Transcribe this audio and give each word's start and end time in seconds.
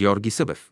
Георги 0.00 0.30
Събев. 0.30 0.70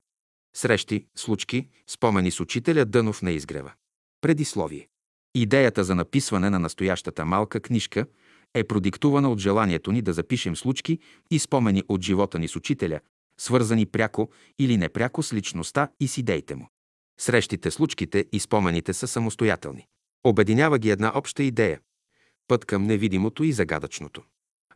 Срещи, 0.57 1.07
случки, 1.17 1.69
спомени 1.87 2.31
с 2.31 2.41
учителя 2.41 2.85
Дънов 2.85 3.23
на 3.23 3.31
изгрева. 3.31 3.73
Предисловие. 4.21 4.89
Идеята 5.35 5.85
за 5.85 5.95
написване 5.95 6.51
на 6.51 6.59
настоящата 6.59 7.25
малка 7.25 7.61
книжка 7.61 8.07
е 8.55 8.65
продиктувана 8.65 9.31
от 9.31 9.39
желанието 9.39 9.93
ни 9.93 10.03
да 10.03 10.13
запишем 10.13 10.57
случки 10.57 10.99
и 11.31 11.39
спомени 11.39 11.83
от 11.89 12.03
живота 12.03 12.39
ни 12.39 12.49
с 12.49 12.57
учителя, 12.57 13.01
свързани 13.41 13.87
пряко 13.87 14.31
или 14.59 14.77
непряко 14.77 15.23
с 15.23 15.33
личността 15.33 15.89
и 16.01 16.09
с 16.09 16.19
идеите 16.19 16.55
му. 16.55 16.69
Срещите, 17.21 17.71
случките 17.71 18.27
и 18.33 18.41
спомените 18.41 18.93
са 18.93 19.09
самостоятелни. 19.09 19.87
Обединява 20.25 20.79
ги 20.79 20.91
една 20.91 21.13
обща 21.15 21.43
идея– 21.43 21.81
път 22.49 22.65
към 22.65 22.83
невидимото 22.83 23.45
и 23.45 23.53
загадъчното. 23.53 24.23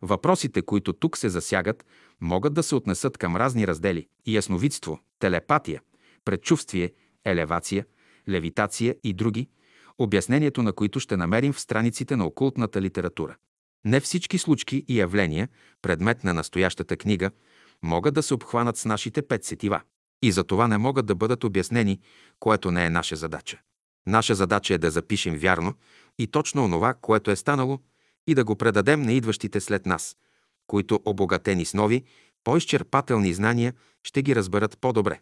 Въпросите, 0.05 0.61
които 0.61 0.93
тук 0.93 1.17
се 1.17 1.29
засягат, 1.29 1.85
могат 2.21 2.53
да 2.53 2.63
се 2.63 2.75
отнесат 2.75 3.17
към 3.17 3.35
разни 3.35 3.67
раздели– 3.67 4.07
ясновидство, 4.27 4.99
телепатия, 5.19 5.81
предчувствие, 6.25 6.91
елевация, 7.25 7.85
левитация 8.29 8.95
и 9.03 9.13
други, 9.13 9.49
обяснението 9.97 10.63
на 10.63 10.73
които 10.73 10.99
ще 10.99 11.17
намерим 11.17 11.53
в 11.53 11.59
страниците 11.59 12.15
на 12.15 12.25
окултната 12.25 12.81
литература. 12.81 13.35
Не 13.85 13.99
всички 13.99 14.37
случки 14.37 14.85
и 14.87 14.99
явления, 14.99 15.49
предмет 15.81 16.23
на 16.23 16.33
настоящата 16.33 16.97
книга, 16.97 17.31
могат 17.83 18.13
да 18.13 18.23
се 18.23 18.33
обхванат 18.33 18.77
с 18.77 18.85
нашите 18.85 19.21
пет 19.21 19.43
сетива. 19.43 19.81
И 20.21 20.31
за 20.31 20.43
това 20.43 20.67
не 20.67 20.77
могат 20.77 21.05
да 21.05 21.15
бъдат 21.15 21.43
обяснени, 21.43 21.99
което 22.39 22.71
не 22.71 22.85
е 22.85 22.89
наша 22.89 23.15
задача. 23.15 23.59
Наша 24.07 24.35
задача 24.35 24.73
е 24.73 24.77
да 24.77 24.91
запишем 24.91 25.35
вярно 25.37 25.73
и 26.19 26.27
точно 26.27 26.63
онова, 26.63 26.93
което 26.93 27.31
е 27.31 27.35
станало, 27.35 27.79
и 28.27 28.35
да 28.35 28.43
го 28.43 28.55
предадем 28.55 29.01
на 29.01 29.13
идващите 29.13 29.61
след 29.61 29.85
нас, 29.85 30.17
които, 30.67 30.99
обогатени 31.05 31.65
с 31.65 31.73
нови, 31.73 32.03
по-изчерпателни 32.43 33.33
знания, 33.33 33.73
ще 34.03 34.21
ги 34.21 34.35
разберат 34.35 34.77
по-добре. 34.77 35.19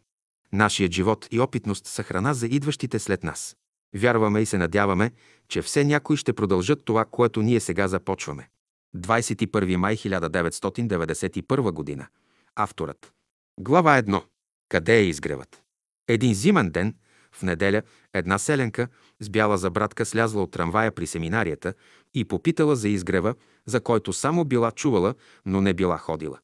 Нашият 0.53 0.91
живот 0.91 1.27
и 1.31 1.39
опитност 1.39 1.87
са 1.87 2.03
храна 2.03 2.33
за 2.33 2.47
идващите 2.47 2.99
след 2.99 3.23
нас. 3.23 3.55
Вярваме 3.95 4.41
и 4.41 4.45
се 4.45 4.57
надяваме, 4.57 5.11
че 5.47 5.61
все 5.61 5.83
някои 5.83 6.17
ще 6.17 6.33
продължат 6.33 6.85
това, 6.85 7.05
което 7.05 7.41
ние 7.41 7.59
сега 7.59 7.87
започваме. 7.87 8.49
21 8.95 9.75
май 9.75 9.95
1991 9.97 11.71
година. 11.71 12.07
Авторът. 12.55 13.13
Глава 13.59 14.01
1. 14.01 14.23
Къде 14.69 14.97
е 14.97 15.05
изгревът? 15.05 15.63
Един 16.07 16.33
зимен 16.33 16.69
ден, 16.69 16.95
в 17.31 17.43
неделя, 17.43 17.81
една 18.13 18.37
селенка 18.37 18.87
с 19.19 19.29
бяла 19.29 19.57
забратка 19.57 20.05
слязла 20.05 20.43
от 20.43 20.51
трамвая 20.51 20.91
при 20.91 21.07
семинарията 21.07 21.73
и 22.13 22.25
попитала 22.25 22.75
за 22.75 22.89
изгрева, 22.89 23.35
за 23.65 23.81
който 23.81 24.13
само 24.13 24.45
била 24.45 24.71
чувала, 24.71 25.15
но 25.45 25.61
не 25.61 25.73
била 25.73 25.97
ходила. 25.97 26.39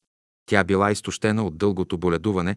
Тя 0.46 0.64
била 0.64 0.92
изтощена 0.92 1.46
от 1.46 1.58
дългото 1.58 1.98
боледуване 1.98 2.56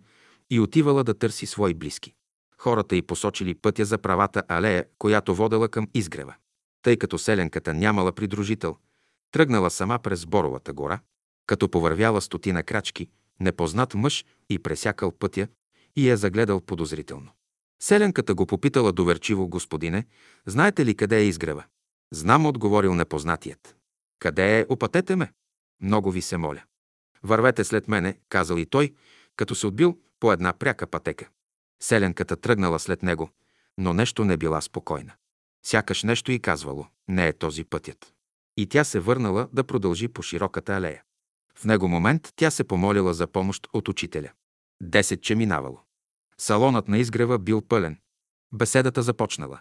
и 0.51 0.61
отивала 0.61 1.05
да 1.05 1.15
търси 1.15 1.47
свои 1.47 1.75
близки. 1.75 2.15
Хората 2.59 2.97
й 2.97 3.03
посочили 3.03 3.55
пътя 3.55 3.85
за 3.85 3.99
правата 3.99 4.43
алея, 4.49 4.85
която 4.99 5.35
водела 5.35 5.69
към 5.69 5.89
изгрева. 5.95 6.35
Тъй 6.83 6.97
като 6.97 7.19
селенката 7.19 7.75
нямала 7.75 8.13
придружител, 8.13 8.77
тръгнала 9.33 9.71
сама 9.71 9.99
през 9.99 10.27
Боровата 10.27 10.73
гора, 10.73 11.01
като 11.47 11.69
повървяла 11.69 12.21
стотина 12.21 12.63
крачки, 12.63 13.09
непознат 13.41 13.95
мъж 13.95 14.25
и 14.51 14.59
пресякал 14.59 15.13
пътя 15.13 15.49
и 15.97 16.09
я 16.09 16.17
загледал 16.17 16.61
подозрително. 16.61 17.31
Селенката 17.83 18.35
го 18.35 18.47
попитала 18.47 18.93
доверчиво, 18.93 19.49
господине, 19.49 20.07
знаете 20.47 20.87
ли 20.87 20.95
къде 20.95 21.19
е 21.19 21.25
изгрева? 21.25 21.65
Знам, 22.13 22.47
отговорил 22.47 22.95
непознатият. 22.95 23.77
Къде 24.19 24.61
е, 24.61 24.67
опътете 24.69 25.17
ме? 25.17 25.33
Много 25.81 26.11
ви 26.11 26.23
се 26.23 26.37
моля. 26.37 26.63
Вървете 27.23 27.65
след 27.65 27.89
мене, 27.89 28.19
казал 28.29 28.57
и 28.57 28.67
той, 28.67 28.95
като 29.37 29.55
се 29.55 29.67
отбил 29.67 29.99
по 30.21 30.33
една 30.33 30.53
пряка 30.53 30.87
пътека. 30.87 31.29
Селенката 31.83 32.37
тръгнала 32.37 32.79
след 32.79 33.03
него, 33.03 33.31
но 33.79 33.93
нещо 33.93 34.25
не 34.25 34.37
била 34.37 34.61
спокойна. 34.61 35.13
Сякаш 35.67 36.03
нещо 36.03 36.33
и 36.33 36.39
казвало, 36.39 36.87
не 37.09 37.29
е 37.29 37.33
този 37.33 37.65
пътят. 37.65 38.15
И 38.57 38.67
тя 38.67 38.85
се 38.85 39.01
върнала 39.01 39.49
да 39.53 39.65
продължи 39.65 40.09
по 40.09 40.23
широката 40.23 40.73
алея. 40.73 41.03
В 41.55 41.65
него 41.65 41.89
момент 41.89 42.33
тя 42.37 42.51
се 42.51 42.65
помолила 42.65 43.15
за 43.15 43.27
помощ 43.27 43.69
от 43.73 43.89
учителя. 43.89 44.31
Десет 44.83 45.23
че 45.23 45.35
минавало. 45.35 45.81
Салонът 46.39 46.89
на 46.89 46.99
изгрева 46.99 47.39
бил 47.39 47.63
пълен. 47.63 47.99
Беседата 48.53 49.03
започнала. 49.03 49.61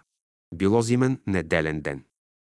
Било 0.55 0.81
зимен 0.81 1.21
неделен 1.27 1.81
ден. 1.81 2.05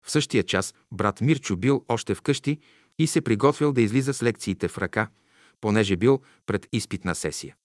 В 0.06 0.11
същия 0.11 0.43
час 0.43 0.75
брат 0.93 1.21
Мирчо 1.21 1.56
бил 1.56 1.84
още 1.89 2.15
вкъщи 2.15 2.59
и 2.99 3.06
се 3.06 3.21
приготвил 3.21 3.72
да 3.72 3.81
излиза 3.81 4.15
с 4.15 4.22
лекциите 4.22 4.69
в 4.69 4.78
ръка, 4.78 5.09
понеже 5.61 5.97
бил 5.97 6.21
пред 6.47 6.67
изпитна 6.72 7.15
сесия. 7.15 7.56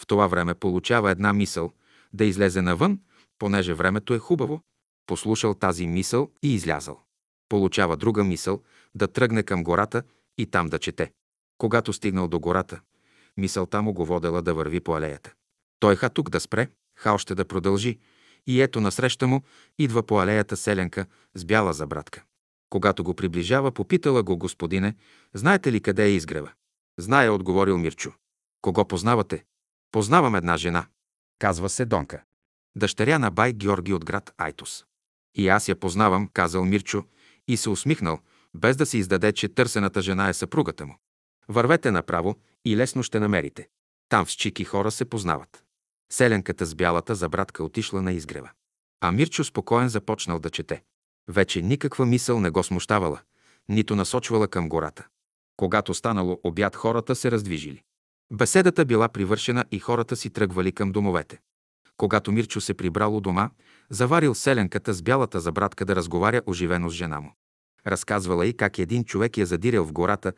В 0.00 0.06
това 0.06 0.26
време 0.26 0.54
получава 0.54 1.10
една 1.10 1.32
мисъл 1.32 1.72
да 2.12 2.24
излезе 2.24 2.62
навън, 2.62 2.98
понеже 3.38 3.74
времето 3.74 4.14
е 4.14 4.18
хубаво, 4.18 4.60
послушал 5.06 5.54
тази 5.54 5.86
мисъл 5.86 6.30
и 6.42 6.54
излязал. 6.54 7.00
Получава 7.48 7.96
друга 7.96 8.24
мисъл 8.24 8.62
да 8.94 9.08
тръгне 9.08 9.42
към 9.42 9.64
гората 9.64 10.02
и 10.38 10.46
там 10.46 10.66
да 10.66 10.78
чете. 10.78 11.12
Когато 11.58 11.92
стигнал 11.92 12.28
до 12.28 12.40
гората, 12.40 12.80
мисълта 13.36 13.82
му 13.82 13.92
го 13.92 14.04
водела 14.04 14.42
да 14.42 14.54
върви 14.54 14.80
по 14.80 14.94
алеята. 14.94 15.32
Той 15.80 15.96
ха 15.96 16.10
тук 16.10 16.30
да 16.30 16.40
спре, 16.40 16.68
ха 16.98 17.12
още 17.12 17.34
да 17.34 17.44
продължи, 17.44 17.98
и 18.46 18.62
ето 18.62 18.80
насреща 18.80 19.26
му 19.26 19.42
идва 19.78 20.02
по 20.02 20.20
алеята 20.20 20.56
селенка 20.56 21.06
с 21.34 21.44
бяла 21.44 21.72
забратка. 21.72 22.22
Когато 22.70 23.04
го 23.04 23.14
приближава, 23.14 23.72
попитала 23.72 24.22
го 24.22 24.36
господине, 24.36 24.94
знаете 25.34 25.72
ли 25.72 25.80
къде 25.80 26.04
е 26.04 26.10
изгрева? 26.10 26.52
Зная, 26.98 27.32
отговорил 27.32 27.78
Мирчо. 27.78 28.12
Кого 28.62 28.84
познавате? 28.84 29.44
Познавам 29.92 30.34
една 30.34 30.56
жена. 30.56 30.86
Казва 31.38 31.68
се 31.68 31.84
Донка. 31.84 32.22
Дъщеря 32.76 33.18
на 33.18 33.30
бай 33.30 33.52
Георги 33.52 33.92
от 33.92 34.04
град 34.04 34.34
Айтос. 34.38 34.84
И 35.34 35.48
аз 35.48 35.68
я 35.68 35.76
познавам, 35.76 36.28
казал 36.32 36.64
Мирчо 36.64 37.04
и 37.48 37.56
се 37.56 37.70
усмихнал, 37.70 38.18
без 38.54 38.76
да 38.76 38.86
се 38.86 38.98
издаде, 38.98 39.32
че 39.32 39.48
търсената 39.48 40.02
жена 40.02 40.28
е 40.28 40.34
съпругата 40.34 40.86
му. 40.86 40.98
Вървете 41.48 41.90
направо 41.90 42.36
и 42.64 42.76
лесно 42.76 43.02
ще 43.02 43.20
намерите. 43.20 43.68
Там 44.08 44.24
в 44.24 44.28
Чики 44.28 44.64
хора 44.64 44.90
се 44.90 45.04
познават. 45.04 45.64
Селенката 46.12 46.66
с 46.66 46.74
бялата 46.74 47.14
забратка 47.14 47.64
отишла 47.64 48.02
на 48.02 48.12
изгрева. 48.12 48.50
А 49.00 49.12
Мирчо 49.12 49.44
спокоен 49.44 49.88
започнал 49.88 50.38
да 50.38 50.50
чете. 50.50 50.82
Вече 51.28 51.62
никаква 51.62 52.06
мисъл 52.06 52.40
не 52.40 52.50
го 52.50 52.62
смущавала, 52.62 53.20
нито 53.68 53.96
насочвала 53.96 54.48
към 54.48 54.68
гората. 54.68 55.06
Когато 55.56 55.94
станало 55.94 56.40
обяд, 56.44 56.76
хората 56.76 57.14
се 57.14 57.30
раздвижили. 57.30 57.82
Беседата 58.32 58.84
била 58.84 59.08
привършена 59.08 59.64
и 59.70 59.78
хората 59.78 60.16
си 60.16 60.30
тръгвали 60.30 60.72
към 60.72 60.92
домовете. 60.92 61.40
Когато 61.96 62.32
Мирчо 62.32 62.60
се 62.60 62.74
прибрал 62.74 63.16
у 63.16 63.20
дома, 63.20 63.50
заварил 63.90 64.34
селенката 64.34 64.92
с 64.92 65.02
бялата 65.02 65.40
забратка 65.40 65.84
да 65.84 65.96
разговаря 65.96 66.42
оживено 66.46 66.90
с 66.90 66.92
жена 66.92 67.20
му. 67.20 67.34
Разказвала 67.86 68.46
и 68.46 68.56
как 68.56 68.78
един 68.78 69.04
човек 69.04 69.36
я 69.36 69.46
задирил 69.46 69.84
в 69.84 69.92
гората 69.92 70.32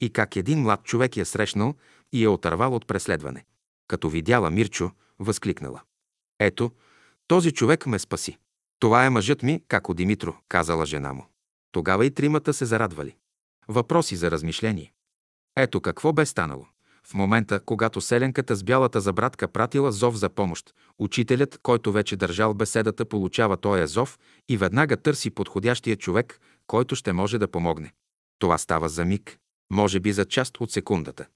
и 0.00 0.10
как 0.10 0.36
един 0.36 0.62
млад 0.62 0.84
човек 0.84 1.16
я 1.16 1.26
срещнал 1.26 1.74
и 2.12 2.24
я 2.24 2.30
отървал 2.30 2.74
от 2.74 2.86
преследване. 2.86 3.44
Като 3.88 4.08
видяла 4.08 4.50
Мирчо, 4.50 4.90
възкликнала. 5.18 5.80
Ето, 6.40 6.70
този 7.26 7.52
човек 7.52 7.86
ме 7.86 7.98
спаси. 7.98 8.38
Това 8.78 9.04
е 9.04 9.10
мъжът 9.10 9.42
ми, 9.42 9.62
како 9.68 9.94
Димитро, 9.94 10.34
казала 10.48 10.86
жена 10.86 11.12
му. 11.12 11.26
Тогава 11.72 12.06
и 12.06 12.10
тримата 12.10 12.54
се 12.54 12.64
зарадвали. 12.64 13.16
Въпроси 13.68 14.16
за 14.16 14.30
размишление. 14.30 14.92
Ето 15.56 15.80
какво 15.80 16.12
бе 16.12 16.26
станало. 16.26 16.66
В 17.04 17.14
момента, 17.14 17.60
когато 17.60 18.00
селенката 18.00 18.56
с 18.56 18.64
бялата 18.64 19.00
забратка 19.00 19.48
пратила 19.48 19.92
зов 19.92 20.16
за 20.16 20.28
помощ, 20.28 20.74
учителят, 20.98 21.58
който 21.62 21.92
вече 21.92 22.16
държал 22.16 22.54
беседата, 22.54 23.04
получава 23.04 23.56
този 23.56 23.86
зов 23.86 24.18
и 24.48 24.56
веднага 24.56 24.96
търси 24.96 25.30
подходящия 25.30 25.96
човек, 25.96 26.40
който 26.66 26.94
ще 26.94 27.12
може 27.12 27.38
да 27.38 27.48
помогне. 27.48 27.92
Това 28.38 28.58
става 28.58 28.88
за 28.88 29.04
миг, 29.04 29.38
може 29.70 30.00
би 30.00 30.12
за 30.12 30.24
част 30.24 30.60
от 30.60 30.70
секундата. 30.70 31.26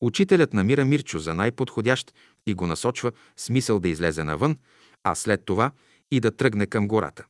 Учителят 0.00 0.52
намира 0.52 0.84
Мирчо 0.84 1.18
за 1.18 1.34
най-подходящ 1.34 2.14
и 2.46 2.54
го 2.54 2.66
насочва 2.66 3.12
с 3.36 3.50
мисъл 3.50 3.80
да 3.80 3.88
излезе 3.88 4.24
навън, 4.24 4.58
а 5.04 5.14
след 5.14 5.44
това 5.44 5.70
и 6.10 6.20
да 6.20 6.36
тръгне 6.36 6.66
към 6.66 6.88
гората. 6.88 7.26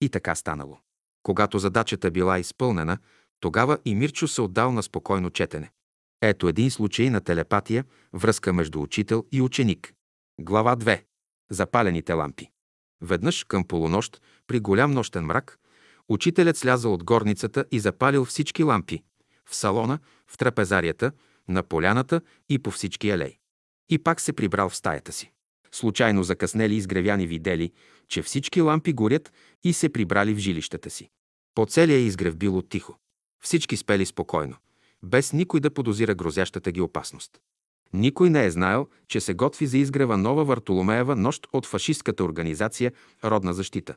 И 0.00 0.08
така 0.08 0.34
станало. 0.34 0.78
Когато 1.22 1.58
задачата 1.58 2.10
била 2.10 2.38
изпълнена, 2.38 2.98
тогава 3.40 3.78
и 3.84 3.94
Мирчо 3.94 4.28
се 4.28 4.42
отдал 4.42 4.72
на 4.72 4.82
спокойно 4.82 5.30
четене. 5.30 5.70
Ето 6.22 6.48
един 6.48 6.70
случай 6.70 7.10
на 7.10 7.20
телепатия, 7.20 7.84
връзка 8.12 8.52
между 8.52 8.80
учител 8.80 9.24
и 9.32 9.42
ученик. 9.42 9.94
Глава 10.40 10.76
2. 10.76 11.02
Запалените 11.50 12.12
лампи. 12.12 12.50
Веднъж 13.00 13.44
към 13.44 13.64
полунощ, 13.64 14.22
при 14.46 14.60
голям 14.60 14.90
нощен 14.90 15.24
мрак, 15.24 15.58
учителят 16.08 16.56
слязал 16.56 16.94
от 16.94 17.04
горницата 17.04 17.64
и 17.70 17.80
запалил 17.80 18.24
всички 18.24 18.62
лампи 18.62 19.02
в 19.44 19.56
салона, 19.56 19.98
в 20.26 20.38
трапезарията, 20.38 21.12
на 21.48 21.62
поляната 21.62 22.20
и 22.48 22.58
по 22.58 22.70
всички 22.70 23.10
алеи. 23.10 23.38
И 23.88 23.98
пак 23.98 24.20
се 24.20 24.32
прибрал 24.32 24.68
в 24.68 24.76
стаята 24.76 25.12
си. 25.12 25.30
Случайно 25.72 26.22
закъснели 26.22 26.74
изгревяни 26.74 27.26
видели, 27.26 27.72
че 28.08 28.22
всички 28.22 28.60
лампи 28.60 28.92
горят 28.92 29.32
и 29.64 29.72
се 29.72 29.88
прибрали 29.88 30.34
в 30.34 30.38
жилищата 30.38 30.90
си. 30.90 31.10
По 31.54 31.66
целия 31.66 31.98
изгрев 31.98 32.36
било 32.36 32.62
тихо. 32.62 32.98
Всички 33.44 33.76
спели 33.76 34.06
спокойно, 34.06 34.56
без 35.02 35.32
никой 35.32 35.60
да 35.60 35.74
подозира 35.74 36.14
грозящата 36.14 36.72
ги 36.72 36.80
опасност. 36.80 37.40
Никой 37.92 38.30
не 38.30 38.44
е 38.44 38.50
знаел, 38.50 38.88
че 39.08 39.20
се 39.20 39.34
готви 39.34 39.66
за 39.66 39.78
изгрева 39.78 40.16
нова 40.16 40.44
Вартоломеева 40.44 41.16
нощ 41.16 41.46
от 41.52 41.66
фашистката 41.66 42.24
организация 42.24 42.92
Родна 43.24 43.54
защита. 43.54 43.94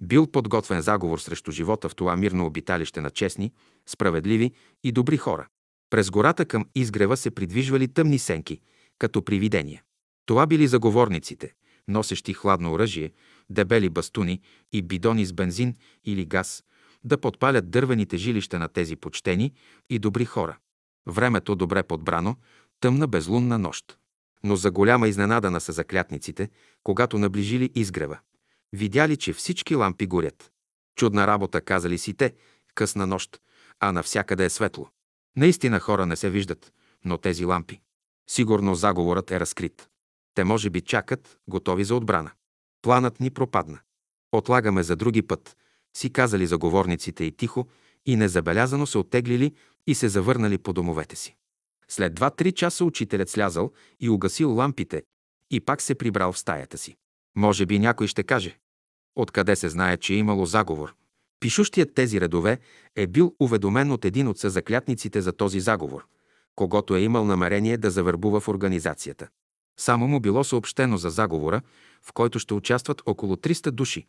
Бил 0.00 0.26
подготвен 0.26 0.80
заговор 0.80 1.18
срещу 1.18 1.52
живота 1.52 1.88
в 1.88 1.94
това 1.94 2.16
мирно 2.16 2.46
обиталище 2.46 3.00
на 3.00 3.10
честни, 3.10 3.52
справедливи 3.86 4.52
и 4.84 4.92
добри 4.92 5.16
хора. 5.16 5.48
През 5.96 6.10
гората 6.10 6.44
към 6.44 6.66
изгрева 6.74 7.16
се 7.16 7.30
придвижвали 7.30 7.88
тъмни 7.88 8.18
сенки, 8.18 8.60
като 8.98 9.22
привидения. 9.24 9.82
Това 10.26 10.46
били 10.46 10.66
заговорниците, 10.66 11.52
носещи 11.88 12.34
хладно 12.34 12.72
оръжие, 12.72 13.12
дебели 13.50 13.88
бастуни 13.88 14.40
и 14.72 14.82
бидони 14.82 15.26
с 15.26 15.32
бензин 15.32 15.74
или 16.04 16.24
газ, 16.24 16.64
да 17.04 17.18
подпалят 17.18 17.70
дървените 17.70 18.16
жилища 18.16 18.58
на 18.58 18.68
тези 18.68 18.96
почтени 18.96 19.52
и 19.90 19.98
добри 19.98 20.24
хора. 20.24 20.58
Времето 21.06 21.54
добре 21.54 21.82
подбрано, 21.82 22.36
тъмна 22.80 23.06
безлунна 23.06 23.58
нощ. 23.58 23.98
Но 24.44 24.56
за 24.56 24.70
голяма 24.70 25.08
изненада 25.08 25.50
на 25.50 25.60
съзаклятниците, 25.60 26.50
когато 26.82 27.18
наближили 27.18 27.70
изгрева, 27.74 28.18
видяли, 28.72 29.16
че 29.16 29.32
всички 29.32 29.74
лампи 29.74 30.06
горят. 30.06 30.52
Чудна 30.96 31.26
работа, 31.26 31.60
казали 31.60 31.98
си 31.98 32.14
те, 32.14 32.34
късна 32.74 33.06
нощ, 33.06 33.40
а 33.80 33.92
навсякъде 33.92 34.44
е 34.44 34.50
светло. 34.50 34.88
Наистина 35.36 35.80
хора 35.80 36.06
не 36.06 36.16
се 36.16 36.30
виждат, 36.30 36.72
но 37.04 37.18
тези 37.18 37.44
лампи. 37.44 37.80
Сигурно 38.30 38.74
заговорът 38.74 39.30
е 39.30 39.40
разкрит. 39.40 39.88
Те 40.34 40.44
може 40.44 40.70
би 40.70 40.80
чакат, 40.80 41.38
готови 41.48 41.84
за 41.84 41.94
отбрана. 41.94 42.30
Планът 42.82 43.20
ни 43.20 43.30
пропадна. 43.30 43.78
Отлагаме 44.32 44.82
за 44.82 44.96
други 44.96 45.22
път, 45.22 45.56
си 45.96 46.12
казали 46.12 46.46
заговорниците 46.46 47.24
и 47.24 47.32
тихо, 47.32 47.68
и 48.06 48.16
незабелязано 48.16 48.86
се 48.86 48.98
оттеглили 48.98 49.54
и 49.86 49.94
се 49.94 50.08
завърнали 50.08 50.58
по 50.58 50.72
домовете 50.72 51.16
си. 51.16 51.36
След 51.88 52.14
два-три 52.14 52.52
часа 52.52 52.84
учителят 52.84 53.30
слязал 53.30 53.72
и 54.00 54.10
угасил 54.10 54.54
лампите 54.54 55.02
и 55.50 55.60
пак 55.60 55.82
се 55.82 55.94
прибрал 55.94 56.32
в 56.32 56.38
стаята 56.38 56.78
си. 56.78 56.96
Може 57.36 57.66
би 57.66 57.78
някой 57.78 58.06
ще 58.06 58.22
каже. 58.22 58.58
Откъде 59.16 59.56
се 59.56 59.68
знае, 59.68 59.96
че 59.96 60.14
е 60.14 60.16
имало 60.16 60.46
заговор? 60.46 60.94
Пишущият 61.40 61.94
тези 61.94 62.20
редове 62.20 62.58
е 62.96 63.06
бил 63.06 63.34
уведомен 63.40 63.90
от 63.90 64.04
един 64.04 64.28
от 64.28 64.38
съзаклятниците 64.38 65.20
за 65.20 65.32
този 65.32 65.60
заговор, 65.60 66.06
когато 66.56 66.96
е 66.96 67.00
имал 67.00 67.24
намерение 67.24 67.76
да 67.76 67.90
завърбува 67.90 68.40
в 68.40 68.48
организацията. 68.48 69.28
Само 69.78 70.08
му 70.08 70.20
било 70.20 70.44
съобщено 70.44 70.96
за 70.96 71.10
заговора, 71.10 71.62
в 72.02 72.12
който 72.12 72.38
ще 72.38 72.54
участват 72.54 73.02
около 73.06 73.36
300 73.36 73.70
души, 73.70 74.06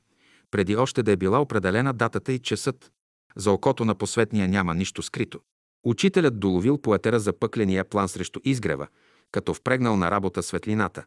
преди 0.51 0.75
още 0.75 1.03
да 1.03 1.12
е 1.12 1.18
била 1.18 1.41
определена 1.41 1.94
датата 1.94 2.33
и 2.33 2.39
часът. 2.39 2.91
За 3.35 3.51
окото 3.51 3.85
на 3.85 3.95
посветния 3.95 4.47
няма 4.47 4.75
нищо 4.75 5.01
скрито. 5.01 5.39
Учителят 5.83 6.39
доловил 6.39 6.77
поетера 6.77 7.19
за 7.19 7.33
пъкления 7.33 7.85
план 7.85 8.09
срещу 8.09 8.39
изгрева, 8.44 8.88
като 9.31 9.53
впрегнал 9.53 9.97
на 9.97 10.12
работа 10.12 10.44
светлината, 10.44 11.06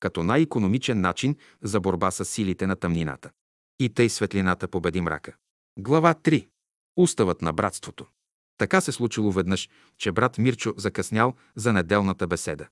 като 0.00 0.22
най-економичен 0.22 1.00
начин 1.00 1.36
за 1.62 1.80
борба 1.80 2.10
с 2.10 2.24
силите 2.24 2.66
на 2.66 2.76
тъмнината. 2.76 3.30
И 3.78 3.88
тъй 3.88 4.08
светлината 4.08 4.68
победи 4.68 5.00
мрака. 5.00 5.32
Глава 5.78 6.14
3. 6.14 6.48
Уставът 6.96 7.42
на 7.42 7.52
братството. 7.52 8.06
Така 8.58 8.80
се 8.80 8.92
случило 8.92 9.32
веднъж, 9.32 9.68
че 9.98 10.12
брат 10.12 10.38
Мирчо 10.38 10.74
закъснял 10.76 11.34
за 11.56 11.72
неделната 11.72 12.26
беседа. 12.26 12.68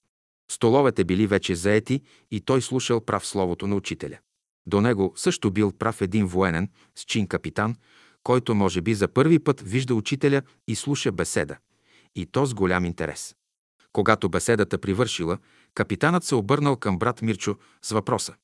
Столовете 0.51 1.05
били 1.05 1.27
вече 1.27 1.55
заети 1.55 2.03
и 2.31 2.41
той 2.41 2.63
слушал 2.63 3.01
прав 3.01 3.27
словото 3.27 3.67
на 3.67 3.77
учителя. 3.77 4.19
До 4.67 4.81
него 4.81 5.13
също 5.17 5.51
бил 5.51 5.73
прав 5.73 6.01
един 6.01 6.27
военен, 6.27 6.69
с 6.95 7.05
чин 7.05 7.27
капитан, 7.27 7.77
който 8.23 8.55
може 8.55 8.81
би 8.81 8.95
за 8.95 9.09
първи 9.09 9.39
път 9.39 9.61
вижда 9.61 9.95
учителя 9.95 10.43
и 10.69 10.75
слуша 10.75 11.13
беседа. 11.13 11.57
И 12.15 12.27
то 12.27 12.47
с 12.47 12.55
голям 12.55 12.85
интерес. 12.85 13.37
Когато 13.93 14.29
беседата 14.29 14.79
привършила, 14.79 15.39
капитанът 15.75 16.25
се 16.25 16.35
обърнал 16.35 16.77
към 16.77 16.99
брат 16.99 17.23
Мирчо 17.23 17.57
с 17.83 17.91
въпроса. 17.91 18.35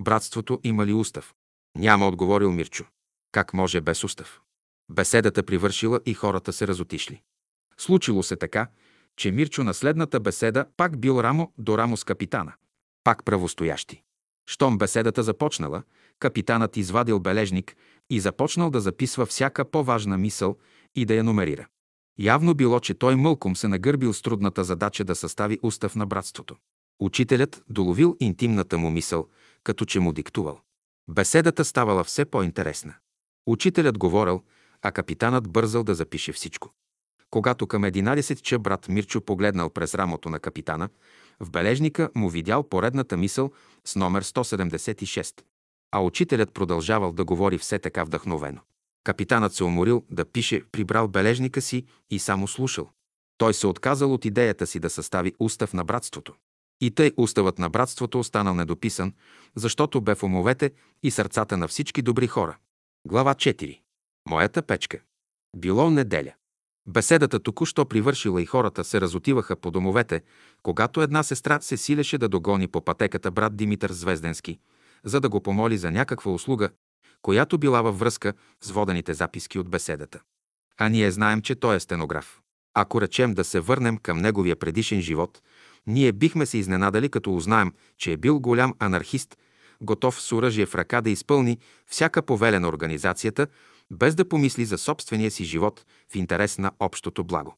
Братството 0.00 0.60
има 0.64 0.86
ли 0.86 0.92
устав? 0.92 1.34
Няма, 1.76 2.08
отговорил 2.08 2.52
Мирчо. 2.52 2.84
Как 3.32 3.54
може 3.54 3.80
без 3.80 4.04
устав? 4.04 4.40
Беседата 4.90 5.42
привършила 5.42 6.00
и 6.06 6.14
хората 6.14 6.52
се 6.52 6.66
разотишли. 6.66 7.22
Случило 7.78 8.22
се 8.22 8.36
така, 8.36 8.68
че 9.16 9.32
Мирчо 9.32 9.64
на 9.64 9.74
следната 9.74 10.20
беседа 10.20 10.66
пак 10.76 11.00
бил 11.00 11.20
рамо 11.20 11.52
до 11.58 11.78
рамо 11.78 11.96
с 11.96 12.04
капитана. 12.04 12.52
Пак 13.04 13.24
правостоящи. 13.24 14.02
Щом 14.46 14.78
беседата 14.78 15.22
започнала, 15.22 15.82
капитанът 16.18 16.76
извадил 16.76 17.20
бележник 17.20 17.76
и 18.10 18.20
започнал 18.20 18.70
да 18.70 18.80
записва 18.80 19.26
всяка 19.26 19.70
по-важна 19.70 20.18
мисъл 20.18 20.56
и 20.94 21.04
да 21.04 21.14
я 21.14 21.24
номерира. 21.24 21.66
Явно 22.18 22.54
било, 22.54 22.80
че 22.80 22.94
той 22.94 23.16
мълком 23.16 23.56
се 23.56 23.68
нагърбил 23.68 24.12
с 24.12 24.22
трудната 24.22 24.64
задача 24.64 25.04
да 25.04 25.14
състави 25.14 25.58
устав 25.62 25.96
на 25.96 26.06
братството. 26.06 26.56
Учителят 27.00 27.62
доловил 27.68 28.16
интимната 28.20 28.78
му 28.78 28.90
мисъл, 28.90 29.28
като 29.64 29.84
че 29.84 30.00
му 30.00 30.12
диктувал. 30.12 30.60
Беседата 31.08 31.64
ставала 31.64 32.04
все 32.04 32.24
по-интересна. 32.24 32.94
Учителят 33.46 33.98
говорил, 33.98 34.42
а 34.82 34.92
капитанът 34.92 35.48
бързал 35.48 35.84
да 35.84 35.94
запише 35.94 36.32
всичко. 36.32 36.70
Когато 37.30 37.66
към 37.66 37.82
11 37.82 38.42
ча 38.42 38.58
брат 38.58 38.88
Мирчо 38.88 39.20
погледнал 39.20 39.70
през 39.70 39.94
рамото 39.94 40.30
на 40.30 40.38
капитана, 40.38 40.88
в 41.40 41.50
бележника 41.50 42.10
му 42.14 42.28
видял 42.28 42.62
поредната 42.62 43.16
мисъл 43.16 43.52
с 43.84 43.96
номер 43.96 44.24
176. 44.24 45.42
А 45.92 46.00
учителят 46.00 46.52
продължавал 46.54 47.12
да 47.12 47.24
говори 47.24 47.58
все 47.58 47.78
така 47.78 48.04
вдъхновено. 48.04 48.60
Капитанът 49.04 49.54
се 49.54 49.64
уморил 49.64 50.04
да 50.10 50.24
пише, 50.24 50.62
прибрал 50.72 51.08
бележника 51.08 51.60
си 51.60 51.84
и 52.10 52.18
само 52.18 52.48
слушал. 52.48 52.90
Той 53.38 53.54
се 53.54 53.66
отказал 53.66 54.14
от 54.14 54.24
идеята 54.24 54.66
си 54.66 54.78
да 54.78 54.90
състави 54.90 55.34
устав 55.38 55.72
на 55.72 55.84
братството. 55.84 56.34
И 56.80 56.90
тъй 56.90 57.12
уставът 57.16 57.58
на 57.58 57.70
братството 57.70 58.18
останал 58.18 58.54
недописан, 58.54 59.12
защото 59.56 60.00
бе 60.00 60.14
в 60.14 60.22
умовете 60.22 60.70
и 61.02 61.10
сърцата 61.10 61.56
на 61.56 61.68
всички 61.68 62.02
добри 62.02 62.26
хора. 62.26 62.56
Глава 63.06 63.34
4. 63.34 63.80
Моята 64.28 64.62
печка. 64.62 64.98
Било 65.56 65.90
неделя. 65.90 66.32
Беседата 66.86 67.40
току-що 67.40 67.86
привършила 67.86 68.42
и 68.42 68.46
хората 68.46 68.84
се 68.84 69.00
разотиваха 69.00 69.56
по 69.56 69.70
домовете, 69.70 70.22
когато 70.62 71.02
една 71.02 71.22
сестра 71.22 71.60
се 71.60 71.76
силеше 71.76 72.18
да 72.18 72.28
догони 72.28 72.68
по 72.68 72.84
пътеката 72.84 73.30
брат 73.30 73.56
Димитър 73.56 73.92
Звезденски, 73.92 74.58
за 75.04 75.20
да 75.20 75.28
го 75.28 75.40
помоли 75.40 75.78
за 75.78 75.90
някаква 75.90 76.32
услуга, 76.32 76.70
която 77.22 77.58
била 77.58 77.82
във 77.82 77.98
връзка 77.98 78.32
с 78.60 78.70
водените 78.70 79.14
записки 79.14 79.58
от 79.58 79.68
беседата. 79.68 80.20
А 80.78 80.88
ние 80.88 81.10
знаем, 81.10 81.42
че 81.42 81.54
той 81.54 81.76
е 81.76 81.80
стенограф. 81.80 82.40
Ако 82.74 83.00
речем 83.00 83.34
да 83.34 83.44
се 83.44 83.60
върнем 83.60 83.98
към 83.98 84.18
неговия 84.18 84.56
предишен 84.56 85.00
живот, 85.00 85.42
ние 85.86 86.12
бихме 86.12 86.46
се 86.46 86.58
изненадали, 86.58 87.08
като 87.08 87.36
узнаем, 87.36 87.72
че 87.98 88.12
е 88.12 88.16
бил 88.16 88.40
голям 88.40 88.74
анархист, 88.78 89.36
готов 89.82 90.20
с 90.20 90.32
оръжие 90.32 90.66
в 90.66 90.74
ръка 90.74 91.00
да 91.00 91.10
изпълни 91.10 91.58
всяка 91.86 92.22
повеля 92.22 92.60
на 92.60 92.68
организацията, 92.68 93.46
без 93.90 94.14
да 94.14 94.28
помисли 94.28 94.64
за 94.64 94.78
собствения 94.78 95.30
си 95.30 95.44
живот 95.44 95.86
в 96.12 96.16
интерес 96.16 96.58
на 96.58 96.72
общото 96.78 97.24
благо. 97.24 97.56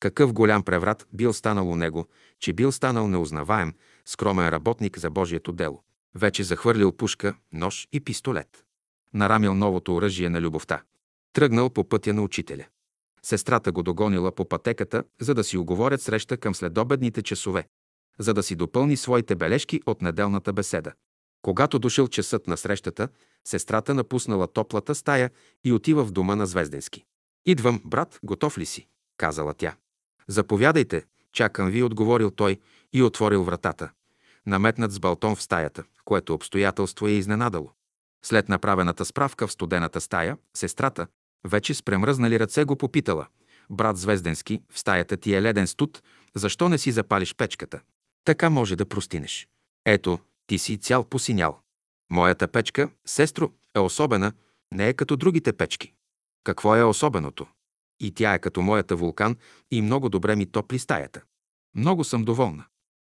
Какъв 0.00 0.32
голям 0.32 0.62
преврат 0.62 1.06
бил 1.12 1.32
станал 1.32 1.70
у 1.70 1.76
него, 1.76 2.06
че 2.40 2.52
бил 2.52 2.72
станал 2.72 3.08
неузнаваем, 3.08 3.74
скромен 4.04 4.48
работник 4.48 4.98
за 4.98 5.10
Божието 5.10 5.52
дело. 5.52 5.82
Вече 6.14 6.44
захвърлил 6.44 6.92
пушка, 6.92 7.34
нож 7.52 7.88
и 7.92 8.00
пистолет. 8.00 8.64
Нарамил 9.14 9.54
новото 9.54 9.94
оръжие 9.94 10.28
на 10.28 10.40
любовта. 10.40 10.82
Тръгнал 11.32 11.70
по 11.70 11.88
пътя 11.88 12.14
на 12.14 12.22
учителя. 12.22 12.64
Сестрата 13.22 13.72
го 13.72 13.82
догонила 13.82 14.32
по 14.32 14.48
пътеката, 14.48 15.04
за 15.20 15.34
да 15.34 15.44
си 15.44 15.58
оговорят 15.58 16.02
среща 16.02 16.36
към 16.36 16.54
следобедните 16.54 17.22
часове, 17.22 17.66
за 18.18 18.34
да 18.34 18.42
си 18.42 18.56
допълни 18.56 18.96
своите 18.96 19.34
бележки 19.34 19.80
от 19.86 20.02
неделната 20.02 20.52
беседа. 20.52 20.92
Когато 21.46 21.78
дошъл 21.78 22.08
часът 22.08 22.46
на 22.46 22.56
срещата, 22.56 23.08
сестрата 23.44 23.94
напуснала 23.94 24.46
топлата 24.46 24.94
стая 24.94 25.30
и 25.64 25.72
отива 25.72 26.04
в 26.04 26.10
дома 26.10 26.36
на 26.36 26.46
Звезденски. 26.46 27.04
«Идвам, 27.44 27.82
брат, 27.84 28.18
готов 28.22 28.58
ли 28.58 28.66
си?» 28.66 28.86
казала 29.16 29.54
тя. 29.54 29.76
«Заповядайте, 30.28 31.04
чакам 31.32 31.70
ви», 31.70 31.82
отговорил 31.82 32.30
той 32.30 32.60
и 32.92 33.02
отворил 33.02 33.44
вратата. 33.44 33.90
Наметнат 34.46 34.92
с 34.92 34.98
балтон 34.98 35.36
в 35.36 35.42
стаята, 35.42 35.84
което 36.04 36.34
обстоятелство 36.34 37.06
е 37.06 37.10
изненадало. 37.10 37.72
След 38.24 38.48
направената 38.48 39.04
справка 39.04 39.46
в 39.46 39.52
студената 39.52 40.00
стая, 40.00 40.36
сестрата, 40.54 41.06
вече 41.44 41.74
с 41.74 41.82
премръзнали 41.82 42.40
ръце 42.40 42.64
го 42.64 42.76
попитала. 42.76 43.26
Брат 43.70 43.96
Звезденски, 43.96 44.62
в 44.72 44.78
стаята 44.78 45.16
ти 45.16 45.34
е 45.34 45.42
леден 45.42 45.66
студ, 45.66 46.02
защо 46.34 46.68
не 46.68 46.78
си 46.78 46.92
запалиш 46.92 47.34
печката? 47.34 47.80
Така 48.24 48.50
може 48.50 48.76
да 48.76 48.86
простинеш. 48.86 49.48
Ето, 49.84 50.18
ти 50.46 50.58
си 50.58 50.78
цял 50.78 51.04
посинял. 51.04 51.60
Моята 52.10 52.48
печка, 52.48 52.90
сестро, 53.06 53.52
е 53.74 53.78
особена, 53.78 54.32
не 54.74 54.88
е 54.88 54.94
като 54.94 55.16
другите 55.16 55.52
печки. 55.52 55.92
Какво 56.44 56.76
е 56.76 56.82
особеното? 56.82 57.46
И 58.00 58.14
тя 58.14 58.34
е 58.34 58.38
като 58.38 58.62
моята 58.62 58.96
вулкан 58.96 59.36
и 59.70 59.82
много 59.82 60.08
добре 60.08 60.36
ми 60.36 60.46
топли 60.46 60.78
стаята. 60.78 61.22
Много 61.74 62.04
съм 62.04 62.24
доволна. 62.24 62.64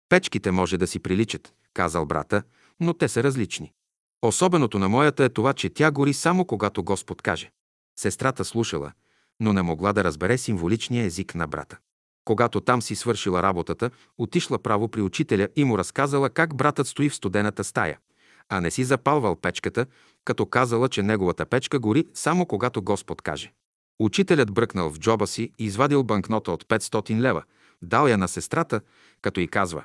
Печките 0.10 0.52
може 0.52 0.78
да 0.78 0.88
си 0.88 1.00
приличат, 1.00 1.54
казал 1.74 2.06
брата, 2.06 2.44
но 2.80 2.94
те 2.94 3.08
са 3.08 3.24
различни. 3.24 3.74
Особеното 4.22 4.80
на 4.80 4.90
моята 4.90 5.24
е 5.24 5.30
това, 5.30 5.54
че 5.54 5.70
тя 5.70 5.92
гори 5.92 6.14
само 6.14 6.46
когато 6.46 6.84
Господ 6.84 7.22
каже. 7.22 7.52
Сестрата 8.00 8.46
слушала, 8.46 8.92
но 9.40 9.54
не 9.54 9.62
могла 9.62 9.94
да 9.94 10.04
разбере 10.04 10.38
символичния 10.38 11.06
език 11.06 11.36
на 11.36 11.48
брата. 11.48 11.78
Когато 12.26 12.62
там 12.62 12.82
си 12.82 12.96
свършила 12.96 13.44
работата, 13.44 13.90
отишла 14.18 14.60
право 14.60 14.88
при 14.88 15.02
учителя 15.02 15.48
и 15.56 15.64
му 15.64 15.78
разказала 15.78 16.30
как 16.30 16.56
братът 16.56 16.88
стои 16.88 17.10
в 17.10 17.16
студената 17.16 17.64
стая, 17.64 18.00
а 18.50 18.62
не 18.62 18.72
си 18.72 18.84
запалвал 18.84 19.36
печката, 19.36 19.86
като 20.26 20.46
казала, 20.46 20.90
че 20.90 21.04
неговата 21.04 21.46
печка 21.46 21.80
гори 21.80 22.08
само 22.14 22.46
когато 22.46 22.82
Господ 22.82 23.22
каже. 23.22 23.54
Учителят 24.00 24.52
бръкнал 24.52 24.90
в 24.90 25.00
джоба 25.00 25.28
си 25.28 25.52
и 25.60 25.66
извадил 25.66 26.04
банкнота 26.04 26.52
от 26.52 26.64
500 26.64 27.20
лева, 27.20 27.44
дал 27.82 28.08
я 28.08 28.18
на 28.18 28.28
сестрата, 28.28 28.82
като 29.22 29.40
й 29.40 29.48
казва 29.48 29.84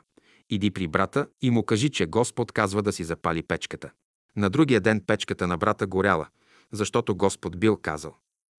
«Иди 0.51 0.71
при 0.71 0.89
брата 0.89 1.29
и 1.43 1.51
му 1.51 1.63
кажи, 1.63 1.91
че 1.91 2.07
Господ 2.07 2.53
казва 2.53 2.83
да 2.83 2.93
си 2.93 3.05
запали 3.05 3.43
печката». 3.43 3.91
На 4.37 4.51
другия 4.51 4.81
ден 4.81 5.01
печката 5.07 5.47
на 5.47 5.59
брата 5.59 5.87
горяла, 5.87 6.27
защото 6.73 7.17
Господ 7.17 7.61
бил 7.61 7.77
казал. 7.77 8.15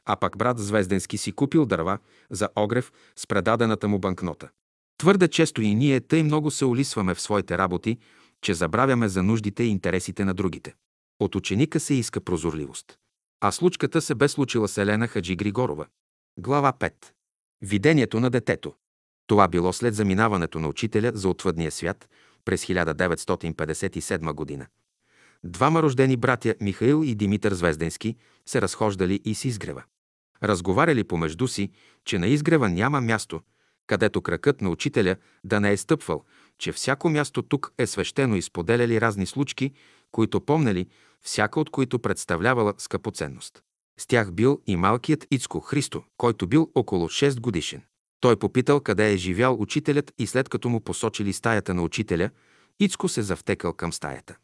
А 0.09 0.15
пак 0.15 0.37
брат 0.37 0.59
Звезденски 0.59 1.17
си 1.17 1.31
купил 1.31 1.65
дърва 1.65 1.97
за 2.29 2.49
огрев 2.55 2.91
с 3.15 3.27
предадената 3.27 3.87
му 3.87 3.99
банкнота. 3.99 4.49
Твърде 4.97 5.27
често 5.27 5.61
и 5.61 5.75
ние 5.75 5.99
тъй 5.99 6.23
много 6.23 6.51
се 6.51 6.65
улисваме 6.65 7.15
в 7.15 7.21
своите 7.21 7.57
работи, 7.57 7.97
че 8.41 8.53
забравяме 8.53 9.07
за 9.07 9.23
нуждите 9.23 9.63
и 9.63 9.69
интересите 9.69 10.25
на 10.25 10.33
другите. 10.33 10.75
От 11.19 11.35
ученика 11.35 11.79
се 11.79 11.93
иска 11.93 12.21
прозорливост. 12.21 12.97
А 13.41 13.51
случката 13.51 14.01
се 14.01 14.15
бе 14.15 14.27
случила 14.27 14.67
с 14.67 14.77
Елена 14.77 15.07
Хаджи 15.07 15.35
Григорова. 15.35 15.85
Глава 16.39 16.73
5. 16.73 16.93
Видението 17.61 18.19
на 18.19 18.29
детето. 18.29 18.73
Това 19.27 19.47
било 19.47 19.73
след 19.73 19.95
заминаването 19.95 20.59
на 20.59 20.67
учителя 20.67 21.11
за 21.13 21.29
отвъдния 21.29 21.71
свят 21.71 22.09
през 22.45 22.65
1957 22.65 24.33
година. 24.33 24.67
Двама 25.43 25.83
рождени 25.83 26.17
братя 26.17 26.55
Михаил 26.61 27.03
и 27.05 27.15
Димитър 27.15 27.53
Звезденски 27.53 28.15
се 28.45 28.61
разхождали 28.61 29.19
и 29.25 29.35
с 29.35 29.45
изгрева. 29.45 29.83
Разговаряли 30.43 31.03
помежду 31.03 31.47
си, 31.47 31.71
че 32.05 32.19
на 32.19 32.27
изгрева 32.27 32.69
няма 32.69 33.01
място, 33.01 33.41
където 33.87 34.21
кракът 34.21 34.61
на 34.61 34.69
учителя 34.69 35.15
да 35.43 35.59
не 35.59 35.71
е 35.71 35.77
стъпвал, 35.77 36.23
че 36.57 36.71
всяко 36.71 37.09
място 37.09 37.41
тук 37.41 37.73
е 37.77 37.87
свещено 37.87 38.35
и 38.35 38.41
споделяли 38.41 39.01
разни 39.01 39.25
случки, 39.25 39.71
които 40.11 40.41
помнели, 40.41 40.87
всяка 41.21 41.59
от 41.59 41.69
които 41.69 41.99
представлявала 41.99 42.73
скъпоценност. 42.77 43.63
С 43.99 44.07
тях 44.07 44.31
бил 44.31 44.61
и 44.67 44.75
малкият 44.75 45.27
Ицко 45.31 45.59
Христо, 45.59 46.03
който 46.17 46.47
бил 46.47 46.71
около 46.75 47.07
6 47.07 47.39
годишен. 47.39 47.81
Той 48.19 48.35
попитал 48.35 48.79
къде 48.79 49.13
е 49.13 49.17
живял 49.17 49.61
учителят 49.61 50.13
и 50.17 50.27
след 50.27 50.49
като 50.49 50.69
му 50.69 50.81
посочили 50.81 51.33
стаята 51.33 51.73
на 51.73 51.81
учителя, 51.81 52.29
Ицко 52.79 53.09
се 53.09 53.21
завтекал 53.21 53.73
към 53.73 53.93
стаята. 53.93 54.37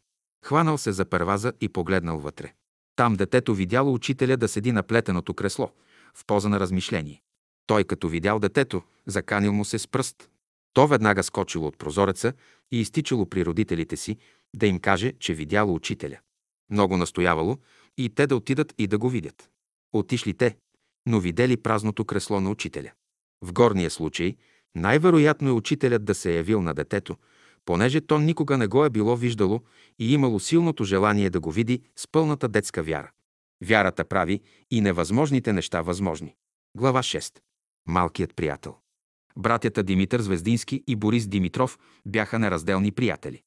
Хванал 0.44 0.78
се 0.78 0.92
за 0.92 1.04
перваза 1.04 1.52
и 1.60 1.68
погледнал 1.68 2.18
вътре. 2.18 2.52
Там 2.96 3.14
детето 3.14 3.54
видяло 3.54 3.94
учителя 3.94 4.36
да 4.36 4.48
седи 4.48 4.72
на 4.72 4.82
плетеното 4.82 5.34
кресло, 5.34 5.70
в 6.14 6.24
поза 6.26 6.48
на 6.48 6.60
размишление. 6.60 7.22
Той, 7.66 7.84
като 7.84 8.08
видял 8.08 8.38
детето, 8.38 8.82
заканил 9.06 9.52
му 9.52 9.64
се 9.64 9.78
с 9.78 9.88
пръст. 9.88 10.30
То 10.72 10.86
веднага 10.86 11.22
скочило 11.22 11.66
от 11.66 11.78
прозореца 11.78 12.32
и 12.72 12.80
изтичало 12.80 13.26
при 13.26 13.44
родителите 13.44 13.96
си, 13.96 14.16
да 14.56 14.66
им 14.66 14.78
каже, 14.78 15.12
че 15.20 15.34
видяло 15.34 15.74
учителя. 15.74 16.18
Много 16.70 16.96
настоявало 16.96 17.58
и 17.98 18.08
те 18.08 18.26
да 18.26 18.36
отидат 18.36 18.74
и 18.78 18.86
да 18.86 18.98
го 18.98 19.08
видят. 19.08 19.50
Отишли 19.92 20.34
те, 20.34 20.56
но 21.06 21.20
видели 21.20 21.56
празното 21.56 22.04
кресло 22.04 22.40
на 22.40 22.50
учителя. 22.50 22.92
В 23.42 23.52
горния 23.52 23.90
случай 23.90 24.36
най-вероятно 24.74 25.48
е 25.48 25.52
учителят 25.52 26.04
да 26.04 26.14
се 26.14 26.32
е 26.32 26.36
явил 26.36 26.62
на 26.62 26.74
детето, 26.74 27.16
понеже 27.64 28.00
то 28.00 28.18
никога 28.18 28.58
не 28.58 28.66
го 28.66 28.84
е 28.84 28.90
било 28.90 29.16
виждало 29.16 29.60
и 29.98 30.14
имало 30.14 30.40
силното 30.40 30.84
желание 30.84 31.30
да 31.30 31.40
го 31.40 31.50
види 31.50 31.82
с 31.96 32.08
пълната 32.08 32.48
детска 32.48 32.82
вяра. 32.82 33.10
Вярата 33.64 34.04
прави 34.04 34.40
и 34.70 34.80
невъзможните 34.80 35.52
неща 35.52 35.82
възможни. 35.82 36.34
Глава 36.76 37.02
6. 37.02 37.38
Малкият 37.86 38.36
приятел. 38.36 38.76
Братята 39.38 39.82
Димитър 39.82 40.20
Звездински 40.20 40.84
и 40.86 40.96
Борис 40.96 41.26
Димитров 41.26 41.78
бяха 42.06 42.38
неразделни 42.38 42.92
приятели. 42.92 43.42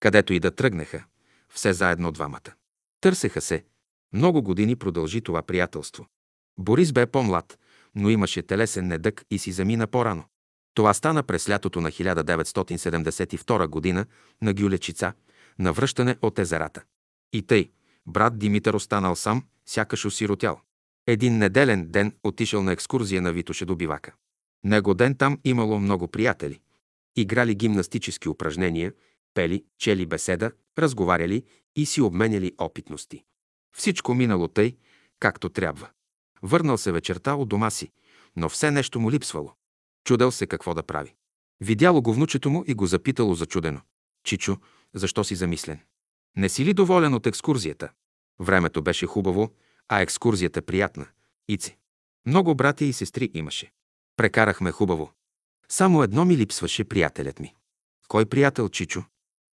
Където 0.00 0.32
и 0.32 0.40
да 0.40 0.50
тръгнеха, 0.50 1.04
все 1.48 1.72
заедно 1.72 2.12
двамата. 2.12 2.52
Търсеха 3.00 3.40
се. 3.40 3.64
Много 4.12 4.42
години 4.42 4.76
продължи 4.76 5.20
това 5.20 5.42
приятелство. 5.42 6.06
Борис 6.58 6.92
бе 6.92 7.06
по-млад, 7.06 7.58
но 7.94 8.10
имаше 8.10 8.42
телесен 8.42 8.86
недък 8.86 9.24
и 9.30 9.38
си 9.38 9.52
замина 9.52 9.86
по-рано. 9.86 10.24
Това 10.74 10.94
стана 10.94 11.22
през 11.22 11.48
лятото 11.48 11.80
на 11.80 11.90
1972 11.90 13.66
година 13.66 14.06
на 14.42 14.54
Гюлечица, 14.54 15.12
на 15.58 15.72
връщане 15.72 16.16
от 16.22 16.38
езерата. 16.38 16.82
И 17.32 17.42
тъй, 17.42 17.70
брат 18.06 18.38
Димитър 18.38 18.74
останал 18.74 19.16
сам, 19.16 19.44
сякаш 19.66 20.04
осиротял. 20.04 20.60
Един 21.06 21.38
неделен 21.38 21.86
ден 21.88 22.12
отишъл 22.22 22.62
на 22.62 22.72
екскурзия 22.72 23.22
на 23.22 23.32
Витоше 23.32 23.64
до 23.64 23.76
бивака. 23.76 24.12
Него 24.64 24.94
ден 24.94 25.14
там 25.14 25.38
имало 25.44 25.78
много 25.78 26.08
приятели. 26.08 26.60
Играли 27.16 27.54
гимнастически 27.54 28.28
упражнения, 28.28 28.92
пели, 29.34 29.64
чели 29.78 30.06
беседа, 30.06 30.52
разговаряли 30.78 31.44
и 31.76 31.86
си 31.86 32.00
обменяли 32.00 32.52
опитности. 32.58 33.24
Всичко 33.76 34.14
минало 34.14 34.48
тъй, 34.48 34.76
както 35.18 35.48
трябва. 35.48 35.88
Върнал 36.42 36.78
се 36.78 36.92
вечерта 36.92 37.34
от 37.34 37.48
дома 37.48 37.70
си, 37.70 37.90
но 38.36 38.48
все 38.48 38.70
нещо 38.70 39.00
му 39.00 39.10
липсвало. 39.10 39.54
Чудел 40.04 40.32
се 40.32 40.46
какво 40.46 40.74
да 40.74 40.82
прави. 40.82 41.14
Видяло 41.60 42.02
го 42.02 42.14
внучето 42.14 42.50
му 42.50 42.64
и 42.66 42.74
го 42.74 42.86
запитало 42.86 43.34
зачудено. 43.34 43.80
Чичо, 44.24 44.56
защо 44.94 45.24
си 45.24 45.34
замислен? 45.34 45.80
Не 46.36 46.48
си 46.48 46.64
ли 46.64 46.74
доволен 46.74 47.14
от 47.14 47.26
екскурзията? 47.26 47.90
Времето 48.40 48.82
беше 48.82 49.06
хубаво, 49.06 49.52
а 49.88 50.00
екскурзията 50.00 50.62
приятна. 50.62 51.06
Ици. 51.48 51.76
Много 52.26 52.54
братя 52.54 52.84
и 52.84 52.92
сестри 52.92 53.30
имаше. 53.34 53.72
Прекарахме 54.16 54.72
хубаво. 54.72 55.12
Само 55.68 56.02
едно 56.02 56.24
ми 56.24 56.36
липсваше 56.36 56.84
приятелят 56.84 57.40
ми. 57.40 57.54
Кой 58.08 58.26
приятел, 58.26 58.68
Чичо? 58.68 59.04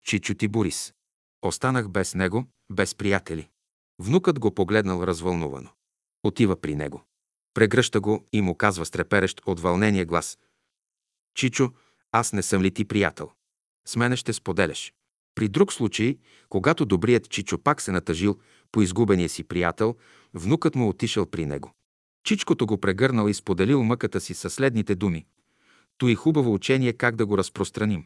Чичо 0.03 0.35
ти 0.35 0.47
Борис. 0.47 0.93
Останах 1.41 1.89
без 1.89 2.15
него, 2.15 2.45
без 2.71 2.95
приятели. 2.95 3.49
Внукът 3.99 4.39
го 4.39 4.53
погледнал 4.53 5.03
развълнувано. 5.03 5.69
Отива 6.23 6.61
при 6.61 6.75
него. 6.75 7.03
Прегръща 7.57 7.99
го 7.99 8.25
и 8.33 8.41
му 8.41 8.55
казва 8.55 8.85
с 8.85 8.91
треперещ 8.91 9.41
от 9.45 9.59
вълнение 9.59 10.05
глас. 10.05 10.37
Чичо, 11.35 11.71
аз 12.11 12.33
не 12.33 12.41
съм 12.41 12.61
ли 12.61 12.71
ти 12.71 12.85
приятел? 12.85 13.31
С 13.87 13.95
мене 13.95 14.15
ще 14.15 14.33
споделяш. 14.33 14.93
При 15.35 15.47
друг 15.47 15.73
случай, 15.73 16.17
когато 16.49 16.85
добрият 16.85 17.29
Чичо 17.29 17.57
пак 17.57 17.81
се 17.81 17.91
натъжил 17.91 18.37
по 18.71 18.81
изгубения 18.81 19.29
си 19.29 19.43
приятел, 19.43 19.95
внукът 20.33 20.75
му 20.75 20.89
отишъл 20.89 21.25
при 21.25 21.45
него. 21.45 21.71
Чичкото 22.23 22.67
го 22.67 22.77
прегърнал 22.77 23.27
и 23.27 23.33
споделил 23.33 23.83
мъката 23.83 24.21
си 24.21 24.33
със 24.33 24.53
следните 24.53 24.95
думи. 24.95 25.25
То 25.97 26.07
и 26.07 26.15
хубаво 26.15 26.53
учение 26.53 26.93
как 26.93 27.15
да 27.15 27.25
го 27.25 27.37
разпространим. 27.37 28.05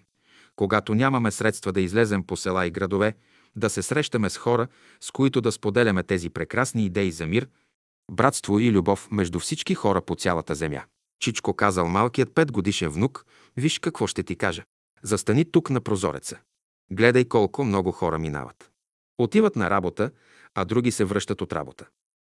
Когато 0.56 0.96
нямаме 0.96 1.32
средства 1.32 1.72
да 1.72 1.82
излезем 1.82 2.24
по 2.24 2.38
села 2.38 2.66
и 2.66 2.72
градове, 2.72 3.16
да 3.56 3.70
се 3.70 3.82
срещаме 3.82 4.30
с 4.30 4.38
хора, 4.38 4.68
с 5.02 5.12
които 5.12 5.42
да 5.42 5.52
споделяме 5.52 6.04
тези 6.04 6.30
прекрасни 6.30 6.86
идеи 6.86 7.12
за 7.12 7.28
мир, 7.28 7.48
братство 8.12 8.60
и 8.60 8.72
любов 8.72 9.08
между 9.12 9.40
всички 9.40 9.76
хора 9.76 10.02
по 10.02 10.16
цялата 10.16 10.56
земя. 10.56 10.84
Чичко 11.20 11.54
казал 11.54 11.88
малкият 11.88 12.34
петгодишен 12.36 12.90
внук, 12.90 13.26
виж 13.58 13.80
какво 13.80 14.08
ще 14.08 14.24
ти 14.24 14.36
кажа. 14.36 14.64
Застани 15.04 15.52
тук 15.52 15.70
на 15.70 15.82
прозореца. 15.82 16.40
Гледай 16.92 17.26
колко 17.26 17.64
много 17.64 17.92
хора 17.92 18.18
минават. 18.18 18.72
Отиват 19.18 19.56
на 19.56 19.70
работа, 19.70 20.12
а 20.56 20.66
други 20.66 20.92
се 20.92 21.06
връщат 21.06 21.42
от 21.42 21.54
работа. 21.54 21.86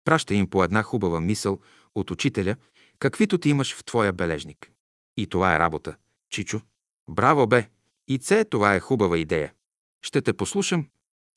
Праща 0.03 0.33
им 0.33 0.49
по 0.49 0.63
една 0.63 0.83
хубава 0.83 1.21
мисъл 1.21 1.59
от 1.95 2.11
учителя, 2.11 2.55
каквито 2.99 3.37
ти 3.37 3.49
имаш 3.49 3.75
в 3.75 3.83
твоя 3.83 4.13
бележник. 4.13 4.71
И 5.17 5.27
това 5.27 5.55
е 5.55 5.59
работа, 5.59 5.95
Чичо. 6.29 6.61
Браво 7.09 7.47
бе! 7.47 7.69
И 8.07 8.17
це, 8.17 8.45
това 8.45 8.75
е 8.75 8.79
хубава 8.79 9.17
идея. 9.17 9.53
Ще 10.01 10.21
те 10.21 10.33
послушам. 10.33 10.87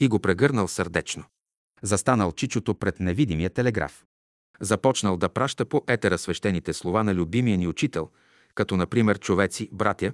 И 0.01 0.09
го 0.09 0.19
прегърнал 0.19 0.69
сърдечно. 0.69 1.25
Застанал 1.83 2.33
Чичото 2.33 2.75
пред 2.75 3.01
невидимия 3.01 3.51
телеграф. 3.51 4.05
Започнал 4.61 5.17
да 5.17 5.29
праща 5.29 5.65
по 5.65 5.85
етера 5.87 6.19
свещените 6.19 6.73
слова 6.73 7.05
на 7.05 7.15
любимия 7.15 7.59
ни 7.59 7.69
учител, 7.69 8.11
като 8.55 8.77
например 8.77 9.19
човеци, 9.19 9.69
братя, 9.73 10.13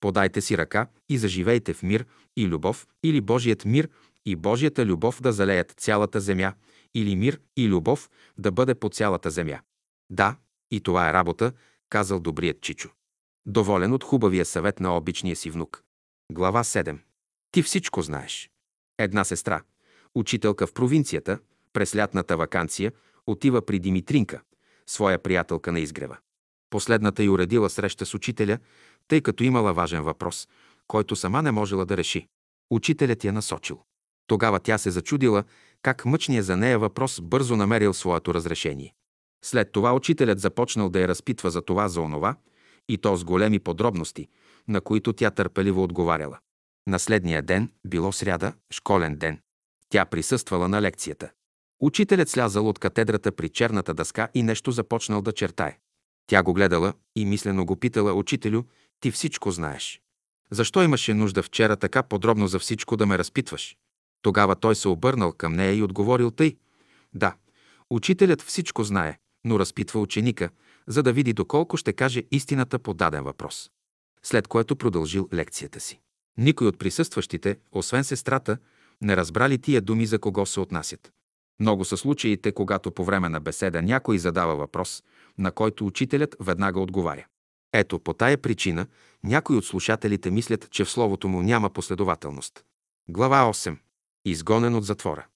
подайте 0.00 0.40
си 0.40 0.58
ръка 0.58 0.86
и 1.08 1.18
заживейте 1.18 1.74
в 1.74 1.82
мир 1.82 2.06
и 2.36 2.48
любов, 2.48 2.86
или 3.02 3.20
Божият 3.20 3.64
мир 3.64 3.88
и 4.26 4.36
Божията 4.36 4.86
любов 4.86 5.22
да 5.22 5.32
залеят 5.32 5.74
цялата 5.76 6.20
земя, 6.20 6.52
или 6.94 7.16
мир 7.16 7.40
и 7.56 7.68
любов 7.68 8.10
да 8.38 8.52
бъде 8.52 8.74
по 8.74 8.88
цялата 8.88 9.30
земя. 9.30 9.60
Да, 10.10 10.36
и 10.70 10.80
това 10.80 11.10
е 11.10 11.12
работа, 11.12 11.52
казал 11.88 12.20
добрият 12.20 12.60
Чичо. 12.60 12.90
Доволен 13.46 13.92
от 13.92 14.04
хубавия 14.04 14.44
съвет 14.44 14.80
на 14.80 14.96
обичния 14.96 15.36
си 15.36 15.50
внук. 15.50 15.82
Глава 16.32 16.64
7. 16.64 16.98
Ти 17.52 17.62
всичко 17.62 18.02
знаеш. 18.02 18.50
Една 18.98 19.24
сестра, 19.24 19.62
учителка 20.14 20.66
в 20.66 20.72
провинцията, 20.72 21.38
през 21.72 21.96
лятната 21.96 22.36
вакансия, 22.36 22.92
отива 23.30 23.66
при 23.66 23.78
Димитринка, 23.78 24.40
своя 24.86 25.18
приятелка 25.18 25.72
на 25.72 25.80
изгрева. 25.80 26.16
Последната 26.70 27.22
й 27.22 27.28
уредила 27.28 27.70
среща 27.70 28.06
с 28.06 28.14
учителя, 28.14 28.58
тъй 29.08 29.20
като 29.20 29.44
имала 29.44 29.72
важен 29.72 30.02
въпрос, 30.02 30.48
който 30.86 31.16
сама 31.16 31.42
не 31.42 31.50
можела 31.50 31.86
да 31.86 31.96
реши. 31.96 32.26
Учителят 32.70 33.24
я 33.24 33.32
насочил. 33.32 33.80
Тогава 34.26 34.60
тя 34.60 34.78
се 34.78 34.90
зачудила 34.90 35.44
как 35.82 36.04
мъчният 36.04 36.46
за 36.46 36.56
нея 36.56 36.78
въпрос 36.78 37.20
бързо 37.20 37.56
намерил 37.56 37.94
своето 37.94 38.34
разрешение. 38.34 38.94
След 39.44 39.72
това 39.72 39.94
учителят 39.94 40.40
започнал 40.40 40.88
да 40.88 41.00
я 41.00 41.08
разпитва 41.08 41.50
за 41.50 41.62
това, 41.62 41.88
за 41.88 42.00
онова 42.00 42.36
И 42.88 42.98
то 42.98 43.16
с 43.16 43.24
големи 43.24 43.58
подробности, 43.58 44.28
на 44.68 44.80
които 44.80 45.12
тя 45.12 45.30
търпеливо 45.30 45.82
отговаряла. 45.82 46.38
На 46.86 47.42
ден, 47.42 47.70
било 47.86 48.12
сряда, 48.12 48.52
школен 48.70 49.16
ден. 49.16 49.40
Тя 49.88 50.04
присъствала 50.04 50.68
на 50.68 50.82
лекцията. 50.82 51.30
Учителят 51.80 52.28
слязал 52.28 52.68
от 52.68 52.78
катедрата 52.78 53.32
при 53.32 53.48
черната 53.48 53.94
дъска 53.94 54.28
и 54.34 54.42
нещо 54.42 54.70
започнал 54.70 55.22
да 55.22 55.32
чертае. 55.32 55.78
Тя 56.26 56.42
го 56.42 56.54
гледала 56.54 56.92
и 57.16 57.24
мислено 57.24 57.66
го 57.66 57.76
питала, 57.76 58.12
учителю, 58.12 58.62
ти 59.00 59.10
всичко 59.10 59.50
знаеш. 59.50 60.00
Защо 60.50 60.82
имаше 60.82 61.14
нужда 61.14 61.42
вчера 61.42 61.76
така 61.76 62.02
подробно 62.02 62.46
за 62.48 62.58
всичко 62.58 62.96
да 62.96 63.06
ме 63.06 63.18
разпитваш? 63.18 63.76
Тогава 64.22 64.56
той 64.56 64.74
се 64.74 64.88
обърнал 64.88 65.32
към 65.32 65.52
нея 65.52 65.74
и 65.74 65.82
отговорил 65.82 66.30
тъй. 66.30 66.56
Да, 67.14 67.34
учителят 67.90 68.42
всичко 68.42 68.84
знае, 68.84 69.18
но 69.44 69.58
разпитва 69.58 70.00
ученика, 70.00 70.50
за 70.86 71.02
да 71.02 71.12
види 71.12 71.32
доколко 71.32 71.76
ще 71.76 71.92
каже 71.92 72.22
истината 72.30 72.78
по 72.78 72.94
даден 72.94 73.24
въпрос. 73.24 73.70
След 74.22 74.48
което 74.48 74.76
продължил 74.76 75.28
лекцията 75.32 75.80
си. 75.80 76.00
Никой 76.38 76.66
от 76.66 76.78
присъстващите, 76.78 77.58
освен 77.72 78.04
сестрата, 78.04 78.58
не 79.02 79.16
разбрали 79.16 79.58
тия 79.58 79.80
думи 79.80 80.06
за 80.06 80.18
кого 80.18 80.46
се 80.46 80.60
отнасят. 80.60 81.12
Много 81.60 81.84
са 81.84 81.96
случаите, 81.96 82.52
когато 82.52 82.90
по 82.90 83.04
време 83.04 83.28
на 83.28 83.40
беседа 83.40 83.82
някой 83.82 84.18
задава 84.18 84.56
въпрос, 84.56 85.02
на 85.38 85.52
който 85.52 85.86
учителят 85.86 86.36
веднага 86.40 86.80
отговаря. 86.80 87.26
Ето, 87.72 87.98
по 87.98 88.12
тая 88.12 88.38
причина 88.38 88.86
някои 89.24 89.56
от 89.56 89.64
слушателите 89.64 90.30
мислят, 90.30 90.70
че 90.70 90.84
в 90.84 90.90
словото 90.90 91.28
му 91.28 91.42
няма 91.42 91.70
последователност. 91.70 92.64
Глава 93.08 93.52
8. 93.52 93.76
Изгонен 94.24 94.74
от 94.74 94.84
затвора. 94.84 95.26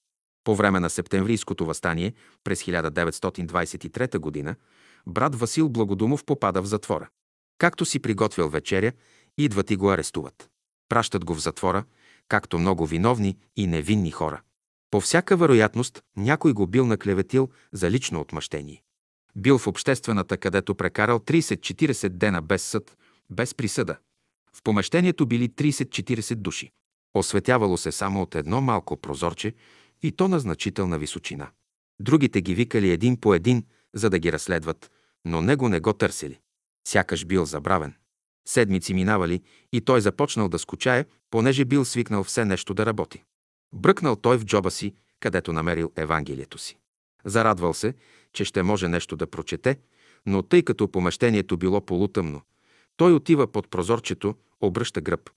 По 0.43 0.55
време 0.55 0.79
на 0.79 0.89
септемврийското 0.89 1.65
възстание 1.65 2.13
през 2.43 2.63
1923 2.63 4.43
г. 4.45 4.55
брат 5.07 5.35
Васил 5.35 5.69
Благодумов 5.69 6.25
попада 6.25 6.61
в 6.61 6.65
затвора. 6.65 7.09
Както 7.57 7.85
си 7.85 7.99
приготвил 7.99 8.49
вечеря, 8.49 8.91
идват 9.37 9.71
и 9.71 9.75
го 9.75 9.89
арестуват. 9.89 10.49
Пращат 10.89 11.25
го 11.25 11.33
в 11.33 11.41
затвора, 11.41 11.83
както 12.27 12.59
много 12.59 12.85
виновни 12.85 13.37
и 13.55 13.67
невинни 13.67 14.11
хора. 14.11 14.41
По 14.95 15.01
всяка 15.01 15.37
вероятност 15.37 16.03
някой 16.17 16.53
го 16.53 16.67
бил 16.67 16.85
наклеветил 16.85 17.49
за 17.71 17.91
лично 17.91 18.19
отмъщение. 18.21 18.83
Бил 19.35 19.57
в 19.57 19.67
обществената, 19.67 20.37
където 20.37 20.75
прекарал 20.75 21.19
30-40 21.19 22.09
дена 22.09 22.41
без 22.41 22.63
съд, 22.63 22.97
без 23.29 23.55
присъда. 23.55 23.97
В 24.53 24.63
помещението 24.63 25.25
били 25.25 25.49
30-40 25.49 26.35
души. 26.35 26.71
Осветявало 27.13 27.77
се 27.77 27.91
само 27.91 28.21
от 28.21 28.35
едно 28.35 28.61
малко 28.61 28.97
прозорче 28.97 29.53
и 30.03 30.11
то 30.11 30.27
на 30.27 30.39
значителна 30.39 30.97
височина. 30.97 31.49
Другите 31.99 32.41
ги 32.41 32.55
викали 32.55 32.91
един 32.91 33.17
по 33.19 33.33
един, 33.33 33.63
за 33.93 34.09
да 34.09 34.19
ги 34.19 34.31
разследват, 34.31 34.91
но 35.25 35.41
него 35.41 35.69
не 35.69 35.79
го 35.79 35.93
търсили. 35.93 36.39
Сякаш 36.87 37.25
бил 37.25 37.45
забравен. 37.45 37.93
Седмици 38.47 38.93
минавали 38.93 39.41
и 39.73 39.81
той 39.81 40.01
започнал 40.01 40.49
да 40.49 40.59
скучае, 40.59 41.05
понеже 41.29 41.65
бил 41.65 41.85
свикнал 41.85 42.23
все 42.23 42.45
нещо 42.45 42.73
да 42.73 42.85
работи. 42.85 43.23
Бръкнал 43.75 44.15
той 44.15 44.37
в 44.37 44.45
джоба 44.45 44.71
си, 44.71 44.93
където 45.19 45.53
намерил 45.53 45.91
Евангелието 45.95 46.57
си. 46.57 46.77
Зарадвал 47.25 47.73
се, 47.73 47.93
че 48.33 48.45
ще 48.45 48.63
може 48.63 48.87
нещо 48.87 49.15
да 49.15 49.27
прочете, 49.27 49.79
но 50.25 50.43
тъй 50.43 50.63
като 50.63 50.91
помещението 50.91 51.57
било 51.57 51.81
полутъмно, 51.85 52.41
той 52.97 53.13
отива 53.13 53.51
под 53.51 53.69
прозорчето, 53.69 54.35
обръща 54.61 55.01
гръб, 55.01 55.29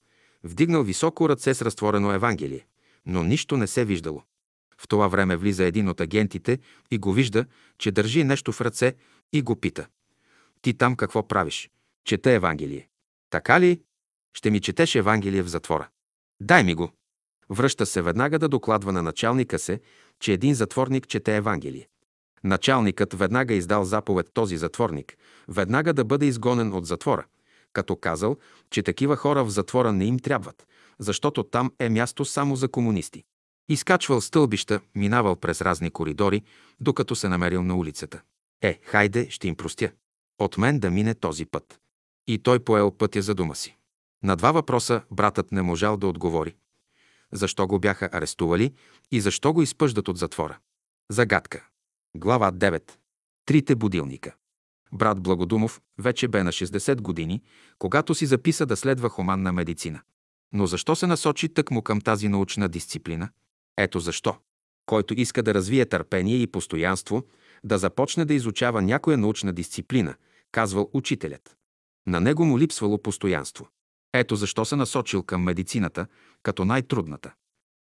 вдигнал 0.43 0.83
високо 0.83 1.29
ръце 1.29 1.53
с 1.53 1.61
разтворено 1.61 2.13
Евангелие, 2.13 2.65
но 3.05 3.23
нищо 3.23 3.57
не 3.57 3.67
се 3.67 3.85
виждало. 3.85 4.23
В 4.77 4.87
това 4.87 5.07
време 5.07 5.37
влиза 5.37 5.65
един 5.65 5.89
от 5.89 6.01
агентите 6.01 6.59
и 6.91 6.97
го 6.97 7.13
вижда, 7.13 7.45
че 7.77 7.91
държи 7.91 8.23
нещо 8.23 8.51
в 8.51 8.61
ръце 8.61 8.95
и 9.33 9.41
го 9.41 9.55
пита. 9.55 9.87
Ти 10.61 10.73
там 10.73 10.95
какво 10.95 11.27
правиш? 11.27 11.69
Чете 12.05 12.35
Евангелие. 12.35 12.89
Така 13.29 13.59
ли? 13.59 13.81
Ще 14.33 14.51
ми 14.51 14.61
четеш 14.61 14.95
Евангелие 14.95 15.43
в 15.43 15.47
затвора. 15.47 15.89
Дай 16.41 16.63
ми 16.63 16.73
го. 16.73 16.91
Връща 17.49 17.85
се 17.85 18.01
веднага 18.01 18.39
да 18.39 18.47
докладва 18.47 18.91
на 18.91 19.03
началника 19.03 19.59
се, 19.59 19.79
че 20.19 20.33
един 20.33 20.53
затворник 20.53 21.07
чете 21.07 21.35
Евангелие. 21.35 21.87
Началникът 22.43 23.13
веднага 23.13 23.53
издал 23.53 23.83
заповед 23.83 24.27
този 24.33 24.57
затворник, 24.57 25.17
веднага 25.47 25.93
да 25.93 26.03
бъде 26.05 26.25
изгонен 26.25 26.73
от 26.73 26.85
затвора, 26.85 27.25
като 27.73 27.95
казал, 27.95 28.37
че 28.69 28.83
такива 28.83 29.15
хора 29.15 29.43
в 29.43 29.49
затвора 29.49 29.93
не 29.93 30.05
им 30.05 30.19
трябват, 30.19 30.67
защото 30.99 31.43
там 31.43 31.71
е 31.79 31.89
място 31.89 32.25
само 32.25 32.55
за 32.55 32.67
комунисти. 32.67 33.23
Изкачвал 33.69 34.21
стълбища, 34.21 34.79
минавал 34.95 35.35
през 35.35 35.61
разни 35.61 35.91
коридори, 35.91 36.43
докато 36.79 37.15
се 37.15 37.29
намерил 37.29 37.63
на 37.63 37.75
улицата. 37.75 38.21
Е, 38.61 38.79
хайде, 38.83 39.29
ще 39.29 39.47
им 39.47 39.55
простя. 39.55 39.91
От 40.39 40.57
мен 40.57 40.79
да 40.79 40.91
мине 40.91 41.13
този 41.13 41.45
път. 41.45 41.79
И 42.27 42.37
той 42.37 42.59
поел 42.59 42.91
пътя 42.91 43.21
за 43.21 43.35
дома 43.35 43.55
си. 43.55 43.75
На 44.23 44.35
два 44.35 44.51
въпроса 44.51 45.01
братът 45.11 45.51
не 45.51 45.61
можал 45.61 45.97
да 45.97 46.07
отговори. 46.07 46.55
Защо 47.31 47.67
го 47.67 47.79
бяха 47.79 48.09
арестували 48.11 48.73
и 49.11 49.21
защо 49.21 49.53
го 49.53 49.61
изпъждат 49.61 50.07
от 50.07 50.17
затвора? 50.17 50.57
Загадка. 51.11 51.67
Глава 52.15 52.51
9. 52.51 52.91
Трите 53.45 53.75
будилника. 53.75 54.35
Брат 54.93 55.21
Благодумов 55.21 55.81
вече 55.97 56.27
бе 56.27 56.43
на 56.43 56.51
60 56.51 57.01
години, 57.01 57.41
когато 57.79 58.15
си 58.15 58.25
записа 58.25 58.65
да 58.65 58.77
следва 58.77 59.09
хуманна 59.09 59.51
медицина. 59.51 60.01
Но 60.53 60.67
защо 60.67 60.95
се 60.95 61.07
насочи 61.07 61.49
тъкмо 61.49 61.81
към 61.81 62.01
тази 62.01 62.27
научна 62.27 62.69
дисциплина? 62.69 63.29
Ето 63.77 63.99
защо. 63.99 64.37
Който 64.85 65.13
иска 65.13 65.43
да 65.43 65.53
развие 65.53 65.85
търпение 65.85 66.35
и 66.35 66.47
постоянство, 66.47 67.23
да 67.63 67.77
започне 67.77 68.25
да 68.25 68.33
изучава 68.33 68.81
някоя 68.81 69.17
научна 69.17 69.53
дисциплина, 69.53 70.15
казвал 70.51 70.89
учителят. 70.93 71.57
На 72.07 72.19
него 72.19 72.45
му 72.45 72.59
липсвало 72.59 72.97
постоянство. 72.97 73.67
Ето 74.13 74.35
защо 74.35 74.65
се 74.65 74.75
насочил 74.75 75.23
към 75.23 75.43
медицината, 75.43 76.07
като 76.43 76.65
най-трудната. 76.65 77.33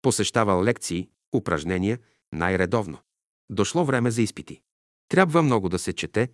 Посещавал 0.02 0.64
лекции, 0.64 1.10
упражнения 1.36 2.00
най-редовно. 2.34 2.98
Дошло 3.50 3.86
време 3.86 4.12
за 4.12 4.22
изпити. 4.22 4.62
Трябва 5.10 5.44
много 5.44 5.70
да 5.70 5.80
се 5.80 5.94
чете, 5.94 6.30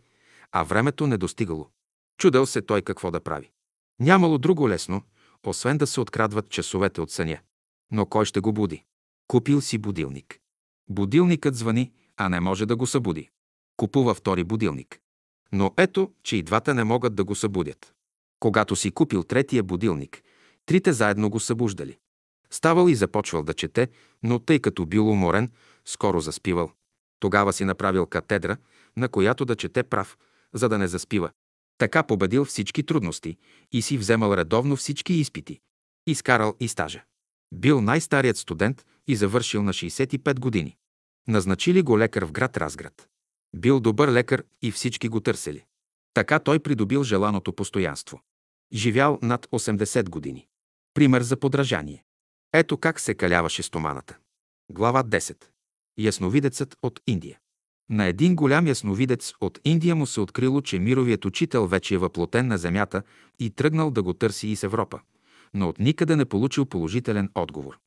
а 0.52 0.64
времето 0.64 1.08
не 1.08 1.18
достигало. 1.18 1.70
Чудел 2.18 2.46
се 2.46 2.62
той 2.62 2.82
какво 2.82 3.12
да 3.12 3.20
прави. 3.20 3.52
Нямало 4.00 4.38
друго 4.38 4.70
лесно, 4.70 5.02
освен 5.46 5.78
да 5.78 5.88
се 5.88 6.02
открадват 6.02 6.50
часовете 6.50 7.02
от 7.02 7.12
съня. 7.12 7.40
Но 7.92 8.06
кой 8.06 8.26
ще 8.26 8.40
го 8.40 8.54
буди? 8.54 8.84
Купил 9.28 9.62
си 9.62 9.78
будилник. 9.78 10.40
Будилникът 10.90 11.56
звъни, 11.56 11.92
а 12.18 12.30
не 12.30 12.40
може 12.40 12.66
да 12.66 12.76
го 12.76 12.88
събуди. 12.88 13.30
Купува 13.78 14.14
втори 14.14 14.44
будилник. 14.44 15.00
Но 15.52 15.74
ето, 15.78 16.12
че 16.24 16.38
и 16.38 16.44
двата 16.44 16.74
не 16.74 16.84
могат 16.84 17.16
да 17.16 17.24
го 17.24 17.36
събудят. 17.36 17.94
Когато 18.44 18.76
си 18.76 18.92
купил 18.92 19.24
третия 19.24 19.64
будилник, 19.64 20.24
трите 20.66 20.94
заедно 20.94 21.30
го 21.30 21.40
събуждали. 21.40 21.98
Ставал 22.50 22.90
и 22.90 22.96
започвал 22.96 23.44
да 23.44 23.54
чете, 23.54 23.90
но 24.24 24.40
тъй 24.40 24.60
като 24.60 24.86
бил 24.86 25.10
уморен, 25.10 25.52
скоро 25.86 26.20
заспивал. 26.20 26.72
Тогава 27.20 27.54
си 27.54 27.66
направил 27.66 28.06
катедра, 28.06 28.58
на 28.98 29.10
която 29.10 29.46
да 29.46 29.56
чете 29.56 29.84
прав, 29.84 30.18
за 30.54 30.70
да 30.70 30.78
не 30.78 30.88
заспива. 30.88 31.32
Така 31.78 32.04
победил 32.04 32.46
всички 32.46 32.84
трудности 32.86 33.38
и 33.72 33.82
си 33.82 33.98
вземал 33.98 34.34
редовно 34.34 34.76
всички 34.76 35.14
изпити. 35.14 35.60
Изкарал 36.08 36.56
и 36.60 36.68
стажа. 36.68 37.04
Бил 37.54 37.82
най-старият 37.82 38.38
студент 38.38 38.86
и 39.08 39.16
завършил 39.16 39.64
на 39.64 39.74
65 39.74 40.40
години. 40.40 40.76
Назначили 41.28 41.82
го 41.82 42.00
лекар 42.00 42.26
в 42.26 42.32
град 42.32 42.58
Разград. 42.58 43.08
Бил 43.56 43.80
добър 43.80 44.12
лекар 44.12 44.44
и 44.62 44.72
всички 44.72 45.08
го 45.08 45.20
търсили. 45.20 45.66
Така 46.14 46.40
той 46.40 46.60
придобил 46.60 47.04
желаното 47.04 47.54
постоянство. 47.54 48.22
Живял 48.74 49.20
над 49.22 49.46
80 49.46 50.10
години. 50.10 50.48
Пример 50.94 51.22
за 51.22 51.38
подражание. 51.38 52.04
Ето 52.54 52.78
как 52.78 53.00
се 53.00 53.14
каляваше 53.14 53.64
стоманата. 53.64 54.18
Глава 54.72 55.04
10. 55.04 55.46
Ясновидецът 55.98 56.78
от 56.82 57.00
Индия. 57.08 57.40
На 57.90 58.06
един 58.06 58.36
голям 58.36 58.68
ясновидец 58.68 59.34
от 59.42 59.60
Индия 59.64 59.96
му 59.96 60.06
се 60.06 60.22
открило, 60.22 60.62
че 60.62 60.80
мировият 60.80 61.26
учител 61.26 61.68
вече 61.68 61.96
е 61.96 61.98
въплотен 61.98 62.48
на 62.48 62.58
земята 62.58 63.04
и 63.40 63.50
тръгнал 63.50 63.92
да 63.92 64.04
го 64.04 64.14
търси 64.14 64.48
из 64.48 64.64
Европа, 64.64 65.00
но 65.54 65.70
от 65.70 65.80
никъде 65.80 66.16
не 66.16 66.26
получил 66.26 66.66
положителен 66.66 67.30
отговор. 67.36 67.80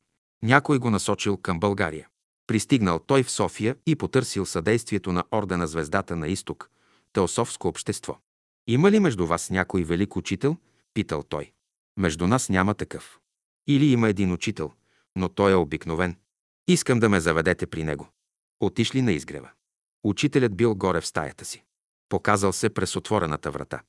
Някой 0.43 0.79
го 0.79 0.91
насочил 0.91 1.37
към 1.37 1.61
България. 1.61 2.09
Пристигнал 2.47 2.99
той 2.99 3.23
в 3.23 3.31
София 3.31 3.77
и 3.87 3.97
потърсил 3.97 4.47
съдействието 4.47 5.13
на 5.13 5.25
Ордена 5.33 5.67
Звездата 5.67 6.17
на 6.17 6.29
изток, 6.29 6.71
Теософско 7.13 7.69
общество. 7.69 8.19
Има 8.67 8.91
ли 8.91 9.01
между 9.01 9.27
вас 9.27 9.51
някой 9.51 9.85
велик 9.85 10.17
учител? 10.17 10.57
Питал 10.95 11.23
той. 11.23 11.53
Между 11.97 12.27
нас 12.27 12.49
няма 12.49 12.75
такъв. 12.75 13.21
Или 13.67 13.87
има 13.93 14.09
един 14.09 14.33
учител, 14.33 14.73
но 15.17 15.29
той 15.29 15.53
е 15.53 15.55
обикновен. 15.55 16.17
Искам 16.69 17.01
да 17.01 17.09
ме 17.09 17.21
заведете 17.21 17.67
при 17.67 17.85
него. 17.85 18.09
Отишли 18.61 19.03
на 19.03 19.13
изгрева. 19.13 19.51
Учителят 20.05 20.57
бил 20.57 20.75
горе 20.75 21.01
в 21.01 21.07
стаята 21.07 21.45
си. 21.45 21.65
Показал 22.09 22.53
се 22.53 22.71
през 22.71 22.97
отворената 22.97 23.51
врата. 23.51 23.83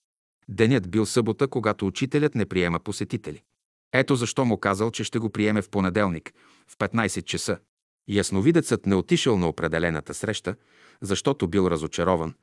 Денят 0.49 0.89
бил 0.89 1.05
събота, 1.05 1.47
когато 1.47 1.87
учителят 1.87 2.35
не 2.35 2.45
приема 2.45 2.79
посетители. 2.79 3.43
Ето 3.93 4.15
защо 4.15 4.45
му 4.45 4.57
казал, 4.57 4.91
че 4.91 5.03
ще 5.03 5.19
го 5.19 5.29
приеме 5.29 5.61
в 5.61 5.69
понеделник, 5.69 6.33
в 6.67 6.77
15 6.77 7.23
часа. 7.23 7.59
Ясновидецът 8.07 8.85
не 8.85 8.95
отишъл 8.95 9.37
на 9.37 9.47
определената 9.47 10.13
среща, 10.13 10.55
защото 11.01 11.47
бил 11.47 11.67
разочарован, 11.67 12.33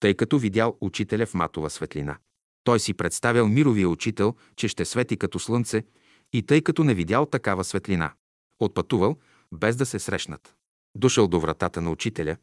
тъй 0.00 0.14
като 0.14 0.38
видял 0.38 0.76
учителя 0.80 1.26
в 1.26 1.34
матова 1.34 1.70
светлина. 1.70 2.18
Той 2.64 2.80
си 2.80 2.94
представял 2.94 3.48
мировия 3.48 3.88
учител, 3.88 4.34
че 4.56 4.68
ще 4.68 4.84
свети 4.84 5.16
като 5.16 5.38
слънце 5.38 5.84
и 6.32 6.42
тъй 6.42 6.60
като 6.60 6.84
не 6.84 6.94
видял 6.94 7.26
такава 7.26 7.64
светлина. 7.64 8.12
Отпътувал, 8.60 9.16
без 9.52 9.76
да 9.76 9.86
се 9.86 9.98
срещнат. 9.98 10.54
Дошъл 10.94 11.28
до 11.28 11.40
вратата 11.40 11.80
на 11.80 11.90
учителя, 11.90 12.36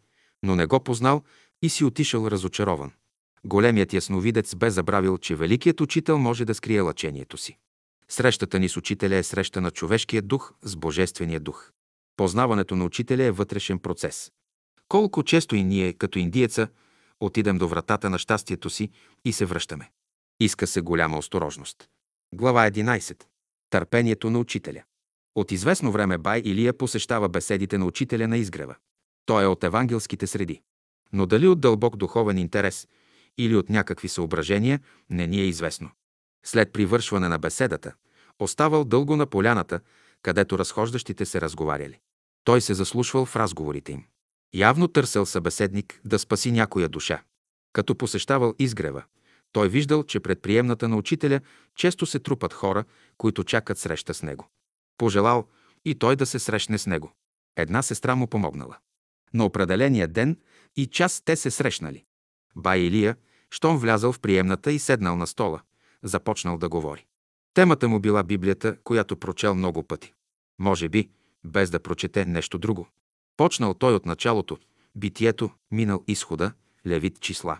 но 0.43 0.55
не 0.55 0.65
го 0.65 0.79
познал 0.79 1.23
и 1.61 1.69
си 1.69 1.83
отишъл 1.83 2.27
разочарован. 2.27 2.91
Големият 3.45 3.93
ясновидец 3.93 4.55
бе 4.55 4.69
забравил, 4.69 5.17
че 5.17 5.35
великият 5.35 5.81
учител 5.81 6.17
може 6.17 6.45
да 6.45 6.55
скрие 6.55 6.81
лъчението 6.81 7.37
си. 7.37 7.57
Срещата 8.09 8.59
ни 8.59 8.69
с 8.69 8.77
учителя 8.77 9.15
е 9.15 9.23
среща 9.23 9.61
на 9.61 9.71
човешкия 9.71 10.21
дух 10.21 10.53
с 10.61 10.75
божествения 10.75 11.39
дух. 11.39 11.71
Познаването 12.17 12.75
на 12.75 12.85
учителя 12.85 13.23
е 13.23 13.31
вътрешен 13.31 13.79
процес. 13.79 14.31
Колко 14.87 15.23
често 15.23 15.55
и 15.55 15.63
ние, 15.63 15.93
като 15.93 16.19
индиеца, 16.19 16.67
отидем 17.19 17.57
до 17.57 17.67
вратата 17.67 18.09
на 18.09 18.19
щастието 18.19 18.69
си 18.69 18.89
и 19.25 19.33
се 19.33 19.45
връщаме. 19.45 19.91
Иска 20.39 20.67
се 20.67 20.81
голяма 20.81 21.17
осторожност. 21.17 21.89
Глава 22.33 22.71
11. 22.71 23.23
Търпението 23.69 24.29
на 24.29 24.39
учителя. 24.39 24.83
От 25.35 25.51
известно 25.51 25.91
време 25.91 26.17
Бай 26.17 26.41
Илия 26.45 26.77
посещава 26.77 27.29
беседите 27.29 27.77
на 27.77 27.85
учителя 27.85 28.27
на 28.27 28.37
изгрева. 28.37 28.75
Той 29.25 29.43
е 29.43 29.47
от 29.47 29.63
евангелските 29.63 30.27
среди. 30.27 30.61
Но 31.13 31.25
дали 31.25 31.47
от 31.47 31.59
дълбок 31.59 31.97
духовен 31.97 32.37
интерес 32.37 32.87
или 33.37 33.55
от 33.55 33.69
някакви 33.69 34.07
съображения, 34.07 34.79
не 35.09 35.27
ни 35.27 35.39
е 35.39 35.45
известно. 35.45 35.89
След 36.45 36.73
привършване 36.73 37.27
на 37.27 37.39
беседата, 37.39 37.93
оставал 38.39 38.85
дълго 38.85 39.15
на 39.15 39.25
поляната, 39.25 39.79
където 40.21 40.59
разхождащите 40.59 41.25
се 41.25 41.41
разговаряли. 41.41 41.99
Той 42.43 42.61
се 42.61 42.73
заслушвал 42.73 43.25
в 43.25 43.35
разговорите 43.35 43.91
им. 43.91 44.05
Явно 44.53 44.87
търсил 44.87 45.25
събеседник 45.25 46.01
да 46.05 46.19
спаси 46.19 46.51
някоя 46.51 46.89
душа. 46.89 47.23
Като 47.73 47.95
посещавал 47.95 48.55
изгрева, 48.59 49.03
той 49.51 49.69
виждал, 49.69 50.03
че 50.03 50.19
пред 50.19 50.41
приемната 50.41 50.87
на 50.87 50.97
учителя 50.97 51.41
често 51.75 52.05
се 52.05 52.19
трупат 52.19 52.53
хора, 52.53 52.83
които 53.17 53.43
чакат 53.43 53.77
среща 53.77 54.13
с 54.13 54.23
него. 54.23 54.49
Пожелал 54.97 55.47
и 55.85 55.95
той 55.95 56.15
да 56.15 56.25
се 56.25 56.39
срещне 56.39 56.77
с 56.77 56.87
него. 56.87 57.11
Една 57.55 57.81
сестра 57.81 58.15
му 58.15 58.27
помогнала. 58.27 58.77
На 59.33 59.45
определения 59.45 60.07
ден 60.07 60.37
и 60.75 60.87
час 60.87 61.21
те 61.25 61.35
се 61.35 61.51
срещнали. 61.51 62.05
Бай 62.55 62.79
Илия, 62.79 63.15
щом 63.51 63.77
влязал 63.77 64.11
в 64.11 64.19
приемната 64.19 64.71
и 64.71 64.79
седнал 64.79 65.15
на 65.15 65.27
стола, 65.27 65.61
започнал 66.03 66.57
да 66.57 66.69
говори. 66.69 67.05
Темата 67.53 67.87
му 67.87 67.99
била 67.99 68.23
Библията, 68.23 68.77
която 68.83 69.17
прочел 69.17 69.55
много 69.55 69.83
пъти. 69.83 70.13
Може 70.59 70.89
би, 70.89 71.09
без 71.43 71.69
да 71.69 71.79
прочете 71.79 72.25
нещо 72.25 72.57
друго. 72.57 72.87
Почнал 73.37 73.73
той 73.73 73.93
от 73.93 74.05
началото, 74.05 74.57
битието, 74.95 75.49
минал 75.71 76.03
изхода, 76.07 76.51
левит 76.87 77.19
числа. 77.19 77.59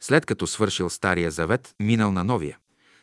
След 0.00 0.26
като 0.26 0.46
свършил 0.46 0.90
Стария 0.90 1.30
завет, 1.30 1.74
минал 1.80 2.12
на 2.12 2.24
Новия. 2.24 2.58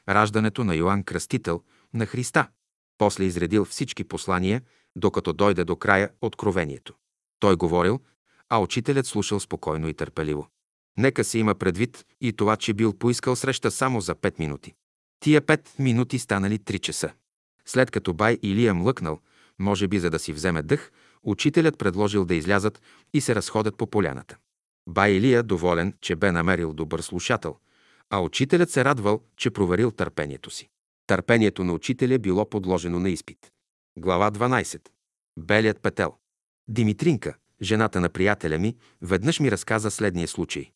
Раждането 0.09 0.63
на 0.63 0.75
Йоанн 0.75 1.03
Кръстител, 1.03 1.61
на 1.93 2.05
Христа. 2.05 2.47
После 2.97 3.23
изредил 3.23 3.65
всички 3.65 4.03
послания, 4.03 4.61
докато 4.95 5.33
дойде 5.33 5.63
до 5.63 5.75
края 5.75 6.09
Откровението. 6.21 6.93
Той 7.39 7.55
говорил, 7.55 7.99
а 8.49 8.59
учителят 8.59 9.05
слушал 9.05 9.39
спокойно 9.39 9.87
и 9.87 9.93
търпеливо. 9.93 10.47
Нека 10.97 11.23
се 11.23 11.39
има 11.39 11.55
предвид 11.55 12.05
и 12.21 12.33
това, 12.33 12.55
че 12.55 12.73
бил 12.73 12.93
поискал 12.93 13.35
среща 13.35 13.71
само 13.71 14.01
за 14.01 14.15
5 14.15 14.39
минути. 14.39 14.73
Тия 15.19 15.41
5 15.41 15.79
минути 15.79 16.19
станали 16.19 16.59
3 16.59 16.79
часа. 16.79 17.13
След 17.65 17.91
като 17.91 18.13
Бай 18.13 18.37
Илия 18.41 18.73
млъкнал, 18.73 19.19
може 19.59 19.87
би 19.87 19.99
за 19.99 20.09
да 20.09 20.19
си 20.19 20.33
вземе 20.33 20.61
дъх, 20.61 20.91
учителят 21.23 21.77
предложил 21.77 22.25
да 22.25 22.35
излязат 22.35 22.81
и 23.13 23.21
се 23.21 23.35
разходят 23.35 23.77
по 23.77 23.87
поляната. 23.87 24.37
Бай 24.87 25.11
Илия 25.11 25.43
доволен, 25.43 25.93
че 26.01 26.15
бе 26.15 26.31
намерил 26.31 26.73
добър 26.73 26.99
слушател, 26.99 27.57
а 28.09 28.19
учителят 28.19 28.69
се 28.69 28.85
радвал, 28.85 29.21
че 29.37 29.51
проверил 29.51 29.91
търпението 29.91 30.49
си. 30.49 30.69
Търпението 31.07 31.63
на 31.63 31.73
учителя 31.73 32.19
било 32.19 32.49
подложено 32.49 32.99
на 32.99 33.09
изпит. 33.09 33.51
Глава 33.97 34.31
12. 34.31 34.89
Белият 35.39 35.81
петел. 35.81 36.13
Димитринка, 36.67 37.35
жената 37.61 38.01
на 38.01 38.09
приятеля 38.09 38.57
ми, 38.57 38.75
веднъж 39.01 39.39
ми 39.39 39.51
разказа 39.51 39.91
следния 39.91 40.27
случай. 40.27 40.71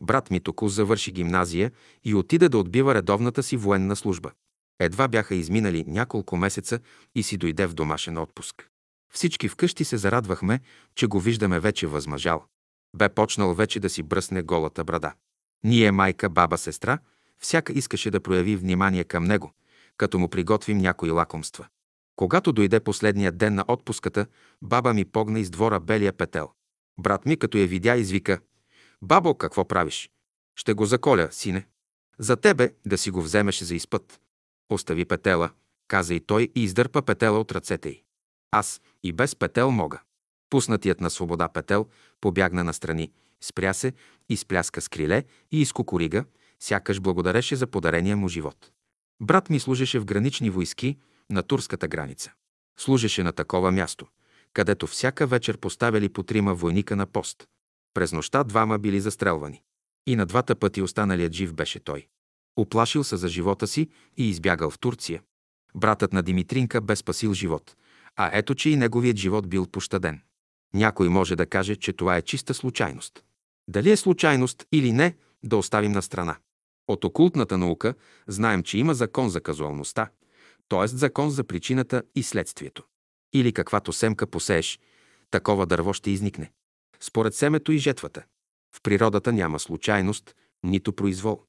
Брат 0.00 0.30
ми 0.30 0.40
току 0.40 0.68
завърши 0.68 1.12
гимназия 1.12 1.72
и 2.04 2.14
отида 2.14 2.48
да 2.48 2.58
отбива 2.58 2.94
редовната 2.94 3.42
си 3.42 3.56
военна 3.56 3.96
служба. 3.96 4.30
Едва 4.78 5.08
бяха 5.08 5.34
изминали 5.34 5.84
няколко 5.86 6.36
месеца 6.36 6.80
и 7.14 7.22
си 7.22 7.36
дойде 7.36 7.66
в 7.66 7.74
домашен 7.74 8.18
отпуск. 8.18 8.71
Всички 9.12 9.48
вкъщи 9.48 9.84
се 9.84 9.96
зарадвахме, 9.96 10.60
че 10.94 11.06
го 11.06 11.20
виждаме 11.20 11.60
вече 11.60 11.86
възмъжал. 11.86 12.44
Бе 12.96 13.08
почнал 13.08 13.54
вече 13.54 13.80
да 13.80 13.90
си 13.90 14.02
бръсне 14.02 14.42
голата 14.42 14.84
брада. 14.84 15.12
Ние, 15.64 15.92
майка, 15.92 16.30
баба, 16.30 16.58
сестра, 16.58 16.98
всяка 17.38 17.72
искаше 17.72 18.10
да 18.10 18.20
прояви 18.20 18.56
внимание 18.56 19.04
към 19.04 19.24
него, 19.24 19.52
като 19.96 20.18
му 20.18 20.28
приготвим 20.28 20.78
някои 20.78 21.10
лакомства. 21.10 21.66
Когато 22.16 22.52
дойде 22.52 22.80
последния 22.80 23.32
ден 23.32 23.54
на 23.54 23.64
отпуската, 23.68 24.26
баба 24.62 24.94
ми 24.94 25.04
погна 25.04 25.40
из 25.40 25.50
двора 25.50 25.80
белия 25.80 26.12
петел. 26.12 26.50
Брат 26.98 27.26
ми, 27.26 27.36
като 27.36 27.58
я 27.58 27.66
видя, 27.66 27.96
извика. 27.96 28.40
Бабо, 29.02 29.34
какво 29.34 29.68
правиш? 29.68 30.10
Ще 30.56 30.74
го 30.74 30.86
заколя, 30.86 31.28
сине. 31.30 31.66
За 32.18 32.36
тебе 32.36 32.74
да 32.86 32.98
си 32.98 33.10
го 33.10 33.22
вземеш 33.22 33.62
за 33.62 33.74
изпът. 33.74 34.20
Остави 34.70 35.04
петела, 35.04 35.50
каза 35.88 36.14
и 36.14 36.20
той 36.20 36.48
и 36.54 36.62
издърпа 36.62 37.02
петела 37.02 37.40
от 37.40 37.52
ръцете 37.52 37.88
й. 37.88 38.04
Аз 38.52 38.80
и 39.02 39.12
без 39.12 39.36
петел 39.36 39.70
мога. 39.70 40.00
Пуснатият 40.50 41.00
на 41.00 41.10
свобода 41.10 41.48
петел 41.48 41.86
побягна 42.20 42.64
настрани, 42.64 43.12
спря 43.40 43.72
се, 43.72 43.92
изпляска 44.28 44.80
с 44.80 44.88
криле 44.88 45.24
и 45.50 45.60
изкукорига, 45.60 46.24
сякаш 46.60 47.00
благодареше 47.00 47.56
за 47.56 47.66
подарения 47.66 48.16
му 48.16 48.28
живот. 48.28 48.70
Брат 49.22 49.50
ми 49.50 49.60
служеше 49.60 49.98
в 49.98 50.04
гранични 50.04 50.50
войски 50.50 50.98
на 51.30 51.42
турската 51.42 51.88
граница. 51.88 52.32
Служеше 52.78 53.22
на 53.22 53.32
такова 53.32 53.72
място, 53.72 54.06
където 54.52 54.86
всяка 54.86 55.26
вечер 55.26 55.58
поставяли 55.58 56.08
по 56.08 56.22
трима 56.22 56.54
войника 56.54 56.96
на 56.96 57.06
пост. 57.06 57.48
През 57.94 58.12
нощта 58.12 58.44
двама 58.44 58.78
били 58.78 59.00
застрелвани. 59.00 59.62
И 60.06 60.16
на 60.16 60.26
двата 60.26 60.56
пъти 60.56 60.82
останалият 60.82 61.32
жив 61.32 61.54
беше 61.54 61.80
той. 61.80 62.06
Оплашил 62.56 63.04
се 63.04 63.16
за 63.16 63.28
живота 63.28 63.66
си 63.66 63.88
и 64.16 64.28
избягал 64.28 64.70
в 64.70 64.78
Турция. 64.78 65.22
Братът 65.74 66.12
на 66.12 66.22
Димитринка 66.22 66.80
бе 66.80 66.96
спасил 66.96 67.34
живот, 67.34 67.76
а 68.16 68.30
ето, 68.32 68.54
че 68.54 68.70
и 68.70 68.76
неговият 68.76 69.16
живот 69.16 69.48
бил 69.48 69.66
пощаден. 69.66 70.20
Някой 70.74 71.08
може 71.08 71.36
да 71.36 71.46
каже, 71.46 71.76
че 71.76 71.92
това 71.92 72.16
е 72.16 72.22
чиста 72.22 72.54
случайност. 72.54 73.24
Дали 73.68 73.90
е 73.90 73.96
случайност 73.96 74.66
или 74.72 74.92
не, 74.92 75.16
да 75.42 75.56
оставим 75.56 75.92
на 75.92 76.02
страна. 76.02 76.36
От 76.88 77.04
окултната 77.04 77.58
наука 77.58 77.94
знаем, 78.26 78.62
че 78.62 78.78
има 78.78 78.94
закон 78.94 79.28
за 79.28 79.40
казуалността, 79.40 80.10
т.е. 80.68 80.86
закон 80.86 81.30
за 81.30 81.44
причината 81.44 82.02
и 82.14 82.22
следствието. 82.22 82.84
Или 83.34 83.52
каквато 83.52 83.92
семка 83.92 84.26
посееш, 84.26 84.80
такова 85.30 85.66
дърво 85.66 85.92
ще 85.92 86.10
изникне. 86.10 86.52
Според 87.00 87.34
семето 87.34 87.72
и 87.72 87.78
жетвата. 87.78 88.22
В 88.74 88.82
природата 88.82 89.32
няма 89.32 89.58
случайност, 89.58 90.34
нито 90.62 90.92
произвол. 90.92 91.42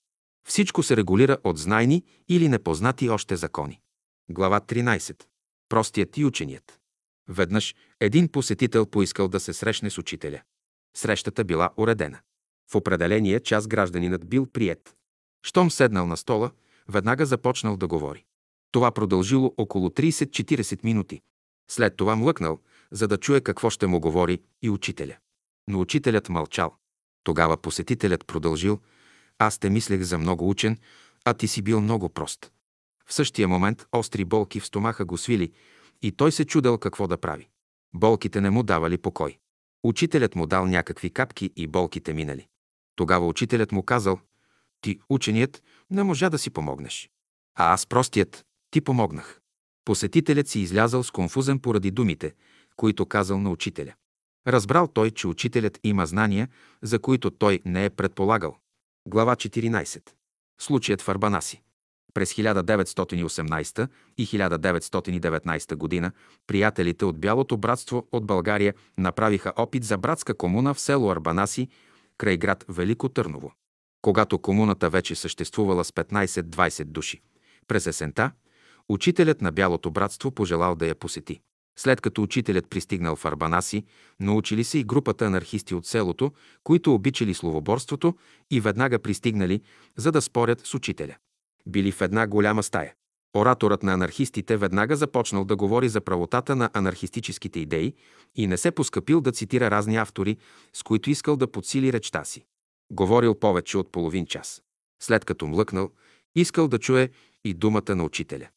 Всичко 0.48 0.84
се 0.84 0.98
регулира 0.98 1.38
от 1.44 1.58
знайни 1.58 2.04
или 2.30 2.50
непознати 2.50 3.10
още 3.10 3.36
закони. 3.36 3.82
Глава 4.30 4.60
13. 4.60 5.24
Простият 5.74 6.18
и 6.18 6.26
ученият. 6.26 6.80
Веднъж 7.30 7.76
един 8.00 8.28
посетител 8.28 8.86
поискал 8.86 9.28
да 9.28 9.40
се 9.40 9.54
срещне 9.54 9.90
с 9.90 9.98
учителя. 9.98 10.42
Срещата 10.98 11.44
била 11.44 11.70
уредена. 11.78 12.20
В 12.72 12.76
определения 12.76 13.40
час 13.40 13.68
гражданинът 13.68 14.30
бил 14.30 14.46
прият. 14.46 14.96
Щом 15.46 15.72
седнал 15.72 16.08
на 16.08 16.18
стола, 16.18 16.52
веднага 16.90 17.26
започнал 17.26 17.78
да 17.78 17.88
говори. 17.88 18.26
Това 18.72 18.92
продължило 18.92 19.54
около 19.58 19.90
30-40 19.90 20.84
минути. 20.84 21.22
След 21.72 21.98
това 21.98 22.16
млъкнал, 22.16 22.60
за 22.92 23.08
да 23.08 23.18
чуе 23.18 23.42
какво 23.42 23.70
ще 23.70 23.88
му 23.88 24.00
говори 24.00 24.42
и 24.62 24.70
учителя. 24.70 25.18
Но 25.68 25.80
учителят 25.80 26.30
мълчал. 26.30 26.76
Тогава 27.24 27.58
посетителят 27.58 28.26
продължил. 28.26 28.80
Аз 29.40 29.60
те 29.60 29.70
мислех 29.70 30.02
за 30.02 30.18
много 30.18 30.50
учен, 30.50 30.78
а 31.26 31.34
ти 31.34 31.48
си 31.48 31.62
бил 31.62 31.82
много 31.82 32.10
прост. 32.10 32.52
В 33.10 33.14
същия 33.14 33.48
момент 33.48 33.86
остри 33.92 34.26
болки 34.26 34.60
в 34.60 34.66
стомаха 34.66 35.06
го 35.06 35.18
свили 35.18 35.52
и 36.02 36.12
той 36.12 36.32
се 36.32 36.46
чудел 36.46 36.78
какво 36.78 37.08
да 37.08 37.18
прави. 37.18 37.50
Болките 37.96 38.42
не 38.42 38.50
му 38.50 38.64
давали 38.64 38.98
покой. 38.98 39.38
Учителят 39.84 40.36
му 40.36 40.48
дал 40.48 40.68
някакви 40.68 41.10
капки 41.10 41.52
и 41.56 41.68
болките 41.68 42.14
минали. 42.14 42.48
Тогава 42.96 43.28
учителят 43.28 43.72
му 43.72 43.84
казал, 43.84 44.20
ти, 44.82 45.00
ученият, 45.10 45.64
не 45.90 46.04
можа 46.04 46.30
да 46.30 46.38
си 46.38 46.50
помогнеш. 46.50 47.10
А 47.56 47.74
аз 47.74 47.86
простият, 47.86 48.46
ти 48.72 48.82
помогнах. 48.82 49.40
Посетителят 49.86 50.48
си 50.48 50.60
излязал 50.60 51.04
с 51.04 51.12
конфузен 51.12 51.60
поради 51.60 51.92
думите, 51.92 52.34
които 52.76 53.06
казал 53.06 53.40
на 53.40 53.50
учителя. 53.52 53.94
Разбрал 54.48 54.88
той, 54.88 55.12
че 55.12 55.28
учителят 55.28 55.80
има 55.84 56.06
знания, 56.06 56.48
за 56.82 57.00
които 57.00 57.32
той 57.32 57.62
не 57.66 57.86
е 57.86 57.90
предполагал. 57.90 58.58
Глава 59.08 59.36
14. 59.36 60.10
Случаят 60.60 61.02
в 61.02 61.10
Арбанаси. 61.10 61.62
През 62.14 62.34
1918 62.34 63.88
и 64.18 64.28
1919 64.28 65.76
година 65.76 66.12
приятелите 66.48 67.06
от 67.06 67.20
Бялото 67.20 67.58
братство 67.58 68.08
от 68.12 68.26
България 68.26 68.74
направиха 68.98 69.54
опит 69.56 69.84
за 69.84 69.98
братска 69.98 70.34
комуна 70.34 70.74
в 70.74 70.80
село 70.80 71.12
Арбанаси, 71.12 71.68
край 72.18 72.38
град 72.38 72.66
Велико 72.70 73.10
Търново. 73.10 73.52
Когато 74.02 74.40
комуната 74.40 74.90
вече 74.90 75.16
съществувала 75.16 75.84
с 75.84 75.92
15-20 75.92 76.84
души, 76.84 77.22
през 77.68 77.88
есента, 77.88 78.32
учителят 78.90 79.42
на 79.42 79.52
Бялото 79.52 79.92
братство 79.92 80.32
пожелал 80.32 80.76
да 80.76 80.88
я 80.88 80.96
посети. 80.96 81.40
След 81.80 82.02
като 82.02 82.24
учителят 82.24 82.70
пристигнал 82.70 83.16
в 83.16 83.26
Арбанаси, 83.26 83.86
научили 84.20 84.64
се 84.64 84.78
и 84.78 84.84
групата 84.84 85.26
анархисти 85.26 85.76
от 85.76 85.86
селото, 85.86 86.32
които 86.64 86.94
обичали 86.94 87.34
словоборството 87.34 88.16
и 88.52 88.60
веднага 88.60 89.00
пристигнали, 89.00 89.62
за 89.98 90.12
да 90.12 90.22
спорят 90.22 90.62
с 90.66 90.74
учителя. 90.74 91.16
Били 91.66 91.92
в 91.92 92.02
една 92.02 92.28
голяма 92.28 92.64
стая. 92.64 92.94
Ораторът 93.36 93.84
на 93.84 93.94
анархистите 93.94 94.58
веднага 94.58 94.96
започнал 94.96 95.46
да 95.46 95.56
говори 95.56 95.90
за 95.90 96.02
правотата 96.02 96.56
на 96.56 96.70
анархистическите 96.74 97.60
идеи 97.60 97.94
и 98.36 98.48
не 98.48 98.58
се 98.58 98.72
поскъпил 98.72 99.22
да 99.22 99.32
цитира 99.32 99.72
разни 99.72 99.98
автори, 99.98 100.38
с 100.74 100.84
които 100.84 101.10
искал 101.10 101.36
да 101.38 101.52
подсили 101.52 101.94
речта 101.94 102.24
си. 102.24 102.46
Говорил 102.92 103.40
повече 103.40 103.78
от 103.78 103.92
половин 103.92 104.26
час. 104.26 104.62
След 105.04 105.26
като 105.26 105.48
млъкнал, 105.48 105.92
искал 106.36 106.68
да 106.68 106.80
чуе 106.80 107.10
и 107.44 107.54
думата 107.54 107.96
на 107.96 108.04
учителя. 108.04 108.48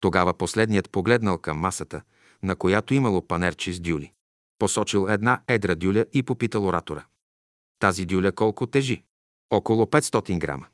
Тогава 0.00 0.34
последният 0.34 0.90
погледнал 0.90 1.38
към 1.38 1.58
масата, 1.58 2.02
на 2.42 2.56
която 2.56 2.94
имало 2.94 3.26
панерче 3.26 3.72
с 3.72 3.80
дюли. 3.80 4.12
Посочил 4.58 5.06
една 5.08 5.42
едра 5.48 5.74
дюля 5.74 6.06
и 6.12 6.22
попитал 6.22 6.66
оратора. 6.66 7.04
Тази 7.78 8.06
дюля 8.06 8.32
колко 8.32 8.66
тежи? 8.66 9.02
Около 9.50 9.84
500 9.84 10.38
грама. 10.38 10.66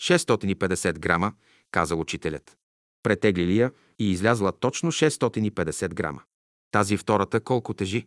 650 0.00 0.98
грама, 0.98 1.32
казал 1.70 2.00
учителят. 2.00 2.56
Претеглили 3.02 3.56
я 3.56 3.70
и 3.98 4.10
излязла 4.10 4.52
точно 4.52 4.92
650 4.92 5.94
грама. 5.94 6.22
Тази 6.70 6.96
втората 6.96 7.40
колко 7.40 7.74
тежи? 7.74 8.06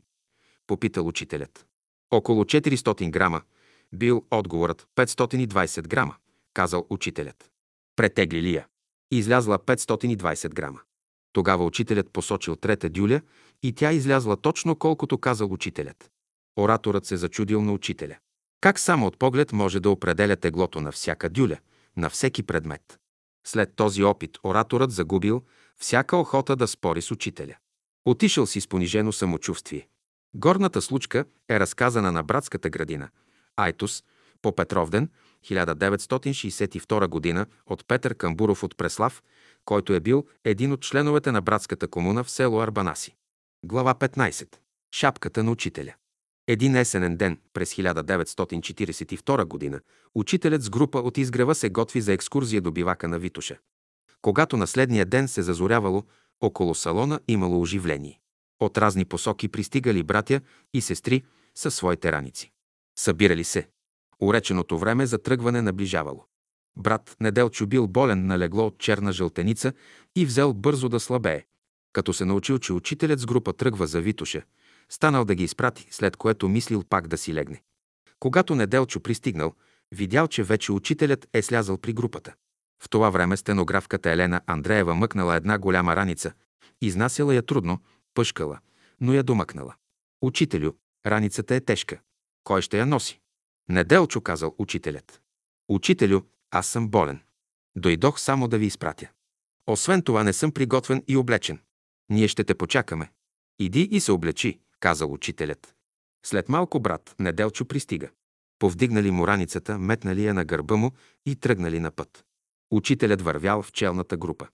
Попитал 0.67 1.07
учителят. 1.07 1.65
Около 2.11 2.43
400 2.43 3.09
грама. 3.09 3.41
Бил 3.93 4.25
отговорът 4.31 4.87
520 4.95 5.87
грама, 5.87 6.15
казал 6.53 6.87
учителят. 6.89 7.51
Претеглили 7.95 8.53
я. 8.53 8.67
Излязла 9.11 9.59
520 9.59 10.53
грама. 10.53 10.79
Тогава 11.33 11.65
учителят 11.65 12.11
посочил 12.11 12.55
трета 12.55 12.89
дюля 12.89 13.21
и 13.63 13.73
тя 13.73 13.91
излязла 13.91 14.37
точно 14.37 14.75
колкото 14.75 15.17
казал 15.17 15.53
учителят. 15.53 16.11
Ораторът 16.59 17.05
се 17.05 17.17
зачудил 17.17 17.61
на 17.61 17.73
учителя. 17.73 18.17
Как 18.61 18.79
само 18.79 19.07
от 19.07 19.17
поглед 19.17 19.51
може 19.51 19.79
да 19.79 19.89
определя 19.89 20.35
теглото 20.35 20.81
на 20.81 20.91
всяка 20.91 21.29
дюля, 21.29 21.57
на 21.97 22.09
всеки 22.09 22.43
предмет? 22.43 22.99
След 23.47 23.75
този 23.75 24.03
опит 24.03 24.37
ораторът 24.43 24.91
загубил 24.91 25.43
всяка 25.75 26.17
охота 26.17 26.55
да 26.55 26.67
спори 26.67 27.01
с 27.01 27.11
учителя. 27.11 27.55
Отишъл 28.05 28.45
си 28.45 28.61
с 28.61 28.67
понижено 28.67 29.11
самочувствие. 29.11 29.87
Горната 30.33 30.81
случка 30.81 31.25
е 31.49 31.59
разказана 31.59 32.11
на 32.11 32.23
братската 32.23 32.69
градина. 32.69 33.09
Айтос, 33.55 34.03
по 34.41 34.55
Петровден, 34.55 35.09
1962 35.45 37.35
г. 37.35 37.45
от 37.65 37.87
Петър 37.87 38.15
Камбуров 38.15 38.63
от 38.63 38.77
Преслав, 38.77 39.23
който 39.65 39.93
е 39.93 39.99
бил 39.99 40.25
един 40.43 40.71
от 40.71 40.81
членовете 40.81 41.31
на 41.31 41.41
братската 41.41 41.87
комуна 41.87 42.23
в 42.23 42.31
село 42.31 42.61
Арбанаси. 42.61 43.15
Глава 43.65 43.93
15. 43.93 44.55
Шапката 44.91 45.43
на 45.43 45.51
учителя. 45.51 45.93
Един 46.47 46.75
есенен 46.75 47.17
ден 47.17 47.39
през 47.53 47.73
1942 47.75 49.71
г. 49.71 49.79
учителят 50.15 50.61
с 50.61 50.69
група 50.69 50.99
от 50.99 51.17
изгрева 51.17 51.55
се 51.55 51.69
готви 51.69 52.01
за 52.01 52.13
екскурзия 52.13 52.61
до 52.61 52.71
бивака 52.71 53.07
на 53.07 53.19
Витуша. 53.19 53.57
Когато 54.21 54.57
на 54.57 54.67
следния 54.67 55.05
ден 55.05 55.27
се 55.27 55.41
зазорявало, 55.41 56.03
около 56.41 56.75
салона 56.75 57.19
имало 57.27 57.61
оживление. 57.61 58.19
От 58.59 58.77
разни 58.77 59.05
посоки 59.05 59.47
пристигали 59.47 60.03
братя 60.03 60.41
и 60.73 60.81
сестри 60.81 61.23
със 61.55 61.75
своите 61.75 62.11
раници. 62.11 62.51
Събирали 62.99 63.43
се. 63.43 63.67
Уреченото 64.19 64.77
време 64.77 65.05
за 65.05 65.17
тръгване 65.17 65.61
наближавало. 65.61 66.25
Брат 66.77 67.15
Неделчо 67.21 67.67
бил 67.67 67.87
болен 67.87 68.25
на 68.25 68.39
легло 68.39 68.67
от 68.67 68.77
черна 68.77 69.11
жълтеница 69.11 69.73
и 70.15 70.25
взел 70.25 70.53
бързо 70.53 70.89
да 70.89 70.99
слабее. 70.99 71.43
Като 71.93 72.13
се 72.13 72.25
научил, 72.25 72.59
че 72.59 72.73
учителят 72.73 73.19
с 73.19 73.25
група 73.25 73.53
тръгва 73.53 73.87
за 73.87 74.01
Витуша, 74.01 74.41
станал 74.91 75.25
да 75.25 75.35
ги 75.35 75.43
изпрати, 75.43 75.87
след 75.91 76.17
което 76.17 76.49
мислил 76.49 76.83
пак 76.89 77.07
да 77.07 77.17
си 77.17 77.33
легне. 77.33 77.63
Когато 78.19 78.55
Неделчо 78.55 78.99
пристигнал, 78.99 79.53
видял, 79.91 80.27
че 80.27 80.43
вече 80.43 80.71
учителят 80.71 81.27
е 81.33 81.41
слязал 81.41 81.77
при 81.77 81.93
групата. 81.93 82.33
В 82.83 82.89
това 82.89 83.09
време 83.09 83.37
стенографката 83.37 84.11
Елена 84.11 84.41
Андреева 84.45 84.95
мъкнала 84.95 85.35
една 85.35 85.57
голяма 85.57 85.95
раница, 85.95 86.33
изнасяла 86.81 87.35
я 87.35 87.41
трудно, 87.41 87.79
пъшкала, 88.13 88.59
но 89.01 89.13
я 89.13 89.23
домъкнала. 89.23 89.75
Учителю, 90.21 90.71
раницата 91.05 91.55
е 91.55 91.61
тежка. 91.61 91.99
Кой 92.43 92.61
ще 92.61 92.79
я 92.79 92.85
носи? 92.85 93.19
Неделчо, 93.69 94.21
казал 94.21 94.55
учителят. 94.57 95.21
Учителю, 95.69 96.21
аз 96.51 96.67
съм 96.67 96.89
болен. 96.89 97.21
Дойдох 97.75 98.19
само 98.19 98.47
да 98.47 98.57
ви 98.57 98.65
изпратя. 98.65 99.09
Освен 99.67 100.01
това 100.01 100.23
не 100.23 100.33
съм 100.33 100.51
приготвен 100.51 101.03
и 101.07 101.17
облечен. 101.17 101.59
Ние 102.09 102.27
ще 102.27 102.43
те 102.43 102.55
почакаме. 102.55 103.11
Иди 103.59 103.81
и 103.81 103.99
се 103.99 104.11
облечи, 104.11 104.59
казал 104.79 105.13
учителят. 105.13 105.75
След 106.25 106.49
малко 106.49 106.79
брат 106.79 107.15
Неделчо 107.19 107.65
пристига. 107.65 108.09
Повдигнали 108.59 109.11
му 109.11 109.27
раницата, 109.27 109.77
метнали 109.79 110.25
я 110.25 110.33
на 110.33 110.45
гърба 110.45 110.75
му 110.75 110.91
и 111.25 111.35
тръгнали 111.35 111.79
на 111.79 111.91
път. 111.91 112.25
Учителят 112.71 113.21
вървял 113.21 113.61
в 113.61 113.71
челната 113.71 114.17
група. 114.17 114.47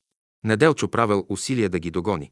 Неделчо 0.43 0.87
правил 0.87 1.25
усилия 1.29 1.69
да 1.69 1.79
ги 1.79 1.91
догони, 1.91 2.31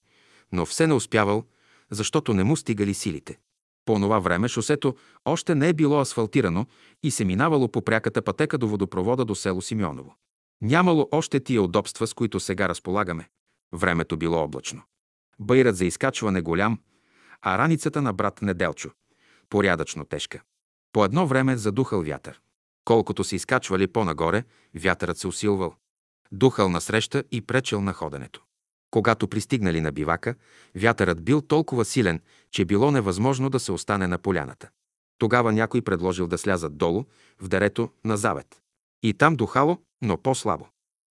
но 0.51 0.65
все 0.65 0.87
не 0.87 0.93
успявал, 0.93 1.43
защото 1.91 2.33
не 2.33 2.43
му 2.43 2.55
стигали 2.55 2.93
силите. 2.93 3.37
По 3.85 3.95
това 3.95 4.19
време 4.19 4.47
шосето 4.47 4.95
още 5.25 5.55
не 5.55 5.69
е 5.69 5.73
било 5.73 5.99
асфалтирано 5.99 6.65
и 7.03 7.11
се 7.11 7.25
минавало 7.25 7.67
по 7.67 7.81
пряката 7.81 8.21
пътека 8.21 8.57
до 8.57 8.67
водопровода 8.67 9.25
до 9.25 9.35
село 9.35 9.61
Симеоново. 9.61 10.15
Нямало 10.61 11.07
още 11.11 11.39
тия 11.39 11.61
удобства, 11.61 12.07
с 12.07 12.13
които 12.13 12.39
сега 12.39 12.69
разполагаме. 12.69 13.29
Времето 13.73 14.17
било 14.17 14.37
облачно. 14.37 14.81
Байрат 15.39 15.75
за 15.75 15.85
изкачване 15.85 16.41
голям, 16.41 16.79
а 17.41 17.57
раницата 17.57 18.01
на 18.01 18.13
брат 18.13 18.41
Неделчо– 18.41 18.91
порядъчно 19.49 20.05
тежка. 20.05 20.41
По 20.93 21.05
едно 21.05 21.27
време 21.27 21.57
задухал 21.57 22.03
вятър. 22.03 22.41
Колкото 22.85 23.23
се 23.23 23.35
изкачвали 23.35 23.87
по-нагоре, 23.87 24.43
вятърът 24.75 25.17
се 25.17 25.27
усилвал. 25.27 25.75
Духал 26.31 26.69
насреща 26.69 27.23
и 27.31 27.41
пречел 27.41 27.81
на 27.81 27.93
ходенето. 27.93 28.41
Когато 28.91 29.27
пристигнали 29.27 29.81
на 29.81 29.91
бивака, 29.91 30.35
вятърът 30.75 31.23
бил 31.23 31.41
толкова 31.41 31.85
силен, 31.85 32.21
че 32.51 32.65
било 32.65 32.91
невъзможно 32.91 33.49
да 33.49 33.59
се 33.59 33.71
остане 33.71 34.07
на 34.07 34.17
поляната. 34.17 34.69
Тогава 35.17 35.51
някой 35.51 35.81
предложил 35.81 36.27
да 36.27 36.37
слязат 36.37 36.77
долу, 36.77 37.05
в 37.39 37.47
дерето 37.47 37.89
на 38.05 38.17
завет. 38.17 38.61
И 39.03 39.13
там 39.13 39.35
духало, 39.35 39.77
но 40.01 40.17
по-слабо. 40.17 40.67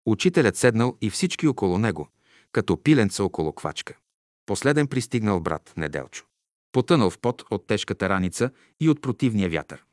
Учителят 0.06 0.56
седнал 0.56 0.96
и 1.00 1.10
всички 1.10 1.48
около 1.48 1.78
него, 1.78 2.08
като 2.52 2.82
пиленца 2.82 3.24
около 3.24 3.52
квачка. 3.52 3.96
Последен 4.50 4.86
пристигнал 4.86 5.40
брат 5.40 5.72
Неделчо. 5.76 6.24
Потънал 6.72 7.10
в 7.10 7.18
пот 7.18 7.44
от 7.50 7.66
тежката 7.66 8.08
раница 8.08 8.50
и 8.80 8.88
от 8.88 9.02
противния 9.02 9.50
вятър. 9.50 9.84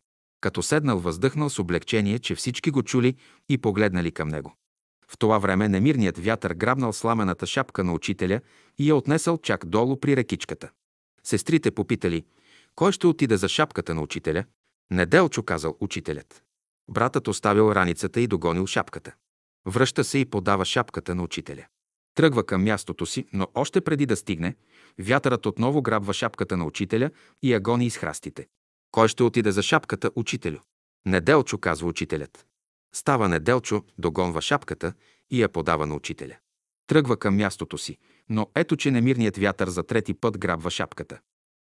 Като 0.41 0.63
седнал, 0.63 0.99
въздъхнал 0.99 1.49
с 1.49 1.59
облегчение, 1.59 2.19
че 2.19 2.35
всички 2.35 2.71
го 2.71 2.83
чули 2.83 3.15
и 3.49 3.57
погледнали 3.57 4.11
към 4.11 4.27
него. 4.27 4.55
В 5.07 5.17
това 5.17 5.37
време 5.39 5.69
немирният 5.69 6.17
вятър 6.17 6.53
грабнал 6.53 6.93
сламената 6.93 7.45
шапка 7.45 7.83
на 7.83 7.93
учителя 7.93 8.41
и 8.77 8.89
я 8.89 8.95
отнесъл 8.95 9.37
чак 9.37 9.65
долу 9.65 9.99
при 9.99 10.15
рекичката. 10.15 10.69
Сестрите 11.23 11.71
попитали, 11.71 12.25
кой 12.75 12.91
ще 12.91 13.07
отиде 13.07 13.37
за 13.37 13.49
шапката 13.49 13.95
на 13.95 14.01
учителя? 14.01 14.43
Неделчо, 14.91 15.43
казал 15.43 15.77
учителят. 15.79 16.43
Братът 16.91 17.27
оставил 17.27 17.71
раницата 17.71 18.21
и 18.21 18.27
догонил 18.27 18.67
шапката. 18.67 19.13
Връща 19.65 20.03
се 20.03 20.17
и 20.17 20.25
подава 20.25 20.65
шапката 20.65 21.15
на 21.15 21.23
учителя. 21.23 21.65
Тръгва 22.17 22.43
към 22.43 22.63
мястото 22.63 23.05
си, 23.05 23.25
но 23.33 23.47
още 23.53 23.81
преди 23.81 24.05
да 24.05 24.15
стигне, 24.15 24.55
вятърът 24.99 25.45
отново 25.45 25.81
грабва 25.81 26.13
шапката 26.13 26.57
на 26.57 26.65
учителя 26.65 27.11
и 27.43 27.53
я 27.53 27.59
гони 27.59 27.85
из 27.85 27.97
храстите. 27.97 28.47
Кой 28.91 29.07
ще 29.07 29.23
отиде 29.23 29.51
за 29.51 29.63
шапката, 29.63 30.11
учителю? 30.15 30.57
Неделчо, 31.05 31.57
казва 31.57 31.87
учителят. 31.87 32.45
Става 32.95 33.29
Неделчо, 33.29 33.83
догонва 33.97 34.41
шапката 34.41 34.93
и 35.31 35.41
я 35.41 35.49
подава 35.49 35.85
на 35.85 35.95
учителя. 35.95 36.35
Тръгва 36.87 37.17
към 37.17 37.35
мястото 37.35 37.77
си, 37.77 37.97
но 38.29 38.47
ето, 38.55 38.75
че 38.75 38.91
немирният 38.91 39.37
вятър 39.37 39.69
за 39.69 39.83
трети 39.83 40.13
път 40.13 40.37
грабва 40.37 40.71
шапката. 40.71 41.19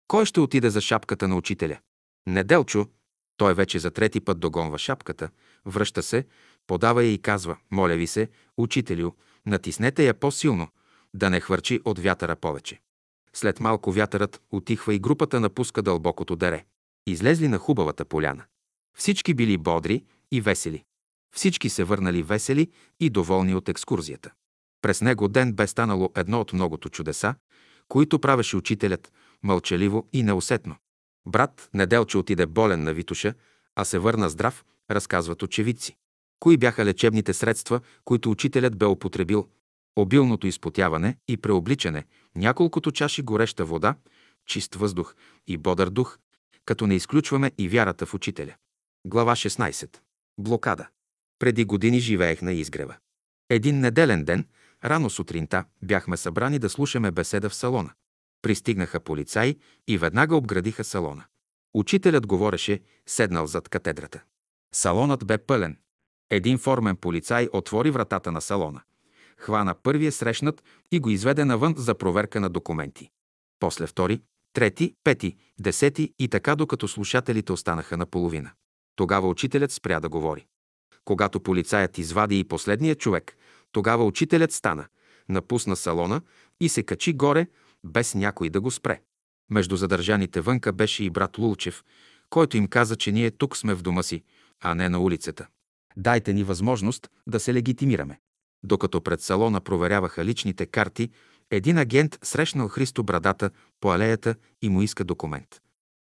Кой 0.09 0.27
ще 0.27 0.41
отиде 0.41 0.71
за 0.71 0.81
шапката 0.81 1.29
на 1.29 1.37
учителя? 1.37 1.79
Неделчо, 2.27 2.87
той 3.37 3.55
вече 3.55 3.79
за 3.79 3.91
трети 3.91 4.21
път 4.21 4.41
догонва 4.41 4.79
шапката, 4.79 5.31
връща 5.67 6.03
се, 6.03 6.27
подава 6.67 7.05
я 7.05 7.13
и 7.13 7.19
казва, 7.19 7.57
моля 7.71 7.95
ви 7.95 8.07
се, 8.07 8.29
учителю, 8.57 9.13
натиснете 9.47 10.07
я 10.07 10.15
по-силно, 10.15 10.69
да 11.15 11.31
не 11.31 11.41
хвърчи 11.41 11.81
от 11.85 11.99
вятъра 11.99 12.37
повече. 12.37 12.81
След 13.33 13.61
малко 13.61 13.93
вятърът 13.93 14.43
отихва 14.51 14.95
и 14.95 14.99
групата 14.99 15.41
напуска 15.41 15.83
дълбокото 15.83 16.37
дере. 16.37 16.65
Излезли 17.07 17.49
на 17.49 17.59
хубавата 17.59 18.05
поляна. 18.05 18.45
Всички 18.97 19.35
били 19.35 19.59
бодри 19.59 20.05
и 20.33 20.41
весели. 20.41 20.85
Всички 21.35 21.69
се 21.69 21.85
върнали 21.85 22.23
весели 22.23 22.71
и 23.01 23.11
доволни 23.11 23.55
от 23.55 23.69
екскурзията. 23.69 24.31
През 24.83 25.01
него 25.01 25.29
ден 25.29 25.53
бе 25.53 25.67
станало 25.67 26.11
едно 26.17 26.41
от 26.41 26.53
многото 26.53 26.89
чудеса, 26.89 27.35
които 27.89 28.19
правеше 28.19 28.57
учителят, 28.57 29.13
мълчаливо 29.43 30.09
и 30.13 30.23
неусетно. 30.23 30.77
Брат 31.27 31.69
Неделче 31.75 32.19
отиде 32.19 32.47
болен 32.47 32.83
на 32.83 32.93
Витуша, 32.93 33.35
а 33.77 33.85
се 33.85 33.99
върна 33.99 34.29
здрав, 34.29 34.65
разказват 34.91 35.43
очевидци. 35.43 35.97
Кои 36.41 36.57
бяха 36.57 36.85
лечебните 36.85 37.35
средства, 37.35 37.81
които 38.05 38.31
учителят 38.31 38.79
бе 38.79 38.87
употребил? 38.87 39.49
Обилното 39.97 40.47
изпотяване 40.47 41.17
и 41.29 41.37
преобличане, 41.37 42.05
няколкото 42.35 42.93
чаши 42.93 43.23
гореща 43.23 43.65
вода, 43.65 43.95
чист 44.47 44.75
въздух 44.75 45.15
и 45.47 45.57
бодър 45.57 45.91
дух, 45.91 46.19
като 46.65 46.87
не 46.87 46.95
изключваме 46.95 47.53
и 47.59 47.69
вярата 47.69 48.07
в 48.07 48.15
учителя. 48.15 48.55
Глава 49.07 49.33
16. 49.37 49.97
Блокада. 50.39 50.89
Преди 51.39 51.65
години 51.65 52.01
живеех 52.01 52.43
на 52.43 52.53
изгрева. 52.53 52.97
Един 53.51 53.81
неделен 53.81 54.25
ден, 54.25 54.47
рано 54.85 55.11
сутринта, 55.11 55.65
бяхме 55.83 56.17
събрани 56.17 56.59
да 56.59 56.71
слушаме 56.71 57.11
беседа 57.11 57.51
в 57.51 57.55
салона. 57.55 57.91
Пристигнаха 58.43 59.01
полицаи 59.01 59.59
и 59.89 59.99
веднага 59.99 60.37
обградиха 60.37 60.85
салона. 60.85 61.25
Учителят 61.75 62.27
говореше, 62.27 62.81
седнал 63.07 63.47
зад 63.47 63.69
катедрата. 63.69 64.23
Салонът 64.75 65.27
бе 65.27 65.39
пълен. 65.39 65.79
Един 66.31 66.59
формен 66.59 66.97
полицай 66.97 67.49
отвори 67.53 67.91
вратата 67.91 68.33
на 68.33 68.41
салона. 68.41 68.81
Хвана 69.39 69.75
първия 69.83 70.13
срещнат 70.13 70.63
и 70.93 71.01
го 71.01 71.11
изведе 71.11 71.45
навън 71.45 71.75
за 71.77 71.95
проверка 71.95 72.41
на 72.41 72.51
документи. 72.51 73.11
После 73.61 73.87
втори, 73.87 74.21
трети, 74.53 74.95
пети, 75.05 75.37
десети 75.61 76.15
и 76.19 76.29
така 76.29 76.57
докато 76.57 76.89
слушателите 76.89 77.53
останаха 77.53 77.97
наполовина. 77.97 78.53
Тогава 78.97 79.29
учителят 79.29 79.73
спря 79.73 80.01
да 80.01 80.09
говори. 80.09 80.47
Когато 81.05 81.41
полицаят 81.41 81.99
извади 81.99 82.39
и 82.39 82.45
последния 82.45 82.95
човек, 82.95 83.37
тогава 83.73 84.05
учителят 84.05 84.53
стана, 84.53 84.87
напусна 85.29 85.77
салона 85.77 86.21
и 86.61 86.69
се 86.69 86.83
качи 86.83 87.13
горе, 87.13 87.47
без 87.85 88.15
някой 88.15 88.51
да 88.51 88.61
го 88.61 88.71
спре. 88.71 89.01
Между 89.51 89.77
задържаните 89.77 90.41
вънка 90.41 90.73
беше 90.73 91.05
и 91.05 91.11
брат 91.11 91.39
Лулчев, 91.39 91.85
който 92.31 92.57
им 92.57 92.69
каза, 92.69 92.97
че 92.97 93.13
ние 93.13 93.31
тук 93.31 93.57
сме 93.57 93.75
в 93.75 93.83
дома 93.83 94.03
си, 94.03 94.23
а 94.61 94.75
не 94.75 94.89
на 94.89 94.99
улицата. 94.99 95.47
Дайте 95.97 96.33
ни 96.33 96.45
възможност 96.45 97.09
да 97.27 97.41
се 97.41 97.55
легитимираме. 97.55 98.21
Докато 98.63 99.01
пред 99.01 99.21
салона 99.21 99.61
проверяваха 99.61 100.25
личните 100.25 100.67
карти, 100.67 101.11
един 101.51 101.79
агент 101.79 102.19
срещнал 102.23 102.69
Христо 102.69 103.03
брадата 103.03 103.51
по 103.81 103.93
алеята 103.93 104.35
и 104.63 104.69
му 104.69 104.83
иска 104.83 105.05
документ. 105.05 105.61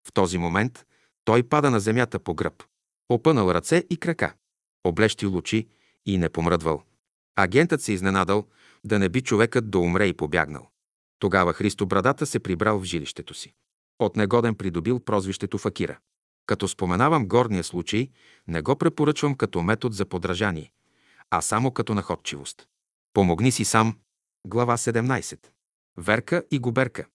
В 0.07 0.13
този 0.13 0.37
момент 0.37 0.85
той 1.25 1.43
пада 1.43 1.71
на 1.71 1.79
земята 1.79 2.19
по 2.19 2.35
гръб. 2.35 2.63
Опънал 3.09 3.51
ръце 3.51 3.83
и 3.89 3.97
крака. 3.97 4.33
Облещил 4.83 5.37
очи 5.37 5.67
и 6.05 6.17
не 6.17 6.29
помръдвал. 6.29 6.83
Агентът 7.35 7.81
се 7.81 7.93
изненадал 7.93 8.47
да 8.83 8.99
не 8.99 9.09
би 9.09 9.21
човекът 9.21 9.69
да 9.69 9.79
умре 9.79 10.05
и 10.05 10.13
побягнал. 10.13 10.69
Тогава 11.19 11.53
Христо 11.53 11.85
Брадата 11.85 12.25
се 12.25 12.39
прибрал 12.39 12.79
в 12.79 12.83
жилището 12.83 13.33
си. 13.33 13.53
От 13.99 14.15
негоден 14.15 14.55
придобил 14.55 14.99
прозвището 14.99 15.57
Факира. 15.57 15.99
Като 16.45 16.67
споменавам 16.67 17.27
горния 17.27 17.63
случай, 17.63 18.09
не 18.47 18.61
го 18.61 18.75
препоръчвам 18.75 19.35
като 19.35 19.61
метод 19.61 19.95
за 19.95 20.05
подражание, 20.05 20.71
а 21.29 21.41
само 21.41 21.71
като 21.71 21.93
находчивост. 21.93 22.67
Помогни 23.13 23.51
си 23.51 23.65
сам. 23.65 23.97
Глава 24.47 24.77
17. 24.77 25.39
Верка 25.97 26.43
и 26.51 26.59
Губерка. 26.59 27.05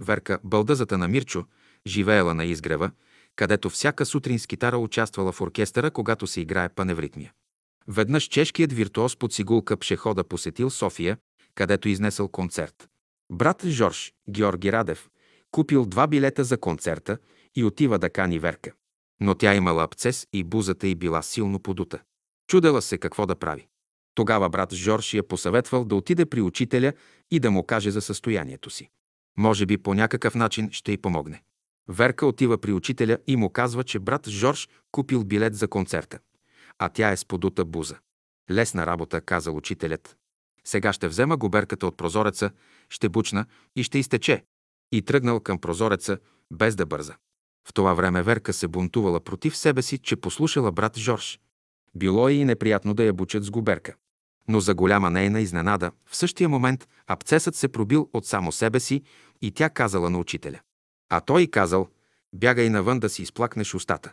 Верка, 0.00 0.38
бълдъзата 0.44 0.98
на 0.98 1.08
Мирчо, 1.08 1.44
живеела 1.86 2.34
на 2.34 2.44
изгрева, 2.44 2.90
където 3.36 3.70
всяка 3.70 4.06
сутрин 4.06 4.38
с 4.38 4.46
китара 4.46 4.78
участвала 4.78 5.32
в 5.32 5.40
оркестъра, 5.40 5.90
когато 5.90 6.26
се 6.26 6.40
играе 6.40 6.68
паневритмия. 6.68 7.32
Веднъж 7.88 8.24
чешкият 8.24 8.72
виртуоз 8.72 9.16
под 9.16 9.32
сигулка 9.32 9.76
Пшехода 9.76 10.24
посетил 10.24 10.70
София, 10.70 11.16
където 11.54 11.88
изнесъл 11.88 12.28
концерт. 12.28 12.88
Брат 13.32 13.66
Жорж, 13.66 14.12
Георги 14.30 14.72
Радев, 14.72 15.08
купил 15.50 15.86
два 15.86 16.06
билета 16.06 16.44
за 16.44 16.58
концерта 16.58 17.18
и 17.56 17.64
отива 17.64 17.98
да 17.98 18.10
кани 18.10 18.38
Верка. 18.38 18.72
Но 19.20 19.34
тя 19.34 19.54
имала 19.54 19.84
абцес 19.84 20.26
и 20.32 20.44
бузата 20.44 20.86
й 20.86 20.94
била 20.94 21.22
силно 21.22 21.58
подута. 21.60 22.02
Чудела 22.46 22.82
се 22.82 22.98
какво 22.98 23.26
да 23.26 23.36
прави. 23.36 23.66
Тогава 24.14 24.48
брат 24.48 24.74
Жорж 24.74 25.14
я 25.14 25.28
посъветвал 25.28 25.84
да 25.84 25.94
отиде 25.94 26.26
при 26.26 26.40
учителя 26.40 26.92
и 27.30 27.40
да 27.40 27.50
му 27.50 27.62
каже 27.66 27.90
за 27.90 28.00
състоянието 28.00 28.70
си. 28.70 28.88
Може 29.38 29.66
би 29.66 29.78
по 29.78 29.94
някакъв 29.94 30.34
начин 30.34 30.70
ще 30.72 30.92
й 30.92 30.98
помогне. 30.98 31.42
Верка 31.88 32.26
отива 32.26 32.58
при 32.58 32.72
учителя 32.72 33.18
и 33.26 33.36
му 33.36 33.50
казва, 33.50 33.84
че 33.84 33.98
брат 33.98 34.28
Жорж 34.28 34.68
купил 34.90 35.24
билет 35.24 35.54
за 35.54 35.68
концерта, 35.68 36.18
а 36.78 36.88
тя 36.88 37.10
е 37.10 37.16
с 37.16 37.24
подута 37.24 37.64
буза. 37.64 37.98
Лесна 38.50 38.86
работа, 38.86 39.20
каза 39.20 39.52
учителят. 39.52 40.16
Сега 40.64 40.92
ще 40.92 41.08
взема 41.08 41.36
губерката 41.36 41.86
от 41.86 41.96
прозореца, 41.96 42.50
ще 42.88 43.08
бучна 43.08 43.46
и 43.76 43.82
ще 43.82 43.98
изтече. 43.98 44.44
И 44.92 45.02
тръгнал 45.02 45.40
към 45.40 45.58
прозореца, 45.58 46.18
без 46.50 46.76
да 46.76 46.86
бърза. 46.86 47.16
В 47.68 47.72
това 47.74 47.94
време 47.94 48.22
Верка 48.22 48.52
се 48.52 48.68
бунтувала 48.68 49.20
против 49.20 49.56
себе 49.56 49.82
си, 49.82 49.98
че 49.98 50.16
послушала 50.16 50.72
брат 50.72 50.98
Жорж. 50.98 51.40
Било 51.94 52.28
и 52.28 52.44
неприятно 52.44 52.94
да 52.94 53.04
я 53.04 53.12
бучат 53.12 53.44
с 53.44 53.50
губерка. 53.50 53.94
Но 54.48 54.60
за 54.60 54.74
голяма 54.74 55.10
нейна 55.10 55.40
изненада, 55.40 55.92
в 56.06 56.16
същия 56.16 56.48
момент 56.48 56.88
абцесът 57.06 57.56
се 57.56 57.68
пробил 57.68 58.10
от 58.12 58.26
само 58.26 58.52
себе 58.52 58.80
си 58.80 59.02
и 59.42 59.50
тя 59.50 59.70
казала 59.70 60.10
на 60.10 60.18
учителя. 60.18 60.60
А 61.08 61.20
той 61.20 61.46
казал, 61.46 61.88
бягай 62.34 62.70
навън 62.70 63.00
да 63.00 63.08
си 63.08 63.22
изплакнеш 63.22 63.74
устата. 63.74 64.12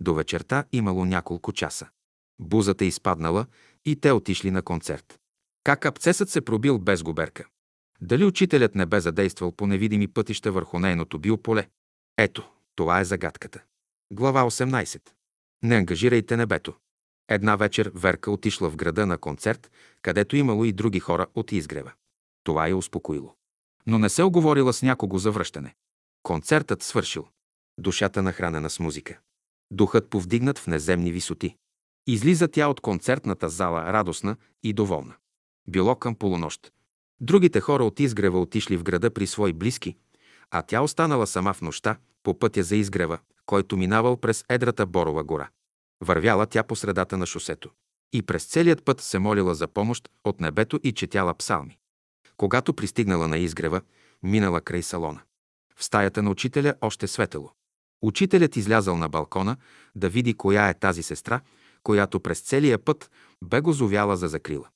До 0.00 0.14
вечерта 0.14 0.64
имало 0.72 1.04
няколко 1.04 1.52
часа. 1.52 1.88
Бузата 2.38 2.84
изпаднала 2.84 3.46
и 3.84 3.96
те 3.96 4.12
отишли 4.12 4.50
на 4.50 4.62
концерт. 4.62 5.18
Как 5.64 5.86
абцесът 5.86 6.30
се 6.30 6.40
пробил 6.40 6.78
без 6.78 7.02
губерка? 7.02 7.44
Дали 8.00 8.24
учителят 8.24 8.74
не 8.74 8.86
бе 8.86 9.00
задействал 9.00 9.52
по 9.52 9.66
невидими 9.66 10.08
пътища 10.08 10.52
върху 10.52 10.78
нейното 10.78 11.18
биополе? 11.18 11.68
Ето, 12.18 12.50
това 12.78 13.00
е 13.00 13.04
загадката. 13.04 13.62
Глава 14.12 14.44
18. 14.44 15.00
Не 15.62 15.76
ангажирайте 15.76 16.36
небето. 16.36 16.74
Една 17.28 17.56
вечер 17.56 17.92
Верка 17.94 18.30
отишла 18.30 18.70
в 18.70 18.76
града 18.76 19.06
на 19.06 19.18
концерт, 19.18 19.70
където 20.02 20.36
имало 20.36 20.64
и 20.64 20.72
други 20.72 21.00
хора 21.00 21.26
от 21.34 21.52
изгрева. 21.52 21.92
Това 22.44 22.68
я 22.68 22.76
успокоило. 22.76 23.34
Но 23.86 23.98
не 23.98 24.08
се 24.08 24.22
оговорила 24.22 24.72
с 24.72 24.82
някого 24.82 25.18
за 25.18 25.30
връщане. 25.30 25.74
Концертът 26.22 26.82
свършил. 26.82 27.28
Душата 27.78 28.22
нахранена 28.22 28.70
с 28.70 28.80
музика. 28.80 29.18
Духът 29.70 30.10
повдигнат 30.10 30.58
в 30.58 30.66
неземни 30.66 31.12
висоти. 31.12 31.56
Излиза 32.06 32.48
тя 32.48 32.68
от 32.68 32.80
концертната 32.80 33.48
зала 33.48 33.92
радостна 33.92 34.36
и 34.62 34.72
доволна. 34.72 35.14
Било 35.68 35.96
към 35.96 36.14
полунощ. 36.14 36.72
Другите 37.20 37.60
хора 37.60 37.84
от 37.84 38.00
изгрева 38.00 38.40
отишли 38.40 38.76
в 38.76 38.82
града 38.82 39.10
при 39.10 39.26
свои 39.26 39.52
близки, 39.52 39.96
а 40.50 40.62
тя 40.62 40.82
останала 40.82 41.26
сама 41.26 41.54
в 41.54 41.62
нощта 41.62 41.98
по 42.28 42.38
пътя 42.38 42.62
за 42.62 42.76
изгрева, 42.76 43.18
който 43.46 43.76
минавал 43.76 44.16
през 44.16 44.44
едрата 44.48 44.86
Борова 44.86 45.24
гора. 45.24 45.48
Вървяла 46.00 46.46
тя 46.46 46.62
по 46.62 46.76
средата 46.76 47.16
на 47.16 47.26
шосето. 47.26 47.70
И 48.12 48.22
през 48.22 48.44
целият 48.44 48.84
път 48.84 49.00
се 49.00 49.18
молила 49.18 49.54
за 49.54 49.68
помощ 49.68 50.08
от 50.24 50.40
небето 50.40 50.80
и 50.82 50.92
четяла 50.92 51.34
псалми. 51.34 51.78
Когато 52.36 52.74
пристигнала 52.74 53.28
на 53.28 53.38
изгрева, 53.38 53.80
минала 54.22 54.60
край 54.60 54.82
салона. 54.82 55.20
В 55.76 55.84
стаята 55.84 56.22
на 56.22 56.30
учителя 56.30 56.74
още 56.80 57.06
светело. 57.06 57.52
Учителят 58.02 58.56
излязал 58.56 58.96
на 58.96 59.08
балкона 59.08 59.56
да 59.94 60.08
види 60.08 60.34
коя 60.34 60.68
е 60.68 60.78
тази 60.78 61.02
сестра, 61.02 61.40
която 61.82 62.20
през 62.20 62.40
целия 62.40 62.78
път 62.78 63.10
бе 63.44 63.60
го 63.60 63.72
зовяла 63.72 64.16
за 64.16 64.28
закрила. 64.28 64.68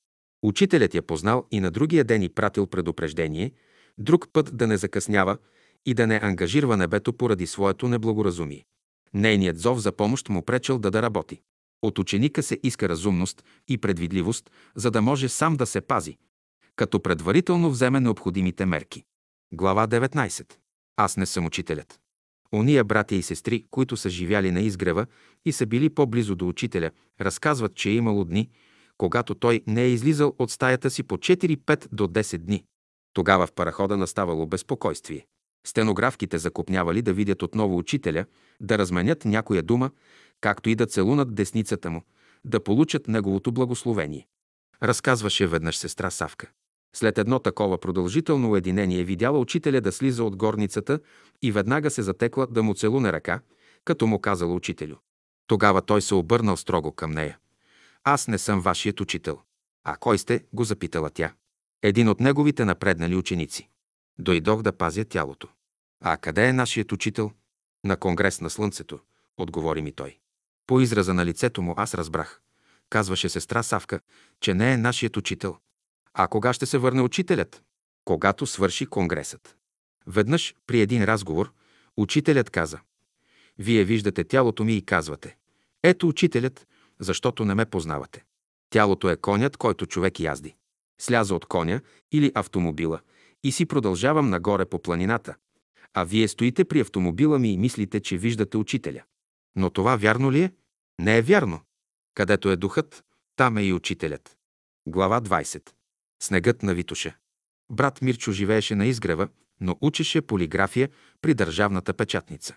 Учителят 0.43 0.93
я 0.93 1.01
познал 1.01 1.47
и 1.51 1.59
на 1.59 1.71
другия 1.71 2.03
ден 2.03 2.23
и 2.23 2.29
пратил 2.29 2.67
предупреждение, 2.67 3.51
друг 3.97 4.27
път 4.33 4.57
да 4.57 4.67
не 4.67 4.77
закъснява 4.77 5.37
и 5.85 5.93
да 5.93 6.07
не 6.07 6.19
ангажирва 6.23 6.77
небето 6.77 7.13
поради 7.13 7.47
своето 7.47 7.87
неблагоразумие. 7.87 8.65
Нейният 9.13 9.59
зов 9.59 9.79
за 9.79 9.91
помощ 9.91 10.29
му 10.29 10.45
пречел 10.45 10.79
да 10.79 10.91
да 10.91 11.01
работи. 11.01 11.41
От 11.81 11.99
ученика 11.99 12.43
се 12.43 12.59
иска 12.63 12.89
разумност 12.89 13.43
и 13.67 13.77
предвидливост, 13.77 14.51
за 14.75 14.91
да 14.91 15.01
може 15.01 15.29
сам 15.29 15.55
да 15.55 15.65
се 15.65 15.81
пази, 15.81 16.17
като 16.75 16.99
предварително 16.99 17.69
вземе 17.69 17.99
необходимите 17.99 18.65
мерки. 18.65 19.03
Глава 19.53 19.87
19. 19.87 20.53
Аз 20.97 21.17
не 21.17 21.25
съм 21.25 21.45
учителят. 21.45 21.99
Ония 22.53 22.83
братя 22.83 23.15
и 23.15 23.23
сестри, 23.23 23.65
които 23.71 23.97
са 23.97 24.09
живяли 24.09 24.51
на 24.51 24.61
изгрева 24.61 25.05
и 25.45 25.51
са 25.51 25.65
били 25.65 25.89
по-близо 25.89 26.35
до 26.35 26.47
учителя, 26.47 26.91
разказват, 27.21 27.75
че 27.75 27.89
е 27.89 27.93
имало 27.93 28.25
дни, 28.25 28.49
когато 28.97 29.35
той 29.35 29.63
не 29.67 29.83
е 29.83 29.89
излизал 29.89 30.35
от 30.39 30.51
стаята 30.51 30.89
си 30.89 31.03
по 31.03 31.17
4-5 31.17 31.87
до 31.91 32.07
10 32.07 32.37
дни. 32.37 32.63
Тогава 33.13 33.47
в 33.47 33.53
парахода 33.53 33.97
наставало 33.97 34.47
безпокойствие. 34.47 35.25
Стенографките 35.67 36.37
закупнявали 36.37 37.01
да 37.01 37.13
видят 37.13 37.41
отново 37.41 37.77
учителя, 37.77 38.25
да 38.61 38.77
разменят 38.77 39.25
някоя 39.25 39.63
дума, 39.63 39.91
както 40.41 40.69
и 40.69 40.75
да 40.75 40.85
целунат 40.85 41.35
десницата 41.35 41.89
му, 41.89 42.01
да 42.45 42.63
получат 42.63 43.07
неговото 43.07 43.51
благословение. 43.51 44.27
Разказваше 44.83 45.47
веднъж 45.47 45.77
сестра 45.77 46.09
Савка. 46.09 46.49
След 46.95 47.17
едно 47.17 47.39
такова 47.39 47.77
продължително 47.77 48.51
уединение 48.51 49.03
видяла 49.03 49.39
учителя 49.39 49.81
да 49.81 49.91
слиза 49.91 50.23
от 50.23 50.35
горницата 50.35 50.99
и 51.41 51.51
веднага 51.51 51.91
се 51.91 52.01
затекла 52.01 52.47
да 52.47 52.63
му 52.63 52.73
целуне 52.73 53.13
ръка, 53.13 53.39
като 53.85 54.07
му 54.07 54.19
казала 54.19 54.53
учителю. 54.53 54.95
Тогава 55.47 55.81
той 55.81 56.01
се 56.01 56.15
обърнал 56.15 56.57
строго 56.57 56.91
към 56.91 57.11
нея. 57.11 57.37
Аз 58.03 58.27
не 58.27 58.37
съм 58.37 58.61
вашият 58.61 59.01
учител. 59.01 59.39
А 59.83 59.97
кой 59.97 60.17
сте? 60.17 60.43
го 60.53 60.63
запитала 60.63 61.09
тя. 61.09 61.33
Един 61.81 62.09
от 62.09 62.19
неговите 62.19 62.65
напреднали 62.65 63.15
ученици. 63.15 63.69
Дойдох 64.19 64.61
да 64.61 64.73
пазя 64.73 65.05
тялото. 65.05 65.47
А 66.03 66.17
къде 66.17 66.47
е 66.47 66.53
нашият 66.53 66.91
учител? 66.91 67.31
На 67.83 67.97
конгрес 67.97 68.41
на 68.41 68.49
слънцето, 68.49 68.99
отговори 69.37 69.81
ми 69.81 69.91
той. 69.91 70.17
По 70.67 70.81
израза 70.81 71.13
на 71.13 71.25
лицето 71.25 71.61
му 71.61 71.73
аз 71.77 71.93
разбрах. 71.93 72.41
Казваше 72.89 73.29
сестра 73.29 73.63
Савка, 73.63 73.99
че 74.41 74.53
не 74.53 74.73
е 74.73 74.77
нашият 74.77 75.17
учител. 75.17 75.57
А 76.13 76.27
кога 76.27 76.53
ще 76.53 76.65
се 76.65 76.77
върне 76.77 77.01
учителят? 77.01 77.63
Когато 78.05 78.45
свърши 78.45 78.85
конгресът. 78.85 79.57
Веднъж 80.07 80.55
при 80.67 80.81
един 80.81 81.03
разговор 81.03 81.53
учителят 81.97 82.49
каза 82.49 82.79
Вие 83.59 83.83
виждате 83.83 84.23
тялото 84.23 84.63
ми 84.63 84.75
и 84.75 84.85
казвате 84.85 85.37
Ето 85.83 86.07
учителят, 86.07 86.67
защото 86.99 87.45
не 87.45 87.55
ме 87.55 87.65
познавате. 87.65 88.23
Тялото 88.69 89.09
е 89.09 89.17
конят, 89.17 89.57
който 89.57 89.85
човек 89.85 90.19
язди. 90.19 90.55
Сляза 91.01 91.35
от 91.35 91.45
коня 91.45 91.81
или 92.11 92.31
автомобила 92.35 92.99
и 93.43 93.51
си 93.51 93.65
продължавам 93.65 94.29
нагоре 94.29 94.65
по 94.65 94.81
планината, 94.81 95.35
а 95.93 96.03
вие 96.03 96.27
стоите 96.27 96.65
при 96.65 96.79
автомобила 96.79 97.39
ми 97.39 97.53
и 97.53 97.57
мислите, 97.57 97.99
че 97.99 98.17
виждате 98.17 98.57
учителя. 98.57 99.03
Но 99.55 99.69
това 99.69 99.95
вярно 99.95 100.31
ли 100.31 100.41
е? 100.41 100.51
Не 101.01 101.17
е 101.17 101.21
вярно. 101.21 101.61
Където 102.15 102.49
е 102.49 102.55
духът, 102.55 103.03
там 103.35 103.57
е 103.57 103.63
и 103.63 103.73
учителят. 103.73 104.37
Глава 104.87 105.21
20. 105.21 105.69
Снегът 106.23 106.63
на 106.63 106.73
Витуша. 106.73 107.15
Брат 107.71 108.01
Мирчо 108.01 108.31
живееше 108.31 108.75
на 108.75 108.85
изгрева, 108.85 109.27
но 109.61 109.77
учеше 109.81 110.21
полиграфия 110.21 110.89
при 111.21 111.33
държавната 111.33 111.93
печатница. 111.93 112.55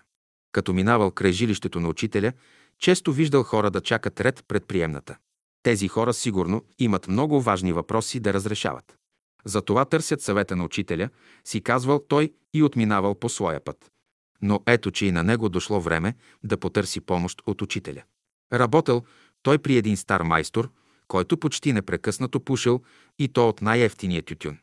Като 0.51 0.73
минавал 0.73 1.11
край 1.11 1.31
жилището 1.31 1.79
на 1.79 1.89
учителя, 1.89 2.33
често 2.79 3.13
виждал 3.13 3.43
хора 3.43 3.71
да 3.71 3.81
чакат 3.81 4.21
ред 4.21 4.43
пред 4.47 4.65
приемната. 4.65 5.17
Тези 5.63 5.87
хора 5.87 6.13
сигурно 6.13 6.65
имат 6.79 7.07
много 7.07 7.41
важни 7.41 7.73
въпроси 7.73 8.19
да 8.19 8.33
разрешават. 8.33 8.96
Затова 9.47 9.85
търсят 9.85 10.21
съвета 10.21 10.55
на 10.55 10.63
учителя, 10.63 11.09
си 11.45 11.61
казвал 11.61 11.99
той 12.07 12.33
и 12.53 12.63
отминавал 12.63 13.15
по 13.15 13.29
своя 13.29 13.59
път. 13.63 13.91
Но 14.41 14.63
ето, 14.65 14.91
че 14.91 15.05
и 15.05 15.11
на 15.11 15.23
него 15.23 15.49
дошло 15.49 15.81
време 15.81 16.15
да 16.43 16.57
потърси 16.57 17.01
помощ 17.01 17.41
от 17.45 17.61
учителя. 17.61 18.03
Работел 18.53 19.03
той 19.43 19.57
при 19.57 19.77
един 19.77 19.97
стар 19.97 20.21
майстор, 20.21 20.71
който 21.07 21.37
почти 21.37 21.73
непрекъснато 21.73 22.39
пушил 22.39 22.81
и 23.19 23.27
то 23.27 23.49
от 23.49 23.61
най-ефтиния 23.61 24.23
тютюн. 24.23 24.57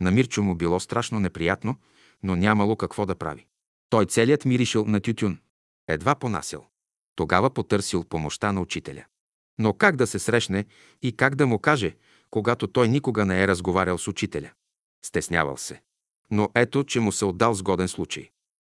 На 0.00 0.10
Мирчо 0.10 0.42
му 0.42 0.54
било 0.54 0.80
страшно 0.80 1.20
неприятно, 1.20 1.76
но 2.22 2.36
нямало 2.36 2.76
какво 2.76 3.06
да 3.06 3.14
прави. 3.14 3.46
Той 3.90 4.06
целият 4.06 4.44
миришил 4.44 4.84
на 4.84 5.00
тютюн. 5.00 5.38
Едва 5.88 6.14
понасил. 6.14 6.64
Тогава 7.16 7.50
потърсил 7.50 8.04
помощта 8.04 8.52
на 8.52 8.60
учителя. 8.60 9.04
Но 9.58 9.74
как 9.74 9.96
да 9.96 10.06
се 10.06 10.18
срещне 10.18 10.64
и 11.02 11.16
как 11.16 11.34
да 11.34 11.46
му 11.46 11.58
каже, 11.58 11.96
когато 12.30 12.66
той 12.66 12.88
никога 12.88 13.24
не 13.24 13.42
е 13.42 13.48
разговарял 13.48 13.98
с 13.98 14.08
учителя? 14.08 14.50
Стеснявал 15.04 15.56
се. 15.56 15.80
Но 16.30 16.50
ето, 16.54 16.84
че 16.84 17.00
му 17.00 17.12
се 17.12 17.24
отдал 17.24 17.54
сгоден 17.54 17.88
случай. 17.88 18.30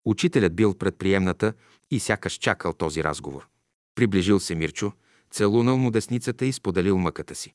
Учителят 0.06 0.56
бил 0.56 0.74
пред 0.74 0.97
приемната 0.97 1.54
и 1.91 1.99
сякаш 1.99 2.34
чакал 2.34 2.74
този 2.74 3.04
разговор. 3.04 3.47
Приближил 3.95 4.39
се 4.39 4.56
Мирчо, 4.56 4.91
целунал 5.32 5.78
му 5.78 5.91
десницата 5.91 6.45
и 6.45 6.54
споделил 6.54 6.97
мъката 6.97 7.36
си. 7.36 7.54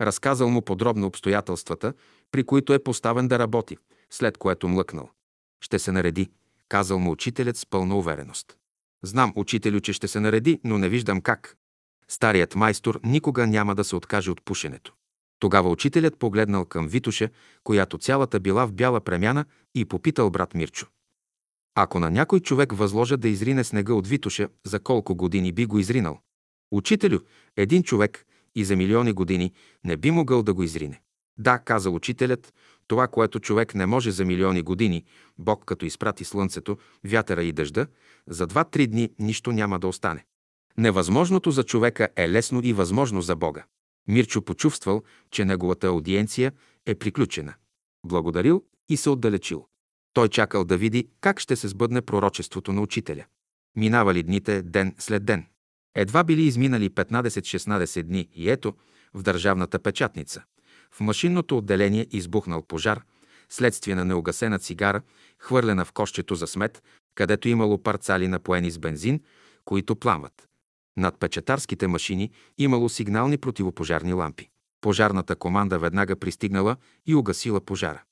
Разказал 0.00 0.48
му 0.48 0.62
подробно 0.62 1.06
обстоятелствата, 1.06 1.92
при 2.30 2.44
които 2.44 2.74
е 2.74 2.82
поставен 2.82 3.28
да 3.28 3.38
работи, 3.38 3.76
след 4.10 4.38
което 4.38 4.68
млъкнал. 4.68 5.10
Ще 5.60 5.78
се 5.78 5.92
нареди, 5.92 6.30
казал 6.68 6.98
му 6.98 7.10
учителят 7.10 7.56
с 7.56 7.66
пълна 7.66 7.96
увереност. 7.96 8.56
Знам, 9.02 9.32
учителю, 9.36 9.80
че 9.80 9.92
ще 9.92 10.08
се 10.08 10.20
нареди, 10.20 10.60
но 10.64 10.78
не 10.78 10.88
виждам 10.88 11.20
как. 11.20 11.56
Старият 12.08 12.54
майстор 12.54 13.00
никога 13.04 13.46
няма 13.46 13.74
да 13.74 13.84
се 13.84 13.96
откаже 13.96 14.30
от 14.30 14.44
пушенето. 14.44 14.94
Тогава 15.38 15.70
учителят 15.70 16.18
погледнал 16.18 16.64
към 16.64 16.88
Витуша, 16.88 17.28
която 17.64 17.98
цялата 17.98 18.40
била 18.40 18.66
в 18.66 18.72
бяла 18.72 19.00
премяна 19.00 19.44
и 19.74 19.84
попитал 19.84 20.30
брат 20.30 20.54
Мирчо. 20.54 20.86
Ако 21.74 22.00
на 22.00 22.10
някой 22.10 22.40
човек 22.40 22.72
възложа 22.72 23.16
да 23.16 23.28
изрине 23.28 23.64
снега 23.64 23.92
от 23.92 24.06
Витуша, 24.06 24.48
за 24.66 24.80
колко 24.80 25.14
години 25.14 25.52
би 25.52 25.66
го 25.66 25.78
изринал? 25.78 26.20
Учителю, 26.72 27.18
един 27.56 27.82
човек 27.82 28.26
и 28.54 28.64
за 28.64 28.76
милиони 28.76 29.12
години 29.12 29.52
не 29.84 29.96
би 29.96 30.10
могъл 30.10 30.42
да 30.42 30.54
го 30.54 30.62
изрине. 30.62 31.00
Да, 31.38 31.58
казал 31.58 31.94
учителят, 31.94 32.54
това, 32.86 33.08
което 33.08 33.40
човек 33.40 33.74
не 33.74 33.86
може 33.86 34.10
за 34.10 34.24
милиони 34.24 34.62
години, 34.62 35.04
Бог 35.38 35.64
като 35.64 35.86
изпрати 35.86 36.24
слънцето, 36.24 36.78
вятъра 37.04 37.42
и 37.42 37.52
дъжда, 37.52 37.86
за 38.26 38.46
два-три 38.46 38.86
дни 38.86 39.10
нищо 39.18 39.52
няма 39.52 39.78
да 39.78 39.88
остане. 39.88 40.24
Невъзможното 40.78 41.50
за 41.50 41.62
човека 41.62 42.08
е 42.16 42.28
лесно 42.28 42.60
и 42.64 42.72
възможно 42.72 43.22
за 43.22 43.36
Бога. 43.36 43.64
Мирчо 44.08 44.42
почувствал, 44.42 45.02
че 45.30 45.44
неговата 45.44 45.86
аудиенция 45.86 46.52
е 46.86 46.94
приключена. 46.94 47.54
Благодарил 48.06 48.64
и 48.88 48.96
се 48.96 49.10
отдалечил. 49.10 49.66
Той 50.12 50.28
чакал 50.28 50.64
да 50.64 50.76
види 50.76 51.08
как 51.20 51.40
ще 51.40 51.56
се 51.56 51.68
сбъдне 51.68 52.02
пророчеството 52.02 52.72
на 52.72 52.80
учителя. 52.80 53.24
Минавали 53.76 54.22
дните 54.22 54.62
ден 54.62 54.94
след 54.98 55.24
ден. 55.24 55.46
Едва 55.94 56.24
били 56.24 56.42
изминали 56.42 56.90
15-16 56.90 58.02
дни 58.02 58.28
и 58.34 58.50
ето, 58.50 58.74
в 59.14 59.22
държавната 59.22 59.78
печатница. 59.78 60.42
В 60.90 61.00
машинното 61.00 61.58
отделение 61.58 62.06
избухнал 62.10 62.62
пожар, 62.62 63.02
следствие 63.48 63.94
на 63.94 64.04
неугасена 64.04 64.58
цигара, 64.58 65.02
хвърлена 65.38 65.84
в 65.84 65.92
кощето 65.92 66.34
за 66.34 66.46
смет, 66.46 66.82
където 67.14 67.48
имало 67.48 67.82
парцали 67.82 68.28
напоени 68.28 68.70
с 68.70 68.78
бензин, 68.78 69.20
които 69.64 69.96
пламват. 69.96 70.45
Над 70.96 71.18
печатарските 71.18 71.86
машини 71.86 72.30
имало 72.58 72.88
сигнални 72.88 73.38
противопожарни 73.38 74.12
лампи. 74.12 74.48
Пожарната 74.80 75.36
команда 75.36 75.78
веднага 75.78 76.16
пристигнала 76.16 76.76
и 77.06 77.14
угасила 77.14 77.60
пожара. 77.60 78.02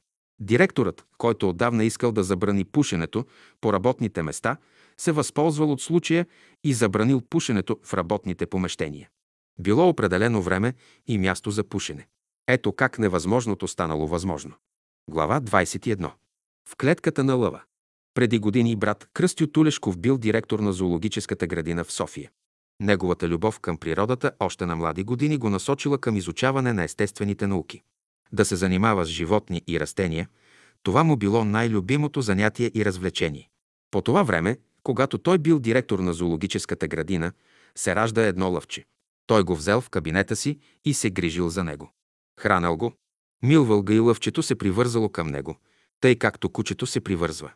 Директорът, 0.40 1.06
който 1.18 1.48
отдавна 1.48 1.84
искал 1.84 2.12
да 2.12 2.24
забрани 2.24 2.64
пушенето 2.64 3.26
по 3.60 3.72
работните 3.72 4.22
места, 4.22 4.56
се 4.96 5.12
възползвал 5.12 5.72
от 5.72 5.80
случая 5.80 6.26
и 6.64 6.74
забранил 6.74 7.20
пушенето 7.20 7.78
в 7.84 7.94
работните 7.94 8.46
помещения. 8.46 9.08
Било 9.58 9.88
определено 9.88 10.42
време 10.42 10.74
и 11.06 11.18
място 11.18 11.50
за 11.50 11.64
пушене. 11.64 12.06
Ето 12.48 12.72
как 12.72 12.98
невъзможното 12.98 13.68
станало 13.68 14.06
възможно. 14.06 14.54
Глава 15.10 15.40
21. 15.40 16.10
В 16.68 16.76
клетката 16.76 17.24
на 17.24 17.34
лъва. 17.34 17.62
Преди 18.14 18.38
години 18.38 18.76
брат 18.76 19.08
Кръстю 19.12 19.46
Тулешков 19.46 19.98
бил 19.98 20.18
директор 20.18 20.58
на 20.58 20.72
зоологическата 20.72 21.46
градина 21.46 21.84
в 21.84 21.92
София. 21.92 22.30
Неговата 22.80 23.28
любов 23.28 23.60
към 23.60 23.76
природата 23.76 24.32
още 24.40 24.66
на 24.66 24.76
млади 24.76 25.04
години 25.04 25.36
го 25.36 25.50
насочила 25.50 25.98
към 25.98 26.16
изучаване 26.16 26.72
на 26.72 26.84
естествените 26.84 27.46
науки. 27.46 27.82
Да 28.32 28.44
се 28.44 28.56
занимава 28.56 29.04
с 29.04 29.08
животни 29.08 29.62
и 29.66 29.80
растения, 29.80 30.28
това 30.82 31.04
му 31.04 31.16
било 31.16 31.44
най-любимото 31.44 32.20
занятие 32.20 32.70
и 32.74 32.84
развлечение. 32.84 33.50
По 33.90 34.02
това 34.02 34.22
време, 34.22 34.58
когато 34.82 35.18
той 35.18 35.38
бил 35.38 35.58
директор 35.58 35.98
на 35.98 36.12
зоологическата 36.12 36.88
градина, 36.88 37.32
се 37.74 37.94
ражда 37.94 38.22
едно 38.22 38.50
лъвче. 38.50 38.84
Той 39.26 39.42
го 39.42 39.56
взел 39.56 39.80
в 39.80 39.90
кабинета 39.90 40.36
си 40.36 40.58
и 40.84 40.94
се 40.94 41.10
грижил 41.10 41.48
за 41.48 41.64
него. 41.64 41.92
Хранел 42.40 42.76
го, 42.76 42.92
милвал 43.42 43.82
го 43.82 43.92
и 43.92 43.98
лъвчето 43.98 44.42
се 44.42 44.54
привързало 44.54 45.08
към 45.08 45.26
него, 45.26 45.56
тъй 46.00 46.16
както 46.16 46.48
кучето 46.48 46.86
се 46.86 47.00
привързва. 47.00 47.52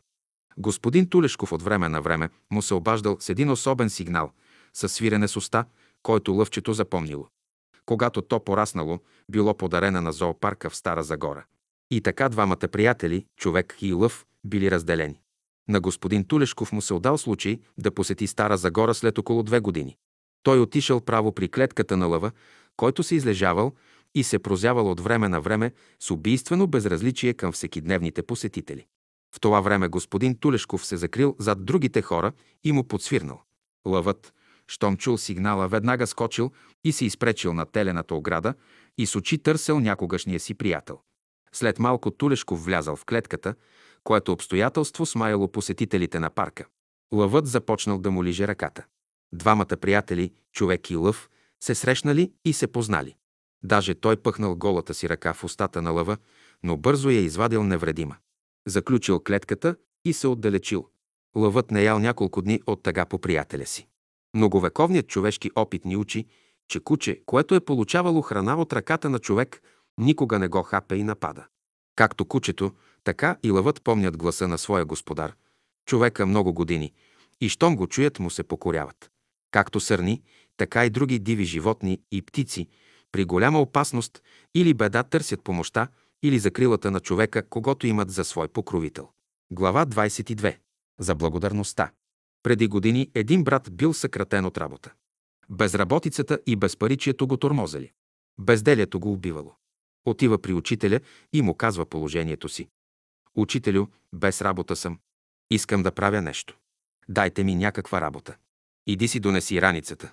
Господин 0.58 1.08
Тулешков 1.08 1.52
от 1.52 1.62
време 1.62 1.88
на 1.88 2.02
време 2.02 2.28
му 2.50 2.62
се 2.62 2.74
обаждал 2.74 3.16
с 3.20 3.28
един 3.28 3.50
особен 3.50 3.90
сигнал, 3.90 4.32
със 4.78 4.92
свирене 4.92 5.28
с 5.28 5.36
уста, 5.36 5.64
който 6.02 6.34
лъвчето 6.34 6.72
запомнило. 6.72 7.28
Когато 7.86 8.22
то 8.22 8.44
пораснало, 8.44 8.98
било 9.30 9.54
подарена 9.54 10.02
на 10.02 10.12
зоопарка 10.12 10.70
в 10.70 10.76
Стара 10.76 11.02
Загора. 11.02 11.44
И 11.90 12.00
така 12.00 12.28
двамата 12.28 12.68
приятели, 12.72 13.26
човек 13.36 13.76
и 13.80 13.92
лъв, 13.92 14.26
били 14.44 14.70
разделени. 14.70 15.20
На 15.68 15.80
господин 15.80 16.24
Тулешков 16.24 16.72
му 16.72 16.82
се 16.82 16.94
отдал 16.94 17.18
случай 17.18 17.60
да 17.78 17.90
посети 17.90 18.26
Стара 18.26 18.56
Загора 18.56 18.94
след 18.94 19.18
около 19.18 19.42
две 19.42 19.60
години. 19.60 19.96
Той 20.42 20.60
отишъл 20.60 21.00
право 21.00 21.32
при 21.32 21.48
клетката 21.48 21.96
на 21.96 22.06
лъва, 22.06 22.30
който 22.76 23.02
се 23.02 23.14
излежавал 23.14 23.72
и 24.14 24.24
се 24.24 24.38
прозявал 24.38 24.90
от 24.90 25.00
време 25.00 25.28
на 25.28 25.40
време 25.40 25.72
с 26.00 26.10
убийствено 26.10 26.66
безразличие 26.66 27.34
към 27.34 27.52
всекидневните 27.52 28.22
посетители. 28.22 28.86
В 29.34 29.40
това 29.40 29.60
време 29.60 29.88
господин 29.88 30.38
Тулешков 30.38 30.86
се 30.86 30.96
закрил 30.96 31.36
зад 31.38 31.64
другите 31.64 32.02
хора 32.02 32.32
и 32.64 32.72
му 32.72 32.84
подсвирнал. 32.84 33.42
Лъвът, 33.86 34.32
щом 34.70 34.96
чул 34.96 35.18
сигнала, 35.18 35.68
веднага 35.68 36.06
скочил 36.06 36.52
и 36.84 36.92
се 36.92 37.04
изпречил 37.04 37.52
на 37.52 37.66
телената 37.66 38.14
ограда 38.14 38.54
и 38.98 39.06
с 39.06 39.16
очи 39.16 39.38
търсел 39.38 39.80
някогашния 39.80 40.40
си 40.40 40.54
приятел. 40.54 41.00
След 41.52 41.78
малко 41.78 42.10
Тулешков 42.10 42.64
влязал 42.64 42.96
в 42.96 43.04
клетката, 43.04 43.54
което 44.04 44.32
обстоятелство 44.32 45.06
смаяло 45.06 45.48
посетителите 45.52 46.20
на 46.20 46.30
парка. 46.30 46.66
Лъвът 47.12 47.46
започнал 47.46 47.98
да 47.98 48.10
му 48.10 48.24
лиже 48.24 48.48
ръката. 48.48 48.84
Двамата 49.32 49.76
приятели, 49.80 50.32
човек 50.52 50.90
и 50.90 50.96
лъв, 50.96 51.30
се 51.60 51.74
срещнали 51.74 52.32
и 52.44 52.52
се 52.52 52.66
познали. 52.66 53.16
Даже 53.62 53.94
той 53.94 54.16
пъхнал 54.16 54.56
голата 54.56 54.94
си 54.94 55.08
ръка 55.08 55.34
в 55.34 55.44
устата 55.44 55.82
на 55.82 55.90
лъва, 55.90 56.16
но 56.62 56.76
бързо 56.76 57.10
я 57.10 57.20
извадил 57.20 57.64
невредима. 57.64 58.16
Заключил 58.66 59.20
клетката 59.20 59.76
и 60.04 60.12
се 60.12 60.28
отдалечил. 60.28 60.88
Лъвът 61.36 61.70
не 61.70 61.82
ял 61.82 61.98
няколко 61.98 62.42
дни 62.42 62.60
от 62.66 62.82
тъга 62.82 63.06
по 63.06 63.18
приятеля 63.18 63.66
си. 63.66 63.88
Многовековният 64.34 65.08
човешки 65.08 65.50
опит 65.56 65.84
ни 65.84 65.96
учи, 65.96 66.26
че 66.68 66.80
куче, 66.80 67.22
което 67.26 67.54
е 67.54 67.60
получавало 67.60 68.22
храна 68.22 68.56
от 68.56 68.72
ръката 68.72 69.10
на 69.10 69.18
човек, 69.18 69.62
никога 69.98 70.38
не 70.38 70.48
го 70.48 70.62
хапе 70.62 70.96
и 70.96 71.04
напада. 71.04 71.46
Както 71.96 72.24
кучето, 72.24 72.72
така 73.04 73.36
и 73.42 73.50
лъвът 73.50 73.82
помнят 73.82 74.16
гласа 74.16 74.48
на 74.48 74.58
своя 74.58 74.84
господар. 74.84 75.34
Човека 75.86 76.26
много 76.26 76.52
години 76.52 76.92
и 77.40 77.48
щом 77.48 77.76
го 77.76 77.86
чуят, 77.86 78.18
му 78.18 78.30
се 78.30 78.42
покоряват. 78.42 79.10
Както 79.50 79.80
сърни, 79.80 80.22
така 80.56 80.86
и 80.86 80.90
други 80.90 81.18
диви 81.18 81.44
животни 81.44 82.00
и 82.12 82.22
птици 82.22 82.68
при 83.12 83.24
голяма 83.24 83.60
опасност 83.60 84.22
или 84.54 84.74
беда 84.74 85.02
търсят 85.02 85.42
помощта 85.44 85.88
или 86.22 86.38
закрилата 86.38 86.90
на 86.90 87.00
човека, 87.00 87.48
когато 87.48 87.86
имат 87.86 88.10
за 88.10 88.24
свой 88.24 88.48
покровител. 88.48 89.08
Глава 89.50 89.86
22. 89.86 90.56
За 90.98 91.14
благодарността. 91.14 91.90
Преди 92.42 92.68
години 92.68 93.10
един 93.14 93.44
брат 93.44 93.68
бил 93.72 93.94
съкратен 93.94 94.44
от 94.44 94.58
работа. 94.58 94.92
Безработицата 95.50 96.38
и 96.46 96.56
безпаричието 96.56 97.26
го 97.26 97.36
тормозали. 97.36 97.92
Безделието 98.40 99.00
го 99.00 99.12
убивало. 99.12 99.54
Отива 100.04 100.38
при 100.38 100.52
учителя 100.52 101.00
и 101.32 101.42
му 101.42 101.54
казва 101.54 101.86
положението 101.86 102.48
си. 102.48 102.68
Учителю, 103.34 103.86
без 104.12 104.42
работа 104.42 104.76
съм. 104.76 104.98
Искам 105.50 105.82
да 105.82 105.92
правя 105.92 106.22
нещо. 106.22 106.58
Дайте 107.08 107.44
ми 107.44 107.54
някаква 107.54 108.00
работа. 108.00 108.36
Иди 108.86 109.08
си 109.08 109.20
донеси 109.20 109.62
раницата, 109.62 110.12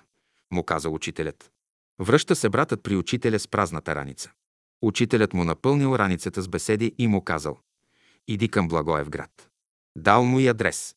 му 0.50 0.64
каза 0.64 0.90
учителят. 0.90 1.50
Връща 1.98 2.36
се 2.36 2.48
братът 2.48 2.82
при 2.82 2.96
учителя 2.96 3.38
с 3.38 3.48
празната 3.48 3.94
раница. 3.94 4.32
Учителят 4.82 5.32
му 5.32 5.44
напълнил 5.44 5.96
раницата 5.96 6.42
с 6.42 6.48
беседи 6.48 6.94
и 6.98 7.06
му 7.06 7.24
казал 7.24 7.58
«Иди 8.28 8.48
към 8.48 8.68
Благоев 8.68 9.10
град». 9.10 9.50
Дал 9.96 10.24
му 10.24 10.40
и 10.40 10.48
адрес. 10.48 10.96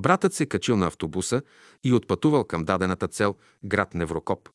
Братът 0.00 0.34
се 0.34 0.46
качил 0.46 0.76
на 0.76 0.86
автобуса 0.86 1.42
и 1.84 1.92
отпътувал 1.92 2.44
към 2.44 2.64
дадената 2.64 3.08
цел 3.08 3.36
град 3.64 3.94
Неврокоп, 3.94 4.48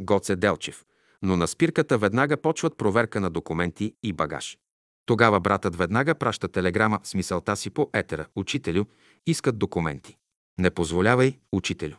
Гоце 0.00 0.36
Делчев, 0.36 0.84
но 1.22 1.36
на 1.36 1.48
спирката 1.48 1.98
веднага 1.98 2.36
почват 2.36 2.76
проверка 2.76 3.20
на 3.20 3.30
документи 3.30 3.94
и 4.02 4.12
багаж. 4.12 4.58
Тогава 5.06 5.40
братът 5.40 5.76
веднага 5.76 6.14
праща 6.14 6.48
телеграма 6.48 7.00
с 7.02 7.14
мисълта 7.14 7.56
си 7.56 7.70
по 7.70 7.90
етера. 7.92 8.26
Учителю, 8.36 8.84
искат 9.26 9.58
документи. 9.58 10.16
Не 10.58 10.70
позволявай, 10.70 11.38
учителю. 11.52 11.96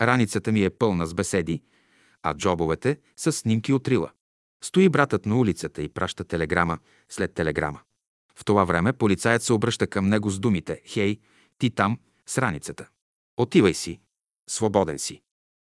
Раницата 0.00 0.52
ми 0.52 0.64
е 0.64 0.70
пълна 0.70 1.06
с 1.06 1.14
беседи, 1.14 1.62
а 2.22 2.34
джобовете 2.34 2.98
са 3.16 3.32
снимки 3.32 3.72
от 3.72 3.88
рила. 3.88 4.10
Стои 4.64 4.88
братът 4.88 5.26
на 5.26 5.38
улицата 5.38 5.82
и 5.82 5.88
праща 5.88 6.24
телеграма 6.24 6.78
след 7.08 7.34
телеграма. 7.34 7.80
В 8.36 8.44
това 8.44 8.64
време 8.64 8.92
полицаят 8.92 9.42
се 9.42 9.52
обръща 9.52 9.86
към 9.86 10.08
него 10.08 10.30
с 10.30 10.38
думите 10.38 10.82
«Хей, 10.86 11.18
ти 11.58 11.70
там, 11.70 11.98
с 12.26 12.38
раницата. 12.38 12.88
Отивай 13.36 13.74
си. 13.74 14.00
Свободен 14.50 14.98
си». 14.98 15.22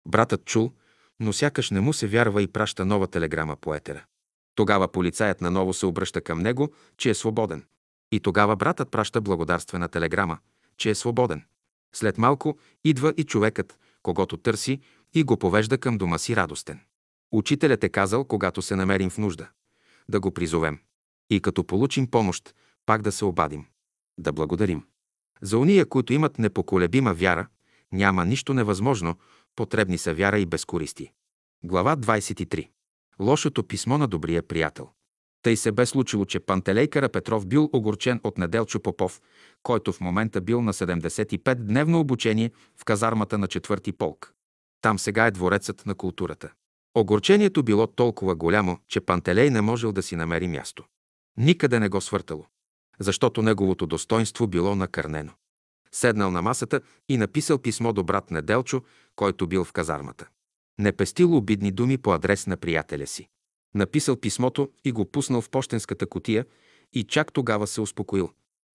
Братът 0.07 0.45
чул, 0.45 0.73
но 1.19 1.33
сякаш 1.33 1.71
не 1.71 1.81
му 1.81 1.93
се 1.93 2.07
вярва 2.07 2.41
и 2.41 2.47
праща 2.47 2.85
нова 2.85 3.07
телеграма 3.07 3.55
по 3.55 3.75
етера. 3.75 4.05
Тогава 4.55 4.87
полицаят 4.87 5.41
наново 5.41 5.73
се 5.73 5.85
обръща 5.85 6.21
към 6.21 6.39
него, 6.39 6.73
че 6.97 7.09
е 7.09 7.13
свободен. 7.13 7.65
И 8.11 8.19
тогава 8.19 8.55
братът 8.55 8.91
праща 8.91 9.21
благодарствена 9.21 9.89
телеграма, 9.89 10.37
че 10.77 10.89
е 10.89 10.95
свободен. 10.95 11.45
След 11.95 12.17
малко 12.17 12.57
идва 12.83 13.13
и 13.17 13.23
човекът, 13.23 13.79
когато 14.03 14.37
търси, 14.37 14.79
и 15.13 15.23
го 15.23 15.37
повежда 15.37 15.77
към 15.77 15.97
дома 15.97 16.17
си 16.17 16.35
радостен. 16.35 16.79
Учителят 17.31 17.83
е 17.83 17.89
казал, 17.89 18.25
когато 18.25 18.61
се 18.61 18.75
намерим 18.75 19.09
в 19.09 19.17
нужда, 19.17 19.49
да 20.09 20.19
го 20.19 20.31
призовем. 20.31 20.79
И 21.29 21.41
като 21.41 21.63
получим 21.63 22.07
помощ, 22.07 22.55
пак 22.85 23.01
да 23.01 23.11
се 23.11 23.25
обадим. 23.25 23.65
Да 24.17 24.33
благодарим. 24.33 24.83
За 25.41 25.57
уния, 25.57 25.85
които 25.85 26.13
имат 26.13 26.39
непоколебима 26.39 27.13
вяра, 27.13 27.47
няма 27.91 28.25
нищо 28.25 28.53
невъзможно, 28.53 29.15
потребни 29.55 29.97
са 29.97 30.13
вяра 30.13 30.39
и 30.39 30.45
безкористие. 30.45 31.13
Глава 31.63 31.97
23. 31.97 32.69
Лошото 33.19 33.63
писмо 33.63 33.97
на 33.97 34.07
добрия 34.07 34.43
приятел. 34.43 34.89
Тъй 35.41 35.57
се 35.57 35.71
бе 35.71 35.85
случило, 35.85 36.25
че 36.25 36.39
Пантелей 36.39 36.87
Карапетров 36.87 37.47
бил 37.47 37.69
огорчен 37.73 38.19
от 38.23 38.37
Неделчо 38.37 38.79
Попов, 38.79 39.21
който 39.63 39.93
в 39.93 40.01
момента 40.01 40.41
бил 40.41 40.61
на 40.61 40.73
75-дневно 40.73 41.99
обучение 41.99 42.51
в 42.77 42.85
казармата 42.85 43.37
на 43.37 43.47
четвърти 43.47 43.91
полк. 43.91 44.33
Там 44.81 44.99
сега 44.99 45.25
е 45.25 45.31
дворецът 45.31 45.85
на 45.85 45.95
културата. 45.95 46.51
Огорчението 46.95 47.63
било 47.63 47.87
толкова 47.87 48.35
голямо, 48.35 48.79
че 48.87 49.01
Пантелей 49.01 49.49
не 49.49 49.61
можел 49.61 49.91
да 49.91 50.03
си 50.03 50.15
намери 50.15 50.47
място. 50.47 50.83
Никъде 51.37 51.79
не 51.79 51.89
го 51.89 52.01
свъртало, 52.01 52.45
защото 52.99 53.41
неговото 53.41 53.87
достоинство 53.87 54.47
било 54.47 54.75
накърнено. 54.75 55.31
Седнал 55.91 56.31
на 56.31 56.41
масата 56.41 56.81
и 57.09 57.17
написал 57.17 57.57
писмо 57.59 57.93
до 57.93 58.03
брат 58.03 58.31
Неделчо, 58.31 58.81
който 59.15 59.47
бил 59.47 59.63
в 59.63 59.73
казармата. 59.73 60.27
Не 60.79 60.91
пестил 60.91 61.37
обидни 61.37 61.71
думи 61.71 61.97
по 61.97 62.13
адрес 62.13 62.47
на 62.47 62.57
приятеля 62.57 63.07
си. 63.07 63.27
Написал 63.75 64.15
писмото 64.15 64.69
и 64.85 64.91
го 64.91 65.11
пуснал 65.11 65.41
в 65.41 65.49
почтенската 65.49 66.07
котия 66.07 66.45
и 66.93 67.03
чак 67.03 67.33
тогава 67.33 67.67
се 67.67 67.81
успокоил. 67.81 68.29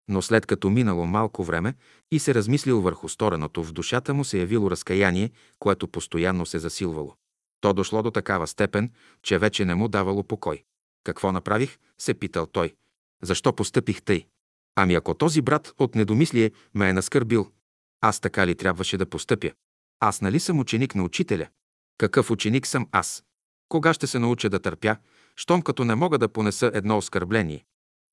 Но 0.07 0.21
след 0.21 0.45
като 0.45 0.69
минало 0.69 1.05
малко 1.05 1.43
време 1.43 1.75
и 2.11 2.19
се 2.19 2.33
размислил 2.33 2.81
върху 2.81 3.09
стореното, 3.09 3.63
в 3.63 3.73
душата 3.73 4.13
му 4.13 4.23
се 4.23 4.39
явило 4.39 4.71
разкаяние, 4.71 5.31
което 5.59 5.87
постоянно 5.87 6.45
се 6.45 6.59
засилвало. 6.59 7.15
То 7.61 7.73
дошло 7.73 8.03
до 8.03 8.11
такава 8.11 8.47
степен, 8.47 8.91
че 9.23 9.37
вече 9.37 9.65
не 9.65 9.75
му 9.75 9.87
давало 9.87 10.23
покой. 10.23 10.63
Какво 11.03 11.31
направих? 11.31 11.77
се 11.97 12.13
питал 12.13 12.45
той. 12.45 12.73
Защо 13.21 13.55
постъпих 13.55 14.01
тъй? 14.01 14.25
Ами 14.75 14.95
ако 14.95 15.13
този 15.13 15.41
брат 15.41 15.73
от 15.77 15.95
недомислие 15.95 16.51
ме 16.73 16.89
е 16.89 16.93
наскърбил, 16.93 17.51
аз 18.01 18.19
така 18.19 18.47
ли 18.47 18.55
трябваше 18.55 18.97
да 18.97 19.05
постъпя? 19.05 19.51
Аз 19.99 20.21
нали 20.21 20.39
съм 20.39 20.59
ученик 20.59 20.95
на 20.95 21.03
учителя? 21.03 21.47
Какъв 21.97 22.31
ученик 22.31 22.67
съм 22.67 22.87
аз? 22.91 23.23
Кога 23.69 23.93
ще 23.93 24.07
се 24.07 24.19
науча 24.19 24.49
да 24.49 24.59
търпя, 24.59 24.95
щом 25.35 25.61
като 25.61 25.85
не 25.85 25.95
мога 25.95 26.17
да 26.17 26.29
понеса 26.29 26.71
едно 26.73 26.97
оскърбление? 26.97 27.65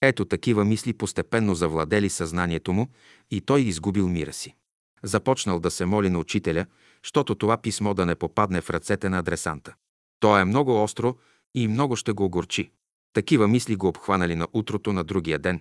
Ето 0.03 0.25
такива 0.25 0.65
мисли 0.65 0.93
постепенно 0.93 1.55
завладели 1.55 2.11
съзнанието 2.11 2.73
му 2.73 2.89
и 3.31 3.41
той 3.41 3.61
изгубил 3.61 4.09
мира 4.09 4.33
си. 4.33 4.55
Започнал 5.03 5.61
да 5.61 5.71
се 5.71 5.85
моли 5.85 6.11
на 6.11 6.19
учителя, 6.19 6.67
щото 7.03 7.35
това 7.35 7.57
писмо 7.57 7.95
да 7.95 8.07
не 8.07 8.15
попадне 8.15 8.61
в 8.61 8.71
ръцете 8.71 9.09
на 9.09 9.19
адресанта. 9.19 9.75
То 10.21 10.39
е 10.39 10.45
много 10.45 10.83
остро 10.83 11.17
и 11.55 11.69
много 11.69 11.97
ще 11.97 12.13
го 12.13 12.25
огорчи. 12.25 12.71
Такива 13.19 13.49
мисли 13.49 13.77
го 13.77 13.89
обхванали 13.89 14.35
на 14.35 14.49
утрото 14.53 14.93
на 14.93 15.05
другия 15.05 15.39
ден. 15.39 15.61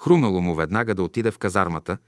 Хрумнало 0.00 0.40
му 0.40 0.54
веднага 0.54 0.94
да 0.94 1.02
отиде 1.02 1.30
в 1.30 1.38
казармата, 1.38 1.98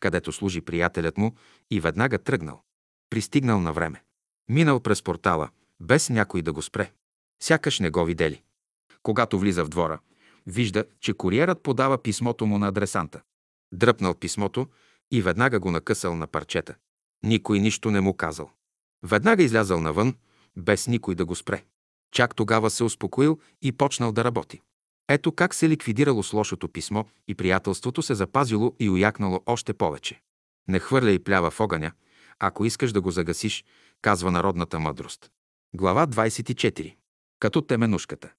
където 0.00 0.32
служи 0.32 0.60
приятелят 0.60 1.18
му, 1.18 1.34
и 1.70 1.80
веднага 1.80 2.18
тръгнал. 2.18 2.62
Пристигнал 3.10 3.60
на 3.60 3.72
време. 3.72 4.02
Минал 4.48 4.80
през 4.80 5.02
портала, 5.02 5.48
без 5.80 6.10
някой 6.10 6.42
да 6.42 6.52
го 6.52 6.62
спре. 6.62 6.92
Сякаш 7.42 7.80
не 7.80 7.90
го 7.90 8.04
видели. 8.04 8.42
Когато 9.02 9.38
влиза 9.38 9.64
в 9.64 9.68
двора, 9.68 9.98
вижда, 10.46 10.84
че 11.00 11.14
куриерът 11.14 11.62
подава 11.62 12.02
писмото 12.02 12.46
му 12.46 12.58
на 12.58 12.68
адресанта. 12.68 13.22
Дръпнал 13.72 14.14
писмото 14.14 14.66
и 15.10 15.22
веднага 15.22 15.60
го 15.60 15.70
накъсал 15.70 16.16
на 16.16 16.26
парчета. 16.26 16.74
Никой 17.22 17.58
нищо 17.58 17.90
не 17.90 18.00
му 18.00 18.14
казал. 18.14 18.50
Веднага 19.02 19.42
излязал 19.42 19.80
навън, 19.80 20.14
без 20.56 20.86
никой 20.86 21.14
да 21.14 21.24
го 21.24 21.34
спре. 21.34 21.64
Чак 22.12 22.34
тогава 22.34 22.70
се 22.70 22.84
успокоил 22.84 23.38
и 23.62 23.72
почнал 23.72 24.12
да 24.12 24.24
работи. 24.24 24.60
Ето 25.08 25.32
как 25.32 25.54
се 25.54 25.68
ликвидирало 25.68 26.22
с 26.22 26.32
лошото 26.32 26.68
писмо 26.68 27.04
и 27.28 27.34
приятелството 27.34 28.02
се 28.02 28.14
запазило 28.14 28.74
и 28.80 28.90
уякнало 28.90 29.40
още 29.46 29.74
повече. 29.74 30.20
Не 30.68 30.78
хвърляй 30.78 31.18
плява 31.18 31.50
в 31.50 31.60
огъня, 31.60 31.92
ако 32.38 32.64
искаш 32.64 32.92
да 32.92 33.00
го 33.00 33.10
загасиш, 33.10 33.64
казва 34.02 34.30
народната 34.30 34.78
мъдрост. 34.78 35.30
Глава 35.74 36.06
24. 36.06 36.94
Като 37.40 37.62
теменушката. 37.62 38.32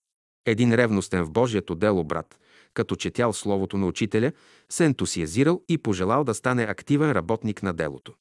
Един 0.45 0.74
ревностен 0.74 1.24
в 1.24 1.32
Божието 1.32 1.76
дело 1.76 2.03
брат, 2.03 2.39
като 2.74 2.95
четял 2.95 3.34
словото 3.34 3.78
на 3.78 3.86
учителя, 3.86 4.32
се 4.70 4.86
ентусиазирал 4.86 5.61
и 5.70 5.78
пожелал 5.78 6.24
да 6.24 6.34
стане 6.34 6.63
активен 6.63 7.11
работник 7.11 7.63
на 7.63 7.74
делото. 7.74 8.13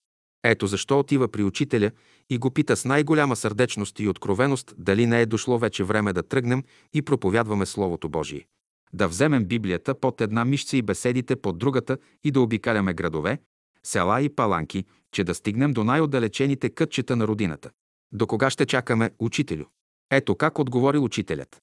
Ето 0.49 0.67
защо 0.67 0.99
отива 0.99 1.29
при 1.29 1.43
учителя 1.43 1.91
и 2.31 2.39
го 2.39 2.51
пита 2.51 2.77
с 2.77 2.85
най-голяма 2.85 3.37
сърдечност 3.37 4.01
и 4.01 4.09
откровеност 4.09 4.75
дали 4.79 5.07
не 5.07 5.21
е 5.21 5.27
дошло 5.27 5.59
вече 5.59 5.85
време 5.85 6.13
да 6.13 6.23
тръгнем 6.23 6.65
и 6.95 7.03
проповядваме 7.03 7.67
Словото 7.67 8.09
Божие. 8.09 8.47
Да 8.93 9.09
вземем 9.09 9.45
Библията 9.45 9.95
под 9.95 10.21
една 10.21 10.45
мишца 10.45 10.77
и 10.77 10.83
беседите 10.83 11.37
под 11.37 11.59
другата 11.59 11.99
и 12.25 12.31
да 12.31 12.41
обикаляме 12.41 12.95
градове, 12.95 13.39
села 13.83 14.23
и 14.23 14.29
паланки, 14.29 14.85
че 15.13 15.25
да 15.25 15.35
стигнем 15.35 15.73
до 15.73 15.85
най-отдалечените 15.85 16.71
кътчета 16.71 17.17
на 17.17 17.29
родината. 17.29 17.71
До 18.13 18.27
кога 18.27 18.51
ще 18.51 18.67
чакаме, 18.67 19.11
учителю? 19.19 19.65
Ето 20.11 20.35
как 20.35 20.59
отговори 20.59 20.99
учителят. 20.99 21.63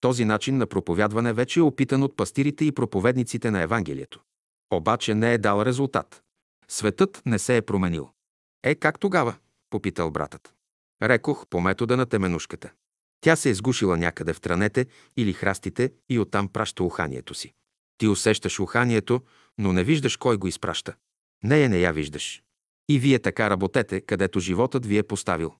Този 0.00 0.24
начин 0.24 0.56
на 0.56 0.66
проповядване 0.66 1.32
вече 1.32 1.60
е 1.60 1.62
опитан 1.62 2.02
от 2.02 2.16
пастирите 2.16 2.64
и 2.64 2.72
проповедниците 2.72 3.50
на 3.50 3.62
Евангелието. 3.62 4.20
Обаче 4.72 5.14
не 5.14 5.34
е 5.34 5.38
дал 5.38 5.62
резултат. 5.62 6.22
Светът 6.70 7.22
не 7.26 7.38
се 7.38 7.56
е 7.56 7.62
променил. 7.62 8.10
Е, 8.62 8.74
как 8.74 8.98
тогава? 8.98 9.36
попитал 9.70 10.10
братът. 10.10 10.54
Рекох 11.02 11.46
по 11.46 11.60
метода 11.60 11.96
на 11.96 12.06
теменушката. 12.06 12.72
Тя 13.20 13.36
се 13.36 13.50
е 13.50 13.54
сгушила 13.54 13.96
някъде 13.96 14.32
в 14.32 14.40
транете 14.40 14.86
или 15.16 15.32
храстите 15.32 15.92
и 16.08 16.18
оттам 16.18 16.48
праща 16.48 16.84
уханието 16.84 17.34
си. 17.34 17.54
Ти 17.98 18.08
усещаш 18.08 18.60
уханието, 18.60 19.20
но 19.58 19.72
не 19.72 19.84
виждаш 19.84 20.16
кой 20.16 20.36
го 20.36 20.46
изпраща. 20.46 20.94
Нея 21.44 21.68
не 21.68 21.78
я 21.78 21.92
виждаш. 21.92 22.42
И 22.88 22.98
вие 22.98 23.18
така 23.18 23.50
работете, 23.50 24.00
където 24.00 24.40
животът 24.40 24.86
ви 24.86 24.98
е 24.98 25.02
поставил. 25.02 25.54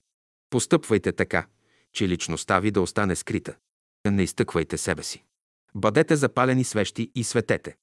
Постъпвайте 0.49 1.11
така, 1.11 1.47
че 1.93 2.07
личността 2.07 2.59
ви 2.59 2.71
да 2.71 2.81
остане 2.81 3.15
скрита. 3.15 3.55
Не 4.11 4.23
изтъквайте 4.23 4.77
себе 4.77 5.03
си. 5.03 5.23
Бъдете 5.75 6.15
запалени 6.15 6.63
свещи 6.63 7.11
и 7.15 7.23
светете. 7.23 7.75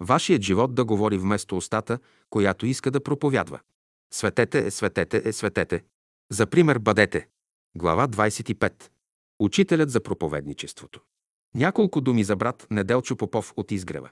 Вашият 0.00 0.42
живот 0.42 0.74
да 0.74 0.84
говори 0.84 1.18
вместо 1.18 1.56
устата, 1.56 1.98
която 2.30 2.66
иска 2.66 2.90
да 2.90 3.02
проповядва. 3.02 3.60
Светете 4.12 4.66
е, 4.66 4.70
светете 4.70 5.22
е, 5.24 5.32
светете. 5.32 5.84
За 6.32 6.46
пример 6.46 6.78
бъдете. 6.78 7.28
Глава 7.76 8.08
25. 8.08 8.90
Учителят 9.38 9.90
за 9.90 10.00
проповедничеството. 10.00 11.00
Няколко 11.54 12.00
думи 12.00 12.24
за 12.24 12.36
брат 12.36 12.66
Неделчо 12.70 13.16
Попов 13.16 13.52
от 13.56 13.72
Изгрева. 13.72 14.10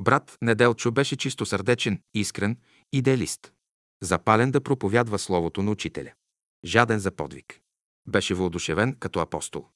Брат 0.00 0.38
Неделчо 0.42 0.92
беше 0.92 1.16
чистосърдечен, 1.16 2.00
искрен, 2.14 2.58
идеалист. 2.92 3.52
Запален 4.02 4.50
да 4.50 4.60
проповядва 4.60 5.18
словото 5.18 5.62
на 5.62 5.70
учителя. 5.70 6.12
Жаден 6.64 6.98
за 6.98 7.10
подвиг. 7.10 7.60
Беше 8.08 8.34
въодушевен 8.34 8.96
като 9.00 9.20
апостол. 9.20 9.66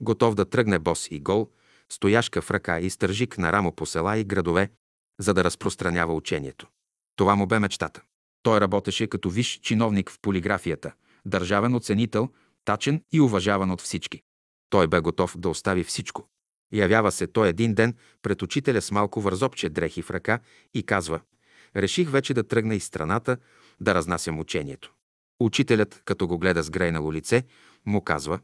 Готов 0.00 0.34
да 0.34 0.44
тръгне 0.44 0.78
бос 0.78 1.08
и 1.10 1.20
гол, 1.20 1.50
стояшка 1.92 2.42
в 2.42 2.50
ръка 2.50 2.80
и 2.80 2.90
стържик 2.90 3.38
на 3.38 3.52
рамо 3.52 3.72
по 3.72 3.86
села 3.86 4.18
и 4.18 4.24
градове, 4.24 4.70
за 5.22 5.34
да 5.34 5.44
разпространява 5.44 6.14
учението. 6.14 6.66
Това 7.16 7.34
му 7.34 7.46
бе 7.46 7.58
мечтата. 7.58 8.02
Той 8.42 8.60
работеше 8.60 9.06
като 9.06 9.30
виш 9.30 9.60
чиновник 9.62 10.10
в 10.10 10.18
полиграфията, 10.22 10.92
държавен 11.26 11.74
оценител, 11.74 12.28
тачен 12.64 13.02
и 13.12 13.20
уважаван 13.20 13.70
от 13.70 13.80
всички. 13.80 14.22
Той 14.70 14.86
бе 14.86 15.00
готов 15.00 15.38
да 15.38 15.48
остави 15.48 15.84
всичко. 15.84 16.28
Явява 16.72 17.12
се 17.12 17.26
той 17.26 17.48
един 17.48 17.74
ден 17.74 17.94
пред 18.22 18.42
учителя 18.42 18.82
с 18.82 18.90
малко 18.90 19.20
вързопче 19.20 19.68
дрехи 19.68 20.02
в 20.02 20.10
ръка 20.10 20.40
и 20.74 20.82
казва 20.82 21.20
«Реших 21.76 22.10
вече 22.10 22.34
да 22.34 22.44
тръгна 22.44 22.74
из 22.74 22.84
страната, 22.84 23.36
да 23.80 23.94
разнасям 23.94 24.38
учението». 24.38 24.92
Учителят, 25.40 26.02
като 26.04 26.26
го 26.26 26.38
гледа 26.38 26.62
с 26.62 26.70
грейнало 26.70 27.12
лице, 27.12 27.44
му 27.86 28.00
казва 28.00 28.40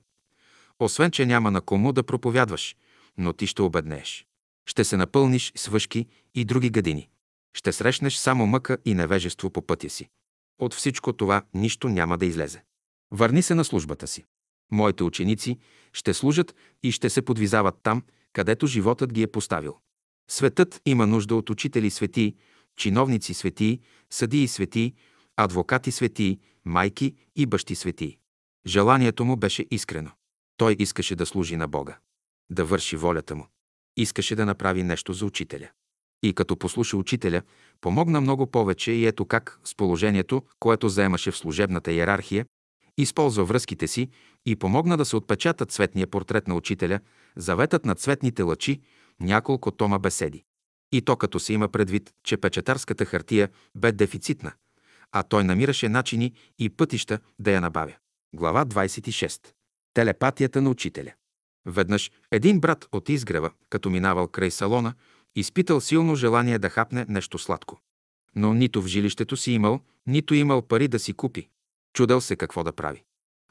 «Освен, 0.78 1.10
че 1.10 1.26
няма 1.26 1.50
на 1.50 1.60
кому 1.60 1.92
да 1.92 2.02
проповядваш, 2.02 2.76
но 3.18 3.32
ти 3.32 3.46
ще 3.46 3.62
обеднееш. 3.62 4.27
Ще 4.68 4.84
се 4.84 4.96
напълниш 4.96 5.52
с 5.56 5.66
въшки 5.66 6.06
и 6.34 6.44
други 6.44 6.70
гадини. 6.70 7.08
Ще 7.54 7.72
срещнеш 7.72 8.16
само 8.16 8.46
мъка 8.46 8.78
и 8.84 8.94
невежество 8.94 9.50
по 9.50 9.66
пътя 9.66 9.90
си. 9.90 10.08
От 10.58 10.74
всичко 10.74 11.12
това 11.12 11.42
нищо 11.54 11.88
няма 11.88 12.18
да 12.18 12.26
излезе. 12.26 12.62
Върни 13.10 13.42
се 13.42 13.54
на 13.54 13.64
службата 13.64 14.06
си. 14.06 14.24
Моите 14.72 15.04
ученици 15.04 15.58
ще 15.92 16.14
служат 16.14 16.54
и 16.82 16.92
ще 16.92 17.10
се 17.10 17.22
подвизават 17.22 17.74
там, 17.82 18.02
където 18.32 18.66
животът 18.66 19.12
ги 19.12 19.22
е 19.22 19.26
поставил. 19.26 19.76
Светът 20.30 20.80
има 20.86 21.06
нужда 21.06 21.34
от 21.36 21.50
учители 21.50 21.90
светии, 21.90 22.36
чиновници 22.76 23.34
светии, 23.34 23.80
съдии 24.10 24.48
светии, 24.48 24.94
адвокати 25.36 25.92
светии, 25.92 26.40
майки 26.64 27.14
и 27.36 27.46
бащи 27.46 27.74
светии. 27.74 28.18
Желанието 28.66 29.24
му 29.24 29.36
беше 29.36 29.66
искрено. 29.70 30.10
Той 30.56 30.76
искаше 30.78 31.16
да 31.16 31.26
служи 31.26 31.56
на 31.56 31.68
Бога, 31.68 31.98
да 32.50 32.64
върши 32.64 32.96
волята 32.96 33.34
му. 33.34 33.46
Искаше 33.98 34.36
да 34.36 34.46
направи 34.46 34.82
нещо 34.82 35.12
за 35.12 35.26
учителя. 35.26 35.68
И 36.22 36.32
като 36.32 36.56
послуша 36.56 36.96
учителя, 36.96 37.42
помогна 37.80 38.20
много 38.20 38.46
повече 38.46 38.92
и 38.92 39.06
ето 39.06 39.24
как 39.24 39.60
с 39.64 39.74
положението, 39.74 40.42
което 40.58 40.88
заемаше 40.88 41.30
в 41.30 41.36
служебната 41.36 41.92
иерархия, 41.92 42.46
използва 42.98 43.44
връзките 43.44 43.88
си 43.88 44.08
и 44.46 44.56
помогна 44.56 44.96
да 44.96 45.04
се 45.04 45.16
отпечата 45.16 45.66
цветния 45.66 46.06
портрет 46.06 46.48
на 46.48 46.54
учителя, 46.54 47.00
заветът 47.36 47.84
на 47.84 47.94
цветните 47.94 48.42
лъчи, 48.42 48.80
няколко 49.20 49.70
тома 49.70 49.98
беседи. 49.98 50.44
И 50.92 51.02
то 51.02 51.16
като 51.16 51.40
се 51.40 51.52
има 51.52 51.68
предвид, 51.68 52.10
че 52.24 52.36
печатарската 52.36 53.04
хартия 53.04 53.48
бе 53.74 53.92
дефицитна, 53.92 54.52
а 55.12 55.22
той 55.22 55.44
намираше 55.44 55.88
начини 55.88 56.32
и 56.58 56.70
пътища 56.70 57.18
да 57.38 57.50
я 57.50 57.60
набавя. 57.60 57.94
Глава 58.34 58.66
26. 58.66 59.40
Телепатията 59.94 60.62
на 60.62 60.70
учителя. 60.70 61.12
Веднъж 61.68 62.10
един 62.30 62.60
брат 62.60 62.88
от 62.92 63.08
изгрева, 63.08 63.50
като 63.70 63.90
минавал 63.90 64.28
край 64.28 64.50
салона, 64.50 64.94
изпитал 65.36 65.80
силно 65.80 66.14
желание 66.14 66.58
да 66.58 66.68
хапне 66.68 67.06
нещо 67.08 67.38
сладко. 67.38 67.80
Но 68.36 68.54
нито 68.54 68.82
в 68.82 68.86
жилището 68.86 69.36
си 69.36 69.52
имал, 69.52 69.80
нито 70.06 70.34
имал 70.34 70.62
пари 70.62 70.88
да 70.88 70.98
си 70.98 71.12
купи. 71.12 71.48
Чудел 71.92 72.20
се 72.20 72.36
какво 72.36 72.64
да 72.64 72.72
прави. 72.72 73.02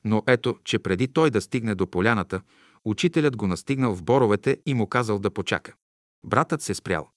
Но 0.04 0.24
ето, 0.28 0.58
че 0.64 0.80
преди 0.80 1.08
той 1.08 1.32
да 1.32 1.42
стигне 1.42 1.76
до 1.76 1.88
поляната, 1.88 2.42
учителят 2.86 3.38
го 3.38 3.48
настигнал 3.48 3.96
в 3.96 4.04
боровете 4.04 4.58
и 4.66 4.74
му 4.74 4.88
казал 4.88 5.20
да 5.20 5.32
почака. 5.32 5.74
Братът 6.26 6.62
се 6.62 6.74
спрял. 6.74 7.10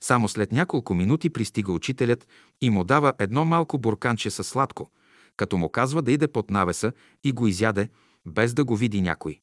Само 0.00 0.28
след 0.28 0.52
няколко 0.52 0.94
минути 0.94 1.30
пристига 1.30 1.72
учителят 1.72 2.28
и 2.60 2.70
му 2.70 2.84
дава 2.84 3.12
едно 3.18 3.44
малко 3.44 3.78
бурканче 3.78 4.30
със 4.30 4.48
сладко, 4.48 4.90
като 5.36 5.56
му 5.56 5.68
казва 5.68 6.02
да 6.02 6.12
иде 6.12 6.28
под 6.28 6.50
навеса 6.50 6.92
и 7.24 7.32
го 7.32 7.46
изяде, 7.46 7.88
без 8.26 8.54
да 8.54 8.64
го 8.64 8.76
види 8.76 9.00
някой. 9.00 9.40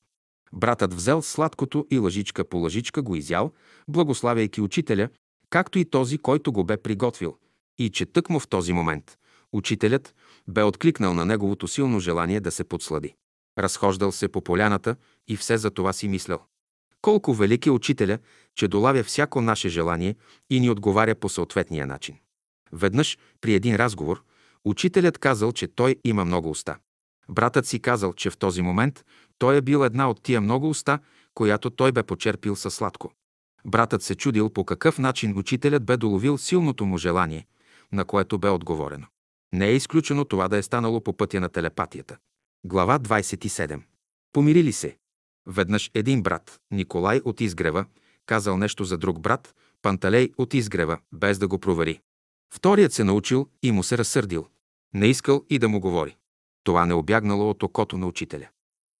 Братът 0.55 0.93
взел 0.93 1.21
сладкото 1.21 1.87
и 1.91 1.99
лъжичка 1.99 2.49
по 2.49 2.57
лъжичка 2.57 3.01
го 3.01 3.15
изял, 3.15 3.51
благославяйки 3.87 4.61
учителя, 4.61 5.09
както 5.49 5.79
и 5.79 5.85
този, 5.85 6.17
който 6.17 6.51
го 6.51 6.63
бе 6.63 6.77
приготвил. 6.77 7.37
И 7.77 7.89
че 7.89 8.05
тъкмо 8.05 8.39
в 8.39 8.47
този 8.47 8.73
момент 8.73 9.17
учителят 9.53 10.15
бе 10.47 10.63
откликнал 10.63 11.13
на 11.13 11.25
неговото 11.25 11.67
силно 11.67 11.99
желание 11.99 12.39
да 12.39 12.51
се 12.51 12.63
подслади. 12.63 13.15
Разхождал 13.57 14.11
се 14.11 14.27
по 14.27 14.41
поляната 14.41 14.95
и 15.27 15.37
все 15.37 15.57
за 15.57 15.71
това 15.71 15.93
си 15.93 16.07
мислял. 16.07 16.45
Колко 17.01 17.33
велик 17.33 17.65
е 17.65 17.71
учителя, 17.71 18.19
че 18.55 18.67
долавя 18.67 19.03
всяко 19.03 19.41
наше 19.41 19.69
желание 19.69 20.15
и 20.49 20.59
ни 20.59 20.69
отговаря 20.69 21.15
по 21.15 21.29
съответния 21.29 21.87
начин. 21.87 22.15
Веднъж 22.71 23.17
при 23.41 23.53
един 23.53 23.75
разговор 23.75 24.23
учителят 24.65 25.17
казал, 25.17 25.51
че 25.51 25.67
той 25.67 25.95
има 26.03 26.25
много 26.25 26.49
уста. 26.49 26.77
Братът 27.29 27.65
си 27.65 27.79
казал, 27.79 28.13
че 28.13 28.29
в 28.29 28.37
този 28.37 28.61
момент 28.61 29.05
той 29.37 29.57
е 29.57 29.61
бил 29.61 29.85
една 29.85 30.09
от 30.09 30.23
тия 30.23 30.41
много 30.41 30.69
уста, 30.69 30.99
която 31.33 31.69
той 31.69 31.91
бе 31.91 32.03
почерпил 32.03 32.55
със 32.55 32.75
сладко. 32.75 33.11
Братът 33.65 34.03
се 34.03 34.15
чудил 34.15 34.49
по 34.49 34.65
какъв 34.65 34.99
начин 34.99 35.37
учителят 35.37 35.85
бе 35.85 35.97
доловил 35.97 36.37
силното 36.37 36.85
му 36.85 36.97
желание, 36.97 37.45
на 37.91 38.05
което 38.05 38.37
бе 38.37 38.49
отговорено. 38.49 39.05
Не 39.53 39.67
е 39.67 39.75
изключено 39.75 40.25
това 40.25 40.47
да 40.47 40.57
е 40.57 40.63
станало 40.63 41.01
по 41.01 41.17
пътя 41.17 41.39
на 41.39 41.49
телепатията. 41.49 42.17
Глава 42.65 42.99
27. 42.99 43.81
Помирили 44.33 44.71
се. 44.71 44.97
Веднъж 45.47 45.91
един 45.93 46.23
брат, 46.23 46.59
Николай 46.71 47.21
от 47.25 47.41
Изгрева, 47.41 47.85
казал 48.25 48.57
нещо 48.57 48.83
за 48.83 48.97
друг 48.97 49.19
брат, 49.19 49.55
Панталей 49.81 50.31
от 50.37 50.53
Изгрева, 50.53 50.97
без 51.13 51.39
да 51.39 51.47
го 51.47 51.59
провери. 51.59 51.99
Вторият 52.53 52.93
се 52.93 53.03
научил 53.03 53.49
и 53.63 53.71
му 53.71 53.83
се 53.83 53.97
разсърдил. 53.97 54.47
Не 54.93 55.07
искал 55.07 55.45
и 55.49 55.59
да 55.59 55.69
му 55.69 55.79
говори. 55.79 56.17
Това 56.63 56.85
не 56.85 56.93
обягнало 56.93 57.49
от 57.49 57.63
окото 57.63 57.97
на 57.97 58.07
учителя. 58.07 58.47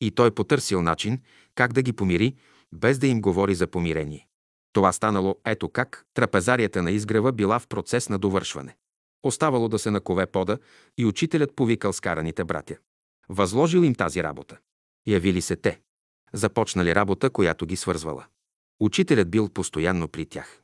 И 0.02 0.12
той 0.12 0.32
потърсил 0.32 0.82
начин 0.82 1.22
как 1.56 1.74
да 1.74 1.82
ги 1.82 1.93
помири, 1.93 2.36
без 2.74 3.00
да 3.00 3.08
им 3.08 3.22
говори 3.22 3.56
за 3.56 3.68
помирение. 3.68 4.28
Това 4.74 4.91
станало 4.91 5.36
ето 5.46 5.70
как 5.70 6.06
трапезарията 6.14 6.84
на 6.84 6.91
изгрева 6.91 7.32
била 7.32 7.60
в 7.60 7.68
процес 7.68 8.10
на 8.10 8.20
довършване. 8.20 8.76
Оставало 9.24 9.70
да 9.70 9.80
се 9.80 9.91
накове 9.91 10.26
пода 10.26 10.58
и 10.98 11.06
учителят 11.06 11.56
повикал 11.56 11.93
скараните 11.93 12.43
братя. 12.43 12.78
Възложил 13.30 13.80
им 13.80 13.96
тази 13.96 14.24
работа. 14.24 14.58
Явили 15.08 15.41
се 15.41 15.56
те. 15.56 15.80
Започнали 16.34 16.96
работа, 16.96 17.30
която 17.30 17.66
ги 17.66 17.76
свързвала. 17.76 18.26
Учителят 18.80 19.30
бил 19.30 19.50
постоянно 19.50 20.08
при 20.08 20.26
тях. 20.26 20.62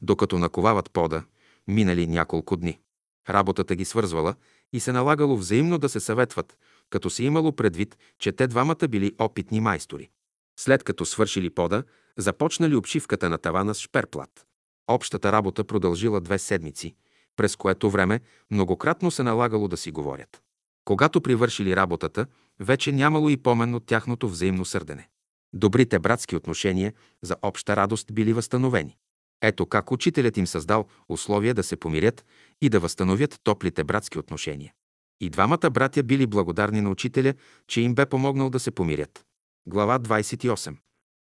Докато 0.00 0.38
наковават 0.38 0.90
пода, 0.90 1.24
минали 1.68 2.06
няколко 2.06 2.56
дни. 2.56 2.80
Работата 3.28 3.74
ги 3.74 3.84
свързвала 3.84 4.34
и 4.72 4.80
се 4.80 4.92
налагало 4.92 5.36
взаимно 5.36 5.78
да 5.78 5.88
се 5.88 6.00
съветват, 6.00 6.56
като 6.92 7.10
се 7.10 7.24
имало 7.24 7.52
предвид, 7.52 7.98
че 8.18 8.32
те 8.32 8.46
двамата 8.46 8.88
били 8.88 9.12
опитни 9.18 9.60
майстори. 9.60 10.10
След 10.58 10.84
като 10.84 11.04
свършили 11.04 11.50
пода, 11.50 11.82
започнали 12.18 12.74
обшивката 12.74 13.30
на 13.30 13.38
тавана 13.38 13.74
с 13.74 13.80
шперплат. 13.80 14.46
Общата 14.88 15.32
работа 15.32 15.64
продължила 15.64 16.20
две 16.20 16.38
седмици, 16.38 16.94
през 17.36 17.56
което 17.56 17.90
време 17.90 18.20
многократно 18.50 19.10
се 19.10 19.22
налагало 19.22 19.68
да 19.68 19.76
си 19.76 19.90
говорят. 19.90 20.42
Когато 20.84 21.20
привършили 21.20 21.76
работата, 21.76 22.26
вече 22.60 22.92
нямало 22.92 23.28
и 23.28 23.36
помен 23.36 23.74
от 23.74 23.86
тяхното 23.86 24.28
взаимно 24.28 24.64
сърдене. 24.64 25.08
Добрите 25.52 25.98
братски 25.98 26.36
отношения 26.36 26.92
за 27.22 27.36
обща 27.42 27.76
радост 27.76 28.14
били 28.14 28.32
възстановени. 28.32 28.96
Ето 29.42 29.66
как 29.66 29.92
учителят 29.92 30.36
им 30.36 30.46
създал 30.46 30.86
условия 31.08 31.54
да 31.54 31.62
се 31.62 31.76
помирят 31.76 32.24
и 32.60 32.68
да 32.68 32.80
възстановят 32.80 33.40
топлите 33.44 33.84
братски 33.84 34.18
отношения. 34.18 34.72
И 35.20 35.30
двамата 35.30 35.70
братя 35.70 36.02
били 36.02 36.26
благодарни 36.26 36.80
на 36.80 36.90
учителя, 36.90 37.34
че 37.68 37.80
им 37.80 37.94
бе 37.94 38.06
помогнал 38.06 38.50
да 38.50 38.60
се 38.60 38.70
помирят. 38.70 39.24
Глава 39.66 39.98
28. 39.98 40.76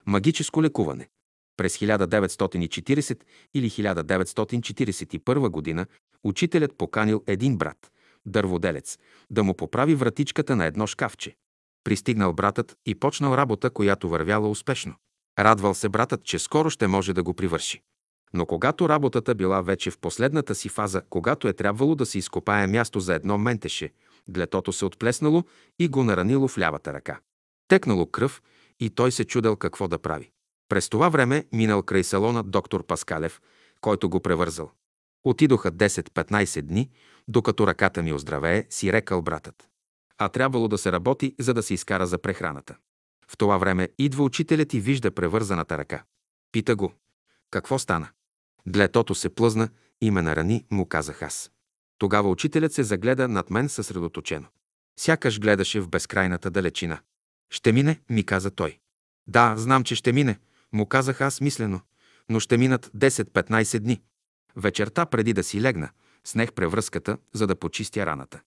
Магическо 0.06 0.62
лекуване. 0.62 1.08
През 1.56 1.78
1940 1.78 3.20
или 3.54 3.70
1941 3.70 5.48
година 5.48 5.86
учителят 6.24 6.78
поканил 6.78 7.22
един 7.26 7.56
брат, 7.56 7.92
дърводелец, 8.26 8.98
да 9.30 9.44
му 9.44 9.54
поправи 9.54 9.94
вратичката 9.94 10.56
на 10.56 10.66
едно 10.66 10.86
шкафче. 10.86 11.36
Пристигнал 11.84 12.32
братът 12.32 12.76
и 12.86 12.94
почнал 12.94 13.34
работа, 13.34 13.70
която 13.70 14.08
вървяла 14.08 14.50
успешно. 14.50 14.94
Радвал 15.38 15.74
се 15.74 15.88
братът, 15.88 16.24
че 16.24 16.38
скоро 16.38 16.70
ще 16.70 16.86
може 16.86 17.12
да 17.12 17.22
го 17.22 17.34
привърши. 17.34 17.82
Но 18.34 18.46
когато 18.46 18.88
работата 18.88 19.34
била 19.34 19.60
вече 19.60 19.90
в 19.90 19.98
последната 19.98 20.54
си 20.54 20.68
фаза, 20.68 21.02
когато 21.10 21.48
е 21.48 21.52
трябвало 21.52 21.94
да 21.94 22.06
се 22.06 22.18
изкопае 22.18 22.66
място 22.66 23.00
за 23.00 23.14
едно 23.14 23.38
ментеше, 23.38 23.92
длетото 24.28 24.72
се 24.72 24.84
отплеснало 24.84 25.44
и 25.78 25.88
го 25.88 26.04
наранило 26.04 26.48
в 26.48 26.58
лявата 26.58 26.92
ръка. 26.92 27.20
Текнало 27.68 28.06
кръв 28.06 28.42
и 28.80 28.90
той 28.90 29.12
се 29.12 29.24
чудел 29.24 29.56
какво 29.56 29.88
да 29.88 29.98
прави. 29.98 30.30
През 30.68 30.88
това 30.88 31.08
време 31.08 31.44
минал 31.52 31.82
край 31.82 32.04
салона 32.04 32.42
доктор 32.42 32.86
Паскалев, 32.86 33.40
който 33.80 34.08
го 34.08 34.20
превързал. 34.20 34.70
Отидоха 35.24 35.72
10-15 35.72 36.62
дни, 36.62 36.90
докато 37.28 37.66
ръката 37.66 38.02
ми 38.02 38.12
оздравее, 38.12 38.66
си 38.70 38.92
рекал 38.92 39.22
братът. 39.22 39.68
а 40.18 40.28
трябвало 40.28 40.68
да 40.68 40.78
се 40.78 40.92
работи, 40.92 41.34
за 41.38 41.54
да 41.54 41.62
се 41.62 41.74
изкара 41.74 42.06
за 42.06 42.18
прехраната. 42.18 42.76
В 43.28 43.36
това 43.36 43.58
време 43.58 43.88
идва 43.98 44.24
учителят 44.24 44.74
и 44.74 44.80
вижда 44.80 45.10
превързаната 45.10 45.78
ръка. 45.78 46.04
Пита 46.52 46.76
го. 46.76 46.92
Какво 47.50 47.78
стана? 47.78 48.08
Длетото 48.66 49.14
се 49.14 49.28
плъзна 49.28 49.68
и 50.00 50.10
ме 50.10 50.22
нарани, 50.22 50.64
му 50.70 50.86
казах 50.86 51.22
аз. 51.22 51.50
Тогава 51.98 52.30
учителят 52.30 52.72
се 52.72 52.82
загледа 52.82 53.28
над 53.28 53.50
мен 53.50 53.68
съсредоточено. 53.68 54.46
Сякаш 55.00 55.40
гледаше 55.40 55.80
в 55.80 55.88
безкрайната 55.88 56.50
далечина. 56.50 56.98
Ще 57.50 57.72
мине, 57.72 58.00
ми 58.10 58.24
каза 58.24 58.50
той. 58.50 58.78
Да, 59.26 59.54
знам, 59.56 59.84
че 59.84 59.94
ще 59.94 60.12
мине, 60.12 60.38
му 60.72 60.86
казах 60.86 61.20
аз 61.20 61.40
мислено, 61.40 61.80
но 62.28 62.40
ще 62.40 62.56
минат 62.56 62.90
10-15 62.96 63.78
дни. 63.78 64.02
Вечерта, 64.56 65.06
преди 65.06 65.32
да 65.32 65.44
си 65.44 65.60
легна, 65.60 65.90
снех 66.24 66.52
превръзката, 66.52 67.18
за 67.32 67.46
да 67.46 67.56
почистя 67.56 68.06
раната. 68.06 68.40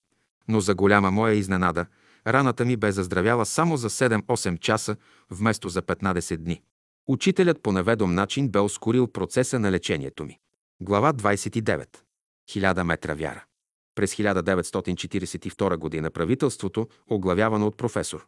Но 0.48 0.60
за 0.60 0.74
голяма 0.74 1.10
моя 1.10 1.34
изненада, 1.34 1.86
раната 2.26 2.64
ми 2.64 2.76
бе 2.76 2.92
заздравяла 2.92 3.46
само 3.46 3.76
за 3.76 3.90
7-8 3.90 4.58
часа, 4.58 4.96
вместо 5.30 5.68
за 5.68 5.82
15 5.82 6.36
дни. 6.36 6.62
Учителят 7.06 7.62
по 7.62 7.72
неведом 7.72 8.14
начин 8.14 8.48
бе 8.48 8.60
ускорил 8.60 9.06
процеса 9.06 9.58
на 9.58 9.72
лечението 9.72 10.24
ми. 10.24 10.38
Глава 10.80 11.12
29. 11.12 11.86
Хиляда 12.50 12.84
метра 12.84 13.14
вяра. 13.14 13.44
През 13.94 14.14
1942 14.14 16.02
г. 16.02 16.10
правителството, 16.10 16.88
оглавявано 17.10 17.66
от 17.66 17.76
професор 17.76 18.26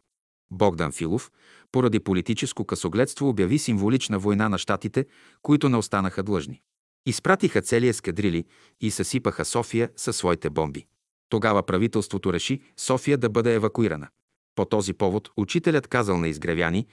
Богдан 0.51 0.91
Филов, 0.91 1.31
поради 1.71 1.99
политическо 1.99 2.65
късогледство 2.65 3.29
обяви 3.29 3.59
символична 3.59 4.19
война 4.19 4.49
на 4.49 4.57
щатите, 4.57 5.05
които 5.41 5.69
не 5.69 5.77
останаха 5.77 6.23
длъжни. 6.23 6.61
Изпратиха 7.05 7.61
цели 7.61 7.87
ескадрили 7.87 8.45
и 8.81 8.91
съсипаха 8.91 9.45
София 9.45 9.89
със 9.95 10.17
своите 10.17 10.49
бомби. 10.49 10.85
Тогава 11.29 11.63
правителството 11.63 12.33
реши 12.33 12.61
София 12.77 13.17
да 13.17 13.29
бъде 13.29 13.53
евакуирана. 13.53 14.07
По 14.55 14.65
този 14.65 14.93
повод 14.93 15.29
учителят 15.37 15.87
казал 15.87 16.17
на 16.17 16.27
изгревяни, 16.27 16.87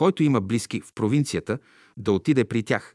който 0.00 0.22
има 0.22 0.40
близки 0.40 0.80
в 0.80 0.92
провинцията, 0.94 1.58
да 1.96 2.12
отиде 2.12 2.44
при 2.44 2.62
тях, 2.62 2.94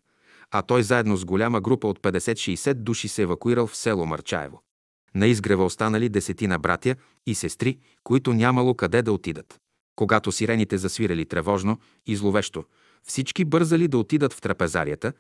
а 0.51 0.62
той 0.62 0.84
заедно 0.84 1.18
с 1.18 1.26
голяма 1.26 1.62
група 1.62 1.88
от 1.88 1.99
50-60 1.99 2.74
души 2.74 3.08
се 3.08 3.22
евакуирал 3.22 3.68
в 3.68 3.76
село 3.76 4.06
Марчаево. 4.06 4.62
На 5.16 5.28
изгрева 5.28 5.66
останали 5.66 6.10
десетина 6.10 6.60
братя 6.60 6.95
и 7.26 7.36
сестри, 7.36 7.80
които 8.03 8.34
нямало 8.34 8.74
къде 8.74 9.01
да 9.01 9.12
отидат. 9.12 9.60
Когато 9.95 10.32
сирените 10.32 10.78
засвирали 10.78 11.26
тревожно 11.26 11.80
и 12.06 12.16
зловещо, 12.16 12.64
всички 13.03 13.45
бързали 13.45 13.88
да 13.88 13.97
отидат 13.97 14.34
в 14.34 14.41
трапезарията 14.41 15.14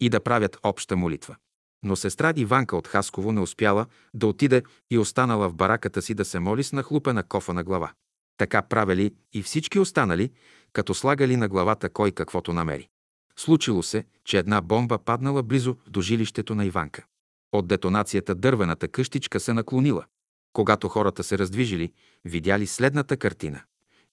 и 0.00 0.08
да 0.08 0.20
правят 0.20 0.58
обща 0.62 0.96
молитва. 0.96 1.36
Но 1.82 1.96
сестра 1.96 2.32
Иванка 2.36 2.76
от 2.76 2.88
Хасково 2.88 3.32
не 3.32 3.40
успяла 3.40 3.86
да 4.14 4.26
отиде 4.26 4.62
и 4.90 4.98
останала 4.98 5.48
в 5.48 5.54
бараката 5.54 6.02
си 6.02 6.14
да 6.14 6.24
се 6.24 6.38
моли 6.38 6.62
с 6.64 6.72
нахлупена 6.72 7.22
кофа 7.22 7.54
на 7.54 7.64
глава. 7.64 7.92
Така 8.40 8.62
правили 8.62 9.14
и 9.32 9.42
всички 9.42 9.78
останали, 9.78 10.30
като 10.72 10.94
слагали 10.94 11.36
на 11.36 11.48
главата 11.48 11.88
кой 11.90 12.12
каквото 12.12 12.52
намери. 12.52 12.88
Случило 13.36 13.82
се, 13.82 14.04
че 14.24 14.38
една 14.38 14.60
бомба 14.60 14.98
паднала 14.98 15.42
близо 15.42 15.76
до 15.86 16.00
жилището 16.00 16.54
на 16.54 16.64
Иванка. 16.64 17.04
От 17.52 17.66
детонацията 17.66 18.34
дървената 18.34 18.88
къщичка 18.88 19.40
се 19.40 19.52
наклонила. 19.52 20.04
Когато 20.52 20.88
хората 20.88 21.24
се 21.24 21.38
раздвижили, 21.38 21.92
видяли 22.24 22.66
следната 22.66 23.16
картина. 23.16 23.60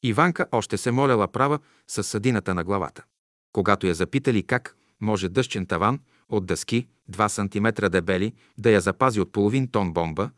Иванка 0.04 0.46
още 0.52 0.78
се 0.78 0.92
моляла 0.92 1.28
права 1.28 1.60
с 1.88 2.04
съдината 2.04 2.54
на 2.54 2.64
главата. 2.64 3.04
Когато 3.52 3.88
я 3.88 3.96
запитали 3.96 4.44
как 4.44 4.76
може 5.02 5.30
дъщен 5.30 5.66
таван 5.66 6.00
от 6.30 6.46
дъски 6.46 6.88
2 7.12 7.28
см 7.28 7.90
дебели 7.90 8.34
да 8.58 8.72
я 8.72 8.82
запази 8.82 9.22
от 9.22 9.32
половин 9.32 9.68
тон 9.68 9.94
бомба, 9.94 10.30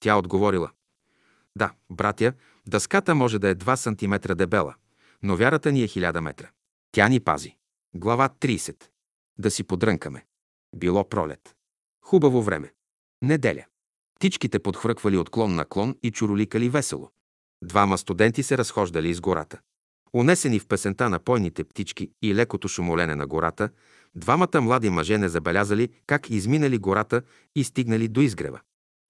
тя 0.00 0.16
отговорила. 0.16 0.70
Да, 1.56 1.72
братя, 1.90 2.32
дъската 2.66 3.14
може 3.14 3.38
да 3.38 3.48
е 3.48 3.54
2 3.54 3.74
см 3.76 4.34
дебела, 4.34 4.74
но 5.22 5.36
вярата 5.36 5.72
ни 5.72 5.82
е 5.82 5.88
1000 5.88 6.20
метра. 6.20 6.50
Тя 6.92 7.08
ни 7.08 7.20
пази. 7.20 7.56
Глава 7.94 8.28
30. 8.40 8.84
Да 9.38 9.50
си 9.50 9.64
подрънкаме. 9.64 10.24
Било 10.76 11.08
пролет. 11.08 11.56
Хубаво 12.04 12.42
време. 12.42 12.72
Неделя. 13.22 13.64
Птичките 14.14 14.58
подхвърквали 14.58 15.16
от 15.16 15.30
клон 15.30 15.54
на 15.54 15.64
клон 15.64 15.96
и 16.02 16.10
чуроликали 16.10 16.68
весело. 16.68 17.10
Двама 17.64 17.98
студенти 17.98 18.42
се 18.42 18.58
разхождали 18.58 19.08
из 19.08 19.20
гората. 19.20 19.60
Унесени 20.14 20.58
в 20.58 20.66
песента 20.66 21.08
на 21.08 21.18
пойните 21.18 21.64
птички 21.64 22.10
и 22.22 22.34
лекото 22.34 22.68
шумолене 22.68 23.14
на 23.14 23.26
гората, 23.26 23.70
двамата 24.14 24.60
млади 24.60 24.90
мъже 24.90 25.18
не 25.18 25.28
забелязали 25.28 25.88
как 26.06 26.30
изминали 26.30 26.78
гората 26.78 27.22
и 27.56 27.64
стигнали 27.64 28.08
до 28.08 28.20
изгрева. 28.20 28.60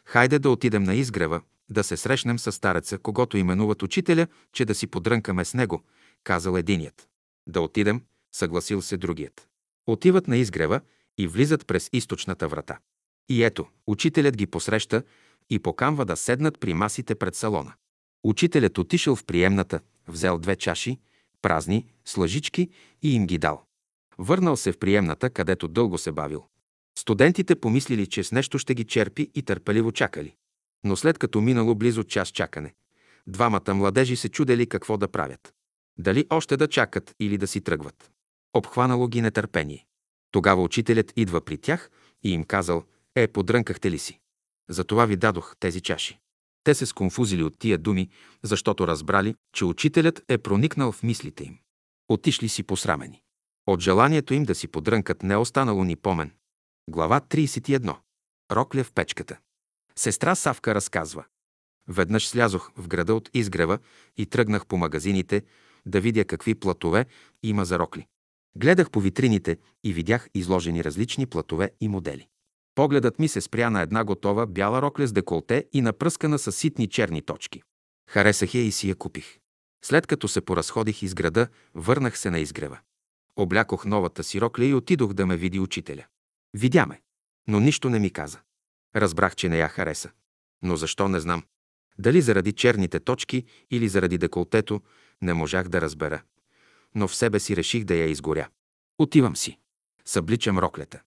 Хайде 0.04 0.38
да 0.38 0.50
отидем 0.50 0.82
на 0.82 0.94
изгрева, 0.94 1.40
да 1.70 1.84
се 1.84 1.96
срещнем 1.96 2.38
с 2.38 2.52
стареца, 2.52 2.98
когато 2.98 3.36
именуват 3.36 3.82
учителя, 3.82 4.26
че 4.52 4.64
да 4.64 4.74
си 4.74 4.86
подрънкаме 4.86 5.44
с 5.44 5.54
него, 5.54 5.82
казал 6.28 6.56
единият. 6.56 7.08
Да 7.46 7.60
отидем, 7.60 8.02
съгласил 8.32 8.82
се 8.82 8.96
другият. 8.96 9.48
Отиват 9.86 10.28
на 10.28 10.36
изгрева 10.36 10.80
и 11.18 11.26
влизат 11.26 11.66
през 11.66 11.88
източната 11.92 12.48
врата. 12.48 12.78
И 13.28 13.44
ето, 13.44 13.66
учителят 13.86 14.36
ги 14.36 14.46
посреща 14.46 15.02
и 15.50 15.58
покамва 15.58 16.04
да 16.04 16.16
седнат 16.16 16.60
при 16.60 16.74
масите 16.74 17.14
пред 17.14 17.34
салона. 17.34 17.72
Учителят 18.24 18.78
отишъл 18.78 19.16
в 19.16 19.24
приемната, 19.24 19.80
взел 20.08 20.38
две 20.38 20.56
чаши, 20.56 20.98
празни, 21.42 21.86
с 22.04 22.16
лъжички 22.16 22.68
и 23.02 23.14
им 23.14 23.26
ги 23.26 23.38
дал. 23.38 23.64
Върнал 24.18 24.56
се 24.56 24.72
в 24.72 24.78
приемната, 24.78 25.30
където 25.30 25.68
дълго 25.68 25.98
се 25.98 26.12
бавил. 26.12 26.44
Студентите 26.98 27.54
помислили, 27.60 28.06
че 28.06 28.24
с 28.24 28.32
нещо 28.32 28.58
ще 28.58 28.74
ги 28.74 28.84
черпи 28.84 29.30
и 29.34 29.42
търпеливо 29.42 29.92
чакали. 29.92 30.34
Но 30.84 30.96
след 30.96 31.18
като 31.18 31.40
минало 31.40 31.74
близо 31.74 32.04
час 32.04 32.28
чакане, 32.28 32.74
двамата 33.26 33.74
младежи 33.74 34.16
се 34.16 34.28
чудели 34.28 34.66
какво 34.66 34.96
да 34.96 35.08
правят. 35.08 35.54
Дали 35.98 36.26
още 36.30 36.56
да 36.56 36.68
чакат 36.68 37.14
или 37.20 37.38
да 37.38 37.46
си 37.46 37.60
тръгват. 37.60 38.10
Обхванало 38.54 39.08
ги 39.08 39.20
нетърпение. 39.20 39.86
Тогава 40.30 40.62
учителят 40.62 41.12
идва 41.16 41.44
при 41.44 41.58
тях 41.58 41.90
и 42.22 42.32
им 42.32 42.44
казал, 42.44 42.84
е, 43.16 43.28
подрънкахте 43.28 43.90
ли 43.90 43.98
си? 43.98 44.20
Затова 44.68 45.06
ви 45.06 45.16
дадох 45.16 45.56
тези 45.60 45.80
чаши. 45.80 46.18
Те 46.64 46.74
се 46.74 46.86
сконфузили 46.86 47.42
от 47.42 47.58
тия 47.58 47.78
думи, 47.78 48.08
защото 48.42 48.86
разбрали, 48.86 49.34
че 49.54 49.64
учителят 49.64 50.22
е 50.28 50.38
проникнал 50.38 50.92
в 50.92 51.02
мислите 51.02 51.44
им. 51.44 51.58
Отишли 52.08 52.48
си 52.48 52.62
посрамени. 52.62 53.22
От 53.66 53.80
желанието 53.80 54.34
им 54.34 54.44
да 54.44 54.54
си 54.54 54.68
подрънкат 54.68 55.22
не 55.22 55.34
е 55.34 55.36
останало 55.36 55.84
ни 55.84 55.96
помен. 55.96 56.30
Глава 56.90 57.20
31. 57.20 57.96
Рокля 58.52 58.84
в 58.84 58.92
печката. 58.92 59.38
Сестра 59.96 60.34
Савка 60.34 60.74
разказва. 60.74 61.24
Веднъж 61.88 62.28
слязох 62.28 62.70
в 62.76 62.88
града 62.88 63.14
от 63.14 63.30
изгрева 63.34 63.78
и 64.16 64.26
тръгнах 64.26 64.66
по 64.66 64.76
магазините 64.76 65.42
да 65.86 66.00
видя 66.00 66.24
какви 66.24 66.54
платове 66.54 67.06
има 67.42 67.64
за 67.64 67.78
рокли. 67.78 68.06
Гледах 68.56 68.90
по 68.90 69.00
витрините 69.00 69.58
и 69.84 69.92
видях 69.92 70.28
изложени 70.34 70.84
различни 70.84 71.26
платове 71.26 71.70
и 71.80 71.88
модели. 71.88 72.28
Погледът 72.74 73.18
ми 73.18 73.28
се 73.28 73.40
спря 73.40 73.70
на 73.70 73.82
една 73.82 74.04
готова 74.04 74.46
бяла 74.46 74.82
рокля 74.82 75.06
с 75.06 75.12
деколте 75.12 75.64
и 75.72 75.80
напръскана 75.80 76.38
с 76.38 76.52
ситни 76.52 76.88
черни 76.88 77.22
точки. 77.22 77.62
Харесах 78.10 78.54
я 78.54 78.62
и 78.62 78.72
си 78.72 78.88
я 78.88 78.94
купих. 78.94 79.38
След 79.84 80.06
като 80.06 80.28
се 80.28 80.40
поразходих 80.40 81.02
из 81.02 81.14
града, 81.14 81.48
върнах 81.74 82.18
се 82.18 82.30
на 82.30 82.38
изгрева. 82.38 82.78
Облякох 83.36 83.84
новата 83.84 84.24
си 84.24 84.40
рокля 84.40 84.64
и 84.64 84.74
отидох 84.74 85.12
да 85.12 85.26
ме 85.26 85.36
види 85.36 85.60
учителя. 85.60 86.04
Видя 86.54 86.86
ме, 86.86 87.00
но 87.48 87.60
нищо 87.60 87.90
не 87.90 87.98
ми 87.98 88.10
каза. 88.10 88.40
Разбрах, 88.96 89.36
че 89.36 89.48
не 89.48 89.58
я 89.58 89.68
хареса. 89.68 90.10
Но 90.62 90.76
защо 90.76 91.08
не 91.08 91.20
знам. 91.20 91.42
Дали 91.98 92.20
заради 92.20 92.52
черните 92.52 93.00
точки 93.00 93.44
или 93.70 93.88
заради 93.88 94.18
деколтето, 94.18 94.80
не 95.22 95.34
можах 95.34 95.68
да 95.68 95.80
разбера. 95.80 96.22
Но 96.94 97.08
в 97.08 97.14
себе 97.14 97.40
си 97.40 97.56
реших 97.56 97.84
да 97.84 97.94
я 97.94 98.06
изгоря. 98.06 98.48
Отивам 98.98 99.36
си. 99.36 99.58
Събличам 100.04 100.58
роклята. 100.58 101.00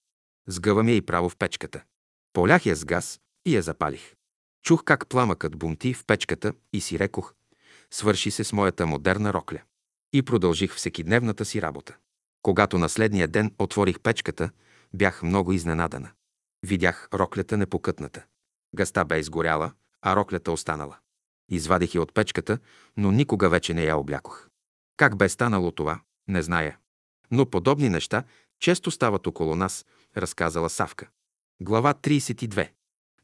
Сгъвам 0.48 0.90
я 0.90 0.96
и 0.96 1.02
право 1.02 1.30
в 1.30 1.38
печката. 1.38 1.84
Полях 2.34 2.66
я 2.66 2.76
с 2.76 2.86
газ 2.86 3.20
и 3.46 3.56
я 3.56 3.62
запалих. 3.62 4.16
Чух 4.64 4.84
как 4.84 5.08
пламъкът 5.08 5.58
бунти 5.58 5.94
в 5.94 6.06
печката 6.06 6.54
и 6.74 6.82
си 6.82 7.00
рекох, 7.00 7.34
свърши 7.92 8.32
се 8.32 8.44
с 8.44 8.54
моята 8.54 8.88
модерна 8.88 9.34
рокля. 9.34 9.62
И 10.14 10.22
продължих 10.22 10.76
всекидневната 10.76 11.46
си 11.46 11.62
работа. 11.62 11.96
Когато 12.42 12.78
на 12.78 12.90
следния 12.90 13.28
ден 13.28 13.56
отворих 13.60 14.00
печката, 14.00 14.50
бях 14.94 15.24
много 15.24 15.54
изненадана. 15.54 16.12
Видях 16.64 17.10
роклята 17.14 17.58
непокътната. 17.58 18.26
Гъста 18.76 19.06
бе 19.06 19.20
изгоряла, 19.20 19.72
а 20.02 20.16
роклята 20.16 20.52
останала. 20.52 20.98
Извадих 21.50 21.96
я 21.96 22.02
от 22.02 22.14
печката, 22.14 22.60
но 22.98 23.12
никога 23.12 23.50
вече 23.50 23.74
не 23.74 23.84
я 23.84 23.98
облякох. 23.98 24.50
Как 24.98 25.18
бе 25.18 25.30
станало 25.30 25.72
това, 25.72 26.02
не 26.28 26.42
зная. 26.42 26.78
Но 27.32 27.46
подобни 27.46 27.90
неща 27.90 28.24
често 28.60 28.92
стават 28.92 29.28
около 29.28 29.56
нас, 29.56 29.86
разказала 30.18 30.70
Савка. 30.70 31.08
Глава 31.62 31.94
32. 31.94 32.70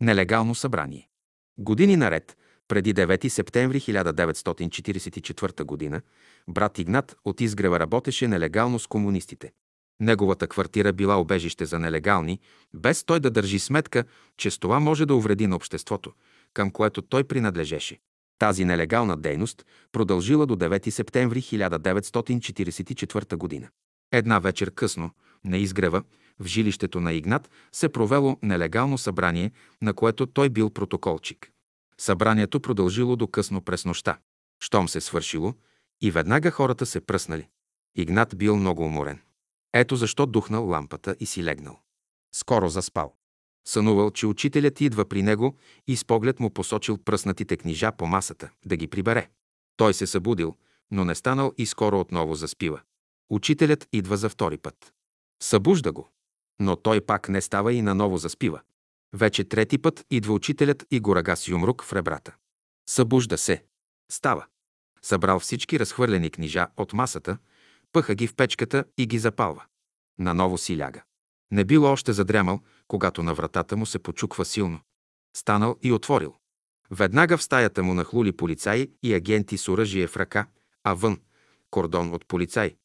Нелегално 0.02 0.56
събрание. 0.56 1.10
Години 1.58 1.96
наред, 1.96 2.38
преди 2.68 2.94
9 2.94 3.28
септември 3.28 3.82
1944 3.82 5.92
г., 5.92 6.02
брат 6.48 6.80
Игнат 6.80 7.18
от 7.26 7.42
изгрева 7.42 7.80
работеше 7.80 8.28
нелегално 8.28 8.80
с 8.80 8.88
комунистите. 8.88 9.52
Неговата 10.00 10.48
квартира 10.48 10.94
била 10.94 11.20
обежище 11.20 11.66
за 11.66 11.80
нелегални, 11.80 12.40
без 12.74 13.04
той 13.04 13.20
да 13.20 13.32
държи 13.32 13.60
сметка, 13.60 14.04
че 14.38 14.52
с 14.52 14.60
това 14.60 14.80
може 14.80 15.06
да 15.06 15.16
увреди 15.16 15.48
на 15.48 15.56
обществото, 15.56 16.14
към 16.58 16.72
което 16.72 17.02
той 17.02 17.24
принадлежеше. 17.24 18.00
Тази 18.40 18.66
нелегална 18.66 19.18
дейност 19.18 19.66
продължила 19.92 20.46
до 20.46 20.56
9 20.56 20.90
септември 20.90 21.42
1944 21.42 23.62
г. 23.62 23.70
Една 24.12 24.40
вечер 24.40 24.72
късно, 24.72 25.12
на 25.46 25.58
изгрева, 25.58 26.04
в 26.40 26.46
жилището 26.46 27.00
на 27.00 27.14
Игнат 27.14 27.50
се 27.72 27.90
провело 27.90 28.38
нелегално 28.44 28.98
събрание, 28.98 29.52
на 29.82 29.94
което 29.94 30.26
той 30.26 30.50
бил 30.50 30.70
протоколчик. 30.70 31.52
Събранието 31.98 32.60
продължило 32.60 33.16
до 33.16 33.28
късно 33.28 33.62
през 33.62 33.86
нощта. 33.86 34.18
Щом 34.60 34.90
се 34.90 35.02
свършило, 35.02 35.54
и 36.02 36.12
веднага 36.12 36.52
хората 36.52 36.86
се 36.86 37.02
пръснали. 37.02 37.48
Игнат 37.96 38.38
бил 38.38 38.56
много 38.56 38.84
уморен. 38.84 39.20
Ето 39.74 39.96
защо 39.96 40.26
духнал 40.26 40.68
лампата 40.68 41.16
и 41.20 41.26
си 41.26 41.44
легнал. 41.44 41.80
Скоро 42.36 42.70
заспал. 42.70 43.14
Сънувал, 43.68 44.12
че 44.12 44.28
учителят 44.28 44.82
идва 44.82 45.06
при 45.06 45.24
него 45.24 45.58
и 45.88 45.98
с 45.98 46.06
поглед 46.06 46.40
му 46.40 46.50
посочил 46.50 46.98
пръснатите 46.98 47.58
книжа 47.58 47.92
по 47.92 48.06
масата, 48.06 48.50
да 48.66 48.78
ги 48.78 48.88
прибере. 48.88 49.30
Той 49.78 49.94
се 49.94 50.08
събудил, 50.08 50.56
но 50.92 51.06
не 51.06 51.16
станал 51.16 51.54
и 51.58 51.66
скоро 51.66 52.00
отново 52.00 52.36
заспива. 52.36 52.82
Учителят 53.30 53.88
идва 53.94 54.18
за 54.18 54.30
втори 54.30 54.58
път. 54.58 54.94
Събужда 55.44 55.92
го. 55.92 56.10
Но 56.60 56.76
той 56.76 57.02
пак 57.02 57.30
не 57.30 57.42
става 57.42 57.74
и 57.74 57.82
наново 57.82 58.18
заспива. 58.18 58.62
Вече 59.14 59.44
трети 59.44 59.78
път 59.78 60.06
идва 60.12 60.34
учителят 60.34 60.86
и 60.92 61.00
го 61.00 61.16
рага 61.16 61.36
с 61.36 61.48
юмрук 61.48 61.84
в 61.84 61.94
ребрата. 61.94 62.36
Събужда 62.90 63.38
се. 63.38 63.64
Става. 64.12 64.46
Събрал 65.02 65.40
всички 65.40 65.80
разхвърлени 65.80 66.30
книжа 66.30 66.68
от 66.78 66.94
масата, 66.94 67.38
пъха 67.92 68.16
ги 68.16 68.28
в 68.28 68.36
печката 68.36 68.84
и 68.98 69.08
ги 69.08 69.20
запалва. 69.20 69.64
Наново 70.20 70.58
си 70.58 70.78
ляга. 70.78 71.04
Не 71.52 71.66
бил 71.66 71.86
още 71.86 72.14
задрямал, 72.14 72.60
когато 72.88 73.24
на 73.24 73.34
вратата 73.34 73.78
му 73.78 73.86
се 73.86 74.00
почуква 74.00 74.46
силно. 74.46 74.80
Станал 75.36 75.78
и 75.82 75.92
отворил. 75.92 76.36
Веднага 76.92 77.38
в 77.38 77.44
стаята 77.44 77.84
му 77.84 77.94
нахлули 77.94 78.32
полицаи 78.32 78.92
и 79.04 79.14
агенти 79.14 79.58
с 79.58 79.68
оръжие 79.68 80.08
в 80.08 80.18
ръка, 80.18 80.48
а 80.84 80.94
вън– 80.94 81.20
кордон 81.72 82.14
от 82.14 82.26
полицаи. 82.28 82.76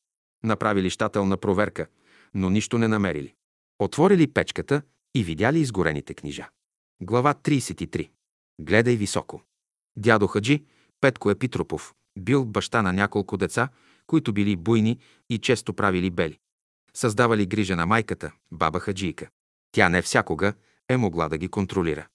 Направили 0.44 0.90
щателна 0.90 1.36
проверка, 1.36 1.86
но 2.34 2.50
нищо 2.50 2.78
не 2.78 2.88
намерили. 2.88 3.34
Отворили 3.78 4.32
печката 4.32 4.82
и 5.14 5.24
видяли 5.24 5.58
изгорените 5.58 6.14
книжа. 6.14 6.48
Глава 7.02 7.34
33. 7.34 8.10
Гледай 8.60 8.96
високо. 8.96 9.42
Дядо 9.96 10.26
Хаджи, 10.26 10.64
Петко 11.00 11.30
Епитропов, 11.30 11.94
бил 12.18 12.44
баща 12.44 12.82
на 12.82 12.92
няколко 12.92 13.36
деца, 13.36 13.68
които 14.06 14.32
били 14.32 14.56
буйни 14.56 14.98
и 15.30 15.38
често 15.38 15.74
правили 15.74 16.10
бели. 16.10 16.38
Създавали 16.96 17.46
грижа 17.46 17.76
на 17.76 17.86
майката, 17.86 18.32
баба 18.52 18.80
Хаджийка. 18.80 19.28
Тя 19.72 19.88
не 19.88 20.02
всякога 20.02 20.54
е 20.88 20.96
могла 20.96 21.28
да 21.28 21.38
ги 21.38 21.48
контролира. 21.48 22.06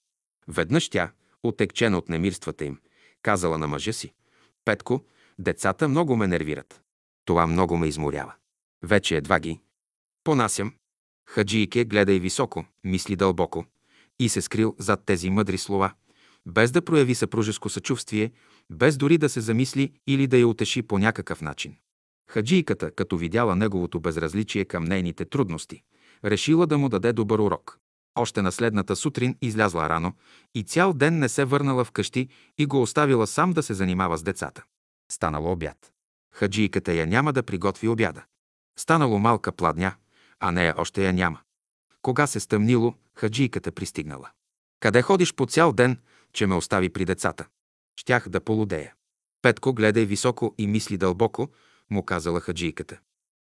Веднъж 0.48 0.88
тя, 0.88 1.12
отекчена 1.42 1.98
от 1.98 2.08
немирствата 2.08 2.64
им, 2.64 2.78
казала 3.22 3.58
на 3.58 3.66
мъжа 3.66 3.92
си, 3.92 4.12
«Петко, 4.64 5.04
децата 5.38 5.88
много 5.88 6.16
ме 6.16 6.26
нервират. 6.26 6.82
Това 7.24 7.46
много 7.46 7.76
ме 7.76 7.86
изморява. 7.86 8.34
Вече 8.82 9.16
едва 9.16 9.40
ги. 9.40 9.60
Понасям. 10.24 10.74
Хаджийке 11.26 11.84
гледай 11.84 12.18
високо, 12.18 12.64
мисли 12.84 13.16
дълбоко 13.16 13.64
и 14.18 14.28
се 14.28 14.42
скрил 14.42 14.76
зад 14.78 15.02
тези 15.06 15.30
мъдри 15.30 15.58
слова, 15.58 15.92
без 16.46 16.70
да 16.70 16.84
прояви 16.84 17.14
съпружеско 17.14 17.68
съчувствие, 17.68 18.32
без 18.70 18.96
дори 18.96 19.18
да 19.18 19.28
се 19.28 19.40
замисли 19.40 19.92
или 20.06 20.26
да 20.26 20.38
я 20.38 20.48
утеши 20.48 20.82
по 20.82 20.98
някакъв 20.98 21.42
начин. 21.42 21.76
Хаджийката, 22.30 22.90
като 22.90 23.16
видяла 23.16 23.56
неговото 23.56 24.00
безразличие 24.00 24.64
към 24.64 24.84
нейните 24.84 25.24
трудности, 25.24 25.82
решила 26.24 26.66
да 26.66 26.78
му 26.78 26.88
даде 26.88 27.12
добър 27.12 27.38
урок. 27.38 27.78
Още 28.14 28.42
на 28.42 28.52
следната 28.52 28.96
сутрин 28.96 29.36
излязла 29.42 29.88
рано 29.88 30.12
и 30.54 30.62
цял 30.62 30.92
ден 30.92 31.18
не 31.18 31.28
се 31.28 31.44
върнала 31.44 31.84
вкъщи 31.84 32.28
и 32.58 32.66
го 32.66 32.82
оставила 32.82 33.26
сам 33.26 33.52
да 33.52 33.62
се 33.62 33.74
занимава 33.74 34.18
с 34.18 34.22
децата. 34.22 34.64
Станало 35.12 35.52
обяд. 35.52 35.92
Хаджийката 36.34 36.92
я 36.92 37.06
няма 37.06 37.32
да 37.32 37.42
приготви 37.42 37.88
обяда. 37.88 38.24
Станало 38.78 39.18
малка 39.18 39.52
пладня, 39.52 39.94
а 40.40 40.50
нея 40.50 40.74
още 40.78 41.06
я 41.06 41.12
няма. 41.12 41.40
Кога 42.02 42.26
се 42.26 42.40
стъмнило, 42.40 42.94
хаджийката 43.14 43.72
пристигнала. 43.72 44.30
Къде 44.80 45.02
ходиш 45.02 45.34
по 45.34 45.46
цял 45.46 45.72
ден, 45.72 45.98
че 46.32 46.46
ме 46.46 46.54
остави 46.54 46.88
при 46.88 47.04
децата? 47.04 47.46
Щях 47.96 48.28
да 48.28 48.40
полудея. 48.40 48.94
Петко 49.42 49.74
гледай 49.74 50.04
високо 50.04 50.54
и 50.58 50.66
мисли 50.66 50.96
дълбоко, 50.96 51.48
му 51.90 52.02
казала 52.02 52.40
хаджийката. 52.40 52.98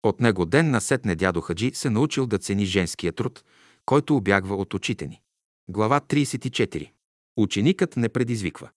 От 0.03 0.19
него 0.19 0.45
ден 0.45 0.71
насетне 0.71 1.15
дядо 1.15 1.41
Хаджи 1.41 1.71
се 1.73 1.89
научил 1.89 2.27
да 2.27 2.37
цени 2.37 2.65
женския 2.65 3.13
труд, 3.13 3.43
който 3.85 4.15
обягва 4.15 4.55
от 4.55 4.73
очите 4.73 5.07
ни. 5.07 5.21
Глава 5.69 5.99
34. 5.99 6.91
Ученикът 7.37 7.97
не 7.97 8.09
предизвиква. 8.09 8.69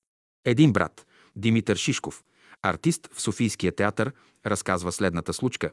Един 0.44 0.72
брат, 0.72 1.06
Димитър 1.36 1.76
Шишков, 1.76 2.24
артист 2.62 3.08
в 3.12 3.20
Софийския 3.20 3.72
театър, 3.72 4.12
разказва 4.46 4.92
следната 4.92 5.32
случка. 5.32 5.70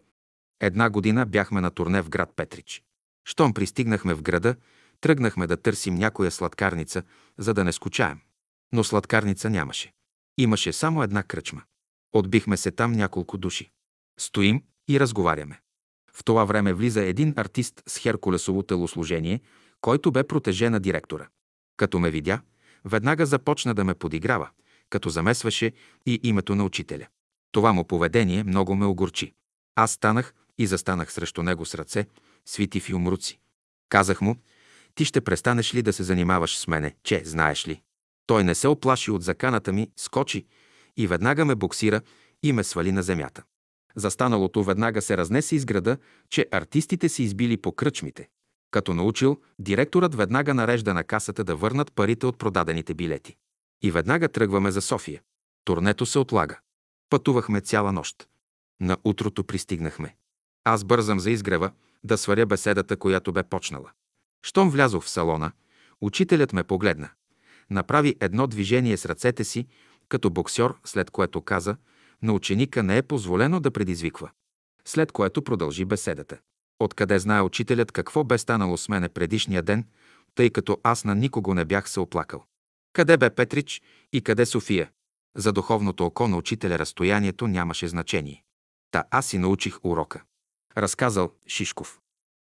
Една 0.59 0.89
година 0.89 1.25
бяхме 1.25 1.61
на 1.61 1.71
турне 1.71 2.01
в 2.01 2.09
град 2.09 2.33
Петрич. 2.35 2.83
Щом 3.25 3.53
пристигнахме 3.53 4.13
в 4.13 4.21
града, 4.21 4.55
тръгнахме 5.01 5.47
да 5.47 5.57
търсим 5.57 5.95
някоя 5.95 6.31
сладкарница, 6.31 7.03
за 7.37 7.53
да 7.53 7.63
не 7.63 7.71
скучаем. 7.71 8.19
Но 8.73 8.83
сладкарница 8.83 9.49
нямаше. 9.49 9.93
Имаше 10.37 10.73
само 10.73 11.03
една 11.03 11.23
кръчма. 11.23 11.61
Отбихме 12.13 12.57
се 12.57 12.71
там 12.71 12.91
няколко 12.91 13.37
души. 13.37 13.71
Стоим 14.21 14.63
и 14.87 14.99
разговаряме. 14.99 15.59
В 16.13 16.23
това 16.23 16.45
време 16.45 16.73
влиза 16.73 17.01
един 17.01 17.33
артист 17.37 17.83
с 17.87 17.97
Херкулесово 17.97 18.63
телосложение, 18.63 19.41
който 19.81 20.11
бе 20.11 20.23
протеже 20.23 20.69
на 20.69 20.79
директора. 20.79 21.27
Като 21.77 21.99
ме 21.99 22.11
видя, 22.11 22.41
веднага 22.85 23.25
започна 23.25 23.73
да 23.73 23.83
ме 23.83 23.93
подиграва, 23.93 24.49
като 24.89 25.09
замесваше 25.09 25.71
и 26.05 26.19
името 26.23 26.55
на 26.55 26.65
учителя. 26.65 27.07
Това 27.51 27.73
му 27.73 27.87
поведение 27.87 28.43
много 28.43 28.75
ме 28.75 28.85
огорчи. 28.85 29.33
Аз 29.75 29.91
станах 29.91 30.33
и 30.57 30.67
застанах 30.67 31.13
срещу 31.13 31.43
него 31.43 31.65
с 31.65 31.75
ръце, 31.75 32.05
свити 32.45 32.79
в 32.79 32.89
юмруци. 32.89 33.39
Казах 33.89 34.21
му, 34.21 34.35
ти 34.95 35.05
ще 35.05 35.21
престанеш 35.21 35.75
ли 35.75 35.81
да 35.81 35.93
се 35.93 36.03
занимаваш 36.03 36.57
с 36.57 36.67
мене, 36.67 36.95
че, 37.03 37.21
знаеш 37.25 37.67
ли? 37.67 37.81
Той 38.25 38.43
не 38.43 38.55
се 38.55 38.67
оплаши 38.67 39.11
от 39.11 39.23
заканата 39.23 39.73
ми, 39.73 39.91
скочи 39.97 40.45
и 40.97 41.07
веднага 41.07 41.45
ме 41.45 41.55
боксира 41.55 42.01
и 42.43 42.53
ме 42.53 42.63
свали 42.63 42.91
на 42.91 43.03
земята. 43.03 43.43
Застаналото 43.95 44.63
веднага 44.63 45.01
се 45.01 45.17
разнесе 45.17 45.55
из 45.55 45.65
града, 45.65 45.97
че 46.29 46.47
артистите 46.51 47.09
си 47.09 47.23
избили 47.23 47.57
по 47.57 47.71
кръчмите. 47.71 48.29
Като 48.71 48.93
научил, 48.93 49.41
директорът 49.59 50.15
веднага 50.15 50.53
нарежда 50.53 50.93
на 50.93 51.03
касата 51.03 51.43
да 51.43 51.55
върнат 51.55 51.93
парите 51.93 52.25
от 52.25 52.37
продадените 52.37 52.93
билети. 52.93 53.35
И 53.81 53.91
веднага 53.91 54.29
тръгваме 54.29 54.71
за 54.71 54.81
София. 54.81 55.21
Турнето 55.65 56.05
се 56.05 56.19
отлага. 56.19 56.59
Пътувахме 57.09 57.61
цяла 57.61 57.91
нощ. 57.91 58.27
На 58.81 58.97
утрото 59.03 59.43
пристигнахме. 59.43 60.15
Аз 60.63 60.83
бързам 60.83 61.19
за 61.19 61.31
изгрева, 61.31 61.71
да 62.03 62.17
сваря 62.17 62.45
беседата, 62.45 62.97
която 62.97 63.33
бе 63.33 63.43
почнала. 63.43 63.91
Щом 64.43 64.69
влязох 64.69 65.03
в 65.03 65.09
салона, 65.09 65.51
учителят 66.01 66.53
ме 66.53 66.63
погледна. 66.63 67.09
Направи 67.69 68.15
едно 68.19 68.47
движение 68.47 68.97
с 68.97 69.05
ръцете 69.05 69.43
си, 69.43 69.67
като 70.09 70.29
боксер, 70.29 70.73
след 70.85 71.11
което 71.11 71.41
каза, 71.41 71.75
на 72.23 72.33
ученика 72.33 72.83
не 72.83 72.97
е 72.97 73.01
позволено 73.03 73.59
да 73.59 73.71
предизвиква. 73.71 74.29
След 74.85 75.11
което 75.11 75.41
продължи 75.41 75.85
беседата. 75.85 76.37
Откъде 76.79 77.19
знае 77.19 77.41
учителят 77.41 77.91
какво 77.91 78.23
бе 78.23 78.37
станало 78.37 78.77
с 78.77 78.89
мене 78.89 79.09
предишния 79.09 79.63
ден, 79.63 79.85
тъй 80.35 80.49
като 80.49 80.77
аз 80.83 81.05
на 81.05 81.15
никого 81.15 81.53
не 81.53 81.65
бях 81.65 81.89
се 81.89 81.99
оплакал. 81.99 82.45
Къде 82.93 83.17
бе 83.17 83.29
Петрич 83.29 83.81
и 84.13 84.21
къде 84.21 84.45
София? 84.45 84.91
За 85.37 85.53
духовното 85.53 86.05
око 86.05 86.27
на 86.27 86.37
учителя 86.37 86.79
разстоянието 86.79 87.47
нямаше 87.47 87.87
значение. 87.87 88.43
Та 88.91 89.03
аз 89.11 89.25
си 89.25 89.37
научих 89.37 89.85
урока. 89.85 90.23
Разказал 90.77 91.31
Шишков. 91.47 91.99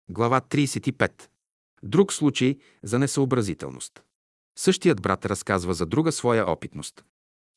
Глава 0.09 0.41
35. 0.41 1.29
Друг 1.83 2.13
случай 2.13 2.57
за 2.83 2.99
несъобразителност. 2.99 4.03
Същият 4.57 5.01
брат 5.01 5.25
разказва 5.25 5.73
за 5.73 5.85
друга 5.85 6.11
своя 6.11 6.51
опитност. 6.51 7.05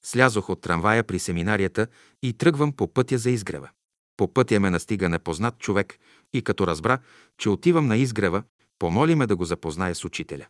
Слязох 0.04 0.48
от 0.48 0.60
трамвая 0.60 1.04
при 1.04 1.18
семинарията 1.18 1.86
и 2.22 2.32
тръгвам 2.32 2.72
по 2.72 2.92
пътя 2.92 3.18
за 3.18 3.30
изгрева. 3.30 3.68
По 4.16 4.34
пътя 4.34 4.60
ме 4.60 4.70
настига 4.70 5.08
непознат 5.08 5.58
човек 5.58 5.98
и 6.32 6.42
като 6.42 6.66
разбра, 6.66 6.98
че 7.38 7.48
отивам 7.48 7.86
на 7.86 7.96
изгрева, 7.96 8.42
помоли 8.78 9.14
ме 9.14 9.26
да 9.26 9.36
го 9.36 9.44
запозная 9.44 9.94
с 9.94 10.04
учителя. 10.04 10.46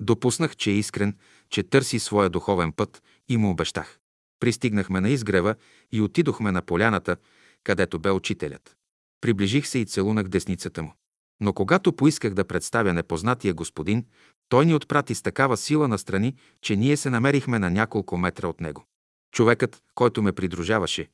Допуснах, 0.00 0.56
че 0.56 0.70
е 0.70 0.74
искрен, 0.74 1.16
че 1.50 1.62
търси 1.62 1.98
своя 1.98 2.30
духовен 2.30 2.72
път 2.72 3.02
и 3.28 3.36
му 3.36 3.50
обещах. 3.50 3.98
Пристигнахме 4.40 5.00
на 5.00 5.08
изгрева 5.08 5.54
и 5.92 6.00
отидохме 6.00 6.52
на 6.52 6.62
поляната, 6.62 7.16
където 7.64 7.98
бе 7.98 8.10
учителят. 8.10 8.76
Приближих 9.20 9.66
се 9.66 9.78
и 9.78 9.86
целунах 9.86 10.28
десницата 10.28 10.82
му. 10.82 10.94
Но 11.40 11.52
когато 11.52 11.92
поисках 11.92 12.34
да 12.34 12.44
представя 12.44 12.92
непознатия 12.92 13.54
господин, 13.54 14.04
той 14.48 14.66
ни 14.66 14.74
отпрати 14.74 15.14
с 15.14 15.22
такава 15.22 15.56
сила 15.56 15.88
настрани, 15.88 16.36
че 16.62 16.76
ние 16.76 16.96
се 16.96 17.10
намерихме 17.10 17.58
на 17.58 17.70
няколко 17.70 18.16
метра 18.16 18.48
от 18.48 18.60
него. 18.60 18.84
Човекът, 19.32 19.82
който 19.94 20.22
ме 20.22 20.32
придружаваше, 20.32 21.08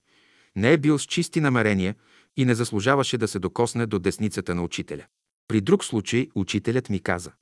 не 0.56 0.72
е 0.72 0.78
бил 0.78 0.98
с 0.98 1.04
чисти 1.04 1.40
намерения 1.40 1.94
и 2.36 2.44
не 2.44 2.54
заслужаваше 2.54 3.18
да 3.18 3.28
се 3.28 3.38
докосне 3.38 3.86
до 3.86 3.98
десницата 3.98 4.54
на 4.54 4.62
учителя. 4.62 5.06
При 5.48 5.60
друг 5.60 5.84
случай 5.84 6.28
учителят 6.34 6.90
ми 6.90 7.00
каза 7.00 7.32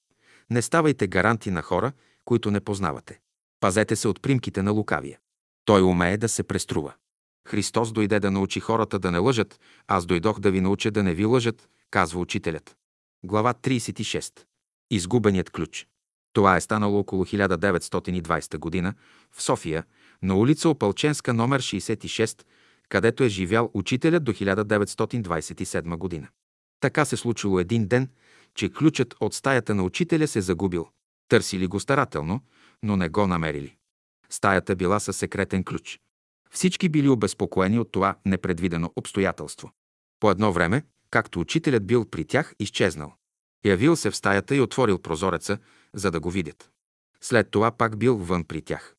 «Не 0.51 0.63
ставайте 0.63 1.07
гаранти 1.07 1.51
на 1.51 1.63
хора, 1.63 1.93
които 2.25 2.51
не 2.51 2.61
познавате. 2.61 3.21
Пазете 3.61 3.97
се 3.97 4.09
от 4.09 4.23
примките 4.23 4.63
на 4.63 4.71
лукавия». 4.71 5.19
Той 5.65 5.83
умее 5.83 6.17
да 6.17 6.29
се 6.29 6.43
преструва. 6.43 6.95
Христос 7.49 7.93
дойде 7.93 8.21
да 8.21 8.31
научи 8.31 8.61
хората 8.61 8.99
да 8.99 9.11
не 9.11 9.19
лъжат, 9.19 9.61
аз 9.87 10.07
дойдох 10.07 10.41
да 10.41 10.51
ви 10.51 10.61
науча 10.61 10.91
да 10.91 11.03
не 11.03 11.15
ви 11.15 11.25
лъжат, 11.25 11.69
казва 11.91 12.21
учителят. 12.21 12.77
Глава 13.25 13.55
36. 13.55 14.41
Изгубеният 14.91 15.51
ключ. 15.51 15.87
Това 16.33 16.57
е 16.57 16.61
станало 16.61 16.99
около 16.99 17.25
1920 17.25 18.83
г. 18.83 18.95
в 19.33 19.43
София, 19.43 19.85
на 20.25 20.37
улица 20.37 20.69
Опалченска 20.69 21.35
номер 21.35 21.63
66, 21.63 22.43
където 22.89 23.25
е 23.25 23.29
живял 23.29 23.71
учителят 23.75 24.25
до 24.25 24.33
1927 24.33 25.97
година. 25.97 26.29
Така 26.81 27.05
се 27.05 27.17
случило 27.17 27.61
един 27.61 27.87
ден, 27.87 28.09
че 28.55 28.73
ключът 28.73 29.15
от 29.21 29.35
стаята 29.35 29.75
на 29.75 29.83
учителя 29.83 30.27
се 30.27 30.41
загубил. 30.41 30.89
Търсили 31.29 31.67
го 31.67 31.81
старателно, 31.81 32.41
но 32.83 32.97
не 32.97 33.09
го 33.09 33.27
намерили. 33.27 33.77
Стаята 34.31 34.77
била 34.77 35.01
със 35.01 35.17
секретен 35.17 35.65
ключ. 35.65 36.01
Всички 36.51 36.89
били 36.89 37.09
обезпокоени 37.09 37.79
от 37.79 37.93
това 37.93 38.17
непредвидено 38.27 38.93
обстоятелство. 38.97 39.71
По 40.21 40.31
едно 40.31 40.53
време, 40.53 40.83
както 41.11 41.41
учителят 41.41 41.87
бил 41.87 42.05
при 42.05 42.25
тях, 42.25 42.55
изчезнал. 42.59 43.15
Явил 43.65 43.97
се 43.97 44.11
в 44.11 44.17
стаята 44.17 44.57
и 44.57 44.61
отворил 44.61 44.99
прозореца, 44.99 45.59
за 45.95 46.11
да 46.11 46.21
го 46.21 46.31
видят. 46.31 46.71
След 47.21 47.51
това 47.51 47.71
пак 47.71 47.99
бил 47.99 48.17
вън 48.17 48.45
при 48.45 48.63
тях. 48.63 48.95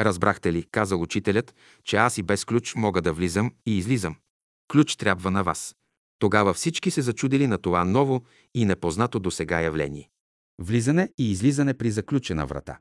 Разбрахте 0.00 0.52
ли, 0.52 0.62
казал 0.70 1.02
учителят, 1.02 1.54
че 1.84 1.96
аз 1.96 2.18
и 2.18 2.22
без 2.22 2.44
ключ 2.44 2.74
мога 2.74 3.02
да 3.02 3.12
влизам 3.12 3.52
и 3.66 3.78
излизам. 3.78 4.16
Ключ 4.72 4.96
трябва 4.96 5.30
на 5.30 5.42
вас. 5.42 5.76
Тогава 6.18 6.54
всички 6.54 6.90
се 6.90 7.02
зачудили 7.02 7.46
на 7.46 7.58
това 7.58 7.84
ново 7.84 8.24
и 8.54 8.64
непознато 8.64 9.18
до 9.18 9.30
сега 9.30 9.60
явление. 9.60 10.10
Влизане 10.62 11.08
и 11.18 11.30
излизане 11.30 11.74
при 11.74 11.90
заключена 11.90 12.46
врата. 12.46 12.78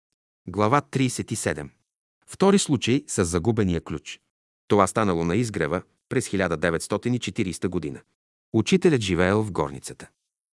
Глава 0.47 0.81
37. 0.81 1.69
Втори 2.27 2.59
случай 2.59 3.03
с 3.07 3.25
загубения 3.25 3.81
ключ. 3.81 4.19
Това 4.67 4.87
станало 4.87 5.23
на 5.23 5.35
изгрева 5.35 5.81
през 6.09 6.29
1940 6.29 7.67
година. 7.67 8.01
Учителят 8.53 9.01
живеел 9.01 9.43
в 9.43 9.51
горницата. 9.51 10.09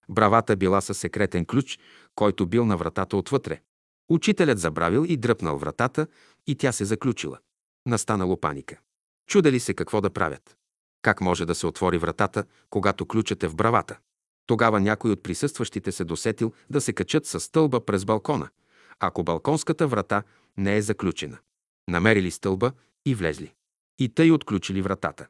Бравата 0.09 0.57
била 0.57 0.81
със 0.81 0.99
секретен 0.99 1.45
ключ, 1.45 1.79
който 2.15 2.47
бил 2.47 2.67
на 2.67 2.77
вратата 2.77 3.17
отвътре. 3.17 3.61
Учителят 4.09 4.59
забравил 4.59 5.05
и 5.09 5.17
дръпнал 5.17 5.59
вратата 5.59 6.07
и 6.47 6.55
тя 6.55 6.73
се 6.73 6.85
заключила. 6.85 7.39
Настанало 7.87 8.41
паника. 8.41 8.79
Чудели 9.29 9.61
се 9.61 9.75
какво 9.75 10.01
да 10.01 10.11
правят. 10.11 10.57
Как 11.03 11.21
може 11.21 11.47
да 11.47 11.55
се 11.55 11.67
отвори 11.67 11.99
вратата, 11.99 12.45
когато 12.71 13.07
ключът 13.07 13.43
е 13.43 13.49
в 13.49 13.57
бравата? 13.57 13.99
Тогава 14.47 14.81
някой 14.81 15.11
от 15.11 15.23
присъстващите 15.23 15.93
се 15.93 16.05
досетил 16.05 16.53
да 16.71 16.81
се 16.81 16.93
качат 16.93 17.27
с 17.27 17.41
стълба 17.41 17.87
през 17.87 18.05
балкона, 18.05 18.49
ако 19.01 19.25
балконската 19.25 19.87
врата 19.87 20.23
не 20.57 20.77
е 20.77 20.83
заключена. 20.83 21.39
Намерили 21.89 22.31
стълба 22.31 22.73
и 23.07 23.15
влезли. 23.15 23.53
И 23.99 24.09
тъй 24.09 24.31
отключили 24.31 24.83
вратата. 24.83 25.27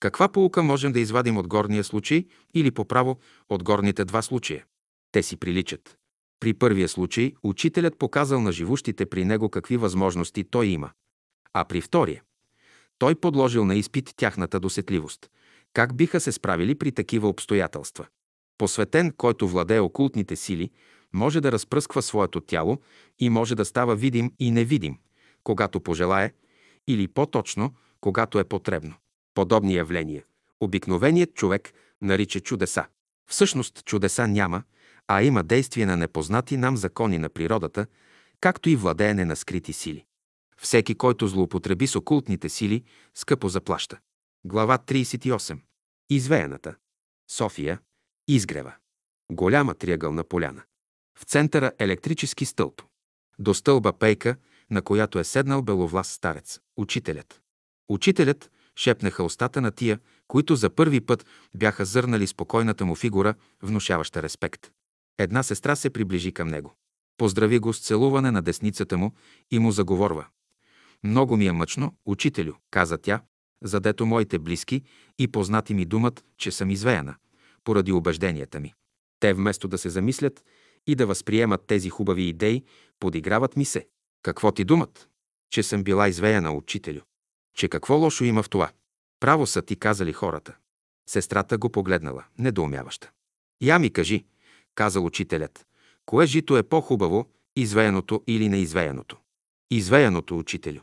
Каква 0.00 0.28
полука 0.28 0.62
можем 0.62 0.92
да 0.92 1.00
извадим 1.00 1.36
от 1.36 1.48
горния 1.48 1.84
случай 1.84 2.26
или 2.54 2.70
по 2.70 2.84
право 2.84 3.18
от 3.48 3.62
горните 3.62 4.04
два 4.04 4.22
случая? 4.22 4.64
Те 5.12 5.22
си 5.22 5.36
приличат. 5.36 5.99
При 6.40 6.54
първия 6.54 6.88
случай 6.88 7.34
учителят 7.42 7.98
показал 7.98 8.40
на 8.40 8.52
живущите 8.52 9.06
при 9.06 9.24
него 9.24 9.48
какви 9.48 9.76
възможности 9.76 10.44
той 10.44 10.66
има. 10.66 10.90
А 11.52 11.64
при 11.64 11.80
втория 11.80 12.22
той 12.98 13.14
подложил 13.14 13.64
на 13.64 13.74
изпит 13.74 14.12
тяхната 14.16 14.60
досетливост. 14.60 15.30
Как 15.72 15.96
биха 15.96 16.20
се 16.20 16.32
справили 16.32 16.74
при 16.74 16.92
такива 16.92 17.28
обстоятелства? 17.28 18.06
Посветен, 18.58 19.12
който 19.16 19.48
владее 19.48 19.80
окултните 19.80 20.36
сили, 20.36 20.70
може 21.12 21.40
да 21.40 21.52
разпръсква 21.52 22.02
своето 22.02 22.40
тяло 22.40 22.78
и 23.18 23.30
може 23.30 23.54
да 23.54 23.64
става 23.64 23.96
видим 23.96 24.32
и 24.38 24.50
невидим, 24.50 24.98
когато 25.44 25.80
пожелае, 25.80 26.32
или 26.86 27.08
по-точно, 27.08 27.74
когато 28.00 28.38
е 28.38 28.44
потребно. 28.44 28.94
Подобни 29.34 29.74
явления 29.74 30.24
обикновеният 30.60 31.34
човек 31.34 31.72
нарича 32.02 32.40
чудеса. 32.40 32.86
Всъщност 33.30 33.84
чудеса 33.84 34.28
няма, 34.28 34.62
а 35.12 35.22
има 35.22 35.42
действие 35.42 35.86
на 35.86 35.96
непознати 35.96 36.56
нам 36.56 36.76
закони 36.76 37.18
на 37.18 37.28
природата, 37.28 37.86
както 38.40 38.68
и 38.68 38.76
владеене 38.76 39.24
на 39.24 39.36
скрити 39.36 39.72
сили. 39.72 40.04
Всеки, 40.56 40.94
който 40.94 41.26
злоупотреби 41.26 41.86
с 41.86 41.96
окултните 41.96 42.48
сили, 42.48 42.84
скъпо 43.14 43.48
заплаща. 43.48 43.98
Глава 44.44 44.78
38. 44.78 45.58
Извеяната. 46.10 46.74
София. 47.30 47.80
Изгрева. 48.28 48.74
Голяма 49.32 49.74
триъгълна 49.74 50.24
поляна. 50.24 50.62
В 51.18 51.24
центъра 51.24 51.72
електрически 51.78 52.44
стълб. 52.44 52.82
До 53.38 53.54
стълба 53.54 53.92
пейка, 53.92 54.36
на 54.70 54.82
която 54.82 55.18
е 55.18 55.24
седнал 55.24 55.62
беловлас 55.62 56.08
старец, 56.08 56.60
учителят. 56.76 57.40
Учителят 57.88 58.50
шепнаха 58.76 59.24
устата 59.24 59.60
на 59.60 59.70
тия, 59.70 59.98
които 60.28 60.56
за 60.56 60.70
първи 60.70 61.00
път 61.00 61.26
бяха 61.54 61.84
зърнали 61.84 62.26
спокойната 62.26 62.84
му 62.84 62.94
фигура, 62.94 63.34
внушаваща 63.62 64.22
респект. 64.22 64.70
Една 65.18 65.42
сестра 65.42 65.76
се 65.76 65.90
приближи 65.90 66.32
към 66.32 66.48
него. 66.48 66.74
Поздрави 67.16 67.58
го 67.58 67.72
с 67.72 67.80
целуване 67.80 68.30
на 68.30 68.42
десницата 68.42 68.98
му 68.98 69.12
и 69.50 69.58
му 69.58 69.72
заговорва. 69.72 70.26
Много 71.04 71.36
ми 71.36 71.46
е 71.46 71.52
мъчно, 71.52 71.94
учителю, 72.04 72.52
каза 72.70 72.98
тя, 72.98 73.22
задето 73.62 74.06
моите 74.06 74.38
близки 74.38 74.82
и 75.18 75.28
познати 75.28 75.74
ми 75.74 75.84
думат, 75.84 76.24
че 76.36 76.50
съм 76.50 76.70
извеяна, 76.70 77.14
поради 77.64 77.92
убежденията 77.92 78.60
ми. 78.60 78.74
Те 79.20 79.32
вместо 79.34 79.68
да 79.68 79.78
се 79.78 79.90
замислят 79.90 80.44
и 80.86 80.94
да 80.94 81.06
възприемат 81.06 81.66
тези 81.66 81.90
хубави 81.90 82.22
идеи, 82.22 82.64
подиграват 83.00 83.56
ми 83.56 83.64
се. 83.64 83.86
Какво 84.22 84.52
ти 84.52 84.64
думат? 84.64 85.08
Че 85.50 85.62
съм 85.62 85.84
била 85.84 86.08
извеяна, 86.08 86.52
учителю. 86.52 87.00
Че 87.54 87.68
какво 87.68 87.94
лошо 87.94 88.24
има 88.24 88.42
в 88.42 88.48
това? 88.48 88.70
Право 89.20 89.46
са 89.46 89.62
ти 89.62 89.76
казали 89.76 90.12
хората. 90.12 90.56
Сестрата 91.08 91.58
го 91.58 91.70
погледнала, 91.70 92.24
недоумяваща. 92.38 93.10
Я 93.62 93.78
ми 93.78 93.92
кажи, 93.92 94.24
казал 94.74 95.04
учителят, 95.04 95.66
кое 96.06 96.26
жито 96.26 96.56
е 96.56 96.62
по-хубаво, 96.62 97.28
извеяното 97.56 98.22
или 98.26 98.48
неизвеяното? 98.48 99.16
Извеяното, 99.70 100.38
учителю. 100.38 100.80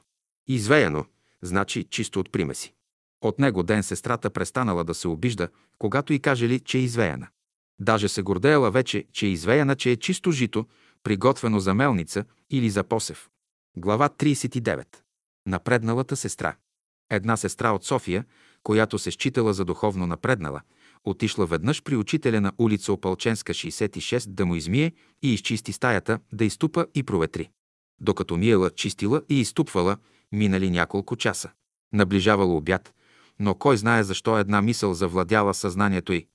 Извеяно, 0.48 1.06
значи 1.42 1.84
чисто 1.84 2.20
от 2.20 2.32
примеси. 2.32 2.74
От 3.22 3.40
него 3.40 3.64
ден 3.64 3.84
сестрата 3.84 4.30
престанала 4.30 4.84
да 4.84 4.94
се 4.94 5.08
обижда, 5.08 5.50
когато 5.78 6.14
и 6.14 6.20
кажели, 6.20 6.60
че 6.60 6.78
е 6.78 6.82
извеяна. 6.82 7.28
Даже 7.80 8.08
се 8.08 8.22
гордеяла 8.22 8.72
вече, 8.72 9.06
че 9.14 9.26
е 9.26 9.30
извеяна, 9.30 9.76
че 9.76 9.92
е 9.92 9.96
чисто 9.96 10.32
жито, 10.32 10.66
приготвено 11.04 11.60
за 11.60 11.74
мелница 11.74 12.26
или 12.50 12.70
за 12.70 12.84
посев. 12.84 13.30
Глава 13.78 14.10
39. 14.10 14.86
Напредналата 15.46 16.16
сестра. 16.16 16.56
Една 17.10 17.38
сестра 17.38 17.72
от 17.72 17.86
София, 17.86 18.26
която 18.64 19.00
се 19.00 19.12
считала 19.12 19.54
за 19.54 19.66
духовно 19.66 20.08
напреднала, 20.08 20.62
отишла 21.04 21.46
веднъж 21.46 21.84
при 21.84 21.96
учителя 21.96 22.42
на 22.42 22.52
улица 22.58 22.94
Опалченска 22.94 23.54
66 23.54 24.28
да 24.28 24.46
му 24.46 24.56
измие 24.56 24.92
и 25.22 25.34
изчисти 25.34 25.74
стаята, 25.74 26.20
да 26.34 26.46
изтупа 26.46 26.88
и 26.96 27.04
проветри. 27.04 27.50
Докато 28.00 28.38
миела, 28.38 28.70
чистила 28.70 29.22
и 29.30 29.40
изтупвала, 29.40 29.98
минали 30.32 30.70
няколко 30.70 31.16
часа. 31.16 31.50
Наближавало 31.94 32.58
обяд, 32.58 32.94
но 33.40 33.56
кой 33.56 33.78
знае 33.78 34.04
защо 34.04 34.38
една 34.38 34.62
мисъл 34.62 34.94
завладяла 34.94 35.54
съзнанието 35.54 36.14
й. 36.14 36.28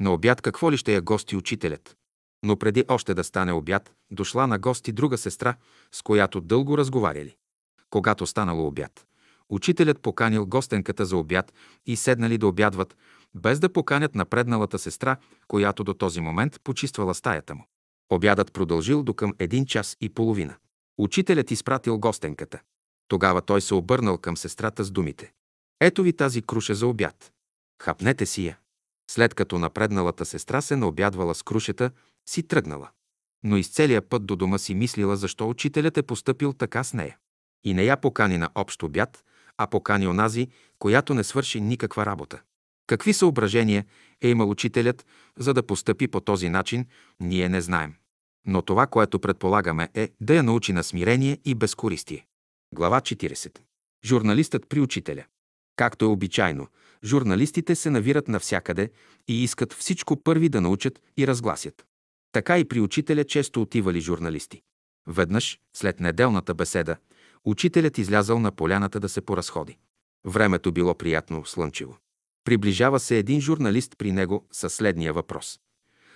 На 0.00 0.12
обяд 0.12 0.40
какво 0.40 0.72
ли 0.72 0.76
ще 0.76 0.94
я 0.94 1.02
гости 1.02 1.36
учителят? 1.36 1.96
Но 2.42 2.56
преди 2.56 2.84
още 2.88 3.14
да 3.14 3.24
стане 3.24 3.52
обяд, 3.52 3.92
дошла 4.10 4.46
на 4.46 4.58
гости 4.58 4.92
друга 4.92 5.18
сестра, 5.18 5.56
с 5.92 6.02
която 6.02 6.40
дълго 6.40 6.78
разговаряли. 6.78 7.36
Когато 7.90 8.26
станало 8.26 8.66
обяд, 8.66 9.06
учителят 9.48 10.00
поканил 10.00 10.46
гостенката 10.46 11.04
за 11.04 11.16
обяд 11.16 11.52
и 11.86 11.96
седнали 11.96 12.38
да 12.38 12.46
обядват, 12.46 12.96
без 13.36 13.60
да 13.60 13.72
поканят 13.72 14.14
напредналата 14.14 14.78
сестра, 14.78 15.16
която 15.48 15.84
до 15.84 15.94
този 15.94 16.20
момент 16.20 16.60
почиствала 16.64 17.14
стаята 17.14 17.54
му. 17.54 17.66
Обядът 18.10 18.52
продължил 18.52 19.02
до 19.02 19.14
към 19.14 19.34
един 19.38 19.66
час 19.66 19.96
и 20.00 20.08
половина. 20.08 20.56
Учителят 20.98 21.50
изпратил 21.50 21.98
гостенката. 21.98 22.60
Тогава 23.08 23.42
той 23.42 23.60
се 23.60 23.74
обърнал 23.74 24.18
към 24.18 24.36
сестрата 24.36 24.84
с 24.84 24.90
думите. 24.90 25.32
Ето 25.80 26.02
ви 26.02 26.12
тази 26.12 26.42
круша 26.42 26.74
за 26.74 26.86
обяд. 26.86 27.32
Хапнете 27.82 28.26
си 28.26 28.46
я. 28.46 28.58
След 29.10 29.34
като 29.34 29.58
напредналата 29.58 30.24
сестра 30.24 30.60
се 30.60 30.76
наобядвала 30.76 31.34
с 31.34 31.42
крушета, 31.42 31.90
си 32.28 32.42
тръгнала. 32.42 32.90
Но 33.42 33.56
из 33.56 33.68
целия 33.68 34.02
път 34.02 34.26
до 34.26 34.36
дома 34.36 34.58
си 34.58 34.74
мислила 34.74 35.16
защо 35.16 35.48
учителят 35.48 35.98
е 35.98 36.02
поступил 36.02 36.52
така 36.52 36.84
с 36.84 36.92
нея. 36.94 37.16
И 37.64 37.74
не 37.74 37.84
я 37.84 37.96
покани 37.96 38.38
на 38.38 38.48
общ 38.54 38.82
обяд, 38.82 39.24
а 39.58 39.66
покани 39.66 40.06
онази, 40.06 40.48
която 40.78 41.14
не 41.14 41.24
свърши 41.24 41.60
никаква 41.60 42.06
работа. 42.06 42.42
Какви 42.86 43.12
съображения 43.12 43.84
е 44.22 44.28
имал 44.28 44.50
учителят, 44.50 45.06
за 45.38 45.54
да 45.54 45.66
постъпи 45.66 46.08
по 46.08 46.20
този 46.20 46.48
начин, 46.48 46.86
ние 47.20 47.48
не 47.48 47.60
знаем. 47.60 47.94
Но 48.46 48.62
това, 48.62 48.86
което 48.86 49.18
предполагаме 49.18 49.88
е 49.94 50.10
да 50.20 50.34
я 50.34 50.42
научи 50.42 50.72
на 50.72 50.84
смирение 50.84 51.38
и 51.44 51.54
безкористие. 51.54 52.26
Глава 52.74 53.00
40. 53.00 53.58
Журналистът 54.04 54.68
при 54.68 54.80
учителя. 54.80 55.24
Както 55.76 56.04
е 56.04 56.08
обичайно, 56.08 56.68
журналистите 57.04 57.74
се 57.74 57.90
навират 57.90 58.28
навсякъде 58.28 58.90
и 59.28 59.44
искат 59.44 59.72
всичко 59.72 60.22
първи 60.22 60.48
да 60.48 60.60
научат 60.60 61.00
и 61.16 61.26
разгласят. 61.26 61.86
Така 62.32 62.58
и 62.58 62.68
при 62.68 62.80
учителя 62.80 63.24
често 63.24 63.62
отивали 63.62 64.00
журналисти. 64.00 64.62
Веднъж, 65.08 65.58
след 65.74 66.00
неделната 66.00 66.54
беседа, 66.54 66.96
Учителят 67.46 67.98
излязъл 67.98 68.38
на 68.38 68.52
поляната 68.52 69.00
да 69.00 69.08
се 69.08 69.20
поразходи. 69.20 69.78
Времето 70.24 70.72
било 70.72 70.94
приятно, 70.94 71.44
слънчево. 71.44 71.96
Приближава 72.46 73.00
се 73.00 73.18
един 73.18 73.40
журналист 73.40 73.94
при 73.98 74.12
него 74.12 74.46
със 74.52 74.74
следния 74.74 75.12
въпрос. 75.12 75.60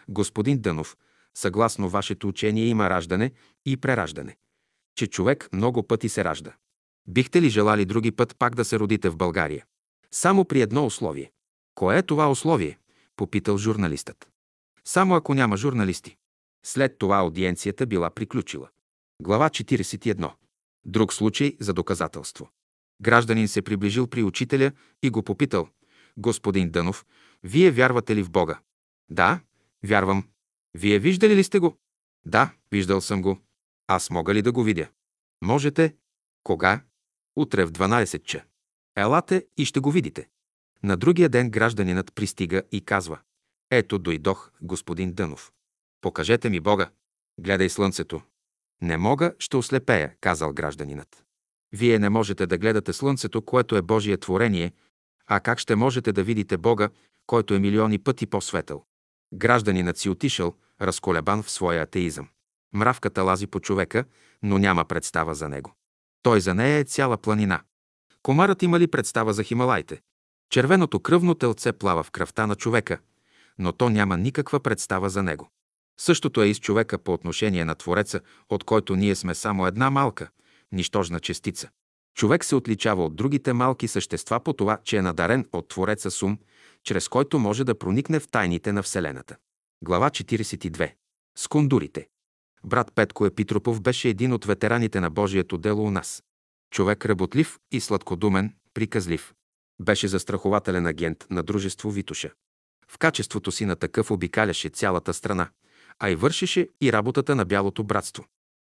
Господин 0.09 0.61
Дънов, 0.61 0.97
съгласно 1.35 1.89
вашето 1.89 2.29
учение 2.29 2.65
има 2.65 2.91
раждане 2.91 3.33
и 3.67 3.77
прераждане. 3.77 4.37
Че 4.97 5.07
човек 5.07 5.49
много 5.53 5.87
пъти 5.87 6.09
се 6.09 6.25
ражда. 6.25 6.53
Бихте 7.09 7.43
ли 7.43 7.49
желали 7.49 7.85
други 7.85 8.11
път 8.11 8.37
пак 8.39 8.55
да 8.55 8.65
се 8.65 8.79
родите 8.79 9.09
в 9.09 9.17
България? 9.17 9.65
Само 10.11 10.45
при 10.45 10.61
едно 10.61 10.87
условие. 10.87 11.33
Кое 11.75 11.99
е 11.99 12.03
това 12.03 12.31
условие? 12.31 12.79
Попитал 13.17 13.59
журналистът. 13.59 14.31
Само 14.85 15.15
ако 15.15 15.35
няма 15.35 15.57
журналисти. 15.57 16.17
След 16.67 16.99
това 16.99 17.17
аудиенцията 17.17 17.87
била 17.87 18.11
приключила. 18.11 18.69
Глава 19.23 19.51
41. 19.51 20.33
Друг 20.87 21.13
случай 21.13 21.57
за 21.61 21.73
доказателство. 21.73 22.51
Гражданин 23.03 23.49
се 23.49 23.63
приближил 23.63 24.07
при 24.07 24.23
учителя 24.23 24.73
и 25.03 25.11
го 25.11 25.23
попитал. 25.23 25.69
Господин 26.21 26.71
Дънов, 26.71 27.07
вие 27.43 27.71
вярвате 27.71 28.17
ли 28.17 28.23
в 28.23 28.31
Бога? 28.31 28.61
Да, 29.11 29.41
вярвам. 29.85 30.29
Вие 30.75 30.99
виждали 30.99 31.37
ли 31.37 31.45
сте 31.45 31.59
го? 31.59 31.79
Да, 32.27 32.55
виждал 32.73 33.01
съм 33.01 33.23
го. 33.23 33.39
Аз 33.87 34.11
мога 34.11 34.35
ли 34.35 34.43
да 34.43 34.53
го 34.53 34.63
видя? 34.63 34.89
Можете. 35.43 35.97
Кога? 36.43 36.85
Утре 37.37 37.65
в 37.65 37.73
12 37.73 38.23
ча. 38.23 38.45
Елате 38.97 39.47
и 39.57 39.65
ще 39.65 39.81
го 39.81 39.91
видите. 39.91 40.29
На 40.83 40.97
другия 40.97 41.29
ден 41.29 41.51
гражданинът 41.51 42.15
пристига 42.15 42.63
и 42.73 42.81
казва. 42.81 43.19
Ето 43.71 43.99
дойдох, 43.99 44.51
господин 44.63 45.13
Дънов. 45.13 45.53
Покажете 46.01 46.51
ми 46.51 46.61
Бога. 46.61 46.91
Гледай 47.39 47.69
слънцето. 47.69 48.23
Не 48.83 48.97
мога, 48.97 49.35
ще 49.39 49.57
ослепея, 49.57 50.15
казал 50.21 50.53
гражданинът. 50.53 51.25
Вие 51.73 51.99
не 51.99 52.09
можете 52.09 52.47
да 52.47 52.59
гледате 52.59 52.93
слънцето, 52.93 53.43
което 53.43 53.77
е 53.77 53.83
Божие 53.83 54.17
творение, 54.17 54.73
а 55.33 55.41
как 55.41 55.59
ще 55.59 55.77
можете 55.77 56.13
да 56.13 56.23
видите 56.23 56.57
Бога, 56.57 56.89
който 57.27 57.55
е 57.55 57.59
милиони 57.59 57.99
пъти 57.99 58.27
по-светъл? 58.27 58.85
Гражданинът 59.35 59.99
си 59.99 60.09
отишъл, 60.09 60.55
разколебан 60.81 61.43
в 61.43 61.51
своя 61.51 61.83
атеизъм. 61.83 62.29
Мравката 62.75 63.23
лази 63.23 63.47
по 63.47 63.61
човека, 63.61 64.05
но 64.43 64.59
няма 64.59 64.85
представа 64.85 65.35
за 65.35 65.49
него. 65.49 65.75
Той 66.23 66.41
за 66.41 66.55
нея 66.55 66.79
е 66.79 66.85
цяла 66.85 67.19
планина. 67.19 67.61
Комарът 68.23 68.63
има 68.63 68.81
ли 68.81 68.87
представа 68.87 69.33
за 69.33 69.43
Хималайте? 69.43 70.01
Червеното 70.51 71.01
кръвно 71.01 71.35
телце 71.35 71.73
плава 71.73 72.03
в 72.03 72.11
кръвта 72.11 72.47
на 72.47 72.57
човека, 72.57 72.99
но 73.59 73.73
то 73.73 73.91
няма 73.91 74.17
никаква 74.17 74.61
представа 74.61 75.11
за 75.11 75.23
него. 75.23 75.51
Същото 76.01 76.43
е 76.43 76.47
и 76.47 76.55
с 76.55 76.61
човека 76.61 76.99
по 76.99 77.13
отношение 77.13 77.65
на 77.65 77.75
Твореца, 77.75 78.21
от 78.49 78.65
който 78.65 78.97
ние 78.97 79.15
сме 79.15 79.35
само 79.35 79.67
една 79.67 79.91
малка, 79.91 80.29
нищожна 80.73 81.21
частица. 81.21 81.71
Човек 82.15 82.45
се 82.45 82.55
отличава 82.55 83.05
от 83.05 83.17
другите 83.17 83.53
малки 83.53 83.89
същества 83.89 84.41
по 84.41 84.53
това, 84.53 84.79
че 84.85 84.97
е 84.97 85.03
надарен 85.03 85.49
от 85.53 85.69
Твореца 85.69 86.11
сум, 86.11 86.39
чрез 86.85 87.09
който 87.09 87.39
може 87.39 87.65
да 87.65 87.79
проникне 87.79 88.21
в 88.21 88.29
тайните 88.29 88.73
на 88.73 88.83
Вселената. 88.83 89.37
Глава 89.85 90.11
42. 90.11 90.93
Скондурите. 91.37 92.09
Брат 92.65 92.93
Петко 92.95 93.27
Епитропов 93.27 93.81
беше 93.81 94.09
един 94.09 94.33
от 94.33 94.45
ветераните 94.45 95.01
на 95.01 95.11
Божието 95.11 95.59
дело 95.59 95.85
у 95.85 95.91
нас. 95.91 96.23
Човек 96.73 97.07
работлив 97.07 97.59
и 97.73 97.81
сладкодумен, 97.81 98.55
приказлив. 98.75 99.35
Беше 99.81 100.09
застрахователен 100.09 100.87
агент 100.87 101.27
на 101.31 101.43
дружество 101.43 101.91
Витуша. 101.91 102.31
В 102.89 102.99
качеството 102.99 103.53
си 103.53 103.65
на 103.65 103.77
такъв 103.77 104.11
обикаляше 104.11 104.69
цялата 104.69 105.15
страна, 105.15 105.51
а 105.99 106.11
и 106.11 106.15
вършеше 106.15 106.69
и 106.81 106.93
работата 106.93 107.35
на 107.35 107.45
Бялото 107.45 107.85
братство. 107.85 108.25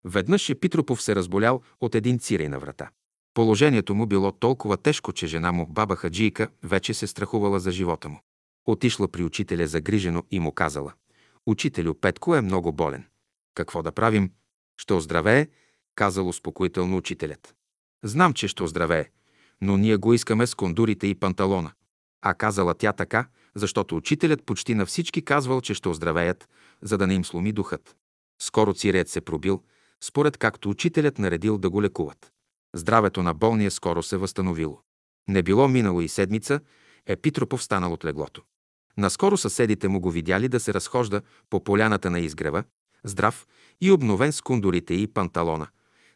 Веднъж 0.06 0.50
Епитропов 0.50 1.02
се 1.02 1.16
разболял 1.16 1.62
от 1.82 1.96
един 1.96 2.20
цирей 2.20 2.48
на 2.48 2.60
врата. 2.60 2.90
Положението 3.34 3.96
му 3.96 4.06
било 4.06 4.32
толкова 4.32 4.78
тежко, 4.78 5.14
че 5.14 5.28
жена 5.28 5.52
му, 5.52 5.68
баба 5.68 5.96
Хаджийка, 5.96 6.50
вече 6.64 6.94
се 6.94 7.08
страхувала 7.08 7.60
за 7.60 7.72
живота 7.72 8.10
му. 8.10 8.20
Отишла 8.66 9.08
при 9.08 9.24
учителя 9.24 9.68
загрижено 9.68 10.24
и 10.32 10.40
му 10.40 10.52
казала 10.52 10.94
«Учителю, 11.46 11.94
Петко 11.94 12.36
е 12.36 12.42
много 12.42 12.72
болен. 12.72 13.06
Какво 13.56 13.84
да 13.84 13.92
правим? 13.92 14.32
Ще 14.78 14.94
оздравее?» 14.94 15.48
казал 15.96 16.28
успокоително 16.28 16.98
учителят. 16.98 17.56
Знам, 18.04 18.34
че 18.34 18.48
ще 18.48 18.64
оздравее, 18.64 19.10
но 19.62 19.78
ние 19.78 19.98
го 19.98 20.14
искаме 20.14 20.48
с 20.48 20.56
кондурите 20.56 21.08
и 21.08 21.16
панталона. 21.16 21.72
А 22.22 22.34
казала 22.34 22.74
тя 22.74 22.94
така, 22.94 23.28
защото 23.56 23.96
учителят 23.96 24.44
почти 24.44 24.76
на 24.76 24.86
всички 24.86 25.22
казвал, 25.22 25.62
че 25.62 25.74
ще 25.74 25.90
оздравеят, 25.90 26.50
за 26.82 26.98
да 26.98 27.08
не 27.08 27.14
им 27.14 27.26
сломи 27.26 27.52
духът. 27.52 27.96
Скоро 28.42 28.74
циреят 28.74 29.10
се 29.10 29.22
пробил, 29.22 29.64
според 30.04 30.38
както 30.38 30.70
учителят 30.70 31.20
наредил 31.20 31.58
да 31.58 31.70
го 31.70 31.82
лекуват. 31.82 32.32
Здравето 32.76 33.24
на 33.24 33.34
болния 33.34 33.72
скоро 33.72 34.04
се 34.04 34.18
възстановило. 34.18 34.82
Не 35.30 35.44
било 35.44 35.68
минало 35.68 36.02
и 36.02 36.08
седмица, 36.08 36.60
Епитропов 37.06 37.64
станал 37.64 37.94
от 37.94 38.06
леглото. 38.06 38.42
Наскоро 38.98 39.38
съседите 39.38 39.88
му 39.88 40.00
го 40.00 40.12
видяли 40.12 40.48
да 40.48 40.60
се 40.60 40.74
разхожда 40.74 41.22
по 41.50 41.64
поляната 41.64 42.10
на 42.10 42.20
изгрева, 42.20 42.64
здрав 43.04 43.48
и 43.82 43.92
обновен 43.92 44.32
с 44.32 44.42
кундорите 44.42 44.94
и 44.94 45.08
панталона, 45.08 45.68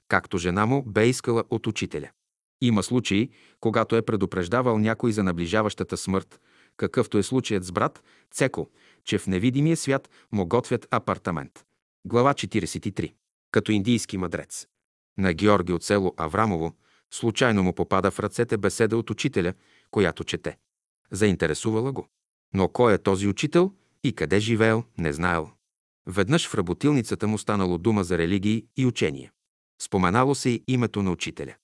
както 0.08 0.38
жена 0.38 0.66
му 0.66 0.84
бе 0.84 1.08
искала 1.08 1.44
от 1.50 1.68
учителя. 1.68 2.10
Има 2.62 2.84
случаи, 2.84 3.30
когато 3.60 3.96
е 3.96 4.02
предупреждавал 4.02 4.78
някой 4.78 5.12
за 5.12 5.24
наближаващата 5.24 5.98
смърт, 5.98 6.42
какъвто 6.78 7.18
е 7.18 7.24
случаят 7.24 7.64
с 7.64 7.72
брат 7.72 8.04
Цеко, 8.32 8.70
че 9.04 9.18
в 9.18 9.28
невидимия 9.28 9.78
свят 9.78 10.10
му 10.32 10.46
готвят 10.46 10.88
апартамент. 10.92 11.66
Глава 12.08 12.34
43. 12.34 13.14
Като 13.52 13.72
индийски 13.72 14.18
мъдрец. 14.18 14.68
На 15.18 15.34
Георги 15.34 15.74
от 15.74 15.84
село 15.84 16.14
Аврамово 16.18 16.74
случайно 17.12 17.64
му 17.64 17.74
попада 17.74 18.12
в 18.12 18.20
ръцете 18.20 18.58
беседа 18.58 18.98
от 18.98 19.10
учителя, 19.10 19.54
която 19.92 20.24
чете. 20.24 20.58
Заинтересувала 21.12 21.92
го. 21.92 22.08
Но 22.54 22.70
кой 22.70 22.94
е 22.94 22.98
този 22.98 23.28
учител 23.28 23.74
и 24.04 24.14
къде 24.14 24.40
живеел, 24.40 24.84
не 24.98 25.14
знаел. 25.14 25.50
Веднъж 26.08 26.48
в 26.48 26.56
работилницата 26.56 27.28
му 27.28 27.38
станало 27.38 27.78
дума 27.78 28.04
за 28.04 28.18
религии 28.18 28.66
и 28.78 28.86
учение. 28.86 29.32
Споменало 29.82 30.36
се 30.36 30.50
и 30.50 30.64
името 30.68 31.04
на 31.04 31.12
учителя. 31.12 31.56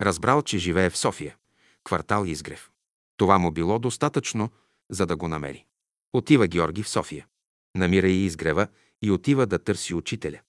Разбрал, 0.00 0.42
че 0.42 0.58
живее 0.58 0.90
в 0.90 0.98
София, 0.98 1.36
квартал 1.84 2.24
Изгрев. 2.24 2.70
Това 3.16 3.38
му 3.38 3.50
било 3.50 3.78
достатъчно, 3.78 4.50
за 4.90 5.06
да 5.06 5.16
го 5.16 5.28
намери. 5.28 5.64
Отива 6.12 6.46
Георги 6.46 6.82
в 6.82 6.88
София. 6.88 7.26
Намира 7.74 8.08
и 8.08 8.24
изгрева 8.24 8.68
и 9.02 9.10
отива 9.10 9.46
да 9.46 9.58
търси 9.58 9.94
учителя. 9.94 10.40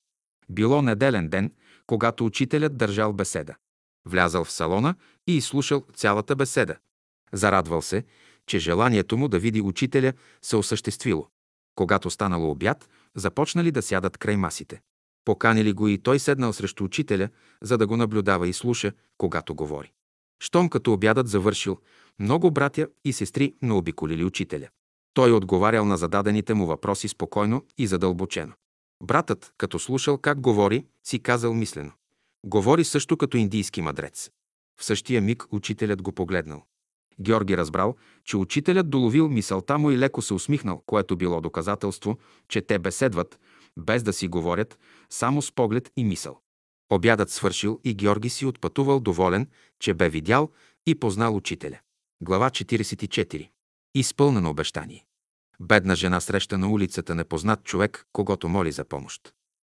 Било 0.49 0.81
неделен 0.81 1.29
ден, 1.29 1.51
когато 1.87 2.25
учителят 2.25 2.77
държал 2.77 3.13
беседа. 3.13 3.55
Влязал 4.05 4.43
в 4.43 4.51
салона 4.51 4.95
и 5.27 5.37
изслушал 5.37 5.83
цялата 5.95 6.35
беседа. 6.35 6.75
Зарадвал 7.33 7.81
се, 7.81 8.03
че 8.47 8.59
желанието 8.59 9.17
му 9.17 9.27
да 9.27 9.39
види 9.39 9.61
учителя 9.61 10.13
се 10.41 10.55
осъществило. 10.55 11.27
Когато 11.75 12.09
станало 12.09 12.51
обяд, 12.51 12.89
започнали 13.15 13.71
да 13.71 13.81
сядат 13.81 14.17
край 14.17 14.37
масите. 14.37 14.81
Поканили 15.25 15.73
го 15.73 15.87
и 15.87 15.97
той 15.97 16.19
седнал 16.19 16.53
срещу 16.53 16.83
учителя, 16.83 17.29
за 17.61 17.77
да 17.77 17.87
го 17.87 17.97
наблюдава 17.97 18.47
и 18.47 18.53
слуша, 18.53 18.91
когато 19.17 19.55
говори. 19.55 19.91
Щом 20.39 20.69
като 20.69 20.93
обядът 20.93 21.27
завършил, 21.27 21.79
много 22.19 22.51
братя 22.51 22.87
и 23.05 23.13
сестри 23.13 23.55
наобиколили 23.61 24.23
учителя. 24.23 24.67
Той 25.13 25.31
отговарял 25.31 25.85
на 25.85 25.97
зададените 25.97 26.53
му 26.53 26.65
въпроси 26.65 27.07
спокойно 27.07 27.65
и 27.77 27.87
задълбочено. 27.87 28.53
Братът, 29.03 29.53
като 29.57 29.79
слушал 29.79 30.17
как 30.17 30.39
говори, 30.41 30.85
си 31.03 31.19
казал 31.19 31.53
мислено. 31.53 31.91
Говори 32.45 32.83
също 32.83 33.17
като 33.17 33.37
индийски 33.37 33.81
мъдрец. 33.81 34.29
В 34.79 34.85
същия 34.85 35.21
миг 35.21 35.43
учителят 35.51 36.01
го 36.01 36.11
погледнал. 36.11 36.63
Георги 37.19 37.57
разбрал, 37.57 37.95
че 38.23 38.37
учителят 38.37 38.89
доловил 38.89 39.29
мисълта 39.29 39.77
му 39.77 39.91
и 39.91 39.97
леко 39.97 40.21
се 40.21 40.33
усмихнал, 40.33 40.83
което 40.85 41.17
било 41.17 41.41
доказателство, 41.41 42.17
че 42.47 42.61
те 42.61 42.79
беседват, 42.79 43.39
без 43.77 44.03
да 44.03 44.13
си 44.13 44.27
говорят, 44.27 44.79
само 45.09 45.41
с 45.41 45.51
поглед 45.51 45.91
и 45.97 46.03
мисъл. 46.03 46.39
Обядът 46.89 47.29
свършил 47.29 47.79
и 47.83 47.93
Георги 47.93 48.29
си 48.29 48.45
отпътувал 48.45 48.99
доволен, 48.99 49.47
че 49.79 49.93
бе 49.93 50.09
видял 50.09 50.51
и 50.85 50.95
познал 50.95 51.35
учителя. 51.35 51.79
Глава 52.21 52.49
44. 52.49 53.49
Изпълнено 53.95 54.49
обещание. 54.49 55.05
Бедна 55.59 55.95
жена 55.95 56.21
среща 56.21 56.57
на 56.57 56.67
улицата 56.67 57.15
непознат 57.15 57.63
човек, 57.63 58.05
когато 58.13 58.49
моли 58.49 58.71
за 58.71 58.85
помощ. 58.85 59.33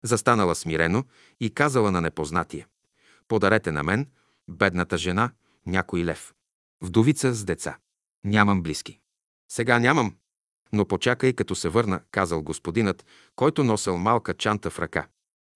Застанала 0.03 0.55
смирено 0.55 1.03
и 1.39 1.53
казала 1.53 1.91
на 1.91 2.01
непознатия. 2.01 2.67
Подарете 3.27 3.71
на 3.71 3.83
мен, 3.83 4.07
бедната 4.49 4.97
жена, 4.97 5.31
някой 5.65 6.03
лев. 6.05 6.33
Вдовица 6.81 7.33
с 7.33 7.43
деца. 7.43 7.77
Нямам 8.23 8.61
близки. 8.63 8.99
Сега 9.51 9.79
нямам. 9.79 10.15
Но 10.73 10.85
почакай, 10.85 11.33
като 11.33 11.55
се 11.55 11.69
върна, 11.69 12.01
казал 12.11 12.41
господинът, 12.41 13.05
който 13.35 13.63
носел 13.63 13.97
малка 13.97 14.33
чанта 14.33 14.69
в 14.69 14.79
ръка. 14.79 15.07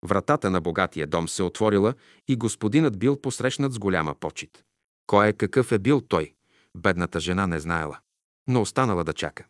Вратата 0.05 0.49
на 0.49 0.61
богатия 0.61 1.07
дом 1.07 1.27
се 1.27 1.43
отворила 1.43 1.93
и 2.27 2.35
господинът 2.35 2.99
бил 2.99 3.21
посрещнат 3.21 3.73
с 3.73 3.79
голяма 3.79 4.15
почет. 4.15 4.63
Кой 5.07 5.27
е 5.27 5.33
какъв 5.33 5.71
е 5.71 5.79
бил 5.79 6.01
той? 6.01 6.33
Бедната 6.77 7.19
жена 7.19 7.47
не 7.47 7.59
знаела, 7.59 7.99
но 8.47 8.61
останала 8.61 9.03
да 9.03 9.13
чака. 9.13 9.45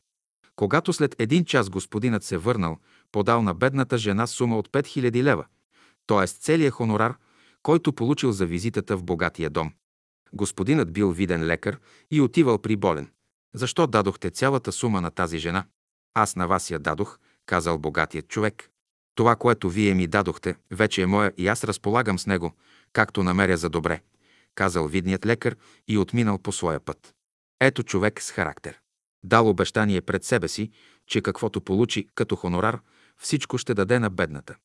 Когато 0.59 0.93
след 0.93 1.15
един 1.19 1.45
час 1.45 1.69
господинът 1.69 2.23
се 2.23 2.37
върнал, 2.37 2.77
подал 3.11 3.41
на 3.41 3.53
бедната 3.53 3.97
жена 3.97 4.27
сума 4.27 4.57
от 4.57 4.69
5000 4.69 5.23
лева, 5.23 5.45
т.е. 6.07 6.27
целият 6.27 6.73
хонорар, 6.73 7.17
който 7.63 7.93
получил 7.93 8.31
за 8.31 8.45
визитата 8.45 8.97
в 8.97 9.03
богатия 9.03 9.49
дом. 9.49 9.71
Господинът 10.33 10.93
бил 10.93 11.11
виден 11.11 11.45
лекар 11.45 11.79
и 12.11 12.21
отивал 12.21 12.57
при 12.57 12.75
болен. 12.75 13.09
Защо 13.55 13.87
дадохте 13.87 14.29
цялата 14.29 14.71
сума 14.71 15.01
на 15.01 15.11
тази 15.11 15.37
жена? 15.37 15.65
Аз 16.13 16.35
на 16.35 16.47
вас 16.47 16.71
я 16.71 16.79
дадох, 16.79 17.19
казал 17.45 17.77
богатият 17.77 18.27
човек. 18.27 18.69
Това, 19.15 19.35
което 19.35 19.69
вие 19.69 19.93
ми 19.93 20.07
дадохте, 20.07 20.55
вече 20.71 21.01
е 21.01 21.05
моя 21.05 21.33
и 21.37 21.47
аз 21.47 21.63
разполагам 21.63 22.19
с 22.19 22.27
него, 22.27 22.53
както 22.93 23.23
намеря 23.23 23.57
за 23.57 23.69
добре, 23.69 24.01
казал 24.55 24.87
видният 24.87 25.25
лекар 25.25 25.55
и 25.87 25.97
отминал 25.97 26.37
по 26.37 26.51
своя 26.51 26.79
път. 26.79 27.13
Ето 27.59 27.83
човек 27.83 28.21
с 28.21 28.31
характер. 28.31 28.79
Дал 29.23 29.49
обещание 29.49 30.01
пред 30.01 30.23
себе 30.23 30.47
си, 30.47 30.71
че 31.07 31.21
каквото 31.21 31.61
получи 31.61 32.07
като 32.15 32.35
хонорар, 32.35 32.79
всичко 33.17 33.57
ще 33.57 33.73
даде 33.73 33.99
на 33.99 34.09
бедната. 34.09 34.55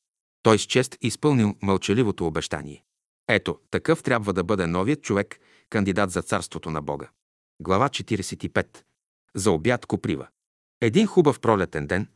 Той 0.43 0.59
с 0.59 0.61
чест 0.61 0.97
изпълнил 1.01 1.55
мълчаливото 1.61 2.27
обещание. 2.27 2.83
Ето, 3.27 3.59
такъв 3.71 4.03
трябва 4.03 4.33
да 4.33 4.43
бъде 4.43 4.67
новият 4.67 5.01
човек, 5.01 5.39
кандидат 5.69 6.11
за 6.11 6.21
царството 6.21 6.71
на 6.71 6.81
Бога. 6.81 7.09
Глава 7.59 7.89
45. 7.89 8.83
За 9.35 9.51
обяд 9.51 9.85
Коприва. 9.85 10.27
Един 10.81 11.07
хубав 11.07 11.39
пролетен 11.39 11.87
ден, 11.87 12.07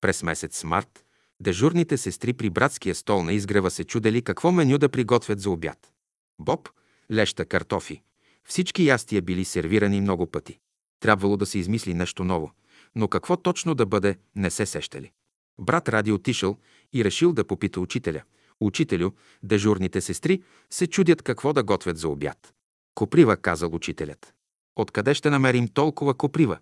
през 0.00 0.22
месец 0.22 0.64
март, 0.64 1.04
дежурните 1.40 1.96
сестри 1.96 2.32
при 2.32 2.50
братския 2.50 2.94
стол 2.94 3.22
на 3.22 3.32
изгрева 3.32 3.70
се 3.70 3.84
чудели 3.84 4.22
какво 4.22 4.52
меню 4.52 4.78
да 4.78 4.88
приготвят 4.88 5.40
за 5.40 5.50
обяд. 5.50 5.92
Боб, 6.38 6.68
леща, 7.12 7.44
картофи. 7.44 8.02
Всички 8.44 8.86
ястия 8.86 9.22
били 9.22 9.44
сервирани 9.44 10.00
много 10.00 10.26
пъти. 10.26 10.58
Трябвало 11.00 11.36
да 11.36 11.46
се 11.46 11.58
измисли 11.58 11.94
нещо 11.94 12.24
ново, 12.24 12.52
но 12.94 13.08
какво 13.08 13.36
точно 13.36 13.74
да 13.74 13.86
бъде, 13.86 14.18
не 14.36 14.50
се 14.50 14.66
сещали. 14.66 15.12
Брат 15.60 15.88
Ради 15.88 16.12
отишъл 16.12 16.56
и 16.92 17.04
решил 17.04 17.32
да 17.32 17.46
попита 17.46 17.80
учителя. 17.80 18.22
Учителю, 18.60 19.10
дежурните 19.42 20.00
сестри 20.00 20.42
се 20.70 20.86
чудят 20.86 21.22
какво 21.22 21.52
да 21.52 21.62
готвят 21.62 21.98
за 21.98 22.08
обяд. 22.08 22.54
Коприва, 22.94 23.36
казал 23.36 23.74
учителят. 23.74 24.34
Откъде 24.76 25.14
ще 25.14 25.30
намерим 25.30 25.68
толкова 25.68 26.14
коприва? 26.14 26.58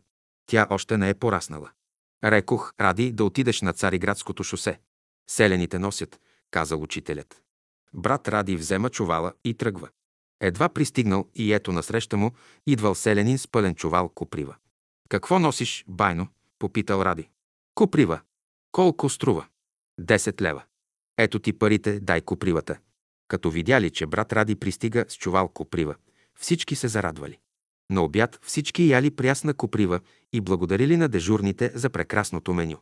Тя 0.47 0.67
още 0.71 0.99
не 0.99 1.09
е 1.09 1.15
пораснала. 1.15 1.71
Рекох, 2.25 2.73
Ради, 2.81 3.13
да 3.13 3.25
отидеш 3.25 3.61
на 3.61 3.73
Цариградското 3.73 4.45
шосе. 4.45 4.81
Селените 5.31 5.79
носят, 5.79 6.21
казал 6.51 6.83
учителят. 6.83 7.43
Брат 7.95 8.29
Ради 8.29 8.57
взема 8.57 8.91
чувала 8.91 9.33
и 9.45 9.55
тръгва. 9.55 9.89
Едва 10.41 10.69
пристигнал 10.69 11.29
и 11.35 11.53
ето 11.53 11.73
насреща 11.73 12.17
му 12.17 12.31
идвал 12.67 12.95
селянин 12.95 13.39
с 13.39 13.49
пълен 13.49 13.75
чувал 13.75 14.09
коприва. 14.09 14.57
Какво 15.09 15.39
носиш, 15.39 15.85
байно? 15.89 16.29
попитал 16.59 17.03
Ради. 17.03 17.29
Коприва. 17.75 18.21
Колко 18.73 19.09
струва? 19.09 19.47
Десет 20.01 20.43
лева. 20.43 20.63
Ето 21.19 21.39
ти 21.39 21.53
парите, 21.53 22.01
дай 22.01 22.21
копривата. 22.21 22.79
Като 23.29 23.51
видяли, 23.51 23.91
че 23.91 24.07
брат 24.07 24.33
Ради 24.33 24.55
пристига 24.55 25.05
с 25.09 25.17
чувал 25.17 25.49
коприва, 25.49 25.95
всички 26.39 26.77
се 26.77 26.89
зарадвали. 26.89 27.39
На 27.91 28.03
обяд 28.03 28.39
всички 28.43 28.89
яли 28.89 29.11
прясна 29.11 29.55
коприва 29.55 30.01
и 30.33 30.41
благодарили 30.41 30.97
на 30.97 31.09
дежурните 31.09 31.73
за 31.75 31.91
прекрасното 31.91 32.55
меню. 32.55 32.79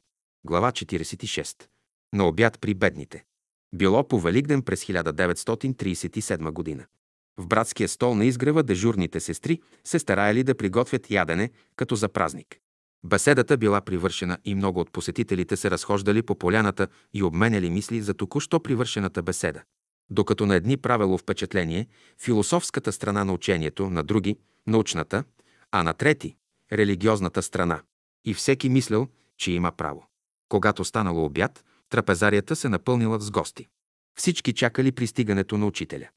Глава 0.46 0.72
46. 0.72 1.66
На 2.14 2.26
обяд 2.26 2.60
при 2.60 2.74
бедните. 2.74 3.24
Било 3.74 4.08
по 4.08 4.20
Великден 4.20 4.62
през 4.62 4.84
1937 4.84 6.50
година. 6.50 6.86
В 7.38 7.46
братския 7.46 7.88
стол 7.88 8.14
на 8.14 8.24
изгрева 8.24 8.62
дежурните 8.62 9.20
сестри 9.20 9.60
се 9.84 9.98
стараяли 9.98 10.42
да 10.42 10.54
приготвят 10.54 11.10
ядене, 11.10 11.50
като 11.76 11.96
за 11.96 12.08
празник. 12.08 12.58
Беседата 13.04 13.56
била 13.56 13.80
привършена 13.80 14.38
и 14.44 14.54
много 14.54 14.80
от 14.80 14.92
посетителите 14.92 15.56
се 15.56 15.70
разхождали 15.70 16.22
по 16.22 16.34
поляната 16.34 16.88
и 17.14 17.22
обменяли 17.22 17.70
мисли 17.70 18.02
за 18.02 18.14
току-що 18.14 18.60
привършената 18.60 19.22
беседа. 19.22 19.62
Докато 20.10 20.46
на 20.46 20.54
едни 20.54 20.76
правило 20.76 21.18
впечатление 21.18 21.86
философската 22.20 22.92
страна 22.92 23.24
на 23.24 23.32
учението, 23.32 23.90
на 23.90 24.02
други– 24.02 24.36
научната, 24.66 25.24
а 25.72 25.82
на 25.82 25.94
трети– 25.94 26.36
религиозната 26.72 27.42
страна. 27.42 27.82
И 28.24 28.34
всеки 28.34 28.68
мислял, 28.68 29.08
че 29.38 29.52
има 29.52 29.72
право. 29.72 30.06
Когато 30.48 30.84
станало 30.84 31.24
обяд, 31.24 31.64
трапезарията 31.88 32.56
се 32.56 32.68
напълнила 32.68 33.20
с 33.20 33.30
гости. 33.30 33.66
Всички 34.18 34.52
чакали 34.52 34.92
пристигането 34.92 35.58
на 35.58 35.66
учителя. 35.66 36.08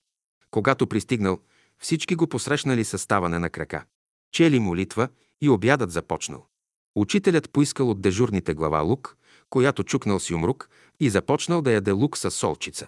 Когато 0.51 0.87
пристигнал, 0.87 1.39
всички 1.79 2.15
го 2.15 2.27
посрещнали 2.27 2.83
със 2.83 3.01
ставане 3.01 3.39
на 3.39 3.49
крака. 3.49 3.85
Чели 4.31 4.59
молитва 4.59 5.09
и 5.41 5.49
обядът 5.49 5.91
започнал. 5.91 6.47
Учителят 6.95 7.49
поискал 7.49 7.89
от 7.89 8.01
дежурните 8.01 8.53
глава 8.53 8.79
лук, 8.79 9.17
която 9.49 9.83
чукнал 9.83 10.19
си 10.19 10.33
умрук 10.33 10.69
и 10.99 11.09
започнал 11.09 11.61
да 11.61 11.71
яде 11.71 11.91
лук 11.91 12.17
с 12.17 12.31
солчица. 12.31 12.87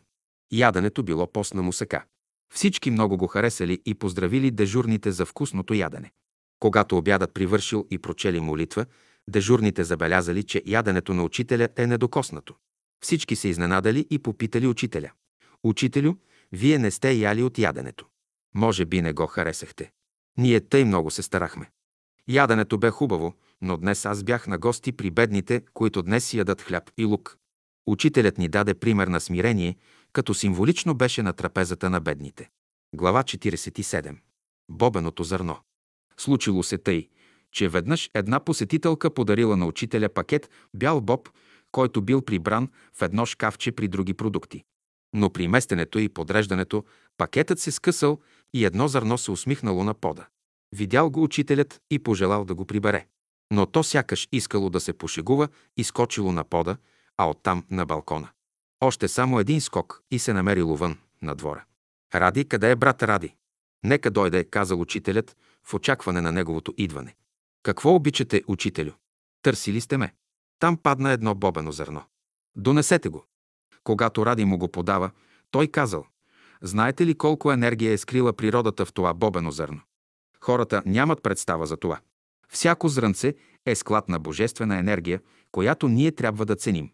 Яденето 0.52 1.03
било 1.03 1.27
постна 1.27 1.61
мусака. 1.61 2.03
Всички 2.53 2.91
много 2.91 3.18
го 3.18 3.27
харесали 3.27 3.81
и 3.86 3.94
поздравили 3.94 4.52
дежурните 4.52 5.11
за 5.11 5.26
вкусното 5.26 5.73
ядене. 5.73 6.11
Когато 6.60 6.98
обядът 6.98 7.34
привършил 7.34 7.88
и 7.91 7.98
прочели 7.98 8.40
молитва, 8.40 8.86
дежурните 9.30 9.84
забелязали, 9.84 10.44
че 10.44 10.64
яденето 10.65 11.14
на 11.14 11.23
учителя 11.23 11.69
е 11.76 11.88
недокоснато. 11.88 12.56
Всички 13.03 13.36
се 13.36 13.48
изненадали 13.48 14.07
и 14.10 14.19
попитали 14.19 14.68
учителя. 14.68 15.11
Учителю, 15.64 16.14
вие 16.52 16.78
не 16.78 16.92
сте 16.92 17.12
яли 17.12 17.44
от 17.44 17.58
яденето. 17.58 18.08
Може 18.56 18.86
би 18.86 19.02
не 19.02 19.14
го 19.14 19.28
харесахте. 19.28 19.92
Ние 20.38 20.62
тъй 20.62 20.86
много 20.86 21.12
се 21.12 21.22
старахме. 21.22 21.72
Яденето 22.28 22.78
бе 22.78 22.90
хубаво, 22.90 23.34
но 23.62 23.78
днес 23.78 24.06
аз 24.06 24.24
бях 24.24 24.48
на 24.48 24.58
гости 24.58 24.92
при 24.92 25.12
бедните, 25.12 25.62
които 25.74 26.04
днес 26.04 26.34
ядат 26.34 26.62
хляб 26.62 26.92
и 26.98 27.06
лук. 27.06 27.38
Учителят 27.88 28.38
ни 28.38 28.50
даде 28.50 28.74
пример 28.74 29.08
на 29.08 29.20
смирение, 29.20 29.78
като 30.14 30.34
символично 30.34 30.96
беше 30.96 31.24
на 31.24 31.34
трапезата 31.34 31.90
на 31.90 32.02
бедните. 32.02 32.50
Глава 32.96 33.24
47. 33.24 34.18
Бобеното 34.70 35.24
зърно. 35.24 35.58
Случило 36.18 36.64
се 36.64 36.78
тъй, 36.78 37.10
че 37.52 37.70
веднъж 37.70 38.10
една 38.14 38.40
посетителка 38.40 39.14
подарила 39.14 39.58
на 39.58 39.66
учителя 39.66 40.10
пакет 40.10 40.50
бял 40.74 41.02
боб, 41.02 41.30
който 41.72 42.02
бил 42.02 42.22
прибран 42.22 42.68
в 42.94 43.02
едно 43.02 43.26
шкафче 43.26 43.72
при 43.72 43.88
други 43.88 44.14
продукти. 44.14 44.64
Но 45.14 45.30
при 45.30 45.48
местенето 45.48 45.99
и 45.99 46.10
подреждането 46.10 46.84
пакетът 47.18 47.60
се 47.60 47.72
скъсал 47.72 48.19
и 48.53 48.65
едно 48.65 48.88
зърно 48.88 49.18
се 49.18 49.31
усмихнало 49.31 49.84
на 49.84 49.94
пода. 49.94 50.27
Видял 50.76 51.10
го 51.10 51.23
учителят 51.23 51.81
и 51.91 51.99
пожелал 51.99 52.45
да 52.45 52.56
го 52.56 52.65
прибере. 52.65 53.07
Но 53.52 53.65
то 53.65 53.84
сякаш 53.84 54.27
искало 54.31 54.69
да 54.69 54.80
се 54.80 54.94
пошегува 54.94 55.48
и 55.77 55.84
скочило 55.84 56.31
на 56.31 56.44
пода, 56.44 56.77
а 57.18 57.30
оттам 57.30 57.65
на 57.72 57.86
балкона. 57.86 58.30
Още 58.81 59.07
само 59.07 59.40
един 59.40 59.61
скок 59.61 60.02
и 60.11 60.19
се 60.19 60.34
намерило 60.34 60.76
вън, 60.76 60.98
на 61.22 61.36
двора. 61.36 61.64
Ради, 62.15 62.45
къде 62.45 62.72
е 62.72 62.76
брат 62.76 63.03
Ради? 63.03 63.36
Нека 63.84 64.11
дойде, 64.11 64.44
казал 64.44 64.81
учителят, 64.81 65.38
в 65.64 65.73
очакване 65.73 66.22
на 66.22 66.31
неговото 66.31 66.73
идване. 66.77 67.15
Какво 67.64 67.95
обичате, 67.95 68.44
учителю? 68.48 68.91
Търсили 69.41 69.81
сте 69.81 69.98
ме. 69.98 70.14
Там 70.60 70.77
падна 70.77 71.11
едно 71.11 71.36
бобено 71.36 71.72
зърно. 71.72 72.03
Донесете 72.56 73.10
го. 73.10 73.26
Когато 73.90 74.26
Ради 74.26 74.45
му 74.45 74.57
го 74.57 74.68
подава, 74.68 75.11
той 75.52 75.68
казал, 75.68 76.06
знаете 76.61 77.06
ли 77.06 77.16
колко 77.16 77.52
енергия 77.52 77.94
е 77.94 77.98
скрила 77.98 78.34
природата 78.34 78.86
в 78.86 78.94
това 78.94 79.14
бобено 79.14 79.52
зърно? 79.52 79.82
Хората 80.41 80.84
нямат 80.86 81.24
представа 81.24 81.66
за 81.66 81.78
това. 81.78 81.99
Всяко 82.49 82.90
зрънце 82.90 83.36
е 83.66 83.76
склад 83.76 84.10
на 84.10 84.20
божествена 84.20 84.78
енергия, 84.78 85.22
която 85.52 85.88
ние 85.88 86.11
трябва 86.11 86.45
да 86.45 86.56
ценим. 86.56 86.91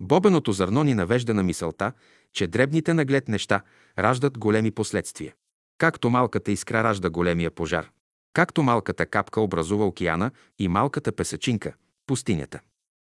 Бобеното 0.00 0.52
зърно 0.52 0.84
ни 0.84 0.94
навежда 0.94 1.34
на 1.34 1.42
мисълта, 1.42 1.92
че 2.32 2.46
дребните 2.46 2.94
наглед 2.94 3.28
неща 3.28 3.62
раждат 3.98 4.38
големи 4.38 4.70
последствия. 4.70 5.34
Както 5.78 6.10
малката 6.10 6.52
искра 6.52 6.84
ражда 6.84 7.10
големия 7.10 7.50
пожар, 7.50 7.90
както 8.32 8.62
малката 8.62 9.06
капка 9.06 9.40
образува 9.40 9.84
океана 9.84 10.30
и 10.58 10.68
малката 10.68 11.12
песачинка– 11.12 11.74
пустинята. 12.06 12.60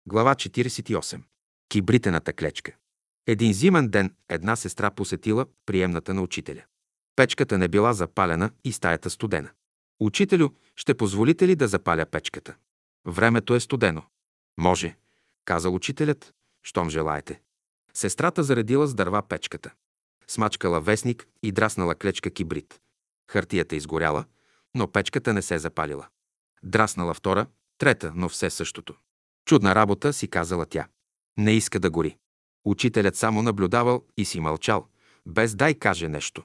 Глава 0.08 0.36
48. 0.36 1.22
Кибритената 1.70 2.34
клечка. 2.34 2.74
Един 3.28 3.54
зимен 3.54 3.88
ден 3.88 4.16
една 4.30 4.56
сестра 4.56 4.92
посетила 4.92 5.46
приемната 5.66 6.14
на 6.14 6.22
учителя. 6.22 6.64
Печката 7.16 7.58
не 7.58 7.68
била 7.68 7.94
запалена 7.94 8.52
и 8.64 8.72
стаята 8.72 9.10
студена. 9.10 9.50
Учителю, 10.00 10.50
ще 10.76 10.94
позволите 10.94 11.48
ли 11.48 11.56
да 11.56 11.68
запаля 11.68 12.06
печката? 12.06 12.56
Времето 13.08 13.56
е 13.56 13.60
студено. 13.60 14.04
Може, 14.58 14.98
каза 15.46 15.70
учителят, 15.70 16.34
щом 16.64 16.90
желаете. 16.90 17.42
Сестрата 17.94 18.44
заредила 18.44 18.88
с 18.88 18.94
дърва 18.94 19.22
печката. 19.22 19.72
Смачкала 20.28 20.82
вестник 20.82 21.28
и 21.44 21.52
драснала 21.52 21.96
клечка 21.96 22.32
кибрид. 22.32 22.80
Хартията 23.32 23.76
изгоряла, 23.76 24.26
но 24.76 24.92
печката 24.92 25.34
не 25.34 25.42
се 25.42 25.60
запалила. 25.60 26.08
Драснала 26.64 27.14
втора, 27.14 27.48
трета, 27.78 28.12
но 28.16 28.30
все 28.30 28.50
същото. 28.50 28.96
Чудна 29.46 29.76
работа, 29.76 30.14
си 30.14 30.28
казала 30.28 30.66
тя. 30.66 30.88
Не 31.38 31.52
иска 31.52 31.80
да 31.80 31.90
гори. 31.90 32.18
Учителят 32.66 33.16
само 33.16 33.42
наблюдавал 33.42 34.04
и 34.18 34.26
си 34.26 34.40
мълчал, 34.40 34.88
без 35.26 35.56
дай 35.56 35.74
каже 35.74 36.10
нещо. 36.10 36.44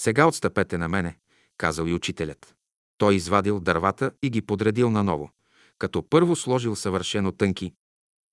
Сега 0.00 0.26
отстъпете 0.26 0.78
на 0.78 0.88
мене, 0.88 1.18
казал 1.58 1.84
и 1.86 1.94
учителят. 1.94 2.54
Той 2.98 3.14
извадил 3.14 3.60
дървата 3.60 4.10
и 4.22 4.30
ги 4.30 4.42
подредил 4.42 4.90
наново, 4.90 5.30
като 5.78 6.08
първо 6.08 6.36
сложил 6.36 6.76
съвършено 6.76 7.32
тънки, 7.32 7.72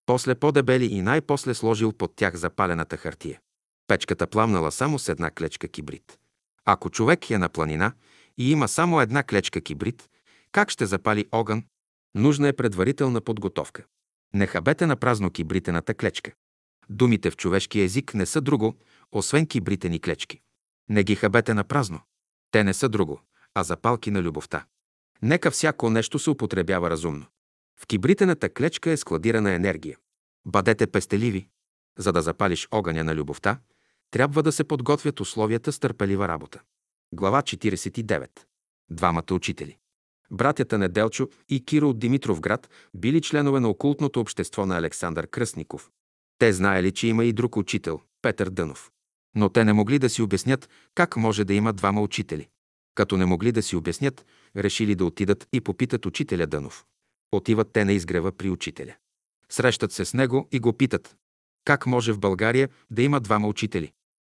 после 0.05 0.35
по-дебели 0.35 0.85
и 0.85 1.01
най-после 1.01 1.53
сложил 1.53 1.91
под 1.91 2.15
тях 2.15 2.35
запалената 2.35 2.97
хартия. 2.97 3.39
Печката 3.87 4.27
пламнала 4.27 4.71
само 4.71 4.99
с 4.99 5.09
една 5.09 5.31
клечка 5.31 5.67
кибрид. 5.67 6.17
Ако 6.65 6.89
човек 6.89 7.29
е 7.29 7.37
на 7.37 7.49
планина 7.49 7.93
и 8.37 8.51
има 8.51 8.67
само 8.67 9.01
една 9.01 9.23
клечка 9.23 9.61
кибрид, 9.61 10.09
как 10.51 10.69
ще 10.69 10.85
запали 10.85 11.25
огън? 11.31 11.63
Нужна 12.15 12.47
е 12.47 12.53
предварителна 12.53 13.21
подготовка. 13.21 13.83
Не 14.33 14.47
хабете 14.47 14.85
на 14.85 14.95
празно 14.95 15.31
кибритената 15.31 15.93
клечка. 15.93 16.31
Думите 16.91 17.31
в 17.31 17.37
човешки 17.37 17.79
език 17.79 18.13
не 18.13 18.25
са 18.25 18.41
друго, 18.41 18.75
освен 19.11 19.47
кибритени 19.47 19.99
клечки. 19.99 20.41
Не 20.89 21.03
ги 21.03 21.15
хабете 21.15 21.53
на 21.53 21.63
празно. 21.63 22.01
Те 22.51 22.63
не 22.63 22.73
са 22.73 22.89
друго, 22.89 23.21
а 23.55 23.63
запалки 23.63 24.11
на 24.11 24.21
любовта. 24.21 24.65
Нека 25.21 25.51
всяко 25.51 25.89
нещо 25.89 26.19
се 26.19 26.29
употребява 26.29 26.89
разумно. 26.89 27.25
В 27.79 27.87
кибритената 27.87 28.49
клечка 28.49 28.91
е 28.91 28.97
складирана 28.97 29.51
енергия. 29.51 29.97
Бъдете 30.45 30.87
пестеливи. 30.87 31.47
За 31.97 32.11
да 32.11 32.21
запалиш 32.21 32.67
огъня 32.71 33.03
на 33.03 33.15
любовта, 33.15 33.59
трябва 34.11 34.43
да 34.43 34.51
се 34.51 34.63
подготвят 34.63 35.19
условията 35.19 35.71
с 35.71 35.79
търпелива 35.79 36.27
работа. 36.27 36.61
Глава 37.13 37.41
49. 37.41 38.29
Двамата 38.89 39.33
учители. 39.33 39.77
Братята 40.31 40.77
Неделчо 40.77 41.29
и 41.49 41.65
Киро 41.65 41.89
от 41.89 41.99
Димитровград 41.99 42.69
били 42.93 43.21
членове 43.21 43.59
на 43.59 43.69
окултното 43.69 44.19
общество 44.19 44.65
на 44.65 44.77
Александър 44.77 45.27
Кръстников. 45.27 45.91
Те 46.41 46.53
знаели, 46.53 46.91
че 46.91 47.07
има 47.07 47.25
и 47.25 47.33
друг 47.33 47.57
учител– 47.57 48.01
Петър 48.21 48.49
Дънов. 48.49 48.91
Но 49.35 49.49
те 49.49 49.63
не 49.63 49.73
могли 49.73 49.99
да 49.99 50.09
си 50.09 50.21
обяснят 50.21 50.69
как 50.95 51.15
може 51.15 51.45
да 51.45 51.53
има 51.53 51.73
двама 51.73 52.01
учители. 52.01 52.47
Като 52.95 53.17
не 53.17 53.25
могли 53.25 53.51
да 53.51 53.63
си 53.63 53.75
обяснят, 53.75 54.25
решили 54.57 54.95
да 54.95 55.05
отидат 55.05 55.47
и 55.53 55.61
попитат 55.61 56.05
учителя 56.05 56.47
Дънов. 56.47 56.85
Отиват 57.31 57.69
те 57.73 57.85
на 57.85 57.93
изгрева 57.93 58.31
при 58.31 58.49
учителя. 58.49 58.95
Срещат 59.49 59.91
се 59.91 60.05
с 60.05 60.13
него 60.13 60.47
и 60.51 60.59
го 60.59 60.73
питат. 60.73 61.15
Как 61.65 61.85
може 61.85 62.13
в 62.13 62.19
България 62.19 62.69
да 62.91 63.01
има 63.01 63.19
двама 63.19 63.47
учители? 63.47 63.91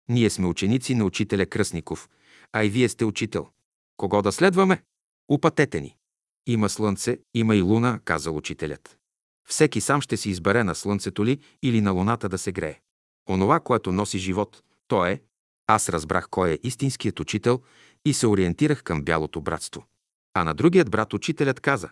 Ние 0.09 0.29
сме 0.29 0.47
ученици 0.47 0.95
на 0.95 1.05
учителя 1.05 1.45
Кръсников, 1.45 2.09
а 2.53 2.63
и 2.63 2.69
вие 2.69 2.89
сте 2.89 3.05
учител. 3.05 3.47
Кого 3.97 4.21
да 4.21 4.31
следваме? 4.31 4.83
Упатете 5.29 5.81
ни. 5.81 5.95
Има 6.45 6.69
слънце, 6.69 7.19
има 7.33 7.55
и 7.55 7.61
луна, 7.61 7.99
казал 8.05 8.37
учителят. 8.37 8.97
Всеки 9.49 9.81
сам 9.81 10.01
ще 10.01 10.17
си 10.17 10.29
избере 10.29 10.63
на 10.63 10.75
слънцето 10.75 11.25
ли 11.25 11.39
или 11.61 11.81
на 11.81 11.91
луната 11.91 12.29
да 12.29 12.37
се 12.37 12.51
грее. 12.51 12.79
Онова, 13.29 13.59
което 13.59 13.91
носи 13.91 14.17
живот, 14.17 14.63
то 14.87 15.05
е. 15.05 15.21
Аз 15.67 15.89
разбрах 15.89 16.27
кой 16.29 16.49
е 16.49 16.59
истинският 16.63 17.19
учител 17.19 17.61
и 18.05 18.13
се 18.13 18.27
ориентирах 18.27 18.83
към 18.83 19.03
бялото 19.03 19.41
братство. 19.41 19.85
А 20.33 20.43
на 20.43 20.53
другият 20.53 20.91
брат 20.91 21.13
учителят 21.13 21.59
каза, 21.59 21.89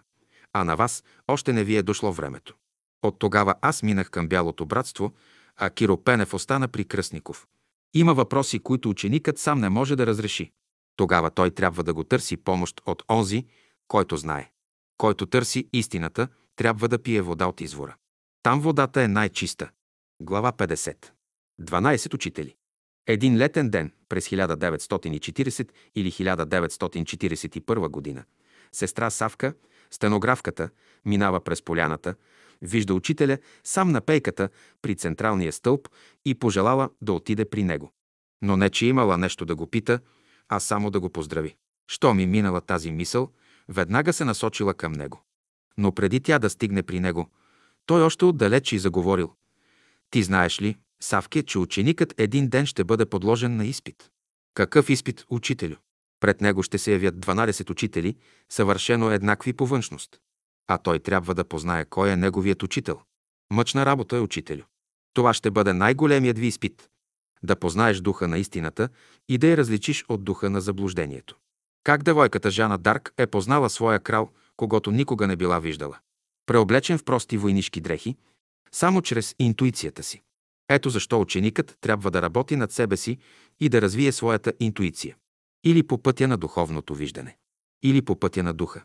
а 0.54 0.64
на 0.64 0.76
вас 0.76 1.04
още 1.28 1.54
не 1.54 1.64
ви 1.64 1.76
е 1.76 1.84
дошло 1.84 2.12
времето. 2.12 2.56
От 3.04 3.20
тогава 3.20 3.56
аз 3.62 3.84
минах 3.84 4.10
към 4.10 4.28
бялото 4.28 4.66
братство, 4.66 5.14
а 5.58 5.70
Киро 5.70 6.04
Пенев 6.04 6.34
остана 6.34 6.68
при 6.68 6.86
Кръстников. 6.86 7.48
Има 7.94 8.14
въпроси, 8.14 8.60
които 8.60 8.90
ученикът 8.90 9.40
сам 9.40 9.60
не 9.60 9.70
може 9.70 9.96
да 9.96 10.06
разреши. 10.06 10.52
Тогава 10.96 11.32
той 11.32 11.52
трябва 11.52 11.84
да 11.84 11.94
го 11.94 12.04
търси 12.04 12.38
помощ 12.38 12.82
от 12.86 13.04
онзи, 13.10 13.46
който 13.88 14.18
знае. 14.18 14.52
Който 14.98 15.26
търси 15.26 15.70
истината, 15.74 16.28
трябва 16.56 16.88
да 16.88 17.04
пие 17.04 17.22
вода 17.22 17.48
от 17.48 17.62
извора. 17.62 17.96
Там 18.44 18.62
водата 18.62 19.02
е 19.02 19.08
най-чиста. 19.08 19.70
Глава 20.22 20.52
50. 20.52 21.10
12 21.62 22.14
учители. 22.14 22.56
Един 23.08 23.38
летен 23.38 23.70
ден 23.70 23.92
през 24.10 24.30
1940 24.30 25.70
или 25.96 26.12
1941 26.12 27.90
година 27.90 28.24
сестра 28.76 29.10
Савка, 29.10 29.54
стенографката, 29.92 30.70
минава 31.06 31.40
през 31.40 31.62
поляната, 31.62 32.16
вижда 32.62 32.94
учителя 32.94 33.38
сам 33.64 33.92
на 33.92 34.02
пейката 34.02 34.50
при 34.82 34.96
централния 34.96 35.52
стълб 35.52 35.90
и 36.26 36.36
пожелала 36.36 36.90
да 37.02 37.14
отиде 37.14 37.50
при 37.50 37.64
него. 37.64 37.92
Но 38.42 38.58
не, 38.58 38.70
че 38.70 38.86
имала 38.86 39.18
нещо 39.18 39.46
да 39.46 39.56
го 39.56 39.68
пита, 39.68 40.00
а 40.50 40.60
само 40.60 40.92
да 40.92 41.00
го 41.00 41.10
поздрави. 41.10 41.56
Що 41.92 42.14
ми 42.14 42.26
минала 42.26 42.62
тази 42.62 42.92
мисъл, 42.92 43.30
веднага 43.70 44.14
се 44.14 44.26
насочила 44.26 44.74
към 44.74 44.92
него. 44.92 45.25
Но 45.78 45.92
преди 45.92 46.20
тя 46.20 46.40
да 46.40 46.50
стигне 46.50 46.84
при 46.84 47.00
него, 47.00 47.30
той 47.86 48.02
още 48.02 48.26
отдалеч 48.26 48.72
и 48.72 48.80
заговорил. 48.80 49.34
Ти 50.10 50.24
знаеш 50.24 50.62
ли, 50.62 50.78
Савке, 51.02 51.44
че 51.44 51.60
ученикът 51.60 52.14
един 52.18 52.50
ден 52.50 52.66
ще 52.66 52.84
бъде 52.84 53.06
подложен 53.06 53.56
на 53.56 53.66
изпит. 53.66 54.10
Какъв 54.54 54.90
изпит, 54.90 55.26
учителю? 55.30 55.76
Пред 56.20 56.42
него 56.42 56.64
ще 56.64 56.78
се 56.78 56.92
явят 56.92 57.16
12 57.16 57.70
учители, 57.70 58.16
съвършено 58.50 59.12
еднакви 59.12 59.54
по 59.54 59.68
външност. 59.68 60.20
А 60.68 60.78
той 60.78 61.00
трябва 61.00 61.36
да 61.36 61.46
познае 61.46 61.86
кой 61.86 62.12
е 62.12 62.16
неговият 62.16 62.64
учител. 62.64 63.00
Мъчна 63.52 63.86
работа 63.86 64.18
е 64.18 64.20
учителю. 64.20 64.64
Това 65.14 65.34
ще 65.34 65.52
бъде 65.52 65.74
най-големият 65.74 66.40
ви 66.40 66.48
изпит. 66.48 66.90
Да 67.44 67.56
познаеш 67.56 68.00
духа 68.00 68.28
на 68.28 68.38
истината 68.38 68.90
и 69.30 69.38
да 69.38 69.48
я 69.48 69.58
различиш 69.58 70.06
от 70.10 70.24
духа 70.24 70.50
на 70.50 70.62
заблуждението. 70.62 71.36
Как 71.84 72.04
девойката 72.04 72.52
Жана 72.52 72.78
Дарк 72.78 73.14
е 73.18 73.28
познала 73.28 73.70
своя 73.70 74.00
крал, 74.00 74.32
когато 74.58 74.92
никога 74.92 75.28
не 75.28 75.36
била 75.36 75.60
виждала. 75.60 76.00
Преоблечен 76.46 76.98
в 76.98 77.04
прости 77.04 77.38
войнишки 77.38 77.82
дрехи, 77.82 78.16
само 78.72 79.02
чрез 79.02 79.36
интуицията 79.40 80.04
си. 80.04 80.22
Ето 80.70 80.90
защо 80.90 81.22
ученикът 81.22 81.78
трябва 81.82 82.12
да 82.12 82.22
работи 82.22 82.56
над 82.56 82.72
себе 82.72 82.98
си 82.98 83.18
и 83.60 83.70
да 83.70 83.82
развие 83.82 84.12
своята 84.12 84.54
интуиция. 84.60 85.18
Или 85.64 85.84
по 85.84 86.02
пътя 86.02 86.28
на 86.28 86.38
духовното 86.38 86.96
виждане. 86.96 87.38
Или 87.84 88.02
по 88.02 88.20
пътя 88.20 88.44
на 88.44 88.54
духа. 88.54 88.84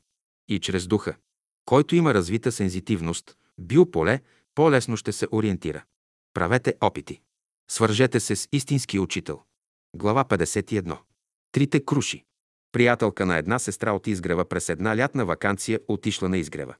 И 0.49 0.61
чрез 0.61 0.87
духа. 0.87 1.17
Който 1.65 1.97
има 1.97 2.15
развита 2.15 2.53
сензитивност, 2.53 3.37
биополе, 3.59 4.21
по-лесно 4.55 4.97
ще 4.97 5.13
се 5.13 5.27
ориентира. 5.33 5.85
Правете 6.35 6.75
опити. 6.81 7.21
Свържете 7.71 8.21
се 8.21 8.37
с 8.37 8.49
истински 8.53 8.99
учител. 8.99 9.43
Глава 9.97 10.25
51. 10.25 10.99
Трите 11.53 11.85
круши. 11.85 12.25
Приятелка 12.73 13.27
на 13.27 13.37
една 13.37 13.59
сестра 13.59 13.93
от 13.93 14.07
изгрева 14.07 14.45
през 14.45 14.69
една 14.69 14.97
лятна 14.97 15.25
вакансия 15.25 15.81
отишла 15.89 16.29
на 16.29 16.39
изгрева. 16.39 16.75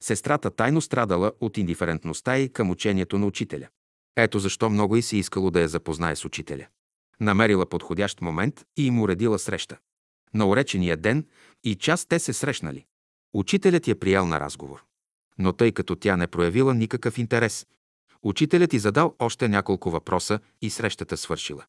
Сестрата 0.00 0.50
тайно 0.50 0.80
страдала 0.80 1.32
от 1.40 1.58
индиферентността 1.58 2.38
и 2.38 2.52
към 2.52 2.70
учението 2.70 3.18
на 3.18 3.26
учителя. 3.26 3.68
Ето 4.16 4.38
защо 4.38 4.70
много 4.70 4.96
и 4.96 5.02
се 5.02 5.16
искало 5.16 5.50
да 5.50 5.60
я 5.60 5.68
запознае 5.68 6.16
с 6.16 6.24
учителя. 6.24 6.66
Намерила 7.20 7.66
подходящ 7.66 8.20
момент 8.20 8.64
и 8.76 8.86
им 8.86 9.00
уредила 9.00 9.38
среща. 9.38 9.78
На 10.34 10.48
уречения 10.48 10.96
ден 10.96 11.26
и 11.64 11.74
час 11.74 12.06
те 12.06 12.18
се 12.18 12.32
срещнали. 12.32 12.84
Учителят 13.34 13.88
я 13.88 13.98
приял 13.98 14.26
на 14.26 14.40
разговор. 14.40 14.84
Но 15.38 15.52
тъй 15.52 15.72
като 15.72 15.96
тя 15.96 16.16
не 16.16 16.26
проявила 16.26 16.74
никакъв 16.74 17.18
интерес, 17.18 17.66
учителят 18.22 18.72
й 18.72 18.78
задал 18.78 19.14
още 19.18 19.48
няколко 19.48 19.90
въпроса 19.90 20.40
и 20.62 20.70
срещата 20.70 21.16
свършила. 21.16 21.64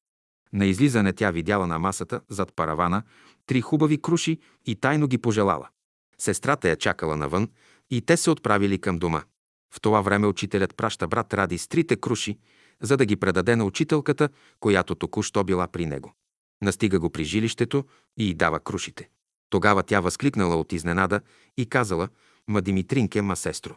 На 0.54 0.66
излизане 0.66 1.14
тя 1.14 1.32
видяла 1.32 1.68
на 1.68 1.80
масата, 1.80 2.22
зад 2.30 2.54
паравана, 2.54 3.04
три 3.46 3.62
хубави 3.62 4.02
круши 4.02 4.40
и 4.66 4.76
тайно 4.76 5.08
ги 5.08 5.18
пожелала. 5.18 5.70
Сестрата 6.18 6.70
я 6.70 6.76
чакала 6.76 7.18
навън 7.18 7.50
и 7.90 8.02
те 8.02 8.18
се 8.18 8.30
отправили 8.30 8.78
към 8.78 9.00
дома. 9.00 9.24
В 9.74 9.82
това 9.82 10.02
време 10.02 10.28
учителят 10.28 10.76
праща 10.76 11.08
брат 11.08 11.34
Ради 11.34 11.58
с 11.58 11.68
трите 11.68 11.96
круши, 11.96 12.38
за 12.82 12.98
да 12.98 13.06
ги 13.06 13.16
предаде 13.16 13.56
на 13.56 13.66
учителката, 13.66 14.30
която 14.60 14.96
току-що 14.96 15.44
била 15.44 15.68
при 15.68 15.86
него. 15.86 16.14
Настига 16.62 17.00
го 17.00 17.10
при 17.10 17.24
жилището 17.24 17.86
и 18.18 18.34
дава 18.34 18.60
крушите. 18.60 19.10
Тогава 19.50 19.84
тя 19.84 20.00
възкликнала 20.00 20.56
от 20.56 20.74
изненада 20.74 21.22
и 21.58 21.66
казала, 21.66 22.10
«Ма 22.48 22.62
Димитринке, 22.62 23.22
ма 23.22 23.36
сестро, 23.36 23.76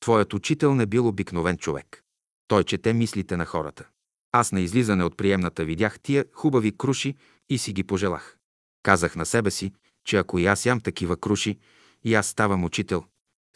твоят 0.00 0.34
учител 0.34 0.74
не 0.74 0.86
бил 0.86 1.08
обикновен 1.08 1.56
човек. 1.56 2.04
Той 2.48 2.64
чете 2.64 2.92
мислите 2.92 3.36
на 3.36 3.46
хората. 3.46 3.88
Аз 4.32 4.52
на 4.52 4.60
излизане 4.60 5.04
от 5.04 5.16
приемната 5.16 5.64
видях 5.64 6.00
тия 6.00 6.24
хубави 6.32 6.76
круши 6.76 7.14
и 7.48 7.58
си 7.58 7.72
ги 7.72 7.84
пожелах. 7.84 8.36
Казах 8.82 9.16
на 9.16 9.26
себе 9.26 9.50
си, 9.50 9.72
че 10.04 10.16
ако 10.16 10.38
и 10.38 10.46
аз 10.46 10.66
ям 10.66 10.80
такива 10.80 11.16
круши, 11.16 11.58
и 12.04 12.14
аз 12.14 12.26
ставам 12.26 12.64
учител. 12.64 13.04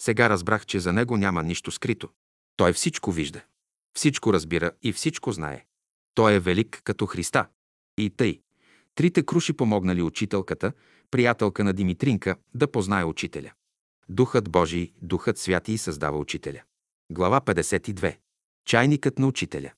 Сега 0.01 0.31
разбрах, 0.31 0.67
че 0.67 0.81
за 0.81 0.93
него 0.93 1.17
няма 1.17 1.43
нищо 1.43 1.71
скрито. 1.71 2.09
Той 2.57 2.73
всичко 2.73 3.13
вижда. 3.13 3.41
Всичко 3.97 4.33
разбира 4.33 4.71
и 4.83 4.93
всичко 4.93 5.33
знае. 5.33 5.65
Той 6.15 6.35
е 6.35 6.41
велик 6.41 6.81
като 6.85 7.07
Христа. 7.07 7.47
И 7.99 8.11
тъй. 8.11 8.41
Трите 8.95 9.27
круши 9.27 9.53
помогнали 9.53 10.03
учителката, 10.03 10.73
приятелка 11.11 11.65
на 11.65 11.73
Димитринка, 11.73 12.37
да 12.55 12.71
познае 12.73 13.05
учителя. 13.05 13.53
Духът 14.09 14.51
Божий, 14.51 14.93
Духът 15.03 15.39
Святи 15.39 15.79
създава 15.79 16.19
учителя. 16.19 16.63
Глава 17.13 17.41
52. 17.41 18.17
Чайникът 18.67 19.19
на 19.19 19.27
учителя. 19.27 19.73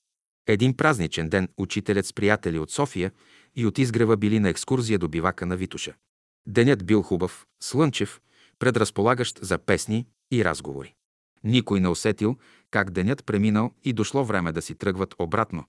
Един 0.47 0.73
празничен 0.73 1.29
ден 1.29 1.49
учителят 1.57 2.05
с 2.05 2.13
приятели 2.13 2.59
от 2.59 2.71
София 2.71 3.11
и 3.55 3.65
от 3.65 3.77
изгрева 3.77 4.17
били 4.17 4.39
на 4.39 4.49
екскурзия 4.49 4.99
до 4.99 5.07
бивака 5.07 5.45
на 5.45 5.57
Витуша. 5.57 5.93
Денят 6.47 6.85
бил 6.85 7.01
хубав, 7.01 7.45
слънчев, 7.63 8.21
предразполагащ 8.59 9.39
за 9.41 9.57
песни 9.57 10.07
и 10.31 10.45
разговори. 10.45 10.93
Никой 11.43 11.79
не 11.79 11.87
усетил 11.87 12.37
как 12.71 12.91
денят 12.91 13.25
преминал 13.25 13.71
и 13.83 13.93
дошло 13.93 14.25
време 14.25 14.51
да 14.51 14.61
си 14.61 14.75
тръгват 14.75 15.15
обратно. 15.19 15.65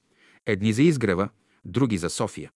Едни 0.47 0.73
за 0.73 0.83
изгрева, 0.83 1.29
други 1.65 1.99
за 1.99 2.11
София. 2.11 2.51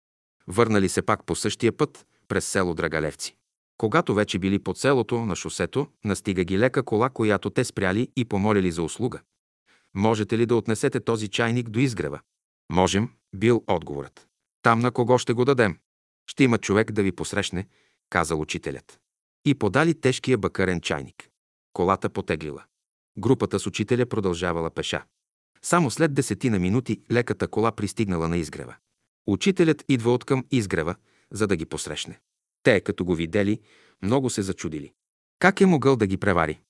Върнали 0.47 0.89
се 0.89 1.01
пак 1.01 1.25
по 1.25 1.35
същия 1.35 1.71
път 1.71 2.05
през 2.27 2.45
село 2.45 2.73
Драгалевци. 2.73 3.35
Когато 3.77 4.13
вече 4.13 4.39
били 4.39 4.59
по 4.59 4.75
селото 4.75 5.25
на 5.25 5.35
шосето, 5.35 5.87
настига 6.03 6.43
ги 6.43 6.59
лека 6.59 6.83
кола, 6.83 7.09
която 7.09 7.49
те 7.49 7.63
спряли 7.63 8.07
и 8.15 8.25
помолили 8.25 8.71
за 8.71 8.83
услуга. 8.83 9.19
Можете 9.95 10.37
ли 10.37 10.45
да 10.45 10.55
отнесете 10.55 10.99
този 10.99 11.27
чайник 11.27 11.69
до 11.69 11.79
изгрева? 11.79 12.19
Можем, 12.71 13.09
бил 13.35 13.63
отговорът. 13.67 14.27
Там 14.61 14.79
на 14.79 14.91
кого 14.91 15.17
ще 15.17 15.33
го 15.33 15.45
дадем? 15.45 15.77
Ще 16.27 16.43
има 16.43 16.57
човек 16.57 16.91
да 16.91 17.03
ви 17.03 17.11
посрещне, 17.11 17.67
казал 18.09 18.41
учителят. 18.41 18.99
И 19.45 19.55
подали 19.55 20.01
тежкия 20.01 20.37
бакарен 20.37 20.81
чайник. 20.81 21.29
Колата 21.73 22.09
потеглила. 22.09 22.63
Групата 23.17 23.59
с 23.59 23.67
учителя 23.67 24.05
продължавала 24.05 24.69
пеша. 24.69 25.03
Само 25.61 25.91
след 25.91 26.13
десетина 26.13 26.59
минути 26.59 27.01
леката 27.11 27.47
кола 27.47 27.71
пристигнала 27.71 28.27
на 28.27 28.37
изгрева. 28.37 28.75
Учителят 29.27 29.83
идва 29.89 30.13
от 30.13 30.25
към 30.25 30.45
изгрева, 30.51 30.95
за 31.31 31.47
да 31.47 31.55
ги 31.55 31.65
посрещне. 31.65 32.19
Те, 32.63 32.81
като 32.81 33.05
го 33.05 33.15
видели, 33.15 33.59
много 34.01 34.29
се 34.29 34.41
зачудили. 34.41 34.93
Как 35.39 35.61
е 35.61 35.65
могъл 35.65 35.95
да 35.95 36.07
ги 36.07 36.17
превари? 36.17 36.61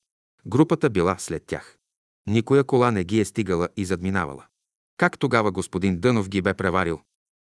Групата 0.46 0.90
била 0.90 1.18
след 1.20 1.44
тях. 1.46 1.78
Никоя 2.32 2.64
кола 2.64 2.92
не 2.92 3.04
ги 3.04 3.20
е 3.20 3.26
стигала 3.26 3.70
и 3.78 3.86
задминавала. 3.86 4.46
Как 4.98 5.20
тогава 5.20 5.52
господин 5.52 6.00
Дънов 6.00 6.30
ги 6.30 6.42
бе 6.42 6.54
преварил? 6.54 7.02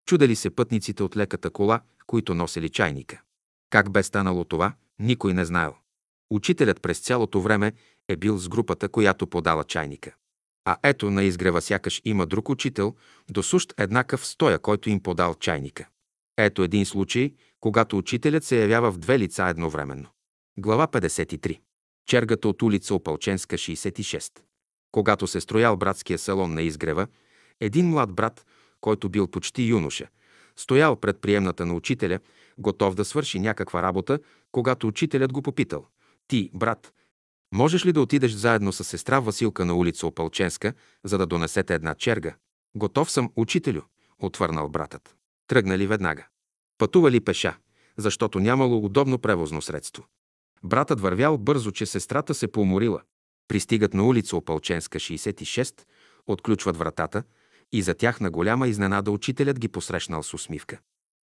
Чудели 0.08 0.36
се 0.36 0.50
пътниците 0.50 1.02
от 1.02 1.16
леката 1.16 1.50
кола, 1.50 1.80
които 2.06 2.34
носели 2.34 2.68
чайника. 2.68 3.22
Как 3.70 3.90
бе 3.90 4.02
станало 4.02 4.44
това, 4.44 4.74
никой 4.98 5.34
не 5.34 5.44
знаел. 5.44 5.74
Учителят 6.30 6.82
през 6.82 6.98
цялото 6.98 7.40
време 7.40 7.72
е 8.08 8.16
бил 8.16 8.38
с 8.38 8.48
групата, 8.48 8.88
която 8.88 9.26
подала 9.26 9.64
чайника. 9.64 10.14
А 10.64 10.76
ето 10.82 11.10
на 11.10 11.24
изгрева 11.24 11.62
сякаш 11.62 12.02
има 12.04 12.26
друг 12.26 12.48
учител, 12.48 12.94
досущ 13.30 13.74
еднакъв 13.78 14.26
стоя, 14.26 14.58
който 14.58 14.90
им 14.90 15.02
подал 15.02 15.34
чайника. 15.34 15.88
Ето 16.36 16.62
един 16.62 16.86
случай, 16.86 17.34
когато 17.60 17.98
учителят 17.98 18.44
се 18.44 18.60
явява 18.60 18.92
в 18.92 18.98
две 18.98 19.18
лица 19.18 19.44
едновременно. 19.44 20.08
Глава 20.58 20.86
53. 20.86 21.60
Чергата 22.08 22.48
от 22.48 22.62
улица 22.62 22.94
Опалченска, 22.94 23.56
66. 23.56 24.45
Когато 24.96 25.26
се 25.26 25.40
строял 25.40 25.76
братския 25.76 26.18
салон 26.18 26.54
на 26.54 26.62
изгрева, 26.62 27.06
един 27.60 27.88
млад 27.88 28.12
брат, 28.12 28.46
който 28.80 29.08
бил 29.08 29.26
почти 29.26 29.62
юноша, 29.62 30.06
стоял 30.56 30.96
пред 30.96 31.20
приемната 31.20 31.66
на 31.66 31.74
учителя, 31.74 32.18
готов 32.58 32.94
да 32.94 33.04
свърши 33.04 33.40
някаква 33.40 33.82
работа, 33.82 34.18
когато 34.52 34.86
учителят 34.86 35.32
го 35.32 35.42
попитал. 35.42 35.86
Ти, 36.28 36.50
брат, 36.54 36.92
можеш 37.54 37.86
ли 37.86 37.92
да 37.92 38.00
отидеш 38.00 38.32
заедно 38.32 38.72
с 38.72 38.84
сестра 38.84 39.20
Василка 39.20 39.64
на 39.64 39.74
улица 39.74 40.06
Опалченска, 40.06 40.72
за 41.04 41.18
да 41.18 41.26
донесете 41.26 41.74
една 41.74 41.94
черга? 41.94 42.34
Готов 42.76 43.10
съм, 43.10 43.30
учителю, 43.36 43.82
отвърнал 44.18 44.68
братът. 44.68 45.16
Тръгнали 45.46 45.86
веднага. 45.86 46.26
Пътували 46.78 47.20
пеша, 47.20 47.56
защото 47.96 48.40
нямало 48.40 48.84
удобно 48.84 49.18
превозно 49.18 49.62
средство. 49.62 50.06
Братът 50.64 51.00
вървял 51.00 51.38
бързо, 51.38 51.72
че 51.72 51.86
сестрата 51.86 52.34
се 52.34 52.52
поуморила. 52.52 53.02
Пристигат 53.48 53.94
на 53.94 54.04
улица 54.06 54.36
Опалченска, 54.36 54.98
66, 54.98 55.84
отключват 56.26 56.76
вратата 56.76 57.22
и 57.72 57.82
за 57.82 57.94
тях 57.94 58.20
на 58.20 58.30
голяма 58.30 58.68
изненада 58.68 59.10
учителят 59.10 59.58
ги 59.58 59.68
посрещнал 59.68 60.22
с 60.22 60.34
усмивка. 60.34 60.78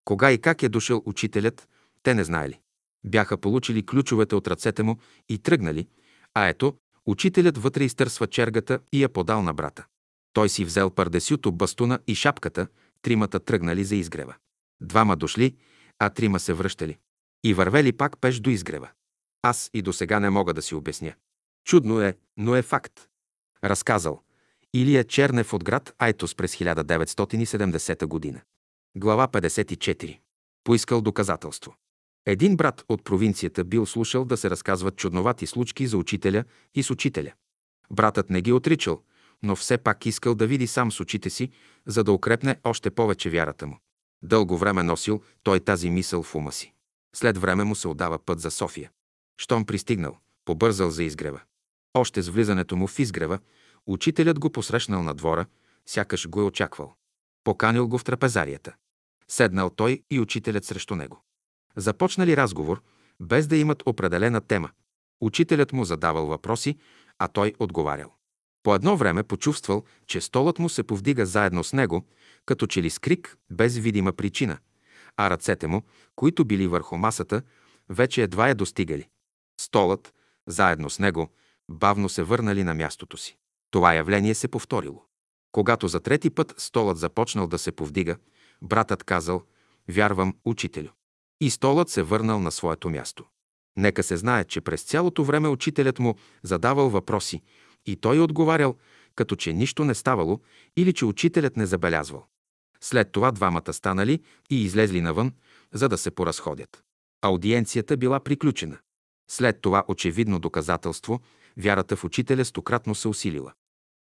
Кога 0.05 0.31
и 0.31 0.37
как 0.37 0.63
е 0.63 0.69
дошъл 0.69 1.03
учителят, 1.05 1.67
те 2.03 2.13
не 2.13 2.23
знаели. 2.23 2.59
Бяха 3.05 3.37
получили 3.37 3.85
ключовете 3.85 4.35
от 4.35 4.47
ръцете 4.47 4.83
му 4.83 4.97
и 5.29 5.37
тръгнали, 5.37 5.87
а 6.33 6.47
ето, 6.47 6.73
учителят 7.05 7.57
вътре 7.57 7.83
изтърсва 7.83 8.27
чергата 8.27 8.79
и 8.91 9.03
я 9.03 9.09
подал 9.09 9.41
на 9.41 9.53
брата. 9.53 9.85
Той 10.33 10.49
си 10.49 10.65
взел 10.65 10.89
пардесюто, 10.89 11.51
бастуна 11.51 11.99
и 12.07 12.15
шапката, 12.15 12.67
тримата 13.01 13.39
тръгнали 13.39 13.83
за 13.83 13.95
изгрева. 13.95 14.35
Двама 14.81 15.15
дошли, 15.15 15.55
а 15.99 16.09
трима 16.09 16.39
се 16.39 16.53
връщали. 16.53 16.97
И 17.43 17.53
вървели 17.53 17.91
пак 17.91 18.17
пеш 18.21 18.39
до 18.39 18.49
изгрева. 18.49 18.89
Аз 19.41 19.69
и 19.73 19.81
до 19.81 19.93
сега 19.93 20.19
не 20.19 20.29
мога 20.29 20.53
да 20.53 20.61
си 20.61 20.75
обясня. 20.75 21.13
Чудно 21.65 22.01
е, 22.01 22.17
но 22.37 22.55
е 22.55 22.61
факт. 22.61 23.07
Разказал. 23.63 24.21
Илия 24.73 25.03
Чернев 25.03 25.53
от 25.53 25.63
град 25.63 25.93
Айтос 25.99 26.35
през 26.35 26.55
1970 26.55 28.05
година. 28.05 28.41
Глава 28.95 29.27
54. 29.27 30.19
Поискал 30.63 31.01
доказателство. 31.01 31.75
Един 32.25 32.57
брат 32.57 32.85
от 32.89 33.03
провинцията 33.03 33.63
бил 33.63 33.85
слушал 33.85 34.25
да 34.25 34.37
се 34.37 34.49
разказват 34.49 34.95
чудновати 34.95 35.47
случки 35.47 35.87
за 35.87 35.97
учителя 35.97 36.43
и 36.75 36.83
с 36.83 36.89
учителя. 36.89 37.33
Братът 37.91 38.29
не 38.29 38.41
ги 38.41 38.51
отричал, 38.51 39.01
но 39.43 39.55
все 39.55 39.77
пак 39.77 40.05
искал 40.05 40.35
да 40.35 40.47
види 40.47 40.67
сам 40.67 40.91
с 40.91 40.99
очите 40.99 41.29
си, 41.29 41.51
за 41.85 42.03
да 42.03 42.11
укрепне 42.11 42.59
още 42.63 42.91
повече 42.91 43.29
вярата 43.29 43.67
му. 43.67 43.79
Дълго 44.21 44.57
време 44.57 44.83
носил 44.83 45.21
той 45.43 45.59
тази 45.59 45.89
мисъл 45.89 46.23
в 46.23 46.35
ума 46.35 46.51
си. 46.51 46.73
След 47.15 47.37
време 47.37 47.63
му 47.63 47.75
се 47.75 47.87
отдава 47.87 48.19
път 48.19 48.39
за 48.39 48.51
София. 48.51 48.91
Щом 49.37 49.65
пристигнал, 49.65 50.17
побързал 50.45 50.89
за 50.89 51.03
изгрева. 51.03 51.41
Още 51.93 52.21
с 52.21 52.29
влизането 52.29 52.75
му 52.75 52.87
в 52.87 52.99
изгрева, 52.99 53.39
учителят 53.85 54.39
го 54.39 54.49
посрещнал 54.49 55.03
на 55.03 55.13
двора, 55.13 55.45
сякаш 55.85 56.29
го 56.29 56.41
е 56.41 56.43
очаквал. 56.43 56.95
Поканил 57.43 57.87
го 57.87 57.97
в 57.97 58.03
трапезарията. 58.03 58.75
Седнал 59.27 59.69
той 59.69 60.03
и 60.09 60.19
учителят 60.19 60.65
срещу 60.65 60.95
него. 60.95 61.23
Започнали 61.75 62.37
разговор, 62.37 62.81
без 63.19 63.47
да 63.47 63.57
имат 63.57 63.83
определена 63.85 64.41
тема. 64.41 64.69
Учителят 65.21 65.73
му 65.73 65.85
задавал 65.85 66.25
въпроси, 66.25 66.77
а 67.19 67.27
той 67.27 67.53
отговарял. 67.59 68.13
По 68.63 68.75
едно 68.75 68.97
време 68.97 69.23
почувствал, 69.23 69.83
че 70.07 70.21
столът 70.21 70.59
му 70.59 70.69
се 70.69 70.83
повдига 70.83 71.25
заедно 71.25 71.63
с 71.63 71.73
него, 71.73 72.05
като 72.45 72.67
че 72.67 72.81
ли 72.81 72.89
с 72.89 72.99
крик, 72.99 73.37
без 73.49 73.77
видима 73.77 74.13
причина, 74.13 74.57
а 75.17 75.29
ръцете 75.29 75.67
му, 75.67 75.81
които 76.15 76.45
били 76.45 76.67
върху 76.67 76.97
масата, 76.97 77.41
вече 77.89 78.23
едва 78.23 78.47
я 78.47 78.55
достигали. 78.55 79.09
Столът, 79.61 80.13
заедно 80.47 80.89
с 80.89 80.99
него, 80.99 81.29
бавно 81.69 82.09
се 82.09 82.23
върнали 82.23 82.63
на 82.63 82.73
мястото 82.73 83.17
си. 83.17 83.37
Това 83.71 83.93
явление 83.93 84.35
се 84.35 84.47
повторило. 84.47 85.05
Когато 85.51 85.87
за 85.87 85.99
трети 85.99 86.29
път 86.29 86.53
столът 86.57 86.97
започнал 86.97 87.47
да 87.47 87.57
се 87.57 87.71
повдига, 87.71 88.17
братът 88.61 89.03
казал 89.03 89.43
«Вярвам, 89.89 90.35
учителю». 90.45 90.89
И 91.41 91.49
столът 91.49 91.89
се 91.89 92.03
върнал 92.03 92.39
на 92.39 92.51
своето 92.51 92.89
място. 92.89 93.25
Нека 93.77 94.03
се 94.03 94.17
знае, 94.17 94.43
че 94.43 94.61
през 94.61 94.83
цялото 94.83 95.23
време 95.23 95.47
учителят 95.47 95.99
му 95.99 96.15
задавал 96.43 96.89
въпроси 96.89 97.41
и 97.85 97.95
той 97.95 98.19
отговарял, 98.19 98.75
като 99.15 99.35
че 99.35 99.53
нищо 99.53 99.85
не 99.85 99.93
ставало 99.93 100.39
или 100.77 100.93
че 100.93 101.05
учителят 101.05 101.57
не 101.57 101.65
забелязвал. 101.65 102.25
След 102.81 103.11
това 103.11 103.31
двамата 103.31 103.73
станали 103.73 104.21
и 104.49 104.63
излезли 104.63 105.01
навън, 105.01 105.31
за 105.73 105.89
да 105.89 105.97
се 105.97 106.11
поразходят. 106.11 106.83
Аудиенцията 107.21 107.97
била 107.97 108.19
приключена. 108.19 108.77
След 109.29 109.61
това 109.61 109.83
очевидно 109.87 110.39
доказателство, 110.39 111.19
вярата 111.57 111.95
в 111.95 112.03
учителя 112.03 112.45
стократно 112.45 112.95
се 112.95 113.07
усилила. 113.07 113.53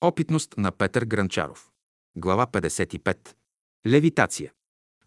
Опитност 0.01 0.55
на 0.57 0.73
Петър 0.73 1.05
Гранчаров. 1.05 1.71
Глава 2.17 2.47
55. 2.47 3.35
Левитация. 3.87 4.53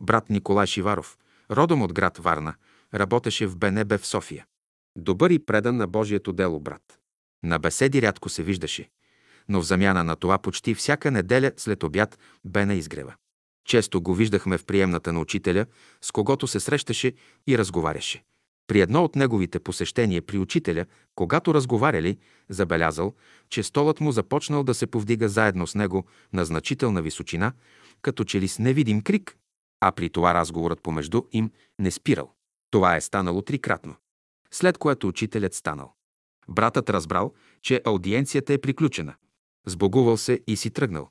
Брат 0.01 0.29
Николай 0.29 0.67
Шиваров, 0.67 1.17
родом 1.51 1.81
от 1.81 1.93
град 1.93 2.17
Варна, 2.17 2.55
работеше 2.93 3.47
в 3.47 3.57
БНБ 3.57 3.97
в 3.97 4.07
София. 4.07 4.45
Добър 4.95 5.29
и 5.29 5.45
предан 5.45 5.77
на 5.77 5.87
Божието 5.87 6.33
дело 6.33 6.59
брат. 6.59 6.99
На 7.43 7.59
беседи 7.59 8.01
рядко 8.01 8.29
се 8.29 8.43
виждаше, 8.43 8.89
но 9.49 9.61
в 9.61 9.65
замяна 9.65 10.03
на 10.03 10.15
това 10.15 10.37
почти 10.37 10.75
всяка 10.75 11.11
неделя 11.11 11.51
след 11.57 11.83
обяд 11.83 12.19
бе 12.45 12.65
на 12.65 12.73
изгрева. 12.73 13.15
Често 13.65 14.01
го 14.01 14.15
виждахме 14.15 14.57
в 14.57 14.65
приемната 14.65 15.13
на 15.13 15.19
учителя, 15.19 15.65
с 16.01 16.11
когото 16.11 16.47
се 16.47 16.59
срещаше 16.59 17.13
и 17.47 17.57
разговаряше. 17.57 18.23
При 18.67 18.81
едно 18.81 19.03
от 19.03 19.15
неговите 19.15 19.59
посещения 19.59 20.21
при 20.21 20.37
учителя, 20.37 20.85
когато 21.15 21.53
разговаряли, 21.53 22.17
забелязал, 22.49 23.13
че 23.49 23.63
столът 23.63 23.99
му 23.99 24.11
започнал 24.11 24.63
да 24.63 24.73
се 24.73 24.87
повдига 24.87 25.29
заедно 25.29 25.67
с 25.67 25.75
него 25.75 26.05
на 26.33 26.45
значителна 26.45 27.01
височина, 27.01 27.53
като 28.01 28.23
че 28.23 28.41
ли 28.41 28.47
с 28.47 28.59
невидим 28.59 29.01
крик, 29.01 29.37
а 29.81 29.91
при 29.91 30.09
това 30.09 30.33
разговорът 30.33 30.81
помежду 30.81 31.21
им 31.31 31.51
не 31.79 31.91
спирал. 31.91 32.33
Това 32.71 32.95
е 32.95 33.01
станало 33.01 33.41
трикратно. 33.41 33.95
След 34.51 34.77
което 34.77 35.07
учителят 35.07 35.53
станал. 35.53 35.93
Братът 36.49 36.89
разбрал, 36.89 37.33
че 37.61 37.81
аудиенцията 37.85 38.53
е 38.53 38.57
приключена. 38.57 39.15
Сбогувал 39.67 40.17
се 40.17 40.39
и 40.47 40.55
си 40.55 40.71
тръгнал. 40.71 41.09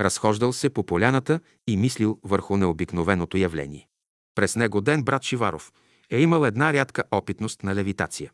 Разхождал 0.00 0.52
се 0.52 0.70
по 0.70 0.86
поляната 0.86 1.40
и 1.66 1.76
мислил 1.76 2.18
върху 2.24 2.56
необикновеното 2.56 3.36
явление. 3.36 3.88
През 4.34 4.56
него 4.56 4.80
ден 4.80 5.02
брат 5.02 5.22
Шиваров 5.22 5.72
е 6.12 6.20
имал 6.20 6.46
една 6.46 6.72
рядка 6.72 7.04
опитност 7.10 7.62
на 7.62 7.74
левитация. 7.74 8.30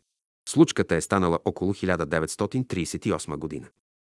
Случката 0.49 0.95
е 0.95 1.01
станала 1.01 1.39
около 1.45 1.73
1938 1.73 3.37
година. 3.37 3.67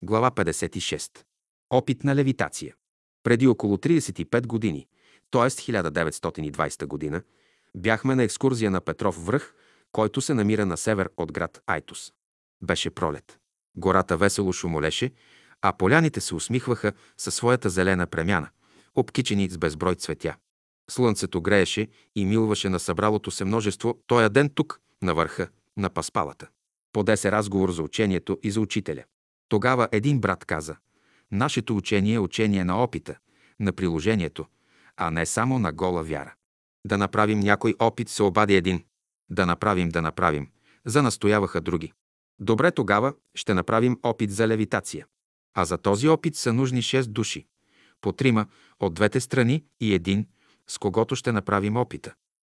Глава 0.01 0.31
56. 0.31 1.23
Опит 1.69 2.03
на 2.03 2.15
левитация. 2.15 2.75
Преди 3.23 3.47
около 3.47 3.77
35 3.77 4.47
години, 4.47 4.87
т.е. 5.31 5.41
1920 5.41 6.85
година, 6.85 7.21
бяхме 7.77 8.15
на 8.15 8.23
екскурзия 8.23 8.71
на 8.71 8.81
Петров 8.81 9.25
връх, 9.25 9.53
който 9.91 10.21
се 10.21 10.33
намира 10.33 10.65
на 10.65 10.77
север 10.77 11.09
от 11.17 11.31
град 11.31 11.61
Айтос. 11.67 12.13
Беше 12.61 12.89
пролет. 12.89 13.39
Гората 13.75 14.17
весело 14.17 14.53
шумолеше, 14.53 15.11
а 15.61 15.73
поляните 15.73 16.21
се 16.21 16.35
усмихваха 16.35 16.93
със 17.17 17.35
своята 17.35 17.69
зелена 17.69 18.07
премяна, 18.07 18.49
обкичени 18.95 19.49
с 19.49 19.57
безброй 19.57 19.95
цветя. 19.95 20.35
Слънцето 20.89 21.41
грееше 21.41 21.87
и 22.15 22.25
милваше 22.25 22.69
на 22.69 22.79
събралото 22.79 23.31
се 23.31 23.45
множество 23.45 23.99
тоя 24.07 24.29
ден 24.29 24.49
тук, 24.49 24.79
на 25.01 25.13
върха, 25.13 25.47
на 25.77 25.89
паспалата. 25.89 26.47
Поде 26.93 27.17
се 27.17 27.31
разговор 27.31 27.71
за 27.71 27.83
учението 27.83 28.39
и 28.43 28.51
за 28.51 28.61
учителя. 28.61 29.03
Тогава 29.49 29.87
един 29.91 30.19
брат 30.19 30.45
каза, 30.45 30.75
нашето 31.31 31.77
учение 31.77 32.13
е 32.13 32.19
учение 32.19 32.63
на 32.63 32.83
опита, 32.83 33.17
на 33.59 33.73
приложението, 33.73 34.45
а 34.97 35.11
не 35.11 35.25
само 35.25 35.59
на 35.59 35.71
гола 35.71 36.03
вяра. 36.03 36.33
Да 36.85 36.97
направим 36.97 37.39
някой 37.39 37.75
опит, 37.79 38.09
се 38.09 38.23
обади 38.23 38.55
един. 38.55 38.83
Да 39.29 39.45
направим, 39.45 39.89
да 39.89 40.01
направим. 40.01 40.47
Занастояваха 40.85 41.61
други. 41.61 41.93
Добре, 42.39 42.71
тогава 42.71 43.13
ще 43.35 43.53
направим 43.53 43.99
опит 44.03 44.31
за 44.31 44.47
левитация. 44.47 45.05
А 45.53 45.65
за 45.65 45.77
този 45.77 46.07
опит 46.07 46.35
са 46.35 46.53
нужни 46.53 46.81
6 46.81 47.07
души. 47.07 47.47
По 48.01 48.11
трима 48.11 48.47
от 48.79 48.93
двете 48.93 49.19
страни 49.19 49.63
и 49.79 49.93
един, 49.93 50.27
с 50.67 50.77
когото 50.77 51.15
ще 51.15 51.31
направим 51.31 51.77
опита. 51.77 52.13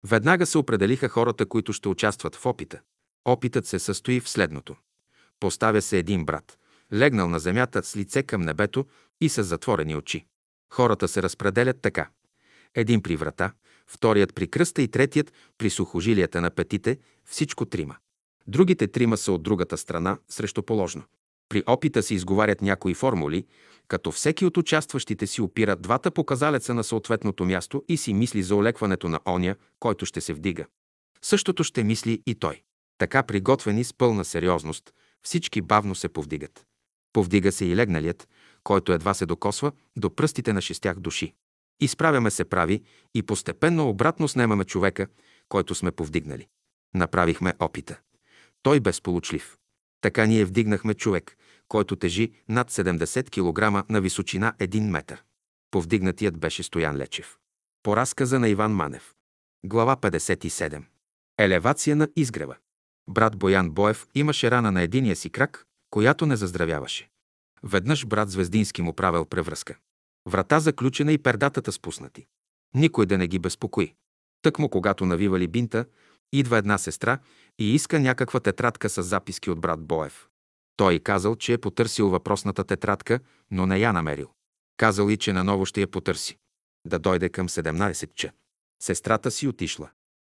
Веднага 0.07 0.45
се 0.45 0.57
определиха 0.57 1.09
хората, 1.09 1.45
които 1.45 1.73
ще 1.73 1.89
участват 1.89 2.35
в 2.35 2.45
опита. 2.45 2.81
Опитът 3.25 3.67
се 3.67 3.79
състои 3.79 4.19
в 4.19 4.29
следното. 4.29 4.75
Поставя 5.39 5.81
се 5.81 5.97
един 5.97 6.25
брат, 6.25 6.57
легнал 6.93 7.29
на 7.29 7.39
земята 7.39 7.83
с 7.83 7.95
лице 7.95 8.23
към 8.23 8.41
небето 8.41 8.85
и 9.21 9.29
с 9.29 9.43
затворени 9.43 9.95
очи. 9.95 10.25
Хората 10.73 11.07
се 11.07 11.23
разпределят 11.23 11.81
така. 11.81 12.09
Един 12.75 13.01
при 13.01 13.15
врата, 13.15 13.53
вторият 13.87 14.33
при 14.35 14.47
кръста 14.47 14.81
и 14.81 14.87
третият 14.87 15.33
при 15.57 15.69
сухожилията 15.69 16.41
на 16.41 16.49
петите, 16.49 16.99
всичко 17.25 17.65
трима. 17.65 17.95
Другите 18.47 18.87
трима 18.87 19.17
са 19.17 19.31
от 19.31 19.43
другата 19.43 19.77
страна, 19.77 20.17
срещу 20.29 20.63
положно. 20.63 21.03
При 21.49 21.63
опита 21.67 22.03
се 22.03 22.13
изговарят 22.13 22.61
някои 22.61 22.93
формули, 22.93 23.45
като 23.87 24.11
всеки 24.11 24.45
от 24.45 24.57
участващите 24.57 25.27
си 25.27 25.41
опира 25.41 25.75
двата 25.75 26.11
показалеца 26.11 26.73
на 26.73 26.83
съответното 26.83 27.45
място 27.45 27.83
и 27.87 27.97
си 27.97 28.13
мисли 28.13 28.43
за 28.43 28.55
олекването 28.55 29.09
на 29.09 29.19
оня, 29.27 29.55
който 29.79 30.05
ще 30.05 30.21
се 30.21 30.33
вдига. 30.33 30.65
Същото 31.21 31.63
ще 31.63 31.83
мисли 31.83 32.21
и 32.25 32.35
той. 32.35 32.61
Така 32.97 33.23
приготвени 33.23 33.83
с 33.83 33.93
пълна 33.93 34.25
сериозност, 34.25 34.93
всички 35.23 35.61
бавно 35.61 35.95
се 35.95 36.09
повдигат. 36.09 36.65
Повдига 37.13 37.51
се 37.51 37.65
и 37.65 37.75
легналият, 37.75 38.27
който 38.63 38.93
едва 38.93 39.13
се 39.13 39.25
докосва 39.25 39.71
до 39.97 40.15
пръстите 40.15 40.53
на 40.53 40.61
шестях 40.61 40.99
души. 40.99 41.33
Изправяме 41.81 42.31
се 42.31 42.45
прави 42.45 42.81
и 43.15 43.23
постепенно 43.23 43.89
обратно 43.89 44.27
снемаме 44.27 44.63
човека, 44.63 45.07
който 45.49 45.75
сме 45.75 45.91
повдигнали. 45.91 46.47
Направихме 46.95 47.53
опита. 47.59 47.99
Той 48.63 48.79
безполучлив. 48.79 49.57
Така 50.03 50.25
ние 50.25 50.45
вдигнахме 50.45 50.93
човек, 50.93 51.37
който 51.67 51.95
тежи 51.95 52.31
над 52.49 52.71
70 52.71 53.29
кг 53.29 53.89
на 53.89 54.01
височина 54.01 54.53
1 54.59 54.89
метър. 54.89 55.23
Повдигнатият 55.71 56.37
беше 56.37 56.63
Стоян 56.63 56.97
Лечев. 56.97 57.37
По 57.83 57.97
разказа 57.97 58.39
на 58.39 58.49
Иван 58.49 58.71
Манев. 58.71 59.13
Глава 59.65 59.95
57. 59.97 60.83
Елевация 61.39 61.95
на 61.95 62.07
изгрева. 62.15 62.55
Брат 63.09 63.37
Боян 63.37 63.71
Боев 63.71 64.07
имаше 64.15 64.51
рана 64.51 64.71
на 64.71 64.81
единия 64.81 65.15
си 65.15 65.29
крак, 65.29 65.65
която 65.89 66.25
не 66.25 66.35
заздравяваше. 66.35 67.09
Веднъж 67.63 68.05
брат 68.05 68.29
Звездински 68.29 68.81
му 68.81 68.93
правил 68.93 69.25
превръзка. 69.25 69.77
Врата 70.29 70.59
заключена 70.59 71.13
и 71.13 71.17
пердатата 71.17 71.71
спуснати. 71.71 72.25
Никой 72.75 73.05
да 73.05 73.17
не 73.17 73.27
ги 73.27 73.39
безпокои. 73.39 73.93
Тъкмо 74.41 74.69
когато 74.69 75.05
навивали 75.05 75.47
бинта, 75.47 75.85
идва 76.33 76.57
една 76.57 76.77
сестра 76.77 77.19
и 77.59 77.75
иска 77.75 77.99
някаква 77.99 78.39
тетрадка 78.39 78.89
с 78.89 79.03
записки 79.03 79.49
от 79.49 79.61
брат 79.61 79.81
Боев. 79.81 80.27
Той 80.77 80.99
казал, 80.99 81.35
че 81.35 81.53
е 81.53 81.57
потърсил 81.57 82.09
въпросната 82.09 82.63
тетрадка, 82.63 83.19
но 83.51 83.65
не 83.65 83.79
я 83.79 83.93
намерил. 83.93 84.29
Казал 84.77 85.09
и, 85.09 85.17
че 85.17 85.33
наново 85.33 85.65
ще 85.65 85.81
я 85.81 85.87
потърси. 85.87 86.37
Да 86.87 86.99
дойде 86.99 87.29
към 87.29 87.49
17 87.49 88.13
ча. 88.13 88.31
Сестрата 88.83 89.31
си 89.31 89.47
отишла. 89.47 89.89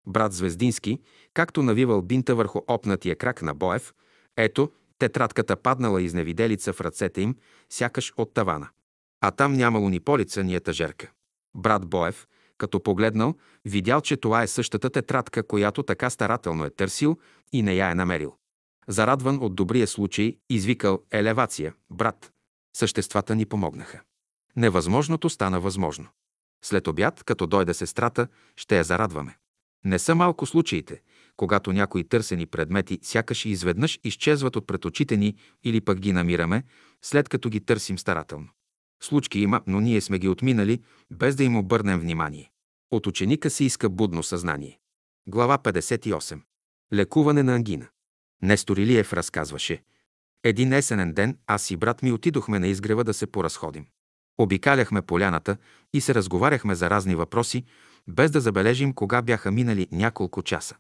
Брат 0.08 0.34
Звездински, 0.34 1.02
както 1.34 1.64
навивал 1.64 2.02
бинта 2.02 2.36
върху 2.36 2.62
опнатия 2.68 3.16
крак 3.16 3.42
на 3.42 3.54
Боев, 3.54 3.94
ето, 4.38 4.72
тетрадката 5.00 5.56
паднала 5.56 6.02
изневиделица 6.02 6.74
в 6.74 6.82
ръцете 6.82 7.22
им, 7.22 7.36
сякаш 7.70 8.14
от 8.18 8.34
тавана. 8.34 8.70
А 9.22 9.32
там 9.32 9.54
нямало 9.54 9.90
ни 9.90 10.00
полица, 10.00 10.44
ни 10.44 10.56
етажерка. 10.56 11.12
Брат 11.56 11.86
Боев, 11.86 12.28
като 12.58 12.84
погледнал, 12.84 13.36
видял, 13.66 14.02
че 14.02 14.18
това 14.18 14.44
е 14.44 14.48
същата 14.48 14.90
тетрадка, 14.90 15.48
която 15.48 15.84
така 15.84 16.10
старателно 16.10 16.66
е 16.66 16.70
търсил 16.70 17.18
и 17.54 17.62
не 17.62 17.74
я 17.76 17.92
е 17.92 17.96
намерил. 17.96 18.36
Зарадван 18.88 19.40
от 19.42 19.56
добрия 19.56 19.88
случай, 19.88 20.38
извикал 20.50 21.00
елевация, 21.12 21.74
брат. 21.90 22.32
Съществата 22.78 23.36
ни 23.36 23.46
помогнаха. 23.46 24.02
Невъзможното 24.56 25.30
стана 25.30 25.60
възможно. 25.60 26.08
След 26.66 26.88
обяд, 26.88 27.24
като 27.24 27.48
дойде 27.48 27.74
сестрата, 27.74 28.28
ще 28.56 28.78
я 28.78 28.84
зарадваме. 28.84 29.38
Не 29.86 30.00
са 30.00 30.16
малко 30.16 30.46
случаите, 30.46 31.02
когато 31.38 31.74
някои 31.74 32.04
търсени 32.04 32.46
предмети 32.46 33.00
сякаш 33.02 33.46
изведнъж 33.46 34.00
изчезват 34.04 34.56
от 34.56 34.68
пред 34.68 34.86
очите 34.86 35.18
ни 35.18 35.36
или 35.64 35.82
пък 35.82 36.00
ги 36.00 36.14
намираме, 36.14 36.64
след 37.02 37.30
като 37.30 37.50
ги 37.50 37.66
търсим 37.66 38.00
старателно. 38.00 38.48
Случки 39.02 39.40
има, 39.40 39.62
но 39.68 39.80
ние 39.80 40.02
сме 40.02 40.20
ги 40.20 40.28
отминали, 40.28 40.82
без 41.12 41.36
да 41.36 41.44
им 41.44 41.56
обърнем 41.56 42.00
внимание. 42.00 42.52
От 42.92 43.08
ученика 43.08 43.50
се 43.50 43.64
иска 43.64 43.90
будно 43.90 44.24
съзнание. 44.24 44.80
Глава 45.28 45.58
58. 45.58 46.42
Лекуване 46.94 47.44
на 47.44 47.56
ангина. 47.56 47.88
Нестор 48.42 48.78
Илиев 48.78 49.14
разказваше. 49.14 49.84
Един 50.44 50.74
есенен 50.74 51.14
ден 51.14 51.38
аз 51.48 51.72
и 51.72 51.78
брат 51.78 52.02
ми 52.02 52.12
отидохме 52.12 52.60
на 52.60 52.68
изгрева 52.68 53.04
да 53.04 53.14
се 53.14 53.28
поразходим. 53.28 53.86
Обикаляхме 54.38 55.02
поляната 55.02 55.58
и 55.94 56.02
се 56.02 56.16
разговаряхме 56.16 56.76
за 56.76 56.90
разни 56.90 57.16
въпроси, 57.16 57.64
без 58.08 58.32
да 58.32 58.42
забележим 58.42 58.94
кога 58.94 59.22
бяха 59.22 59.52
минали 59.52 59.88
няколко 59.92 60.44
часа. 60.44 60.76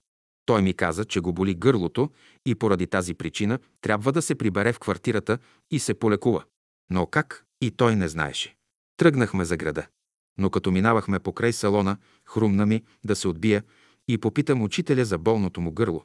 Той 0.46 0.62
ми 0.62 0.74
каза, 0.74 1.06
че 1.06 1.20
го 1.20 1.34
боли 1.34 1.54
гърлото 1.54 2.10
и 2.46 2.56
поради 2.56 2.88
тази 2.88 3.14
причина 3.14 3.60
трябва 3.82 4.12
да 4.12 4.22
се 4.22 4.36
прибере 4.36 4.74
в 4.74 4.80
квартирата 4.80 5.38
и 5.72 5.80
се 5.80 5.94
полекува. 5.94 6.44
Но 6.90 7.06
как? 7.06 7.46
И 7.66 7.72
той 7.72 7.96
не 7.96 8.08
знаеше. 8.08 8.56
Тръгнахме 8.98 9.46
за 9.46 9.58
града. 9.58 9.88
Но 10.38 10.50
като 10.50 10.72
минавахме 10.72 11.20
покрай 11.20 11.54
салона, 11.54 11.98
хрумна 12.26 12.66
ми 12.66 12.84
да 13.06 13.16
се 13.16 13.28
отбия 13.28 13.64
и 14.08 14.18
попитам 14.18 14.62
учителя 14.62 15.06
за 15.06 15.18
болното 15.18 15.62
му 15.62 15.72
гърло. 15.72 16.04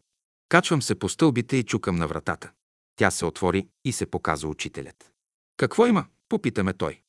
Качвам 0.49 0.83
се 0.83 0.95
по 0.95 1.09
стълбите 1.09 1.57
и 1.57 1.65
чукам 1.65 1.97
на 1.97 2.07
вратата. 2.07 2.51
Тя 2.97 3.11
се 3.11 3.25
отвори 3.25 3.69
и 3.85 3.93
се 3.93 4.07
показа 4.07 4.49
учителят. 4.49 5.13
Какво 5.57 5.87
има? 5.87 6.07
Попитаме 6.29 6.73
той. 6.73 7.01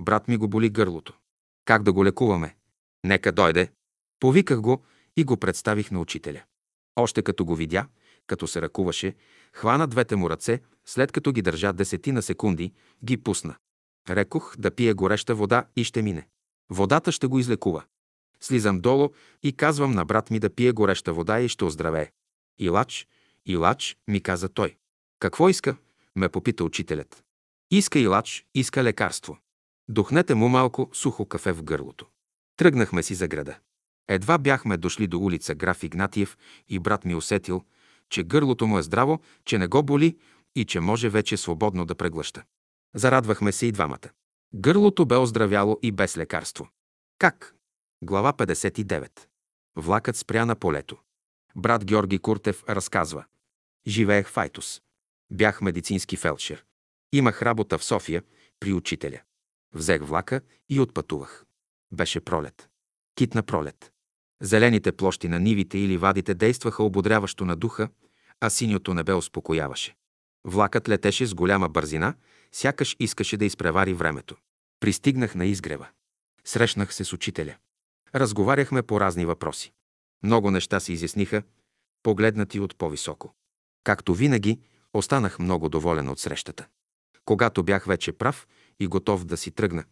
Брат 0.00 0.28
ми 0.28 0.36
го 0.36 0.48
боли 0.48 0.70
гърлото. 0.70 1.18
Как 1.64 1.82
да 1.82 1.92
го 1.92 2.04
лекуваме? 2.04 2.56
Нека 3.04 3.32
дойде. 3.32 3.72
Повиках 4.20 4.60
го 4.60 4.84
и 5.16 5.24
го 5.24 5.36
представих 5.36 5.90
на 5.90 6.00
учителя. 6.00 6.42
Още 6.96 7.22
като 7.22 7.44
го 7.44 7.54
видя, 7.56 7.86
като 8.26 8.46
се 8.46 8.62
ръкуваше, 8.62 9.14
хвана 9.52 9.86
двете 9.86 10.16
му 10.16 10.30
ръце, 10.30 10.60
след 10.84 11.12
като 11.12 11.32
ги 11.32 11.42
държа 11.42 11.72
десетина 11.72 12.22
секунди, 12.22 12.72
ги 13.04 13.16
пусна. 13.16 13.56
Рекох 14.08 14.54
да 14.58 14.70
пие 14.70 14.92
гореща 14.92 15.34
вода 15.34 15.66
и 15.76 15.84
ще 15.84 16.02
мине. 16.02 16.28
Водата 16.70 17.12
ще 17.12 17.26
го 17.26 17.38
излекува. 17.38 17.84
Слизам 18.40 18.80
долу 18.80 19.08
и 19.42 19.52
казвам 19.52 19.92
на 19.92 20.04
брат 20.04 20.30
ми 20.30 20.38
да 20.38 20.50
пие 20.50 20.72
гореща 20.72 21.12
вода 21.12 21.40
и 21.40 21.48
ще 21.48 21.64
оздравее. 21.64 22.12
Илач, 22.58 23.08
Илач, 23.46 23.96
ми 24.08 24.20
каза 24.20 24.48
той. 24.48 24.76
Какво 25.18 25.48
иска? 25.48 25.76
ме 26.16 26.28
попита 26.28 26.64
учителят. 26.64 27.24
Иска 27.70 27.98
Илач, 27.98 28.46
иска 28.54 28.84
лекарство. 28.84 29.38
Духнете 29.88 30.34
му 30.34 30.48
малко 30.48 30.90
сухо 30.92 31.26
кафе 31.26 31.52
в 31.52 31.62
гърлото. 31.62 32.06
Тръгнахме 32.56 33.02
си 33.02 33.14
за 33.14 33.28
града. 33.28 33.58
Едва 34.08 34.38
бяхме 34.38 34.76
дошли 34.76 35.06
до 35.06 35.18
улица 35.18 35.54
Граф 35.54 35.82
Игнатиев 35.82 36.38
и 36.68 36.78
брат 36.78 37.04
ми 37.04 37.14
усетил, 37.14 37.62
че 38.10 38.22
гърлото 38.22 38.66
му 38.66 38.78
е 38.78 38.82
здраво, 38.82 39.20
че 39.44 39.58
не 39.58 39.66
го 39.66 39.82
боли 39.82 40.18
и 40.56 40.64
че 40.64 40.80
може 40.80 41.08
вече 41.08 41.36
свободно 41.36 41.86
да 41.86 41.94
преглъща. 41.94 42.42
Зарадвахме 42.94 43.52
се 43.52 43.66
и 43.66 43.72
двамата. 43.72 44.08
Гърлото 44.54 45.06
бе 45.06 45.16
оздравяло 45.16 45.78
и 45.82 45.92
без 45.92 46.16
лекарство. 46.16 46.68
Как? 47.18 47.54
Глава 48.02 48.32
59. 48.32 49.10
Влакът 49.76 50.16
спря 50.16 50.44
на 50.44 50.56
полето. 50.56 50.98
Брат 51.56 51.84
Георги 51.84 52.18
Куртев 52.18 52.64
разказва. 52.68 53.24
Живеех 53.86 54.28
в 54.28 54.36
Айтос. 54.36 54.82
Бях 55.30 55.60
медицински 55.60 56.16
фелдшер. 56.16 56.64
Имах 57.12 57.42
работа 57.42 57.78
в 57.78 57.84
София 57.84 58.22
при 58.60 58.72
учителя. 58.72 59.20
Взех 59.74 60.02
влака 60.02 60.40
и 60.68 60.80
отпътувах. 60.80 61.44
Беше 61.92 62.20
пролет. 62.20 62.68
Китна 63.14 63.42
пролет. 63.42 63.92
Зелените 64.42 64.92
площи 64.92 65.28
на 65.28 65.40
нивите 65.40 65.78
или 65.78 65.96
вадите 65.96 66.34
действаха 66.34 66.82
ободряващо 66.82 67.44
на 67.44 67.56
духа, 67.56 67.88
а 68.40 68.50
синьото 68.50 68.94
небе 68.94 69.12
успокояваше. 69.12 69.96
Влакът 70.44 70.88
летеше 70.88 71.26
с 71.26 71.34
голяма 71.34 71.68
бързина, 71.68 72.14
сякаш 72.52 72.96
искаше 73.00 73.36
да 73.36 73.44
изпревари 73.44 73.94
времето. 73.94 74.36
Пристигнах 74.80 75.34
на 75.34 75.46
изгрева. 75.46 75.88
Срещнах 76.44 76.94
се 76.94 77.04
с 77.04 77.12
учителя. 77.12 77.56
Разговаряхме 78.14 78.82
по 78.82 79.00
разни 79.00 79.26
въпроси. 79.26 79.72
Много 80.22 80.50
неща 80.50 80.80
се 80.80 80.92
изясниха, 80.92 81.42
погледнати 82.02 82.60
от 82.60 82.76
по-високо. 82.76 83.34
Както 83.84 84.14
винаги, 84.14 84.60
останах 84.94 85.38
много 85.38 85.68
доволен 85.68 86.08
от 86.08 86.18
срещата. 86.18 86.66
Когато 87.24 87.62
бях 87.62 87.84
вече 87.84 88.12
прав 88.12 88.46
и 88.80 88.86
готов 88.86 89.24
да 89.24 89.36
си 89.36 89.50
тръгна, 89.50 89.84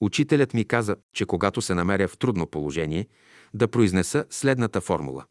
учителят 0.00 0.54
ми 0.54 0.64
каза, 0.64 0.96
че 1.12 1.26
когато 1.26 1.62
се 1.62 1.74
намеря 1.74 2.08
в 2.08 2.18
трудно 2.18 2.46
положение, 2.46 3.08
да 3.54 3.68
произнеса 3.68 4.24
следната 4.30 4.80
формула. 4.80 5.24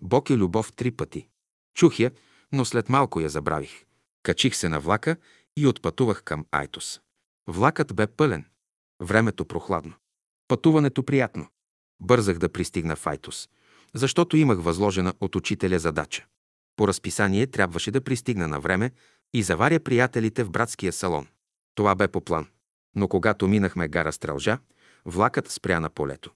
Бог 0.00 0.30
е 0.30 0.36
любов 0.36 0.72
три 0.72 0.90
пъти. 0.90 1.28
Чух 1.74 1.98
я, 1.98 2.10
но 2.52 2.64
след 2.64 2.88
малко 2.88 3.20
я 3.20 3.28
забравих. 3.28 3.84
Качих 4.22 4.56
се 4.56 4.68
на 4.68 4.80
влака 4.80 5.16
и 5.56 5.66
отпътувах 5.66 6.22
към 6.22 6.46
Айтос. 6.50 7.00
Влакът 7.46 7.94
бе 7.94 8.06
пълен. 8.06 8.44
Времето 9.02 9.44
прохладно. 9.44 9.92
Пътуването 10.48 11.02
приятно. 11.02 11.46
Бързах 12.00 12.38
да 12.38 12.48
пристигна 12.48 12.96
в 12.96 13.06
Айтос, 13.06 13.48
защото 13.94 14.36
имах 14.36 14.58
възложена 14.62 15.14
от 15.20 15.36
учителя 15.36 15.78
задача. 15.78 16.26
По 16.76 16.88
разписание 16.88 17.46
трябваше 17.46 17.90
да 17.90 18.00
пристигна 18.00 18.48
на 18.48 18.60
време 18.60 18.90
и 19.34 19.42
заваря 19.42 19.80
приятелите 19.80 20.44
в 20.44 20.50
братския 20.50 20.92
салон. 20.92 21.26
Това 21.74 21.94
бе 21.94 22.08
по 22.08 22.20
план. 22.20 22.48
Но 22.96 23.08
когато 23.08 23.48
минахме 23.48 23.88
гара 23.88 24.12
Стрелжа, 24.12 24.58
влакът 25.04 25.50
спря 25.50 25.80
на 25.80 25.90
полето. 25.90 26.30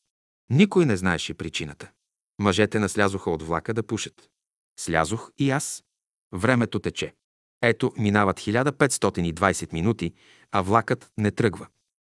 Никой 0.50 0.86
не 0.86 0.96
знаеше 0.96 1.34
причината. 1.34 1.90
Мъжете 2.38 2.78
наслязоха 2.78 3.30
от 3.30 3.42
влака 3.42 3.74
да 3.74 3.82
пушат. 3.82 4.30
Слязох 4.78 5.30
и 5.38 5.50
аз. 5.50 5.84
Времето 6.32 6.78
тече. 6.78 7.14
Ето, 7.62 7.92
минават 7.98 8.40
1520 8.40 9.72
минути, 9.72 10.14
а 10.52 10.62
влакът 10.62 11.10
не 11.18 11.30
тръгва. 11.30 11.66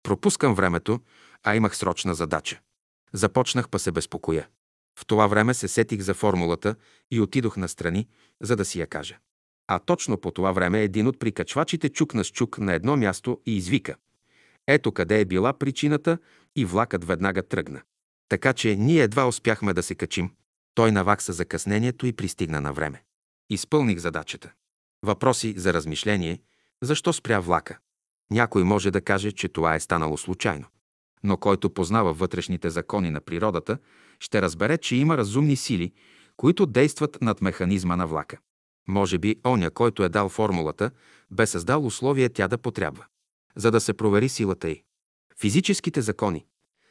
Пропускам 0.03 0.55
времето, 0.55 0.99
а 1.43 1.55
имах 1.55 1.77
срочна 1.77 2.15
задача. 2.15 2.59
Започнах 3.13 3.69
па 3.69 3.79
се 3.79 3.91
безпокоя. 3.91 4.47
В 4.99 5.05
това 5.05 5.27
време 5.27 5.53
се 5.53 5.67
сетих 5.67 6.01
за 6.01 6.13
формулата 6.13 6.75
и 7.11 7.21
отидох 7.21 7.57
настрани, 7.57 8.07
за 8.41 8.55
да 8.55 8.65
си 8.65 8.79
я 8.79 8.87
кажа. 8.87 9.17
А 9.67 9.79
точно 9.79 10.17
по 10.17 10.31
това 10.31 10.51
време 10.51 10.81
един 10.81 11.07
от 11.07 11.19
прикачвачите 11.19 11.89
чукна 11.89 12.23
с 12.23 12.27
чук 12.27 12.57
на 12.57 12.73
едно 12.73 12.97
място 12.97 13.41
и 13.45 13.57
извика. 13.57 13.95
Ето 14.67 14.91
къде 14.91 15.19
е 15.19 15.25
била 15.25 15.53
причината 15.53 16.17
и 16.55 16.65
влакът 16.65 17.05
веднага 17.05 17.43
тръгна. 17.43 17.81
Така 18.29 18.53
че 18.53 18.75
ние 18.75 19.03
едва 19.03 19.27
успяхме 19.27 19.73
да 19.73 19.83
се 19.83 19.95
качим. 19.95 20.31
Той 20.75 20.91
навакса 20.91 21.33
закъснението 21.33 22.05
и 22.05 22.13
пристигна 22.13 22.61
на 22.61 22.73
време. 22.73 23.03
Изпълних 23.49 23.97
задачата. 23.97 24.51
Въпроси 25.03 25.53
за 25.57 25.73
размишление. 25.73 26.39
Защо 26.81 27.13
спря 27.13 27.39
влака? 27.39 27.79
Някой 28.31 28.63
може 28.63 28.91
да 28.91 29.01
каже, 29.01 29.31
че 29.31 29.47
това 29.47 29.75
е 29.75 29.79
станало 29.79 30.17
случайно. 30.17 30.65
Но 31.23 31.37
който 31.37 31.69
познава 31.69 32.13
вътрешните 32.13 32.69
закони 32.69 33.11
на 33.11 33.21
природата, 33.21 33.77
ще 34.19 34.41
разбере, 34.41 34.77
че 34.77 34.95
има 34.95 35.17
разумни 35.17 35.55
сили, 35.55 35.93
които 36.37 36.65
действат 36.65 37.17
над 37.21 37.41
механизма 37.41 37.95
на 37.95 38.07
влака. 38.07 38.37
Може 38.87 39.17
би 39.17 39.35
оня, 39.45 39.71
който 39.71 40.03
е 40.03 40.09
дал 40.09 40.29
формулата, 40.29 40.91
бе 41.31 41.47
създал 41.47 41.85
условия 41.85 42.29
тя 42.29 42.47
да 42.47 42.57
потрябва, 42.57 43.05
за 43.55 43.71
да 43.71 43.79
се 43.79 43.93
провери 43.93 44.29
силата 44.29 44.69
й. 44.69 44.83
Физическите 45.39 46.01
закони 46.01 46.45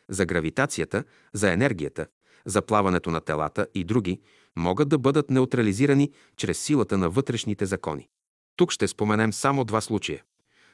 за 0.09 0.27
гравитацията, 0.27 1.05
за 1.32 1.53
енергията, 1.53 2.07
за 2.45 2.62
плаването 2.62 3.11
на 3.11 3.20
телата 3.20 3.66
и 3.74 3.85
други 3.85 4.20
могат 4.56 4.89
да 4.89 4.98
бъдат 4.98 5.31
неутрализирани 5.31 6.12
чрез 6.36 6.59
силата 6.59 6.98
на 6.98 7.10
вътрешните 7.10 7.66
закони. 7.66 8.09
Тук 8.56 8.72
ще 8.72 8.89
споменем 8.89 9.32
само 9.32 9.64
два 9.64 9.81
случая. 9.81 10.22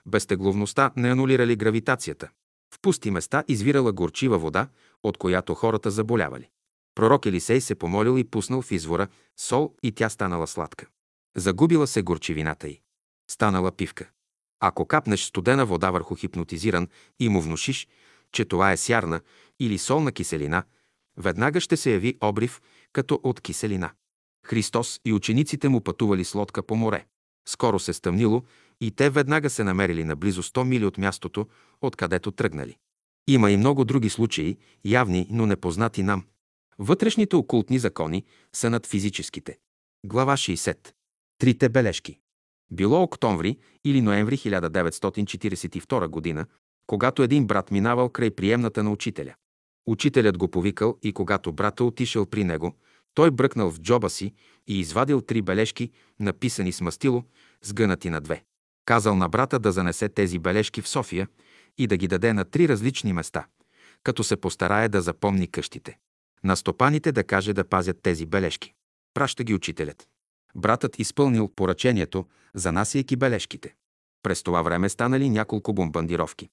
Безтегловността 0.07 0.91
не 0.97 1.11
анулира 1.11 1.47
ли 1.47 1.57
гравитацията? 1.57 2.29
В 2.75 2.81
пусти 2.83 3.11
места 3.11 3.45
извирала 3.49 3.93
горчива 3.93 4.39
вода, 4.39 4.69
от 5.03 5.17
която 5.17 5.55
хората 5.55 5.91
заболявали. 5.91 6.49
Пророк 6.95 7.27
Елисей 7.27 7.61
се 7.61 7.75
помолил 7.75 8.19
и 8.19 8.25
пуснал 8.25 8.63
в 8.63 8.71
извора 8.71 9.09
сол 9.37 9.75
и 9.83 9.93
тя 9.93 10.09
станала 10.09 10.47
сладка. 10.47 10.87
Загубила 11.37 11.87
се 11.87 12.03
горчивината 12.03 12.69
й. 12.69 12.81
Станала 13.31 13.73
пивка. 13.73 14.09
Ако 14.61 14.87
капнеш 14.87 15.25
студена 15.25 15.67
вода 15.67 15.91
върху 15.91 16.15
хипнотизиран 16.15 16.89
и 17.21 17.29
му 17.29 17.41
внушиш, 17.41 17.89
че 18.33 18.45
това 18.45 18.73
е 18.73 18.77
сярна 18.77 19.21
или 19.61 19.79
солна 19.79 20.13
киселина, 20.13 20.63
веднага 21.17 21.61
ще 21.61 21.77
се 21.77 21.93
яви 21.93 22.19
обрив 22.21 22.61
като 22.97 23.21
от 23.23 23.41
киселина. 23.41 23.91
Христос 24.47 25.01
и 25.05 25.13
учениците 25.13 25.69
му 25.69 25.81
пътували 25.81 26.25
с 26.25 26.35
лодка 26.35 26.63
по 26.63 26.77
море. 26.77 27.07
Скоро 27.49 27.79
се 27.79 27.93
стъмнило 27.93 28.43
и 28.81 28.91
те 28.91 29.11
веднага 29.11 29.51
се 29.51 29.65
намерили 29.65 30.05
на 30.05 30.17
близо 30.17 30.43
100 30.43 30.65
мили 30.65 30.85
от 30.85 30.99
мястото, 30.99 31.47
откъдето 31.81 32.31
тръгнали. 32.31 32.77
Има 33.29 33.51
и 33.51 33.57
много 33.57 33.85
други 33.85 34.11
случаи, 34.11 34.57
явни, 34.85 35.27
но 35.31 35.47
непознати 35.47 36.03
нам. 36.03 36.25
Вътрешните 36.79 37.37
окултни 37.37 37.79
закони 37.79 38.25
са 38.53 38.71
над 38.71 38.87
физическите. 38.87 39.59
Глава 40.07 40.37
60. 40.37 40.93
Трите 41.39 41.69
бележки. 41.69 42.19
Било 42.71 43.03
октомври 43.03 43.59
или 43.85 44.01
ноември 44.01 44.37
1942 44.37 46.09
година, 46.09 46.47
когато 46.87 47.23
един 47.23 47.47
брат 47.47 47.71
минавал 47.71 48.09
край 48.09 48.31
приемната 48.31 48.83
на 48.83 48.91
учителя. 48.91 49.35
Учителят 49.87 50.39
го 50.39 50.49
повикал 50.49 50.99
и 51.03 51.13
когато 51.13 51.53
брата 51.53 51.85
отишъл 51.85 52.27
при 52.27 52.45
него, 52.45 52.75
той 53.17 53.31
бръкнал 53.31 53.71
в 53.71 53.81
джоба 53.81 54.11
си 54.11 54.35
и 54.67 54.81
извадил 54.81 55.21
три 55.21 55.43
бележки, 55.43 55.91
написани 56.21 56.73
с 56.73 56.81
мастило, 56.81 57.25
сгънати 57.63 58.11
на 58.11 58.21
две. 58.21 58.45
Казал 58.85 59.17
на 59.17 59.29
брата 59.29 59.59
да 59.59 59.73
занесе 59.73 60.09
тези 60.09 60.39
бележки 60.39 60.83
в 60.83 60.89
София 60.89 61.29
и 61.79 61.87
да 61.87 61.97
ги 61.97 62.09
даде 62.09 62.33
на 62.33 62.45
три 62.45 62.69
различни 62.69 63.13
места, 63.13 63.47
като 64.03 64.25
се 64.25 64.37
постарае 64.37 64.89
да 64.89 65.01
запомни 65.03 65.47
къщите. 65.47 65.99
На 66.45 66.57
стопаните 66.57 67.13
да 67.13 67.25
каже 67.25 67.53
да 67.53 67.65
пазят 67.65 68.03
тези 68.03 68.27
бележки. 68.27 68.75
Праща 69.15 69.45
ги 69.45 69.55
учителят. 69.55 70.09
Братът 70.55 70.99
изпълнил 70.99 71.49
поръчението, 71.49 72.27
занасяйки 72.55 73.17
бележките. 73.17 73.75
През 74.23 74.43
това 74.43 74.63
време 74.63 74.89
станали 74.89 75.31
няколко 75.31 75.73
бомбандировки. 75.73 76.49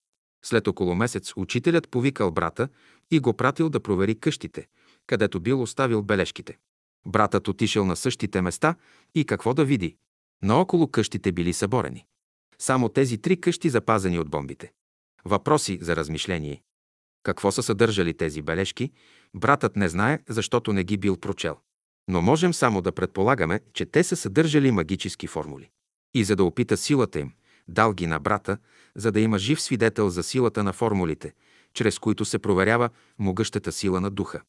След 0.45 0.67
около 0.67 0.95
месец 0.95 1.33
учителят 1.35 1.89
повикал 1.89 2.31
брата 2.31 2.67
и 3.11 3.19
го 3.19 3.33
пратил 3.33 3.69
да 3.69 3.79
провери 3.79 4.15
къщите, 4.15 4.67
където 5.07 5.39
бил 5.39 5.61
оставил 5.61 6.01
бележките. 6.01 6.57
Братът 7.05 7.47
отишъл 7.47 7.85
на 7.85 7.95
същите 7.95 8.41
места 8.41 8.75
и 9.15 9.25
какво 9.25 9.53
да 9.53 9.65
види? 9.65 9.97
Наоколо 10.43 10.87
къщите 10.87 11.31
били 11.31 11.53
съборени. 11.53 12.05
Само 12.59 12.89
тези 12.89 13.17
три 13.17 13.41
къщи 13.41 13.69
запазени 13.69 14.19
от 14.19 14.29
бомбите. 14.29 14.71
Въпроси 15.25 15.79
за 15.81 15.95
размишление. 15.95 16.61
Какво 17.23 17.51
са 17.51 17.63
съдържали 17.63 18.13
тези 18.13 18.41
бележки, 18.41 18.91
братът 19.35 19.75
не 19.75 19.89
знае, 19.89 20.19
защото 20.29 20.73
не 20.73 20.83
ги 20.83 20.97
бил 20.97 21.17
прочел. 21.17 21.57
Но 22.07 22.21
можем 22.21 22.53
само 22.53 22.81
да 22.81 22.91
предполагаме, 22.91 23.59
че 23.73 23.85
те 23.85 24.03
са 24.03 24.15
съдържали 24.15 24.71
магически 24.71 25.27
формули. 25.27 25.69
И 26.13 26.23
за 26.23 26.35
да 26.35 26.43
опита 26.43 26.77
силата 26.77 27.19
им, 27.19 27.31
дал 27.67 27.93
ги 27.93 28.07
на 28.07 28.19
брата, 28.19 28.57
за 28.95 29.11
да 29.11 29.19
има 29.19 29.39
жив 29.39 29.61
свидетел 29.61 30.09
за 30.09 30.23
силата 30.23 30.63
на 30.63 30.73
формулите, 30.73 31.33
чрез 31.73 31.99
които 31.99 32.25
се 32.25 32.39
проверява 32.39 32.89
могъщата 33.19 33.71
сила 33.71 34.01
на 34.01 34.09
духа. 34.09 34.41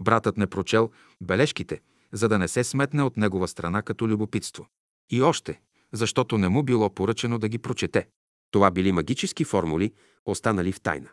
Братът 0.00 0.36
не 0.36 0.46
прочел 0.46 0.90
бележките, 1.20 1.80
за 2.12 2.28
да 2.28 2.38
не 2.38 2.48
се 2.48 2.64
сметне 2.64 3.02
от 3.02 3.16
негова 3.16 3.48
страна 3.48 3.82
като 3.82 4.08
любопитство. 4.08 4.66
И 5.10 5.22
още, 5.22 5.60
защото 5.92 6.38
не 6.38 6.48
му 6.48 6.62
било 6.62 6.94
поръчено 6.94 7.38
да 7.38 7.48
ги 7.48 7.58
прочете. 7.58 8.08
Това 8.50 8.70
били 8.70 8.92
магически 8.92 9.44
формули, 9.44 9.92
останали 10.24 10.72
в 10.72 10.80
тайна. 10.80 11.08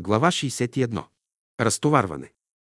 Глава 0.00 0.28
61. 0.28 1.04
Разтоварване. 1.60 2.32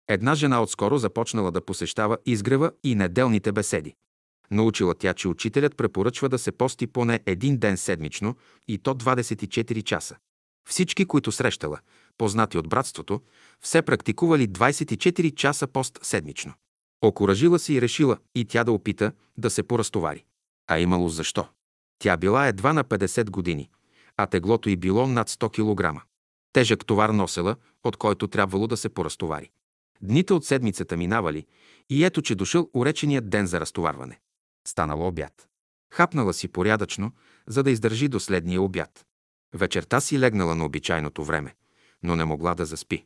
Една 0.09 0.35
жена 0.35 0.63
отскоро 0.63 0.99
започнала 0.99 1.53
да 1.53 1.65
посещава 1.65 2.19
изгрева 2.27 2.73
и 2.85 2.95
неделните 2.95 3.53
беседи. 3.53 3.95
Научила 4.51 4.95
тя, 4.95 5.15
че 5.15 5.29
учителят 5.29 5.77
препоръчва 5.77 6.29
да 6.29 6.39
се 6.39 6.53
пости 6.53 6.87
поне 6.87 7.21
един 7.27 7.59
ден 7.59 7.77
седмично 7.77 8.37
и 8.69 8.79
то 8.79 8.95
24 8.95 9.83
часа. 9.83 10.17
Всички, 10.69 11.05
които 11.05 11.33
срещала, 11.33 11.79
познати 12.19 12.59
от 12.59 12.69
братството, 12.69 13.21
все 13.61 13.83
практикували 13.83 14.49
24 14.49 15.35
часа 15.35 15.67
пост 15.67 15.99
седмично. 16.03 16.55
Окоръжила 17.03 17.59
се 17.59 17.73
и 17.73 17.81
решила 17.81 18.19
и 18.35 18.45
тя 18.45 18.65
да 18.65 18.73
опита 18.73 19.13
да 19.37 19.51
се 19.51 19.63
поразтовари. 19.63 20.25
А 20.71 20.79
имало 20.79 21.09
защо. 21.09 21.49
Тя 21.99 22.17
била 22.17 22.47
едва 22.47 22.73
на 22.73 22.85
50 22.85 23.31
години, 23.31 23.71
а 24.17 24.27
теглото 24.27 24.69
й 24.69 24.77
било 24.77 25.07
над 25.07 25.31
100 25.31 25.95
кг. 25.95 26.03
Тежък 26.53 26.87
товар 26.87 27.11
носела, 27.11 27.57
от 27.85 27.97
който 27.97 28.29
трябвало 28.29 28.67
да 28.67 28.77
се 28.77 28.89
поразтовари. 28.89 29.51
Дните 30.03 30.33
от 30.33 30.45
седмицата 30.45 30.97
минавали 30.97 31.47
и 31.91 32.05
ето, 32.05 32.23
че 32.23 32.35
дошъл 32.35 32.71
уреченият 32.75 33.31
ден 33.31 33.47
за 33.47 33.61
разтоварване. 33.61 34.21
Станало 34.69 35.07
обяд. 35.07 35.49
Хапнала 35.93 36.35
си 36.35 36.49
порядъчно, 36.49 37.13
за 37.47 37.63
да 37.63 37.71
издържи 37.71 38.09
до 38.09 38.21
следния 38.21 38.63
обяд. 38.63 39.07
Вечерта 39.55 40.01
си 40.01 40.19
легнала 40.19 40.55
на 40.55 40.65
обичайното 40.65 41.25
време, 41.25 41.55
но 42.03 42.17
не 42.17 42.25
могла 42.25 42.55
да 42.55 42.67
заспи. 42.67 43.05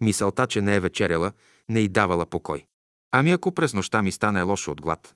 Мисълта, 0.00 0.46
че 0.46 0.60
не 0.60 0.76
е 0.76 0.80
вечеряла, 0.80 1.32
не 1.68 1.80
й 1.80 1.88
давала 1.88 2.26
покой. 2.26 2.66
Ами 3.12 3.32
ако 3.32 3.52
през 3.52 3.74
нощта 3.74 4.02
ми 4.02 4.12
стане 4.12 4.42
лошо 4.42 4.70
от 4.70 4.80
глад? 4.80 5.14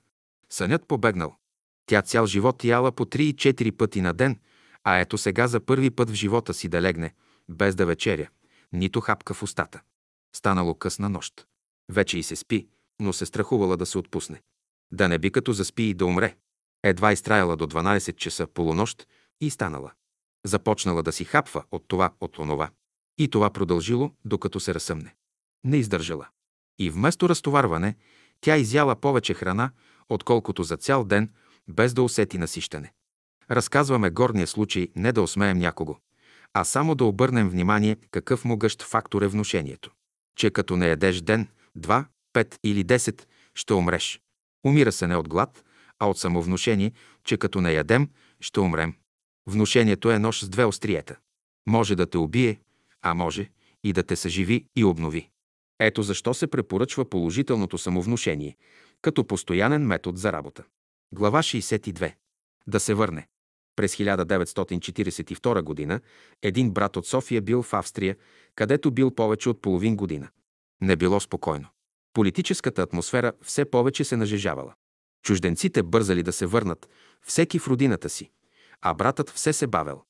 Сънят 0.49 0.87
побегнал. 0.87 1.35
Тя 1.85 2.01
цял 2.01 2.25
живот 2.25 2.63
яла 2.63 2.91
по 2.91 3.05
3 3.05 3.19
и 3.19 3.35
4 3.35 3.71
пъти 3.71 4.01
на 4.01 4.13
ден, 4.13 4.39
а 4.83 4.97
ето 4.97 5.17
сега 5.17 5.47
за 5.47 5.59
първи 5.59 5.89
път 5.89 6.09
в 6.09 6.13
живота 6.13 6.53
си 6.53 6.67
да 6.69 6.81
легне, 6.81 7.13
без 7.49 7.75
да 7.75 7.85
вечеря, 7.85 8.27
нито 8.73 9.01
хапка 9.01 9.33
в 9.33 9.43
устата. 9.43 9.81
Станало 10.35 10.75
късна 10.75 11.09
нощ. 11.09 11.47
Вече 11.91 12.17
и 12.17 12.23
се 12.23 12.35
спи, 12.35 12.67
но 12.99 13.13
се 13.13 13.25
страхувала 13.25 13.77
да 13.77 13.85
се 13.85 13.97
отпусне. 13.97 14.41
Да 14.91 15.07
не 15.07 15.19
би 15.19 15.31
като 15.31 15.53
заспи 15.53 15.83
и 15.83 15.93
да 15.93 16.05
умре. 16.05 16.35
Едва 16.83 17.11
изтраяла 17.11 17.55
до 17.55 17.67
12 17.67 18.15
часа 18.15 18.47
полунощ 18.47 19.07
и 19.41 19.49
станала. 19.49 19.91
Започнала 20.45 21.03
да 21.03 21.11
си 21.11 21.25
хапва 21.25 21.63
от 21.71 21.85
това, 21.87 22.11
от 22.21 22.37
онова. 22.37 22.69
И 23.19 23.27
това 23.27 23.49
продължило, 23.49 24.11
докато 24.25 24.59
се 24.59 24.73
разсъмне. 24.73 25.15
Не 25.63 25.77
издържала. 25.77 26.27
И 26.79 26.89
вместо 26.89 27.29
разтоварване, 27.29 27.95
тя 28.41 28.57
изяла 28.57 28.95
повече 28.95 29.33
храна, 29.33 29.71
отколкото 30.09 30.63
за 30.63 30.77
цял 30.77 31.03
ден, 31.03 31.29
без 31.67 31.93
да 31.93 32.03
усети 32.03 32.37
насищане. 32.37 32.93
Разказваме 33.51 34.09
горния 34.09 34.47
случай 34.47 34.87
не 34.95 35.11
да 35.11 35.21
осмеем 35.21 35.57
някого, 35.57 35.97
а 36.53 36.63
само 36.63 36.95
да 36.95 37.05
обърнем 37.05 37.49
внимание 37.49 37.97
какъв 38.11 38.45
могъщ 38.45 38.83
фактор 38.83 39.21
е 39.21 39.27
внушението. 39.27 39.91
Че 40.35 40.51
като 40.51 40.77
не 40.77 40.87
ядеш 40.87 41.21
ден, 41.21 41.47
два, 41.75 42.05
пет 42.33 42.59
или 42.63 42.83
десет, 42.83 43.27
ще 43.55 43.73
умреш. 43.73 44.21
Умира 44.65 44.91
се 44.91 45.07
не 45.07 45.15
от 45.15 45.29
глад, 45.29 45.63
а 45.99 46.09
от 46.09 46.17
самовнушение, 46.17 46.91
че 47.23 47.37
като 47.37 47.61
не 47.61 47.73
ядем, 47.73 48.09
ще 48.41 48.59
умрем. 48.59 48.93
Внушението 49.47 50.11
е 50.11 50.19
нож 50.19 50.43
с 50.43 50.49
две 50.49 50.65
остриета. 50.65 51.15
Може 51.67 51.95
да 51.95 52.09
те 52.09 52.17
убие, 52.17 52.59
а 53.01 53.13
може 53.13 53.49
и 53.83 53.93
да 53.93 54.03
те 54.03 54.15
съживи 54.15 54.65
и 54.75 54.83
обнови. 54.83 55.29
Ето 55.79 56.03
защо 56.03 56.33
се 56.33 56.47
препоръчва 56.47 57.09
положителното 57.09 57.77
самовнушение, 57.77 58.57
като 59.01 59.27
постоянен 59.27 59.87
метод 59.87 60.17
за 60.17 60.31
работа. 60.33 60.63
Глава 61.11 61.39
62. 61.39 62.13
Да 62.67 62.79
се 62.79 62.93
върне. 62.93 63.27
През 63.75 63.95
1942 63.95 65.87
г. 65.87 65.99
един 66.41 66.71
брат 66.71 66.97
от 66.97 67.07
София 67.07 67.41
бил 67.41 67.63
в 67.63 67.73
Австрия, 67.73 68.15
където 68.55 68.91
бил 68.91 69.11
повече 69.11 69.49
от 69.49 69.61
половин 69.61 69.95
година. 69.95 70.29
Не 70.81 70.95
било 70.95 71.19
спокойно. 71.19 71.67
Политическата 72.13 72.81
атмосфера 72.81 73.33
все 73.41 73.65
повече 73.65 74.03
се 74.03 74.17
нажежавала. 74.17 74.73
Чужденците 75.23 75.83
бързали 75.83 76.23
да 76.23 76.33
се 76.33 76.45
върнат, 76.45 76.89
всеки 77.21 77.59
в 77.59 77.67
родината 77.67 78.09
си, 78.09 78.31
а 78.81 78.93
братът 78.93 79.29
все 79.29 79.53
се 79.53 79.67
бавел. 79.67 80.01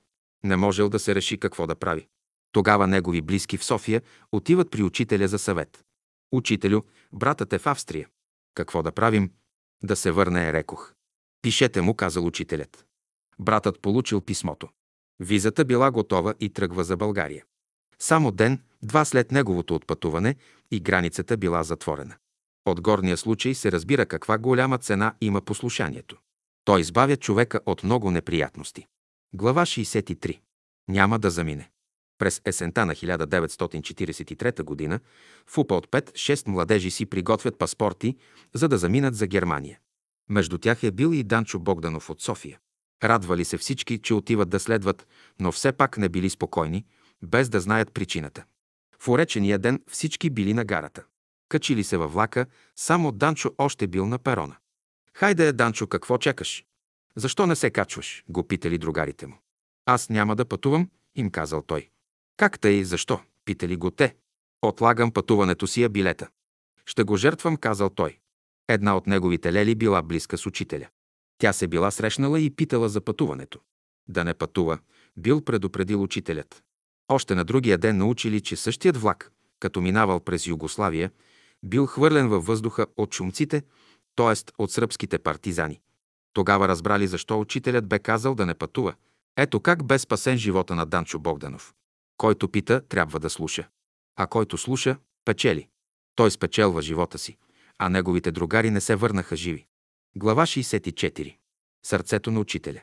Не 0.44 0.56
можел 0.56 0.90
да 0.90 1.00
се 1.00 1.16
реши 1.16 1.38
какво 1.38 1.68
да 1.68 1.76
прави. 1.76 2.08
Тогава 2.52 2.88
негови 2.88 3.22
близки 3.22 3.58
в 3.58 3.64
София 3.64 4.02
отиват 4.32 4.72
при 4.72 4.84
учителя 4.84 5.28
за 5.28 5.40
съвет. 5.40 5.84
Учителю, 6.32 6.82
братът 7.14 7.54
е 7.54 7.60
в 7.60 7.68
Австрия. 7.68 8.08
Какво 8.54 8.84
да 8.84 8.92
правим? 8.92 9.32
Да 9.84 9.96
се 9.96 10.12
върне, 10.12 10.54
рекох. 10.54 10.94
Пишете 11.42 11.82
му, 11.82 11.94
казал 11.94 12.26
учителят. 12.26 12.86
Братът 13.40 13.82
получил 13.82 14.22
писмото. 14.22 14.70
Визата 15.20 15.66
била 15.66 15.92
готова 15.92 16.34
и 16.40 16.50
тръгва 16.50 16.84
за 16.84 16.98
България. 16.98 17.46
Само 18.00 18.32
ден, 18.32 18.62
два 18.82 19.06
след 19.06 19.32
неговото 19.32 19.76
отпътуване 19.76 20.36
и 20.72 20.80
границата 20.80 21.38
била 21.38 21.64
затворена. 21.64 22.16
От 22.66 22.82
горния 22.82 23.18
случай 23.18 23.54
се 23.54 23.72
разбира 23.72 24.06
каква 24.06 24.38
голяма 24.38 24.78
цена 24.78 25.16
има 25.22 25.42
послушанието. 25.42 26.18
Той 26.66 26.82
избавя 26.82 27.18
човека 27.18 27.60
от 27.66 27.84
много 27.84 28.12
неприятности. 28.12 28.86
Глава 29.34 29.66
63. 29.66 30.40
Няма 30.88 31.20
да 31.20 31.30
замине. 31.30 31.70
През 32.20 32.42
есента 32.46 32.86
на 32.86 32.96
1943 32.96 34.90
г. 34.90 35.00
в 35.48 35.58
УПА 35.58 35.76
от 35.76 35.88
5-6 35.88 36.48
младежи 36.48 36.92
си 36.92 37.06
приготвят 37.06 37.58
паспорти, 37.58 38.18
за 38.54 38.68
да 38.68 38.78
заминат 38.78 39.16
за 39.16 39.28
Германия. 39.28 39.80
Между 40.30 40.58
тях 40.58 40.84
е 40.84 40.92
бил 40.92 41.14
и 41.14 41.24
Данчо 41.24 41.60
Богданов 41.60 42.10
от 42.10 42.22
София. 42.22 42.60
Радвали 43.04 43.46
се 43.46 43.58
всички, 43.58 43.98
че 43.98 44.14
отиват 44.14 44.50
да 44.50 44.60
следват, 44.60 45.08
но 45.40 45.52
все 45.52 45.72
пак 45.72 45.98
не 45.98 46.10
били 46.10 46.30
спокойни, 46.30 46.86
без 47.22 47.50
да 47.50 47.60
знаят 47.60 47.92
причината. 47.94 48.44
В 49.00 49.08
уречения 49.08 49.60
ден 49.60 49.82
всички 49.88 50.30
били 50.30 50.54
на 50.54 50.66
гарата. 50.66 51.04
Качили 51.50 51.84
се 51.84 51.98
във 51.98 52.14
влака, 52.14 52.46
само 52.76 53.12
Данчо 53.12 53.52
още 53.58 53.88
бил 53.88 54.06
на 54.06 54.20
перона. 54.20 54.56
Хайде, 55.14 55.54
Данчо, 55.54 55.88
какво 55.88 56.18
чакаш? 56.18 56.66
Защо 57.16 57.48
не 57.48 57.56
се 57.56 57.70
качваш? 57.70 58.24
го 58.30 58.48
питали 58.48 58.78
другарите 58.78 59.28
му. 59.28 59.36
Аз 59.86 60.10
няма 60.10 60.36
да 60.36 60.46
пътувам, 60.46 60.90
им 61.16 61.30
казал 61.30 61.62
той. 61.62 61.90
Как 62.40 62.60
тъй, 62.60 62.84
защо? 62.84 63.20
Питали 63.46 63.76
го 63.76 63.92
те. 63.92 64.16
Отлагам 64.62 65.12
пътуването 65.12 65.68
си 65.68 65.84
а 65.84 65.90
билета. 65.90 66.28
Ще 66.86 67.04
го 67.04 67.18
жертвам, 67.18 67.58
казал 67.58 67.90
той. 67.90 68.18
Една 68.68 68.98
от 68.98 69.08
неговите 69.08 69.54
лели 69.54 69.76
била 69.76 70.02
близка 70.02 70.38
с 70.38 70.46
учителя. 70.46 70.88
Тя 71.38 71.54
се 71.54 71.68
била 71.68 71.92
срещнала 71.92 72.40
и 72.40 72.50
питала 72.50 72.90
за 72.90 73.02
пътуването. 73.02 73.60
Да 74.10 74.24
не 74.24 74.34
пътува, 74.34 74.80
бил 75.18 75.42
предупредил 75.42 76.04
учителят. 76.04 76.64
Още 77.08 77.36
на 77.36 77.44
другия 77.44 77.78
ден 77.78 77.98
научили, 77.98 78.42
че 78.42 78.56
същият 78.56 78.98
влак, 78.98 79.32
като 79.60 79.82
минавал 79.82 80.20
през 80.20 80.48
Югославия, 80.48 81.12
бил 81.64 81.86
хвърлен 81.86 82.30
във 82.30 82.46
въздуха 82.46 82.86
от 82.98 83.12
чумците, 83.12 83.64
т.е. 84.16 84.34
от 84.58 84.72
сръбските 84.72 85.20
партизани. 85.20 85.80
Тогава 86.34 86.68
разбрали 86.68 87.08
защо 87.08 87.40
учителят 87.40 87.88
бе 87.88 88.00
казал 88.00 88.36
да 88.36 88.46
не 88.46 88.54
пътува. 88.54 88.94
Ето 89.38 89.60
как 89.60 89.86
бе 89.86 90.00
спасен 90.00 90.38
живота 90.38 90.76
на 90.76 90.86
Данчо 90.86 91.20
Богданов. 91.20 91.74
Който 92.20 92.50
пита, 92.50 92.82
трябва 92.90 93.20
да 93.20 93.30
слуша. 93.30 93.68
А 94.16 94.28
който 94.28 94.58
слуша, 94.58 94.98
печели. 95.26 95.68
Той 96.16 96.32
спечелва 96.32 96.82
живота 96.82 97.18
си, 97.18 97.38
а 97.78 97.90
неговите 97.90 98.32
другари 98.32 98.72
не 98.72 98.82
се 98.82 98.96
върнаха 98.96 99.36
живи. 99.36 99.66
Глава 100.16 100.44
64. 100.44 101.38
Сърцето 101.86 102.32
на 102.32 102.40
учителя. 102.40 102.82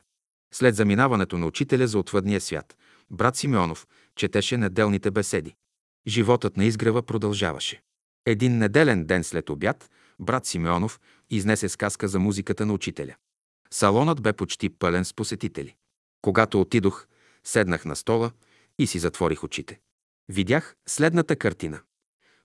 След 0.54 0.74
заминаването 0.74 1.38
на 1.38 1.46
учителя 1.46 1.86
за 1.86 1.98
отвъдния 1.98 2.40
свят, 2.40 2.76
брат 3.10 3.36
Симеонов 3.36 3.86
четеше 4.14 4.56
неделните 4.56 5.10
беседи. 5.10 5.54
Животът 6.06 6.56
на 6.56 6.64
изгрева 6.64 7.02
продължаваше. 7.02 7.82
Един 8.26 8.58
неделен 8.58 9.04
ден 9.04 9.24
след 9.24 9.50
обяд, 9.50 9.90
брат 10.18 10.46
Симеонов 10.46 11.00
изнесе 11.30 11.68
сказка 11.68 12.08
за 12.08 12.18
музиката 12.18 12.66
на 12.66 12.72
учителя. 12.72 13.14
Салонът 13.70 14.22
бе 14.22 14.32
почти 14.32 14.68
пълен 14.68 15.04
с 15.04 15.14
посетители. 15.14 15.74
Когато 16.22 16.60
отидох, 16.60 17.06
седнах 17.44 17.84
на 17.84 17.96
стола 17.96 18.30
и 18.78 18.86
си 18.86 18.98
затворих 18.98 19.44
очите. 19.44 19.80
Видях 20.28 20.76
следната 20.86 21.36
картина. 21.36 21.80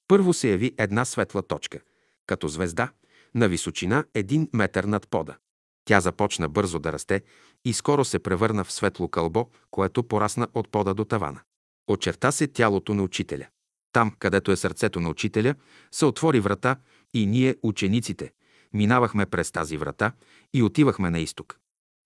Първо 0.08 0.34
се 0.34 0.50
яви 0.50 0.76
една 0.78 1.06
светла 1.06 1.42
точка, 1.42 1.80
като 2.26 2.48
звезда, 2.48 2.92
на 3.36 3.48
височина 3.48 4.06
един 4.14 4.50
метър 4.54 4.84
над 4.84 5.08
пода. 5.10 5.38
Тя 5.86 6.02
започна 6.02 6.50
бързо 6.50 6.80
да 6.80 6.94
расте 6.94 7.22
и 7.66 7.74
скоро 7.74 8.06
се 8.06 8.20
превърна 8.20 8.64
в 8.64 8.72
светло 8.72 9.08
кълбо, 9.08 9.50
което 9.72 10.04
порасна 10.04 10.48
от 10.54 10.72
пода 10.72 10.94
до 10.94 11.06
тавана. 11.06 11.42
Очерта 11.88 12.32
се 12.32 12.48
тялото 12.48 12.94
на 12.94 13.04
учителя. 13.04 13.48
Там, 13.94 14.16
където 14.20 14.52
е 14.52 14.56
сърцето 14.56 15.00
на 15.00 15.10
учителя, 15.10 15.56
се 15.92 16.06
отвори 16.06 16.40
врата 16.40 16.76
и 17.14 17.26
ние, 17.26 17.56
учениците, 17.64 18.32
минавахме 18.74 19.26
през 19.26 19.52
тази 19.52 19.78
врата 19.78 20.12
и 20.54 20.64
отивахме 20.64 21.10
на 21.10 21.20
изток. 21.20 21.58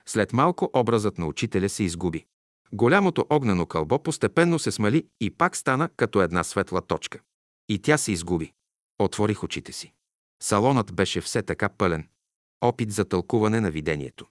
След 0.05 0.33
малко 0.33 0.69
образът 0.73 1.17
на 1.17 1.27
учителя 1.27 1.69
се 1.69 1.83
изгуби. 1.83 2.25
Голямото 2.73 3.25
огнено 3.29 3.65
кълбо 3.65 4.03
постепенно 4.03 4.59
се 4.59 4.71
смали 4.71 5.07
и 5.19 5.31
пак 5.31 5.57
стана 5.57 5.89
като 5.97 6.21
една 6.21 6.43
светла 6.43 6.81
точка. 6.81 7.19
И 7.69 7.79
тя 7.79 7.97
се 7.97 8.11
изгуби. 8.11 8.53
Отворих 8.99 9.43
очите 9.43 9.71
си. 9.71 9.93
Салонът 10.43 10.93
беше 10.93 11.21
все 11.21 11.41
така 11.41 11.69
пълен. 11.69 12.07
Опит 12.61 12.91
за 12.91 13.05
тълкуване 13.05 13.61
на 13.61 13.71
видението. 13.71 14.25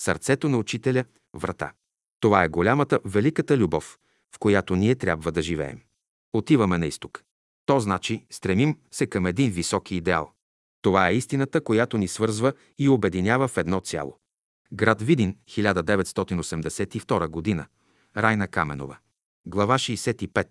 Сърцето 0.00 0.48
на 0.48 0.58
учителя– 0.58 1.04
врата. 1.34 1.72
Това 2.20 2.44
е 2.44 2.48
голямата, 2.48 3.00
великата 3.04 3.58
любов, 3.58 3.98
в 4.34 4.38
която 4.38 4.76
ние 4.76 4.94
трябва 4.94 5.32
да 5.32 5.42
живеем. 5.42 5.80
Отиваме 6.32 6.78
на 6.78 6.86
изток. 6.86 7.22
То 7.66 7.80
значи 7.80 8.26
стремим 8.30 8.78
се 8.90 9.06
към 9.06 9.26
един 9.26 9.50
високи 9.50 9.96
идеал. 9.96 10.32
Това 10.82 11.08
е 11.08 11.14
истината, 11.14 11.60
която 11.60 11.98
ни 11.98 12.08
свързва 12.08 12.52
и 12.78 12.88
обединява 12.88 13.48
в 13.48 13.56
едно 13.56 13.80
цяло. 13.80 14.18
Град 14.72 15.02
Видин, 15.02 15.36
1982 15.46 17.28
година. 17.28 17.66
Райна 18.16 18.48
Каменова. 18.48 18.98
Глава 19.46 19.78
65. 19.78 20.48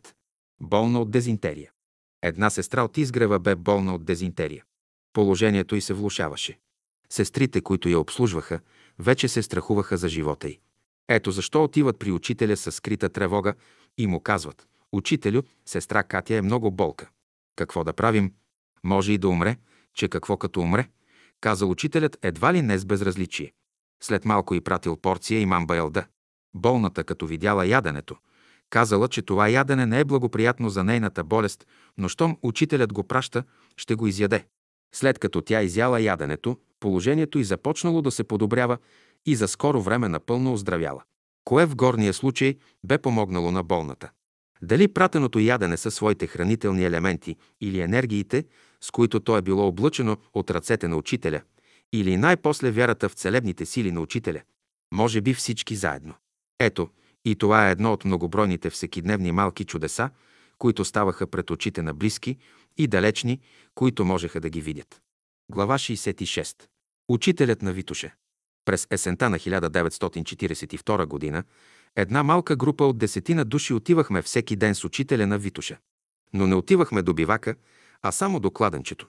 Болна 0.61 1.01
от 1.01 1.11
дезинтерия. 1.11 1.71
Една 2.21 2.49
сестра 2.49 2.83
от 2.83 2.97
изгрева 2.97 3.39
бе 3.39 3.55
болна 3.55 3.95
от 3.95 4.05
дезинтерия. 4.05 4.63
Положението 5.13 5.75
й 5.75 5.81
се 5.81 5.93
влушаваше. 5.93 6.59
Сестрите, 7.09 7.61
които 7.61 7.89
я 7.89 7.99
обслужваха, 7.99 8.59
вече 8.99 9.27
се 9.27 9.43
страхуваха 9.43 9.97
за 9.97 10.09
живота 10.09 10.49
й. 10.49 10.59
Ето 11.07 11.31
защо 11.31 11.63
отиват 11.63 11.99
при 11.99 12.11
учителя 12.11 12.57
с 12.57 12.71
скрита 12.71 13.09
тревога 13.09 13.53
и 13.97 14.07
му 14.07 14.19
казват 14.19 14.67
«Учителю, 14.91 15.41
сестра 15.65 16.03
Катя 16.03 16.35
е 16.35 16.41
много 16.41 16.71
болка. 16.71 17.09
Какво 17.55 17.83
да 17.83 17.93
правим? 17.93 18.33
Може 18.83 19.13
и 19.13 19.17
да 19.17 19.29
умре, 19.29 19.57
че 19.93 20.07
какво 20.07 20.37
като 20.37 20.61
умре?» 20.61 20.89
казал 21.41 21.69
учителят 21.69 22.17
едва 22.21 22.53
ли 22.53 22.61
не 22.61 22.77
с 22.77 22.85
безразличие. 22.85 23.53
След 24.03 24.25
малко 24.25 24.55
и 24.55 24.61
пратил 24.61 24.97
порция 24.97 25.39
и 25.39 25.45
мамба 25.45 25.77
елда. 25.77 26.05
Болната, 26.53 27.03
като 27.03 27.27
видяла 27.27 27.67
яденето, 27.67 28.15
казала, 28.69 29.07
че 29.07 29.21
това 29.21 29.47
ядене 29.47 29.85
не 29.85 29.99
е 29.99 30.05
благоприятно 30.05 30.69
за 30.69 30.83
нейната 30.83 31.23
болест, 31.23 31.67
но 31.97 32.09
щом 32.09 32.37
учителят 32.41 32.93
го 32.93 33.03
праща, 33.03 33.43
ще 33.77 33.95
го 33.95 34.07
изяде. 34.07 34.45
След 34.95 35.19
като 35.19 35.41
тя 35.41 35.61
изяла 35.61 36.01
яденето, 36.01 36.57
положението 36.79 37.39
й 37.39 37.43
започнало 37.43 38.01
да 38.01 38.11
се 38.11 38.23
подобрява 38.23 38.77
и 39.25 39.35
за 39.35 39.47
скоро 39.47 39.81
време 39.81 40.09
напълно 40.09 40.53
оздравяла. 40.53 41.03
Кое 41.43 41.65
в 41.65 41.75
горния 41.75 42.13
случай 42.13 42.55
бе 42.83 42.97
помогнало 42.97 43.51
на 43.51 43.63
болната? 43.63 44.09
Дали 44.61 44.87
пратеното 44.87 45.39
ядене 45.39 45.77
със 45.77 45.95
своите 45.95 46.27
хранителни 46.27 46.85
елементи 46.85 47.35
или 47.61 47.81
енергиите, 47.81 48.45
с 48.81 48.91
които 48.91 49.19
то 49.19 49.37
е 49.37 49.41
било 49.41 49.67
облъчено 49.67 50.17
от 50.33 50.51
ръцете 50.51 50.87
на 50.87 50.97
учителя, 50.97 51.41
или 51.93 52.17
най-после 52.17 52.71
вярата 52.71 53.09
в 53.09 53.13
целебните 53.13 53.65
сили 53.65 53.91
на 53.91 54.01
учителя? 54.01 54.41
Може 54.93 55.21
би 55.21 55.33
всички 55.33 55.75
заедно. 55.75 56.13
Ето, 56.59 56.89
и 57.25 57.35
това 57.35 57.67
е 57.67 57.71
едно 57.71 57.93
от 57.93 58.05
многобройните 58.05 58.69
всекидневни 58.69 59.31
малки 59.31 59.65
чудеса, 59.65 60.09
които 60.57 60.85
ставаха 60.85 61.27
пред 61.27 61.49
очите 61.49 61.81
на 61.81 61.93
близки 61.93 62.37
и 62.77 62.87
далечни, 62.87 63.39
които 63.75 64.05
можеха 64.05 64.39
да 64.39 64.49
ги 64.49 64.61
видят. 64.61 65.01
Глава 65.51 65.77
66. 65.77 66.63
Учителят 67.09 67.61
на 67.61 67.73
Витуше. 67.73 68.15
През 68.65 68.87
есента 68.91 69.29
на 69.29 69.39
1942 69.39 71.31
г. 71.31 71.43
Една 71.95 72.23
малка 72.23 72.55
група 72.55 72.85
от 72.85 72.97
десетина 72.97 73.45
души 73.45 73.73
отивахме 73.73 74.21
всеки 74.21 74.55
ден 74.55 74.75
с 74.75 74.83
учителя 74.83 75.27
на 75.27 75.37
Витуша. 75.37 75.77
Но 76.33 76.47
не 76.47 76.55
отивахме 76.55 77.01
до 77.01 77.13
бивака, 77.13 77.55
а 78.01 78.11
само 78.11 78.39
до 78.39 78.51
кладенчето. 78.51 79.07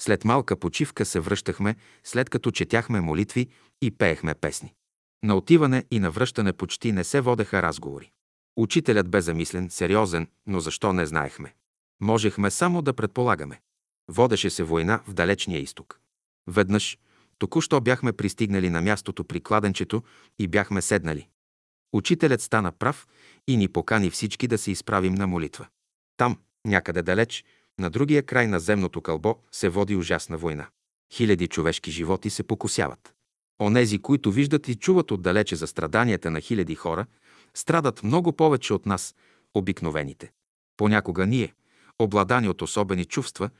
След 0.00 0.24
малка 0.24 0.56
почивка 0.56 1.04
се 1.04 1.20
връщахме, 1.20 1.76
след 2.04 2.30
като 2.30 2.50
четяхме 2.50 3.00
молитви 3.00 3.48
и 3.82 3.90
пеехме 3.90 4.34
песни. 4.34 4.74
На 5.24 5.36
отиване 5.36 5.84
и 5.90 5.98
на 5.98 6.10
връщане 6.10 6.52
почти 6.52 6.92
не 6.92 7.04
се 7.04 7.20
водеха 7.20 7.62
разговори. 7.62 8.10
Учителят 8.56 9.10
бе 9.10 9.20
замислен, 9.20 9.70
сериозен, 9.70 10.28
но 10.46 10.60
защо 10.60 10.92
не 10.92 11.06
знаехме. 11.06 11.54
Можехме 12.02 12.50
само 12.50 12.82
да 12.82 12.92
предполагаме. 12.92 13.60
Водеше 14.08 14.50
се 14.50 14.62
война 14.62 15.00
в 15.06 15.14
далечния 15.14 15.60
изток. 15.60 16.00
Веднъж, 16.46 16.98
току-що 17.38 17.80
бяхме 17.80 18.12
пристигнали 18.12 18.70
на 18.70 18.80
мястото 18.80 19.24
при 19.24 19.40
кладенчето 19.40 20.02
и 20.38 20.48
бяхме 20.48 20.82
седнали. 20.82 21.28
Учителят 21.92 22.42
стана 22.42 22.72
прав 22.72 23.08
и 23.48 23.56
ни 23.56 23.68
покани 23.68 24.10
всички 24.10 24.46
да 24.46 24.58
се 24.58 24.70
изправим 24.70 25.14
на 25.14 25.26
молитва. 25.26 25.66
Там, 26.16 26.38
някъде 26.66 27.02
далеч, 27.02 27.44
на 27.78 27.90
другия 27.90 28.22
край 28.22 28.46
на 28.46 28.60
земното 28.60 29.00
кълбо 29.00 29.36
се 29.52 29.68
води 29.68 29.96
ужасна 29.96 30.36
война. 30.36 30.66
Хиляди 31.12 31.48
човешки 31.48 31.90
животи 31.90 32.30
се 32.30 32.42
покусяват. 32.42 33.14
Онези, 33.60 33.98
които 33.98 34.32
виждат 34.32 34.68
и 34.68 34.74
чуват 34.74 35.10
отдалече 35.10 35.56
за 35.56 35.66
страданията 35.66 36.30
на 36.30 36.40
хиляди 36.40 36.74
хора, 36.74 37.06
страдат 37.54 38.02
много 38.02 38.32
повече 38.32 38.74
от 38.74 38.86
нас, 38.86 39.14
обикновените. 39.54 40.32
Понякога 40.76 41.26
ние, 41.26 41.54
обладани 41.98 42.48
от 42.48 42.62
особени 42.62 43.04
чувства, 43.04 43.50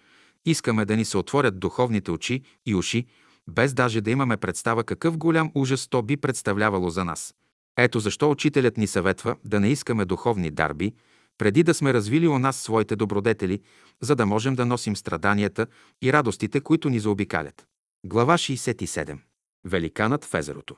искаме 0.46 0.84
да 0.84 0.96
ни 0.96 1.04
се 1.04 1.18
отворят 1.18 1.60
духовните 1.60 2.10
очи 2.10 2.42
и 2.66 2.74
уши, 2.74 3.06
без 3.48 3.74
даже 3.74 4.00
да 4.00 4.10
имаме 4.10 4.36
представа 4.36 4.84
какъв 4.84 5.18
голям 5.18 5.50
ужас 5.54 5.88
то 5.88 6.02
би 6.02 6.16
представлявало 6.16 6.90
за 6.90 7.04
нас. 7.04 7.34
Ето 7.76 8.00
защо 8.00 8.30
учителят 8.30 8.76
ни 8.76 8.86
съветва 8.86 9.36
да 9.44 9.60
не 9.60 9.68
искаме 9.68 10.04
духовни 10.04 10.50
дарби, 10.50 10.94
преди 11.40 11.62
да 11.62 11.74
сме 11.74 11.94
развили 11.94 12.28
у 12.28 12.38
нас 12.38 12.56
своите 12.56 12.96
добродетели, 12.96 13.60
за 14.00 14.16
да 14.16 14.26
можем 14.26 14.54
да 14.54 14.66
носим 14.66 14.96
страданията 14.96 15.66
и 16.02 16.12
радостите, 16.12 16.60
които 16.60 16.88
ни 16.88 17.00
заобикалят. 17.00 17.66
Глава 18.06 18.38
67. 18.38 19.18
Великанът 19.64 20.24
в 20.24 20.34
езерото. 20.34 20.76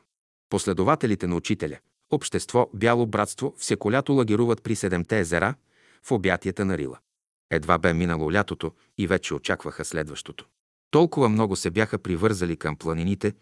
Последователите 0.49 1.27
на 1.27 1.37
учителя, 1.37 1.79
общество, 2.11 2.71
бяло 2.75 3.07
братство, 3.07 3.55
всеко 3.59 3.93
лято 3.93 4.13
лагеруват 4.13 4.63
при 4.63 4.77
седемте 4.77 5.19
езера 5.19 5.55
в 6.03 6.13
обятията 6.13 6.65
на 6.65 6.79
Рила. 6.79 6.99
Едва 7.51 7.79
бе 7.79 7.93
минало 7.95 8.33
лятото 8.33 8.73
и 8.99 9.07
вече 9.07 9.35
очакваха 9.35 9.85
следващото. 9.85 10.47
Толкова 10.91 11.29
много 11.29 11.57
се 11.57 11.71
бяха 11.71 11.99
привързали 11.99 12.57
към 12.57 12.77
планините, 12.77 13.33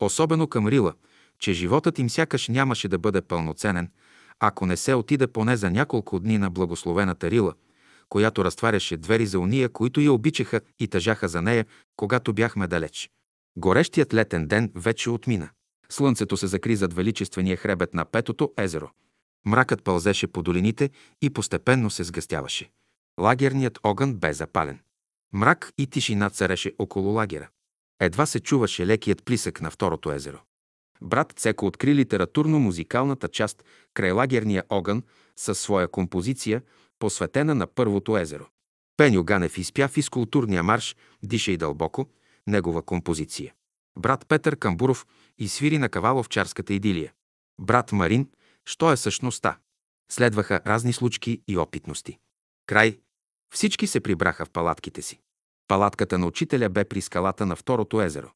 особено 0.00 0.46
към 0.46 0.68
Рила, 0.68 0.94
че 1.38 1.52
животът 1.52 1.98
им 1.98 2.10
сякаш 2.10 2.48
нямаше 2.48 2.88
да 2.88 2.98
бъде 2.98 3.20
пълноценен, 3.22 3.90
ако 4.44 4.66
не 4.66 4.76
се 4.76 4.94
отиде 4.94 5.26
поне 5.26 5.56
за 5.56 5.70
няколко 5.70 6.20
дни 6.20 6.38
на 6.38 6.50
благословената 6.50 7.30
Рила, 7.30 7.54
която 8.08 8.44
разтваряше 8.44 8.96
двери 8.96 9.26
за 9.26 9.38
уния, 9.38 9.68
които 9.68 10.00
я 10.00 10.12
обичаха 10.12 10.60
и 10.78 10.88
тъжаха 10.88 11.28
за 11.28 11.42
нея, 11.42 11.66
когато 11.96 12.32
бяхме 12.32 12.66
далеч. 12.66 13.10
Горещият 13.56 14.14
летен 14.14 14.46
ден 14.46 14.72
вече 14.74 15.10
отмина. 15.10 15.50
Слънцето 15.88 16.36
се 16.36 16.46
закри 16.46 16.76
зад 16.76 16.94
величествения 16.94 17.56
хребет 17.56 17.94
на 17.94 18.04
Петото 18.04 18.52
езеро. 18.58 18.90
Мракът 19.46 19.84
пълзеше 19.84 20.26
по 20.26 20.42
долините 20.42 20.90
и 21.22 21.30
постепенно 21.30 21.90
се 21.90 22.04
сгъстяваше. 22.04 22.70
Лагерният 23.20 23.78
огън 23.82 24.14
бе 24.14 24.32
запален. 24.32 24.80
Мрак 25.32 25.72
и 25.78 25.86
тишина 25.86 26.30
цареше 26.30 26.74
около 26.78 27.12
лагера. 27.12 27.48
Едва 28.00 28.26
се 28.26 28.40
чуваше 28.40 28.86
лекият 28.86 29.24
плисък 29.24 29.60
на 29.60 29.70
второто 29.70 30.12
езеро. 30.12 30.38
Брат 31.02 31.32
Цеко 31.36 31.66
откри 31.66 31.94
литературно-музикалната 31.94 33.28
част 33.28 33.64
край 33.94 34.12
лагерния 34.12 34.64
огън 34.68 35.02
със 35.36 35.60
своя 35.60 35.88
композиция, 35.88 36.62
посветена 36.98 37.54
на 37.54 37.66
първото 37.66 38.16
езеро. 38.16 38.46
Пеню 38.96 39.24
Ганев 39.24 39.58
изпя 39.58 39.88
физкултурния 39.88 40.62
марш 40.62 40.96
«Дишай 41.22 41.56
дълбоко», 41.56 42.06
негова 42.46 42.82
композиция. 42.82 43.54
Брат 43.98 44.26
Петър 44.28 44.56
Камбуров 44.56 45.06
изсвири 45.38 45.78
на 45.78 45.88
каваловчарската 45.88 46.74
идилия. 46.74 47.12
Брат 47.60 47.92
Марин, 47.92 48.28
що 48.64 48.92
е 48.92 48.96
същността? 48.96 49.58
Следваха 50.10 50.60
разни 50.66 50.92
случки 50.92 51.42
и 51.48 51.58
опитности. 51.58 52.18
Край. 52.66 52.98
Всички 53.54 53.86
се 53.86 54.00
прибраха 54.00 54.44
в 54.44 54.50
палатките 54.50 55.02
си. 55.02 55.20
Палатката 55.68 56.18
на 56.18 56.26
учителя 56.26 56.68
бе 56.68 56.84
при 56.84 57.00
скалата 57.00 57.46
на 57.46 57.56
второто 57.56 58.02
езеро. 58.02 58.32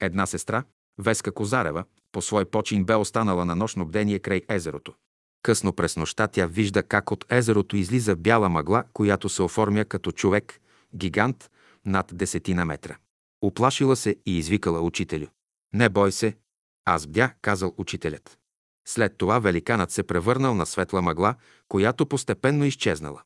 Една 0.00 0.26
сестра, 0.26 0.64
Веска 0.98 1.32
Козарева, 1.32 1.84
по 2.12 2.22
свой 2.22 2.44
почин 2.44 2.84
бе 2.84 2.94
останала 2.94 3.44
на 3.44 3.56
нощно 3.56 3.86
бдение 3.86 4.18
край 4.18 4.42
езерото. 4.48 4.94
Късно 5.42 5.72
през 5.72 5.96
нощта 5.96 6.26
тя 6.28 6.46
вижда 6.46 6.82
как 6.82 7.10
от 7.10 7.24
езерото 7.30 7.76
излиза 7.76 8.16
бяла 8.16 8.48
мъгла, 8.48 8.84
която 8.92 9.28
се 9.28 9.42
оформя 9.42 9.84
като 9.84 10.12
човек, 10.12 10.60
гигант, 10.94 11.50
над 11.86 12.10
десетина 12.14 12.64
метра. 12.64 12.96
Оплашила 13.42 13.96
се 13.96 14.16
и 14.26 14.38
извикала 14.38 14.80
учителю. 14.80 15.26
Не 15.74 15.88
бой 15.88 16.12
се, 16.12 16.36
аз 16.84 17.06
бдя, 17.06 17.32
казал 17.42 17.74
учителят. 17.76 18.38
След 18.86 19.18
това 19.18 19.38
великанът 19.38 19.90
се 19.90 20.02
превърнал 20.02 20.54
на 20.54 20.66
светла 20.66 21.02
мъгла, 21.02 21.34
която 21.68 22.06
постепенно 22.06 22.64
изчезнала. 22.64 23.22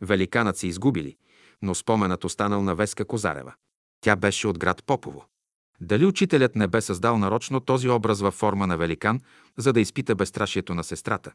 Великанът 0.00 0.56
се 0.56 0.66
изгубили, 0.66 1.16
но 1.62 1.74
споменът 1.74 2.24
останал 2.24 2.62
на 2.62 2.74
Веска 2.74 3.04
Козарева. 3.04 3.54
Тя 4.00 4.16
беше 4.16 4.48
от 4.48 4.58
град 4.58 4.84
Попово. 4.86 5.24
Дали 5.80 6.06
учителят 6.06 6.56
не 6.56 6.66
бе 6.66 6.80
създал 6.80 7.18
нарочно 7.18 7.60
този 7.60 7.88
образ 7.88 8.20
във 8.20 8.34
форма 8.34 8.66
на 8.66 8.76
великан, 8.76 9.20
за 9.56 9.72
да 9.72 9.80
изпита 9.80 10.14
безстрашието 10.14 10.74
на 10.74 10.84
сестрата? 10.84 11.32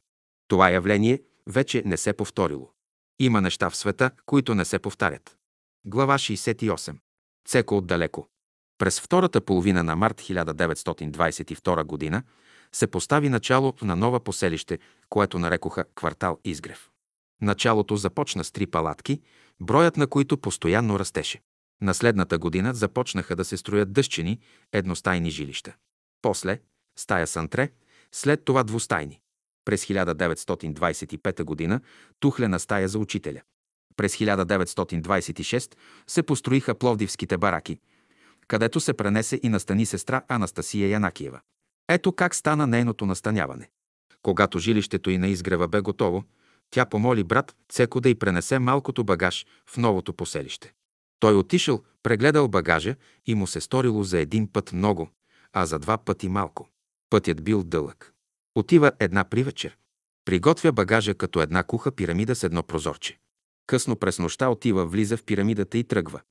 Това 0.47 0.69
явление 0.69 1.21
вече 1.47 1.83
не 1.85 1.97
се 1.97 2.13
повторило. 2.13 2.71
Има 3.19 3.41
неща 3.41 3.69
в 3.69 3.75
света, 3.75 4.11
които 4.25 4.55
не 4.55 4.65
се 4.65 4.79
повтарят. 4.79 5.37
Глава 5.85 6.17
68. 6.17 6.95
Цеко 7.47 7.77
отдалеко. 7.77 8.27
През 8.77 8.99
втората 8.99 9.41
половина 9.41 9.83
на 9.83 9.95
март 9.95 10.21
1922 10.21 12.11
г. 12.11 12.23
се 12.71 12.87
постави 12.87 13.29
начало 13.29 13.73
на 13.81 13.95
нова 13.95 14.19
поселище, 14.19 14.79
което 15.09 15.39
нарекоха 15.39 15.85
квартал 15.95 16.39
Изгрев. 16.45 16.89
Началото 17.41 17.95
започна 17.95 18.43
с 18.43 18.51
три 18.51 18.67
палатки, 18.67 19.21
броят 19.59 19.97
на 19.97 20.07
които 20.07 20.37
постоянно 20.37 20.99
растеше. 20.99 21.41
На 21.81 21.93
следната 21.93 22.37
година 22.37 22.73
започнаха 22.73 23.35
да 23.35 23.45
се 23.45 23.57
строят 23.57 23.93
дъщени, 23.93 24.39
едностайни 24.73 25.31
жилища. 25.31 25.75
После– 26.21 26.59
стая 26.97 27.27
Сантре, 27.27 27.69
след 28.11 28.45
това 28.45 28.63
двустайни. 28.63 29.19
През 29.65 29.85
1925 29.85 31.69
г. 31.69 31.79
тухлена 32.19 32.59
стая 32.59 32.87
за 32.87 32.99
учителя. 32.99 33.41
През 33.97 34.15
1926 34.15 35.75
се 36.07 36.23
построиха 36.23 36.75
пловдивските 36.75 37.37
бараки, 37.37 37.79
където 38.47 38.79
се 38.79 38.93
пренесе 38.93 39.39
и 39.43 39.49
настани 39.49 39.85
сестра 39.85 40.21
Анастасия 40.27 40.89
Янакиева. 40.89 41.39
Ето 41.89 42.11
как 42.11 42.35
стана 42.35 42.67
нейното 42.67 43.05
настаняване. 43.05 43.69
Когато 44.21 44.59
жилището 44.59 45.09
и 45.09 45.17
на 45.17 45.27
изгрева 45.27 45.67
бе 45.67 45.81
готово, 45.81 46.23
тя 46.71 46.85
помоли 46.85 47.23
брат 47.23 47.55
Цеко 47.69 48.01
да 48.01 48.09
й 48.09 48.15
пренесе 48.15 48.59
малкото 48.59 49.03
багаж 49.03 49.45
в 49.65 49.77
новото 49.77 50.13
поселище. 50.13 50.73
Той 51.21 51.35
отишъл, 51.35 51.83
прегледал 52.03 52.47
багажа 52.47 52.95
и 53.25 53.35
му 53.35 53.47
се 53.47 53.61
сторило 53.61 54.03
за 54.03 54.19
един 54.19 54.53
път 54.53 54.73
много, 54.73 55.09
а 55.53 55.65
за 55.65 55.79
два 55.79 55.97
пъти 55.97 56.29
малко. 56.29 56.69
Пътят 57.09 57.43
бил 57.43 57.63
дълъг. 57.63 58.13
Отива 58.55 58.91
една 58.99 59.23
при 59.23 59.43
вечер. 59.43 59.77
Приготвя 60.25 60.71
багажа 60.71 61.13
като 61.13 61.41
една 61.41 61.63
куха 61.63 61.91
пирамида 61.91 62.35
с 62.35 62.43
едно 62.43 62.63
прозорче. 62.63 63.19
Късно 63.67 63.95
през 63.95 64.19
нощта 64.19 64.49
отива, 64.49 64.85
влиза 64.85 65.17
в 65.17 65.23
пирамидата 65.23 65.77
и 65.77 65.83
тръгва. 65.83 66.21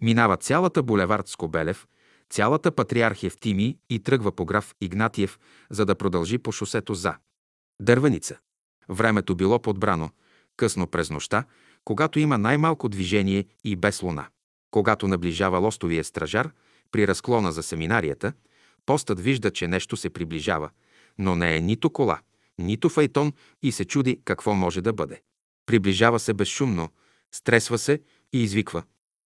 Минава 0.00 0.36
цялата 0.36 0.82
булевард 0.82 1.28
Скобелев, 1.28 1.86
цялата 2.30 2.72
патриархия 2.72 3.30
Тими 3.40 3.78
и 3.90 3.98
тръгва 3.98 4.32
по 4.32 4.44
граф 4.44 4.74
Игнатиев, 4.80 5.38
за 5.70 5.86
да 5.86 5.94
продължи 5.94 6.38
по 6.38 6.52
шосето 6.52 6.94
за 6.94 7.14
Дървеница. 7.80 8.38
Времето 8.88 9.34
било 9.34 9.58
подбрано, 9.58 10.10
късно 10.56 10.86
през 10.86 11.10
нощта, 11.10 11.44
когато 11.84 12.18
има 12.18 12.38
най-малко 12.38 12.88
движение 12.88 13.44
и 13.64 13.76
без 13.76 14.02
луна. 14.02 14.26
Когато 14.76 15.08
наближава 15.08 15.58
лостовия 15.58 16.04
стражар, 16.04 16.50
при 16.90 17.08
разклона 17.08 17.52
за 17.52 17.62
семинарията, 17.62 18.32
постът 18.86 19.20
вижда, 19.20 19.50
че 19.50 19.68
нещо 19.68 19.96
се 19.96 20.10
приближава, 20.10 20.70
но 21.18 21.36
не 21.36 21.56
е 21.56 21.60
нито 21.60 21.90
кола, 21.90 22.20
нито 22.58 22.88
файтон 22.88 23.32
и 23.62 23.72
се 23.72 23.84
чуди 23.84 24.20
какво 24.24 24.54
може 24.54 24.80
да 24.80 24.92
бъде. 24.92 25.22
Приближава 25.66 26.20
се 26.20 26.34
безшумно, 26.34 26.88
стресва 27.32 27.78
се 27.78 28.02
и 28.32 28.42
извиква. 28.42 28.82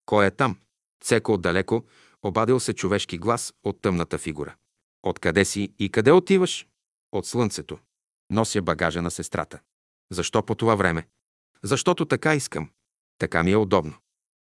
Кой 0.07 0.27
е 0.27 0.31
там? 0.31 0.59
Цеко 1.01 1.33
отдалеко, 1.33 1.85
обадил 2.23 2.61
се 2.61 2.73
човешки 2.73 3.19
глас 3.19 3.55
от 3.65 3.83
тъмната 3.83 4.19
фигура. 4.19 4.55
Откъде 5.03 5.45
си 5.45 5.73
и 5.79 5.89
къде 5.89 6.13
отиваш? 6.13 6.67
От 7.13 7.27
слънцето. 7.27 7.79
Нося 8.31 8.63
багажа 8.63 9.03
на 9.03 9.11
сестрата. 9.11 9.61
Защо 10.11 10.43
по 10.43 10.55
това 10.55 10.75
време? 10.75 11.07
Защото 11.63 12.05
така 12.05 12.35
искам. 12.35 12.71
Така 13.19 13.43
ми 13.43 13.53
е 13.53 13.57
удобно. 13.57 13.95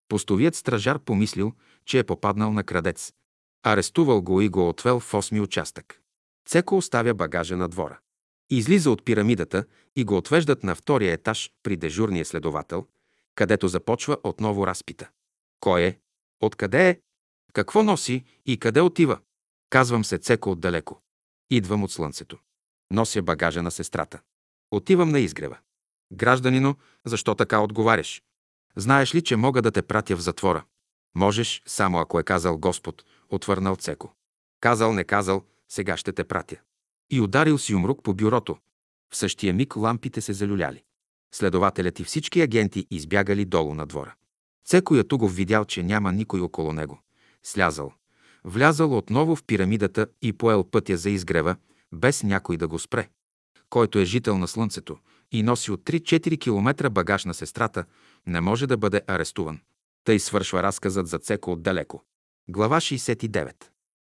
Постовият 0.08 0.54
стражар 0.54 0.98
помислил, 0.98 1.52
че 1.84 1.98
е 1.98 2.04
попаднал 2.04 2.52
на 2.52 2.64
крадец. 2.64 3.12
Арестувал 3.62 4.22
го 4.22 4.40
и 4.40 4.48
го 4.48 4.68
отвел 4.68 5.00
в 5.00 5.14
осми 5.14 5.40
участък. 5.40 6.00
Цеко 6.46 6.76
оставя 6.76 7.14
багажа 7.14 7.56
на 7.56 7.68
двора. 7.68 7.98
Излиза 8.50 8.90
от 8.90 9.04
пирамидата 9.04 9.64
и 9.96 10.04
го 10.04 10.16
отвеждат 10.16 10.64
на 10.64 10.74
втория 10.74 11.12
етаж 11.12 11.50
при 11.62 11.76
дежурния 11.76 12.24
следовател, 12.24 12.86
където 13.34 13.68
започва 13.68 14.18
отново 14.22 14.66
разпита. 14.66 15.08
Кой 15.60 15.82
е? 15.82 15.98
Откъде 16.40 16.88
е? 16.88 17.00
Какво 17.52 17.82
носи 17.82 18.24
и 18.46 18.58
къде 18.58 18.80
отива? 18.80 19.18
Казвам 19.70 20.04
се 20.04 20.18
Цеко 20.18 20.50
отдалеко. 20.50 21.00
Идвам 21.50 21.84
от 21.84 21.92
слънцето. 21.92 22.38
Нося 22.90 23.22
багажа 23.22 23.62
на 23.62 23.70
сестрата. 23.70 24.20
Отивам 24.70 25.10
на 25.10 25.20
изгрева. 25.20 25.58
Гражданино, 26.12 26.76
защо 27.04 27.34
така 27.34 27.60
отговаряш? 27.60 28.22
Знаеш 28.78 29.14
ли, 29.14 29.22
че 29.22 29.36
мога 29.36 29.62
да 29.62 29.70
те 29.70 29.82
пратя 29.82 30.16
в 30.16 30.20
затвора? 30.20 30.64
Можеш, 31.14 31.62
само 31.66 31.98
ако 31.98 32.20
е 32.20 32.22
казал 32.22 32.58
Господ, 32.58 33.04
отвърнал 33.28 33.76
Цеко. 33.76 34.12
Казал, 34.60 34.92
не 34.92 35.04
казал, 35.04 35.42
сега 35.68 35.96
ще 35.96 36.12
те 36.12 36.24
пратя. 36.24 36.56
И 37.10 37.20
ударил 37.20 37.58
си 37.58 37.74
умрук 37.74 38.02
по 38.02 38.14
бюрото. 38.14 38.56
В 39.10 39.16
същия 39.16 39.54
миг 39.54 39.76
лампите 39.76 40.20
се 40.20 40.32
залюляли. 40.32 40.82
Следователят 41.34 42.00
и 42.00 42.04
всички 42.04 42.40
агенти 42.40 42.86
избягали 42.90 43.44
долу 43.44 43.74
на 43.74 43.86
двора. 43.86 44.14
Цеко 44.64 44.94
Ятугов 44.94 45.34
видял, 45.34 45.64
че 45.64 45.82
няма 45.82 46.12
никой 46.12 46.40
около 46.40 46.72
него. 46.72 47.02
Слязал. 47.42 47.92
Влязал 48.44 48.96
отново 48.96 49.36
в 49.36 49.44
пирамидата 49.44 50.06
и 50.22 50.32
поел 50.32 50.64
пътя 50.64 50.96
за 50.96 51.10
изгрева, 51.10 51.56
без 51.92 52.22
някой 52.22 52.56
да 52.56 52.68
го 52.68 52.78
спре. 52.78 53.08
Който 53.70 53.98
е 53.98 54.04
жител 54.04 54.38
на 54.38 54.48
слънцето 54.48 54.98
и 55.32 55.42
носи 55.42 55.70
от 55.70 55.84
3-4 55.84 56.40
км 56.40 56.90
багаж 56.90 57.24
на 57.24 57.34
сестрата, 57.34 57.84
не 58.28 58.40
може 58.40 58.66
да 58.66 58.76
бъде 58.76 59.02
арестуван. 59.06 59.60
Тъй 60.04 60.18
свършва 60.18 60.62
разказът 60.62 61.06
за 61.06 61.18
Цеко 61.18 61.52
отдалеко. 61.52 62.02
Глава 62.48 62.80
69. 62.80 63.54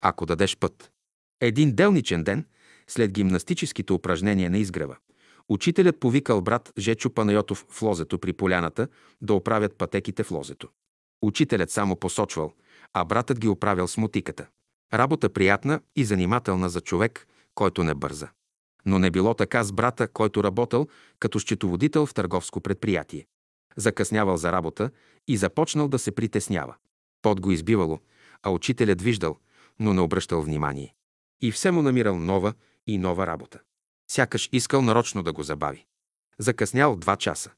Ако 0.01 0.27
дадеш 0.27 0.57
път. 0.57 0.93
Един 1.41 1.75
делничен 1.75 2.25
ден, 2.25 2.47
след 2.87 3.13
гимнастическите 3.13 3.93
упражнения 3.93 4.51
на 4.51 4.59
изгрева, 4.59 4.97
учителят 5.49 6.01
повикал 6.01 6.41
брат 6.41 6.73
Жечо 6.79 7.11
Панайотов 7.11 7.67
в 7.69 7.83
лозето 7.83 8.19
при 8.19 8.33
поляната 8.33 8.89
да 9.23 9.35
оправят 9.35 9.79
пътеките 9.79 10.23
в 10.23 10.31
лозето. 10.31 10.69
Учителят 11.23 11.71
само 11.71 11.97
посочвал, 11.97 12.53
а 12.93 13.05
братът 13.05 13.41
ги 13.41 13.49
оправял 13.49 13.89
с 13.89 13.97
мотиката. 13.97 14.47
Работа 14.95 15.29
приятна 15.29 15.81
и 15.97 16.05
занимателна 16.05 16.69
за 16.69 16.81
човек, 16.81 17.27
който 17.55 17.85
не 17.85 17.95
бърза. 17.95 18.29
Но 18.87 18.99
не 18.99 19.11
било 19.11 19.35
така 19.35 19.65
с 19.65 19.73
брата, 19.73 20.09
който 20.09 20.45
работил 20.45 20.89
като 21.19 21.41
счетоводител 21.41 22.07
в 22.07 22.15
търговско 22.15 22.61
предприятие. 22.61 23.27
Закъснявал 23.77 24.37
за 24.37 24.53
работа 24.53 24.91
и 25.29 25.37
започнал 25.37 25.89
да 25.89 25.99
се 25.99 26.13
притеснява. 26.13 26.75
Под 27.23 27.41
го 27.41 27.51
избивало, 27.51 28.01
а 28.43 28.51
учителят 28.51 29.03
виждал, 29.03 29.39
но 29.81 29.95
не 29.95 30.01
обръщал 30.01 30.43
внимание. 30.43 30.95
И 31.41 31.53
все 31.53 31.71
му 31.71 31.83
намирал 31.83 32.19
нова 32.19 32.55
и 32.87 32.99
нова 32.99 33.27
работа. 33.27 33.61
Сякаш 34.11 34.49
искал 34.53 34.83
нарочно 34.83 35.23
да 35.23 35.33
го 35.33 35.43
забави. 35.43 35.87
Закъснял 36.39 36.97
два 36.97 37.17
часа. 37.17 37.51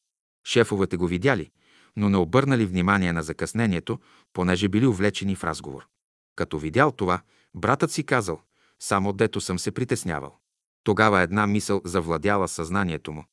Шефовете 0.45 0.97
го 0.97 1.07
видяли, 1.07 1.51
но 1.97 2.09
не 2.09 2.17
обърнали 2.17 2.67
внимание 2.67 3.13
на 3.13 3.23
закъснението, 3.23 3.99
понеже 4.33 4.69
били 4.69 4.87
увлечени 4.87 5.37
в 5.37 5.45
разговор. 5.45 5.89
Като 6.37 6.59
видял 6.59 6.93
това, 6.93 7.21
братът 7.55 7.91
си 7.91 8.05
казал, 8.05 8.41
само 8.81 9.13
дето 9.13 9.41
съм 9.41 9.59
се 9.59 9.71
притеснявал. 9.71 10.39
Тогава 10.85 11.21
една 11.21 11.47
мисъл 11.47 11.81
завладяла 11.85 12.49
съзнанието 12.49 13.13
му. 13.13 13.25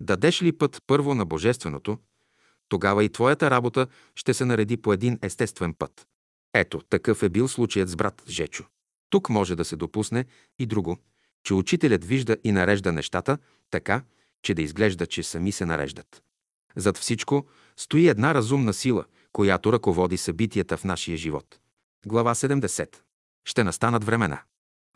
Дадеш 0.00 0.42
ли 0.42 0.58
път 0.58 0.82
първо 0.86 1.14
на 1.14 1.24
Божественото, 1.26 1.98
тогава 2.70 3.04
и 3.04 3.08
твоята 3.08 3.50
работа 3.50 3.86
ще 4.14 4.34
се 4.34 4.44
нареди 4.44 4.76
по 4.76 4.92
един 4.92 5.18
естествен 5.22 5.74
път. 5.74 6.06
Ето, 6.54 6.80
такъв 6.90 7.22
е 7.22 7.28
бил 7.28 7.48
случаят 7.48 7.88
с 7.88 7.96
брат 7.96 8.22
Жечо. 8.28 8.64
Тук 9.10 9.28
може 9.28 9.56
да 9.56 9.64
се 9.64 9.76
допусне 9.76 10.24
и 10.58 10.66
друго, 10.66 10.98
че 11.44 11.54
учителят 11.54 12.04
вижда 12.04 12.36
и 12.44 12.52
нарежда 12.52 12.92
нещата 12.92 13.38
така, 13.70 14.02
че 14.42 14.54
да 14.54 14.62
изглежда, 14.62 15.06
че 15.06 15.22
сами 15.22 15.52
се 15.52 15.66
нареждат. 15.66 16.22
Зад 16.76 16.98
всичко 16.98 17.46
стои 17.76 18.08
една 18.08 18.34
разумна 18.34 18.72
сила, 18.72 19.04
която 19.32 19.72
ръководи 19.72 20.16
събитията 20.16 20.76
в 20.76 20.84
нашия 20.84 21.16
живот. 21.16 21.58
Глава 22.06 22.34
70. 22.34 22.96
Ще 23.44 23.64
настанат 23.64 24.04
времена. 24.04 24.42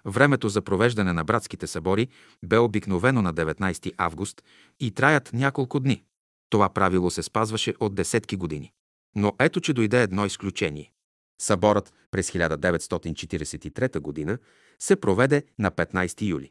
Времето 0.05 0.48
за 0.48 0.62
провеждане 0.62 1.12
на 1.12 1.24
братските 1.24 1.66
събори 1.66 2.09
бе 2.44 2.59
обикновено 2.59 3.22
на 3.22 3.34
19 3.34 3.92
август 3.96 4.42
и 4.80 4.90
траят 4.90 5.30
няколко 5.32 5.80
дни. 5.80 6.05
Това 6.50 6.68
правило 6.68 7.10
се 7.10 7.22
спазваше 7.22 7.74
от 7.80 7.94
десетки 7.94 8.36
години. 8.36 8.72
Но 9.16 9.32
ето, 9.38 9.60
че 9.60 9.72
дойде 9.72 10.02
едно 10.02 10.26
изключение. 10.26 10.92
Съборът 11.40 11.92
през 12.10 12.30
1943 12.30 14.26
г. 14.26 14.38
се 14.78 14.96
проведе 14.96 15.42
на 15.58 15.70
15 15.70 16.22
юли. 16.22 16.50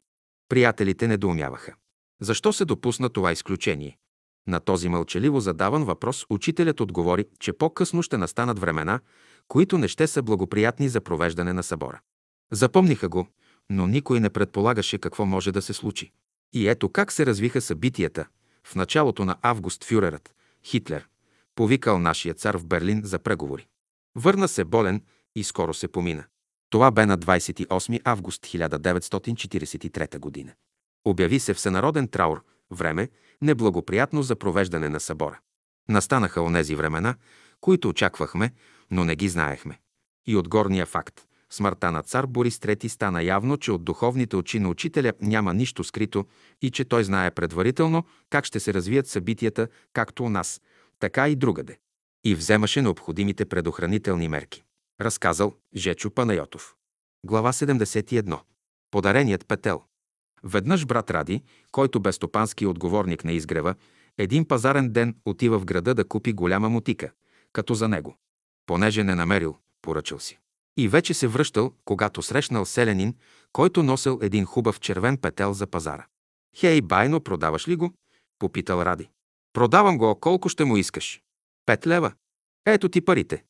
Приятелите 0.49 1.07
недоумяваха. 1.07 1.75
Защо 2.21 2.53
се 2.53 2.65
допусна 2.65 3.09
това 3.09 3.31
изключение? 3.31 3.97
На 4.47 4.59
този 4.59 4.89
мълчаливо 4.89 5.39
задаван 5.39 5.83
въпрос 5.83 6.25
учителят 6.29 6.79
отговори, 6.79 7.25
че 7.39 7.53
по-късно 7.53 8.03
ще 8.03 8.17
настанат 8.17 8.59
времена, 8.59 8.99
които 9.47 9.77
не 9.77 9.87
ще 9.87 10.07
са 10.07 10.21
благоприятни 10.21 10.89
за 10.89 11.01
провеждане 11.01 11.53
на 11.53 11.63
събора. 11.63 12.01
Запомниха 12.51 13.09
го, 13.09 13.27
но 13.69 13.87
никой 13.87 14.19
не 14.19 14.29
предполагаше 14.29 14.97
какво 14.97 15.25
може 15.25 15.51
да 15.51 15.61
се 15.61 15.73
случи. 15.73 16.11
И 16.53 16.67
ето 16.67 16.89
как 16.89 17.11
се 17.11 17.25
развиха 17.25 17.61
събитията. 17.61 18.27
В 18.63 18.75
началото 18.75 19.25
на 19.25 19.37
август 19.41 19.83
фюрерът, 19.83 20.35
Хитлер, 20.63 21.07
повикал 21.55 21.99
нашия 21.99 22.33
цар 22.33 22.57
в 22.57 22.65
Берлин 22.65 23.01
за 23.03 23.19
преговори. 23.19 23.67
Върна 24.15 24.47
се 24.47 24.63
болен 24.63 25.01
и 25.35 25.43
скоро 25.43 25.73
се 25.73 25.87
помина. 25.87 26.23
Това 26.69 26.91
бе 26.91 27.05
на 27.05 27.17
28 27.17 28.01
август 28.03 28.41
1943 28.41 30.19
година. 30.19 30.53
Обяви 31.05 31.39
се 31.39 31.53
всенароден 31.53 32.07
траур, 32.07 32.43
време, 32.71 33.09
неблагоприятно 33.41 34.23
за 34.23 34.35
провеждане 34.35 34.89
на 34.89 34.99
събора. 34.99 35.39
Настанаха 35.89 36.41
онези 36.41 36.75
времена, 36.75 37.15
които 37.61 37.89
очаквахме, 37.89 38.53
но 38.91 39.03
не 39.05 39.15
ги 39.15 39.29
знаехме. 39.29 39.79
И 40.27 40.35
от 40.35 40.49
горния 40.49 40.85
факт, 40.85 41.27
смъртта 41.53 41.91
на 41.91 42.03
цар 42.03 42.25
Борис 42.25 42.57
III 42.57 42.87
стана 42.87 43.23
явно, 43.23 43.57
че 43.57 43.71
от 43.71 43.83
духовните 43.83 44.35
очи 44.35 44.59
на 44.59 44.69
учителя 44.69 45.13
няма 45.21 45.53
нищо 45.53 45.83
скрито 45.83 46.25
и 46.61 46.71
че 46.71 46.85
той 46.85 47.03
знае 47.03 47.31
предварително 47.31 48.05
как 48.29 48.45
ще 48.45 48.59
се 48.59 48.73
развият 48.73 49.07
събитията 49.07 49.67
както 49.93 50.23
у 50.23 50.29
нас, 50.29 50.61
така 50.99 51.29
и 51.29 51.35
другаде. 51.35 51.77
И 52.23 52.35
вземаше 52.35 52.81
необходимите 52.81 53.45
предохранителни 53.45 54.27
мерки. 54.27 54.63
Разказал 55.01 55.53
Жечо 55.75 56.11
Панайотов. 56.11 56.75
Глава 57.25 57.53
71. 57.53 58.39
Подареният 58.91 59.47
петел. 59.47 59.81
Веднъж 60.43 60.85
брат 60.85 61.11
Ради, 61.11 61.41
който 61.71 61.99
бе 61.99 62.11
стопански 62.11 62.65
отговорник 62.65 63.23
на 63.23 63.31
изгрева, 63.31 63.75
един 64.17 64.45
пазарен 64.47 64.89
ден 64.89 65.15
отива 65.25 65.59
в 65.59 65.65
града 65.65 65.93
да 65.93 66.07
купи 66.07 66.33
голяма 66.33 66.69
мутика, 66.69 67.11
като 67.53 67.73
за 67.73 67.87
него. 67.87 68.17
Понеже 68.65 69.03
не 69.03 69.15
намерил, 69.15 69.57
поръчал 69.81 70.19
си. 70.19 70.39
И 70.77 70.87
вече 70.87 71.13
се 71.13 71.27
връщал, 71.27 71.73
когато 71.85 72.21
срещнал 72.21 72.65
селянин, 72.65 73.15
който 73.53 73.83
носил 73.83 74.19
един 74.21 74.45
хубав 74.45 74.79
червен 74.79 75.17
петел 75.17 75.53
за 75.53 75.67
пазара. 75.67 76.05
Хей, 76.55 76.81
байно, 76.81 77.21
продаваш 77.21 77.67
ли 77.67 77.75
го? 77.75 77.93
Попитал 78.39 78.81
Ради. 78.81 79.09
Продавам 79.53 79.97
го, 79.97 80.19
колко 80.19 80.49
ще 80.49 80.65
му 80.65 80.77
искаш? 80.77 81.21
Пет 81.65 81.87
лева. 81.87 82.13
Ето 82.65 82.89
ти 82.89 83.01
парите. 83.01 83.43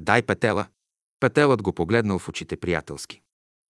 Дай 0.00 0.22
петела. 0.22 0.66
Петелът 1.20 1.62
го 1.62 1.72
погледнал 1.72 2.18
в 2.18 2.28
очите 2.28 2.56
приятелски. 2.56 3.20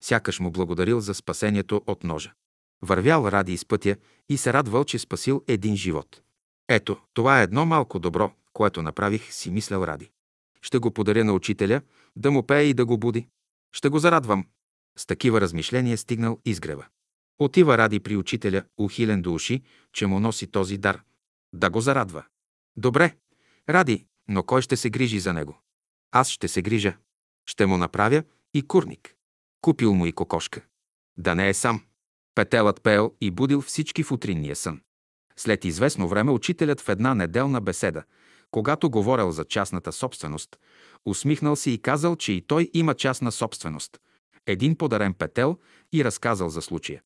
Сякаш 0.03 0.39
му 0.39 0.51
благодарил 0.51 0.99
за 0.99 1.13
спасението 1.13 1.81
от 1.87 2.03
ножа. 2.03 2.33
Вървял 2.81 3.27
ради 3.27 3.53
из 3.53 3.65
пътя 3.65 3.95
и 4.29 4.37
се 4.37 4.53
радвал, 4.53 4.83
че 4.83 4.99
спасил 4.99 5.43
един 5.47 5.75
живот. 5.75 6.21
Ето, 6.67 6.97
това 7.13 7.39
е 7.39 7.43
едно 7.43 7.65
малко 7.65 7.99
добро, 7.99 8.31
което 8.53 8.81
направих, 8.81 9.33
си 9.33 9.51
мислял 9.51 9.83
ради. 9.83 10.11
Ще 10.61 10.77
го 10.77 10.91
подаря 10.91 11.23
на 11.23 11.33
учителя, 11.33 11.81
да 12.19 12.31
му 12.31 12.43
пее 12.43 12.63
и 12.63 12.73
да 12.73 12.85
го 12.85 12.97
буди. 12.97 13.27
Ще 13.71 13.89
го 13.89 13.99
зарадвам. 13.99 14.47
С 14.97 15.05
такива 15.05 15.41
размишления 15.41 15.97
стигнал 15.97 16.39
изгрева. 16.45 16.85
Отива 17.39 17.77
ради 17.77 17.99
при 17.99 18.15
учителя, 18.15 18.63
ухилен 18.77 19.21
до 19.21 19.33
уши, 19.33 19.63
че 19.93 20.07
му 20.07 20.19
носи 20.19 20.47
този 20.47 20.77
дар. 20.77 21.01
Да 21.53 21.69
го 21.69 21.81
зарадва. 21.81 22.25
Добре, 22.77 23.15
ради, 23.69 24.05
но 24.27 24.43
кой 24.43 24.61
ще 24.61 24.77
се 24.77 24.89
грижи 24.89 25.19
за 25.19 25.33
него? 25.33 25.61
Аз 26.11 26.29
ще 26.29 26.47
се 26.47 26.61
грижа. 26.61 26.97
Ще 27.45 27.65
му 27.65 27.77
направя 27.77 28.23
и 28.53 28.67
курник. 28.67 29.15
Купил 29.61 29.93
му 29.93 30.05
и 30.05 30.11
кокошка. 30.11 30.61
Да 31.17 31.35
не 31.35 31.49
е 31.49 31.53
сам. 31.53 31.83
Петелът 32.35 32.83
пеел 32.83 33.15
и 33.21 33.31
будил 33.31 33.61
всички 33.61 34.03
в 34.03 34.11
утринния 34.11 34.55
сън. 34.55 34.81
След 35.37 35.65
известно 35.65 36.07
време 36.07 36.31
учителят 36.31 36.81
в 36.81 36.89
една 36.89 37.15
неделна 37.15 37.61
беседа, 37.61 38.03
когато 38.51 38.89
говорил 38.89 39.31
за 39.31 39.45
частната 39.45 39.91
собственост, 39.91 40.59
усмихнал 41.05 41.55
се 41.55 41.71
и 41.71 41.81
казал, 41.81 42.15
че 42.15 42.33
и 42.33 42.41
той 42.41 42.69
има 42.73 42.93
частна 42.93 43.31
собственост. 43.31 43.99
Един 44.45 44.75
подарен 44.75 45.13
петел 45.13 45.57
и 45.93 46.05
разказал 46.05 46.49
за 46.49 46.61
случая. 46.61 47.01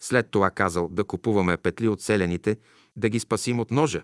След 0.00 0.30
това 0.30 0.50
казал 0.50 0.88
да 0.88 1.04
купуваме 1.04 1.56
петли 1.56 1.88
от 1.88 2.00
селените, 2.00 2.56
да 2.96 3.08
ги 3.08 3.20
спасим 3.20 3.60
от 3.60 3.70
ножа. 3.70 4.02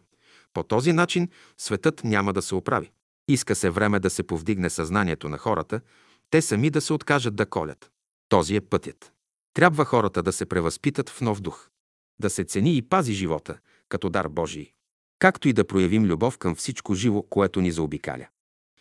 По 0.55 0.62
този 0.62 0.93
начин 0.93 1.29
светът 1.59 2.05
няма 2.05 2.33
да 2.33 2.43
се 2.43 2.55
оправи. 2.55 2.91
Иска 3.29 3.55
се 3.55 3.71
време 3.71 4.01
да 4.01 4.11
се 4.11 4.23
повдигне 4.23 4.71
съзнанието 4.71 5.29
на 5.29 5.39
хората, 5.39 5.81
те 6.31 6.43
сами 6.43 6.71
да 6.71 6.81
се 6.81 6.93
откажат 6.93 7.37
да 7.37 7.47
колят. 7.47 7.91
Този 8.29 8.57
е 8.57 8.61
пътят. 8.61 9.12
Трябва 9.55 9.85
хората 9.85 10.23
да 10.23 10.33
се 10.33 10.47
превъзпитат 10.47 11.11
в 11.11 11.21
нов 11.21 11.41
дух. 11.41 11.69
да 12.21 12.31
се 12.31 12.45
цени 12.45 12.77
и 12.77 12.83
пази 12.83 13.12
живота, 13.12 13.59
като 13.89 14.11
дар 14.11 14.29
Божий, 14.29 14.73
както 15.20 15.48
и 15.48 15.52
да 15.52 15.66
проявим 15.66 16.05
любов 16.05 16.38
към 16.38 16.55
всичко 16.55 16.94
живо, 16.94 17.22
което 17.22 17.60
ни 17.60 17.70
заобикаля. 17.70 18.26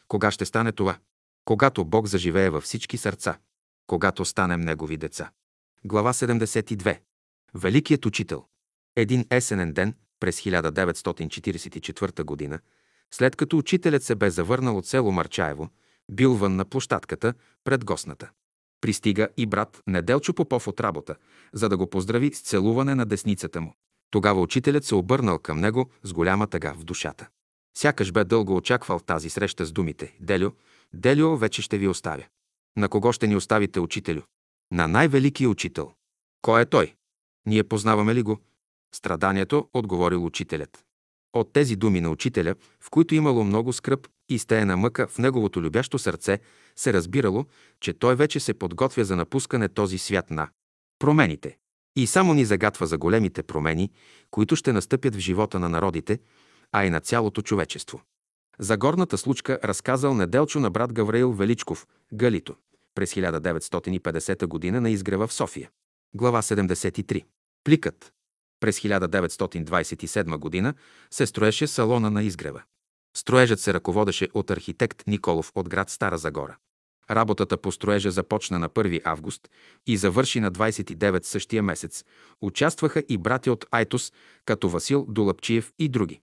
Кога 0.07 0.31
ще 0.31 0.45
стане 0.45 0.71
това? 0.71 0.97
Когато 1.45 1.85
Бог 1.85 2.07
заживее 2.07 2.49
във 2.49 2.63
всички 2.63 2.97
сърца, 2.97 3.37
когато 3.87 4.25
станем 4.25 4.61
Негови 4.61 4.97
деца. 4.97 5.31
Глава 5.85 6.13
72. 6.13 6.99
Великият 7.53 8.05
учител. 8.05 8.45
Един 8.95 9.25
есенен 9.31 9.73
ден 9.73 9.93
през 10.19 10.41
1944 10.41 12.49
г., 12.49 12.59
след 13.11 13.35
като 13.35 13.57
учителят 13.57 14.03
се 14.03 14.15
бе 14.15 14.29
завърнал 14.29 14.77
от 14.77 14.85
село 14.85 15.11
Марчаево, 15.11 15.69
бил 16.11 16.33
вън 16.33 16.55
на 16.55 16.65
площадката 16.65 17.33
пред 17.63 17.85
гостната. 17.85 18.29
Пристига 18.81 19.27
и 19.37 19.45
брат 19.45 19.81
Неделчо 19.87 20.33
Попов 20.33 20.67
от 20.67 20.79
работа, 20.79 21.15
за 21.53 21.69
да 21.69 21.77
го 21.77 21.89
поздрави 21.89 22.33
с 22.33 22.41
целуване 22.41 22.95
на 22.95 23.05
десницата 23.05 23.61
му. 23.61 23.73
Тогава 24.11 24.41
учителят 24.41 24.85
се 24.85 24.95
обърнал 24.95 25.39
към 25.39 25.59
него 25.59 25.89
с 26.03 26.13
голяма 26.13 26.47
тъга 26.47 26.73
в 26.73 26.83
душата. 26.83 27.27
Сякаш 27.77 28.11
бе 28.11 28.23
дълго 28.23 28.55
очаквал 28.55 28.99
тази 28.99 29.29
среща 29.29 29.65
с 29.65 29.71
думите 29.71 30.15
«Делю, 30.19 30.51
Делио, 30.93 31.37
вече 31.37 31.61
ще 31.61 31.77
ви 31.77 31.87
оставя». 31.87 32.25
На 32.77 32.89
кого 32.89 33.13
ще 33.13 33.27
ни 33.27 33.35
оставите, 33.35 33.79
учителю? 33.79 34.21
На 34.71 34.87
най-великия 34.87 35.49
учител. 35.49 35.91
Кой 36.41 36.61
е 36.61 36.65
той? 36.65 36.95
Ние 37.45 37.63
познаваме 37.63 38.15
ли 38.15 38.21
го? 38.21 38.39
Страданието, 38.95 39.69
отговорил 39.73 40.25
учителят. 40.25 40.83
От 41.33 41.53
тези 41.53 41.75
думи 41.75 42.01
на 42.01 42.09
учителя, 42.09 42.55
в 42.79 42.89
които 42.89 43.15
имало 43.15 43.43
много 43.43 43.73
скръп 43.73 44.07
и 44.29 44.39
стеена 44.39 44.77
мъка 44.77 45.07
в 45.07 45.17
неговото 45.17 45.61
любящо 45.61 45.99
сърце, 45.99 46.39
се 46.75 46.93
разбирало, 46.93 47.45
че 47.79 47.93
той 47.93 48.15
вече 48.15 48.39
се 48.39 48.53
подготвя 48.53 49.05
за 49.05 49.15
напускане 49.15 49.69
този 49.69 49.97
свят 49.97 50.31
на 50.31 50.49
промените. 50.99 51.57
И 51.95 52.07
само 52.07 52.33
ни 52.33 52.45
загатва 52.45 52.87
за 52.87 52.97
големите 52.97 53.43
промени, 53.43 53.91
които 54.31 54.55
ще 54.55 54.73
настъпят 54.73 55.15
в 55.15 55.19
живота 55.19 55.59
на 55.59 55.69
народите, 55.69 56.19
а 56.71 56.85
и 56.85 56.89
на 56.89 56.99
цялото 56.99 57.41
човечество. 57.41 58.01
За 58.59 58.77
горната 58.77 59.17
случка 59.17 59.59
разказал 59.63 60.13
Неделчо 60.13 60.59
на 60.59 60.69
брат 60.69 60.93
Гавраил 60.93 61.31
Величков, 61.31 61.87
Галито, 62.13 62.55
през 62.95 63.13
1950 63.13 64.71
г. 64.71 64.81
на 64.81 64.89
изгрева 64.89 65.27
в 65.27 65.33
София. 65.33 65.69
Глава 66.15 66.41
73. 66.41 67.25
Пликът. 67.63 68.13
През 68.59 68.79
1927 68.79 70.63
г. 70.63 70.73
се 71.11 71.25
строеше 71.25 71.67
салона 71.67 72.11
на 72.11 72.23
изгрева. 72.23 72.63
Строежът 73.17 73.59
се 73.59 73.73
ръководеше 73.73 74.29
от 74.33 74.51
архитект 74.51 75.07
Николов 75.07 75.51
от 75.55 75.69
град 75.69 75.89
Стара 75.89 76.17
Загора. 76.17 76.57
Работата 77.11 77.57
по 77.57 77.71
строежа 77.71 78.11
започна 78.11 78.59
на 78.59 78.69
1 78.69 79.01
август 79.03 79.49
и 79.87 79.97
завърши 79.97 80.39
на 80.39 80.51
29 80.51 81.25
същия 81.25 81.63
месец. 81.63 82.03
Участваха 82.41 83.03
и 83.09 83.17
брати 83.17 83.49
от 83.49 83.65
Айтос, 83.71 84.13
като 84.45 84.69
Васил 84.69 85.05
Долапчиев 85.09 85.73
и 85.79 85.89
други. 85.89 86.21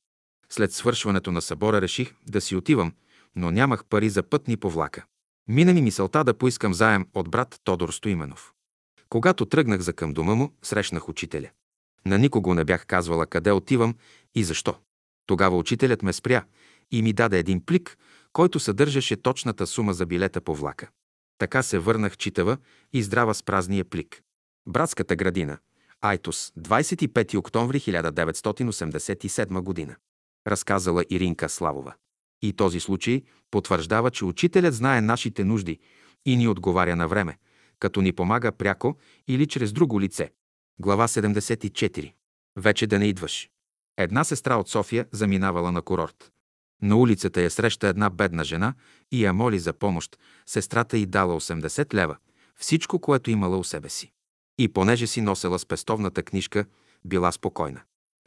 След 0.51 0.73
свършването 0.73 1.33
на 1.33 1.43
събора 1.43 1.81
реших 1.81 2.15
да 2.29 2.41
си 2.41 2.57
отивам, 2.57 2.93
но 3.37 3.51
нямах 3.51 3.85
пари 3.85 4.09
за 4.09 4.23
път 4.23 4.49
ни 4.49 4.57
по 4.57 4.71
влака. 4.71 5.05
Мина 5.49 5.73
ми 5.73 5.83
мисълта 5.83 6.25
да 6.25 6.35
поискам 6.35 6.75
заем 6.75 7.07
от 7.15 7.31
брат 7.31 7.61
Тодор 7.65 7.91
Стоименов. 7.91 8.53
Когато 9.09 9.47
тръгнах 9.47 9.81
за 9.81 9.93
към 9.93 10.13
дома 10.13 10.35
му, 10.35 10.53
срещнах 10.63 11.09
учителя. 11.09 11.51
На 12.07 12.19
никого 12.19 12.55
не 12.55 12.65
бях 12.65 12.87
казвала 12.87 13.27
къде 13.27 13.53
отивам 13.53 13.95
и 14.35 14.45
защо. 14.45 14.75
Тогава 15.27 15.57
учителят 15.57 16.03
ме 16.03 16.13
спря 16.13 16.45
и 16.91 17.03
ми 17.03 17.13
даде 17.13 17.39
един 17.39 17.65
плик, 17.65 17.99
който 18.37 18.61
съдържаше 18.61 19.17
точната 19.17 19.67
сума 19.67 19.95
за 19.95 20.07
билета 20.07 20.41
по 20.41 20.55
влака. 20.55 20.89
Така 21.39 21.63
се 21.63 21.79
върнах 21.79 22.17
читава 22.17 22.59
и 22.93 23.03
здрава 23.03 23.35
с 23.35 23.43
празния 23.43 23.85
плик. 23.85 24.23
Братската 24.69 25.17
градина. 25.17 25.59
Айтос, 26.01 26.53
25 26.59 27.37
октомври 27.39 27.81
1987 27.81 29.61
година. 29.61 29.97
Разказала 30.47 31.05
Иринка 31.11 31.49
Славова. 31.49 31.95
И 32.43 32.53
този 32.53 32.81
случай 32.81 33.23
потвърждава, 33.51 34.11
че 34.11 34.25
учителят 34.25 34.75
знае 34.75 35.01
нашите 35.01 35.45
нужди 35.45 35.79
и 36.27 36.37
ни 36.37 36.49
отговаря 36.49 36.97
на 36.97 37.09
време, 37.09 37.39
като 37.79 38.01
ни 38.01 38.13
помага 38.13 38.53
пряко 38.53 38.97
или 39.29 39.47
чрез 39.47 39.73
друго 39.73 40.01
лице. 40.01 40.31
Глава 40.81 41.09
74. 41.09 42.13
Вече 42.57 42.87
да 42.87 42.99
не 42.99 43.07
идваш. 43.07 43.51
Една 43.97 44.25
сестра 44.25 44.57
от 44.57 44.69
София 44.69 45.07
заминавала 45.13 45.73
на 45.73 45.83
курорт. 45.83 46.33
На 46.83 46.97
улицата 46.97 47.41
я 47.41 47.51
среща 47.51 47.89
една 47.89 48.11
бедна 48.11 48.45
жена 48.45 48.75
и 49.13 49.25
я 49.25 49.33
моли 49.33 49.59
за 49.59 49.73
помощ. 49.73 50.19
Сестрата 50.47 50.99
й 50.99 51.07
дала 51.07 51.41
80 51.41 51.95
лева, 51.95 52.17
всичко, 52.57 52.99
което 52.99 53.31
имала 53.31 53.57
у 53.57 53.65
себе 53.65 53.89
си. 53.89 54.13
И 54.59 54.69
понеже 54.69 55.07
си 55.07 55.21
носела 55.21 55.59
спестовната 55.59 56.23
книжка, 56.23 56.65
била 57.05 57.33
спокойна. 57.33 57.81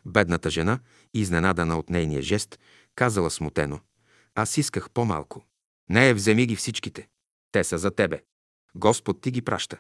Бедната 0.06 0.50
жена, 0.50 0.80
изненадана 1.14 1.80
от 1.80 1.90
нейния 1.90 2.22
жест, 2.22 2.60
казала 2.96 3.30
смутено. 3.30 3.80
Аз 4.36 4.58
исках 4.58 4.90
по-малко. 4.90 5.46
Не, 5.90 6.14
вземи 6.14 6.46
ги 6.46 6.56
всичките. 6.56 7.08
Те 7.52 7.64
са 7.64 7.78
за 7.78 7.92
тебе. 7.92 8.22
Господ 8.76 9.22
ти 9.22 9.32
ги 9.32 9.42
праща. 9.42 9.78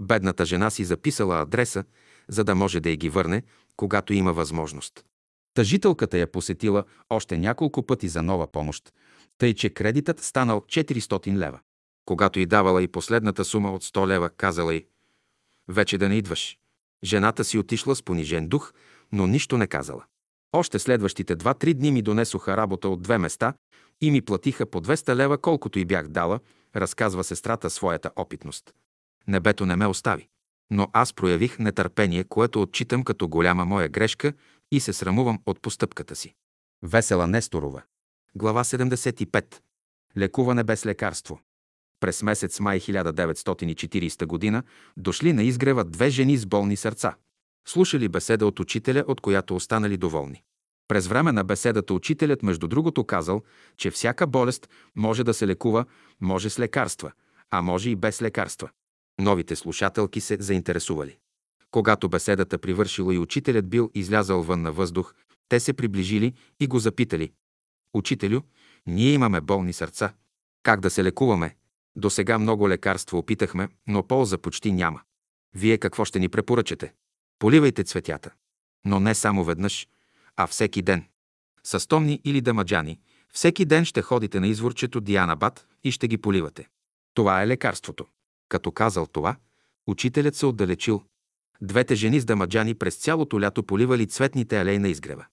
Бедната 0.00 0.46
жена 0.46 0.70
си 0.70 0.84
записала 0.84 1.42
адреса, 1.42 1.84
за 2.28 2.44
да 2.44 2.54
може 2.54 2.80
да 2.80 2.90
й 2.90 2.96
ги 2.96 3.08
върне, 3.08 3.42
когато 3.76 4.12
има 4.12 4.32
възможност. 4.32 5.04
Тъжителката 5.54 6.18
я 6.18 6.32
посетила 6.32 6.84
още 7.10 7.38
няколко 7.38 7.86
пъти 7.86 8.08
за 8.08 8.22
нова 8.22 8.46
помощ, 8.46 8.92
тъй 9.38 9.54
че 9.54 9.70
кредитът 9.70 10.20
станал 10.20 10.60
400 10.60 11.36
лева. 11.36 11.60
Когато 12.04 12.40
й 12.40 12.46
давала 12.46 12.82
и 12.82 12.88
последната 12.88 13.44
сума 13.44 13.72
от 13.72 13.84
100 13.84 14.06
лева, 14.06 14.30
казала 14.30 14.74
й 14.74 14.86
«Вече 15.68 15.98
да 15.98 16.08
не 16.08 16.14
идваш». 16.14 16.58
Жената 17.04 17.44
си 17.44 17.58
отишла 17.58 17.96
с 17.96 18.02
понижен 18.02 18.48
дух, 18.48 18.72
но 19.12 19.26
нищо 19.26 19.58
не 19.58 19.66
казала. 19.66 20.04
Още 20.52 20.78
следващите 20.78 21.36
два-три 21.36 21.74
дни 21.74 21.90
ми 21.90 22.02
донесоха 22.02 22.56
работа 22.56 22.88
от 22.88 23.02
две 23.02 23.18
места 23.18 23.54
и 24.00 24.10
ми 24.10 24.22
платиха 24.22 24.66
по 24.66 24.80
200 24.80 25.14
лева, 25.14 25.38
колкото 25.38 25.78
и 25.78 25.84
бях 25.84 26.08
дала, 26.08 26.40
разказва 26.76 27.24
сестрата 27.24 27.70
своята 27.70 28.10
опитност. 28.16 28.74
Небето 29.28 29.66
не 29.66 29.76
ме 29.76 29.86
остави. 29.86 30.28
Но 30.70 30.88
аз 30.92 31.12
проявих 31.12 31.58
нетърпение, 31.58 32.24
което 32.24 32.62
отчитам 32.62 33.04
като 33.04 33.28
голяма 33.28 33.64
моя 33.64 33.88
грешка 33.88 34.32
и 34.72 34.80
се 34.80 34.92
срамувам 34.92 35.38
от 35.46 35.62
постъпката 35.62 36.16
си. 36.16 36.34
Весела 36.82 37.26
Несторова. 37.26 37.82
Глава 38.34 38.64
75. 38.64 39.60
Лекуване 40.18 40.64
без 40.64 40.86
лекарство. 40.86 41.40
През 42.00 42.22
месец 42.22 42.60
май 42.60 42.80
1940 42.80 44.52
г. 44.52 44.62
дошли 44.96 45.32
на 45.32 45.42
изгрева 45.42 45.84
две 45.84 46.10
жени 46.10 46.36
с 46.36 46.46
болни 46.46 46.76
сърца. 46.76 47.14
Слушали 47.68 48.08
беседа 48.08 48.46
от 48.46 48.60
учителя, 48.60 49.04
от 49.08 49.20
която 49.20 49.56
останали 49.56 49.96
доволни. 49.96 50.42
През 50.88 51.06
време 51.06 51.32
на 51.32 51.44
беседата 51.44 51.94
учителят, 51.94 52.42
между 52.42 52.68
другото, 52.68 53.04
казал, 53.04 53.42
че 53.76 53.90
всяка 53.90 54.26
болест 54.26 54.68
може 54.96 55.24
да 55.24 55.34
се 55.34 55.46
лекува, 55.46 55.84
може 56.20 56.50
с 56.50 56.58
лекарства, 56.58 57.12
а 57.50 57.62
може 57.62 57.90
и 57.90 57.96
без 57.96 58.22
лекарства. 58.22 58.70
Новите 59.20 59.56
слушателки 59.56 60.20
се 60.20 60.36
заинтересували. 60.40 61.18
Когато 61.72 62.08
беседата 62.08 62.58
привършила 62.58 63.14
и 63.14 63.18
учителят 63.18 63.68
бил 63.68 63.90
излязъл 63.94 64.42
вън 64.42 64.62
на 64.62 64.72
въздух, 64.72 65.14
те 65.48 65.60
се 65.60 65.72
приближили 65.72 66.34
и 66.60 66.66
го 66.66 66.78
запитали. 66.78 67.32
Учителю, 67.94 68.40
ние 68.86 69.12
имаме 69.12 69.40
болни 69.40 69.72
сърца. 69.72 70.14
Как 70.62 70.80
да 70.80 70.90
се 70.90 71.04
лекуваме? 71.04 71.56
До 71.96 72.10
сега 72.10 72.38
много 72.38 72.68
лекарства 72.68 73.18
опитахме, 73.18 73.68
но 73.86 74.06
полза 74.06 74.38
почти 74.38 74.72
няма. 74.72 75.00
Вие 75.54 75.78
какво 75.78 76.04
ще 76.04 76.18
ни 76.18 76.28
препоръчате? 76.28 76.92
Поливайте 77.38 77.84
цветята. 77.84 78.30
Но 78.84 79.00
не 79.00 79.14
само 79.14 79.44
веднъж, 79.44 79.88
а 80.36 80.46
всеки 80.46 80.82
ден. 80.82 81.04
С 81.62 81.86
томни 81.86 82.20
или 82.24 82.40
дамаджани, 82.40 83.00
всеки 83.32 83.64
ден 83.64 83.84
ще 83.84 84.02
ходите 84.02 84.40
на 84.40 84.46
изворчето 84.46 85.00
Диана 85.00 85.36
Бат 85.36 85.66
и 85.84 85.90
ще 85.90 86.08
ги 86.08 86.18
поливате. 86.18 86.68
Това 87.14 87.42
е 87.42 87.46
лекарството. 87.46 88.06
Като 88.48 88.72
казал 88.72 89.06
това, 89.06 89.36
учителят 89.86 90.36
се 90.36 90.46
отдалечил. 90.46 91.02
Двете 91.62 91.94
жени 91.94 92.20
с 92.20 92.24
дамаджани 92.24 92.74
през 92.74 92.96
цялото 92.96 93.40
лято 93.40 93.62
поливали 93.62 94.06
цветните 94.06 94.60
алеи 94.60 94.78
на 94.78 94.88
изгрева. 94.88 95.26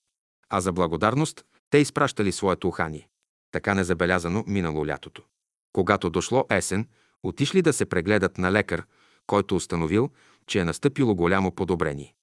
А 0.49 0.61
за 0.61 0.71
благодарност 0.71 1.45
те 1.69 1.77
изпращали 1.77 2.31
своето 2.31 2.67
ухание. 2.67 3.07
Така 3.51 3.73
незабелязано 3.73 4.43
минало 4.47 4.87
лятото. 4.87 5.23
Когато 5.73 6.09
дошло 6.09 6.45
есен, 6.49 6.87
отишли 7.23 7.61
да 7.61 7.73
се 7.73 7.85
прегледат 7.85 8.37
на 8.37 8.51
лекар, 8.51 8.85
който 9.27 9.55
установил, 9.55 10.09
че 10.47 10.59
е 10.59 10.65
настъпило 10.65 11.15
голямо 11.15 11.51
подобрение. 11.51 12.13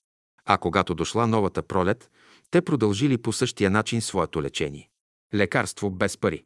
А 0.45 0.59
когато 0.59 0.95
дошла 0.95 1.27
новата 1.27 1.62
пролет, 1.62 2.11
те 2.51 2.62
продължили 2.62 3.19
по 3.19 3.33
същия 3.33 3.70
начин 3.70 4.01
своето 4.01 4.43
лечение. 4.43 4.89
Лекарство 5.35 5.91
без 5.91 6.19
пари. 6.19 6.45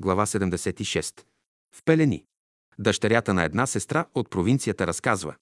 Глава 0.00 0.26
76. 0.26 1.20
В 1.74 1.82
пелени. 1.84 2.24
Дъщерята 2.78 3.34
на 3.34 3.44
една 3.44 3.66
сестра 3.66 4.06
от 4.14 4.30
провинцията 4.30 4.86
разказва. 4.86 5.34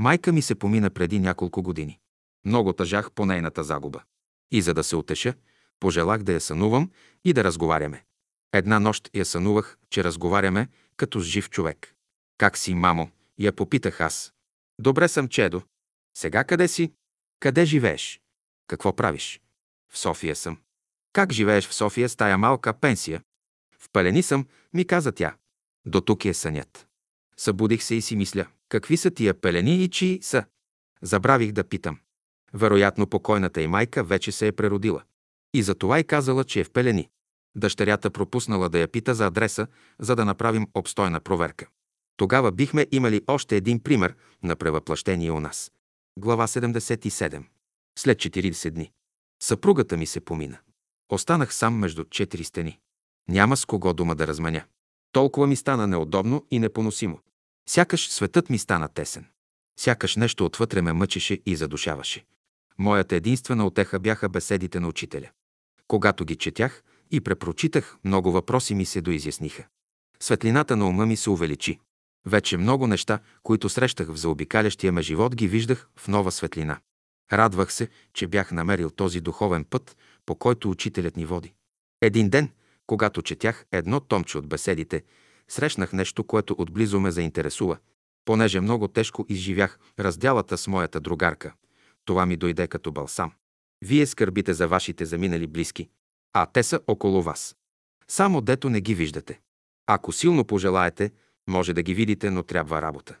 Майка 0.00 0.32
ми 0.32 0.42
се 0.42 0.54
помина 0.54 0.90
преди 0.90 1.18
няколко 1.18 1.62
години. 1.62 1.98
Много 2.44 2.72
тъжах 2.72 3.12
по 3.12 3.26
нейната 3.26 3.64
загуба. 3.64 4.02
И 4.50 4.62
за 4.62 4.74
да 4.74 4.84
се 4.84 4.96
утеша, 4.96 5.34
пожелах 5.80 6.22
да 6.22 6.32
я 6.32 6.40
сънувам 6.40 6.90
и 7.24 7.32
да 7.32 7.44
разговаряме. 7.44 8.04
Една 8.52 8.80
нощ 8.80 9.10
я 9.14 9.24
сънувах, 9.24 9.78
че 9.90 10.04
разговаряме 10.04 10.68
като 10.96 11.20
с 11.20 11.24
жив 11.24 11.50
човек. 11.50 11.94
Как 12.38 12.58
си, 12.58 12.74
мамо? 12.74 13.10
Я 13.38 13.52
попитах 13.52 14.00
аз. 14.00 14.32
Добре 14.78 15.08
съм, 15.08 15.28
Чедо. 15.28 15.62
Сега 16.16 16.44
къде 16.44 16.68
си? 16.68 16.92
Къде 17.40 17.64
живееш? 17.64 18.20
Какво 18.66 18.96
правиш? 18.96 19.40
В 19.92 19.98
София 19.98 20.36
съм. 20.36 20.58
Как 21.12 21.32
живееш 21.32 21.68
в 21.68 21.74
София 21.74 22.08
с 22.08 22.16
тая 22.16 22.38
малка 22.38 22.72
пенсия? 22.72 23.22
В 23.78 23.88
пелени 23.92 24.22
съм, 24.22 24.46
ми 24.72 24.86
каза 24.86 25.12
тя. 25.12 25.36
До 25.86 26.00
тук 26.00 26.24
е 26.24 26.34
сънят. 26.34 26.86
Събудих 27.36 27.82
се 27.82 27.94
и 27.94 28.02
си 28.02 28.16
мисля, 28.16 28.46
какви 28.70 28.96
са 28.96 29.10
тия 29.10 29.34
пелени 29.34 29.84
и 29.84 29.88
чии 29.88 30.22
са. 30.22 30.44
Забравих 31.02 31.52
да 31.52 31.64
питам. 31.64 31.98
Вероятно 32.54 33.06
покойната 33.06 33.62
и 33.62 33.66
майка 33.66 34.04
вече 34.04 34.32
се 34.32 34.46
е 34.46 34.52
преродила. 34.52 35.02
И 35.54 35.62
за 35.62 35.74
това 35.74 35.98
и 35.98 36.04
казала, 36.04 36.44
че 36.44 36.60
е 36.60 36.64
в 36.64 36.70
пелени. 36.70 37.08
Дъщерята 37.56 38.10
пропуснала 38.10 38.68
да 38.68 38.78
я 38.78 38.88
пита 38.88 39.14
за 39.14 39.26
адреса, 39.26 39.66
за 39.98 40.16
да 40.16 40.24
направим 40.24 40.66
обстойна 40.74 41.20
проверка. 41.20 41.66
Тогава 42.16 42.52
бихме 42.52 42.86
имали 42.92 43.22
още 43.26 43.56
един 43.56 43.82
пример 43.82 44.14
на 44.42 44.56
превъплъщение 44.56 45.30
у 45.30 45.40
нас. 45.40 45.72
Глава 46.18 46.46
77. 46.46 47.44
След 47.98 48.18
40 48.18 48.70
дни. 48.70 48.92
Съпругата 49.42 49.96
ми 49.96 50.06
се 50.06 50.20
помина. 50.20 50.58
Останах 51.08 51.54
сам 51.54 51.74
между 51.74 52.04
четири 52.04 52.44
стени. 52.44 52.78
Няма 53.28 53.56
с 53.56 53.64
кого 53.64 53.94
дума 53.94 54.14
да 54.14 54.26
разменя. 54.26 54.64
Толкова 55.12 55.46
ми 55.46 55.56
стана 55.56 55.86
неудобно 55.86 56.46
и 56.50 56.58
непоносимо. 56.58 57.20
Сякаш 57.72 58.08
светът 58.08 58.50
ми 58.50 58.58
стана 58.58 58.88
тесен. 58.88 59.26
Сякаш 59.80 60.16
нещо 60.16 60.44
отвътре 60.44 60.82
ме 60.82 60.92
мъчеше 60.92 61.40
и 61.46 61.56
задушаваше. 61.56 62.24
Моята 62.78 63.16
единствена 63.16 63.66
отеха 63.66 64.00
бяха 64.00 64.28
беседите 64.28 64.80
на 64.80 64.88
учителя. 64.88 65.30
Когато 65.88 66.24
ги 66.24 66.36
четях 66.36 66.82
и 67.10 67.20
препрочитах, 67.20 67.96
много 68.04 68.32
въпроси 68.32 68.74
ми 68.74 68.86
се 68.86 69.00
доизясниха. 69.00 69.66
Светлината 70.20 70.76
на 70.76 70.88
ума 70.88 71.06
ми 71.06 71.16
се 71.16 71.30
увеличи. 71.30 71.78
Вече 72.26 72.56
много 72.56 72.86
неща, 72.86 73.18
които 73.42 73.68
срещах 73.68 74.08
в 74.08 74.16
заобикалящия 74.16 74.92
ме 74.92 75.02
живот, 75.02 75.36
ги 75.36 75.48
виждах 75.48 75.88
в 75.96 76.08
нова 76.08 76.32
светлина. 76.32 76.80
Радвах 77.32 77.72
се, 77.72 77.88
че 78.14 78.26
бях 78.26 78.52
намерил 78.52 78.90
този 78.90 79.20
духовен 79.20 79.64
път, 79.64 79.96
по 80.26 80.34
който 80.34 80.70
учителят 80.70 81.16
ни 81.16 81.24
води. 81.24 81.52
Един 82.00 82.30
ден, 82.30 82.50
когато 82.86 83.22
четях 83.22 83.66
едно 83.72 84.00
томче 84.00 84.38
от 84.38 84.48
беседите, 84.48 85.02
срещнах 85.50 85.92
нещо, 85.92 86.24
което 86.24 86.54
отблизо 86.58 87.00
ме 87.00 87.10
заинтересува. 87.10 87.78
Понеже 88.24 88.60
много 88.60 88.88
тежко 88.88 89.26
изживях 89.28 89.78
разделата 89.98 90.58
с 90.58 90.66
моята 90.66 91.00
другарка, 91.00 91.52
това 92.04 92.26
ми 92.26 92.36
дойде 92.36 92.66
като 92.66 92.92
балсам. 92.92 93.32
Вие 93.84 94.06
скърбите 94.06 94.54
за 94.54 94.68
вашите 94.68 95.04
заминали 95.04 95.46
близки, 95.46 95.88
а 96.32 96.46
те 96.46 96.62
са 96.62 96.80
около 96.86 97.22
вас. 97.22 97.56
Само 98.08 98.40
дето 98.40 98.70
не 98.70 98.80
ги 98.80 98.94
виждате. 98.94 99.40
Ако 99.86 100.12
силно 100.12 100.44
пожелаете, 100.44 101.12
може 101.48 101.72
да 101.72 101.82
ги 101.82 101.94
видите, 101.94 102.30
но 102.30 102.42
трябва 102.42 102.82
работа. 102.82 103.16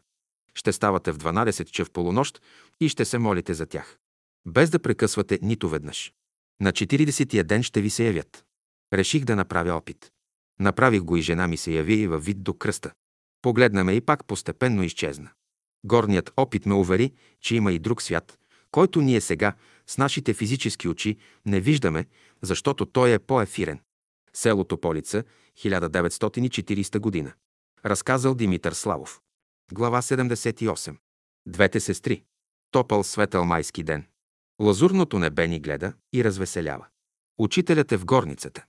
Ще 0.54 0.72
ставате 0.72 1.12
в 1.12 1.18
12 1.18 1.70
ча 1.70 1.84
в 1.84 1.90
полунощ 1.90 2.42
и 2.80 2.88
ще 2.88 3.04
се 3.04 3.18
молите 3.18 3.54
за 3.54 3.66
тях. 3.66 3.98
Без 4.46 4.70
да 4.70 4.78
прекъсвате 4.78 5.38
нито 5.42 5.68
веднъж. 5.68 6.12
На 6.60 6.72
40-тия 6.72 7.44
ден 7.44 7.62
ще 7.62 7.80
ви 7.80 7.90
се 7.90 8.06
явят. 8.06 8.44
Реших 8.92 9.24
да 9.24 9.36
направя 9.36 9.72
опит. 9.72 10.10
Направих 10.60 11.02
го 11.02 11.16
и 11.16 11.22
жена 11.22 11.48
ми 11.48 11.56
се 11.56 11.72
яви 11.72 11.94
и 11.94 12.06
във 12.06 12.24
вид 12.24 12.42
до 12.42 12.54
кръста. 12.54 12.92
Погледна 13.42 13.84
ме 13.84 13.92
и 13.92 14.00
пак 14.00 14.24
постепенно 14.24 14.82
изчезна. 14.82 15.30
Горният 15.84 16.32
опит 16.36 16.66
ме 16.66 16.74
увери, 16.74 17.12
че 17.40 17.56
има 17.56 17.72
и 17.72 17.78
друг 17.78 18.02
свят, 18.02 18.38
който 18.70 19.00
ние 19.00 19.20
сега, 19.20 19.54
с 19.86 19.98
нашите 19.98 20.34
физически 20.34 20.88
очи, 20.88 21.16
не 21.46 21.60
виждаме, 21.60 22.06
защото 22.42 22.86
той 22.86 23.12
е 23.12 23.18
по-ефирен. 23.18 23.80
Селото 24.34 24.80
Полица, 24.80 25.24
1940 25.58 26.98
година. 26.98 27.32
Разказал 27.84 28.34
Димитър 28.34 28.72
Славов. 28.72 29.20
Глава 29.72 30.02
78. 30.02 30.96
Двете 31.46 31.80
сестри. 31.80 32.22
Топъл 32.70 33.04
светъл 33.04 33.44
майски 33.44 33.82
ден. 33.82 34.06
Лазурното 34.60 35.18
небе 35.18 35.48
ни 35.48 35.60
гледа 35.60 35.92
и 36.12 36.24
развеселява. 36.24 36.86
Учителят 37.38 37.92
е 37.92 37.96
в 37.96 38.04
горницата. 38.04 38.64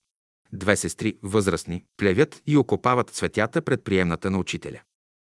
Две 0.53 0.75
сестри, 0.75 1.17
възрастни, 1.23 1.85
плевят 1.97 2.41
и 2.47 2.57
окопават 2.57 3.09
цветята 3.09 3.61
пред 3.61 3.83
приемната 3.83 4.31
на 4.31 4.37
учителя. 4.37 4.81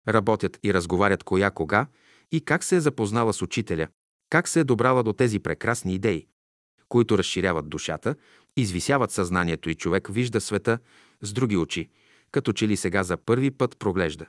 Работят 0.08 0.58
и 0.62 0.74
разговарят 0.74 1.24
коя 1.24 1.50
кога 1.50 1.86
и 2.32 2.40
как 2.40 2.64
се 2.64 2.76
е 2.76 2.80
запознала 2.80 3.32
с 3.32 3.42
учителя, 3.42 3.88
как 4.30 4.48
се 4.48 4.60
е 4.60 4.64
добрала 4.64 5.02
до 5.02 5.12
тези 5.12 5.38
прекрасни 5.38 5.94
идеи, 5.94 6.26
които 6.88 7.18
разширяват 7.18 7.68
душата, 7.68 8.14
извисяват 8.56 9.10
съзнанието 9.10 9.70
и 9.70 9.74
човек 9.74 10.08
вижда 10.08 10.40
света 10.40 10.78
с 11.22 11.32
други 11.32 11.56
очи, 11.56 11.88
като 12.30 12.52
че 12.52 12.68
ли 12.68 12.76
сега 12.76 13.02
за 13.02 13.16
първи 13.16 13.50
път 13.50 13.78
проглежда. 13.78 14.26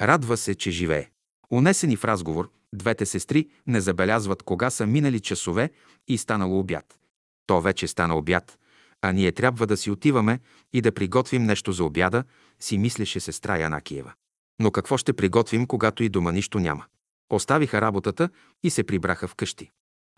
Радва 0.00 0.36
се, 0.36 0.54
че 0.54 0.70
живее. 0.70 1.10
Унесени 1.50 1.96
в 1.96 2.04
разговор, 2.04 2.50
двете 2.74 3.06
сестри 3.06 3.48
не 3.66 3.80
забелязват 3.80 4.42
кога 4.42 4.70
са 4.70 4.86
минали 4.86 5.20
часове 5.20 5.70
и 6.08 6.18
станало 6.18 6.58
обяд. 6.58 6.98
То 7.46 7.60
вече 7.60 7.88
стана 7.88 8.16
обяд, 8.16 8.57
а 9.02 9.12
ние 9.12 9.32
трябва 9.32 9.66
да 9.66 9.76
си 9.76 9.90
отиваме 9.90 10.40
и 10.72 10.80
да 10.80 10.92
приготвим 10.92 11.44
нещо 11.44 11.72
за 11.72 11.84
обяда, 11.84 12.24
си 12.60 12.78
мислеше 12.78 13.20
сестра 13.20 13.56
Янакиева. 13.56 14.12
Но 14.60 14.70
какво 14.70 14.96
ще 14.96 15.12
приготвим, 15.12 15.66
когато 15.66 16.02
и 16.02 16.08
дома 16.08 16.32
нищо 16.32 16.58
няма? 16.58 16.84
Оставиха 17.30 17.80
работата 17.80 18.30
и 18.62 18.70
се 18.70 18.84
прибраха 18.84 19.28
вкъщи. 19.28 19.70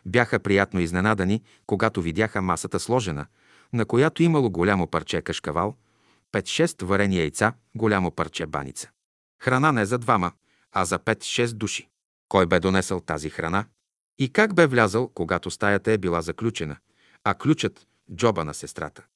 Бяха 0.07 0.39
приятно 0.39 0.81
изненадани, 0.81 1.43
когато 1.67 2.03
видяха 2.03 2.43
масата 2.43 2.81
сложена, 2.81 3.27
на 3.73 3.85
която 3.85 4.23
имало 4.23 4.51
голямо 4.51 4.87
парче 4.87 5.23
кашкавал, 5.23 5.77
5-6 6.33 6.85
варени 6.85 7.19
яйца, 7.19 7.53
голямо 7.75 8.11
парче 8.11 8.47
баница. 8.47 8.91
Храна 9.43 9.73
не 9.73 9.87
за 9.87 9.99
двама, 9.99 10.33
а 10.73 10.85
за 10.85 10.99
5-6 10.99 11.53
души. 11.53 11.89
Кой 12.29 12.47
бе 12.47 12.61
донесъл 12.61 13.01
тази 13.01 13.31
храна? 13.31 13.65
И 14.19 14.33
как 14.33 14.55
бе 14.55 14.67
влязъл, 14.67 15.09
когато 15.09 15.51
стаята 15.51 15.93
е 15.93 15.99
била 15.99 16.23
заключена, 16.23 16.77
а 17.25 17.35
ключът– 17.35 17.87
джоба 18.15 18.45
на 18.45 18.55
сестрата? 18.55 19.07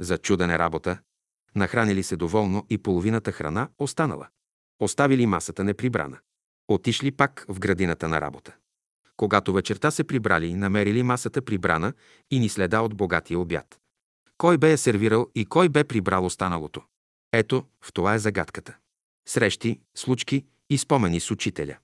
За 0.00 0.18
чудене 0.18 0.58
работа. 0.58 0.98
Нахранили 1.54 2.02
се 2.02 2.16
доволно 2.16 2.66
и 2.70 2.78
половината 2.78 3.32
храна 3.32 3.68
останала. 3.78 4.28
Оставили 4.80 5.26
масата 5.26 5.64
неприбрана. 5.64 6.18
Отишли 6.68 7.10
пак 7.10 7.44
в 7.48 7.58
градината 7.58 8.08
на 8.08 8.20
работа. 8.20 8.56
Когато 9.16 9.52
вечерта 9.52 9.90
се 9.90 10.04
прибрали, 10.04 10.54
намерили 10.54 11.02
масата 11.02 11.42
прибрана 11.42 11.92
и 12.30 12.38
ни 12.38 12.48
следа 12.48 12.80
от 12.80 12.94
богатия 12.94 13.38
обяд. 13.38 13.80
Кой 14.38 14.58
бе 14.58 14.70
я 14.70 14.78
сервирал 14.78 15.30
и 15.34 15.44
кой 15.44 15.68
бе 15.68 15.84
прибрал 15.84 16.24
останалото? 16.24 16.82
Ето, 17.32 17.64
в 17.80 17.92
това 17.92 18.14
е 18.14 18.18
загадката. 18.18 18.76
Срещи, 19.28 19.80
случки 19.94 20.46
и 20.70 20.78
спомени 20.78 21.20
с 21.20 21.30
учителя. 21.30 21.78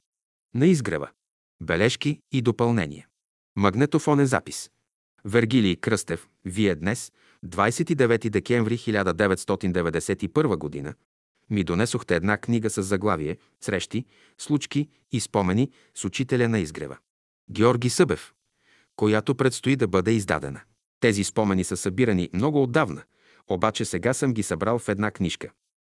На 0.55 0.67
изгрева. 0.67 1.11
Бележки 1.63 2.21
и 2.33 2.43
допълнение. 2.43 3.09
Магнетофонен 3.57 4.27
запис. 4.27 4.71
Вергилий 5.25 5.77
Кръстев, 5.77 6.29
Вие 6.45 6.75
днес, 6.75 7.13
29 7.47 8.31
декември 8.31 8.79
1991 8.79 10.85
г., 10.85 10.95
ми 11.51 11.65
донесохте 11.65 12.17
една 12.17 12.39
книга 12.39 12.71
с 12.71 12.83
заглавие 12.83 13.37
Срещи, 13.61 14.05
случки 14.39 14.89
и 15.13 15.21
спомени 15.21 15.71
с 15.95 16.05
учителя 16.05 16.49
на 16.49 16.59
изгрева. 16.59 16.99
Георги 17.51 17.91
Събев, 17.91 18.33
която 18.97 19.35
предстои 19.35 19.77
да 19.77 19.89
бъде 19.89 20.11
издадена. 20.11 20.61
Тези 21.01 21.25
спомени 21.25 21.65
са 21.65 21.77
събирани 21.77 22.31
много 22.33 22.63
отдавна, 22.63 23.03
обаче 23.49 23.85
сега 23.85 24.15
съм 24.15 24.33
ги 24.33 24.43
събрал 24.43 24.79
в 24.79 24.89
една 24.89 25.11
книжка. 25.11 25.51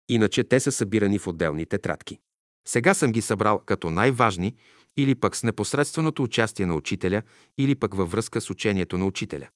Иначе 0.09 0.43
те 0.43 0.59
са 0.59 0.71
събирани 0.71 1.19
в 1.19 1.27
отделни 1.27 1.65
тетрадки. 1.65 2.19
Сега 2.67 2.93
съм 2.93 3.11
ги 3.11 3.21
събрал 3.21 3.61
като 3.65 3.91
най-важни 3.91 4.55
или 4.97 5.15
пък 5.15 5.35
с 5.35 5.43
непосредственото 5.43 6.23
участие 6.23 6.65
на 6.65 6.75
учителя, 6.75 7.21
или 7.57 7.75
пък 7.75 7.95
във 7.95 8.11
връзка 8.11 8.41
с 8.41 8.49
учението 8.49 8.97
на 8.97 9.05
учителя. 9.05 9.47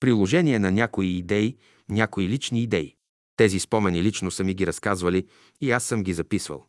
Приложение 0.00 0.58
на 0.58 0.70
някои 0.70 1.06
идеи, 1.06 1.56
някои 1.88 2.28
лични 2.28 2.62
идеи. 2.62 2.94
Тези 3.36 3.60
спомени 3.60 4.02
лично 4.02 4.30
са 4.30 4.44
ми 4.44 4.54
ги 4.54 4.66
разказвали 4.66 5.26
и 5.60 5.70
аз 5.70 5.84
съм 5.84 6.02
ги 6.02 6.12
записвал. 6.12 6.66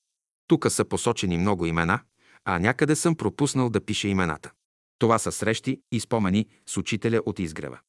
Тук 0.48 0.72
са 0.72 0.86
посочени 0.86 1.38
много 1.38 1.66
имена, 1.66 2.00
а 2.46 2.60
някъде 2.60 2.96
съм 2.96 3.16
пропуснал 3.16 3.70
да 3.70 3.86
пиша 3.86 4.08
имената. 4.08 4.52
Това 5.00 5.20
са 5.20 5.32
срещи 5.32 5.82
и 5.92 6.00
спомени 6.00 6.46
с 6.66 6.78
учителя 6.78 7.22
от 7.26 7.40
изгрева. 7.40 7.80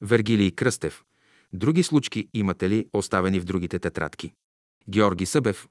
Вергилий 0.00 0.50
Кръстев. 0.50 1.04
Други 1.52 1.82
случки 1.82 2.28
имате 2.34 2.70
ли 2.70 2.86
оставени 2.92 3.40
в 3.40 3.44
другите 3.44 3.78
тетрадки? 3.78 4.32
Георги 4.88 5.26
Събев. 5.26 5.68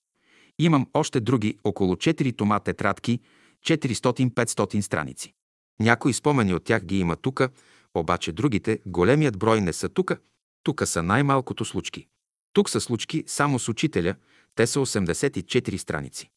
Имам 0.60 0.88
още 0.94 1.20
други 1.20 1.58
около 1.64 1.96
4 1.96 2.38
тома 2.38 2.60
тетрадки, 2.60 3.20
400-500 3.66 4.82
страници. 4.82 5.34
Някои 5.80 6.14
спомени 6.14 6.54
от 6.54 6.64
тях 6.64 6.84
ги 6.84 7.00
има 7.00 7.16
тука, 7.16 7.50
обаче 7.94 8.32
другите, 8.32 8.80
големият 8.86 9.38
брой 9.38 9.62
не 9.62 9.74
са 9.74 9.90
тука. 9.90 10.18
Тука 10.64 10.88
са 10.88 11.04
най-малкото 11.04 11.66
случки. 11.66 12.08
Тук 12.54 12.70
са 12.70 12.82
случки 12.82 13.24
само 13.28 13.60
с 13.60 13.70
учителя, 13.70 14.16
те 14.56 14.68
са 14.68 14.80
84 14.80 15.78
страници. 15.78 16.30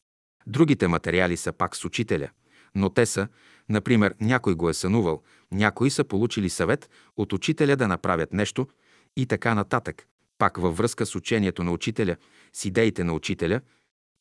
Другите 0.47 0.89
материали 0.89 1.37
са 1.37 1.53
пак 1.53 1.77
с 1.77 1.85
учителя, 1.85 2.29
но 2.75 2.91
те 2.91 3.07
са, 3.07 3.29
например, 3.69 4.15
някой 4.21 4.55
го 4.55 4.69
е 4.69 4.75
сънувал, 4.75 5.23
някои 5.53 5.91
са 5.91 6.05
получили 6.05 6.51
съвет 6.51 6.91
от 7.17 7.33
учителя 7.33 7.77
да 7.77 7.89
направят 7.89 8.33
нещо 8.33 8.69
и 9.17 9.27
така 9.27 9.55
нататък, 9.55 10.07
пак 10.39 10.57
във 10.57 10.77
връзка 10.77 11.07
с 11.07 11.15
учението 11.15 11.65
на 11.65 11.73
учителя, 11.73 12.17
с 12.53 12.65
идеите 12.65 13.05
на 13.05 13.13
учителя 13.13 13.61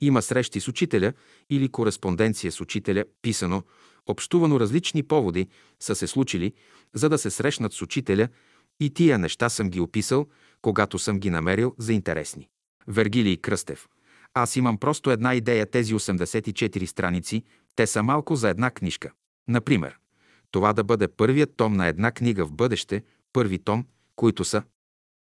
Има 0.01 0.21
срещи 0.21 0.59
с 0.59 0.67
учителя 0.67 1.13
или 1.49 1.69
кореспонденция 1.69 2.51
с 2.51 2.61
учителя, 2.61 3.05
писано, 3.21 3.63
общувано 4.05 4.59
различни 4.59 5.03
поводи 5.03 5.47
са 5.79 5.95
се 5.95 6.07
случили, 6.07 6.53
за 6.93 7.09
да 7.09 7.17
се 7.17 7.29
срещнат 7.29 7.73
с 7.73 7.81
учителя 7.81 8.27
и 8.79 8.89
тия 8.89 9.17
неща 9.17 9.49
съм 9.49 9.69
ги 9.69 9.79
описал, 9.79 10.27
когато 10.61 10.99
съм 10.99 11.19
ги 11.19 11.29
намерил 11.29 11.75
за 11.77 11.93
интересни. 11.93 12.49
Вергилий 12.87 13.37
Кръстев. 13.37 13.87
Аз 14.33 14.55
имам 14.55 14.77
просто 14.77 15.11
една 15.11 15.33
идея 15.33 15.65
тези 15.65 15.93
84 15.93 16.85
страници, 16.85 17.43
те 17.75 17.87
са 17.87 18.03
малко 18.03 18.35
за 18.35 18.49
една 18.49 18.71
книжка. 18.71 19.11
Например, 19.47 19.97
това 20.51 20.73
да 20.73 20.83
бъде 20.83 21.07
първият 21.07 21.55
том 21.57 21.73
на 21.73 21.87
една 21.87 22.11
книга 22.11 22.45
в 22.45 22.53
бъдеще, 22.53 23.03
първи 23.33 23.59
том, 23.59 23.85
които 24.15 24.43
са 24.43 24.63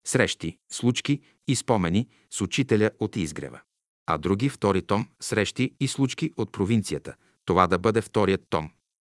срещи, 0.06 0.58
случки 0.72 1.20
и 1.48 1.56
спомени 1.56 2.08
с 2.30 2.40
учителя 2.40 2.90
от 3.00 3.16
изгрева. 3.16 3.60
А 4.06 4.18
други 4.18 4.48
втори 4.48 4.82
том– 4.82 5.08
срещи 5.20 5.76
и 5.80 5.88
случки 5.88 6.32
от 6.36 6.52
провинцията. 6.52 7.14
Това 7.44 7.66
да 7.66 7.78
бъде 7.78 8.00
вторият 8.00 8.42
том. 8.50 8.70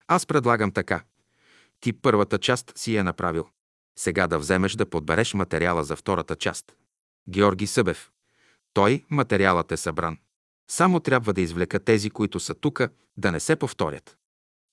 Аз 0.08 0.26
предлагам 0.26 0.72
така. 0.72 1.02
Ти 1.80 1.92
първата 1.92 2.38
част 2.38 2.72
си 2.78 2.96
е 2.96 3.02
направил. 3.02 3.48
Сега 3.98 4.26
да 4.26 4.38
вземеш 4.38 4.72
да 4.72 4.90
подбереш 4.90 5.34
материала 5.34 5.84
за 5.84 5.96
втората 5.96 6.36
част. 6.36 6.74
Георги 7.28 7.66
Събев. 7.66 8.10
Той, 8.74 9.04
материалът 9.10 9.72
е 9.72 9.76
събран. 9.76 10.18
Само 10.70 11.00
трябва 11.00 11.32
да 11.32 11.40
извлека 11.40 11.80
тези, 11.80 12.10
които 12.10 12.40
са 12.40 12.54
тука, 12.54 12.88
да 13.16 13.32
не 13.32 13.40
се 13.40 13.56
повторят. 13.56 14.16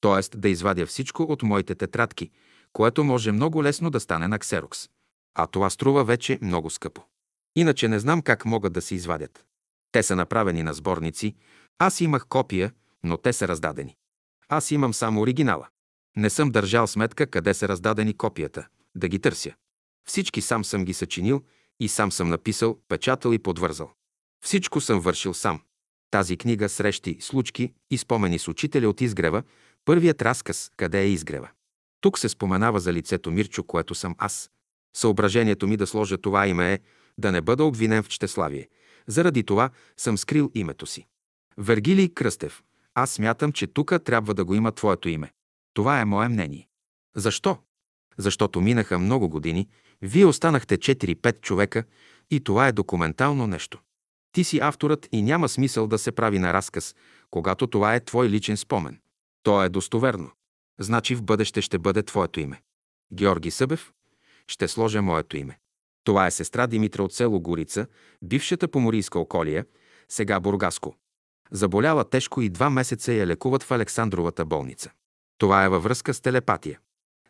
Тоест 0.02 0.42
да 0.42 0.50
извадя 0.50 0.86
всичко 0.86 1.24
от 1.24 1.44
моите 1.44 1.76
тетрадки, 1.76 2.32
което 2.74 3.04
може 3.04 3.32
много 3.32 3.64
лесно 3.64 3.90
да 3.90 4.00
стане 4.00 4.28
на 4.28 4.40
ксерокс. 4.40 4.90
А 5.36 5.48
това 5.48 5.70
струва 5.70 6.04
вече 6.04 6.40
много 6.42 6.70
скъпо. 6.70 7.04
Иначе 7.56 7.88
не 7.88 8.00
знам 8.00 8.22
как 8.22 8.46
могат 8.46 8.74
да 8.74 8.82
се 8.82 8.96
извадят. 8.96 9.46
Те 9.96 10.04
са 10.04 10.16
направени 10.16 10.64
на 10.64 10.74
сборници, 10.74 11.36
аз 11.80 12.02
имах 12.02 12.26
копия, 12.28 12.72
но 13.04 13.18
те 13.18 13.34
са 13.34 13.48
раздадени. 13.48 13.96
Аз 14.50 14.72
имам 14.72 14.94
само 14.94 15.22
оригинала. 15.22 15.68
Не 16.18 16.30
съм 16.30 16.52
държал 16.52 16.88
сметка 16.88 17.28
къде 17.28 17.54
са 17.54 17.68
раздадени 17.68 18.14
копията, 18.14 18.68
да 18.96 19.08
ги 19.08 19.20
търся. 19.20 19.54
Всички 20.08 20.42
сам 20.42 20.66
съм 20.66 20.86
ги 20.86 20.94
съчинил 20.94 21.44
и 21.80 21.88
сам 21.88 22.12
съм 22.12 22.30
написал, 22.30 22.78
печатал 22.88 23.34
и 23.34 23.40
подвързал. 23.40 23.92
Всичко 24.46 24.82
съм 24.82 25.00
вършил 25.00 25.34
сам. 25.34 25.62
Тази 26.12 26.38
книга 26.38 26.70
Срещи, 26.70 27.18
случки 27.22 27.74
и 27.92 27.98
спомени 27.98 28.40
с 28.40 28.48
учителя 28.48 28.90
от 28.90 29.02
изгрева, 29.02 29.44
първият 29.86 30.22
разказ 30.22 30.72
«Къде 30.78 31.02
е 31.02 31.10
изгрева?». 31.10 31.50
Тук 32.02 32.20
се 32.20 32.30
споменава 32.30 32.80
за 32.80 32.94
лицето 32.94 33.32
Мирчо, 33.32 33.64
което 33.64 33.96
съм 33.96 34.16
аз. 34.18 34.52
Съображението 34.96 35.68
ми 35.68 35.78
да 35.78 35.88
сложа 35.88 36.18
това 36.18 36.48
име 36.48 36.74
е 36.74 36.80
да 37.18 37.32
не 37.32 37.42
бъда 37.42 37.64
обвинен 37.64 38.04
в 38.04 38.10
чтеславие. 38.10 38.68
Заради 39.08 39.44
това 39.44 39.70
съм 39.98 40.18
скрил 40.18 40.52
името 40.56 40.86
си. 40.86 41.08
Вергилий 41.58 42.10
Кръстев. 42.10 42.64
Аз 42.94 43.12
смятам, 43.12 43.52
че 43.52 43.68
тук 43.68 43.94
трябва 44.06 44.34
да 44.34 44.46
го 44.46 44.56
има 44.56 44.72
твоето 44.72 45.10
име. 45.10 45.32
Това 45.74 46.00
е 46.00 46.06
мое 46.06 46.30
мнение. 46.30 46.68
Защо? 47.16 47.58
Защото 48.18 48.62
минаха 48.62 49.00
много 49.00 49.30
години, 49.30 49.68
вие 50.02 50.26
останахте 50.26 50.78
4-5 50.78 51.42
човека 51.42 51.84
и 52.32 52.40
това 52.40 52.68
е 52.68 52.72
документално 52.72 53.48
нещо. 53.48 53.80
Ти 54.32 54.44
си 54.44 54.60
авторът 54.60 55.10
и 55.12 55.22
няма 55.22 55.50
смисъл 55.50 55.88
да 55.88 55.98
се 55.98 56.12
прави 56.12 56.40
на 56.40 56.54
разказ, 56.54 56.96
когато 57.32 57.68
това 57.68 57.96
е 57.96 58.06
твой 58.06 58.30
личен 58.30 58.58
спомен. 58.58 59.00
То 59.44 59.64
е 59.64 59.70
достоверно. 59.70 60.32
Значи 60.80 61.16
в 61.16 61.24
бъдеще 61.24 61.62
ще 61.62 61.80
бъде 61.80 62.04
твоето 62.04 62.40
име. 62.40 62.62
Георги 63.14 63.52
Събев, 63.52 63.94
ще 64.48 64.68
сложа 64.68 65.02
моето 65.02 65.38
име. 65.38 65.60
Това 66.06 66.28
е 66.28 66.32
сестра 66.32 66.68
Димитра 66.68 67.04
от 67.04 67.14
село 67.14 67.40
Горица, 67.40 67.88
бившата 68.22 68.68
поморийска 68.68 69.20
околия, 69.20 69.66
сега 70.10 70.40
Бургаско. 70.40 70.96
Заболяла 71.52 72.10
тежко 72.10 72.42
и 72.42 72.50
два 72.50 72.70
месеца 72.70 73.14
я 73.14 73.28
лекуват 73.28 73.64
в 73.64 73.72
Александровата 73.72 74.46
болница. 74.46 74.92
Това 75.38 75.66
е 75.66 75.70
във 75.70 75.84
връзка 75.84 76.14
с 76.14 76.22
телепатия. 76.22 76.80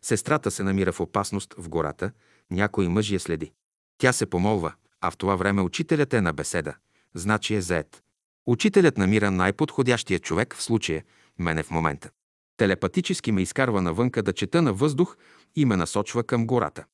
Сестрата 0.02 0.50
се 0.50 0.62
намира 0.62 0.92
в 0.92 1.00
опасност 1.00 1.54
в 1.58 1.68
гората, 1.68 2.10
някой 2.50 2.88
мъж 2.88 3.10
я 3.10 3.20
следи. 3.20 3.52
Тя 3.98 4.12
се 4.12 4.26
помолва, 4.26 4.72
а 5.00 5.10
в 5.10 5.16
това 5.16 5.36
време 5.36 5.62
учителят 5.62 6.14
е 6.14 6.20
на 6.20 6.32
беседа, 6.32 6.74
значи 7.14 7.54
е 7.54 7.60
заед. 7.60 8.02
Учителят 8.46 8.98
намира 8.98 9.30
най-подходящия 9.30 10.18
човек 10.18 10.54
в 10.54 10.62
случая, 10.62 11.04
мене 11.38 11.62
в 11.62 11.70
момента. 11.70 12.10
Телепатически 12.56 13.32
ме 13.32 13.42
изкарва 13.42 13.82
навънка 13.82 14.22
да 14.22 14.32
чета 14.32 14.62
на 14.62 14.72
въздух 14.72 15.16
и 15.54 15.64
ме 15.64 15.76
насочва 15.76 16.24
към 16.24 16.46
гората. 16.46 16.84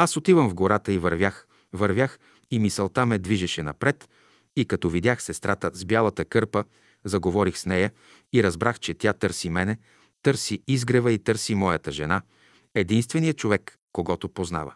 Аз 0.00 0.16
отивам 0.16 0.48
в 0.48 0.54
гората 0.54 0.92
и 0.92 0.98
вървях, 0.98 1.46
вървях 1.72 2.18
и 2.50 2.58
мисълта 2.58 3.06
ме 3.06 3.18
движеше 3.18 3.62
напред 3.62 4.08
и 4.56 4.64
като 4.64 4.90
видях 4.90 5.22
сестрата 5.22 5.70
с 5.74 5.84
бялата 5.84 6.24
кърпа, 6.24 6.64
заговорих 7.04 7.58
с 7.58 7.66
нея 7.66 7.92
и 8.32 8.42
разбрах, 8.42 8.80
че 8.80 8.94
тя 8.94 9.12
търси 9.12 9.50
мене, 9.50 9.78
търси 10.22 10.62
изгрева 10.68 11.12
и 11.12 11.18
търси 11.18 11.54
моята 11.54 11.92
жена, 11.92 12.22
единственият 12.74 13.36
човек, 13.36 13.78
когато 13.92 14.28
познава. 14.28 14.74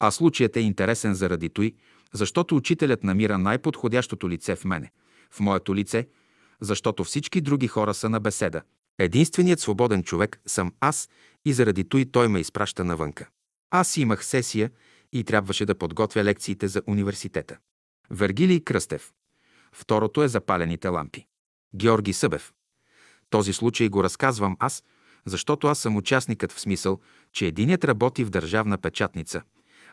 А 0.00 0.10
случаят 0.10 0.56
е 0.56 0.60
интересен 0.60 1.14
заради 1.14 1.48
той, 1.48 1.74
защото 2.12 2.56
учителят 2.56 3.04
намира 3.04 3.38
най-подходящото 3.38 4.30
лице 4.30 4.56
в 4.56 4.64
мене, 4.64 4.90
в 5.30 5.40
моето 5.40 5.74
лице, 5.74 6.08
защото 6.60 7.04
всички 7.04 7.40
други 7.40 7.68
хора 7.68 7.94
са 7.94 8.08
на 8.08 8.20
беседа. 8.20 8.62
Единственият 8.98 9.60
свободен 9.60 10.02
човек 10.02 10.40
съм 10.46 10.72
аз 10.80 11.08
и 11.44 11.52
заради 11.52 11.88
той 11.88 12.04
той 12.04 12.28
ме 12.28 12.40
изпраща 12.40 12.84
навънка. 12.84 13.28
Аз 13.76 13.96
имах 13.96 14.24
сесия 14.24 14.70
и 15.12 15.24
трябваше 15.24 15.66
да 15.66 15.74
подготвя 15.74 16.24
лекциите 16.24 16.68
за 16.68 16.82
университета. 16.86 17.58
Вергилий 18.10 18.60
Кръстев. 18.60 19.12
Второто 19.72 20.22
е 20.22 20.28
запалените 20.28 20.88
лампи. 20.88 21.26
Георги 21.76 22.12
Събев. 22.12 22.52
Този 23.30 23.52
случай 23.52 23.88
го 23.88 24.04
разказвам 24.04 24.56
аз, 24.58 24.84
защото 25.26 25.66
аз 25.66 25.78
съм 25.78 25.96
участникът 25.96 26.52
в 26.52 26.60
смисъл, 26.60 27.00
че 27.32 27.46
единият 27.46 27.84
работи 27.84 28.24
в 28.24 28.30
държавна 28.30 28.78
печатница, 28.78 29.42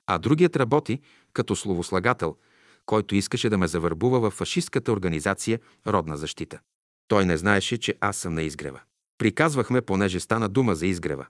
а 0.07 0.17
другият 0.17 0.55
работи 0.55 0.99
като 1.33 1.55
словослагател, 1.55 2.37
който 2.85 3.15
искаше 3.15 3.49
да 3.49 3.57
ме 3.57 3.67
завърбува 3.67 4.19
в 4.19 4.33
фашистката 4.33 4.91
организация 4.91 5.59
Родна 5.87 6.17
защита. 6.17 6.59
Той 7.07 7.25
не 7.25 7.37
знаеше, 7.37 7.77
че 7.77 7.95
аз 8.01 8.17
съм 8.17 8.33
на 8.33 8.41
изгрева. 8.41 8.81
Приказвахме, 9.17 9.81
понеже 9.81 10.19
стана 10.19 10.49
дума 10.49 10.75
за 10.75 10.87
изгрева. 10.87 11.25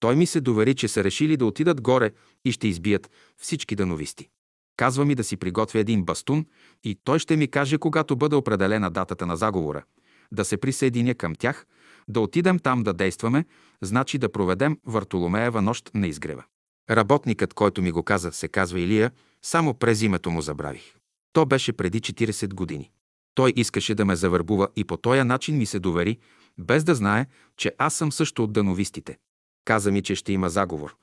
Той 0.00 0.16
ми 0.16 0.26
се 0.26 0.40
довери, 0.40 0.74
че 0.74 0.88
са 0.88 1.04
решили 1.04 1.36
да 1.36 1.46
отидат 1.46 1.80
горе 1.80 2.10
и 2.44 2.52
ще 2.52 2.68
избият 2.68 3.10
всички 3.36 3.76
дановисти. 3.76 4.28
Казва 4.76 5.04
ми 5.04 5.14
да 5.14 5.24
си 5.24 5.36
приготвя 5.36 5.78
един 5.78 6.04
бастун 6.04 6.46
и 6.84 6.98
той 7.04 7.18
ще 7.18 7.36
ми 7.36 7.48
каже, 7.48 7.78
когато 7.78 8.16
бъде 8.16 8.36
определена 8.36 8.90
датата 8.90 9.26
на 9.26 9.36
заговора, 9.36 9.84
да 10.32 10.44
се 10.44 10.56
присъединя 10.56 11.14
към 11.14 11.34
тях, 11.34 11.66
да 12.08 12.20
отидем 12.20 12.58
там 12.58 12.82
да 12.82 12.92
действаме, 12.92 13.44
значи 13.82 14.18
да 14.18 14.32
проведем 14.32 14.78
Вартоломеева 14.86 15.62
нощ 15.62 15.90
на 15.94 16.06
изгрева. 16.06 16.44
Работникът, 16.90 17.54
който 17.54 17.82
ми 17.82 17.90
го 17.90 18.02
каза, 18.02 18.32
се 18.32 18.48
казва 18.48 18.80
Илия, 18.80 19.10
само 19.42 19.74
през 19.74 20.02
името 20.02 20.30
му 20.30 20.40
забравих. 20.42 20.94
То 21.32 21.46
беше 21.46 21.72
преди 21.72 22.00
40 22.00 22.54
години. 22.54 22.90
Той 23.34 23.52
искаше 23.56 23.94
да 23.94 24.04
ме 24.04 24.16
завърбува 24.16 24.68
и 24.76 24.84
по 24.84 24.96
този 24.96 25.22
начин 25.22 25.56
ми 25.56 25.66
се 25.66 25.78
довери, 25.78 26.18
без 26.58 26.84
да 26.84 26.94
знае, 26.94 27.26
че 27.56 27.72
аз 27.78 27.94
съм 27.94 28.12
също 28.12 28.44
от 28.44 28.52
дановистите. 28.52 29.18
Каза 29.64 29.92
ми, 29.92 30.02
че 30.02 30.14
ще 30.14 30.32
има 30.32 30.50
заговор. 30.50 30.96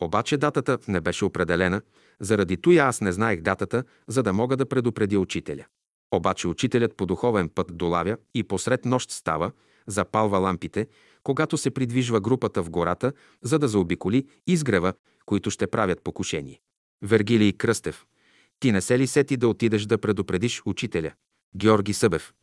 Обаче 0.00 0.36
датата 0.36 0.78
не 0.88 1.00
беше 1.00 1.24
определена, 1.24 1.82
заради 2.20 2.56
той 2.56 2.80
аз 2.80 3.00
не 3.00 3.12
знаех 3.12 3.40
датата, 3.40 3.84
за 4.08 4.22
да 4.22 4.32
мога 4.32 4.56
да 4.56 4.66
предупредя 4.66 5.20
учителя. 5.20 5.64
Обаче 6.14 6.48
учителят 6.48 6.96
по 6.96 7.06
духовен 7.06 7.48
път 7.48 7.76
долавя 7.76 8.16
и 8.34 8.44
посред 8.44 8.84
нощ 8.84 9.10
става, 9.10 9.52
запалва 9.86 10.38
лампите, 10.38 10.86
когато 11.22 11.56
се 11.56 11.70
придвижва 11.70 12.20
групата 12.20 12.62
в 12.62 12.70
гората, 12.70 13.12
за 13.42 13.58
да 13.58 13.68
заобиколи 13.68 14.26
изгрева, 14.46 14.92
които 15.26 15.50
ще 15.50 15.66
правят 15.66 16.02
покушение. 16.04 16.60
Вергилий 17.02 17.52
Кръстев. 17.52 18.06
Ти 18.60 18.72
не 18.72 18.80
се 18.80 18.98
ли 18.98 19.06
сети 19.06 19.36
да 19.36 19.48
отидеш 19.48 19.82
да 19.82 19.98
предупредиш 19.98 20.62
учителя? 20.66 21.12
Георги 21.56 21.92
Събев. 21.92 22.34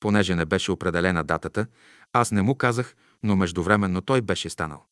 Понеже 0.00 0.34
не 0.34 0.44
беше 0.44 0.72
определена 0.72 1.24
датата, 1.24 1.66
аз 2.12 2.32
не 2.32 2.42
му 2.42 2.54
казах, 2.54 2.96
но 3.22 3.36
междувременно 3.36 4.00
той 4.00 4.20
беше 4.20 4.50
станал. 4.50 4.84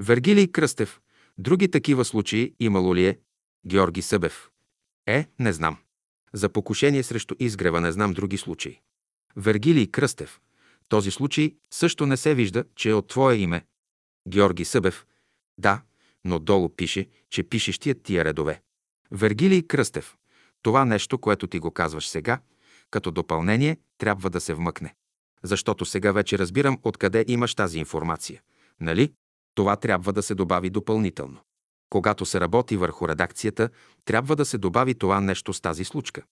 Вергилий 0.00 0.48
Кръстев. 0.48 1.00
Други 1.38 1.70
такива 1.70 2.04
случаи 2.04 2.54
имало 2.60 2.94
ли 2.94 3.06
е? 3.06 3.18
Георги 3.66 4.02
Събев. 4.02 4.50
Е, 5.06 5.26
не 5.38 5.52
знам. 5.52 5.76
За 6.32 6.48
покушение 6.48 7.02
срещу 7.02 7.34
изгрева 7.38 7.80
не 7.80 7.92
знам 7.92 8.12
други 8.12 8.38
случаи. 8.38 8.80
Вергилий 9.36 9.86
Кръстев. 9.86 10.40
Този 10.88 11.10
случай 11.10 11.54
също 11.70 12.06
не 12.06 12.16
се 12.16 12.34
вижда, 12.34 12.64
че 12.76 12.90
е 12.90 12.94
от 12.94 13.08
твое 13.08 13.34
име. 13.34 13.66
Георги 14.28 14.64
Събев. 14.64 15.06
Да, 15.58 15.82
но 16.24 16.38
долу 16.38 16.68
пише, 16.68 17.06
че 17.30 17.42
пишещият 17.42 18.02
тия 18.02 18.24
редове. 18.24 18.62
Вергилий 19.10 19.62
Кръстев. 19.62 20.16
Това 20.62 20.84
нещо, 20.84 21.18
което 21.18 21.46
ти 21.46 21.58
го 21.58 21.70
казваш 21.70 22.08
сега, 22.08 22.40
като 22.90 23.10
допълнение, 23.10 23.78
трябва 23.98 24.30
да 24.30 24.40
се 24.40 24.54
вмъкне. 24.54 24.94
Защото 25.42 25.84
сега 25.84 26.12
вече 26.12 26.38
разбирам 26.38 26.78
откъде 26.82 27.24
имаш 27.28 27.54
тази 27.54 27.78
информация. 27.78 28.42
Нали? 28.80 29.12
Това 29.58 29.76
трябва 29.76 30.12
да 30.12 30.22
се 30.22 30.34
добави 30.34 30.70
допълнително. 30.70 31.40
Когато 31.90 32.26
се 32.26 32.40
работи 32.40 32.76
върху 32.76 33.08
редакцията, 33.08 33.70
трябва 34.04 34.36
да 34.36 34.44
се 34.44 34.58
добави 34.58 34.94
това 34.94 35.20
нещо 35.20 35.52
с 35.52 35.60
тази 35.60 35.84
случка. 35.84 36.22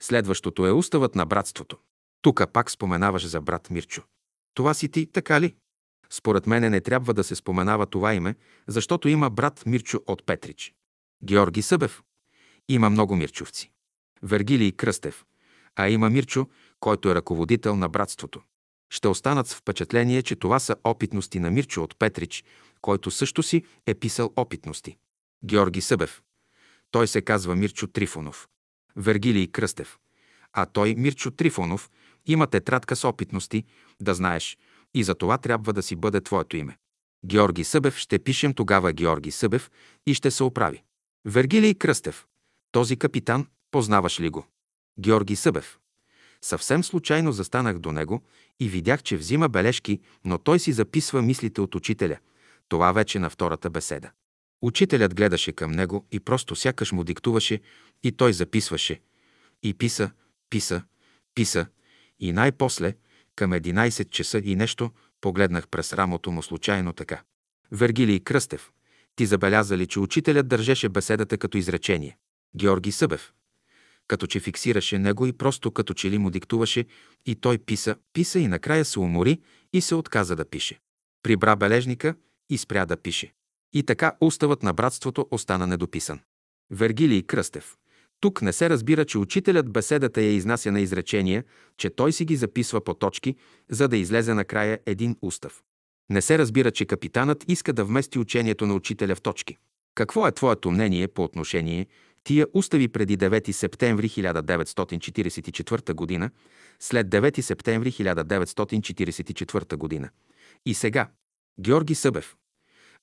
Следващото 0.00 0.66
е 0.66 0.72
уставът 0.72 1.14
на 1.14 1.26
братството. 1.26 1.76
Тук 2.22 2.52
пак 2.52 2.70
споменаваш 2.70 3.26
за 3.26 3.40
брат 3.40 3.70
Мирчо. 3.70 4.02
Това 4.54 4.74
си 4.74 4.88
ти, 4.88 5.06
така 5.06 5.40
ли? 5.40 5.56
Според 6.10 6.46
мене 6.46 6.70
не 6.70 6.80
трябва 6.80 7.14
да 7.14 7.24
се 7.24 7.34
споменава 7.34 7.86
това 7.86 8.14
име, 8.14 8.34
защото 8.66 9.08
има 9.08 9.30
брат 9.30 9.66
Мирчо 9.66 10.00
от 10.06 10.26
Петрич. 10.26 10.74
Георги 11.24 11.62
Събев. 11.62 12.02
Има 12.68 12.90
много 12.90 13.16
мирчовци. 13.16 13.72
Вергилий 14.22 14.72
Кръстев. 14.72 15.24
А 15.76 15.88
има 15.88 16.10
Мирчо, 16.10 16.48
който 16.80 17.10
е 17.10 17.14
ръководител 17.14 17.76
на 17.76 17.88
братството. 17.88 18.42
Ще 18.90 19.08
останат 19.08 19.46
с 19.46 19.54
впечатление, 19.54 20.22
че 20.22 20.36
това 20.36 20.58
са 20.58 20.76
опитности 20.84 21.40
на 21.40 21.50
Мирчо 21.50 21.82
от 21.82 21.98
Петрич, 21.98 22.44
който 22.80 23.10
също 23.10 23.42
си 23.42 23.64
е 23.86 23.94
писал 23.94 24.32
опитности. 24.36 24.96
Георги 25.44 25.80
Събев. 25.80 26.22
Той 26.90 27.08
се 27.08 27.22
казва 27.22 27.56
Мирчо 27.56 27.86
Трифонов. 27.86 28.48
Вергилий 28.96 29.46
Кръстев. 29.46 29.98
А 30.52 30.66
той, 30.66 30.94
Мирчо 30.94 31.30
Трифонов, 31.30 31.90
има 32.26 32.46
тетрадка 32.46 32.96
с 32.96 33.04
опитности, 33.04 33.64
да 34.00 34.14
знаеш, 34.14 34.58
и 34.94 35.04
за 35.04 35.14
това 35.14 35.38
трябва 35.38 35.72
да 35.72 35.82
си 35.82 35.96
бъде 35.96 36.20
твоето 36.20 36.56
име. 36.56 36.78
Георги 37.26 37.64
Събев 37.64 37.96
ще 37.96 38.18
пишем 38.18 38.54
тогава 38.54 38.92
Георги 38.92 39.30
Събев 39.30 39.70
и 40.06 40.14
ще 40.14 40.30
се 40.30 40.44
оправи. 40.44 40.82
Вергилий 41.24 41.74
Кръстев. 41.74 42.26
Този 42.72 42.96
капитан, 42.96 43.46
познаваш 43.70 44.20
ли 44.20 44.30
го? 44.30 44.46
Георги 45.00 45.36
Събев. 45.36 45.78
Съвсем 46.44 46.84
случайно 46.84 47.32
застанах 47.32 47.78
до 47.78 47.92
него 47.92 48.22
и 48.60 48.68
видях, 48.68 49.02
че 49.02 49.16
взима 49.16 49.48
бележки, 49.48 50.00
но 50.24 50.38
той 50.38 50.58
си 50.58 50.72
записва 50.72 51.22
мислите 51.22 51.60
от 51.60 51.74
учителя. 51.74 52.18
Това 52.68 52.92
вече 52.92 53.18
на 53.18 53.30
втората 53.30 53.70
беседа. 53.70 54.10
Учителят 54.62 55.14
гледаше 55.14 55.52
към 55.52 55.70
него 55.70 56.06
и 56.12 56.20
просто 56.20 56.56
сякаш 56.56 56.92
му 56.92 57.04
диктуваше 57.04 57.60
и 58.02 58.12
той 58.12 58.32
записваше. 58.32 59.00
И 59.62 59.74
писа, 59.74 60.10
писа, 60.50 60.82
писа. 61.34 61.66
И 62.20 62.32
най-после, 62.32 62.94
към 63.36 63.50
11 63.50 64.10
часа 64.10 64.38
и 64.44 64.56
нещо, 64.56 64.90
погледнах 65.20 65.68
през 65.68 65.92
рамото 65.92 66.30
му 66.30 66.42
случайно 66.42 66.92
така. 66.92 67.22
Вергилий 67.72 68.20
Кръстев. 68.20 68.72
Ти 69.16 69.26
забеляза 69.26 69.76
ли, 69.76 69.86
че 69.86 70.00
учителят 70.00 70.48
държеше 70.48 70.88
беседата 70.88 71.38
като 71.38 71.58
изречение? 71.58 72.16
Георги 72.56 72.92
Събев 72.92 73.32
като 74.08 74.26
че 74.26 74.40
фиксираше 74.40 74.98
него 74.98 75.26
и 75.26 75.32
просто 75.32 75.70
като 75.70 75.94
че 75.94 76.10
ли 76.10 76.18
му 76.18 76.30
диктуваше 76.30 76.84
и 77.26 77.34
той 77.34 77.58
писа, 77.58 77.96
писа 78.12 78.38
и 78.38 78.48
накрая 78.48 78.84
се 78.84 79.00
умори 79.00 79.40
и 79.72 79.80
се 79.80 79.94
отказа 79.94 80.36
да 80.36 80.44
пише. 80.44 80.80
Прибра 81.22 81.56
бележника 81.56 82.14
и 82.50 82.58
спря 82.58 82.86
да 82.86 82.96
пише. 82.96 83.32
И 83.72 83.82
така 83.82 84.16
уставът 84.20 84.62
на 84.62 84.72
братството 84.72 85.28
остана 85.30 85.66
недописан. 85.66 86.20
Вергилий 86.70 87.22
Кръстев. 87.22 87.76
Тук 88.20 88.42
не 88.42 88.52
се 88.52 88.70
разбира, 88.70 89.04
че 89.04 89.18
учителят 89.18 89.72
беседата 89.72 90.22
я 90.22 90.32
изнася 90.32 90.72
на 90.72 90.80
изречения, 90.80 91.44
че 91.76 91.90
той 91.90 92.12
си 92.12 92.24
ги 92.24 92.36
записва 92.36 92.84
по 92.84 92.94
точки, 92.94 93.36
за 93.70 93.88
да 93.88 93.96
излезе 93.96 94.34
накрая 94.34 94.78
един 94.86 95.16
устав. 95.22 95.62
Не 96.10 96.22
се 96.22 96.38
разбира, 96.38 96.70
че 96.70 96.84
капитанът 96.84 97.44
иска 97.48 97.72
да 97.72 97.84
вмести 97.84 98.18
учението 98.18 98.66
на 98.66 98.74
учителя 98.74 99.14
в 99.14 99.20
точки. 99.22 99.56
Какво 99.94 100.26
е 100.26 100.32
твоето 100.32 100.70
мнение 100.70 101.08
по 101.08 101.24
отношение 101.24 101.86
Тия 102.28 102.46
устави 102.54 102.88
преди 102.88 103.18
9 103.18 103.52
септември 103.52 104.08
1944 104.08 106.20
г., 106.20 106.30
след 106.78 107.08
9 107.08 107.40
септември 107.40 107.92
1944 107.92 110.02
г. 110.02 110.10
И 110.66 110.74
сега, 110.74 111.10
Георги 111.60 111.94
Събев. 111.94 112.36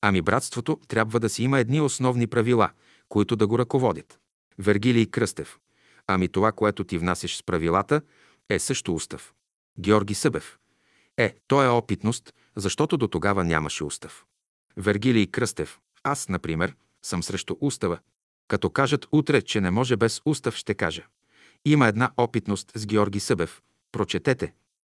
Ами 0.01 0.21
братството 0.21 0.79
трябва 0.87 1.19
да 1.19 1.29
си 1.29 1.43
има 1.43 1.59
едни 1.59 1.81
основни 1.81 2.27
правила, 2.27 2.69
които 3.09 3.35
да 3.35 3.47
го 3.47 3.59
ръководят. 3.59 4.19
Вергилий 4.59 5.05
Кръстев. 5.05 5.57
Ами 6.07 6.27
това, 6.27 6.51
което 6.51 6.83
ти 6.83 6.97
внасяш 6.97 7.37
с 7.37 7.43
правилата, 7.43 8.01
е 8.49 8.59
също 8.59 8.95
устав. 8.95 9.33
Георги 9.79 10.13
Събев. 10.13 10.57
Е, 11.17 11.35
то 11.47 11.63
е 11.63 11.67
опитност, 11.67 12.33
защото 12.55 12.97
до 12.97 13.07
тогава 13.07 13.43
нямаше 13.43 13.83
устав. 13.83 14.25
Вергилий 14.77 15.27
Кръстев. 15.27 15.79
Аз, 16.03 16.29
например, 16.29 16.75
съм 17.03 17.23
срещу 17.23 17.55
устава, 17.61 17.99
като 18.47 18.69
кажат 18.69 19.07
утре, 19.11 19.41
че 19.41 19.61
не 19.61 19.71
може 19.71 19.97
без 19.97 20.21
устав, 20.25 20.55
ще 20.55 20.73
кажа. 20.73 21.05
Има 21.65 21.87
една 21.87 22.11
опитност 22.17 22.71
с 22.75 22.85
Георги 22.85 23.19
Събев. 23.19 23.61
Прочетете. 23.91 24.53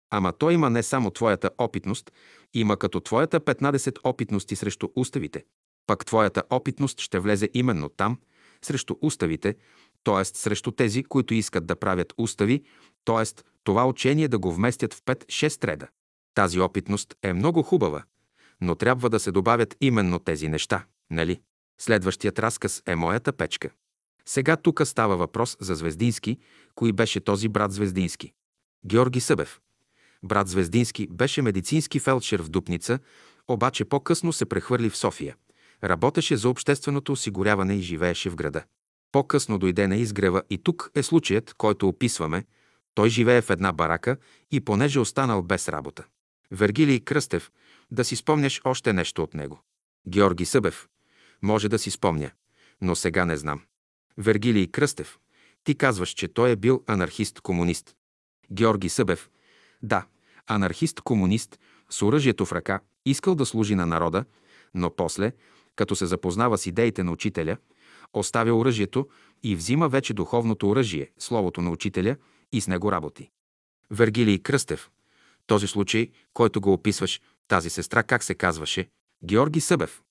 Ама 0.10 0.34
той 0.34 0.54
има 0.54 0.70
не 0.70 0.84
само 0.84 1.12
твоята 1.12 1.50
опитност, 1.58 2.12
има 2.54 2.78
като 2.78 3.00
твоята 3.00 3.40
15 3.40 3.98
опитности 4.04 4.56
срещу 4.56 4.88
уставите. 4.96 5.44
Пък 5.88 6.06
твоята 6.06 6.44
опитност 6.50 7.00
ще 7.02 7.20
влезе 7.20 7.50
именно 7.54 7.90
там, 7.90 8.20
срещу 8.66 8.96
уставите, 9.02 9.56
т.е. 10.04 10.26
срещу 10.26 10.72
тези, 10.72 11.04
които 11.04 11.34
искат 11.34 11.66
да 11.66 11.76
правят 11.76 12.14
устави, 12.18 12.64
т.е. 13.06 13.44
това 13.64 13.88
учение 13.88 14.28
да 14.28 14.40
го 14.40 14.54
вместят 14.54 14.94
в 14.94 15.02
5-6 15.02 15.68
реда. 15.68 15.88
Тази 16.34 16.60
опитност 16.60 17.16
е 17.24 17.34
много 17.34 17.64
хубава, 17.64 18.04
но 18.62 18.76
трябва 18.76 19.10
да 19.10 19.20
се 19.20 19.32
добавят 19.32 19.76
именно 19.82 20.20
тези 20.20 20.48
неща, 20.48 20.86
нали? 21.10 21.42
Следващият 21.82 22.40
разказ 22.40 22.84
е 22.86 22.96
моята 22.96 23.34
печка. 23.34 23.70
Сега 24.26 24.56
тук 24.56 24.82
става 24.86 25.18
въпрос 25.18 25.58
за 25.60 25.76
Звездински. 25.76 26.38
Кои 26.76 26.92
беше 26.92 27.20
този 27.20 27.48
брат 27.48 27.72
Звездински? 27.72 28.34
Георги 28.86 29.20
Събев. 29.20 29.60
Брат 30.24 30.48
Звездински 30.48 31.08
беше 31.12 31.42
медицински 31.42 32.00
фелдшер 32.00 32.42
в 32.42 32.50
Дупница, 32.50 33.00
обаче 33.48 33.86
по-късно 33.86 34.34
се 34.34 34.46
прехвърли 34.46 34.90
в 34.90 34.98
София. 34.98 35.36
Работеше 35.84 36.38
за 36.38 36.50
общественото 36.50 37.12
осигуряване 37.12 37.76
и 37.76 37.82
живееше 37.82 38.30
в 38.30 38.36
града. 38.36 38.64
По-късно 39.12 39.58
дойде 39.58 39.88
на 39.88 39.96
изгрева 39.96 40.44
и 40.50 40.58
тук 40.58 40.92
е 40.96 41.04
случаят, 41.04 41.54
който 41.54 41.88
описваме. 41.88 42.46
Той 42.94 43.10
живее 43.10 43.42
в 43.42 43.50
една 43.50 43.72
барака 43.72 44.18
и 44.52 44.62
понеже 44.62 45.00
останал 45.00 45.44
без 45.44 45.70
работа. 45.70 46.04
Вергилий 46.52 47.00
Кръстев, 47.00 47.52
да 47.92 48.06
си 48.06 48.16
спомняш 48.16 48.62
още 48.64 48.94
нещо 48.94 49.24
от 49.24 49.34
него. 49.34 49.62
Георги 50.08 50.46
Събев, 50.46 50.88
може 51.42 51.70
да 51.70 51.80
си 51.80 51.92
спомня, 51.92 52.32
но 52.82 52.96
сега 52.96 53.26
не 53.26 53.38
знам. 53.38 53.62
Вергилий 54.18 54.68
Кръстев. 54.68 55.20
Ти 55.64 55.76
казваш, 55.76 56.10
че 56.10 56.28
той 56.28 56.52
е 56.52 56.56
бил 56.56 56.84
анархист-комунист. 56.88 57.96
Георги 58.52 58.90
Събев. 58.90 59.30
Да, 59.84 60.06
анархист-комунист, 60.48 61.60
с 61.90 62.02
оръжието 62.02 62.46
в 62.46 62.52
ръка, 62.52 62.80
искал 63.06 63.36
да 63.36 63.46
служи 63.46 63.76
на 63.76 63.86
народа, 63.86 64.26
но 64.74 64.96
после, 64.96 65.32
като 65.76 65.96
се 65.96 66.06
запознава 66.06 66.58
с 66.58 66.66
идеите 66.66 67.04
на 67.04 67.12
учителя, 67.12 67.58
оставя 68.14 68.54
оръжието 68.54 69.08
и 69.44 69.56
взима 69.56 69.90
вече 69.90 70.14
духовното 70.14 70.70
оръжие, 70.70 71.12
словото 71.20 71.62
на 71.62 71.70
учителя, 71.70 72.16
и 72.52 72.62
с 72.62 72.68
него 72.68 72.92
работи. 72.92 73.30
Вергилий 73.92 74.40
Кръстев. 74.40 74.90
Този 75.48 75.68
случай, 75.68 76.12
който 76.34 76.62
го 76.62 76.74
описваш, 76.74 77.22
тази 77.48 77.70
сестра 77.70 78.04
как 78.04 78.24
се 78.24 78.36
казваше? 78.36 78.90
Георги 79.24 79.62
Събев. 79.62 80.02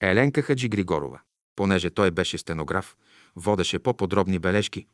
Еленка 0.00 0.42
Хаджи 0.42 0.68
Григорова. 0.68 1.20
Понеже 1.56 1.90
той 1.90 2.10
беше 2.10 2.38
стенограф, 2.38 2.96
водеше 3.36 3.78
по-подробни 3.78 4.38
бележки, 4.38 4.86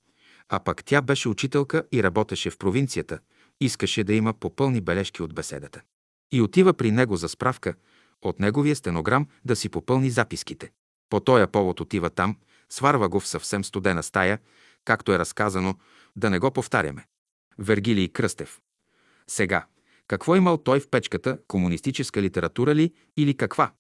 а 0.49 0.61
пък 0.61 0.85
тя 0.85 1.03
беше 1.03 1.29
учителка 1.29 1.85
и 1.93 2.03
работеше 2.03 2.51
в 2.51 2.59
провинцията, 2.59 3.19
искаше 3.61 4.05
да 4.05 4.15
има 4.15 4.35
попълни 4.35 4.81
бележки 4.81 5.23
от 5.23 5.35
беседата. 5.35 5.83
И 6.33 6.41
отива 6.41 6.75
при 6.75 6.91
него 6.91 7.17
за 7.17 7.29
справка 7.29 7.75
от 8.23 8.41
неговия 8.41 8.77
стенограм 8.77 9.27
да 9.45 9.57
си 9.57 9.69
попълни 9.69 10.11
записките. 10.11 10.71
По 11.11 11.21
тоя 11.21 11.47
повод 11.47 11.81
отива 11.81 12.11
там, 12.11 12.37
сварва 12.69 13.09
го 13.09 13.21
в 13.21 13.29
съвсем 13.29 13.65
студена 13.65 14.03
стая, 14.03 14.39
както 14.85 15.13
е 15.13 15.19
разказано, 15.19 15.75
да 16.17 16.31
не 16.31 16.39
го 16.39 16.51
повтаряме. 16.51 17.07
Вергилий 17.59 18.09
Кръстев. 18.09 18.61
Сега, 19.27 19.67
какво 20.09 20.37
имал 20.37 20.59
той 20.59 20.81
в 20.81 20.89
печката, 20.89 21.39
комунистическа 21.49 22.23
литература 22.23 22.75
ли 22.75 22.93
или 23.17 23.37
каква? 23.37 23.73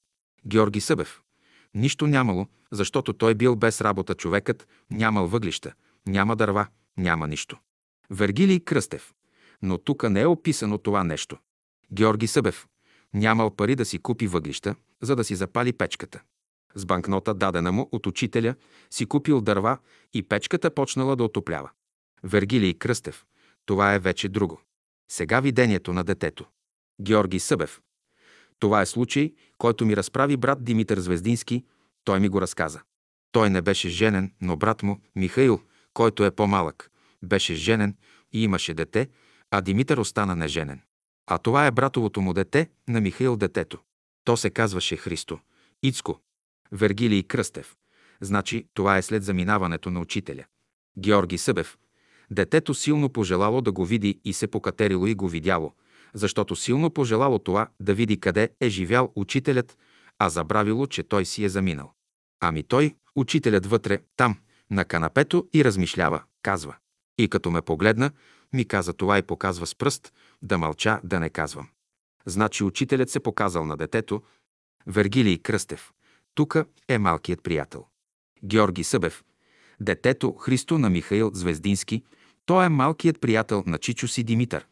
Георги 0.46 0.80
Събев. 0.80 1.20
Нищо 1.74 2.06
нямало, 2.06 2.46
защото 2.72 3.12
той 3.12 3.34
бил 3.34 3.56
без 3.56 3.80
работа 3.80 4.14
човекът, 4.14 4.68
нямал 4.90 5.26
въглища, 5.26 5.72
няма 6.06 6.36
дърва, 6.36 6.66
няма 6.96 7.28
нищо. 7.28 7.58
Вергилий 8.10 8.60
Кръстев. 8.60 9.14
Но 9.62 9.78
тук 9.78 10.10
не 10.10 10.20
е 10.20 10.26
описано 10.26 10.78
това 10.78 11.04
нещо. 11.04 11.38
Георги 11.92 12.26
Събев. 12.26 12.66
Нямал 13.14 13.50
пари 13.50 13.76
да 13.76 13.84
си 13.84 13.98
купи 13.98 14.26
въглища, 14.26 14.74
за 15.02 15.16
да 15.16 15.24
си 15.24 15.34
запали 15.34 15.72
печката. 15.72 16.22
С 16.74 16.86
банкнота, 16.86 17.34
дадена 17.34 17.72
му 17.72 17.88
от 17.92 18.06
учителя, 18.06 18.54
си 18.90 19.06
купил 19.06 19.40
дърва 19.40 19.78
и 20.12 20.22
печката 20.22 20.70
почнала 20.70 21.16
да 21.16 21.24
отоплява. 21.24 21.70
Вергилий 22.22 22.74
Кръстев. 22.74 23.24
Това 23.66 23.94
е 23.94 23.98
вече 23.98 24.28
друго. 24.28 24.60
Сега 25.10 25.40
видението 25.40 25.92
на 25.92 26.04
детето. 26.04 26.46
Георги 27.02 27.38
Събев. 27.38 27.80
Това 28.64 28.82
е 28.82 28.86
случай, 28.86 29.32
който 29.58 29.86
ми 29.86 29.96
разправи 29.96 30.36
брат 30.36 30.64
Димитър 30.64 30.98
Звездински. 30.98 31.64
Той 32.04 32.20
ми 32.20 32.28
го 32.28 32.40
разказа. 32.40 32.80
Той 33.32 33.50
не 33.50 33.62
беше 33.62 33.88
женен, 33.88 34.32
но 34.40 34.56
брат 34.56 34.82
му, 34.82 35.00
Михаил, 35.16 35.60
който 35.94 36.24
е 36.24 36.30
по-малък, 36.30 36.90
беше 37.22 37.54
женен 37.54 37.96
и 38.32 38.44
имаше 38.44 38.74
дете, 38.74 39.08
а 39.50 39.60
Димитър 39.60 39.98
остана 39.98 40.36
неженен. 40.36 40.80
А 41.26 41.38
това 41.38 41.66
е 41.66 41.70
братовото 41.70 42.20
му 42.20 42.32
дете 42.32 42.70
на 42.88 43.00
Михаил 43.00 43.36
детето. 43.36 43.78
То 44.24 44.36
се 44.36 44.50
казваше 44.50 44.96
Христо. 44.96 45.38
Ицко. 45.82 46.20
Вергилий 46.72 47.22
Кръстев. 47.22 47.76
Значи 48.20 48.66
това 48.74 48.98
е 48.98 49.02
след 49.02 49.24
заминаването 49.24 49.90
на 49.90 50.00
учителя. 50.00 50.44
Георги 50.98 51.38
Събев. 51.38 51.78
Детето 52.30 52.74
силно 52.74 53.08
пожелало 53.08 53.60
да 53.60 53.72
го 53.72 53.84
види 53.84 54.20
и 54.24 54.32
се 54.32 54.46
покатерило 54.46 55.06
и 55.06 55.14
го 55.14 55.28
видяло, 55.28 55.72
защото 56.14 56.56
силно 56.56 56.90
пожелало 56.90 57.38
това 57.38 57.68
да 57.80 57.94
види 57.94 58.20
къде 58.20 58.50
е 58.60 58.68
живял 58.68 59.12
учителят, 59.14 59.78
а 60.18 60.28
забравило, 60.28 60.86
че 60.86 61.02
той 61.02 61.24
си 61.24 61.44
е 61.44 61.48
заминал. 61.48 61.92
Ами 62.40 62.62
той, 62.62 62.94
учителят 63.16 63.66
вътре, 63.66 63.98
там, 64.16 64.38
на 64.70 64.84
канапето 64.84 65.48
и 65.54 65.64
размишлява, 65.64 66.22
казва. 66.42 66.76
И 67.18 67.28
като 67.28 67.50
ме 67.50 67.62
погледна, 67.62 68.10
ми 68.52 68.64
каза 68.64 68.92
това 68.92 69.18
и 69.18 69.22
показва 69.22 69.66
с 69.66 69.74
пръст, 69.74 70.12
да 70.42 70.58
мълча, 70.58 71.00
да 71.04 71.20
не 71.20 71.30
казвам. 71.30 71.68
Значи 72.26 72.64
учителят 72.64 73.10
се 73.10 73.20
показал 73.20 73.64
на 73.64 73.76
детето, 73.76 74.22
Вергилий 74.86 75.38
Кръстев. 75.38 75.92
Тук 76.34 76.56
е 76.88 76.98
малкият 76.98 77.42
приятел. 77.42 77.86
Георги 78.44 78.84
Събев. 78.84 79.24
Детето 79.80 80.32
Христо 80.32 80.78
на 80.78 80.90
Михаил 80.90 81.30
Звездински. 81.34 82.02
Той 82.46 82.66
е 82.66 82.68
малкият 82.68 83.20
приятел 83.20 83.64
на 83.66 83.78
Чичо 83.78 84.08
си 84.08 84.24
Димитър. 84.24 84.66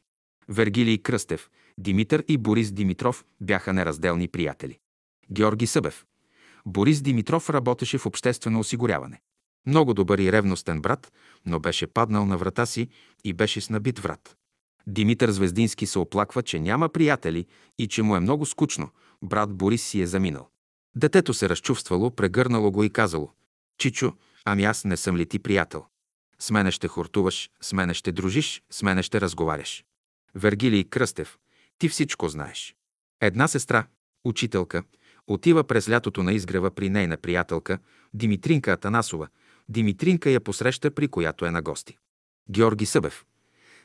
Вергилий 0.48 0.98
Кръстев, 0.98 1.50
Димитър 1.78 2.24
и 2.28 2.38
Борис 2.38 2.72
Димитров 2.72 3.24
бяха 3.40 3.72
неразделни 3.72 4.28
приятели. 4.28 4.78
Георги 5.30 5.66
Събев. 5.66 6.04
Борис 6.66 7.02
Димитров 7.02 7.50
работеше 7.50 7.98
в 7.98 8.06
обществено 8.06 8.60
осигуряване. 8.60 9.20
Много 9.66 9.94
добър 9.94 10.18
и 10.18 10.32
ревностен 10.32 10.80
брат, 10.80 11.12
но 11.46 11.60
беше 11.60 11.86
паднал 11.86 12.26
на 12.26 12.36
врата 12.36 12.66
си 12.66 12.88
и 13.24 13.32
беше 13.32 13.60
с 13.60 13.70
набит 13.70 13.98
врат. 13.98 14.36
Димитър 14.86 15.30
Звездински 15.30 15.86
се 15.86 15.98
оплаква, 15.98 16.42
че 16.42 16.60
няма 16.60 16.88
приятели 16.88 17.46
и 17.78 17.88
че 17.88 18.02
му 18.02 18.16
е 18.16 18.20
много 18.20 18.46
скучно. 18.46 18.90
Брат 19.22 19.54
Борис 19.54 19.82
си 19.82 20.00
е 20.00 20.06
заминал. 20.06 20.48
Детето 20.96 21.34
се 21.34 21.48
разчувствало, 21.48 22.10
прегърнало 22.10 22.70
го 22.70 22.84
и 22.84 22.90
казало 22.90 23.30
«Чичо, 23.78 24.12
ами 24.44 24.64
аз 24.64 24.84
не 24.84 24.96
съм 24.96 25.16
ли 25.16 25.26
ти 25.26 25.38
приятел? 25.38 25.84
С 26.38 26.50
мене 26.50 26.70
ще 26.70 26.88
хортуваш, 26.88 27.50
с 27.60 27.72
мене 27.72 27.94
ще 27.94 28.12
дружиш, 28.12 28.62
с 28.70 28.82
мене 28.82 29.02
ще 29.02 29.20
разговаряш. 29.20 29.84
Вергилий 30.34 30.84
Кръстев, 30.84 31.38
ти 31.78 31.88
всичко 31.88 32.28
знаеш. 32.28 32.76
Една 33.20 33.48
сестра, 33.48 33.86
учителка, 34.24 34.82
отива 35.26 35.64
през 35.64 35.88
лятото 35.88 36.22
на 36.22 36.32
изгрева 36.32 36.70
при 36.70 36.90
нейна 36.90 37.16
приятелка, 37.16 37.78
Димитринка 38.14 38.72
Атанасова. 38.72 39.28
Димитринка 39.68 40.30
я 40.30 40.40
посреща, 40.40 40.90
при 40.90 41.08
която 41.08 41.46
е 41.46 41.50
на 41.50 41.62
гости. 41.62 41.98
Георги 42.50 42.86
Събев. 42.86 43.24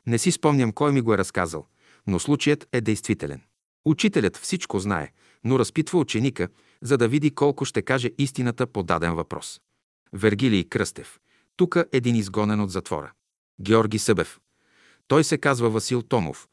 Не 0.08 0.18
си 0.18 0.32
спомням 0.32 0.72
кой 0.72 0.92
ми 0.92 1.02
го 1.02 1.14
е 1.14 1.18
разказал, 1.18 1.68
но 2.08 2.20
случаят 2.20 2.68
е 2.72 2.82
действителен. 2.82 3.42
Учителят 3.86 4.38
всичко 4.38 4.80
знае, 4.80 5.12
но 5.44 5.60
разпитва 5.60 6.00
ученика, 6.00 6.50
за 6.82 6.98
да 6.98 7.08
види 7.08 7.36
колко 7.36 7.66
ще 7.66 7.82
каже 7.82 8.12
истината 8.18 8.68
по 8.68 8.84
даден 8.84 9.16
въпрос. 9.16 9.62
Вергилий 10.14 10.64
Кръстев. 10.64 11.20
Тук 11.56 11.78
един 11.92 12.16
изгонен 12.16 12.60
от 12.60 12.72
затвора. 12.72 13.12
Георги 13.62 14.00
Събев. 14.00 14.40
Той 15.08 15.24
се 15.24 15.38
казва 15.38 15.70
Васил 15.70 16.02
Томов, 16.02 16.48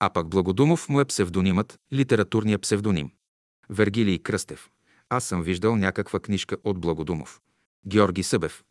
а 0.00 0.10
пък 0.10 0.28
Благодумов 0.28 0.88
му 0.88 1.00
е 1.00 1.04
псевдонимът, 1.04 1.78
литературният 1.92 2.62
псевдоним. 2.62 3.10
Вергилий 3.70 4.18
Кръстев. 4.18 4.70
Аз 5.08 5.24
съм 5.24 5.42
виждал 5.42 5.76
някаква 5.76 6.20
книжка 6.20 6.56
от 6.64 6.80
Благодумов. 6.80 7.40
Георги 7.86 8.22
Събев. 8.22 8.64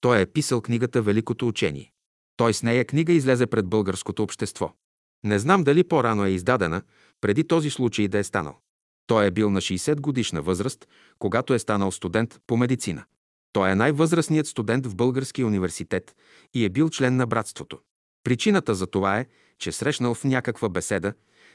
Той 0.00 0.20
е 0.20 0.26
писал 0.26 0.60
книгата 0.60 1.02
Великото 1.02 1.48
учение. 1.48 1.92
Той 2.36 2.54
с 2.54 2.62
нея 2.62 2.84
книга 2.84 3.12
излезе 3.12 3.46
пред 3.46 3.66
българското 3.66 4.22
общество. 4.22 4.72
Не 5.24 5.38
знам 5.38 5.64
дали 5.64 5.84
по-рано 5.84 6.24
е 6.24 6.30
издадена, 6.30 6.82
преди 7.20 7.44
този 7.44 7.70
случай 7.70 8.08
да 8.08 8.18
е 8.18 8.24
станал. 8.24 8.58
Той 9.06 9.26
е 9.26 9.30
бил 9.30 9.50
на 9.50 9.60
60 9.60 10.00
годишна 10.00 10.42
възраст, 10.42 10.88
когато 11.18 11.54
е 11.54 11.58
станал 11.58 11.90
студент 11.90 12.40
по 12.46 12.56
медицина. 12.56 13.04
Той 13.52 13.70
е 13.70 13.74
най-възрастният 13.74 14.46
студент 14.46 14.86
в 14.86 14.96
Българския 14.96 15.46
университет 15.46 16.16
и 16.54 16.64
е 16.64 16.68
бил 16.68 16.90
член 16.90 17.16
на 17.16 17.26
братството. 17.26 17.78
Причината 18.26 18.74
за 18.74 18.86
това 18.86 19.18
е, 19.18 19.26
че 19.58 19.72
срещнал 19.72 20.14
в 20.14 20.24
някаква 20.24 20.68
беседа, 20.68 21.12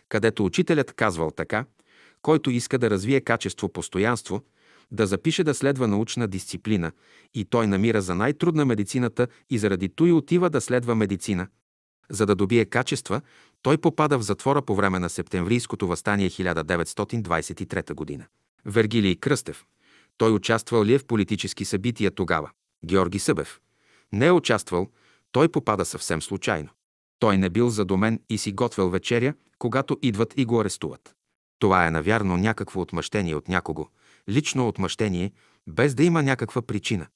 където 0.10 0.46
учителят 0.46 0.94
казвал 0.94 1.32
така, 1.32 1.66
който 2.22 2.52
иска 2.52 2.78
да 2.78 2.90
развие 2.90 3.22
качество 3.22 3.70
постоянство, 3.70 4.44
да 4.92 5.08
запише 5.08 5.44
да 5.44 5.54
следва 5.54 5.88
научна 5.88 6.28
дисциплина 6.28 6.92
и 7.34 7.46
той 7.46 7.68
намира 7.68 8.02
за 8.02 8.16
най-трудна 8.16 8.66
медицината 8.66 9.28
и 9.50 9.58
заради 9.58 9.90
той 9.90 10.12
отива 10.12 10.50
да 10.50 10.62
следва 10.62 10.96
медицина. 10.96 11.48
За 12.10 12.26
да 12.26 12.36
добие 12.36 12.66
качества, 12.66 13.22
той 13.62 13.78
попада 13.78 14.18
в 14.18 14.24
затвора 14.24 14.62
по 14.62 14.76
време 14.76 15.00
на 15.00 15.10
септемврийското 15.10 15.88
възстание 15.88 16.30
1923 16.30 17.94
година. 17.94 18.26
Вергилий 18.66 19.16
Кръстев. 19.16 19.66
Той 20.18 20.32
участвал 20.32 20.84
ли 20.84 20.94
е 20.94 21.00
в 21.00 21.06
политически 21.06 21.66
събития 21.66 22.12
тогава? 22.12 22.52
Георги 22.86 23.20
Събев. 23.20 23.60
Не 24.14 24.26
е 24.26 24.32
участвал, 24.32 24.88
той 25.32 25.50
попада 25.50 25.86
съвсем 25.86 26.22
случайно. 26.22 26.70
Той 27.20 27.38
не 27.38 27.50
бил 27.50 27.70
задомен 27.70 28.20
и 28.30 28.38
си 28.38 28.52
готвил 28.52 28.90
вечеря, 28.90 29.34
когато 29.58 29.98
идват 30.02 30.34
и 30.38 30.46
го 30.46 30.62
арестуват. 30.62 31.16
Това 31.60 31.88
е 31.88 31.92
навярно 31.92 32.38
някакво 32.38 32.82
отмъщение 32.82 33.36
от 33.36 33.48
някого, 33.48 33.88
лично 34.30 34.68
отмъщение, 34.68 35.32
без 35.68 35.96
да 35.96 36.04
има 36.04 36.24
някаква 36.24 36.62
причина. 36.62 37.08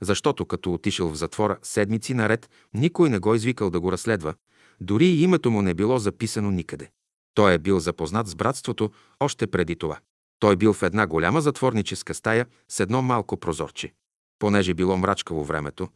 Защото 0.00 0.46
като 0.46 0.72
отишъл 0.74 1.08
в 1.08 1.16
затвора 1.16 1.58
седмици 1.62 2.14
наред, 2.14 2.50
никой 2.74 3.10
не 3.10 3.18
го 3.18 3.34
извикал 3.34 3.70
да 3.70 3.80
го 3.80 3.92
разследва, 3.92 4.34
дори 4.80 5.06
и 5.06 5.22
името 5.22 5.50
му 5.50 5.62
не 5.62 5.74
било 5.74 5.98
записано 5.98 6.50
никъде. 6.50 6.90
Той 7.34 7.54
е 7.54 7.58
бил 7.58 7.80
запознат 7.80 8.26
с 8.26 8.34
братството 8.34 8.90
още 9.20 9.46
преди 9.46 9.76
това. 9.76 9.98
Той 10.38 10.56
бил 10.56 10.72
в 10.72 10.82
една 10.82 11.06
голяма 11.06 11.40
затворническа 11.40 12.14
стая 12.14 12.46
с 12.68 12.80
едно 12.80 13.02
малко 13.02 13.36
прозорче. 13.36 13.92
Понеже 14.38 14.74
било 14.74 14.96
мрачкаво 14.96 15.44
времето, 15.44 15.88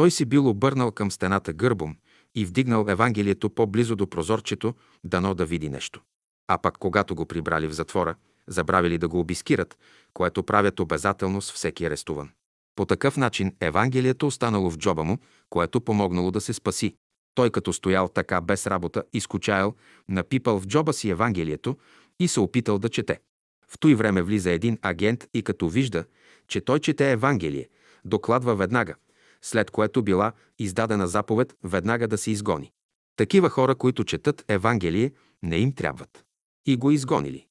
той 0.00 0.10
си 0.10 0.24
бил 0.24 0.48
обърнал 0.48 0.92
към 0.92 1.10
стената 1.10 1.52
гърбом 1.52 1.96
и 2.34 2.44
вдигнал 2.44 2.86
Евангелието 2.88 3.50
по-близо 3.50 3.96
до 3.96 4.06
прозорчето, 4.06 4.74
дано 5.04 5.34
да 5.34 5.46
види 5.46 5.68
нещо. 5.68 6.00
А 6.48 6.58
пък 6.58 6.78
когато 6.78 7.14
го 7.14 7.26
прибрали 7.26 7.66
в 7.66 7.72
затвора, 7.72 8.14
забравили 8.46 8.98
да 8.98 9.08
го 9.08 9.20
обискират, 9.20 9.78
което 10.12 10.42
правят 10.42 10.80
обязателно 10.80 11.42
с 11.42 11.52
всеки 11.52 11.84
арестуван. 11.84 12.30
По 12.76 12.86
такъв 12.86 13.16
начин 13.16 13.54
Евангелието 13.60 14.26
останало 14.26 14.70
в 14.70 14.78
джоба 14.78 15.04
му, 15.04 15.18
което 15.50 15.80
помогнало 15.80 16.30
да 16.30 16.40
се 16.40 16.52
спаси. 16.52 16.94
Той 17.34 17.50
като 17.50 17.72
стоял 17.72 18.08
така 18.08 18.40
без 18.40 18.66
работа, 18.66 19.02
изкучаял, 19.12 19.74
напипал 20.08 20.60
в 20.60 20.66
джоба 20.66 20.92
си 20.92 21.10
Евангелието 21.10 21.76
и 22.20 22.28
се 22.28 22.40
опитал 22.40 22.78
да 22.78 22.88
чете. 22.88 23.20
В 23.68 23.78
той 23.78 23.94
време 23.94 24.22
влиза 24.22 24.50
един 24.50 24.78
агент 24.82 25.26
и 25.34 25.42
като 25.42 25.68
вижда, 25.68 26.04
че 26.48 26.60
той 26.60 26.80
чете 26.80 27.12
Евангелие, 27.12 27.68
докладва 28.04 28.56
веднага, 28.56 28.94
след 29.42 29.70
което 29.70 30.02
била 30.02 30.32
издадена 30.58 31.08
заповед 31.08 31.56
веднага 31.64 32.08
да 32.08 32.18
се 32.18 32.30
изгони. 32.30 32.72
Такива 33.16 33.48
хора, 33.48 33.74
които 33.74 34.04
четат 34.04 34.44
Евангелие, 34.48 35.12
не 35.42 35.56
им 35.56 35.74
трябват. 35.74 36.24
И 36.66 36.76
го 36.76 36.90
изгонили. 36.90 37.46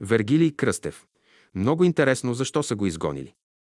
Вергилий 0.00 0.50
Кръстев. 0.50 1.06
Много 1.54 1.84
интересно 1.84 2.34
защо 2.34 2.62
са 2.62 2.76
го 2.76 2.86
изгонили. 2.86 3.34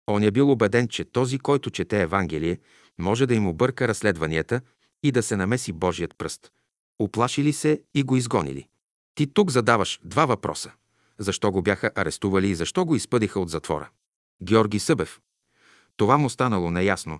Он 0.07 0.23
е 0.23 0.31
бил 0.31 0.51
убеден, 0.51 0.87
че 0.87 1.05
този, 1.05 1.39
който 1.39 1.69
чете 1.69 2.01
Евангелие, 2.01 2.59
може 2.97 3.25
да 3.25 3.35
им 3.35 3.47
обърка 3.47 3.87
разследванията 3.87 4.61
и 5.03 5.11
да 5.11 5.23
се 5.23 5.35
намеси 5.35 5.73
Божият 5.73 6.17
пръст. 6.17 6.51
Оплашили 6.99 7.53
се 7.53 7.81
и 7.95 8.03
го 8.03 8.15
изгонили. 8.15 8.67
Ти 9.15 9.33
тук 9.33 9.51
задаваш 9.51 9.99
два 10.03 10.25
въпроса. 10.25 10.71
Защо 11.17 11.51
го 11.51 11.61
бяха 11.61 11.91
арестували 11.95 12.49
и 12.49 12.55
защо 12.55 12.85
го 12.85 12.95
изпъдиха 12.95 13.39
от 13.39 13.49
затвора? 13.49 13.89
Георги 14.43 14.79
Събев. 14.79 15.19
Това 15.97 16.17
му 16.17 16.29
станало 16.29 16.71
неясно, 16.71 17.19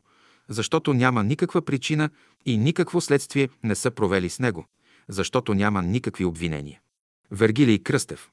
защото 0.49 0.94
няма 0.94 1.24
никаква 1.24 1.61
причина 1.61 2.10
и 2.45 2.57
никакво 2.57 3.02
следствие 3.02 3.49
не 3.64 3.76
са 3.76 3.91
провели 3.91 4.30
с 4.30 4.40
него, 4.40 4.65
защото 5.10 5.53
няма 5.53 5.82
никакви 5.82 6.26
обвинения. 6.26 6.80
Вергилий 7.32 7.80
Кръстев. 7.80 8.32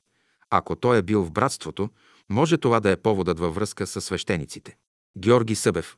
Ако 0.51 0.77
той 0.77 0.99
е 0.99 1.03
бил 1.03 1.25
в 1.25 1.31
братството, 1.31 1.91
може 2.29 2.59
това 2.59 2.81
да 2.81 2.91
е 2.91 2.97
поводът 2.97 3.39
във 3.39 3.55
връзка 3.55 3.87
с 3.87 4.01
свещениците. 4.01 4.77
Георги 5.19 5.55
Събев. 5.55 5.97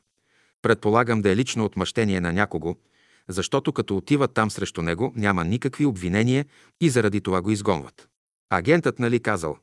Предполагам 0.61 1.21
да 1.21 1.29
е 1.29 1.35
лично 1.35 1.65
отмъщение 1.65 2.21
на 2.21 2.33
някого, 2.33 2.75
защото 3.27 3.73
като 3.73 3.97
отиват 3.97 4.33
там 4.33 4.51
срещу 4.51 4.81
него, 4.81 5.13
няма 5.15 5.45
никакви 5.45 5.85
обвинения 5.85 6.45
и 6.81 6.89
заради 6.89 7.21
това 7.21 7.41
го 7.41 7.51
изгонват. 7.51 8.09
Агентът 8.49 8.99
нали 8.99 9.19
казал, 9.19 9.57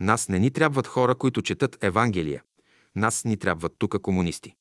нас 0.00 0.28
не 0.28 0.38
ни 0.38 0.50
трябват 0.50 0.86
хора, 0.86 1.14
които 1.14 1.42
четат 1.42 1.84
Евангелия. 1.84 2.42
Нас 2.96 3.24
ни 3.24 3.36
трябват 3.36 3.72
тука 3.78 3.98
комунисти. 3.98 4.54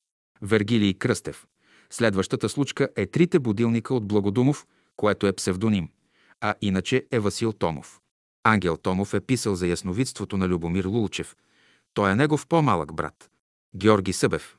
Вергилий 0.44 0.94
Кръстев. 0.94 1.46
Следващата 1.90 2.50
случка 2.50 2.90
е 2.96 3.06
Трите 3.06 3.40
будилника 3.40 3.94
от 3.94 4.08
Благодумов, 4.08 4.66
което 4.96 5.28
е 5.28 5.34
псевдоним, 5.34 5.90
а 6.42 6.56
иначе 6.62 7.06
е 7.12 7.20
Васил 7.20 7.54
Томов. 7.54 8.00
Ангел 8.44 8.78
Томов 8.78 9.14
е 9.14 9.22
писал 9.22 9.56
за 9.56 9.68
ясновидството 9.68 10.38
на 10.38 10.48
Любомир 10.48 10.86
Лулчев. 10.86 11.36
Той 11.94 12.12
е 12.12 12.16
негов 12.16 12.48
по-малък 12.48 12.94
брат. 12.94 13.30
Георги 13.76 14.14
Събев. 14.14 14.58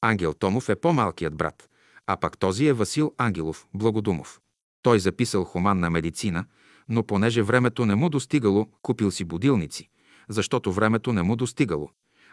Ангел 0.00 0.34
Томов 0.34 0.68
е 0.68 0.76
по-малкият 0.76 1.36
брат, 1.36 1.68
а 2.06 2.16
пак 2.16 2.38
този 2.38 2.66
е 2.66 2.72
Васил 2.72 3.14
Ангелов, 3.18 3.66
Благодумов. 3.74 4.40
Той 4.82 5.00
записал 5.00 5.44
хуманна 5.44 5.90
медицина, 5.90 6.44
но 6.88 7.02
понеже 7.02 7.42
времето 7.42 7.86
не 7.86 7.94
му 7.94 8.08
достигало, 8.08 8.66
купил 8.82 9.10
си 9.10 9.24
будилници, 9.24 9.88
защото 10.28 10.72
времето 10.72 11.12
не 11.12 11.22
му 11.22 11.36
достигало, 11.36 11.90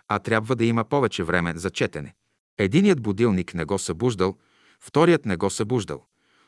а 0.08 0.20
трябва 0.20 0.56
да 0.56 0.66
има 0.66 0.84
повече 0.84 1.24
време 1.24 1.54
за 1.56 1.70
четене. 1.70 2.16
Единият 2.58 3.02
будилник 3.02 3.54
не 3.54 3.66
го 3.66 3.80
събуждал, 3.80 4.38
вторият 4.80 5.26
не 5.26 5.36
го 5.38 5.50
събуждал, 5.50 6.06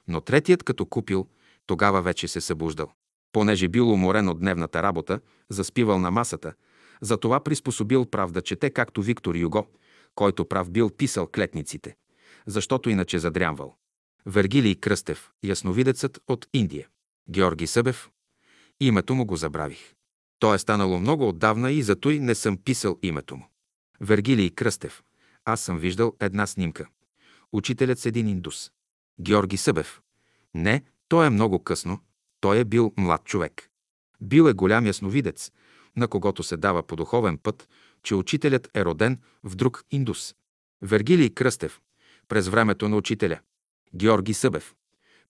Но 0.08 0.22
третият, 0.22 0.64
като 0.64 0.86
купил, 0.86 1.28
тогава 1.66 2.02
вече 2.02 2.28
се 2.28 2.42
събуждал. 2.42 2.92
Понеже 3.32 3.68
бил 3.68 3.92
уморен 3.92 4.30
от 4.30 4.40
дневната 4.40 4.84
работа, 4.84 5.20
заспивал 5.50 6.00
на 6.00 6.12
масата, 6.12 6.54
затова 7.02 7.40
приспособил 7.40 8.06
прав 8.06 8.32
да 8.32 8.42
чете, 8.42 8.70
както 8.70 9.02
Виктор 9.02 9.36
Юго, 9.36 9.68
който 10.16 10.46
прав 10.46 10.72
бил 10.72 10.90
писал 10.90 11.28
клетниците, 11.28 11.96
защото 12.46 12.90
иначе 12.90 13.20
задрямвал. 13.20 13.76
Вергилий 14.26 14.76
Кръстев, 14.76 15.32
ясновидецът 15.44 16.20
от 16.28 16.48
Индия. 16.54 16.88
Георги 17.30 17.68
Събев. 17.68 18.10
Името 18.80 19.16
му 19.16 19.26
го 19.26 19.36
забравих. 19.36 19.94
То 20.40 20.54
е 20.54 20.58
станало 20.58 21.00
много 21.00 21.30
отдавна 21.30 21.72
и 21.72 21.82
зато 21.82 22.10
и 22.10 22.20
не 22.20 22.36
съм 22.36 22.58
писал 22.58 23.00
името 23.02 23.38
му. 23.38 23.50
Вергилий 24.02 24.50
Кръстев. 24.50 25.04
Аз 25.49 25.61
съм 25.61 25.78
виждал 25.78 26.14
една 26.19 26.48
снимка. 26.48 26.88
Учителят 27.52 27.99
с 27.99 28.06
един 28.06 28.28
индус. 28.28 28.72
Георги 29.22 29.57
Събев. 29.57 30.02
Не, 30.53 30.84
той 31.07 31.28
е 31.28 31.30
много 31.30 31.64
късно. 31.64 31.99
Той 32.40 32.60
е 32.60 32.65
бил 32.65 32.94
млад 32.98 33.24
човек. 33.24 33.69
Бил 34.22 34.44
е 34.44 34.53
голям 34.53 34.86
ясновидец, 34.86 35.52
на 35.95 36.07
когото 36.07 36.44
се 36.44 36.57
дава 36.57 36.84
по 36.84 36.95
духовен 36.95 37.38
път, 37.38 37.69
че 38.03 38.15
учителят 38.15 38.69
е 38.76 38.86
роден 38.86 39.19
в 39.44 39.56
друг 39.56 39.84
индус. 39.91 40.36
Вергилий 40.82 41.30
Кръстев. 41.30 41.82
През 42.28 42.48
времето 42.48 42.90
на 42.90 42.98
учителя. 42.98 43.40
Георги 43.95 44.34
Събев. 44.34 44.76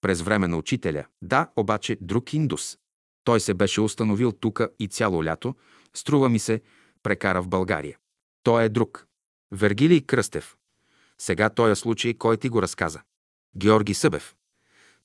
През 0.02 0.22
време 0.22 0.48
на 0.48 0.57
учителя. 0.57 1.06
Да, 1.22 1.49
обаче 1.56 1.98
друг 2.02 2.34
индус. 2.34 2.77
Той 3.23 3.39
се 3.39 3.53
беше 3.53 3.81
установил 3.81 4.31
тука 4.31 4.69
и 4.80 4.88
цяло 4.88 5.23
лято, 5.23 5.56
струва 5.94 6.30
ми 6.30 6.39
се, 6.39 6.61
прекара 7.03 7.41
в 7.41 7.48
България. 7.48 7.98
Той 8.44 8.64
е 8.64 8.69
друг. 8.69 9.07
Вергилий 9.52 10.02
Кръстев. 10.02 10.56
Сега 11.18 11.49
този 11.49 11.82
случай, 11.82 12.14
кой 12.14 12.38
ти 12.38 12.49
го 12.49 12.61
разказа? 12.61 13.02
Георги 13.57 13.94
Събев. 13.94 14.36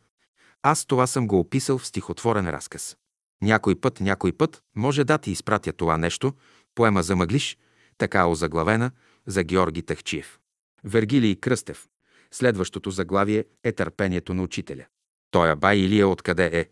Аз 0.68 0.86
това 0.86 1.06
съм 1.06 1.26
го 1.26 1.38
описал 1.38 1.78
в 1.78 1.86
стихотворен 1.86 2.50
разказ. 2.50 2.96
Някой 3.42 3.80
път, 3.80 4.00
някой 4.00 4.32
път 4.32 4.62
може 4.76 5.04
да 5.04 5.18
ти 5.18 5.30
изпратя 5.30 5.72
това 5.72 5.96
нещо, 5.96 6.32
поема 6.74 7.02
за 7.02 7.16
Мъглиш, 7.16 7.58
така 7.98 8.26
озаглавена, 8.26 8.90
за 9.26 9.42
Георги 9.42 9.82
Тахчиев. 9.82 10.38
Вергилий 10.84 11.36
Кръстев. 11.36 11.88
Следващото 12.30 12.90
заглавие 12.90 13.44
е 13.64 13.72
Търпението 13.72 14.34
на 14.34 14.42
учителя. 14.42 14.86
Той 15.30 15.56
бай 15.56 15.76
Илия 15.76 16.08
откъде 16.08 16.50
е? 16.52 16.68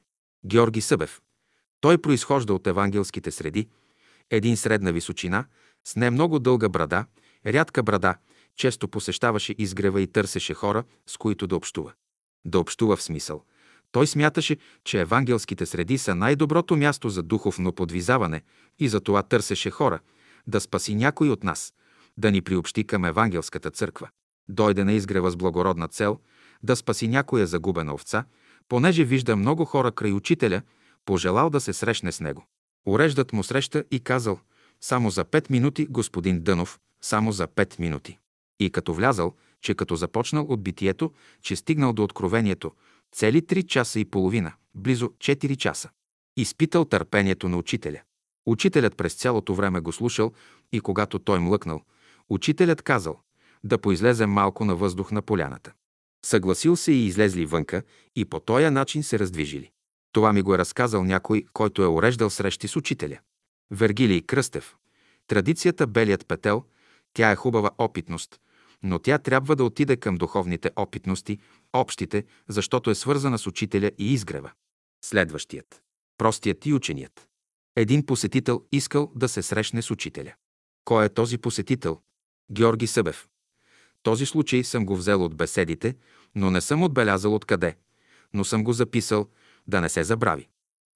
Георги 0.47 0.81
Събев. 0.81 1.23
Той 1.81 1.99
произхожда 1.99 2.55
от 2.55 2.67
евангелските 2.67 3.31
среди, 3.31 3.69
един 4.31 4.57
средна 4.57 4.93
височина, 4.93 5.45
с 5.85 5.97
не 5.97 6.11
много 6.11 6.39
дълга 6.39 6.69
брада, 6.69 7.07
рядка 7.47 7.83
брада, 7.83 8.17
често 8.57 8.89
посещаваше 8.89 9.55
изгрева 9.59 10.01
и 10.01 10.07
търсеше 10.07 10.55
хора, 10.55 10.85
с 11.07 11.17
които 11.17 11.47
да 11.47 11.57
общува. 11.57 11.93
Да 12.45 12.59
общува 12.59 12.97
в 12.97 13.03
смисъл. 13.03 13.45
Той 13.95 14.07
смяташе, 14.07 14.57
че 14.85 15.01
евангелските 15.01 15.67
среди 15.67 15.99
са 15.99 16.15
най-доброто 16.15 16.77
място 16.77 17.09
за 17.09 17.23
духовно 17.23 17.73
подвизаване 17.73 18.43
и 18.79 18.89
за 18.89 19.01
това 19.01 19.23
търсеше 19.23 19.71
хора, 19.71 20.01
да 20.47 20.61
спаси 20.61 20.95
някой 20.95 21.29
от 21.29 21.45
нас, 21.45 21.75
да 22.17 22.31
ни 22.31 22.43
приобщи 22.43 22.85
към 22.85 23.05
евангелската 23.05 23.71
църква. 23.71 24.09
Дойде 24.49 24.85
на 24.85 24.93
изгрева 24.93 25.31
с 25.31 25.37
благородна 25.37 25.89
цел 25.89 26.19
да 26.63 26.77
спаси 26.77 27.09
някоя 27.09 27.47
загубена 27.47 27.95
овца, 27.95 28.25
понеже 28.69 29.05
вижда 29.05 29.37
много 29.37 29.65
хора 29.65 29.93
край 29.93 30.13
учителя, 30.13 30.63
пожелал 31.05 31.51
да 31.51 31.61
се 31.61 31.73
срещне 31.73 32.13
с 32.13 32.21
него. 32.21 32.47
Уреждат 32.87 33.33
му 33.33 33.45
среща 33.45 33.85
и 33.91 34.01
казал, 34.01 34.39
само 34.81 35.11
за 35.11 35.25
пет 35.25 35.51
минути, 35.51 35.87
господин 35.91 36.41
Дънов, 36.41 36.79
само 37.03 37.33
за 37.33 37.47
пет 37.47 37.79
минути. 37.79 38.19
И 38.61 38.71
като 38.71 38.95
влязал, 38.95 39.35
че 39.61 39.75
като 39.75 39.97
започнал 39.97 40.45
от 40.45 40.63
битието, 40.63 41.13
че 41.43 41.57
стигнал 41.57 41.93
до 41.93 42.05
откровението, 42.05 42.73
цели 43.15 43.47
три 43.47 43.63
часа 43.63 44.01
и 44.01 44.05
половина, 44.05 44.53
близо 44.75 45.09
4 45.09 45.57
часа. 45.57 45.91
Изпитал 46.37 46.85
търпението 46.85 47.49
на 47.49 47.57
учителя. 47.57 48.01
Учителят 48.47 48.97
през 48.97 49.15
цялото 49.15 49.55
време 49.55 49.81
го 49.81 49.93
слушал 49.93 50.33
и 50.73 50.81
когато 50.81 51.19
той 51.19 51.39
млъкнал, 51.39 51.81
учителят 52.29 52.83
казал 52.83 53.21
да 53.65 53.79
поизлезе 53.79 54.27
малко 54.27 54.65
на 54.65 54.77
въздух 54.77 55.13
на 55.13 55.23
поляната. 55.23 55.73
Съгласил 56.25 56.77
се 56.77 56.93
и 56.93 57.07
излезли 57.07 57.47
вънка 57.47 57.83
и 58.17 58.25
по 58.25 58.41
този 58.41 58.71
начин 58.71 59.03
се 59.03 59.19
раздвижили. 59.19 59.71
Това 60.13 60.33
ми 60.33 60.43
го 60.43 60.55
е 60.55 60.59
разказал 60.59 61.05
някой, 61.05 61.45
който 61.53 61.83
е 61.83 61.87
уреждал 61.87 62.31
срещи 62.31 62.69
с 62.69 62.77
учителя. 62.77 63.19
Вергилий 63.71 64.21
Кръстев. 64.21 64.77
Традицията 65.27 65.87
Белият 65.87 66.27
петел, 66.29 66.65
тя 67.13 67.31
е 67.31 67.37
хубава 67.37 67.71
опитност, 67.79 68.41
но 68.83 68.99
тя 68.99 69.19
трябва 69.19 69.57
да 69.57 69.65
отиде 69.65 69.97
към 69.97 70.17
духовните 70.17 70.71
опитности, 70.77 71.39
общите, 71.75 72.25
защото 72.49 72.91
е 72.91 72.95
свързана 72.95 73.39
с 73.39 73.47
учителя 73.47 73.91
и 73.99 74.13
изгрева. 74.13 74.51
Следващият. 75.05 75.83
Простият 76.19 76.67
и 76.67 76.73
ученият. 76.73 77.29
Един 77.77 78.07
посетител 78.07 78.65
искал 78.73 79.13
да 79.15 79.29
се 79.29 79.43
срещне 79.43 79.83
с 79.83 79.91
учителя. 79.91 80.35
Кой 80.85 81.05
е 81.05 81.09
този 81.09 81.39
посетител? 81.39 82.01
Георги 82.53 82.87
Събев. 82.87 83.29
Този 84.03 84.27
случай 84.27 84.65
съм 84.65 84.87
го 84.87 84.97
взел 84.97 85.25
от 85.25 85.37
беседите, 85.37 85.97
но 86.35 86.51
не 86.51 86.61
съм 86.61 86.83
отбелязал 86.83 87.35
откъде, 87.35 87.77
но 88.35 88.45
съм 88.45 88.65
го 88.65 88.73
записал, 88.73 89.29
да 89.67 89.81
не 89.81 89.89
се 89.89 90.05
забрави. 90.05 90.49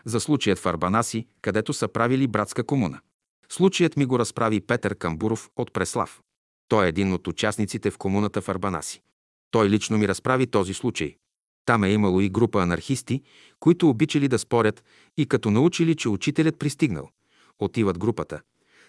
За 0.05 0.21
случаят 0.21 0.59
в 0.59 0.67
Арбанаси, 0.67 1.27
където 1.43 1.73
са 1.73 1.89
правили 1.89 2.27
братска 2.27 2.65
комуна. 2.65 3.01
Случаят 3.49 3.97
ми 3.97 4.05
го 4.05 4.19
разправи 4.19 4.61
Петър 4.61 4.95
Камбуров 4.95 5.51
от 5.57 5.73
Преслав. 5.73 6.21
Той 6.69 6.87
е 6.87 6.89
един 6.89 7.13
от 7.13 7.29
участниците 7.29 7.91
в 7.91 7.99
комуната 7.99 8.41
в 8.41 8.49
Арбанаси. 8.49 9.03
Той 9.51 9.69
лично 9.69 9.99
ми 9.99 10.09
разправи 10.09 10.47
този 10.47 10.75
случай. 10.75 11.17
Там 11.65 11.85
е 11.85 11.91
имало 11.91 12.21
и 12.21 12.29
група 12.29 12.63
анархисти, 12.63 13.23
които 13.61 13.89
обичали 13.89 14.29
да 14.29 14.39
спорят 14.39 14.85
и 15.17 15.27
като 15.27 15.51
научили, 15.51 15.95
че 15.95 16.09
учителят 16.09 16.59
пристигнал, 16.59 17.11
отиват 17.59 17.99
групата, 17.99 18.41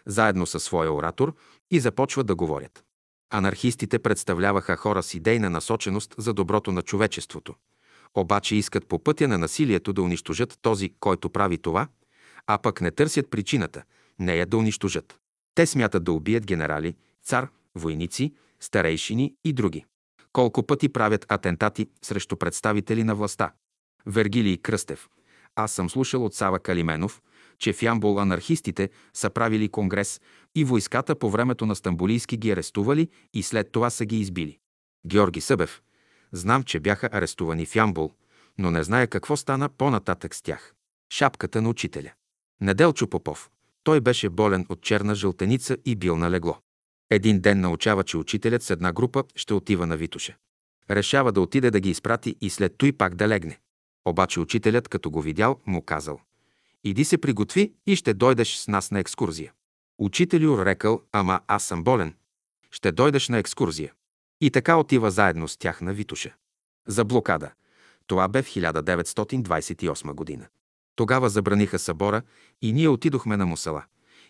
заедно 0.06 0.46
със 0.46 0.64
своя 0.64 0.94
оратор 0.94 1.36
и 1.72 1.80
започват 1.80 2.28
да 2.28 2.36
говорят. 2.36 2.84
Анархистите 3.30 4.00
представляваха 4.00 4.76
хора 4.76 5.04
с 5.04 5.14
идейна 5.14 5.50
насоченост 5.50 6.16
за 6.18 6.34
доброто 6.34 6.72
на 6.72 6.82
човечеството. 6.82 7.56
Обаче 8.16 8.56
искат 8.56 8.88
по 8.88 9.04
пътя 9.04 9.28
на 9.28 9.38
насилието 9.38 9.94
да 9.94 10.02
унищожат 10.02 10.60
този, 10.62 10.90
който 11.00 11.30
прави 11.30 11.58
това, 11.58 11.88
а 12.48 12.58
пък 12.58 12.82
не 12.82 12.92
търсят 12.92 13.30
причината, 13.30 13.84
не 14.20 14.36
я 14.36 14.46
да 14.46 14.58
унищожат. 14.58 15.20
Те 15.56 15.66
смятат 15.66 16.04
да 16.04 16.12
убият 16.12 16.46
генерали, 16.46 16.96
цар, 17.24 17.48
войници, 17.76 18.34
старейшини 18.60 19.36
и 19.44 19.54
други. 19.54 19.86
Колко 20.34 20.64
пъти 20.64 20.90
правят 20.90 21.26
атентати 21.30 21.88
срещу 22.02 22.38
представители 22.38 23.04
на 23.04 23.16
властта. 23.16 23.52
Вергилий 24.06 24.58
Кръстев. 24.58 25.10
Аз 25.56 25.72
съм 25.72 25.90
слушал 25.90 26.26
от 26.26 26.36
Сава 26.36 26.60
Калименов, 26.60 27.22
че 27.58 27.74
в 27.74 27.82
Ямбол 27.82 28.20
анархистите 28.20 28.90
са 29.14 29.30
правили 29.30 29.70
конгрес 29.70 30.22
и 30.56 30.64
войската 30.64 31.16
по 31.16 31.30
времето 31.30 31.66
на 31.66 31.76
Стамбулийски 31.76 32.38
ги 32.38 32.52
арестували 32.52 33.10
и 33.34 33.44
след 33.44 33.72
това 33.72 33.90
са 33.90 34.06
ги 34.06 34.20
избили. 34.20 34.60
Георги 35.08 35.42
Събев. 35.42 35.82
Знам, 36.32 36.64
че 36.64 36.80
бяха 36.80 37.10
арестувани 37.12 37.66
в 37.66 37.76
Ямбол, 37.76 38.12
но 38.58 38.72
не 38.72 38.84
зная 38.84 39.08
какво 39.08 39.38
стана 39.38 39.70
по-нататък 39.70 40.36
с 40.36 40.42
тях. 40.42 40.74
Шапката 41.14 41.62
на 41.62 41.70
учителя. 41.70 42.12
Неделчо 42.62 43.08
Попов. 43.08 43.50
Той 43.84 44.02
беше 44.02 44.30
болен 44.30 44.66
от 44.70 44.82
черна 44.82 45.16
жълтеница 45.16 45.78
и 45.86 45.96
бил 45.96 46.18
на 46.18 46.32
легло. 46.32 46.58
Един 47.10 47.40
ден 47.40 47.62
научава, 47.62 48.04
че 48.04 48.18
учителят 48.18 48.64
с 48.64 48.70
една 48.70 48.94
група 48.94 49.24
ще 49.36 49.54
отива 49.54 49.88
на 49.88 49.98
Витуша. 49.98 50.36
Решава 50.90 51.32
да 51.32 51.42
отиде 51.42 51.72
да 51.72 51.80
ги 51.80 51.90
изпрати 51.90 52.36
и 52.42 52.50
след 52.50 52.78
той 52.78 52.92
пак 52.92 53.16
да 53.16 53.28
легне. 53.28 53.60
Обаче 54.06 54.40
учителят, 54.40 54.88
като 54.88 55.12
го 55.12 55.22
видял, 55.22 55.60
му 55.66 55.82
казал 55.82 56.20
«Иди 56.84 57.06
се 57.06 57.18
приготви 57.18 57.74
и 57.88 57.96
ще 57.96 58.14
дойдеш 58.14 58.56
с 58.56 58.68
нас 58.68 58.92
на 58.92 59.00
екскурзия». 59.00 59.54
Учителю 60.00 60.66
рекал 60.66 61.02
«Ама 61.12 61.42
аз 61.48 61.64
съм 61.64 61.84
болен. 61.84 62.16
Ще 62.72 62.92
дойдеш 62.92 63.30
на 63.30 63.38
екскурзия». 63.38 63.94
И 64.42 64.52
така 64.52 64.76
отива 64.76 65.12
заедно 65.12 65.48
с 65.48 65.58
тях 65.58 65.82
на 65.82 65.94
Витуша. 65.94 66.34
За 66.88 67.06
блокада. 67.06 67.52
Това 68.08 68.28
бе 68.28 68.42
в 68.42 68.48
1928 68.48 70.14
година. 70.14 70.48
Тогава 70.96 71.30
забраниха 71.30 71.80
събора 71.80 72.22
и 72.62 72.74
ние 72.74 72.88
отидохме 72.88 73.38
на 73.38 73.46
Мусала. 73.46 73.84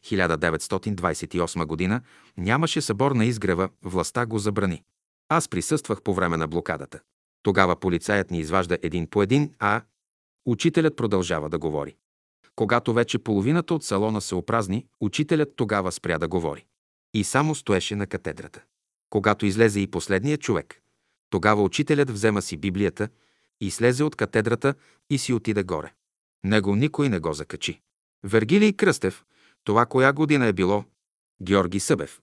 1928 0.05 1.65
година 1.65 2.01
нямаше 2.37 2.81
събор 2.81 3.11
на 3.11 3.25
изгрева, 3.25 3.69
властта 3.83 4.25
го 4.25 4.39
забрани. 4.39 4.83
Аз 5.29 5.47
присъствах 5.47 6.01
по 6.01 6.13
време 6.13 6.37
на 6.37 6.47
блокадата. 6.47 6.99
Тогава 7.43 7.75
полицаят 7.75 8.31
ни 8.31 8.39
изважда 8.39 8.77
един 8.81 9.07
по 9.07 9.23
един, 9.23 9.53
а 9.59 9.81
учителят 10.45 10.95
продължава 10.95 11.49
да 11.49 11.59
говори. 11.59 11.95
Когато 12.55 12.93
вече 12.93 13.19
половината 13.19 13.73
от 13.73 13.83
салона 13.83 14.21
се 14.21 14.35
опразни, 14.35 14.85
учителят 15.01 15.49
тогава 15.55 15.91
спря 15.91 16.17
да 16.17 16.27
говори. 16.27 16.65
И 17.13 17.23
само 17.23 17.55
стоеше 17.55 17.95
на 17.95 18.07
катедрата. 18.07 18.63
Когато 19.09 19.45
излезе 19.45 19.79
и 19.79 19.87
последният 19.87 20.41
човек, 20.41 20.81
тогава 21.29 21.63
учителят 21.63 22.09
взема 22.09 22.41
си 22.41 22.57
Библията 22.57 23.09
и 23.61 23.71
слезе 23.71 24.03
от 24.03 24.15
катедрата 24.15 24.73
и 25.09 25.17
си 25.17 25.33
отиде 25.33 25.63
горе. 25.63 25.93
Него 26.43 26.75
никой 26.75 27.09
не 27.09 27.19
го 27.19 27.33
закачи. 27.33 27.81
Вергилий 28.23 28.73
Кръстев, 28.73 29.23
това 29.69 29.85
коя 29.85 30.13
година 30.13 30.45
е 30.45 30.53
било? 30.53 30.83
Георги 31.41 31.79
Събев. 31.79 32.21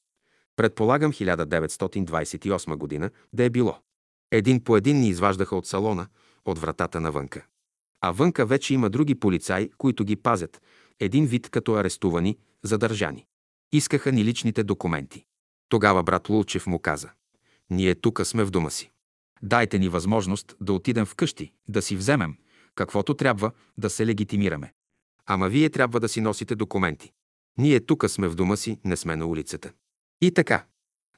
Предполагам 0.57 1.13
1928 1.13 2.77
година 2.77 3.11
да 3.33 3.45
е 3.45 3.51
било. 3.51 3.79
Един 4.31 4.65
по 4.65 4.77
един 4.77 5.01
ни 5.01 5.09
изваждаха 5.09 5.57
от 5.57 5.67
салона, 5.67 6.07
от 6.45 6.59
вратата 6.59 7.01
навънка. 7.01 7.47
А 8.01 8.11
вънка 8.11 8.47
вече 8.47 8.75
има 8.75 8.91
други 8.91 9.15
полицаи, 9.15 9.71
които 9.79 10.05
ги 10.05 10.17
пазят, 10.17 10.63
един 11.01 11.27
вид 11.27 11.51
като 11.51 11.75
арестувани, 11.75 12.39
задържани. 12.63 13.27
Искаха 13.73 14.13
ни 14.13 14.25
личните 14.25 14.65
документи. 14.65 15.25
Тогава 15.69 16.03
брат 16.03 16.29
Лулчев 16.29 16.67
му 16.67 16.79
каза, 16.79 17.11
ние 17.71 17.95
тука 17.95 18.25
сме 18.25 18.45
в 18.45 18.51
дома 18.51 18.71
си. 18.71 18.91
Дайте 19.43 19.79
ни 19.79 19.89
възможност 19.89 20.57
да 20.61 20.73
отидем 20.73 21.07
вкъщи, 21.07 21.53
да 21.69 21.83
си 21.83 21.97
вземем, 21.97 22.35
каквото 22.75 23.15
трябва, 23.15 23.51
да 23.79 23.91
се 23.91 24.07
легитимираме. 24.07 24.73
Ама 25.27 25.49
вие 25.49 25.71
трябва 25.71 26.01
да 26.01 26.09
си 26.09 26.21
носите 26.21 26.55
документи. 26.55 27.13
Ние 27.59 27.81
тука 27.81 28.09
сме 28.09 28.29
в 28.29 28.35
дома 28.35 28.57
си, 28.57 28.81
не 28.85 28.97
сме 28.97 29.17
на 29.17 29.27
улицата. 29.27 29.73
И 30.21 30.31
така. 30.31 30.65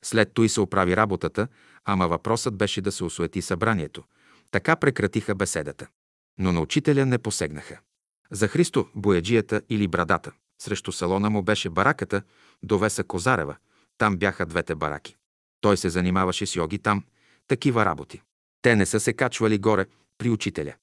След 0.02 0.32
той 0.34 0.48
се 0.48 0.60
оправи 0.60 0.96
работата, 0.96 1.48
ама 1.84 2.08
въпросът 2.08 2.56
беше 2.56 2.80
да 2.80 2.92
се 2.92 3.04
осуети 3.04 3.42
събранието. 3.42 4.04
Така 4.50 4.76
прекратиха 4.76 5.34
беседата. 5.34 5.86
Но 6.38 6.52
на 6.52 6.60
учителя 6.60 7.06
не 7.06 7.18
посегнаха. 7.18 7.80
За 8.30 8.48
Христо, 8.48 8.88
бояджията 8.94 9.62
или 9.68 9.88
брадата. 9.88 10.32
Срещу 10.62 10.92
салона 10.92 11.30
му 11.30 11.42
беше 11.42 11.70
бараката, 11.70 12.22
довеса 12.62 13.04
Козарева. 13.04 13.56
Там 13.98 14.16
бяха 14.16 14.46
двете 14.46 14.74
бараки. 14.74 15.16
Той 15.60 15.76
се 15.76 15.90
занимаваше 15.90 16.46
с 16.46 16.56
йоги 16.56 16.78
там, 16.78 17.04
такива 17.48 17.84
работи. 17.84 18.22
Те 18.62 18.76
не 18.76 18.86
са 18.86 19.00
се 19.00 19.12
качвали 19.12 19.58
горе 19.58 19.86
при 20.18 20.30
учителя. 20.30 20.74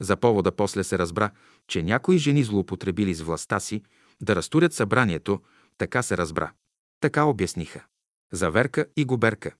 За 0.00 0.16
повода 0.16 0.52
после 0.52 0.84
се 0.84 0.98
разбра, 0.98 1.30
че 1.68 1.82
някои 1.82 2.18
жени 2.18 2.44
злоупотребили 2.44 3.14
с 3.14 3.22
властта 3.22 3.60
си 3.60 3.82
да 4.22 4.36
разтурят 4.36 4.72
събранието, 4.72 5.40
така 5.78 6.02
се 6.02 6.16
разбра. 6.16 6.52
Така 7.00 7.24
обясниха. 7.24 7.84
За 8.32 8.50
Верка 8.50 8.86
и 8.96 9.04
Губерка. 9.04 9.54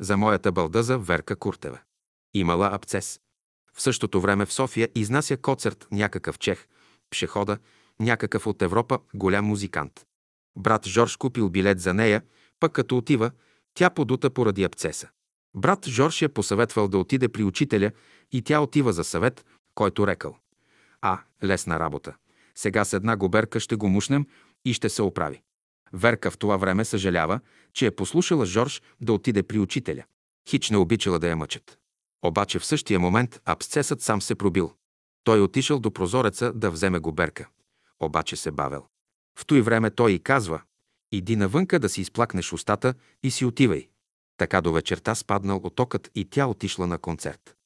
За 0.00 0.16
моята 0.16 0.52
балдъза 0.52 0.98
Верка 0.98 1.36
Куртева. 1.36 1.78
Имала 2.34 2.70
абцес. 2.72 3.20
В 3.74 3.82
същото 3.82 4.20
време 4.20 4.46
в 4.46 4.52
София 4.52 4.88
изнася 4.94 5.36
коцерт 5.36 5.86
някакъв 5.90 6.38
чех, 6.38 6.66
пшехода, 7.10 7.58
някакъв 8.00 8.46
от 8.46 8.62
Европа 8.62 8.98
голям 9.14 9.44
музикант. 9.44 10.06
Брат 10.56 10.86
Жорж 10.86 11.16
купил 11.16 11.50
билет 11.50 11.80
за 11.80 11.94
нея, 11.94 12.22
пък 12.60 12.72
като 12.72 12.96
отива, 12.96 13.30
тя 13.74 13.90
подута 13.90 14.30
поради 14.30 14.64
абцеса. 14.64 15.08
Брат 15.54 15.86
Жорж 15.86 16.22
я 16.22 16.28
посъветвал 16.28 16.88
да 16.88 16.98
отиде 16.98 17.28
при 17.28 17.44
учителя 17.44 17.90
и 18.32 18.42
тя 18.42 18.60
отива 18.60 18.92
за 18.92 19.04
съвет, 19.04 19.44
който 19.74 20.06
рекал. 20.06 20.36
А, 21.00 21.20
лесна 21.44 21.78
работа. 21.78 22.14
Сега 22.58 22.84
с 22.84 22.92
една 22.92 23.16
губерка 23.16 23.60
ще 23.60 23.76
го 23.76 23.88
мушнем 23.88 24.26
и 24.64 24.72
ще 24.72 24.88
се 24.88 25.02
оправи. 25.02 25.42
Верка 25.92 26.30
в 26.30 26.38
това 26.38 26.56
време 26.56 26.84
съжалява, 26.84 27.40
че 27.72 27.86
е 27.86 27.90
послушала 27.90 28.46
Жорж 28.46 28.82
да 29.00 29.12
отиде 29.12 29.42
при 29.42 29.58
учителя. 29.58 30.04
Хич 30.48 30.70
не 30.70 30.76
обичала 30.76 31.18
да 31.18 31.28
я 31.28 31.36
мъчат. 31.36 31.78
Обаче 32.22 32.58
в 32.58 32.66
същия 32.66 33.00
момент 33.00 33.40
абсцесът 33.44 34.02
сам 34.02 34.22
се 34.22 34.34
пробил. 34.34 34.72
Той 35.24 35.40
отишъл 35.40 35.78
до 35.78 35.90
прозореца 35.90 36.52
да 36.52 36.70
вземе 36.70 36.98
губерка. 36.98 37.48
Обаче 38.00 38.36
се 38.36 38.50
бавел. 38.50 38.86
В 39.38 39.46
той 39.46 39.60
време 39.60 39.90
той 39.90 40.12
и 40.12 40.18
казва, 40.18 40.62
иди 41.12 41.36
навънка 41.36 41.78
да 41.78 41.88
си 41.88 42.00
изплакнеш 42.00 42.52
устата 42.52 42.94
и 43.22 43.30
си 43.30 43.44
отивай. 43.44 43.88
Така 44.36 44.60
до 44.60 44.72
вечерта 44.72 45.14
спаднал 45.14 45.60
отокът 45.64 46.10
и 46.14 46.24
тя 46.24 46.46
отишла 46.46 46.86
на 46.86 46.98
концерт. 46.98 47.56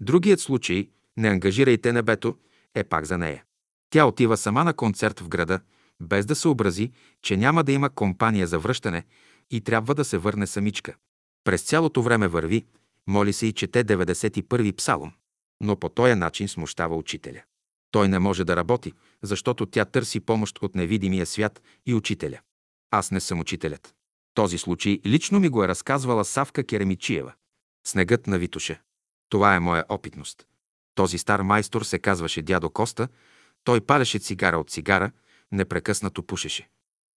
Другият 0.00 0.40
случай, 0.40 0.90
не 1.16 1.28
ангажирайте 1.28 1.92
небето, 1.92 2.36
е 2.74 2.84
пак 2.84 3.04
за 3.04 3.18
нея. 3.18 3.44
Тя 3.90 4.06
отива 4.06 4.36
сама 4.36 4.64
на 4.64 4.74
концерт 4.74 5.20
в 5.20 5.28
града, 5.28 5.60
без 6.00 6.26
да 6.26 6.34
се 6.34 6.48
образи, 6.48 6.92
че 7.22 7.36
няма 7.36 7.64
да 7.64 7.72
има 7.72 7.90
компания 7.90 8.46
за 8.46 8.58
връщане 8.58 9.04
и 9.50 9.60
трябва 9.60 9.94
да 9.94 10.04
се 10.04 10.18
върне 10.18 10.46
самичка. 10.46 10.94
През 11.44 11.62
цялото 11.62 12.02
време 12.02 12.28
върви, 12.28 12.66
моли 13.06 13.32
се 13.32 13.46
и 13.46 13.52
чете 13.52 13.84
91-и 13.84 14.72
псалом, 14.72 15.12
но 15.60 15.76
по 15.76 15.88
този 15.88 16.14
начин 16.14 16.48
смущава 16.48 16.96
учителя. 16.96 17.42
Той 17.90 18.08
не 18.08 18.18
може 18.18 18.44
да 18.44 18.56
работи, 18.56 18.92
защото 19.22 19.66
тя 19.66 19.84
търси 19.84 20.20
помощ 20.20 20.58
от 20.62 20.74
невидимия 20.74 21.26
свят 21.26 21.62
и 21.86 21.94
учителя. 21.94 22.40
Аз 22.90 23.10
не 23.10 23.20
съм 23.20 23.40
учителят. 23.40 23.94
Този 24.34 24.58
случай 24.58 25.00
лично 25.06 25.40
ми 25.40 25.48
го 25.48 25.64
е 25.64 25.68
разказвала 25.68 26.24
Савка 26.24 26.64
Керемичиева. 26.64 27.32
Снегът 27.86 28.26
на 28.26 28.38
Витоше. 28.38 28.80
Това 29.28 29.54
е 29.54 29.60
моя 29.60 29.84
опитност. 29.88 30.46
Този 30.94 31.18
стар 31.18 31.40
майстор 31.40 31.82
се 31.82 31.98
казваше 31.98 32.42
дядо 32.42 32.70
Коста, 32.70 33.08
той 33.64 33.80
палеше 33.80 34.18
цигара 34.18 34.58
от 34.58 34.70
цигара, 34.70 35.10
непрекъснато 35.52 36.22
пушеше. 36.22 36.68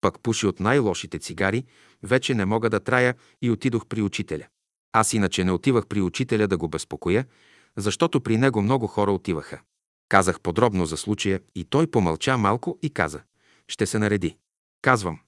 Пък 0.02 0.20
пуши 0.20 0.48
от 0.48 0.60
най-лошите 0.60 1.20
цигари, 1.20 1.66
вече 2.04 2.34
не 2.34 2.46
мога 2.46 2.70
да 2.70 2.80
трая 2.80 3.16
и 3.42 3.52
отидох 3.52 3.86
при 3.86 4.02
учителя. 4.02 4.48
Аз 4.92 5.14
иначе 5.14 5.44
не 5.44 5.52
отивах 5.52 5.88
при 5.88 6.02
учителя 6.02 6.48
да 6.48 6.58
го 6.58 6.68
безпокоя, 6.68 7.26
защото 7.78 8.22
при 8.22 8.38
него 8.38 8.62
много 8.62 8.88
хора 8.88 9.12
отиваха. 9.12 9.62
Казах 10.10 10.42
подробно 10.42 10.86
за 10.86 10.98
случая 10.98 11.42
и 11.56 11.64
той 11.66 11.88
помълча 11.88 12.38
малко 12.38 12.80
и 12.82 12.90
каза 12.90 13.22
«Ще 13.68 13.86
се 13.86 14.00
нареди». 14.00 14.38
Казвам 14.82 15.20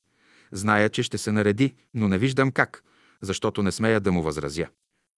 «Зная, 0.51 0.89
че 0.89 1.03
ще 1.03 1.17
се 1.17 1.31
нареди, 1.31 1.75
но 1.93 2.07
не 2.07 2.17
виждам 2.17 2.51
как, 2.51 2.83
защото 3.21 3.63
не 3.63 3.71
смея 3.71 3.99
да 3.99 4.11
му 4.11 4.21
възразя». 4.21 4.67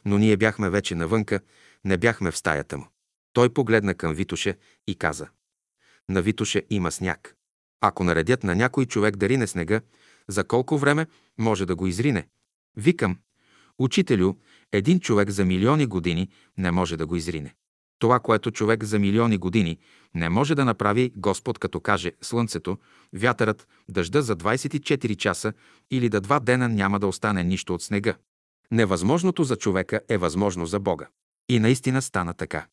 Но 0.06 0.18
ние 0.18 0.38
бяхме 0.38 0.70
вече 0.70 0.96
навънка, 0.96 1.40
не 1.86 1.98
бяхме 1.98 2.32
в 2.32 2.38
стаята 2.38 2.78
му. 2.78 2.88
Той 3.34 3.50
погледна 3.50 3.94
към 3.94 4.14
Витоше 4.14 4.58
и 4.88 4.96
каза 4.96 5.28
«На 6.10 6.22
Витоше 6.22 6.64
има 6.70 6.92
сняг. 6.92 7.36
Ако 7.82 8.04
наредят 8.04 8.44
на 8.44 8.56
някой 8.56 8.86
човек 8.86 9.16
да 9.16 9.30
рине 9.30 9.48
снега, 9.48 9.82
за 10.28 10.44
колко 10.44 10.78
време 10.78 11.08
може 11.38 11.66
да 11.66 11.76
го 11.76 11.88
изрине? 11.88 12.28
Викам, 12.78 13.18
учителю, 13.80 14.34
един 14.72 15.00
човек 15.00 15.30
за 15.30 15.46
милиони 15.46 15.86
години 15.86 16.30
не 16.58 16.72
може 16.72 16.98
да 16.98 17.06
го 17.06 17.16
изрине. 17.16 17.56
Това, 18.00 18.20
което 18.20 18.52
човек 18.52 18.84
за 18.84 19.00
милиони 19.00 19.38
години 19.38 19.78
не 20.16 20.30
може 20.30 20.56
да 20.56 20.66
направи 20.66 21.12
Господ, 21.16 21.60
като 21.60 21.80
каже 21.80 22.12
слънцето, 22.22 22.78
вятърът, 23.14 23.68
дъжда 23.90 24.22
за 24.22 24.36
24 24.36 25.16
часа 25.16 25.54
или 25.92 26.10
да 26.10 26.22
два 26.22 26.40
дена 26.40 26.70
няма 26.70 27.00
да 27.00 27.08
остане 27.08 27.44
нищо 27.44 27.74
от 27.74 27.82
снега. 27.82 28.16
Невъзможното 28.72 29.44
за 29.44 29.56
човека 29.56 30.02
е 30.10 30.18
възможно 30.18 30.66
за 30.66 30.80
Бога. 30.80 31.08
И 31.50 31.60
наистина 31.60 32.02
стана 32.02 32.34
така. 32.34 32.68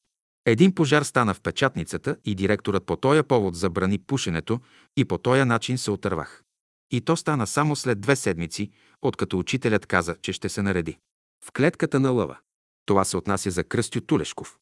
Един 0.47 0.75
пожар 0.75 1.03
стана 1.03 1.35
в 1.35 1.41
печатницата 1.41 2.17
и 2.25 2.35
директорът 2.35 2.87
по 2.87 2.97
този 2.97 3.23
повод 3.23 3.57
забрани 3.57 3.99
пушенето 3.99 4.61
и 4.97 5.05
по 5.05 5.19
този 5.19 5.45
начин 5.45 5.79
се 5.79 5.91
отървах. 5.91 6.43
И 6.91 7.01
то 7.01 7.17
стана 7.17 7.47
само 7.47 7.77
след 7.77 8.01
две 8.01 8.17
седмици, 8.17 8.71
откато 9.03 9.39
учителят 9.39 9.87
каза, 9.87 10.17
че 10.23 10.33
ще 10.33 10.49
се 10.49 10.63
нареди. 10.63 10.99
В 11.45 11.53
клетката 11.53 12.01
на 12.01 12.11
лъва. 12.11 12.39
Това 12.87 13.05
се 13.05 13.17
отнася 13.17 13.51
за 13.51 13.65
Кръстю 13.65 14.01
Тулешков. 14.01 14.59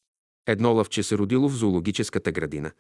Едно 0.47 0.73
лъвче 0.73 1.03
се 1.03 1.19
родило 1.19 1.49
в 1.49 1.57
зоологическата 1.57 2.33
градина 2.33 2.73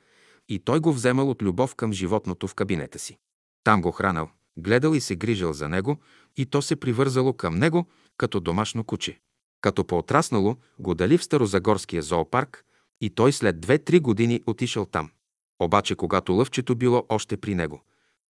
и 0.48 0.58
той 0.58 0.80
го 0.80 0.92
вземал 0.92 1.30
от 1.30 1.42
любов 1.42 1.74
към 1.74 1.92
животното 1.92 2.48
в 2.48 2.54
кабинета 2.54 2.98
си. 2.98 3.18
Там 3.64 3.82
го 3.82 3.92
хранал, 3.92 4.30
гледал 4.56 4.94
и 4.94 5.00
се 5.00 5.16
грижал 5.16 5.52
за 5.52 5.68
него 5.68 5.96
и 6.36 6.46
то 6.46 6.62
се 6.62 6.76
привързало 6.76 7.32
към 7.32 7.58
него 7.58 7.86
като 8.16 8.40
домашно 8.40 8.84
куче. 8.84 9.20
Като 9.60 9.84
поотраснало, 9.84 10.56
го 10.78 10.94
дали 10.94 11.18
в 11.18 11.24
Старозагорския 11.24 12.02
зоопарк 12.02 12.64
и 13.02 13.10
той 13.10 13.32
след 13.32 13.60
две-три 13.60 14.00
години 14.00 14.42
отишъл 14.46 14.86
там. 14.86 15.10
Обаче, 15.60 15.94
когато 15.94 16.32
лъвчето 16.32 16.76
било 16.76 17.06
още 17.08 17.36
при 17.36 17.54
него, 17.54 17.82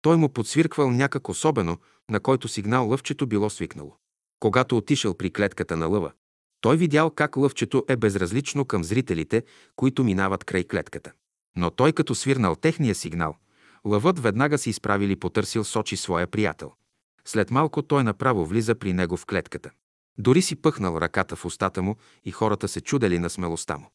той 0.02 0.16
му 0.16 0.28
подсвирквал 0.28 0.90
някак 0.90 1.28
особено, 1.28 1.78
на 2.10 2.20
който 2.20 2.48
сигнал 2.48 2.88
лъвчето 2.88 3.26
било 3.26 3.50
свикнало. 3.50 3.96
Когато 4.40 4.76
отишъл 4.76 5.14
при 5.14 5.30
клетката 5.30 5.76
на 5.76 5.86
лъва, 5.86 6.12
той 6.60 6.76
видял 6.76 7.10
как 7.10 7.36
лъвчето 7.36 7.84
е 7.88 7.96
безразлично 7.96 8.64
към 8.64 8.84
зрителите, 8.84 9.42
които 9.76 10.04
минават 10.04 10.44
край 10.44 10.64
клетката. 10.64 11.12
Но 11.56 11.70
той 11.70 11.92
като 11.92 12.14
свирнал 12.14 12.54
техния 12.54 12.94
сигнал, 12.94 13.36
лъвът 13.84 14.18
веднага 14.18 14.58
се 14.58 14.70
изправили 14.70 15.16
потърсил 15.16 15.64
сочи 15.64 15.96
своя 15.96 16.26
приятел. 16.26 16.72
След 17.24 17.50
малко 17.50 17.82
той 17.82 18.04
направо 18.04 18.46
влиза 18.46 18.74
при 18.74 18.92
него 18.92 19.16
в 19.16 19.26
клетката. 19.26 19.70
Дори 20.18 20.42
си 20.42 20.56
пъхнал 20.56 20.98
ръката 21.00 21.36
в 21.36 21.44
устата 21.44 21.82
му 21.82 21.96
и 22.24 22.30
хората 22.30 22.68
се 22.68 22.80
чудели 22.80 23.18
на 23.18 23.30
смелостта 23.30 23.76
му. 23.78 23.90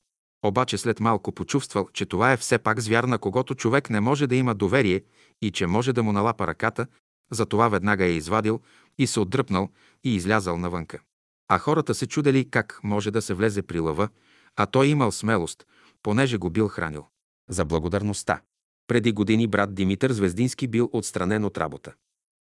Обаче 0.46 0.78
след 0.78 1.00
малко 1.00 1.32
почувствал, 1.32 1.88
че 1.94 2.06
това 2.06 2.32
е 2.32 2.38
все 2.38 2.58
пак 2.58 2.80
звяр, 2.80 3.04
на 3.04 3.18
когото 3.18 3.56
човек 3.56 3.90
не 3.90 4.00
може 4.00 4.28
да 4.28 4.36
има 4.36 4.56
доверие 4.56 5.04
и 5.42 5.52
че 5.52 5.68
може 5.68 5.94
да 5.94 6.04
му 6.04 6.12
налапа 6.12 6.48
ръката, 6.48 6.88
затова 7.32 7.70
веднага 7.70 8.06
е 8.06 8.12
извадил 8.12 8.62
и 8.98 9.08
се 9.08 9.20
отдръпнал 9.20 9.70
и 10.04 10.16
излязал 10.16 10.58
навънка. 10.58 11.00
А 11.48 11.58
хората 11.58 11.96
се 11.96 12.08
чудели 12.08 12.50
как 12.50 12.80
може 12.84 13.12
да 13.12 13.22
се 13.22 13.34
влезе 13.34 13.62
при 13.62 13.80
лъва, 13.80 14.10
а 14.56 14.66
той 14.66 14.88
имал 14.88 15.12
смелост, 15.12 15.66
понеже 16.04 16.38
го 16.38 16.50
бил 16.50 16.68
хранил. 16.68 17.06
За 17.50 17.66
благодарността. 17.66 18.42
Преди 18.88 19.12
години 19.12 19.48
брат 19.48 19.76
Димитър 19.76 20.12
Звездински 20.12 20.68
бил 20.68 20.90
отстранен 20.94 21.46
от 21.46 21.58
работа. 21.58 21.94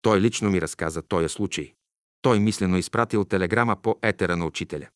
Той 0.02 0.22
лично 0.22 0.50
ми 0.50 0.62
разказа 0.62 1.02
този 1.02 1.30
случай. 1.30 1.74
Той 2.22 2.40
мислено 2.40 2.78
изпратил 2.78 3.26
телеграма 3.26 3.76
по 3.76 3.96
етера 4.02 4.38
на 4.38 4.46
учителя. 4.46 4.88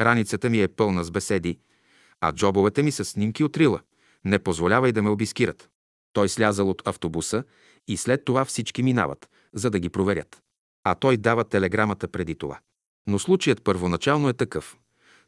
Раницата 0.00 0.50
ми 0.50 0.62
е 0.62 0.68
пълна 0.68 1.04
с 1.04 1.10
беседи, 1.10 1.58
а 2.26 2.32
джобовете 2.32 2.82
ми 2.82 2.90
са 2.90 3.04
снимки 3.04 3.44
от 3.44 3.56
рила. 3.56 3.80
Не 4.24 4.38
позволявай 4.38 4.92
да 4.92 5.02
ме 5.02 5.10
обискират. 5.10 5.70
Той 6.12 6.28
слязал 6.28 6.70
от 6.70 6.82
автобуса 6.88 7.44
и 7.88 7.96
след 7.96 8.24
това 8.24 8.44
всички 8.44 8.82
минават, 8.82 9.28
за 9.54 9.70
да 9.70 9.78
ги 9.78 9.88
проверят. 9.88 10.42
А 10.84 10.94
той 10.94 11.16
дава 11.16 11.44
телеграмата 11.44 12.08
преди 12.08 12.34
това. 12.34 12.58
Но 13.06 13.18
случаят 13.18 13.64
първоначално 13.64 14.28
е 14.28 14.32
такъв. 14.32 14.76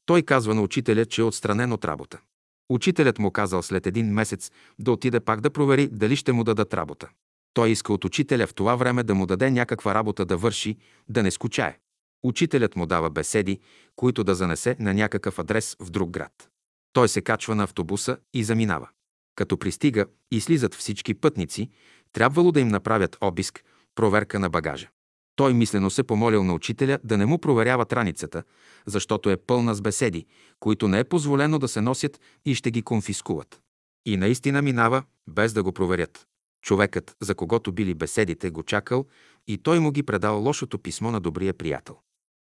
Той 0.07 0.23
казва 0.23 0.55
на 0.55 0.62
учителя, 0.62 1.05
че 1.05 1.20
е 1.20 1.25
отстранен 1.25 1.73
от 1.73 1.84
работа. 1.84 2.20
Учителят 2.68 3.18
му 3.18 3.31
казал 3.31 3.62
след 3.62 3.86
един 3.86 4.12
месец 4.12 4.50
да 4.78 4.92
отиде 4.92 5.20
пак 5.20 5.41
да 5.41 5.50
провери 5.50 5.89
дали 5.92 6.16
ще 6.16 6.33
му 6.33 6.44
дадат 6.44 6.75
работа. 6.75 7.08
Той 7.55 7.70
иска 7.70 7.92
от 7.92 8.05
учителя 8.05 8.47
в 8.47 8.55
това 8.55 8.76
време 8.76 9.02
да 9.02 9.15
му 9.15 9.26
даде 9.26 9.50
някаква 9.50 9.94
работа 9.94 10.25
да 10.25 10.36
върши, 10.36 10.76
да 11.08 11.23
не 11.23 11.31
скучае. 11.31 11.78
Учителят 12.23 12.76
му 12.76 12.86
дава 12.86 13.10
беседи, 13.10 13.60
които 13.97 14.25
да 14.25 14.34
занесе 14.34 14.76
на 14.78 14.94
някакъв 14.94 15.39
адрес 15.39 15.76
в 15.81 15.91
друг 15.91 16.10
град. 16.10 16.50
Той 16.97 17.08
се 17.08 17.23
качва 17.23 17.55
на 17.55 17.65
автобуса 17.65 18.18
и 18.34 18.44
заминава. 18.44 18.89
Като 19.34 19.58
пристига 19.58 20.07
и 20.31 20.41
слизат 20.41 20.75
всички 20.75 21.15
пътници, 21.15 21.70
трябвало 22.12 22.52
да 22.52 22.60
им 22.60 22.68
направят 22.68 23.16
обиск, 23.20 23.65
проверка 23.94 24.39
на 24.39 24.50
багажа. 24.50 24.89
Той 25.34 25.55
мислено 25.55 25.91
се 25.91 26.02
помолил 26.02 26.44
на 26.44 26.55
учителя 26.55 26.99
да 27.05 27.18
не 27.18 27.26
му 27.26 27.39
проверяват 27.39 27.92
раницата, 27.92 28.42
защото 28.86 29.31
е 29.31 29.36
пълна 29.36 29.75
с 29.75 29.81
беседи, 29.81 30.26
които 30.60 30.89
не 30.89 30.99
е 30.99 31.05
позволено 31.05 31.58
да 31.58 31.68
се 31.68 31.81
носят 31.81 32.20
и 32.44 32.55
ще 32.55 32.70
ги 32.70 32.83
конфискуват. 32.83 33.60
И 34.07 34.16
наистина 34.16 34.62
минава, 34.62 35.02
без 35.26 35.52
да 35.52 35.62
го 35.62 35.73
проверят. 35.73 36.26
Човекът, 36.62 37.16
за 37.23 37.34
когото 37.34 37.73
били 37.73 37.94
беседите, 37.94 38.50
го 38.50 38.62
чакал 38.62 39.07
и 39.47 39.58
той 39.58 39.81
му 39.81 39.91
ги 39.91 40.02
предал 40.02 40.42
лошото 40.42 40.78
писмо 40.78 41.10
на 41.10 41.20
добрия 41.20 41.55
приятел. 41.55 41.97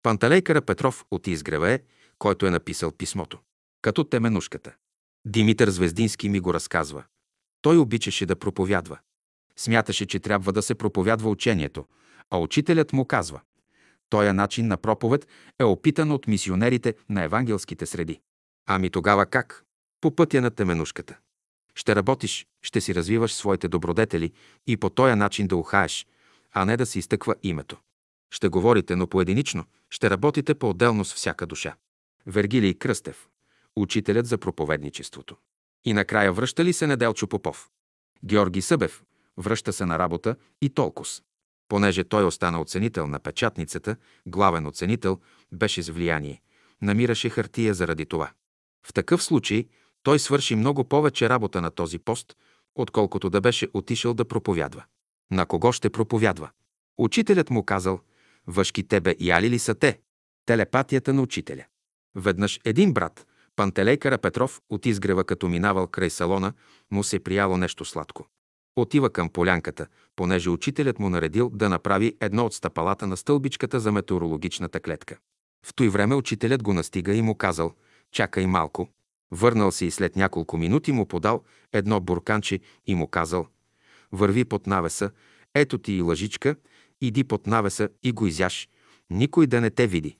Панталей 0.02 0.42
Петров 0.42 1.04
от 1.10 1.26
Изгреве, 1.26 1.82
който 2.18 2.46
е 2.46 2.50
написал 2.50 2.92
писмото. 2.92 3.38
Като 3.83 4.05
теменушката. 4.05 4.75
Димитър 5.26 5.70
Звездински 5.70 6.28
ми 6.28 6.41
го 6.41 6.55
разказва. 6.55 7.05
Той 7.62 7.78
обичаше 7.78 8.26
да 8.26 8.36
проповядва. 8.36 8.99
Смяташе, 9.57 10.07
че 10.07 10.20
трябва 10.20 10.52
да 10.52 10.62
се 10.62 10.75
проповядва 10.75 11.31
учението, 11.31 11.86
а 12.31 12.39
учителят 12.39 12.92
му 12.92 13.05
казва. 13.05 13.41
Тоя 14.09 14.34
начин 14.34 14.67
на 14.67 14.76
проповед 14.76 15.28
е 15.59 15.65
опитан 15.65 16.12
от 16.12 16.26
мисионерите 16.26 16.94
на 17.09 17.23
евангелските 17.23 17.86
среди. 17.86 18.20
Ами 18.67 18.91
тогава 18.91 19.26
как? 19.26 19.65
По 20.00 20.17
пътя 20.17 20.41
на 20.41 20.50
теменушката. 20.50 21.18
Ще 21.75 21.97
работиш, 21.97 22.47
ще 22.62 22.81
си 22.81 22.94
развиваш 22.94 23.34
своите 23.34 23.68
добродетели 23.68 24.33
и 24.67 24.76
по 24.76 24.91
този 24.91 25.15
начин 25.15 25.47
да 25.47 25.57
ухаеш, 25.57 26.07
а 26.52 26.65
не 26.65 26.76
да 26.76 26.86
се 26.86 26.99
изтъква 26.99 27.34
името. 27.42 27.78
Ще 28.31 28.49
говорите, 28.49 28.97
но 28.97 29.07
поединично, 29.07 29.65
ще 29.91 30.10
работите 30.10 30.55
по-отделно 30.55 31.05
с 31.05 31.15
всяка 31.15 31.47
душа. 31.47 31.75
Вергилий 32.26 32.75
Кръстев, 32.75 33.28
учителят 33.76 34.26
за 34.26 34.39
проповедничеството. 34.39 35.36
И 35.84 35.92
накрая 35.92 36.32
връща 36.32 36.65
ли 36.65 36.73
се 36.73 36.86
Неделчо 36.86 37.26
Попов? 37.26 37.70
Георги 38.24 38.62
Събев, 38.62 39.02
връща 39.36 39.73
се 39.73 39.86
на 39.86 39.99
работа 39.99 40.36
и 40.62 40.68
толкова. 40.68 41.10
Понеже 41.68 42.05
той 42.05 42.24
остана 42.24 42.60
оценител 42.60 43.07
на 43.07 43.20
печатницата, 43.20 43.97
главен 44.26 44.66
оценител, 44.66 45.20
беше 45.52 45.82
с 45.82 45.89
влияние. 45.89 46.42
Намираше 46.82 47.31
хартия 47.31 47.74
заради 47.74 48.07
това. 48.07 48.31
В 48.86 48.92
такъв 48.92 49.23
случай 49.23 49.66
той 50.02 50.18
свърши 50.18 50.55
много 50.55 50.84
повече 50.84 51.28
работа 51.28 51.60
на 51.60 51.70
този 51.70 51.99
пост, 51.99 52.36
отколкото 52.74 53.31
да 53.31 53.40
беше 53.40 53.68
отишъл 53.74 54.15
да 54.15 54.24
проповядва. 54.24 54.84
На 55.31 55.47
кого 55.47 55.73
ще 55.73 55.90
проповядва? 55.90 56.50
Учителят 56.99 57.50
му 57.50 57.65
казал, 57.65 58.00
въшки 58.47 58.89
тебе 58.89 59.16
яли 59.20 59.50
ли 59.50 59.58
са 59.58 59.74
те? 59.74 60.00
Телепатията 60.47 61.12
на 61.12 61.23
учителя. 61.23 61.65
Веднъж 62.15 62.60
един 62.65 62.92
брат, 62.92 63.26
Пантелей 63.60 63.98
Петров, 63.98 64.60
от 64.70 64.86
изгрева 64.86 65.24
като 65.24 65.48
минавал 65.48 65.86
край 65.86 66.10
салона, 66.10 66.52
му 66.90 67.05
се 67.05 67.18
прияло 67.18 67.56
нещо 67.56 67.84
сладко. 67.84 68.26
Отива 68.76 69.10
към 69.10 69.28
полянката, 69.28 69.86
понеже 70.16 70.50
учителят 70.50 70.98
му 70.98 71.08
наредил 71.08 71.50
да 71.50 71.68
направи 71.68 72.16
едно 72.20 72.47
от 72.47 72.55
стъпалата 72.55 73.06
на 73.06 73.16
стълбичката 73.16 73.80
за 73.80 73.92
метеорологичната 73.92 74.80
клетка. 74.80 75.18
В 75.66 75.74
той 75.74 75.89
време 75.89 76.14
учителят 76.14 76.62
го 76.62 76.72
настига 76.72 77.14
и 77.14 77.22
му 77.22 77.34
казал 77.34 77.74
«Чакай 78.12 78.47
малко». 78.47 78.89
Върнал 79.30 79.70
се 79.70 79.84
и 79.84 79.90
след 79.90 80.16
няколко 80.16 80.56
минути 80.56 80.92
му 80.92 81.06
подал 81.06 81.42
едно 81.72 82.00
бурканче 82.00 82.60
и 82.86 82.94
му 82.94 83.08
казал 83.08 83.47
«Върви 84.12 84.44
под 84.44 84.66
навеса, 84.66 85.10
ето 85.55 85.78
ти 85.78 85.92
и 85.92 86.02
лъжичка, 86.02 86.56
иди 87.00 87.24
под 87.24 87.47
навеса 87.47 87.89
и 88.02 88.12
го 88.12 88.26
изяш, 88.26 88.68
никой 89.10 89.47
да 89.47 89.60
не 89.60 89.70
те 89.70 89.86
види». 89.86 90.16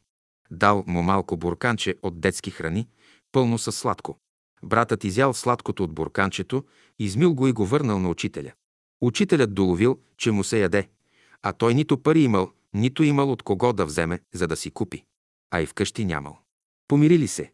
Дал 0.51 0.85
му 0.87 1.03
малко 1.03 1.37
бурканче 1.37 1.95
от 2.03 2.21
детски 2.21 2.51
храни, 2.51 2.89
пълно 3.33 3.59
със 3.59 3.77
сладко. 3.77 4.19
Братът 4.63 5.05
изял 5.05 5.35
сладкото 5.35 5.85
от 5.85 5.95
бурканчето, 5.95 6.65
измил 6.99 7.35
го 7.35 7.49
и 7.49 7.53
го 7.53 7.67
върнал 7.67 7.99
на 7.99 8.09
учителя. 8.09 8.53
Учителят 9.01 9.55
доловил, 9.55 9.99
че 10.17 10.31
му 10.31 10.45
се 10.45 10.61
яде, 10.61 10.89
а 11.43 11.53
той 11.53 11.75
нито 11.75 12.03
пари 12.03 12.21
имал, 12.21 12.53
нито 12.75 13.03
имал 13.03 13.33
от 13.33 13.43
кого 13.43 13.73
да 13.73 13.87
вземе, 13.87 14.21
за 14.35 14.47
да 14.47 14.57
си 14.57 14.71
купи. 14.71 15.05
А 15.51 15.61
и 15.61 15.67
вкъщи 15.67 16.05
нямал. 16.05 16.39
Помирили 16.89 17.29
се. 17.29 17.53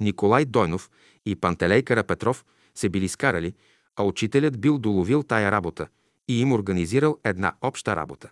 Николай 0.00 0.44
Дойнов 0.44 0.90
и 1.26 1.36
Пантелей 1.36 1.82
Карапетров 1.82 2.44
се 2.74 2.88
били 2.88 3.08
скарали, 3.08 3.54
а 3.96 4.02
учителят 4.02 4.60
бил 4.60 4.78
доловил 4.78 5.22
тая 5.22 5.52
работа 5.52 5.88
и 6.28 6.40
им 6.40 6.52
организирал 6.52 7.18
една 7.24 7.52
обща 7.60 7.96
работа. 7.96 8.30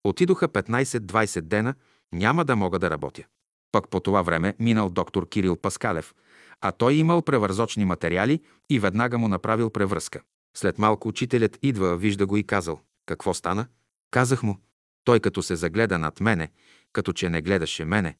«Отидоха 0.04 0.48
15-20 0.48 1.40
дена, 1.40 1.74
няма 2.12 2.44
да 2.44 2.56
мога 2.56 2.78
да 2.78 2.90
работя». 2.90 3.24
Пък 3.72 3.88
по 3.88 4.00
това 4.00 4.22
време 4.22 4.54
минал 4.58 4.90
доктор 4.90 5.28
Кирил 5.28 5.56
Паскалев, 5.56 6.14
а 6.60 6.72
той 6.72 6.94
имал 6.94 7.22
превързочни 7.22 7.84
материали 7.84 8.40
и 8.70 8.78
веднага 8.78 9.18
му 9.18 9.28
направил 9.28 9.70
превръзка. 9.70 10.20
След 10.56 10.78
малко 10.78 11.08
учителят 11.08 11.58
идва, 11.62 11.96
вижда 11.96 12.26
го 12.26 12.36
и 12.36 12.44
казал 12.44 12.80
«Какво 13.06 13.34
стана?» 13.34 13.66
Казах 14.10 14.42
му. 14.42 14.60
Той 15.04 15.20
като 15.20 15.42
се 15.42 15.56
загледа 15.56 15.98
над 15.98 16.20
мене, 16.20 16.50
като 16.92 17.12
че 17.12 17.30
не 17.30 17.42
гледаше 17.42 17.84
мене, 17.84 18.16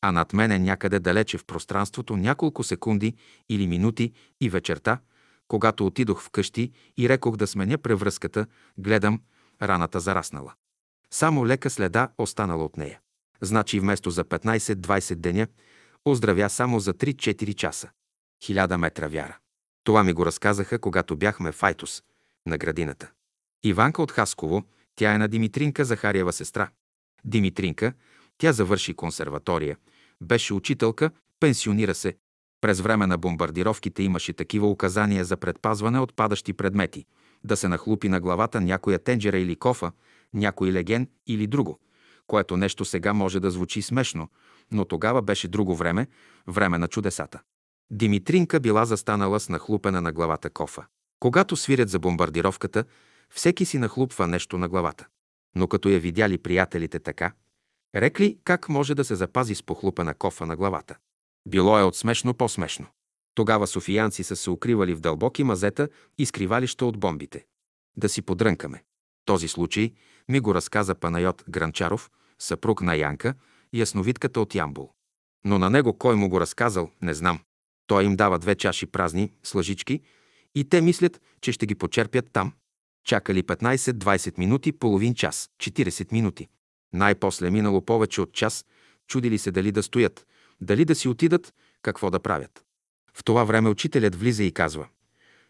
а 0.00 0.12
над 0.12 0.32
мене 0.32 0.58
някъде 0.58 0.98
далече 0.98 1.38
в 1.38 1.44
пространството 1.44 2.16
няколко 2.16 2.62
секунди 2.62 3.14
или 3.48 3.66
минути 3.66 4.12
и 4.40 4.50
вечерта, 4.50 4.98
когато 5.48 5.86
отидох 5.86 6.22
вкъщи 6.22 6.72
и 6.98 7.08
рекох 7.08 7.36
да 7.36 7.46
сменя 7.46 7.78
превръзката, 7.78 8.46
гледам, 8.78 9.20
раната 9.62 10.00
зараснала. 10.00 10.52
Само 11.10 11.46
лека 11.46 11.70
следа 11.70 12.08
останала 12.18 12.64
от 12.64 12.76
нея. 12.76 13.00
Значи 13.40 13.80
вместо 13.80 14.10
за 14.10 14.24
15-20 14.24 15.14
деня, 15.14 15.46
оздравя 16.04 16.50
само 16.50 16.80
за 16.80 16.94
3-4 16.94 17.54
часа. 17.54 17.90
Хиляда 18.44 18.78
метра 18.78 19.08
вяра. 19.08 19.38
Това 19.84 20.04
ми 20.04 20.12
го 20.12 20.26
разказаха, 20.26 20.78
когато 20.78 21.16
бяхме 21.16 21.52
в 21.52 21.62
Айтос, 21.62 22.02
на 22.46 22.58
градината. 22.58 23.10
Иванка 23.64 24.02
от 24.02 24.12
Хасково, 24.12 24.64
тя 24.96 25.14
е 25.14 25.18
на 25.18 25.28
Димитринка 25.28 25.84
Захариева 25.84 26.32
сестра. 26.32 26.68
Димитринка, 27.24 27.92
тя 28.38 28.52
завърши 28.52 28.94
консерватория, 28.94 29.76
беше 30.20 30.54
учителка, 30.54 31.10
пенсионира 31.40 31.94
се. 31.94 32.16
През 32.60 32.80
време 32.80 33.06
на 33.06 33.18
бомбардировките 33.18 34.02
имаше 34.02 34.32
такива 34.32 34.70
указания 34.70 35.24
за 35.24 35.36
предпазване 35.36 36.00
от 36.00 36.16
падащи 36.16 36.52
предмети, 36.52 37.06
да 37.44 37.56
се 37.56 37.68
нахлупи 37.68 38.08
на 38.08 38.20
главата 38.20 38.60
някоя 38.60 38.98
тенджера 38.98 39.38
или 39.38 39.56
кофа, 39.56 39.92
някой 40.34 40.72
леген 40.72 41.08
или 41.26 41.46
друго, 41.46 41.80
което 42.26 42.56
нещо 42.56 42.84
сега 42.84 43.12
може 43.12 43.40
да 43.40 43.50
звучи 43.50 43.82
смешно, 43.82 44.28
но 44.74 44.84
тогава 44.84 45.22
беше 45.22 45.48
друго 45.48 45.76
време, 45.76 46.06
време 46.46 46.78
на 46.78 46.88
чудесата. 46.88 47.40
Димитринка 47.90 48.60
била 48.60 48.84
застанала 48.84 49.40
с 49.40 49.48
нахлупена 49.48 50.00
на 50.00 50.12
главата 50.12 50.50
кофа. 50.50 50.86
Когато 51.20 51.56
свирят 51.56 51.88
за 51.88 51.98
бомбардировката, 51.98 52.84
всеки 53.30 53.64
си 53.64 53.78
нахлупва 53.78 54.26
нещо 54.26 54.58
на 54.58 54.68
главата. 54.68 55.06
Но 55.56 55.68
като 55.68 55.88
я 55.88 56.00
видяли 56.00 56.38
приятелите 56.38 56.98
така, 56.98 57.32
рекли 57.94 58.38
как 58.44 58.68
може 58.68 58.94
да 58.94 59.04
се 59.04 59.14
запази 59.14 59.54
с 59.54 59.62
похлупена 59.62 60.14
кофа 60.14 60.46
на 60.46 60.56
главата. 60.56 60.96
Било 61.48 61.78
е 61.78 61.82
от 61.82 61.96
смешно 61.96 62.34
по-смешно. 62.34 62.86
Тогава 63.34 63.66
софиянци 63.66 64.24
са 64.24 64.36
се 64.36 64.50
укривали 64.50 64.94
в 64.94 65.00
дълбоки 65.00 65.44
мазета 65.44 65.88
и 66.18 66.26
скривалища 66.26 66.86
от 66.86 66.98
бомбите. 66.98 67.44
Да 67.96 68.08
си 68.08 68.22
подрънкаме. 68.22 68.84
Този 69.24 69.48
случай 69.48 69.92
ми 70.28 70.40
го 70.40 70.54
разказа 70.54 70.94
Панайот 70.94 71.44
Гранчаров, 71.48 72.10
съпруг 72.38 72.82
на 72.82 72.94
Янка, 72.94 73.34
ясновидката 73.78 74.40
от 74.40 74.54
Ямбул. 74.54 74.90
Но 75.44 75.58
на 75.58 75.70
него 75.70 75.98
кой 75.98 76.16
му 76.16 76.28
го 76.28 76.40
разказал, 76.40 76.90
не 77.02 77.14
знам. 77.14 77.40
Той 77.86 78.04
им 78.04 78.16
дава 78.16 78.38
две 78.38 78.54
чаши 78.54 78.86
празни, 78.86 79.32
с 79.42 79.54
лъжички, 79.54 80.00
и 80.54 80.68
те 80.68 80.80
мислят, 80.80 81.20
че 81.40 81.52
ще 81.52 81.66
ги 81.66 81.74
почерпят 81.74 82.30
там. 82.32 82.52
Чакали 83.04 83.42
15-20 83.42 84.38
минути, 84.38 84.72
половин 84.72 85.14
час, 85.14 85.50
40 85.62 86.12
минути. 86.12 86.48
Най-после 86.92 87.50
минало 87.50 87.84
повече 87.84 88.20
от 88.20 88.32
час, 88.32 88.64
чудили 89.06 89.38
се 89.38 89.50
дали 89.50 89.72
да 89.72 89.82
стоят, 89.82 90.26
дали 90.60 90.84
да 90.84 90.94
си 90.94 91.08
отидат, 91.08 91.54
какво 91.82 92.10
да 92.10 92.20
правят. 92.20 92.64
В 93.14 93.24
това 93.24 93.44
време 93.44 93.68
учителят 93.68 94.14
влиза 94.14 94.44
и 94.44 94.52
казва 94.52 94.88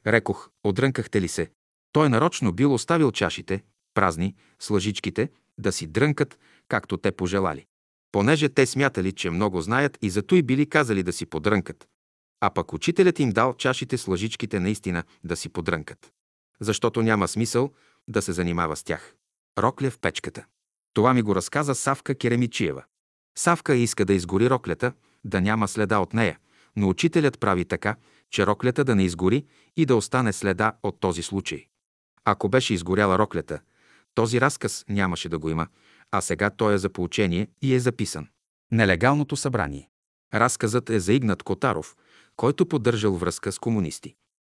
Рекох, 0.06 0.50
отдрънкахте 0.64 1.20
ли 1.20 1.28
се? 1.28 1.50
Той 1.92 2.08
нарочно 2.08 2.52
бил 2.52 2.74
оставил 2.74 3.12
чашите, 3.12 3.62
празни, 3.94 4.34
с 4.58 4.70
лъжичките, 4.70 5.30
да 5.58 5.72
си 5.72 5.86
дрънкат, 5.86 6.38
както 6.68 6.96
те 6.96 7.12
пожелали. 7.12 7.66
Понеже 8.14 8.48
те 8.48 8.66
смятали, 8.66 9.12
че 9.12 9.30
много 9.30 9.60
знаят 9.60 9.98
и 10.02 10.10
зато 10.10 10.34
и 10.34 10.42
били 10.42 10.68
казали 10.68 11.02
да 11.02 11.12
си 11.12 11.26
подрънкат. 11.26 11.88
А 12.40 12.50
пък 12.50 12.72
учителят 12.72 13.18
им 13.18 13.30
дал 13.30 13.54
чашите 13.54 13.98
с 13.98 14.08
лъжичките 14.08 14.60
наистина 14.60 15.04
да 15.24 15.36
си 15.36 15.48
подрънкат. 15.48 16.12
Защото 16.60 17.02
няма 17.02 17.28
смисъл 17.28 17.70
да 18.08 18.22
се 18.22 18.32
занимава 18.32 18.76
с 18.76 18.82
тях. 18.82 19.14
Рокля 19.58 19.90
в 19.90 19.98
печката. 19.98 20.44
Това 20.92 21.14
ми 21.14 21.22
го 21.22 21.34
разказа 21.34 21.74
Савка 21.74 22.14
Керемичиева. 22.14 22.84
Савка 23.38 23.74
иска 23.74 24.04
да 24.04 24.14
изгори 24.14 24.50
роклята, 24.50 24.92
да 25.24 25.40
няма 25.40 25.68
следа 25.68 25.98
от 25.98 26.14
нея, 26.14 26.38
но 26.76 26.88
учителят 26.88 27.40
прави 27.40 27.64
така, 27.64 27.96
че 28.30 28.46
роклята 28.46 28.84
да 28.84 28.94
не 28.94 29.04
изгори 29.04 29.44
и 29.76 29.86
да 29.86 29.96
остане 29.96 30.32
следа 30.32 30.72
от 30.82 31.00
този 31.00 31.22
случай. 31.22 31.66
Ако 32.24 32.48
беше 32.48 32.74
изгоряла 32.74 33.18
роклята, 33.18 33.60
този 34.14 34.40
разказ 34.40 34.84
нямаше 34.88 35.28
да 35.28 35.38
го 35.38 35.50
има, 35.50 35.66
а 36.16 36.20
сега 36.20 36.50
той 36.50 36.74
е 36.74 36.78
за 36.78 36.88
поучение 36.88 37.48
и 37.62 37.74
е 37.74 37.80
записан. 37.80 38.28
Нелегалното 38.72 39.36
събрание. 39.36 39.88
Разказът 40.34 40.90
е 40.90 41.00
за 41.00 41.12
Игнат 41.12 41.42
Котаров, 41.42 41.96
който 42.36 42.66
поддържал 42.66 43.14
връзка 43.14 43.52
с 43.52 43.58
комунисти. 43.58 44.14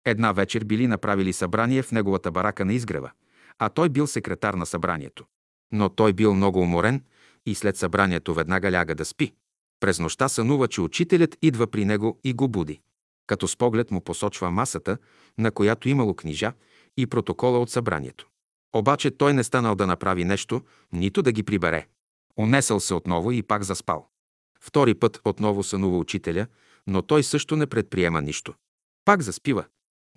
Една 0.06 0.32
вечер 0.32 0.64
били 0.64 0.88
направили 0.88 1.34
събрание 1.34 1.82
в 1.82 1.92
неговата 1.92 2.32
барака 2.32 2.66
на 2.66 2.74
изгрева, 2.74 3.11
а 3.59 3.69
той 3.69 3.90
бил 3.90 4.08
секретар 4.08 4.53
на 4.53 4.66
събранието. 4.66 5.25
Но 5.72 5.90
той 5.90 6.14
бил 6.14 6.34
много 6.34 6.59
уморен 6.59 7.03
и 7.45 7.56
след 7.56 7.77
събранието 7.77 8.34
веднага 8.34 8.72
ляга 8.72 8.95
да 8.95 9.06
спи. 9.06 9.34
През 9.80 10.00
нощта 10.00 10.30
сънува, 10.30 10.67
че 10.67 10.82
учителят 10.82 11.38
идва 11.42 11.67
при 11.67 11.85
него 11.85 12.19
и 12.24 12.34
го 12.34 12.48
буди. 12.48 12.82
Като 13.27 13.48
с 13.48 13.58
поглед 13.58 13.92
му 13.92 14.01
посочва 14.01 14.51
масата, 14.51 14.98
на 15.38 15.51
която 15.51 15.90
имало 15.90 16.16
книжа 16.16 16.53
и 16.98 17.08
протокола 17.08 17.59
от 17.59 17.69
събранието. 17.69 18.27
Обаче 18.75 19.11
той 19.11 19.33
не 19.33 19.43
станал 19.43 19.75
да 19.75 19.87
направи 19.87 20.25
нещо, 20.25 20.61
нито 20.93 21.21
да 21.21 21.31
ги 21.31 21.43
прибере. 21.43 21.87
Унесъл 22.37 22.79
се 22.79 22.93
отново 22.93 23.31
и 23.31 23.43
пак 23.43 23.63
заспал. 23.63 24.09
Втори 24.59 24.93
път 24.93 25.21
отново 25.25 25.63
сънува 25.63 25.97
учителя, 25.97 26.47
но 26.87 27.01
той 27.01 27.23
също 27.23 27.55
не 27.55 27.67
предприема 27.67 28.21
нищо. 28.21 28.53
Пак 29.05 29.21
заспива. 29.21 29.65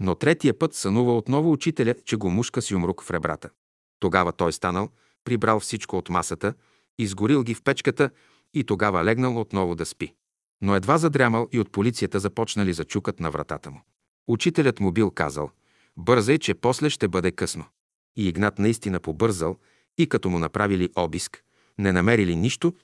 Но 0.00 0.14
третия 0.14 0.58
път 0.58 0.74
сънува 0.74 1.16
отново 1.16 1.52
учителя, 1.52 1.94
че 2.04 2.16
го 2.16 2.30
мушка 2.30 2.62
с 2.62 2.70
юмрук 2.70 3.02
в 3.02 3.10
ребрата. 3.10 3.50
Тогава 4.00 4.32
той 4.32 4.52
станал, 4.52 4.88
прибрал 5.24 5.60
всичко 5.60 5.98
от 5.98 6.08
масата, 6.08 6.54
изгорил 6.98 7.42
ги 7.42 7.54
в 7.54 7.62
печката 7.62 8.10
и 8.54 8.64
тогава 8.64 9.04
легнал 9.04 9.40
отново 9.40 9.74
да 9.74 9.86
спи. 9.86 10.14
Но 10.60 10.74
едва 10.74 10.98
задрямал 10.98 11.48
и 11.52 11.60
от 11.60 11.72
полицията 11.72 12.20
започнали 12.20 12.72
зачукат 12.72 13.20
на 13.20 13.30
вратата 13.30 13.70
му. 13.70 13.82
Учителят 14.28 14.80
му 14.80 14.92
бил 14.92 15.10
казал, 15.10 15.50
бързай, 15.96 16.38
че 16.38 16.54
после 16.54 16.90
ще 16.90 17.08
бъде 17.08 17.32
късно. 17.32 17.64
И 18.18 18.28
Игнат 18.28 18.58
наистина 18.58 19.00
побързал 19.00 19.56
и 19.98 20.08
като 20.08 20.30
му 20.30 20.38
направили 20.38 20.90
обиск, 20.96 21.44
не 21.78 21.92
намерили 21.92 22.36
нищо 22.36 22.74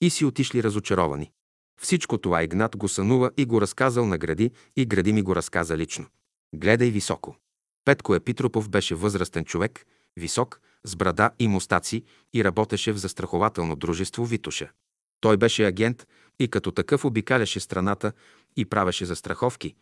и 0.00 0.10
си 0.10 0.24
отишли 0.24 0.62
разочаровани. 0.62 1.32
Всичко 1.80 2.18
това 2.18 2.42
Игнат 2.42 2.76
го 2.76 2.88
сънува 2.88 3.30
и 3.36 3.44
го 3.44 3.60
разказал 3.60 4.06
на 4.06 4.18
Гради 4.18 4.50
и 4.76 4.86
Гради 4.86 5.12
ми 5.12 5.22
го 5.22 5.36
разказа 5.36 5.76
лично. 5.76 6.06
Гледай 6.54 6.90
високо. 6.90 7.36
Петко 7.84 8.14
Епитропов 8.14 8.68
беше 8.68 8.94
възрастен 8.94 9.44
човек, 9.44 9.86
висок, 10.16 10.60
с 10.84 10.96
брада 10.96 11.30
и 11.38 11.48
мустаци 11.48 12.04
и 12.34 12.44
работеше 12.44 12.92
в 12.92 12.98
застрахователно 12.98 13.76
дружество 13.76 14.24
Витуша. 14.24 14.70
Той 15.20 15.36
беше 15.36 15.64
агент 15.64 16.06
и 16.38 16.48
като 16.48 16.70
такъв 16.70 17.04
обикаляше 17.04 17.60
страната 17.60 18.12
и 18.56 18.64
правеше 18.64 19.04
застраховки, 19.04 19.74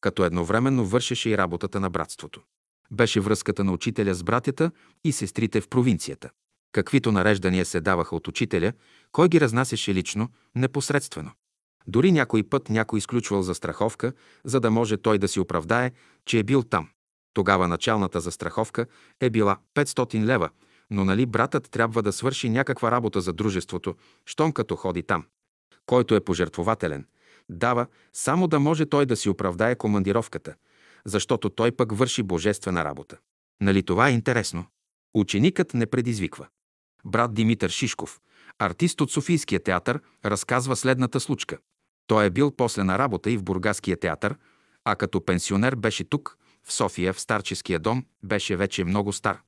като 0.00 0.24
едновременно 0.24 0.84
вършеше 0.84 1.30
и 1.30 1.38
работата 1.38 1.80
на 1.80 1.90
братството. 1.90 2.42
Беше 2.92 3.20
връзката 3.20 3.64
на 3.64 3.72
учителя 3.72 4.14
с 4.14 4.22
братята 4.22 4.70
и 5.04 5.12
сестрите 5.12 5.60
в 5.60 5.68
провинцията. 5.68 6.30
Каквито 6.72 7.12
нареждания 7.12 7.64
се 7.64 7.80
даваха 7.80 8.16
от 8.16 8.28
учителя, 8.28 8.72
кой 9.12 9.28
ги 9.28 9.40
разнасяше 9.40 9.94
лично, 9.94 10.28
непосредствено. 10.54 11.30
Дори 11.86 12.12
някой 12.12 12.42
път 12.42 12.70
някой 12.70 12.98
изключвал 12.98 13.42
застраховка, 13.42 14.12
за 14.44 14.60
да 14.60 14.70
може 14.70 14.96
той 14.96 15.18
да 15.18 15.28
си 15.28 15.40
оправдае, 15.40 15.90
че 16.24 16.38
е 16.38 16.42
бил 16.42 16.62
там. 16.62 16.88
Тогава 17.34 17.68
началната 17.68 18.20
застраховка 18.20 18.86
е 19.20 19.30
била 19.30 19.58
500 19.74 20.24
лева, 20.24 20.50
но 20.90 21.04
нали 21.04 21.26
братът 21.26 21.70
трябва 21.70 22.02
да 22.02 22.12
свърши 22.12 22.48
някаква 22.48 22.90
работа 22.90 23.20
за 23.20 23.32
дружеството, 23.32 23.94
щом 24.26 24.52
като 24.52 24.76
ходи 24.76 25.02
там. 25.02 25.26
Който 25.86 26.14
е 26.14 26.20
пожертвователен, 26.20 27.06
дава 27.48 27.86
само 28.12 28.48
да 28.48 28.60
може 28.60 28.86
той 28.86 29.06
да 29.06 29.16
си 29.16 29.28
оправдае 29.28 29.74
командировката, 29.74 30.54
защото 31.06 31.50
той 31.50 31.72
пък 31.72 31.96
върши 31.96 32.22
божествена 32.22 32.84
работа. 32.84 33.16
Нали 33.60 33.82
това 33.82 34.08
е 34.08 34.12
интересно? 34.12 34.66
Ученикът 35.14 35.74
не 35.74 35.86
предизвиква. 35.86 36.46
Брат 37.04 37.34
Димитър 37.34 37.70
Шишков, 37.70 38.20
артист 38.58 39.00
от 39.00 39.10
Софийския 39.10 39.62
театър, 39.62 40.00
разказва 40.24 40.76
следната 40.76 41.20
случка. 41.20 41.58
Той 42.06 42.26
е 42.26 42.30
бил 42.30 42.50
после 42.50 42.84
на 42.84 42.98
работа 42.98 43.30
и 43.30 43.36
в 43.36 43.42
Бургаския 43.42 43.96
театър, 43.96 44.36
а 44.84 44.96
като 44.96 45.24
пенсионер 45.24 45.74
беше 45.74 46.04
тук, 46.04 46.36
в 46.64 46.72
София, 46.72 47.12
в 47.12 47.20
старческия 47.20 47.78
дом, 47.78 48.04
беше 48.22 48.56
вече 48.56 48.84
много 48.84 49.12
стар. 49.12 49.40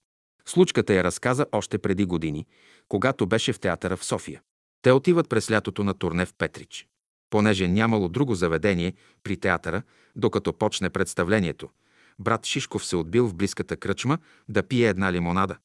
Случката 0.47 0.94
я 0.94 1.05
разказа 1.05 1.47
още 1.52 1.78
преди 1.78 2.05
години, 2.05 2.47
когато 2.89 3.26
беше 3.26 3.52
в 3.52 3.60
театъра 3.60 3.97
в 3.97 4.05
София. 4.05 4.42
Те 4.82 4.92
отиват 4.92 5.28
през 5.28 5.50
лятото 5.50 5.84
на 5.84 5.94
турне 5.94 6.26
в 6.26 6.34
Петрич. 6.39 6.86
Понеже 7.33 7.69
нямало 7.69 8.09
друго 8.09 8.35
заведение 8.35 8.93
при 9.23 9.36
театъра, 9.36 9.83
докато 10.17 10.52
почне 10.52 10.91
представлението, 10.91 11.69
брат 12.19 12.47
Шишков 12.47 12.86
се 12.86 12.97
отбил 12.97 13.28
в 13.28 13.35
близката 13.35 13.77
кръчма 13.77 14.19
да 14.49 14.62
пие 14.62 14.89
една 14.89 15.12
лимонада. 15.12 15.57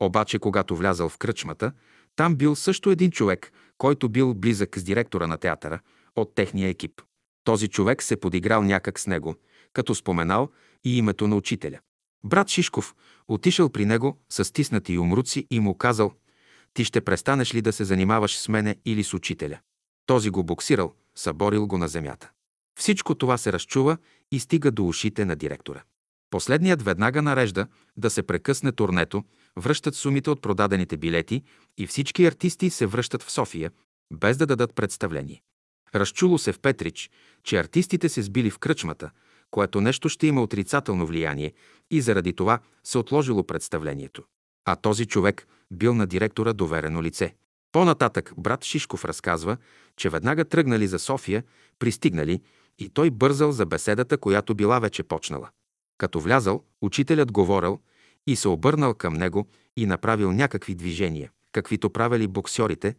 Обаче, 0.00 0.38
когато 0.38 0.76
влязал 0.76 1.08
в 1.08 1.18
кръчмата, 1.18 1.72
там 2.16 2.36
бил 2.36 2.56
също 2.56 2.90
един 2.90 3.10
човек, 3.10 3.52
който 3.78 4.08
бил 4.08 4.34
близък 4.34 4.78
с 4.78 4.84
директора 4.84 5.26
на 5.26 5.38
театъра 5.38 5.80
от 6.16 6.34
техния 6.34 6.68
екип. 6.68 7.02
Този 7.44 7.68
човек 7.68 8.02
се 8.02 8.20
подиграл 8.20 8.62
някак 8.62 8.98
с 8.98 9.06
него, 9.06 9.34
като 9.72 9.94
споменал 9.94 10.50
и 10.84 10.98
името 10.98 11.28
на 11.28 11.36
учителя. 11.36 11.78
Брат 12.24 12.48
Шишков 12.48 12.94
отишъл 13.28 13.68
при 13.68 13.84
него 13.84 14.18
с 14.28 14.44
стиснати 14.44 14.98
умруци 14.98 15.46
и 15.50 15.60
му 15.60 15.74
казал 15.78 16.12
«Ти 16.74 16.84
ще 16.84 17.00
престанеш 17.00 17.54
ли 17.54 17.62
да 17.62 17.72
се 17.72 17.84
занимаваш 17.84 18.38
с 18.38 18.48
мене 18.48 18.76
или 18.84 19.04
с 19.04 19.14
учителя?» 19.14 19.58
Този 20.06 20.30
го 20.30 20.44
боксирал, 20.44 20.94
съборил 21.14 21.66
го 21.66 21.78
на 21.78 21.88
земята. 21.88 22.30
Всичко 22.78 23.14
това 23.14 23.38
се 23.38 23.52
разчува 23.52 23.96
и 24.32 24.40
стига 24.40 24.70
до 24.70 24.88
ушите 24.88 25.24
на 25.24 25.36
директора. 25.36 25.82
Последният 26.30 26.82
веднага 26.82 27.22
нарежда 27.22 27.66
да 27.96 28.10
се 28.10 28.22
прекъсне 28.22 28.72
турнето, 28.72 29.24
връщат 29.56 29.94
сумите 29.94 30.30
от 30.30 30.42
продадените 30.42 30.96
билети 30.96 31.42
и 31.78 31.86
всички 31.86 32.26
артисти 32.26 32.70
се 32.70 32.86
връщат 32.86 33.22
в 33.22 33.30
София, 33.30 33.70
без 34.12 34.36
да 34.36 34.46
дадат 34.46 34.74
представление. 34.74 35.42
Разчуло 35.94 36.38
се 36.38 36.52
в 36.52 36.60
Петрич, 36.60 37.10
че 37.42 37.58
артистите 37.58 38.08
се 38.08 38.22
сбили 38.22 38.50
в 38.50 38.58
кръчмата, 38.58 39.10
което 39.50 39.80
нещо 39.80 40.08
ще 40.08 40.26
има 40.26 40.42
отрицателно 40.42 41.06
влияние 41.06 41.52
и 41.90 42.00
заради 42.00 42.32
това 42.32 42.58
се 42.84 42.98
отложило 42.98 43.46
представлението. 43.46 44.22
А 44.64 44.76
този 44.76 45.06
човек 45.06 45.46
бил 45.70 45.94
на 45.94 46.06
директора 46.06 46.52
доверено 46.52 47.02
лице. 47.02 47.34
По-нататък 47.74 48.32
брат 48.36 48.64
Шишков 48.64 49.04
разказва, 49.04 49.56
че 49.96 50.08
веднага 50.08 50.44
тръгнали 50.44 50.86
за 50.86 50.98
София, 50.98 51.44
пристигнали 51.78 52.40
и 52.78 52.88
той 52.88 53.10
бързал 53.10 53.52
за 53.52 53.66
беседата, 53.66 54.18
която 54.18 54.54
била 54.54 54.78
вече 54.78 55.02
почнала. 55.02 55.50
Като 55.98 56.20
влязал, 56.20 56.64
учителят 56.80 57.32
говорил 57.32 57.80
и 58.26 58.36
се 58.36 58.48
обърнал 58.48 58.94
към 58.94 59.14
него 59.14 59.46
и 59.76 59.86
направил 59.86 60.32
някакви 60.32 60.74
движения, 60.74 61.30
каквито 61.52 61.90
правили 61.90 62.26
боксьорите, 62.26 62.94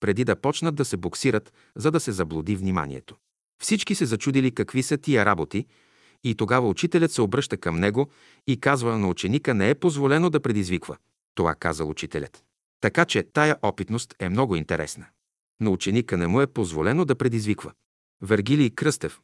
преди 0.00 0.24
да 0.24 0.36
почнат 0.36 0.74
да 0.74 0.84
се 0.84 0.96
боксират, 0.96 1.52
за 1.76 1.90
да 1.90 2.00
се 2.00 2.12
заблуди 2.12 2.56
вниманието. 2.56 3.16
Всички 3.62 3.94
се 3.94 4.06
зачудили 4.06 4.50
какви 4.50 4.82
са 4.82 4.98
тия 4.98 5.24
работи 5.24 5.66
и 6.24 6.34
тогава 6.34 6.68
учителят 6.68 7.12
се 7.12 7.22
обръща 7.22 7.56
към 7.56 7.80
него 7.80 8.08
и 8.46 8.60
казва 8.60 8.98
на 8.98 9.08
ученика 9.08 9.54
не 9.54 9.70
е 9.70 9.74
позволено 9.74 10.30
да 10.30 10.40
предизвиква. 10.40 10.96
Това 11.34 11.54
казал 11.54 11.88
учителят. 11.88 12.44
Така 12.84 13.04
че 13.04 13.22
тая 13.22 13.56
опитност 13.62 14.14
е 14.18 14.28
много 14.28 14.56
интересна. 14.56 15.06
На 15.60 15.70
ученика 15.70 16.16
не 16.16 16.26
му 16.26 16.40
е 16.40 16.46
позволено 16.46 17.04
да 17.04 17.14
предизвиква. 17.14 17.72
Вергилий 18.22 18.70
Кръстев, 18.70 19.20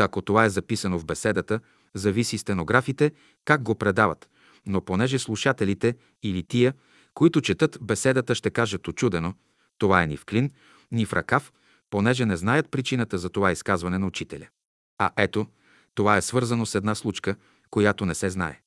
ако 0.00 0.22
това 0.22 0.44
е 0.44 0.50
записано 0.50 0.98
в 0.98 1.04
беседата, 1.04 1.60
зависи 1.94 2.38
стенографите 2.38 3.12
как 3.44 3.62
го 3.62 3.74
предават, 3.74 4.28
но 4.66 4.80
понеже 4.80 5.18
слушателите 5.18 5.96
или 6.22 6.42
тия, 6.42 6.74
които 7.14 7.40
четат 7.40 7.78
беседата, 7.82 8.34
ще 8.34 8.50
кажат 8.50 8.88
очудено, 8.88 9.34
това 9.78 10.02
е 10.02 10.06
ни 10.06 10.16
в 10.16 10.24
клин, 10.24 10.50
ни 10.92 11.06
в 11.06 11.12
ръкав, 11.12 11.52
понеже 11.90 12.26
не 12.26 12.36
знаят 12.36 12.70
причината 12.70 13.18
за 13.18 13.30
това 13.30 13.52
изказване 13.52 13.98
на 13.98 14.06
учителя. 14.06 14.46
А 14.98 15.10
ето, 15.16 15.46
това 15.94 16.16
е 16.16 16.22
свързано 16.22 16.66
с 16.66 16.74
една 16.74 16.94
случка, 16.94 17.36
която 17.70 18.06
не 18.06 18.14
се 18.14 18.30
знае. 18.30 18.60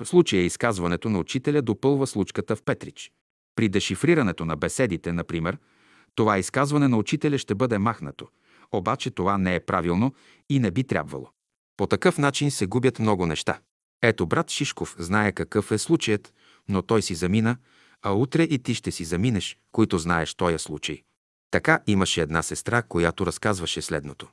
В 0.00 0.06
случая 0.06 0.44
изказването 0.44 1.08
на 1.08 1.18
учителя 1.18 1.62
допълва 1.62 2.06
случката 2.06 2.56
в 2.56 2.62
Петрич. 2.62 3.12
При 3.60 3.68
дешифрирането 3.68 4.44
на 4.44 4.56
беседите, 4.56 5.12
например, 5.12 5.58
това 6.14 6.38
изказване 6.38 6.88
на 6.88 6.96
учителя 6.96 7.38
ще 7.38 7.54
бъде 7.54 7.78
махнато, 7.78 8.28
обаче 8.72 9.10
това 9.10 9.38
не 9.38 9.54
е 9.54 9.60
правилно 9.60 10.14
и 10.48 10.58
не 10.58 10.70
би 10.70 10.84
трябвало. 10.84 11.28
По 11.76 11.86
такъв 11.86 12.18
начин 12.18 12.50
се 12.50 12.66
губят 12.66 12.98
много 12.98 13.26
неща. 13.26 13.60
Ето 14.02 14.26
брат 14.26 14.50
Шишков 14.50 14.96
знае 14.98 15.32
какъв 15.32 15.72
е 15.72 15.78
случаят, 15.78 16.34
но 16.68 16.82
той 16.82 17.02
си 17.02 17.14
замина, 17.14 17.56
а 18.02 18.12
утре 18.12 18.42
и 18.42 18.58
ти 18.58 18.74
ще 18.74 18.90
си 18.90 19.04
заминеш, 19.04 19.58
които 19.72 19.98
знаеш 19.98 20.34
този 20.34 20.58
случай. 20.58 21.02
Така 21.50 21.80
имаше 21.86 22.22
една 22.22 22.42
сестра, 22.42 22.82
която 22.82 23.26
разказваше 23.26 23.82
следното. 23.82 24.28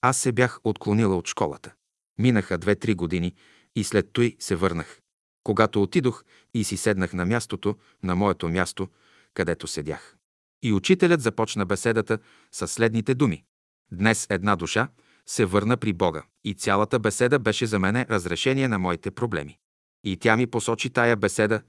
Аз 0.00 0.18
се 0.18 0.32
бях 0.32 0.60
отклонила 0.64 1.16
от 1.16 1.28
школата. 1.28 1.72
Минаха 2.18 2.58
две-три 2.58 2.94
години 2.94 3.34
и 3.76 3.84
след 3.84 4.12
той 4.12 4.36
се 4.38 4.56
върнах. 4.56 5.00
Когато 5.44 5.82
отидох 5.82 6.24
и 6.54 6.64
си 6.64 6.76
седнах 6.76 7.12
на 7.12 7.26
мястото, 7.26 7.76
на 8.02 8.16
моето 8.16 8.48
място, 8.48 8.88
където 9.34 9.66
седях. 9.66 10.16
И 10.62 10.72
учителят 10.72 11.20
започна 11.20 11.66
беседата 11.66 12.18
с 12.52 12.68
следните 12.68 13.14
думи. 13.14 13.44
Днес 13.92 14.26
една 14.30 14.56
душа 14.56 14.88
се 15.26 15.44
върна 15.44 15.76
при 15.76 15.92
Бога 15.92 16.22
и 16.44 16.54
цялата 16.54 16.98
беседа 16.98 17.38
беше 17.38 17.66
за 17.66 17.78
мене 17.78 18.06
разрешение 18.10 18.68
на 18.68 18.78
моите 18.78 19.10
проблеми. 19.10 19.58
И 20.04 20.16
тя 20.16 20.36
ми 20.36 20.46
посочи 20.46 20.90
тая 20.90 21.16
беседа 21.16 21.62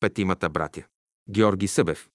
петимата 0.00 0.48
братя. 0.48 0.82
Георги 1.30 1.68
Събев. 1.68 2.08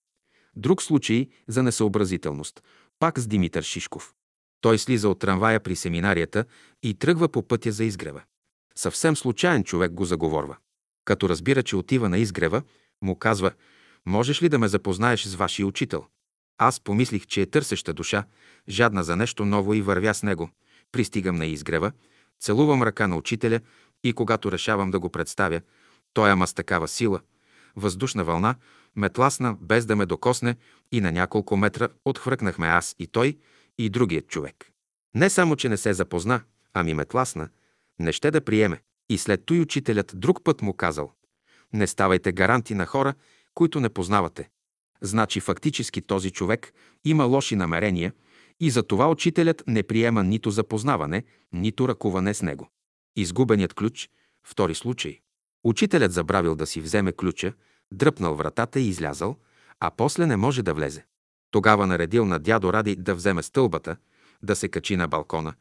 Друг 0.56 0.82
случай 0.82 1.28
за 1.48 1.64
несъобразителност. 1.64 2.64
Пак 3.00 3.20
с 3.20 3.28
Димитър 3.28 3.64
Шишков. 3.64 4.14
Той 4.62 4.78
слиза 4.80 5.10
от 5.10 5.20
трамвая 5.20 5.60
при 5.60 5.76
семинарията 5.76 6.46
и 6.84 6.94
тръгва 6.94 7.30
по 7.30 7.48
пътя 7.48 7.72
за 7.72 7.84
изгрева. 7.84 8.24
Съвсем 8.76 9.16
случайен 9.16 9.64
човек 9.64 9.92
го 9.92 10.06
заговорва. 10.06 10.58
Като 11.06 11.30
разбира, 11.30 11.64
че 11.64 11.76
отива 11.76 12.10
на 12.10 12.18
изгрева, 12.18 12.62
му 13.02 13.16
казва 13.16 13.52
«Можеш 14.06 14.42
ли 14.42 14.50
да 14.50 14.60
ме 14.60 14.68
запознаеш 14.68 15.24
с 15.24 15.36
вашия 15.36 15.68
учител?» 15.68 16.06
Аз 16.58 16.80
помислих, 16.80 17.26
че 17.26 17.42
е 17.42 17.46
търсеща 17.46 17.94
душа, 17.94 18.24
жадна 18.70 19.04
за 19.04 19.16
нещо 19.16 19.46
ново 19.46 19.74
и 19.74 19.82
вървя 19.82 20.14
с 20.14 20.24
него. 20.24 20.50
Пристигам 20.92 21.36
на 21.36 21.46
изгрева, 21.46 21.92
целувам 22.40 22.84
ръка 22.84 23.08
на 23.08 23.18
учителя 23.18 23.60
и 24.04 24.14
когато 24.14 24.52
решавам 24.52 24.92
да 24.92 25.00
го 25.00 25.10
представя, 25.10 25.62
той 26.14 26.32
ама 26.32 26.48
с 26.48 26.54
такава 26.54 26.88
сила, 26.88 27.20
въздушна 27.76 28.24
вълна, 28.24 28.56
ме 28.96 29.10
тласна, 29.10 29.58
без 29.62 29.86
да 29.86 29.96
ме 29.96 30.06
докосне 30.06 30.56
и 30.92 31.02
на 31.02 31.12
няколко 31.12 31.58
метра 31.58 31.88
отхвъркнахме 32.06 32.68
аз 32.68 32.96
и 33.00 33.08
той 33.08 33.38
и 33.78 33.90
другият 33.90 34.28
човек. 34.28 34.72
Не 35.16 35.30
само, 35.30 35.56
че 35.56 35.70
не 35.70 35.78
се 35.78 35.94
запозна, 35.94 36.42
ами 36.74 36.94
ме 36.94 37.06
тласна, 37.06 37.50
не 38.00 38.12
ще 38.12 38.32
да 38.32 38.42
приеме. 38.42 38.80
И 39.10 39.18
след 39.18 39.46
той 39.46 39.60
учителят 39.60 40.12
друг 40.16 40.44
път 40.44 40.62
му 40.62 40.74
казал, 40.74 41.14
не 41.74 41.88
ставайте 41.88 42.32
гаранти 42.32 42.74
на 42.74 42.86
хора, 42.86 43.14
които 43.54 43.80
не 43.80 43.90
познавате. 43.90 44.50
Значи 45.02 45.40
фактически 45.40 46.02
този 46.02 46.32
човек 46.32 46.74
има 47.06 47.24
лоши 47.24 47.56
намерения 47.56 48.14
и 48.60 48.70
за 48.70 48.84
това 48.84 49.10
учителят 49.10 49.64
не 49.68 49.84
приема 49.84 50.24
нито 50.24 50.52
запознаване, 50.52 51.24
нито 51.54 51.88
ръкуване 51.88 52.34
с 52.34 52.42
него. 52.42 52.70
Изгубеният 53.16 53.74
ключ– 53.74 54.10
втори 54.48 54.76
случай. 54.76 55.20
Учителят 55.64 56.12
забравил 56.12 56.56
да 56.56 56.68
си 56.68 56.82
вземе 56.82 57.12
ключа, 57.12 57.54
дръпнал 57.92 58.36
вратата 58.36 58.80
и 58.80 58.88
излязал, 58.88 59.38
а 59.80 59.92
после 59.98 60.26
не 60.26 60.38
може 60.38 60.64
да 60.64 60.74
влезе. 60.74 61.06
Тогава 61.52 61.88
наредил 61.88 62.26
на 62.26 62.40
дядо 62.40 62.74
Ради 62.74 62.96
да 62.96 63.16
вземе 63.16 63.44
стълбата, 63.44 63.98
да 64.44 64.56
се 64.56 64.68
качи 64.70 64.96
на 64.96 65.08
балкона, 65.08 65.54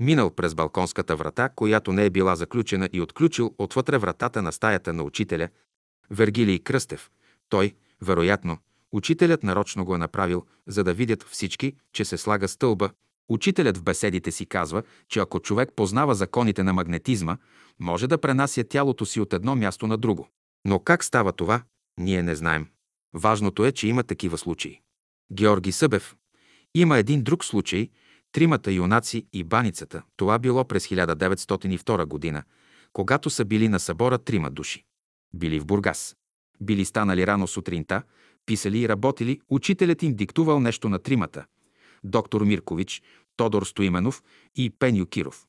минал 0.00 0.30
през 0.30 0.54
балконската 0.54 1.16
врата, 1.16 1.48
която 1.48 1.92
не 1.92 2.04
е 2.04 2.10
била 2.10 2.36
заключена 2.36 2.88
и 2.92 3.00
отключил 3.00 3.54
отвътре 3.58 3.98
вратата 3.98 4.42
на 4.42 4.52
стаята 4.52 4.92
на 4.92 5.02
учителя, 5.02 5.48
Вергилий 6.10 6.58
Кръстев. 6.58 7.10
Той, 7.48 7.74
вероятно, 8.02 8.58
учителят 8.92 9.42
нарочно 9.42 9.84
го 9.84 9.94
е 9.94 9.98
направил, 9.98 10.46
за 10.66 10.84
да 10.84 10.94
видят 10.94 11.22
всички, 11.22 11.74
че 11.92 12.04
се 12.04 12.18
слага 12.18 12.48
стълба. 12.48 12.90
Учителят 13.28 13.76
в 13.76 13.82
беседите 13.82 14.30
си 14.30 14.46
казва, 14.46 14.82
че 15.08 15.20
ако 15.20 15.40
човек 15.40 15.72
познава 15.76 16.14
законите 16.14 16.62
на 16.62 16.72
магнетизма, 16.72 17.36
може 17.80 18.06
да 18.06 18.18
пренася 18.18 18.64
тялото 18.64 19.06
си 19.06 19.20
от 19.20 19.32
едно 19.32 19.56
място 19.56 19.86
на 19.86 19.98
друго. 19.98 20.28
Но 20.64 20.78
как 20.78 21.04
става 21.04 21.32
това, 21.32 21.62
ние 21.98 22.22
не 22.22 22.34
знаем. 22.34 22.66
Важното 23.14 23.64
е, 23.64 23.72
че 23.72 23.88
има 23.88 24.02
такива 24.02 24.38
случаи. 24.38 24.80
Георги 25.32 25.72
Събев. 25.72 26.16
Има 26.74 26.98
един 26.98 27.22
друг 27.22 27.44
случай– 27.44 27.88
тримата 28.32 28.72
юнаци 28.72 29.26
и 29.32 29.44
баницата. 29.44 30.02
Това 30.16 30.38
било 30.38 30.64
през 30.64 30.86
1902 30.86 32.04
година, 32.04 32.42
когато 32.92 33.30
са 33.30 33.44
били 33.44 33.68
на 33.68 33.80
събора 33.80 34.18
трима 34.18 34.50
души. 34.50 34.84
Били 35.34 35.60
в 35.60 35.66
Бургас. 35.66 36.16
Били 36.60 36.84
станали 36.84 37.26
рано 37.26 37.46
сутринта, 37.46 38.02
писали 38.46 38.78
и 38.78 38.88
работили, 38.88 39.40
учителят 39.48 40.02
им 40.02 40.14
диктувал 40.14 40.60
нещо 40.60 40.88
на 40.88 40.98
тримата– 40.98 41.44
доктор 42.04 42.42
Миркович, 42.42 43.02
Тодор 43.36 43.62
Стоименов 43.62 44.22
и 44.56 44.70
Пеню 44.70 45.06
Киров. 45.06 45.46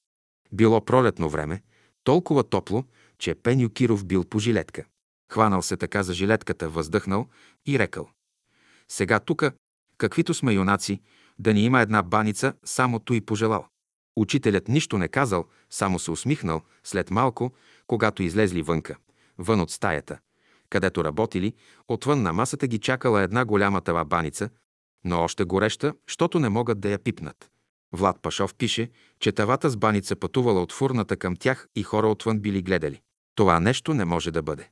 Било 0.51 0.85
пролетно 0.85 1.29
време, 1.29 1.61
толкова 2.03 2.43
топло, 2.43 2.85
че 3.19 3.35
Пеню 3.35 3.69
Киров 3.69 4.05
бил 4.05 4.23
по 4.23 4.39
жилетка. 4.39 4.85
Хванал 5.31 5.61
се 5.61 5.77
така 5.77 6.03
за 6.03 6.13
жилетката, 6.13 6.69
въздъхнал 6.69 7.27
и 7.65 7.79
рекал. 7.79 8.09
Сега 8.87 9.19
тука, 9.19 9.51
каквито 9.97 10.33
сме 10.33 10.53
юнаци, 10.53 11.01
да 11.41 11.53
ни 11.53 11.63
има 11.63 11.81
една 11.81 12.03
баница, 12.03 12.53
само 12.63 12.99
то 12.99 13.13
и 13.13 13.21
пожелал. 13.21 13.65
Учителят 14.15 14.67
нищо 14.67 14.97
не 14.97 15.07
казал, 15.07 15.45
само 15.69 15.99
се 15.99 16.11
усмихнал 16.11 16.61
след 16.83 17.11
малко, 17.11 17.51
когато 17.87 18.23
излезли 18.23 18.61
вънка, 18.61 18.95
вън 19.37 19.61
от 19.61 19.71
стаята, 19.71 20.19
където 20.69 21.03
работили, 21.03 21.53
отвън 21.87 22.21
на 22.21 22.33
масата 22.33 22.67
ги 22.67 22.79
чакала 22.79 23.21
една 23.21 23.45
голяма 23.45 23.81
тава 23.81 24.05
баница, 24.05 24.49
но 25.03 25.19
още 25.19 25.43
гореща, 25.43 25.93
щото 26.07 26.39
не 26.39 26.49
могат 26.49 26.79
да 26.79 26.89
я 26.89 26.99
пипнат. 26.99 27.51
Влад 27.93 28.21
Пашов 28.21 28.55
пише, 28.55 28.89
че 29.19 29.31
тавата 29.31 29.69
с 29.69 29.77
баница 29.77 30.15
пътувала 30.15 30.61
от 30.61 30.71
фурната 30.71 31.17
към 31.17 31.35
тях 31.35 31.67
и 31.75 31.83
хора 31.83 32.07
отвън 32.07 32.39
били 32.39 32.61
гледали. 32.61 33.01
Това 33.35 33.59
нещо 33.59 33.93
не 33.93 34.05
може 34.05 34.31
да 34.31 34.41
бъде. 34.41 34.69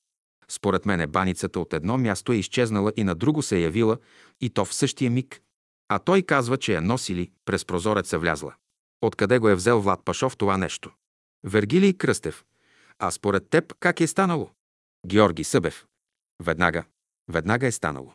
Според 0.51 0.85
мене 0.85 1.07
баницата 1.07 1.59
от 1.59 1.73
едно 1.73 1.97
място 1.97 2.31
е 2.31 2.35
изчезнала 2.35 2.93
и 2.97 3.03
на 3.03 3.15
друго 3.15 3.41
се 3.41 3.59
явила, 3.59 3.97
и 4.41 4.49
то 4.49 4.65
в 4.65 4.73
същия 4.73 5.11
миг. 5.11 5.41
А 5.89 5.99
той 5.99 6.21
казва, 6.21 6.57
че 6.57 6.73
я 6.73 6.81
носили, 6.81 7.31
през 7.45 7.65
прозореца 7.65 8.19
влязла. 8.19 8.53
Откъде 9.01 9.39
го 9.39 9.49
е 9.49 9.55
взел 9.55 9.81
Влад 9.81 10.05
Пашов 10.05 10.37
това 10.37 10.57
нещо? 10.57 10.91
Вергилий 11.43 11.93
Кръстев. 11.93 12.45
А 12.99 13.11
според 13.11 13.49
теб 13.49 13.73
как 13.79 14.01
е 14.01 14.07
станало? 14.07 14.49
Георги 15.07 15.43
Събев. 15.43 15.85
Веднага. 16.43 16.83
Веднага 17.27 17.67
е 17.67 17.71
станало. 17.71 18.13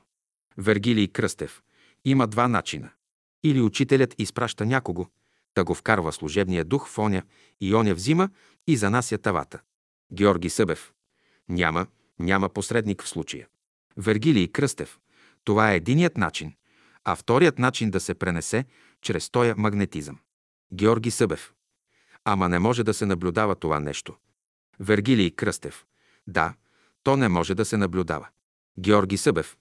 Вергилий 0.59 1.09
Кръстев. 1.09 1.63
Има 2.05 2.27
два 2.27 2.49
начина. 2.49 2.91
Или 3.45 3.61
учителят 3.61 4.15
изпраща 4.19 4.67
някого, 4.67 5.07
да 5.55 5.65
го 5.65 5.75
вкарва 5.75 6.13
служебния 6.13 6.65
дух 6.65 6.89
в 6.89 6.99
оня 6.99 7.23
и 7.61 7.75
оня 7.75 7.95
взима 7.95 8.31
и 8.67 8.77
занася 8.77 9.19
тавата. 9.19 9.61
Георги 10.13 10.51
Събев. 10.51 10.93
Няма, 11.49 11.87
няма 12.19 12.49
посредник 12.49 13.03
в 13.03 13.09
случая. 13.09 13.47
Вергилий 13.97 14.49
Кръстев. 14.49 14.99
Това 15.45 15.73
е 15.73 15.77
единият 15.77 16.17
начин, 16.17 16.55
а 17.05 17.17
вторият 17.17 17.59
начин 17.59 17.91
да 17.91 18.01
се 18.01 18.15
пренесе 18.15 18.65
чрез 19.03 19.31
тоя 19.31 19.55
магнетизъм. 19.57 20.19
Георги 20.75 21.11
Събев. 21.11 21.53
Ама 22.25 22.49
не 22.49 22.59
може 22.59 22.85
да 22.85 22.95
се 22.95 23.07
наблюдава 23.07 23.55
това 23.55 23.81
нещо. 23.81 24.17
Вергилий 24.81 25.31
Кръстев. 25.31 25.85
Да, 26.27 26.55
то 27.03 27.17
не 27.17 27.29
може 27.29 27.55
да 27.55 27.65
се 27.65 27.77
наблюдава. 27.77 28.29
Георги 28.79 29.17
Събев. 29.17 29.57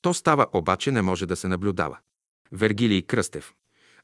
То 0.00 0.14
става, 0.14 0.46
обаче 0.52 0.92
не 0.92 1.02
може 1.02 1.26
да 1.26 1.36
се 1.36 1.48
наблюдава. 1.48 1.98
Вергилий 2.52 3.02
Кръстев. 3.02 3.54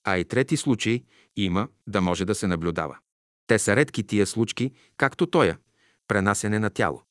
А 0.04 0.18
и 0.18 0.24
трети 0.24 0.56
случай 0.56 1.04
има 1.36 1.68
да 1.86 2.00
може 2.00 2.24
да 2.24 2.34
се 2.34 2.46
наблюдава. 2.46 2.98
Те 3.46 3.58
са 3.58 3.76
редки 3.76 4.06
тия 4.06 4.26
случки, 4.26 4.72
както 4.96 5.26
тоя– 5.26 5.58
пренасене 6.08 6.58
на 6.58 6.70
тяло. 6.70 7.02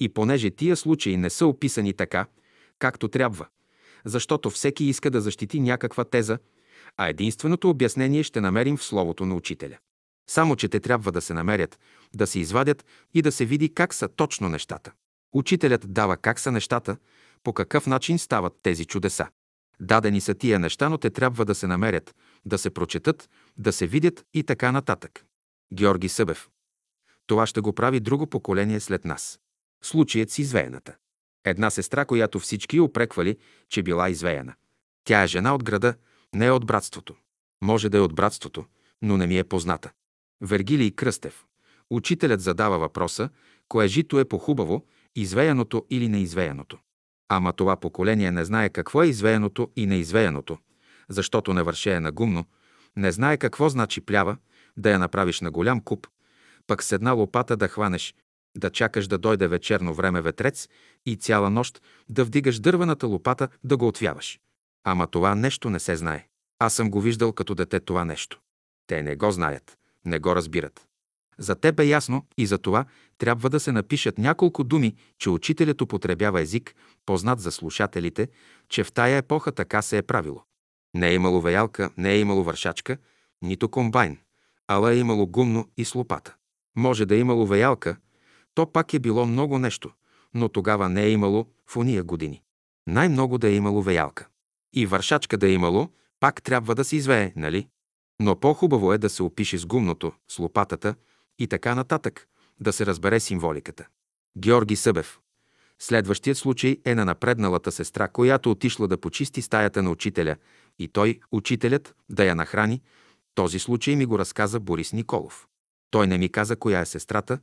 И 0.00 0.08
понеже 0.08 0.50
тия 0.50 0.76
случаи 0.76 1.16
не 1.16 1.30
са 1.30 1.46
описани 1.46 1.92
така, 1.92 2.26
както 2.78 3.08
трябва, 3.08 3.46
защото 4.04 4.50
всеки 4.50 4.84
иска 4.84 5.10
да 5.10 5.20
защити 5.20 5.60
някаква 5.60 6.04
теза, 6.04 6.38
а 6.96 7.08
единственото 7.08 7.70
обяснение 7.70 8.22
ще 8.22 8.40
намерим 8.40 8.76
в 8.76 8.84
Словото 8.84 9.26
на 9.26 9.34
Учителя. 9.34 9.78
Само, 10.30 10.56
че 10.56 10.68
те 10.68 10.80
трябва 10.80 11.12
да 11.12 11.20
се 11.20 11.34
намерят, 11.34 11.78
да 12.14 12.26
се 12.26 12.40
извадят 12.40 12.84
и 13.14 13.22
да 13.22 13.32
се 13.32 13.44
види 13.44 13.74
как 13.74 13.94
са 13.94 14.08
точно 14.08 14.48
нещата. 14.48 14.92
Учителят 15.32 15.92
дава 15.92 16.16
как 16.16 16.40
са 16.40 16.52
нещата, 16.52 16.96
по 17.42 17.52
какъв 17.52 17.86
начин 17.86 18.18
стават 18.18 18.52
тези 18.62 18.84
чудеса. 18.84 19.28
Дадени 19.80 20.20
са 20.20 20.34
тия 20.34 20.58
неща, 20.58 20.88
но 20.88 20.98
те 20.98 21.10
трябва 21.10 21.44
да 21.44 21.54
се 21.54 21.66
намерят, 21.66 22.14
да 22.44 22.58
се 22.58 22.70
прочетат, 22.70 23.30
да 23.58 23.72
се 23.72 23.86
видят 23.86 24.24
и 24.34 24.44
така 24.44 24.72
нататък. 24.72 25.24
Георги 25.74 26.08
Събев. 26.08 26.48
Това 27.26 27.46
ще 27.46 27.60
го 27.60 27.72
прави 27.72 28.00
друго 28.00 28.26
поколение 28.26 28.80
след 28.80 29.04
нас. 29.04 29.40
Случаят 29.82 30.30
с 30.30 30.38
извеяната. 30.38 30.96
Една 31.44 31.70
сестра, 31.70 32.04
която 32.04 32.38
всички 32.38 32.80
опреквали, 32.80 33.36
че 33.68 33.82
била 33.82 34.08
извеяна. 34.08 34.54
Тя 35.04 35.22
е 35.22 35.26
жена 35.26 35.54
от 35.54 35.64
града, 35.64 35.94
не 36.34 36.46
е 36.46 36.50
от 36.50 36.66
братството. 36.66 37.14
Може 37.62 37.88
да 37.88 37.98
е 37.98 38.00
от 38.00 38.14
братството, 38.14 38.64
но 39.02 39.16
не 39.16 39.26
ми 39.26 39.38
е 39.38 39.44
позната. 39.44 39.90
Вергилий 40.40 40.90
Кръстев. 40.90 41.44
Учителят 41.90 42.40
задава 42.40 42.78
въпроса, 42.78 43.28
кое 43.68 43.88
жито 43.88 44.20
е 44.20 44.24
по-хубаво, 44.24 44.86
извеяното 45.16 45.86
или 45.90 46.08
неизвеяното. 46.08 46.78
Ама 47.28 47.52
това 47.52 47.76
поколение 47.76 48.30
не 48.30 48.44
знае 48.44 48.68
какво 48.68 49.02
е 49.02 49.06
извеяното 49.06 49.70
и 49.76 49.86
неизвеяното, 49.86 50.58
защото 51.08 51.54
не 51.54 51.62
вършее 51.62 52.00
на 52.00 52.12
гумно, 52.12 52.44
не 52.96 53.12
знае 53.12 53.36
какво 53.36 53.68
значи 53.68 54.00
плява, 54.00 54.36
да 54.76 54.90
я 54.90 54.98
направиш 54.98 55.40
на 55.40 55.50
голям 55.50 55.80
куп, 55.80 56.06
пък 56.66 56.82
с 56.82 56.92
една 56.92 57.12
лопата 57.12 57.56
да 57.56 57.68
хванеш, 57.68 58.14
да 58.56 58.70
чакаш 58.70 59.06
да 59.06 59.18
дойде 59.18 59.48
вечерно 59.48 59.94
време 59.94 60.20
ветрец 60.20 60.68
и 61.06 61.16
цяла 61.16 61.50
нощ 61.50 61.82
да 62.08 62.24
вдигаш 62.24 62.60
дървената 62.60 63.06
лопата 63.06 63.48
да 63.64 63.76
го 63.76 63.88
отвяваш. 63.88 64.40
Ама 64.84 65.06
това 65.06 65.34
нещо 65.34 65.70
не 65.70 65.80
се 65.80 65.96
знае. 65.96 66.26
Аз 66.58 66.74
съм 66.74 66.90
го 66.90 67.00
виждал 67.00 67.32
като 67.32 67.54
дете 67.54 67.80
това 67.80 68.04
нещо. 68.04 68.40
Те 68.86 69.02
не 69.02 69.16
го 69.16 69.30
знаят, 69.30 69.78
не 70.04 70.18
го 70.18 70.36
разбират. 70.36 70.86
За 71.38 71.54
теб 71.54 71.80
е 71.80 71.84
ясно 71.84 72.26
и 72.38 72.46
за 72.46 72.58
това 72.58 72.84
трябва 73.18 73.50
да 73.50 73.60
се 73.60 73.72
напишат 73.72 74.18
няколко 74.18 74.64
думи, 74.64 74.96
че 75.18 75.30
учителят 75.30 75.80
употребява 75.80 76.40
език, 76.40 76.74
познат 77.06 77.40
за 77.40 77.52
слушателите, 77.52 78.28
че 78.68 78.84
в 78.84 78.92
тая 78.92 79.16
епоха 79.16 79.52
така 79.52 79.82
се 79.82 79.98
е 79.98 80.02
правило. 80.02 80.44
Не 80.94 81.08
е 81.08 81.14
имало 81.14 81.40
веялка, 81.40 81.90
не 81.96 82.12
е 82.12 82.20
имало 82.20 82.44
вършачка, 82.44 82.96
нито 83.42 83.68
комбайн, 83.68 84.18
ала 84.68 84.92
е 84.92 84.96
имало 84.96 85.26
гумно 85.26 85.68
и 85.76 85.84
с 85.84 85.94
лопата. 85.94 86.34
Може 86.76 87.06
да 87.06 87.14
е 87.14 87.18
имало 87.18 87.46
веялка, 87.46 87.96
то 88.54 88.72
пак 88.72 88.94
е 88.94 88.98
било 88.98 89.26
много 89.26 89.58
нещо, 89.58 89.90
но 90.34 90.48
тогава 90.48 90.88
не 90.88 91.04
е 91.04 91.10
имало 91.10 91.46
в 91.66 91.76
уния 91.76 92.04
години. 92.04 92.42
Най-много 92.86 93.38
да 93.38 93.48
е 93.48 93.54
имало 93.54 93.82
веялка. 93.82 94.28
И 94.72 94.86
вършачка 94.86 95.38
да 95.38 95.48
е 95.48 95.52
имало, 95.52 95.88
пак 96.20 96.42
трябва 96.42 96.74
да 96.74 96.84
се 96.84 96.96
извее, 96.96 97.32
нали? 97.36 97.68
Но 98.20 98.40
по-хубаво 98.40 98.92
е 98.92 98.98
да 98.98 99.08
се 99.08 99.22
опише 99.22 99.58
с 99.58 99.66
гумното, 99.66 100.12
с 100.28 100.38
лопатата 100.38 100.94
и 101.38 101.46
така 101.46 101.74
нататък, 101.74 102.28
да 102.60 102.72
се 102.72 102.86
разбере 102.86 103.20
символиката. 103.20 103.86
Георги 104.38 104.76
Събев. 104.76 105.20
Следващият 105.78 106.38
случай 106.38 106.76
е 106.84 106.94
на 106.94 107.04
напредналата 107.04 107.72
сестра, 107.72 108.08
която 108.08 108.50
отишла 108.50 108.88
да 108.88 109.00
почисти 109.00 109.42
стаята 109.42 109.82
на 109.82 109.90
учителя 109.90 110.36
и 110.78 110.88
той, 110.88 111.20
учителят, 111.32 111.94
да 112.10 112.24
я 112.24 112.34
нахрани. 112.34 112.82
Този 113.34 113.58
случай 113.58 113.96
ми 113.96 114.06
го 114.06 114.18
разказа 114.18 114.60
Борис 114.60 114.92
Николов. 114.92 115.46
Той 115.90 116.06
не 116.06 116.18
ми 116.18 116.28
каза 116.28 116.56
коя 116.56 116.80
е 116.80 116.86
сестрата, 116.86 117.38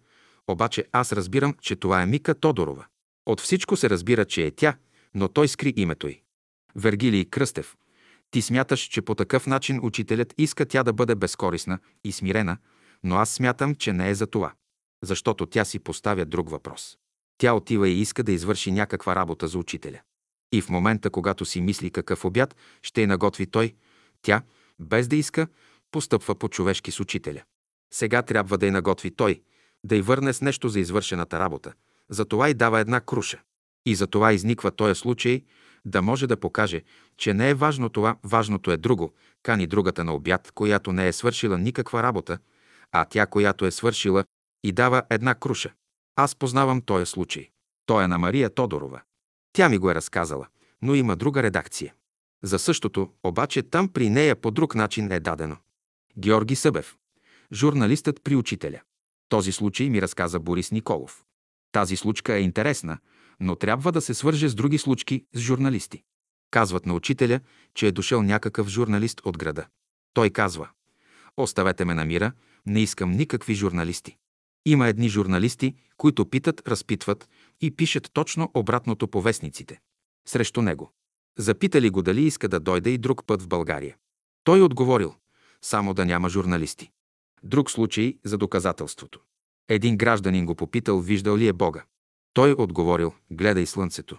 обаче 0.48 0.86
аз 0.92 1.12
разбирам, 1.12 1.56
че 1.62 1.76
това 1.76 2.02
е 2.02 2.06
Мика 2.06 2.36
Тодорова. 2.36 2.86
От 3.26 3.42
всичко 3.42 3.78
се 3.78 3.90
разбира, 3.90 4.26
че 4.26 4.46
е 4.46 4.52
тя, 4.52 4.78
но 5.14 5.28
той 5.28 5.48
скри 5.48 5.74
името 5.78 6.08
й. 6.08 6.22
Вергилий 6.76 7.26
Кръстев. 7.26 7.76
Ти 8.32 8.42
смяташ, 8.42 8.82
че 8.82 9.02
по 9.02 9.16
такъв 9.16 9.48
начин 9.48 9.80
учителят 9.84 10.34
иска 10.38 10.66
тя 10.66 10.84
да 10.84 10.94
бъде 10.94 11.16
безкорисна 11.16 11.80
и 12.04 12.12
смирена, 12.12 12.58
но 13.04 13.16
аз 13.16 13.30
смятам, 13.30 13.76
че 13.76 13.94
не 13.94 14.10
е 14.10 14.16
за 14.16 14.28
това. 14.28 14.54
Защото 15.04 15.46
тя 15.46 15.66
си 15.66 15.80
поставя 15.80 16.26
друг 16.26 16.50
въпрос. 16.50 16.98
Тя 17.38 17.54
отива 17.54 17.90
и 17.90 18.02
иска 18.02 18.24
да 18.24 18.32
извърши 18.32 18.72
някаква 18.72 19.16
работа 19.16 19.48
за 19.48 19.58
учителя. 19.58 20.00
И 20.52 20.62
в 20.62 20.70
момента, 20.70 21.10
когато 21.10 21.46
си 21.46 21.62
мисли 21.62 21.92
какъв 21.92 22.26
обяд 22.26 22.56
ще 22.82 23.02
й 23.02 23.08
наготви 23.08 23.46
той, 23.46 23.76
тя, 24.22 24.42
без 24.80 25.08
да 25.08 25.16
иска, 25.16 25.48
постъпва 25.92 26.36
по-човешки 26.36 26.92
с 26.92 27.00
учителя. 27.00 27.44
Сега 27.94 28.22
трябва 28.22 28.58
да 28.58 28.68
й 28.68 28.72
наготви 28.72 29.12
той, 29.12 29.42
да 29.88 29.96
й 29.96 30.02
върне 30.02 30.34
с 30.34 30.42
нещо 30.42 30.70
за 30.70 30.80
извършената 30.80 31.40
работа. 31.40 31.74
Затова 32.10 32.50
й 32.50 32.54
дава 32.54 32.80
една 32.80 33.02
круша. 33.02 33.40
И 33.86 33.96
за 33.96 34.08
това 34.08 34.34
изниква 34.34 34.72
този 34.72 35.00
случай, 35.00 35.44
да 35.86 36.02
може 36.02 36.28
да 36.28 36.38
покаже, 36.38 36.84
че 37.18 37.34
не 37.34 37.50
е 37.50 37.54
важно 37.54 37.90
това, 37.90 38.16
важното 38.24 38.72
е 38.72 38.78
друго, 38.78 39.14
кани 39.44 39.68
другата 39.68 40.04
на 40.04 40.14
обяд, 40.14 40.52
която 40.52 40.94
не 40.94 41.08
е 41.08 41.14
свършила 41.14 41.58
никаква 41.58 42.04
работа, 42.04 42.38
а 42.92 43.06
тя, 43.06 43.26
която 43.26 43.66
е 43.66 43.72
свършила, 43.72 44.24
и 44.64 44.72
дава 44.72 45.04
една 45.10 45.36
круша. 45.36 45.74
Аз 46.16 46.36
познавам 46.36 46.82
този 46.82 47.06
случай. 47.06 47.50
Той 47.86 48.04
е 48.04 48.08
на 48.08 48.18
Мария 48.18 48.50
Тодорова. 48.50 49.02
Тя 49.54 49.70
ми 49.70 49.78
го 49.78 49.92
е 49.92 49.96
разказала, 49.96 50.48
но 50.82 50.96
има 50.96 51.16
друга 51.16 51.44
редакция. 51.44 51.94
За 52.44 52.60
същото, 52.60 53.10
обаче 53.24 53.64
там 53.64 53.90
при 53.90 54.10
нея 54.10 54.36
по 54.36 54.52
друг 54.52 54.76
начин 54.76 55.12
е 55.12 55.20
дадено. 55.20 55.58
Георги 56.18 56.56
Събев. 56.56 56.96
Журналистът 57.54 58.24
при 58.24 58.36
учителя. 58.36 58.82
Този 59.30 59.52
случай 59.52 59.90
ми 59.90 60.02
разказа 60.02 60.40
Борис 60.40 60.72
Николов. 60.72 61.24
Тази 61.72 61.96
случка 61.96 62.34
е 62.34 62.42
интересна, 62.42 62.98
но 63.40 63.56
трябва 63.56 63.92
да 63.92 64.02
се 64.02 64.14
свърже 64.14 64.50
с 64.50 64.56
други 64.56 64.78
случки 64.78 65.26
с 65.34 65.40
журналисти. 65.40 66.04
Казват 66.52 66.86
на 66.86 66.94
учителя, 66.94 67.40
че 67.74 67.88
е 67.88 67.92
дошъл 67.92 68.24
някакъв 68.24 68.68
журналист 68.68 69.22
от 69.26 69.38
града. 69.38 69.66
Той 70.14 70.30
казва, 70.30 70.70
оставете 71.38 71.86
ме 71.86 71.94
на 71.94 72.06
мира, 72.06 72.32
не 72.66 72.82
искам 72.82 73.12
никакви 73.12 73.54
журналисти. 73.54 74.18
Има 74.66 74.88
едни 74.88 75.10
журналисти, 75.10 75.76
които 75.98 76.30
питат, 76.30 76.68
разпитват 76.68 77.30
и 77.62 77.72
пишат 77.72 78.10
точно 78.14 78.52
обратното 78.54 79.08
по 79.08 79.22
вестниците. 79.22 79.80
Срещу 80.28 80.62
него. 80.62 80.92
Запитали 81.38 81.90
го 81.90 82.02
дали 82.02 82.26
иска 82.26 82.50
да 82.50 82.60
дойде 82.60 82.90
и 82.90 82.98
друг 82.98 83.26
път 83.26 83.42
в 83.42 83.48
България. 83.48 83.96
Той 84.44 84.62
отговорил, 84.62 85.16
само 85.62 85.94
да 85.94 86.06
няма 86.06 86.30
журналисти. 86.30 86.92
Друг 87.48 87.72
случай 87.72 88.18
за 88.26 88.38
доказателството. 88.38 89.20
Един 89.70 89.98
гражданин 89.98 90.46
го 90.46 90.56
попитал, 90.56 91.00
виждал 91.00 91.38
ли 91.38 91.48
е 91.48 91.54
Бога. 91.54 91.84
Той 92.34 92.52
отговорил, 92.52 93.14
гледай 93.32 93.66
слънцето. 93.66 94.18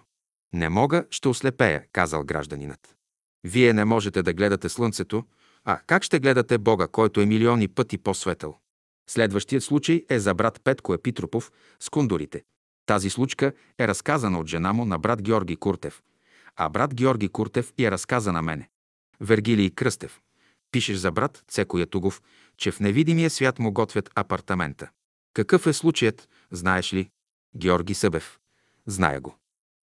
Не 0.55 0.69
мога, 0.69 1.07
ще 1.11 1.29
ослепея, 1.29 1.85
казал 1.93 2.25
гражданинът. 2.25 2.97
Вие 3.45 3.73
не 3.73 3.85
можете 3.85 4.23
да 4.23 4.33
гледате 4.33 4.69
слънцето, 4.69 5.25
а 5.65 5.81
как 5.87 6.03
ще 6.03 6.19
гледате 6.19 6.59
Бога, 6.59 6.89
който 6.89 7.21
е 7.21 7.27
милиони 7.27 7.69
пъти 7.69 7.99
по-светъл? 7.99 8.59
Следващият 9.11 9.65
случай 9.65 10.05
е 10.11 10.19
за 10.19 10.35
брат 10.35 10.61
Петко 10.65 10.95
Епитропов 10.95 11.53
с 11.81 11.91
кондорите. 11.91 12.45
Тази 12.87 13.11
случка 13.11 13.53
е 13.79 13.89
разказана 13.89 14.41
от 14.41 14.47
жена 14.47 14.73
му 14.73 14.85
на 14.85 14.99
брат 14.99 15.23
Георги 15.23 15.57
Куртев, 15.57 16.03
а 16.57 16.69
брат 16.69 16.95
Георги 16.95 17.29
Куртев 17.29 17.73
я 17.79 17.91
разказа 17.91 18.33
на 18.33 18.43
мене. 18.43 18.69
Вергилий 19.21 19.71
Кръстев. 19.71 20.21
Пишеш 20.73 20.97
за 20.97 21.13
брат 21.13 21.45
Цеко 21.49 21.79
Ятугов, 21.79 22.23
че 22.59 22.71
в 22.71 22.81
невидимия 22.81 23.31
свят 23.31 23.59
му 23.59 23.73
готвят 23.73 24.11
апартамента. 24.15 24.91
Какъв 25.35 25.67
е 25.67 25.73
случаят, 25.73 26.29
знаеш 26.51 26.93
ли? 26.93 27.11
Георги 27.57 27.95
Събев. 27.95 28.39
Зная 28.87 29.21
го. 29.21 29.37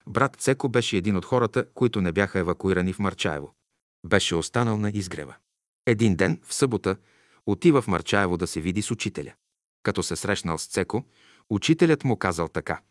Брат 0.07 0.35
Цеко 0.35 0.69
беше 0.69 0.97
един 0.97 1.15
от 1.15 1.25
хората, 1.25 1.65
които 1.73 2.01
не 2.01 2.11
бяха 2.11 2.39
евакуирани 2.39 2.93
в 2.93 2.99
Марчаево. 2.99 3.53
Беше 4.05 4.35
останал 4.35 4.77
на 4.77 4.89
изгрева. 4.89 5.35
Един 5.85 6.15
ден, 6.15 6.41
в 6.43 6.53
събота, 6.53 6.97
отива 7.45 7.81
в 7.81 7.87
Марчаево 7.87 8.37
да 8.37 8.47
се 8.47 8.61
види 8.61 8.81
с 8.81 8.91
учителя. 8.91 9.33
Като 9.83 10.03
се 10.03 10.15
срещнал 10.15 10.57
с 10.57 10.67
Цеко, 10.67 11.03
учителят 11.49 12.03
му 12.03 12.17
казал 12.17 12.47
така. 12.47 12.81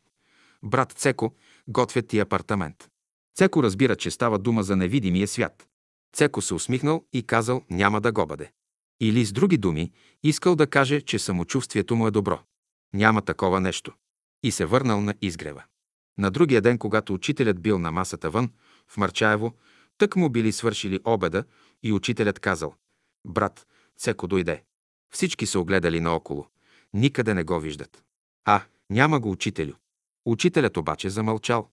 Брат 0.63 0.93
Цеко, 0.93 1.35
готвят 1.69 2.09
ти 2.09 2.19
апартамент. 2.19 2.89
Цеко 3.37 3.63
разбира, 3.63 3.97
че 3.97 4.11
става 4.11 4.39
дума 4.39 4.63
за 4.63 4.77
невидимия 4.77 5.29
свят. 5.29 5.69
Цеко 6.13 6.43
се 6.43 6.55
усмихнал 6.55 7.05
и 7.13 7.23
казал, 7.23 7.63
няма 7.71 8.01
да 8.01 8.13
го 8.13 8.27
бъде. 8.27 8.51
Или 9.05 9.25
с 9.25 9.33
други 9.33 9.59
думи, 9.59 9.93
искал 10.23 10.57
да 10.57 10.67
каже, 10.67 11.01
че 11.01 11.19
самочувствието 11.19 11.97
му 11.97 12.07
е 12.07 12.11
добро. 12.11 12.41
Няма 12.95 13.23
такова 13.23 13.61
нещо. 13.61 13.93
И 14.43 14.51
се 14.51 14.65
върнал 14.65 15.01
на 15.01 15.15
изгрева. 15.23 15.63
На 16.19 16.31
другия 16.31 16.61
ден, 16.61 16.79
когато 16.79 17.15
учителят 17.15 17.63
бил 17.63 17.79
на 17.79 17.93
масата 17.93 18.31
вън, 18.31 18.51
в 18.89 18.97
Марчаево, 18.97 19.53
тък 19.99 20.17
му 20.17 20.29
били 20.29 20.53
свършили 20.53 21.01
обеда 21.05 21.45
и 21.83 21.93
учителят 21.93 22.41
казал 22.41 22.75
«Брат, 23.27 23.67
Цеко 23.99 24.27
дойде». 24.27 24.63
Всички 25.15 25.47
се 25.47 25.59
огледали 25.59 26.01
наоколо. 26.01 26.47
Никъде 26.93 27.35
не 27.35 27.45
го 27.45 27.61
виждат. 27.61 28.03
А, 28.45 28.63
няма 28.91 29.21
го 29.21 29.31
учителю. 29.31 29.73
Учителят 30.27 30.77
обаче 30.77 31.11
замълчал. 31.11 31.71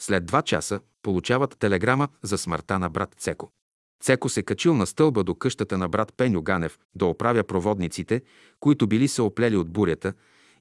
След 0.00 0.26
два 0.26 0.42
часа 0.42 0.80
получават 1.02 1.58
телеграма 1.58 2.08
за 2.22 2.38
смъртта 2.38 2.78
на 2.78 2.90
брат 2.90 3.14
Цеко. 3.18 3.52
Цеко 4.00 4.28
се 4.28 4.42
качил 4.42 4.74
на 4.74 4.86
стълба 4.86 5.24
до 5.24 5.34
къщата 5.34 5.78
на 5.78 5.88
брат 5.88 6.14
Пеню 6.16 6.42
Ганев 6.42 6.78
да 6.94 7.06
оправя 7.06 7.44
проводниците, 7.44 8.22
които 8.60 8.86
били 8.86 9.08
се 9.08 9.22
оплели 9.22 9.56
от 9.56 9.70
бурята, 9.70 10.12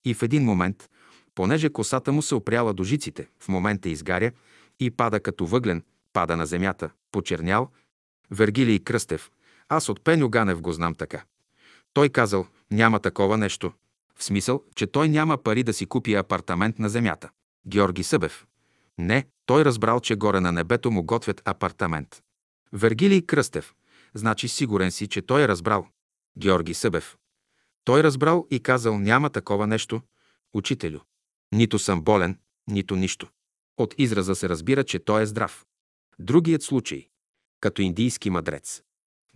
и 0.06 0.14
в 0.14 0.24
един 0.24 0.44
момент, 0.44 0.90
понеже 1.36 1.70
косата 1.70 2.12
му 2.12 2.22
се 2.22 2.36
опряла 2.36 2.74
до 2.74 2.84
жиците, 2.84 3.28
в 3.40 3.48
момента 3.48 3.90
изгаря 3.90 4.32
и 4.80 4.92
пада 4.92 5.20
като 5.20 5.46
въглен, 5.46 5.84
пада 6.14 6.38
на 6.38 6.46
земята, 6.46 6.90
почернял. 7.12 7.70
Вергилий 8.32 8.80
Кръстев. 8.80 9.32
Аз 9.70 9.90
от 9.90 10.04
Пеню 10.04 10.30
Ганев 10.30 10.62
го 10.62 10.72
знам 10.72 10.96
така. 10.96 11.24
Той 11.94 12.10
казал, 12.10 12.48
няма 12.72 13.00
такова 13.00 13.38
нещо. 13.38 13.74
В 14.16 14.24
смисъл, 14.24 14.64
че 14.76 14.88
той 14.88 15.10
няма 15.10 15.38
пари 15.38 15.64
да 15.64 15.74
си 15.74 15.86
купи 15.86 16.14
апартамент 16.14 16.80
на 16.80 16.90
земята. 16.90 17.30
Георги 17.68 18.04
Събев. 18.04 18.46
Не, 18.98 19.26
той 19.46 19.66
разбрал, 19.66 20.00
че 20.00 20.16
горе 20.16 20.40
на 20.40 20.52
небето 20.52 20.92
му 20.92 21.04
готвят 21.04 21.42
апартамент. 21.46 22.23
Вергилий 22.74 23.22
Кръстев. 23.22 23.74
Значи 24.14 24.48
сигурен 24.48 24.92
си, 24.92 25.08
че 25.08 25.22
той 25.22 25.42
е 25.42 25.48
разбрал. 25.48 25.88
Георги 26.38 26.74
Събев. 26.74 27.18
Той 27.84 28.04
разбрал 28.04 28.48
и 28.52 28.60
казал, 28.60 29.00
няма 29.00 29.30
такова 29.30 29.68
нещо. 29.68 30.02
Учителю. 30.54 31.00
Нито 31.52 31.80
съм 31.80 32.02
болен, 32.02 32.40
нито 32.68 32.96
нищо. 32.96 33.30
От 33.78 33.96
израза 33.98 34.36
се 34.36 34.50
разбира, 34.50 34.84
че 34.84 35.00
той 35.00 35.22
е 35.22 35.26
здрав. 35.26 35.66
Другият 36.20 36.64
случай. 36.64 37.08
Като 37.62 37.82
индийски 37.82 38.30
мъдрец. 38.30 38.82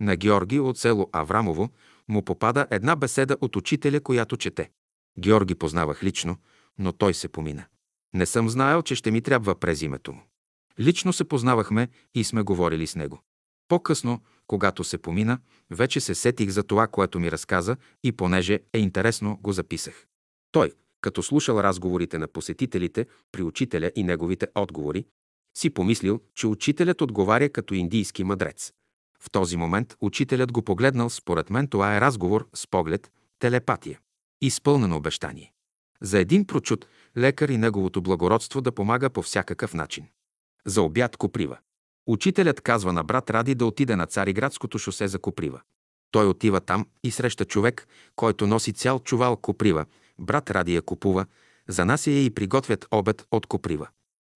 На 0.00 0.16
Георги 0.16 0.60
от 0.60 0.78
село 0.78 1.10
Аврамово 1.12 1.70
му 2.08 2.24
попада 2.24 2.66
една 2.70 2.96
беседа 2.96 3.36
от 3.40 3.56
учителя, 3.56 4.00
която 4.00 4.36
чете. 4.36 4.70
Георги 5.18 5.54
познавах 5.54 6.02
лично, 6.02 6.36
но 6.78 6.92
той 6.92 7.14
се 7.14 7.28
помина. 7.28 7.66
Не 8.14 8.26
съм 8.26 8.48
знаел, 8.48 8.82
че 8.82 8.94
ще 8.94 9.10
ми 9.10 9.22
трябва 9.22 9.54
през 9.54 9.82
името 9.82 10.12
му. 10.12 10.22
Лично 10.80 11.12
се 11.12 11.24
познавахме 11.24 11.88
и 12.14 12.24
сме 12.24 12.42
говорили 12.42 12.86
с 12.86 12.96
него. 12.96 13.22
По-късно, 13.68 14.20
когато 14.46 14.84
се 14.84 14.98
помина, 14.98 15.38
вече 15.70 16.00
се 16.00 16.14
сетих 16.14 16.48
за 16.48 16.62
това, 16.62 16.86
което 16.86 17.20
ми 17.20 17.30
разказа 17.30 17.76
и 18.04 18.12
понеже 18.12 18.60
е 18.72 18.78
интересно, 18.78 19.38
го 19.42 19.52
записах. 19.52 20.06
Той, 20.52 20.72
като 21.00 21.22
слушал 21.22 21.60
разговорите 21.60 22.18
на 22.18 22.28
посетителите 22.28 23.06
при 23.32 23.42
учителя 23.42 23.90
и 23.96 24.02
неговите 24.02 24.46
отговори, 24.54 25.04
си 25.56 25.70
помислил, 25.70 26.20
че 26.34 26.46
учителят 26.46 27.00
отговаря 27.00 27.48
като 27.48 27.74
индийски 27.74 28.24
мъдрец. 28.24 28.72
В 29.20 29.30
този 29.30 29.56
момент 29.56 29.96
учителят 30.00 30.52
го 30.52 30.62
погледнал, 30.62 31.10
според 31.10 31.50
мен 31.50 31.68
това 31.68 31.96
е 31.96 32.00
разговор 32.00 32.48
с 32.54 32.66
поглед, 32.66 33.10
телепатия. 33.38 34.00
Изпълнено 34.40 34.96
обещание. 34.96 35.52
За 36.02 36.18
един 36.18 36.46
прочут, 36.46 36.86
лекар 37.16 37.48
и 37.48 37.58
неговото 37.58 38.02
благородство 38.02 38.60
да 38.60 38.72
помага 38.72 39.10
по 39.10 39.22
всякакъв 39.22 39.74
начин. 39.74 40.06
За 40.66 40.82
обяд 40.82 41.16
Коприва. 41.16 41.58
Учителят 42.08 42.60
казва 42.60 42.92
на 42.92 43.04
брат 43.04 43.30
Ради 43.30 43.54
да 43.54 43.66
отиде 43.66 43.96
на 43.96 44.06
Цариградското 44.06 44.78
шосе 44.78 45.08
за 45.08 45.18
Коприва. 45.18 45.60
Той 46.10 46.26
отива 46.26 46.60
там 46.60 46.86
и 47.04 47.10
среща 47.10 47.44
човек, 47.44 47.88
който 48.16 48.46
носи 48.46 48.72
цял 48.72 48.98
чувал 48.98 49.36
Коприва. 49.36 49.86
Брат 50.18 50.50
Ради 50.50 50.74
я 50.74 50.82
купува, 50.82 51.26
занася 51.68 52.10
я 52.10 52.24
и 52.24 52.30
приготвят 52.30 52.86
обед 52.90 53.26
от 53.30 53.46
Коприва. 53.46 53.88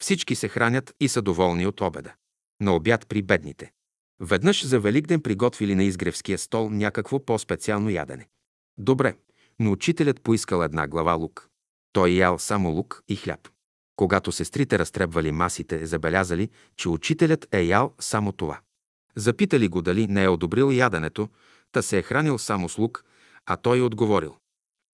Всички 0.02 0.34
се 0.34 0.48
хранят 0.48 0.94
и 1.00 1.08
са 1.08 1.22
доволни 1.22 1.66
от 1.66 1.80
обеда. 1.80 2.12
На 2.60 2.74
обяд 2.74 3.06
при 3.08 3.22
бедните. 3.22 3.72
Веднъж 4.20 4.66
за 4.66 4.80
Великден 4.80 5.22
приготвили 5.22 5.74
на 5.74 5.84
изгревския 5.84 6.38
стол 6.38 6.70
някакво 6.70 7.24
по-специално 7.24 7.90
ядене. 7.90 8.28
Добре, 8.78 9.14
но 9.58 9.72
учителят 9.72 10.20
поискал 10.20 10.62
една 10.62 10.88
глава 10.88 11.12
лук. 11.12 11.48
Той 11.92 12.10
ял 12.10 12.38
само 12.38 12.70
лук 12.70 13.02
и 13.08 13.16
хляб. 13.16 13.51
Когато 14.02 14.32
сестрите 14.32 14.78
разтребвали 14.78 15.32
масите, 15.32 15.86
забелязали, 15.86 16.50
че 16.76 16.88
учителят 16.88 17.48
е 17.54 17.62
ял 17.62 17.94
само 18.00 18.32
това. 18.32 18.60
Запитали 19.16 19.68
го 19.68 19.82
дали 19.82 20.06
не 20.06 20.24
е 20.24 20.28
одобрил 20.28 20.70
яденето, 20.70 21.28
та 21.72 21.82
се 21.82 21.98
е 21.98 22.02
хранил 22.02 22.38
само 22.38 22.68
с 22.68 22.78
лук, 22.78 23.04
а 23.46 23.56
той 23.56 23.82
отговорил. 23.82 24.36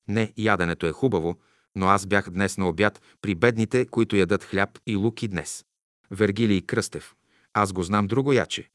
Не, 0.08 0.32
яденето 0.36 0.86
е 0.86 0.92
хубаво, 0.92 1.38
но 1.74 1.86
аз 1.86 2.06
бях 2.06 2.30
днес 2.30 2.58
на 2.58 2.68
обяд 2.68 3.02
при 3.22 3.34
бедните, 3.34 3.86
които 3.86 4.16
ядат 4.16 4.44
хляб 4.44 4.78
и 4.86 4.96
лук 4.96 5.22
и 5.22 5.28
днес. 5.28 5.64
Вергилий 6.10 6.62
Кръстев. 6.62 7.14
Аз 7.52 7.72
го 7.72 7.82
знам 7.82 8.06
друго 8.06 8.32
яче. 8.32 8.70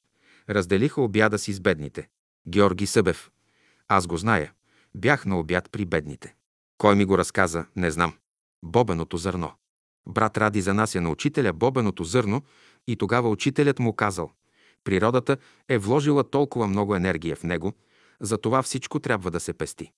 Разделиха 0.49 1.01
обяда 1.01 1.39
си 1.39 1.53
с 1.53 1.59
бедните. 1.59 2.09
Георги 2.47 2.87
Събев. 2.87 3.31
Аз 3.87 4.07
го 4.07 4.17
зная. 4.17 4.53
Бях 4.95 5.25
на 5.25 5.39
обяд 5.39 5.69
при 5.71 5.85
бедните. 5.85 6.35
Кой 6.77 6.95
ми 6.95 7.05
го 7.05 7.17
разказа, 7.17 7.65
не 7.75 7.91
знам. 7.91 8.13
Бобеното 8.63 9.17
зърно. 9.17 9.51
Брат 10.07 10.37
Ради 10.37 10.61
занася 10.61 11.01
на 11.01 11.09
учителя 11.09 11.53
бобеното 11.53 12.03
зърно 12.03 12.41
и 12.87 12.95
тогава 12.95 13.29
учителят 13.29 13.79
му 13.79 13.93
казал 13.93 14.31
Природата 14.83 15.37
е 15.69 15.77
вложила 15.77 16.23
толкова 16.23 16.67
много 16.67 16.95
енергия 16.95 17.35
в 17.35 17.43
него, 17.43 17.73
затова 18.21 18.61
всичко 18.63 18.99
трябва 18.99 19.31
да 19.31 19.39
се 19.39 19.53
пести. 19.53 19.91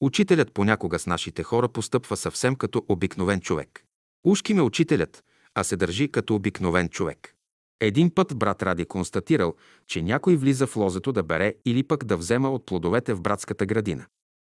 Учителят 0.00 0.52
понякога 0.52 0.98
с 0.98 1.06
нашите 1.06 1.42
хора 1.42 1.68
постъпва 1.68 2.16
съвсем 2.16 2.54
като 2.54 2.84
обикновен 2.88 3.40
човек. 3.40 3.84
Ушки 4.24 4.54
ме 4.54 4.62
учителят, 4.62 5.24
а 5.54 5.64
се 5.64 5.76
държи 5.76 6.12
като 6.12 6.34
обикновен 6.34 6.88
човек. 6.88 7.34
Един 7.80 8.14
път 8.14 8.36
брат 8.36 8.62
Ради 8.62 8.84
констатирал, 8.84 9.54
че 9.86 10.02
някой 10.02 10.36
влиза 10.36 10.66
в 10.66 10.76
лозето 10.76 11.12
да 11.12 11.22
бере 11.22 11.54
или 11.64 11.82
пък 11.82 12.04
да 12.04 12.16
взема 12.16 12.50
от 12.50 12.66
плодовете 12.66 13.14
в 13.14 13.20
братската 13.20 13.66
градина. 13.66 14.06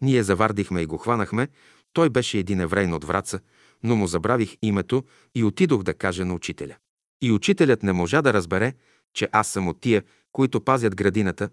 Ние 0.02 0.24
завардихме 0.24 0.82
и 0.82 0.86
го 0.86 0.98
хванахме. 0.98 1.48
Той 1.94 2.10
беше 2.10 2.38
един 2.38 2.60
еврейн 2.60 2.94
от 2.94 3.04
Враца, 3.04 3.40
но 3.84 3.96
му 3.96 4.08
забравих 4.08 4.58
името 4.62 5.04
и 5.36 5.44
отидох 5.44 5.84
да 5.84 5.94
кажа 5.94 6.26
на 6.26 6.34
учителя. 6.34 6.76
И 7.22 7.32
учителят 7.32 7.84
не 7.84 7.94
можа 7.94 8.22
да 8.22 8.34
разбере, 8.34 8.74
че 9.14 9.30
аз 9.32 9.48
съм 9.48 9.68
от 9.68 9.82
тия, 9.82 10.04
които 10.32 10.62
пазят 10.62 10.96
градината, 10.96 11.50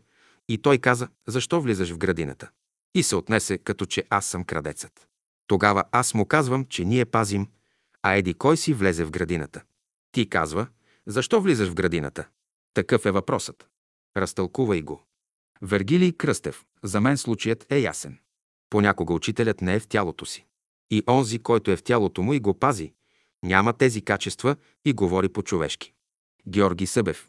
и 0.48 0.58
той 0.58 0.78
каза, 0.78 1.08
защо 1.26 1.60
влизаш 1.60 1.90
в 1.92 1.98
градината? 1.98 2.50
И 2.94 3.02
се 3.02 3.16
отнесе, 3.16 3.58
като 3.58 3.86
че 3.86 4.04
аз 4.10 4.26
съм 4.26 4.44
крадецът. 4.44 5.08
Тогава 5.46 5.84
аз 5.92 6.14
му 6.14 6.26
казвам, 6.26 6.64
че 6.64 6.84
ние 6.84 7.04
пазим, 7.04 7.48
а 8.02 8.14
еди 8.14 8.34
кой 8.34 8.56
си 8.56 8.74
влезе 8.74 9.04
в 9.04 9.10
градината. 9.10 9.62
Ти 10.12 10.28
казва, 10.28 10.66
защо 11.06 11.40
влизаш 11.40 11.68
в 11.68 11.74
градината? 11.74 12.28
Такъв 12.74 13.06
е 13.06 13.10
въпросът. 13.10 13.68
Разтълкувай 14.16 14.82
го. 14.82 15.02
Вергилий 15.62 16.12
Кръстев. 16.12 16.64
За 16.82 17.00
мен 17.00 17.18
случаят 17.18 17.66
е 17.72 17.78
ясен. 17.78 18.18
Понякога 18.70 19.14
учителят 19.14 19.60
не 19.60 19.74
е 19.74 19.80
в 19.80 19.86
тялото 19.86 20.26
си. 20.26 20.46
И 20.94 21.02
онзи, 21.08 21.38
който 21.38 21.70
е 21.70 21.76
в 21.76 21.82
тялото 21.82 22.22
му 22.22 22.34
и 22.34 22.40
го 22.40 22.54
пази, 22.54 22.92
няма 23.44 23.72
тези 23.72 24.02
качества 24.02 24.56
и 24.84 24.92
говори 24.92 25.28
по-човешки. 25.28 25.92
Георги 26.48 26.86
Събев. 26.86 27.28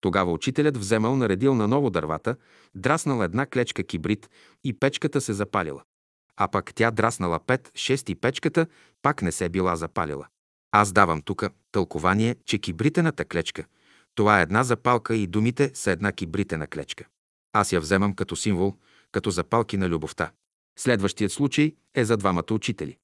Тогава 0.00 0.32
учителят 0.32 0.76
вземал, 0.76 1.16
наредил 1.16 1.54
на 1.54 1.68
ново 1.68 1.90
дървата, 1.90 2.36
драснал 2.74 3.22
една 3.22 3.46
клечка 3.46 3.84
кибрид 3.84 4.30
и 4.64 4.72
печката 4.72 5.20
се 5.20 5.32
запалила. 5.32 5.82
А 6.36 6.48
пък 6.48 6.74
тя 6.74 6.90
драснала 6.90 7.38
пет, 7.38 7.70
шест 7.74 8.08
и 8.08 8.14
печката 8.14 8.66
пак 9.02 9.22
не 9.22 9.32
се 9.32 9.48
била 9.48 9.76
запалила. 9.76 10.26
Аз 10.78 10.92
давам 10.92 11.22
тук 11.22 11.44
тълкование, 11.72 12.36
че 12.44 12.58
кибритената 12.58 13.24
клечка– 13.24 13.64
това 14.16 14.38
е 14.38 14.42
една 14.42 14.64
запалка 14.64 15.16
и 15.16 15.26
думите 15.26 15.70
са 15.74 15.90
една 15.90 16.12
кибритена 16.12 16.66
клечка. 16.66 17.04
Аз 17.52 17.72
я 17.72 17.80
вземам 17.80 18.14
като 18.14 18.36
символ, 18.36 18.74
като 19.12 19.30
запалки 19.30 19.76
на 19.76 19.88
любовта. 19.88 20.30
Следващият 20.78 21.32
случай 21.32 21.72
е 21.94 22.04
за 22.04 22.16
двамата 22.16 22.52
учители. 22.52 22.96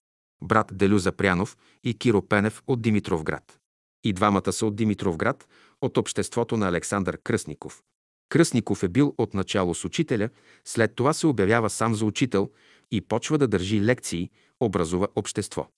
Брат 0.42 0.70
Делю 0.72 0.98
Запрянов 0.98 1.56
и 1.84 1.94
Киро 1.94 2.22
Пенев 2.22 2.62
от 2.66 2.82
Димитровград. 2.82 3.58
И 4.04 4.12
двамата 4.12 4.52
са 4.52 4.66
от 4.66 4.76
Димитровград, 4.76 5.48
от 5.80 5.96
обществото 5.96 6.56
на 6.56 6.68
Александър 6.68 7.18
Кръсников. 7.18 7.82
Кръсников 8.28 8.82
е 8.82 8.88
бил 8.88 9.14
отначало 9.18 9.74
с 9.74 9.84
учителя, 9.84 10.28
след 10.64 10.94
това 10.94 11.12
се 11.12 11.26
обявява 11.26 11.70
сам 11.70 11.94
за 11.94 12.04
учител 12.04 12.50
и 12.90 13.00
почва 13.00 13.38
да 13.38 13.48
държи 13.48 13.80
лекции, 13.80 14.30
образува 14.60 15.08
общество. 15.16 15.68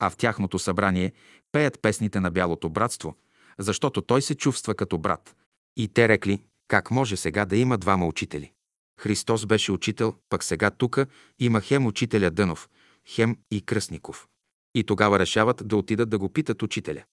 А 0.00 0.10
в 0.10 0.16
тяхното 0.16 0.58
събрание 0.58 1.12
пеят 1.52 1.78
песните 1.82 2.20
на 2.20 2.30
Бялото 2.30 2.68
братство, 2.68 3.16
защото 3.58 4.02
той 4.02 4.22
се 4.22 4.34
чувства 4.34 4.74
като 4.74 4.98
брат. 4.98 5.36
И 5.76 5.88
те 5.88 6.08
рекли, 6.08 6.42
как 6.68 6.90
може 6.90 7.16
сега 7.16 7.44
да 7.44 7.56
има 7.56 7.78
двама 7.78 8.06
учители. 8.06 8.52
Христос 9.00 9.46
беше 9.46 9.72
учител, 9.72 10.14
пък 10.28 10.44
сега 10.44 10.70
тука 10.70 11.06
има 11.38 11.60
хем 11.60 11.86
учителя 11.86 12.30
Дънов, 12.30 12.68
хем 13.06 13.36
и 13.50 13.60
Кръсников. 13.60 14.28
И 14.74 14.84
тогава 14.84 15.18
решават 15.18 15.68
да 15.68 15.76
отидат 15.76 16.10
да 16.10 16.18
го 16.18 16.28
питат 16.28 16.62
учителя. 16.62 17.04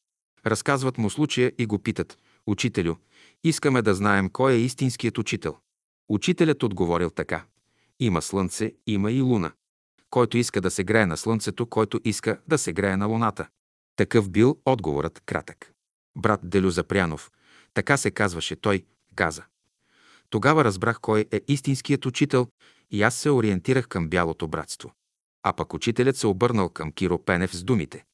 Разказват 0.46 0.98
му 0.98 1.10
случая 1.10 1.52
и 1.58 1.66
го 1.66 1.80
питат. 1.80 2.20
Учителю, 2.48 2.96
искаме 3.44 3.82
да 3.82 3.96
знаем 3.96 4.30
кой 4.30 4.54
е 4.54 4.60
истинският 4.60 5.18
учител. 5.18 5.58
Учителят 6.10 6.64
отговорил 6.64 7.10
така. 7.10 7.46
Има 8.00 8.22
слънце, 8.22 8.74
има 8.88 9.12
и 9.12 9.22
луна. 9.22 9.52
Който 10.10 10.38
иска 10.38 10.62
да 10.62 10.72
се 10.72 10.84
грее 10.84 11.06
на 11.06 11.18
слънцето, 11.18 11.66
който 11.66 12.00
иска 12.04 12.40
да 12.48 12.58
се 12.58 12.74
грее 12.74 12.98
на 12.98 13.06
луната. 13.06 13.48
Такъв 13.96 14.30
бил 14.30 14.58
отговорът 14.66 15.22
кратък. 15.26 15.72
Брат 16.18 16.40
Делю 16.44 16.70
Запрянов, 16.70 17.32
така 17.74 17.98
се 17.98 18.12
казваше 18.12 18.56
той, 18.56 18.86
каза. 19.16 19.44
Тогава 20.30 20.64
разбрах 20.64 21.00
кой 21.02 21.26
е 21.32 21.42
истинският 21.48 22.06
учител 22.06 22.48
и 22.92 23.04
аз 23.04 23.16
се 23.16 23.30
ориентирах 23.30 23.88
към 23.88 24.10
бялото 24.10 24.48
братство. 24.48 24.94
А 25.44 25.54
пък 25.54 25.74
учителят 25.74 26.18
се 26.18 26.28
обърнал 26.28 26.70
към 26.70 26.92
Киро 26.92 27.26
Пенев 27.26 27.56
с 27.56 27.64
думите. 27.64 28.06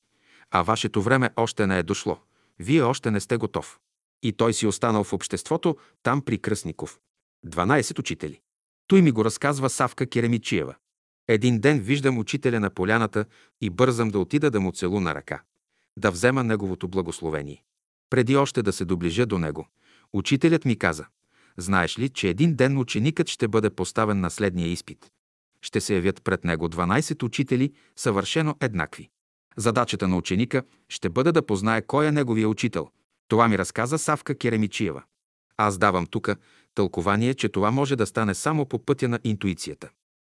А 0.52 0.62
вашето 0.62 1.02
време 1.02 1.30
още 1.36 1.68
не 1.68 1.80
е 1.80 1.84
дошло. 1.84 2.20
Вие 2.60 2.82
още 2.82 3.12
не 3.12 3.20
сте 3.20 3.38
готов. 3.38 3.80
И 4.24 4.34
той 4.34 4.54
си 4.54 4.68
останал 4.68 5.04
в 5.04 5.14
обществото, 5.14 5.78
там 6.04 6.22
при 6.22 6.38
Кръсников. 6.38 7.00
12 7.46 8.00
учители. 8.00 8.40
Той 8.88 9.02
ми 9.02 9.12
го 9.12 9.26
разказва 9.26 9.70
Савка 9.70 10.10
Керемичиева. 10.10 10.76
Един 11.34 11.60
ден 11.60 11.80
виждам 11.80 12.18
учителя 12.18 12.60
на 12.60 12.70
поляната 12.70 13.26
и 13.62 13.70
бързам 13.70 14.10
да 14.10 14.20
отида 14.20 14.52
да 14.52 14.60
му 14.60 14.72
целуна 14.72 15.16
ръка. 15.16 15.42
Да 15.98 16.12
взема 16.12 16.44
неговото 16.44 16.88
благословение. 16.88 17.64
Преди 18.10 18.36
още 18.36 18.62
да 18.62 18.74
се 18.74 18.86
доближа 18.86 19.26
до 19.26 19.40
него, 19.40 19.68
учителят 20.14 20.66
ми 20.66 20.78
каза, 20.78 21.06
знаеш 21.58 22.00
ли, 22.00 22.10
че 22.10 22.30
един 22.30 22.56
ден 22.56 22.78
ученикът 22.78 23.30
ще 23.30 23.48
бъде 23.48 23.70
поставен 23.70 24.20
на 24.20 24.30
следния 24.30 24.68
изпит. 24.68 25.12
Ще 25.62 25.82
се 25.82 25.96
явят 25.96 26.24
пред 26.24 26.44
него 26.44 26.70
12 26.70 27.24
учители, 27.24 27.74
съвършено 27.96 28.56
еднакви. 28.62 29.10
Задачата 29.58 30.08
на 30.08 30.18
ученика 30.18 30.64
ще 30.90 31.10
бъде 31.10 31.32
да 31.32 31.46
познае 31.46 31.82
кой 31.82 32.08
е 32.08 32.12
неговия 32.12 32.50
учител. 32.50 32.90
Това 33.28 33.48
ми 33.48 33.58
разказа 33.58 33.98
Савка 33.98 34.36
Керемичиева. 34.36 35.04
Аз 35.58 35.78
давам 35.78 36.06
тук 36.06 36.30
тълкование, 36.76 37.34
че 37.34 37.50
това 37.50 37.72
може 37.72 37.96
да 37.96 38.06
стане 38.06 38.34
само 38.34 38.66
по 38.66 38.80
пътя 38.86 39.08
на 39.10 39.20
интуицията. 39.24 39.90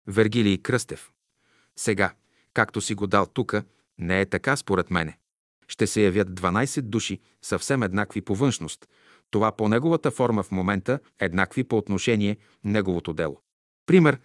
Вергилий 0.10 0.58
Кръстев. 0.58 1.12
Сега, 1.76 2.14
както 2.54 2.82
си 2.82 2.96
го 2.96 3.08
дал 3.08 3.26
тука, 3.26 3.64
не 3.98 4.22
е 4.22 4.26
така 4.26 4.56
според 4.56 4.92
мене. 4.92 5.18
Ще 5.68 5.88
се 5.88 6.02
явят 6.02 6.30
12 6.30 6.82
души, 6.82 7.20
съвсем 7.42 7.84
еднакви 7.84 8.22
по 8.22 8.36
външност. 8.36 8.88
Това 9.32 9.52
по 9.52 9.70
неговата 9.70 10.12
форма 10.12 10.44
в 10.44 10.52
момента, 10.52 11.00
еднакви 11.20 11.64
по 11.64 11.78
отношение 11.78 12.38
неговото 12.64 13.14
дело. 13.14 13.42
Пример, 13.86 14.20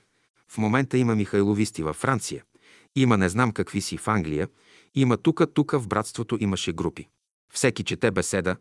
в 0.48 0.58
момента 0.58 0.98
има 0.98 1.14
михайловисти 1.14 1.82
във 1.82 1.96
Франция, 1.96 2.44
има 2.96 3.16
не 3.16 3.28
знам 3.28 3.52
какви 3.52 3.80
си 3.80 3.96
в 3.96 4.08
Англия, 4.08 4.48
има 4.94 5.16
тука, 5.16 5.52
тука 5.52 5.80
в 5.80 5.88
братството 5.88 6.38
имаше 6.40 6.72
групи. 6.72 7.08
Всеки 7.52 7.84
чете 7.84 8.10
беседа, 8.10 8.56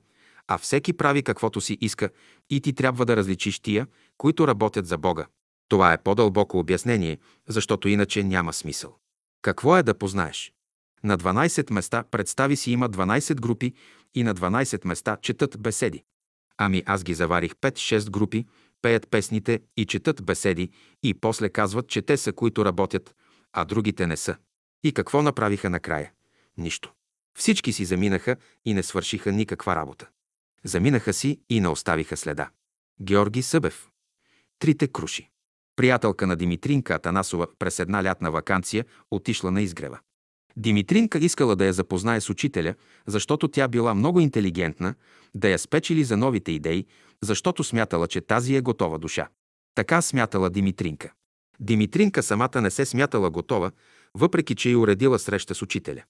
а 0.48 0.58
всеки 0.58 0.93
прави 0.93 1.24
каквото 1.24 1.61
си 1.61 1.77
иска 1.82 2.10
и 2.50 2.61
ти 2.61 2.74
трябва 2.74 3.06
да 3.06 3.18
различиш 3.18 3.60
тия, 3.60 3.88
които 4.18 4.48
работят 4.48 4.88
за 4.88 4.98
Бога. 4.98 5.27
Това 5.74 5.93
е 5.93 5.98
по-дълбоко 5.98 6.60
обяснение, 6.60 7.18
защото 7.48 7.88
иначе 7.88 8.24
няма 8.24 8.53
смисъл. 8.53 8.98
Какво 9.42 9.77
е 9.77 9.84
да 9.84 9.93
познаеш? 9.93 10.53
На 11.03 11.18
12 11.18 11.72
места 11.72 12.03
представи 12.11 12.56
си 12.56 12.72
има 12.72 12.90
12 12.90 13.35
групи 13.42 13.74
и 14.16 14.24
на 14.24 14.35
12 14.35 14.88
места 14.88 15.18
четат 15.22 15.61
беседи. 15.61 16.03
Ами 16.58 16.84
аз 16.85 17.03
ги 17.03 17.14
заварих 17.14 17.53
5-6 17.53 18.10
групи, 18.10 18.45
пеят 18.82 19.08
песните 19.10 19.61
и 19.77 19.85
четат 19.85 20.26
беседи 20.26 20.69
и 21.03 21.14
после 21.14 21.50
казват, 21.50 21.88
че 21.88 22.02
те 22.02 22.18
са, 22.18 22.34
които 22.34 22.66
работят, 22.66 23.16
а 23.53 23.66
другите 23.66 24.08
не 24.08 24.18
са. 24.18 24.35
И 24.84 24.92
какво 24.93 25.22
направиха 25.22 25.69
накрая? 25.69 26.11
Нищо. 26.58 26.93
Всички 27.38 27.74
си 27.74 27.85
заминаха 27.85 28.35
и 28.66 28.74
не 28.74 28.84
свършиха 28.84 29.32
никаква 29.32 29.76
работа. 29.76 30.10
Заминаха 30.64 31.14
си 31.14 31.40
и 31.50 31.60
не 31.60 31.68
оставиха 31.68 32.18
следа. 32.18 32.50
Георги 33.02 33.42
Събев. 33.42 33.90
Трите 34.60 34.88
круши. 34.88 35.33
Приятелка 35.76 36.27
на 36.27 36.35
Димитринка 36.35 36.95
Атанасова 36.95 37.48
през 37.60 37.80
една 37.80 38.03
лятна 38.03 38.32
вакансия 38.32 38.85
отишла 39.11 39.52
на 39.52 39.61
изгрева. 39.61 40.00
Димитринка 40.58 41.19
искала 41.19 41.56
да 41.56 41.66
я 41.66 41.74
запознае 41.74 42.22
с 42.22 42.30
учителя, 42.30 42.76
защото 43.08 43.48
тя 43.48 43.68
била 43.68 43.93
много 43.93 44.19
интелигентна, 44.19 44.95
да 45.35 45.50
я 45.50 45.60
спечели 45.60 46.03
за 46.03 46.18
новите 46.18 46.52
идеи, 46.52 46.85
защото 47.22 47.64
смятала, 47.64 48.08
че 48.08 48.22
тази 48.22 48.56
е 48.56 48.61
готова 48.61 48.98
душа. 48.98 49.27
Така 49.76 50.02
смятала 50.02 50.50
Димитринка. 50.50 51.11
Димитринка 51.60 52.24
самата 52.24 52.61
не 52.61 52.72
се 52.72 52.85
смятала 52.85 53.30
готова, 53.30 53.72
въпреки 54.14 54.56
че 54.56 54.69
й 54.69 54.76
уредила 54.76 55.19
среща 55.19 55.56
с 55.56 55.61
учителя. 55.61 56.03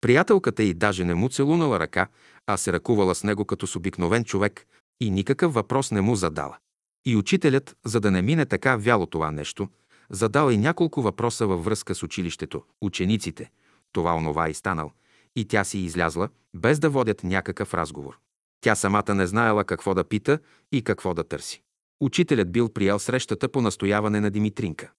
Приятелката 0.00 0.62
й 0.62 0.74
даже 0.74 1.04
не 1.04 1.14
му 1.14 1.28
целунала 1.28 1.80
ръка, 1.80 2.08
а 2.46 2.56
се 2.56 2.72
ръкувала 2.72 3.14
с 3.14 3.24
него 3.24 3.44
като 3.44 3.66
с 3.66 3.76
обикновен 3.76 4.24
човек 4.24 4.66
и 5.00 5.10
никакъв 5.10 5.54
въпрос 5.54 5.90
не 5.90 6.00
му 6.00 6.16
задала. 6.16 6.58
И 7.04 7.16
учителят, 7.16 7.76
за 7.84 8.00
да 8.00 8.10
не 8.10 8.22
мине 8.22 8.46
така 8.46 8.76
вяло 8.76 9.06
това 9.06 9.30
нещо, 9.30 9.68
задал 10.10 10.50
и 10.50 10.56
няколко 10.56 11.02
въпроса 11.02 11.46
във 11.46 11.64
връзка 11.64 11.94
с 11.94 12.02
училището, 12.02 12.62
учениците, 12.80 13.50
това 13.92 14.14
онова 14.14 14.48
и 14.48 14.54
станал, 14.54 14.92
и 15.36 15.44
тя 15.44 15.64
си 15.64 15.78
излязла, 15.78 16.28
без 16.54 16.78
да 16.78 16.90
водят 16.90 17.24
някакъв 17.24 17.74
разговор. 17.74 18.18
Тя 18.60 18.74
самата 18.74 19.14
не 19.14 19.26
знаела 19.26 19.64
какво 19.64 19.94
да 19.94 20.04
пита 20.04 20.38
и 20.72 20.82
какво 20.82 21.14
да 21.14 21.24
търси. 21.24 21.62
Учителят 22.00 22.52
бил 22.52 22.68
приял 22.68 22.98
срещата 22.98 23.48
по 23.48 23.60
настояване 23.60 24.20
на 24.20 24.30
Димитринка. 24.30 24.90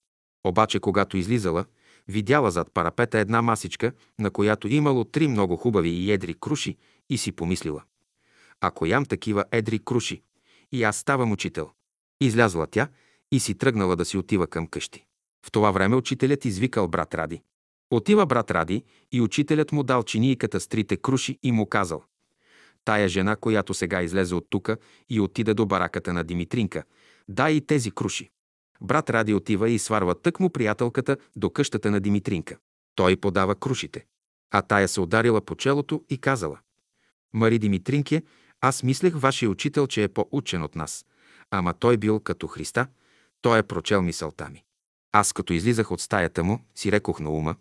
Обаче, 0.44 0.80
когато 0.80 1.18
излизала, 1.18 1.66
видяла 2.08 2.52
зад 2.52 2.72
парапета 2.74 3.20
една 3.20 3.42
масичка, 3.42 3.92
на 4.20 4.32
която 4.32 4.68
имало 4.68 5.04
три 5.04 5.28
много 5.28 5.58
хубави 5.58 5.90
и 5.90 6.12
едри 6.12 6.34
круши 6.40 6.78
и 7.10 7.18
си 7.18 7.32
помислила. 7.32 7.84
Ако 8.62 8.86
ям 8.86 9.06
такива 9.06 9.46
едри 9.52 9.80
круши, 9.80 10.22
и 10.72 10.84
аз 10.84 10.98
ставам 10.98 11.32
учител. 11.32 11.70
Излязла 12.22 12.68
тя 12.68 12.88
и 13.32 13.40
си 13.40 13.56
тръгнала 13.56 13.96
да 13.96 14.06
си 14.06 14.18
отива 14.18 14.48
към 14.48 14.68
къщи. 14.68 15.06
В 15.46 15.52
това 15.52 15.72
време 15.72 15.96
учителят 15.96 16.46
извикал 16.46 16.88
брат 16.88 17.14
Ради. 17.14 17.42
Отива 17.92 18.26
брат 18.26 18.52
Ради 18.52 18.84
и 19.12 19.22
учителят 19.22 19.72
му 19.72 19.84
дал 19.84 20.04
чинийката 20.04 20.60
с 20.60 20.68
трите 20.68 20.98
круши 20.98 21.40
и 21.44 21.52
му 21.52 21.66
казал 21.66 22.04
Тая 22.86 23.10
жена, 23.10 23.36
която 23.36 23.74
сега 23.74 24.02
излезе 24.02 24.36
от 24.36 24.48
тука 24.50 24.78
и 25.10 25.20
отида 25.20 25.54
до 25.54 25.66
бараката 25.66 26.14
на 26.14 26.24
Димитринка, 26.24 26.84
дай 27.28 27.54
и 27.54 27.62
тези 27.62 27.92
круши. 27.92 28.30
Брат 28.82 29.10
Ради 29.10 29.34
отива 29.34 29.70
и 29.70 29.80
сварва 29.80 30.16
тъкмо 30.16 30.50
приятелката 30.50 31.18
до 31.36 31.50
къщата 31.50 31.92
на 31.92 32.00
Димитринка. 32.00 32.58
Той 32.96 33.16
подава 33.16 33.56
крушите. 33.56 34.06
А 34.52 34.62
тая 34.62 34.88
се 34.88 35.02
ударила 35.02 35.42
по 35.42 35.56
челото 35.56 36.04
и 36.10 36.18
казала 36.18 36.60
Мари 37.34 37.60
Димитринке, 37.60 38.24
аз 38.62 38.84
мислех 38.84 39.14
вашия 39.16 39.50
учител, 39.50 39.88
че 39.88 40.04
е 40.04 40.08
по-учен 40.08 40.64
от 40.64 40.76
нас. 40.76 41.06
Ама 41.52 41.74
той 41.74 41.98
бил 41.98 42.20
като 42.20 42.48
Христа, 42.48 42.88
той 43.42 43.60
е 43.60 43.64
прочел 43.64 44.02
мисълта 44.02 44.50
ми. 44.50 44.64
Аз 45.12 45.34
като 45.34 45.54
излизах 45.54 45.92
от 45.92 46.02
стаята 46.02 46.44
му, 46.44 46.60
си 46.76 46.92
рекох 46.92 47.20
на 47.20 47.30
ума, 47.30 47.56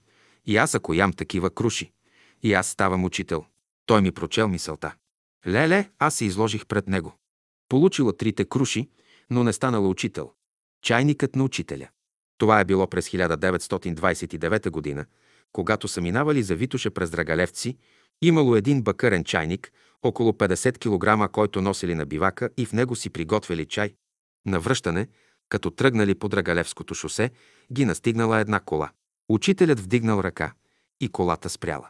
и 0.46 0.56
аз 0.56 0.74
ако 0.74 0.94
ям 0.94 1.12
такива 1.12 1.50
круши, 1.50 1.92
и 2.42 2.54
аз 2.54 2.68
ставам 2.68 3.04
учител. 3.04 3.44
Той 3.86 4.02
ми 4.02 4.12
прочел 4.12 4.48
мисълта. 4.48 4.94
Леле, 5.46 5.90
аз 5.98 6.14
се 6.14 6.24
изложих 6.24 6.66
пред 6.66 6.88
него. 6.88 7.14
Получила 7.68 8.16
трите 8.16 8.44
круши, 8.44 8.88
но 9.30 9.44
не 9.44 9.52
станала 9.52 9.88
учител. 9.88 10.32
Чайникът 10.82 11.36
на 11.36 11.44
учителя. 11.44 11.88
Това 12.38 12.60
е 12.60 12.64
било 12.64 12.86
през 12.86 13.08
1929 13.08 14.70
година, 14.70 15.06
когато 15.52 15.88
са 15.88 16.00
минавали 16.00 16.42
за 16.42 16.56
Витоша 16.56 16.90
през 16.90 17.10
Драгалевци, 17.10 17.78
имало 18.22 18.56
един 18.56 18.82
бакърен 18.82 19.24
чайник, 19.24 19.72
около 20.02 20.32
50 20.32 20.78
кг, 20.78 21.32
който 21.32 21.62
носили 21.62 21.94
на 21.94 22.06
бивака 22.06 22.50
и 22.56 22.66
в 22.66 22.72
него 22.72 22.96
си 22.96 23.10
приготвили 23.10 23.66
чай. 23.66 23.94
На 24.46 24.60
връщане, 24.60 25.08
като 25.48 25.70
тръгнали 25.70 26.14
по 26.14 26.28
Драгалевското 26.28 26.94
шосе, 26.94 27.30
ги 27.72 27.84
настигнала 27.84 28.38
една 28.38 28.60
кола. 28.60 28.90
Учителят 29.28 29.80
вдигнал 29.80 30.20
ръка 30.20 30.52
и 31.00 31.08
колата 31.08 31.50
спряла. 31.50 31.88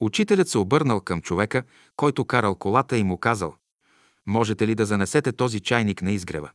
Учителят 0.00 0.48
се 0.48 0.58
обърнал 0.58 1.00
към 1.00 1.22
човека, 1.22 1.62
който 1.96 2.24
карал 2.24 2.54
колата 2.54 2.98
и 2.98 3.04
му 3.04 3.18
казал 3.18 3.54
«Можете 4.26 4.66
ли 4.66 4.74
да 4.74 4.86
занесете 4.86 5.32
този 5.32 5.60
чайник 5.60 6.02
на 6.02 6.12
изгрева?» 6.12 6.50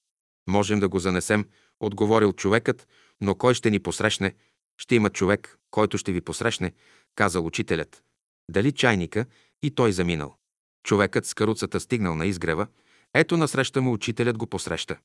Можем 0.47 0.79
да 0.79 0.89
го 0.89 0.99
занесем, 0.99 1.45
отговорил 1.79 2.33
човекът, 2.33 2.87
но 3.21 3.35
кой 3.35 3.53
ще 3.53 3.69
ни 3.69 3.79
посрещне? 3.79 4.35
Ще 4.77 4.95
има 4.95 5.09
човек, 5.09 5.57
който 5.71 5.97
ще 5.97 6.11
ви 6.11 6.21
посрещне, 6.21 6.73
казал 7.15 7.45
учителят. 7.45 8.03
Дали 8.49 8.71
чайника 8.71 9.25
и 9.63 9.71
той 9.71 9.91
заминал. 9.91 10.35
Човекът 10.83 11.25
с 11.25 11.33
каруцата 11.33 11.79
стигнал 11.79 12.15
на 12.15 12.25
изгрева, 12.25 12.67
ето 13.13 13.37
насреща 13.37 13.81
му 13.81 13.93
учителят 13.93 14.37
го 14.37 14.47
посреща. 14.47 14.97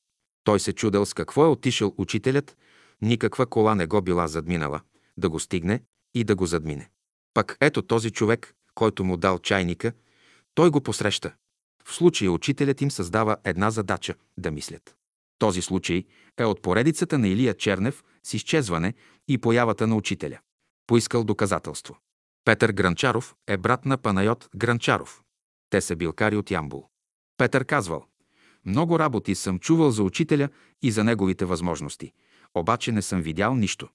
Той 0.43 0.59
се 0.59 0.73
чудел 0.73 1.05
с 1.05 1.13
какво 1.13 1.45
е 1.45 1.47
отишъл 1.47 1.93
учителят, 1.97 2.57
никаква 3.01 3.45
кола 3.45 3.75
не 3.75 3.85
го 3.85 4.01
била 4.01 4.27
задминала, 4.27 4.81
да 5.17 5.29
го 5.29 5.39
стигне 5.39 5.83
и 6.13 6.23
да 6.23 6.35
го 6.35 6.45
задмине. 6.45 6.89
Пък 7.33 7.57
ето 7.61 7.81
този 7.81 8.11
човек, 8.11 8.53
който 8.75 9.03
му 9.03 9.17
дал 9.17 9.39
чайника, 9.39 9.93
той 10.55 10.69
го 10.69 10.81
посреща. 10.81 11.33
В 11.85 11.93
случая 11.93 12.31
учителят 12.31 12.81
им 12.81 12.91
създава 12.91 13.37
една 13.43 13.71
задача– 13.71 14.15
да 14.37 14.51
мислят. 14.51 14.95
Този 15.39 15.61
случай 15.61 16.05
е 16.37 16.45
от 16.45 16.61
поредицата 16.61 17.17
на 17.17 17.27
Илия 17.27 17.53
Чернев 17.53 18.03
с 18.23 18.33
изчезване 18.33 18.93
и 19.27 19.37
появата 19.37 19.87
на 19.87 19.95
учителя. 19.95 20.39
Поискал 20.87 21.23
доказателство. 21.23 21.97
Петър 22.45 22.71
Гранчаров 22.71 23.35
е 23.47 23.57
брат 23.57 23.85
на 23.85 23.97
Панайот 23.97 24.49
Гранчаров. 24.55 25.21
Те 25.69 25.81
са 25.81 25.95
билкари 25.95 26.35
от 26.35 26.51
Ямбул. 26.51 26.87
Петър 27.37 27.65
казвал, 27.65 28.05
много 28.65 28.99
работи 28.99 29.35
съм 29.35 29.59
чувал 29.59 29.91
за 29.91 30.03
учителя 30.03 30.49
и 30.81 30.91
за 30.91 31.03
неговите 31.03 31.45
възможности, 31.45 32.11
обаче 32.53 32.91
не 32.91 33.01
съм 33.01 33.21
видял 33.21 33.55
нищо. 33.55 33.89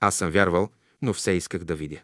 Аз 0.00 0.14
съм 0.14 0.30
вярвал, 0.30 0.70
но 1.02 1.12
все 1.12 1.32
исках 1.32 1.64
да 1.64 1.74
видя. 1.74 2.00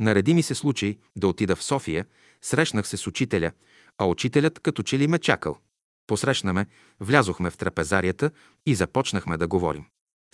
Нареди 0.00 0.34
ми 0.34 0.42
се 0.42 0.54
случай 0.54 0.98
да 1.16 1.28
отида 1.28 1.56
в 1.56 1.62
София, 1.62 2.06
срещнах 2.42 2.88
се 2.88 2.96
с 2.96 3.06
учителя, 3.06 3.52
а 3.98 4.04
учителят 4.04 4.60
като 4.60 4.82
че 4.82 4.98
ли 4.98 5.06
ме 5.06 5.18
чакал. 5.18 5.58
Посрещна 6.06 6.52
ме, 6.52 6.66
влязохме 7.00 7.50
в 7.50 7.56
трапезарията 7.56 8.30
и 8.66 8.74
започнахме 8.74 9.36
да 9.36 9.48
говорим. 9.48 9.84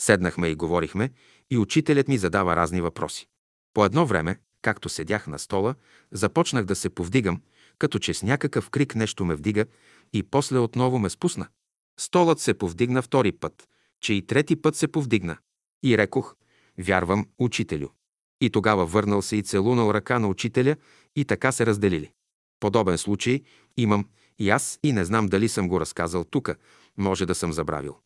Седнахме 0.00 0.49
и 0.49 0.55
говорихме, 0.55 1.10
и 1.50 1.58
учителят 1.58 2.08
ми 2.08 2.18
задава 2.18 2.57
разни 2.57 2.81
въпроси. 2.81 3.26
По 3.74 3.84
едно 3.84 4.07
време, 4.07 4.39
както 4.63 4.89
седях 4.89 5.27
на 5.27 5.39
стола, 5.39 5.75
започнах 6.13 6.65
да 6.65 6.77
се 6.77 6.91
повдигам, 6.91 7.41
като 7.79 7.99
че 7.99 8.15
с 8.15 8.23
някакъв 8.23 8.71
крик 8.71 8.95
нещо 8.95 9.25
ме 9.25 9.35
вдига 9.35 9.67
и 10.13 10.23
после 10.23 10.59
отново 10.59 10.99
ме 10.99 11.11
спусна. 11.11 11.49
Столът 12.01 12.41
се 12.41 12.55
повдигна 12.55 13.03
втори 13.03 13.33
път, 13.33 13.69
че 14.01 14.15
и 14.15 14.27
трети 14.27 14.57
път 14.57 14.77
се 14.77 14.89
повдигна. 14.89 15.37
И 15.85 15.99
рекох, 15.99 16.35
вярвам, 16.79 17.27
учителю. 17.39 17.89
И 18.41 18.51
тогава 18.51 18.87
върнал 18.87 19.23
се 19.23 19.37
и 19.37 19.43
целунал 19.43 19.91
ръка 19.95 20.19
на 20.19 20.29
учителя 20.29 20.77
и 21.17 21.25
така 21.25 21.53
се 21.53 21.67
разделили. 21.67 22.13
Подобен 22.61 22.99
случай 22.99 23.43
имам 23.77 24.09
и 24.39 24.51
аз 24.51 24.79
и 24.83 24.93
не 24.93 25.05
знам 25.05 25.27
дали 25.27 25.49
съм 25.49 25.69
го 25.69 25.81
разказал 25.81 26.25
тук, 26.25 26.51
може 26.97 27.27
да 27.27 27.35
съм 27.35 27.53
забравил. 27.53 27.97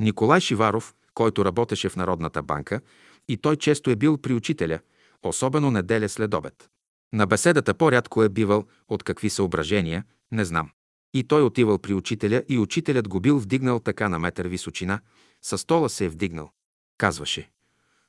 Николай 0.00 0.40
Шиваров, 0.40 0.94
който 1.14 1.44
работеше 1.44 1.88
в 1.88 1.96
Народната 1.96 2.42
банка, 2.42 2.80
и 3.28 3.36
той 3.36 3.56
често 3.56 3.90
е 3.90 3.96
бил 3.96 4.18
при 4.18 4.34
учителя, 4.34 4.78
особено 5.28 5.70
неделя 5.70 6.08
след 6.08 6.34
обед. 6.34 6.70
На 7.12 7.26
беседата 7.26 7.74
по-рядко 7.74 8.22
е 8.22 8.28
бивал 8.28 8.64
от 8.88 9.02
какви 9.02 9.30
съображения, 9.30 10.04
не 10.32 10.44
знам. 10.44 10.70
И 11.14 11.24
той 11.24 11.42
отивал 11.42 11.78
при 11.78 11.94
учителя 11.94 12.42
и 12.48 12.58
учителят 12.58 13.08
го 13.08 13.20
бил 13.20 13.38
вдигнал 13.38 13.80
така 13.80 14.08
на 14.08 14.18
метър 14.18 14.48
височина, 14.48 15.00
със 15.42 15.60
стола 15.60 15.88
се 15.88 16.04
е 16.04 16.08
вдигнал. 16.08 16.50
Казваше, 16.98 17.50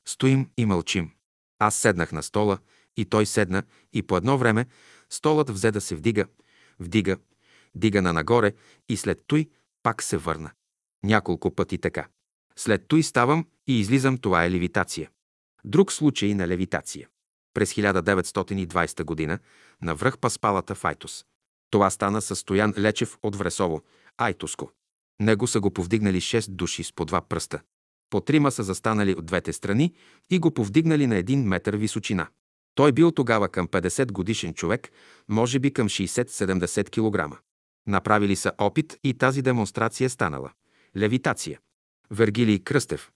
стоим 0.04 0.50
и 0.56 0.66
мълчим. 0.66 1.10
Аз 1.58 1.74
седнах 1.74 2.12
на 2.12 2.22
стола 2.22 2.58
и 2.96 3.04
той 3.04 3.26
седна 3.26 3.62
и 3.92 4.02
по 4.02 4.16
едно 4.16 4.38
време 4.38 4.66
столът 5.10 5.50
взе 5.50 5.70
да 5.70 5.80
се 5.80 5.94
вдига, 5.94 6.26
вдига, 6.78 7.16
дига 7.74 8.02
на 8.02 8.12
нагоре 8.12 8.52
и 8.88 8.96
след 8.96 9.22
той 9.26 9.48
пак 9.82 10.02
се 10.02 10.16
върна. 10.16 10.50
Няколко 11.04 11.54
пъти 11.54 11.78
така. 11.78 12.08
След 12.56 12.88
той 12.88 13.02
ставам 13.02 13.46
и 13.66 13.80
излизам, 13.80 14.18
това 14.18 14.44
е 14.44 14.50
левитация. 14.50 15.10
Друг 15.66 15.92
случай 15.92 16.34
на 16.34 16.48
левитация. 16.48 17.08
През 17.54 17.74
1920 17.74 19.04
година 19.04 19.38
на 19.82 19.94
връх 19.94 20.18
Паспалата 20.18 20.74
в 20.74 20.84
Айтос. 20.84 21.24
Това 21.70 21.90
стана 21.90 22.22
със 22.22 22.38
Стоян 22.38 22.74
Лечев 22.78 23.18
от 23.22 23.36
Вресово, 23.36 23.82
Айтоско. 24.18 24.70
Него 25.20 25.46
са 25.46 25.60
го 25.60 25.70
повдигнали 25.70 26.20
6 26.20 26.50
души 26.50 26.84
с 26.84 26.92
по 26.92 27.04
два 27.04 27.20
пръста. 27.20 27.60
По 28.10 28.20
трима 28.20 28.50
са 28.50 28.62
застанали 28.62 29.14
от 29.14 29.26
двете 29.26 29.52
страни 29.52 29.94
и 30.30 30.38
го 30.38 30.50
повдигнали 30.50 31.06
на 31.06 31.16
един 31.16 31.42
метър 31.42 31.76
височина. 31.76 32.26
Той 32.74 32.92
бил 32.92 33.10
тогава 33.10 33.48
към 33.48 33.68
50 33.68 34.12
годишен 34.12 34.54
човек, 34.54 34.90
може 35.28 35.58
би 35.58 35.72
към 35.72 35.88
60-70 35.88 36.90
кг. 36.90 37.40
Направили 37.86 38.36
са 38.36 38.52
опит 38.58 38.98
и 39.04 39.14
тази 39.14 39.42
демонстрация 39.42 40.10
станала. 40.10 40.52
Левитация. 40.96 41.60
Вергилий 42.10 42.58
Кръстев. 42.58 43.10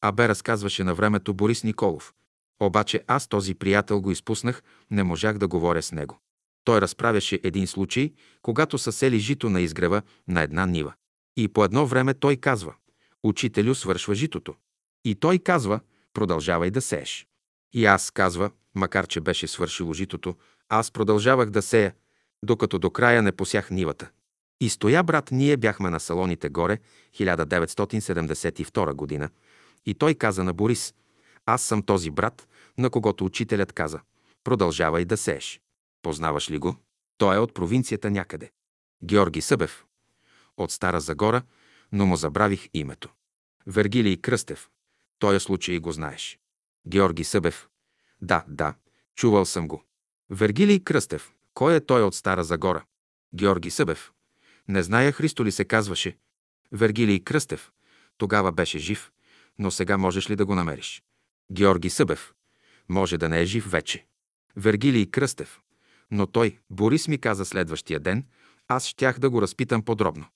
А 0.00 0.12
бе 0.12 0.28
разказваше 0.28 0.84
на 0.84 0.94
времето 0.94 1.34
Борис 1.34 1.64
Николов. 1.64 2.14
Обаче 2.60 3.04
аз 3.06 3.28
този 3.28 3.54
приятел 3.54 4.00
го 4.00 4.10
изпуснах, 4.10 4.62
не 4.90 5.02
можах 5.02 5.38
да 5.38 5.48
говоря 5.48 5.82
с 5.82 5.92
него. 5.92 6.18
Той 6.64 6.80
разправяше 6.80 7.40
един 7.42 7.66
случай, 7.66 8.12
когато 8.42 8.78
са 8.78 8.92
сели 8.92 9.18
жито 9.18 9.50
на 9.50 9.60
изгрева 9.60 10.02
на 10.28 10.42
една 10.42 10.66
нива. 10.66 10.92
И 11.36 11.48
по 11.48 11.64
едно 11.64 11.86
време 11.86 12.14
той 12.14 12.36
казва, 12.36 12.74
учителю 13.22 13.74
свършва 13.74 14.14
житото. 14.14 14.54
И 15.04 15.14
той 15.14 15.38
казва, 15.38 15.80
продължавай 16.12 16.70
да 16.70 16.80
сееш. 16.80 17.26
И 17.72 17.86
аз 17.86 18.10
казва, 18.10 18.50
макар 18.74 19.06
че 19.06 19.20
беше 19.20 19.46
свършило 19.46 19.92
житото, 19.92 20.34
аз 20.68 20.90
продължавах 20.90 21.50
да 21.50 21.62
сея, 21.62 21.94
докато 22.44 22.78
до 22.78 22.90
края 22.90 23.22
не 23.22 23.32
посях 23.32 23.70
нивата. 23.70 24.10
И 24.60 24.68
стоя 24.68 25.02
брат, 25.02 25.30
ние 25.32 25.56
бяхме 25.56 25.90
на 25.90 26.00
салоните 26.00 26.48
горе, 26.48 26.78
1972 27.18 28.92
година, 28.92 29.30
и 29.86 29.94
той 29.94 30.14
каза 30.14 30.44
на 30.44 30.52
Борис, 30.52 30.94
аз 31.46 31.62
съм 31.62 31.82
този 31.82 32.10
брат, 32.10 32.48
на 32.78 32.90
когото 32.90 33.24
учителят 33.24 33.72
каза, 33.72 34.00
продължавай 34.44 35.04
да 35.04 35.16
сееш. 35.16 35.60
Познаваш 36.02 36.50
ли 36.50 36.58
го? 36.58 36.76
Той 37.18 37.36
е 37.36 37.38
от 37.38 37.54
провинцията 37.54 38.10
някъде. 38.10 38.50
Георги 39.04 39.40
Събев. 39.40 39.84
От 40.56 40.70
Стара 40.70 41.00
Загора, 41.00 41.42
но 41.92 42.06
му 42.06 42.16
забравих 42.16 42.68
името. 42.74 43.08
Вергилий 43.66 44.16
Кръстев. 44.16 44.70
Тоя 45.18 45.40
случай 45.40 45.78
го 45.78 45.92
знаеш. 45.92 46.38
Георги 46.88 47.24
Събев. 47.24 47.68
Да, 48.22 48.44
да, 48.48 48.74
чувал 49.14 49.44
съм 49.44 49.68
го. 49.68 49.84
Вергилий 50.30 50.80
Кръстев. 50.80 51.32
Кой 51.54 51.74
е 51.74 51.80
той 51.80 52.02
от 52.02 52.14
Стара 52.14 52.44
Загора? 52.44 52.84
Георги 53.34 53.70
Събев. 53.70 54.12
Не 54.68 54.82
зная 54.82 55.12
Христо 55.12 55.44
ли 55.44 55.52
се 55.52 55.64
казваше. 55.64 56.16
Вергилий 56.72 57.20
Кръстев. 57.20 57.72
Тогава 58.18 58.52
беше 58.52 58.78
жив, 58.78 59.10
но 59.58 59.70
сега 59.70 59.98
можеш 59.98 60.30
ли 60.30 60.36
да 60.36 60.46
го 60.46 60.54
намериш? 60.54 61.02
Георги 61.52 61.90
Събев. 61.90 62.32
Може 62.88 63.18
да 63.18 63.28
не 63.28 63.40
е 63.40 63.46
жив 63.46 63.70
вече. 63.70 64.06
Вергилий 64.56 65.06
Кръстев. 65.06 65.60
Но 66.10 66.26
той, 66.26 66.58
Борис 66.70 67.08
ми 67.08 67.18
каза 67.18 67.44
следващия 67.44 68.00
ден, 68.00 68.26
аз 68.68 68.86
щях 68.86 69.18
да 69.18 69.30
го 69.30 69.42
разпитам 69.42 69.82
подробно. 69.82 70.26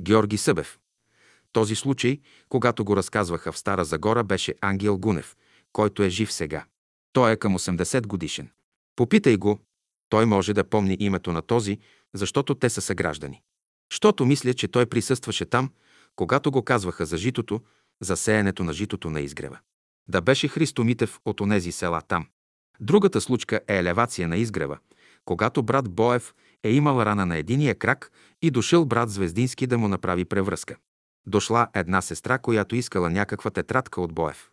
Георги 0.00 0.38
Събев. 0.38 0.78
Този 1.52 1.76
случай, 1.76 2.20
когато 2.48 2.84
го 2.84 2.96
разказваха 2.96 3.52
в 3.52 3.58
Стара 3.58 3.84
Загора, 3.84 4.24
беше 4.24 4.54
Ангел 4.60 4.98
Гунев, 4.98 5.36
който 5.72 6.02
е 6.02 6.08
жив 6.08 6.32
сега. 6.32 6.64
Той 7.12 7.32
е 7.32 7.36
към 7.36 7.58
80 7.58 8.06
годишен. 8.06 8.50
Попитай 8.96 9.36
го, 9.36 9.60
той 10.08 10.26
може 10.26 10.54
да 10.54 10.64
помни 10.64 10.96
името 11.00 11.32
на 11.32 11.42
този, 11.42 11.78
защото 12.14 12.54
те 12.54 12.70
са 12.70 12.80
съграждани. 12.80 13.42
Щото 13.90 14.26
мисля, 14.26 14.54
че 14.54 14.68
той 14.68 14.86
присъстваше 14.86 15.44
там, 15.44 15.70
когато 16.16 16.50
го 16.50 16.62
казваха 16.62 17.06
за 17.06 17.16
житото, 17.16 17.60
за 18.00 18.16
сеенето 18.16 18.64
на 18.64 18.72
житото 18.72 19.10
на 19.10 19.20
изгрева. 19.20 19.58
Да 20.08 20.20
беше 20.20 20.48
Христо 20.48 20.84
Митев 20.84 21.20
от 21.24 21.40
онези 21.40 21.72
села 21.72 22.02
там. 22.08 22.26
Другата 22.80 23.20
случка 23.20 23.60
е 23.68 23.76
елевация 23.76 24.28
на 24.28 24.36
изгрева, 24.36 24.78
когато 25.24 25.62
брат 25.62 25.90
Боев 25.90 26.34
е 26.62 26.70
имал 26.70 27.02
рана 27.02 27.26
на 27.26 27.36
единия 27.36 27.74
крак 27.74 28.12
и 28.42 28.50
дошъл 28.50 28.84
брат 28.84 29.10
Звездински 29.10 29.66
да 29.66 29.78
му 29.78 29.88
направи 29.88 30.24
превръзка. 30.24 30.76
Дошла 31.26 31.68
една 31.74 32.02
сестра, 32.02 32.38
която 32.38 32.76
искала 32.76 33.10
някаква 33.10 33.50
тетрадка 33.50 34.00
от 34.00 34.12
Боев. 34.12 34.50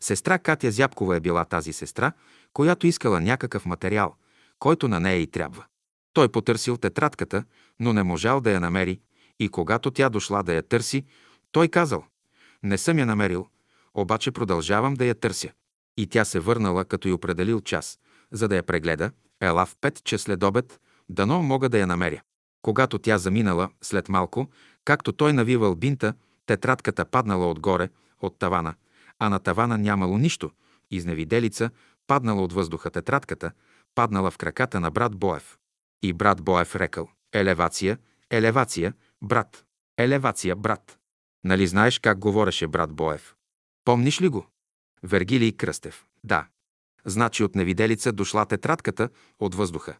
Сестра 0.00 0.38
Катя 0.38 0.70
Зябкова 0.70 1.16
е 1.16 1.20
била 1.20 1.44
тази 1.44 1.72
сестра, 1.72 2.12
която 2.52 2.86
искала 2.86 3.20
някакъв 3.20 3.66
материал, 3.66 4.14
който 4.58 4.88
на 4.88 5.00
нея 5.00 5.20
и 5.20 5.26
трябва. 5.26 5.64
Той 6.12 6.28
потърсил 6.28 6.76
тетрадката, 6.76 7.44
но 7.80 7.92
не 7.92 8.02
можал 8.02 8.40
да 8.40 8.50
я 8.50 8.60
намери 8.60 9.00
и 9.38 9.48
когато 9.48 9.90
тя 9.90 10.08
дошла 10.08 10.42
да 10.42 10.54
я 10.54 10.62
търси, 10.62 11.04
той 11.52 11.68
казал 11.68 12.04
«Не 12.62 12.78
съм 12.78 12.98
я 12.98 13.06
намерил, 13.06 13.46
обаче 13.94 14.30
продължавам 14.30 14.94
да 14.94 15.04
я 15.04 15.14
търся». 15.14 15.52
И 15.96 16.06
тя 16.06 16.24
се 16.24 16.40
върнала, 16.40 16.84
като 16.84 17.08
й 17.08 17.12
определил 17.12 17.60
час, 17.60 17.98
за 18.32 18.48
да 18.48 18.56
я 18.56 18.62
прегледа, 18.62 19.10
ела 19.40 19.66
в 19.66 19.76
пет, 19.80 20.04
че 20.04 20.18
след 20.18 20.42
обед, 20.42 20.80
дано 21.08 21.42
мога 21.42 21.68
да 21.68 21.78
я 21.78 21.86
намеря. 21.86 22.22
Когато 22.62 22.98
тя 22.98 23.18
заминала, 23.18 23.68
след 23.82 24.08
малко, 24.08 24.48
както 24.84 25.12
той 25.12 25.32
навивал 25.32 25.74
бинта, 25.74 26.14
тетрадката 26.46 27.04
паднала 27.04 27.50
отгоре, 27.50 27.88
от 28.20 28.38
тавана, 28.38 28.74
а 29.18 29.28
на 29.28 29.38
тавана 29.38 29.78
нямало 29.78 30.18
нищо. 30.18 30.50
Изневиделица, 30.90 31.70
паднала 32.06 32.42
от 32.42 32.52
въздуха 32.52 32.90
тетрадката, 32.90 33.52
паднала 33.94 34.30
в 34.30 34.38
краката 34.38 34.80
на 34.80 34.90
брат 34.90 35.16
Боев. 35.16 35.58
И 36.02 36.12
брат 36.12 36.42
Боев 36.42 36.76
рекал 36.76 37.08
«Елевация, 37.32 37.98
елевация, 38.30 38.94
брат, 39.22 39.64
елевация, 39.98 40.56
брат». 40.56 40.95
Нали 41.46 41.66
знаеш 41.66 41.98
как 41.98 42.18
говореше 42.18 42.66
брат 42.66 42.92
Боев? 42.92 43.34
Помниш 43.84 44.20
ли 44.20 44.28
го? 44.28 44.46
Вергилий 45.02 45.52
Кръстев. 45.52 46.04
Да. 46.24 46.46
Значи 47.04 47.44
от 47.44 47.54
невиделица 47.54 48.12
дошла 48.12 48.46
тетрадката 48.46 49.08
от 49.38 49.54
въздуха. 49.54 49.94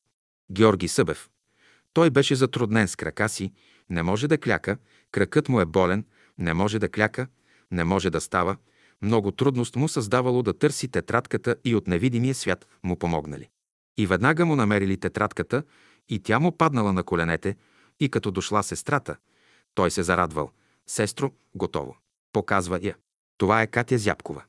Георги 0.53 0.89
Събев. 0.89 1.31
Той 1.93 2.11
беше 2.11 2.35
затруднен 2.35 2.89
с 2.89 2.97
крака 2.97 3.29
си, 3.29 3.53
не 3.91 4.03
може 4.03 4.29
да 4.29 4.39
кляка, 4.39 4.77
кракът 5.11 5.49
му 5.49 5.61
е 5.61 5.65
болен, 5.65 6.05
не 6.39 6.55
може 6.55 6.79
да 6.79 6.89
кляка, 6.89 7.27
не 7.71 7.85
може 7.85 8.11
да 8.11 8.21
става, 8.21 8.57
много 9.03 9.33
трудност 9.33 9.77
му 9.77 9.89
създавало 9.89 10.43
да 10.43 10.59
търси 10.59 10.89
тетрадката 10.89 11.57
и 11.65 11.75
от 11.75 11.87
невидимия 11.87 12.35
свят 12.35 12.67
му 12.83 12.97
помогнали. 12.97 13.49
И 13.97 14.07
веднага 14.07 14.47
му 14.47 14.57
намерили 14.57 14.97
тетрадката 14.97 15.63
и 16.09 16.19
тя 16.19 16.39
му 16.39 16.57
паднала 16.57 16.93
на 16.93 17.03
коленете 17.03 17.57
и 18.01 18.09
като 18.09 18.31
дошла 18.31 18.63
сестрата, 18.63 19.17
той 19.75 19.91
се 19.91 20.03
зарадвал. 20.03 20.51
Сестро, 20.89 21.33
готово. 21.55 21.97
Показва 22.33 22.79
я. 22.83 22.95
Това 23.39 23.63
е 23.63 23.67
Катя 23.67 23.99
Зяпкова. 23.99 24.45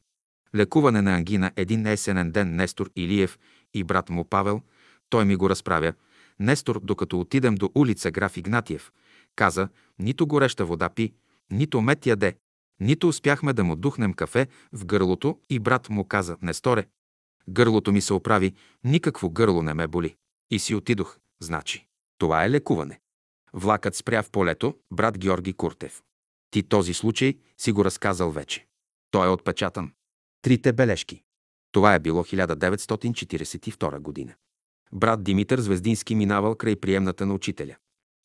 Лекуване 0.55 1.01
на 1.01 1.15
ангина 1.15 1.51
един 1.55 1.85
есенен 1.85 2.31
ден 2.31 2.55
Нестор 2.55 2.91
Илиев 2.95 3.39
и 3.73 3.83
брат 3.83 4.09
му 4.09 4.25
Павел, 4.25 4.61
той 5.09 5.25
ми 5.25 5.35
го 5.35 5.49
разправя. 5.49 5.93
Нестор, 6.39 6.79
докато 6.83 7.19
отидем 7.19 7.55
до 7.55 7.71
улица 7.75 8.11
Граф 8.11 8.37
Игнатиев, 8.37 8.91
каза, 9.35 9.69
нито 9.99 10.27
гореща 10.27 10.65
вода 10.65 10.89
пи, 10.89 11.13
нито 11.51 11.81
мет 11.81 12.05
яде, 12.05 12.37
нито 12.79 13.07
успяхме 13.07 13.53
да 13.53 13.63
му 13.63 13.75
духнем 13.75 14.13
кафе 14.13 14.47
в 14.73 14.85
гърлото 14.85 15.39
и 15.49 15.59
брат 15.59 15.89
му 15.89 16.05
каза, 16.05 16.37
не 16.41 16.53
сторе. 16.53 16.87
Гърлото 17.49 17.91
ми 17.91 18.01
се 18.01 18.13
оправи, 18.13 18.53
никакво 18.83 19.29
гърло 19.29 19.61
не 19.61 19.73
ме 19.73 19.87
боли. 19.87 20.15
И 20.51 20.59
си 20.59 20.75
отидох, 20.75 21.17
значи. 21.39 21.87
Това 22.17 22.45
е 22.45 22.49
лекуване. 22.49 22.99
Влакът 23.53 23.95
спря 23.95 24.23
в 24.23 24.29
полето, 24.29 24.75
брат 24.91 25.17
Георги 25.17 25.53
Куртев. 25.53 26.01
Ти 26.51 26.63
този 26.63 26.93
случай 26.93 27.37
си 27.57 27.71
го 27.71 27.85
разказал 27.85 28.31
вече. 28.31 28.65
Той 29.11 29.27
е 29.27 29.29
отпечатан. 29.29 29.91
Трите 30.41 30.73
бележки. 30.73 31.23
Това 31.71 31.95
е 31.95 31.99
било 31.99 32.23
1942 32.23 33.99
година. 33.99 34.33
Брат 34.93 35.23
Димитър 35.23 35.59
Звездински 35.59 36.15
минавал 36.15 36.55
край 36.55 36.75
приемната 36.75 37.25
на 37.25 37.33
учителя. 37.33 37.75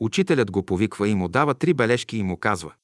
Учителят 0.00 0.50
го 0.50 0.66
повиква 0.66 1.08
и 1.08 1.14
му 1.14 1.28
дава 1.28 1.54
три 1.54 1.74
бележки 1.74 2.16
и 2.16 2.22
му 2.22 2.36
казва 2.36 2.74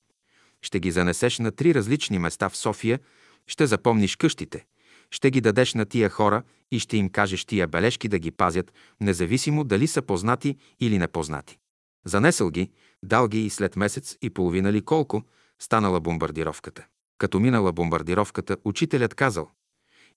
ще 0.63 0.81
ги 0.81 0.91
занесеш 0.91 1.39
на 1.39 1.53
три 1.53 1.75
различни 1.75 2.19
места 2.19 2.49
в 2.49 2.57
София, 2.57 3.01
ще 3.47 3.67
запомниш 3.67 4.17
къщите, 4.17 4.67
ще 5.11 5.31
ги 5.31 5.41
дадеш 5.41 5.75
на 5.75 5.87
тия 5.87 6.09
хора 6.09 6.43
и 6.71 6.79
ще 6.79 6.97
им 6.97 7.11
кажеш 7.11 7.45
тия 7.45 7.69
бележки 7.69 8.09
да 8.09 8.19
ги 8.19 8.31
пазят, 8.31 8.73
независимо 9.01 9.65
дали 9.65 9.87
са 9.87 10.03
познати 10.03 10.57
или 10.81 10.99
непознати. 10.99 11.59
Занесъл 12.05 12.51
ги, 12.51 12.71
дал 13.05 13.29
ги 13.29 13.47
и 13.47 13.51
след 13.51 13.77
месец 13.77 14.17
и 14.23 14.31
половина 14.31 14.73
ли 14.73 14.83
колко, 14.83 15.23
станала 15.59 16.01
бомбардировката. 16.01 16.87
Като 17.19 17.41
минала 17.41 17.73
бомбардировката, 17.73 18.57
учителят 18.65 19.15
казал 19.15 19.51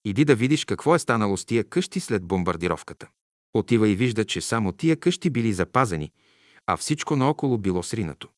«Иди 0.05 0.25
да 0.25 0.35
видиш 0.35 0.65
какво 0.65 0.95
е 0.95 0.99
станало 0.99 1.37
с 1.37 1.45
тия 1.45 1.63
къщи 1.63 1.99
след 1.99 2.25
бомбардировката». 2.25 3.07
Отива 3.53 3.89
и 3.89 3.95
вижда, 3.95 4.25
че 4.25 4.41
само 4.41 4.71
тия 4.71 4.97
къщи 4.97 5.29
били 5.29 5.53
запазени, 5.53 6.11
а 6.67 6.77
всичко 6.77 7.15
наоколо 7.15 7.57
било 7.57 7.83
сринато. 7.83 8.29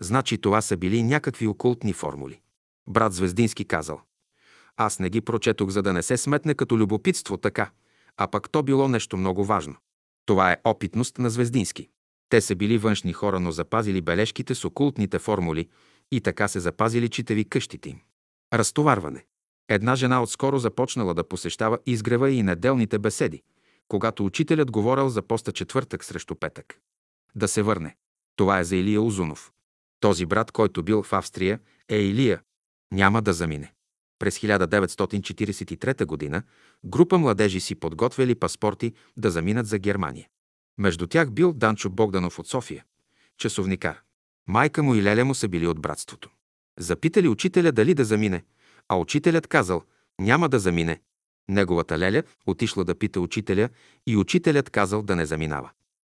Значи 0.00 0.38
това 0.38 0.60
са 0.60 0.76
били 0.76 1.02
някакви 1.02 1.46
окултни 1.46 1.92
формули. 1.92 2.40
Брат 2.88 3.12
Звездински 3.12 3.64
казал. 3.64 4.00
Аз 4.76 4.98
не 4.98 5.10
ги 5.10 5.20
прочетох, 5.20 5.70
за 5.70 5.82
да 5.82 5.92
не 5.92 6.02
се 6.02 6.16
сметне 6.16 6.54
като 6.54 6.78
любопитство 6.78 7.36
така, 7.36 7.70
а 8.16 8.26
пък 8.26 8.50
то 8.50 8.62
било 8.62 8.88
нещо 8.88 9.16
много 9.16 9.44
важно. 9.44 9.76
Това 10.26 10.52
е 10.52 10.56
опитност 10.64 11.18
на 11.18 11.30
Звездински. 11.30 11.88
Те 12.30 12.40
са 12.40 12.56
били 12.56 12.78
външни 12.78 13.12
хора, 13.12 13.40
но 13.40 13.50
запазили 13.50 14.00
бележките 14.00 14.54
с 14.54 14.64
окултните 14.64 15.18
формули 15.18 15.68
и 16.12 16.20
така 16.20 16.48
се 16.48 16.60
запазили 16.60 17.08
читави 17.08 17.44
къщите 17.44 17.88
им. 17.88 18.00
Разтоварване. 18.52 19.24
Една 19.68 19.96
жена 19.96 20.22
отскоро 20.22 20.58
започнала 20.58 21.14
да 21.14 21.28
посещава 21.28 21.78
изгрева 21.86 22.30
и 22.30 22.42
неделните 22.42 22.98
беседи, 22.98 23.42
когато 23.88 24.24
учителят 24.24 24.70
говорил 24.70 25.08
за 25.08 25.22
поста 25.22 25.52
четвъртък 25.52 26.04
срещу 26.04 26.34
петък. 26.34 26.78
Да 27.34 27.48
се 27.48 27.62
върне. 27.62 27.96
Това 28.36 28.58
е 28.58 28.64
за 28.64 28.76
Илия 28.76 29.02
Озунов. 29.02 29.52
Този 30.00 30.26
брат, 30.26 30.52
който 30.52 30.82
бил 30.82 31.02
в 31.02 31.12
Австрия, 31.12 31.60
е 31.88 31.96
Илия. 31.96 32.42
Няма 32.92 33.22
да 33.22 33.32
замине. 33.32 33.72
През 34.18 34.38
1943 34.38 36.30
г. 36.30 36.42
група 36.84 37.18
младежи 37.18 37.60
си 37.60 37.74
подготвили 37.74 38.34
паспорти 38.34 38.92
да 39.16 39.30
заминат 39.30 39.66
за 39.66 39.78
Германия. 39.78 40.28
Между 40.80 41.06
тях 41.06 41.30
бил 41.30 41.52
Данчо 41.52 41.90
Богданов 41.90 42.38
от 42.38 42.46
София, 42.46 42.84
часовникар. 43.38 44.00
Майка 44.46 44.82
му 44.82 44.94
и 44.94 45.02
Леля 45.02 45.24
му 45.24 45.34
са 45.34 45.48
били 45.48 45.66
от 45.66 45.80
братството. 45.80 46.30
Запитали 46.78 47.28
учителя 47.28 47.72
дали 47.72 47.94
да 47.94 48.04
замине, 48.04 48.44
а 48.88 48.96
учителят 48.96 49.46
казал 49.46 49.82
«Няма 50.20 50.48
да 50.48 50.58
замине». 50.58 51.00
Неговата 51.48 51.98
Леля 51.98 52.22
отишла 52.46 52.84
да 52.84 52.94
пита 52.94 53.20
учителя 53.20 53.68
и 54.06 54.16
учителят 54.16 54.70
казал 54.70 55.02
да 55.02 55.16
не 55.16 55.26
заминава. 55.26 55.70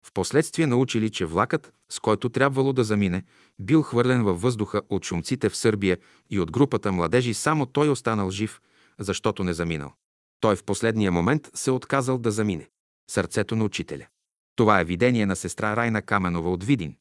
Впоследствие 0.06 0.68
научили, 0.68 1.10
че 1.10 1.26
влакът, 1.26 1.74
с 1.90 2.00
който 2.00 2.30
трябвало 2.30 2.74
да 2.74 2.84
замине, 2.84 3.24
бил 3.60 3.82
хвърлен 3.82 4.24
във 4.24 4.42
въздуха 4.42 4.82
от 4.90 5.06
шумците 5.06 5.50
в 5.50 5.58
Сърбия 5.58 5.98
и 6.30 6.40
от 6.40 6.52
групата 6.52 6.92
младежи 6.92 7.34
само 7.34 7.66
той 7.66 7.90
останал 7.90 8.32
жив, 8.32 8.61
защото 9.00 9.44
не 9.44 9.53
заминал. 9.53 9.94
Той 10.40 10.56
в 10.56 10.64
последния 10.64 11.11
момент 11.11 11.52
се 11.53 11.72
отказал 11.72 12.18
да 12.18 12.32
замине. 12.32 12.69
Сърцето 13.11 13.56
на 13.56 13.64
учителя. 13.64 14.06
Това 14.56 14.80
е 14.80 14.85
видение 14.85 15.25
на 15.25 15.35
сестра 15.35 15.75
Райна 15.75 16.01
Каменова 16.01 16.51
от 16.51 16.64
Видин. 16.64 16.95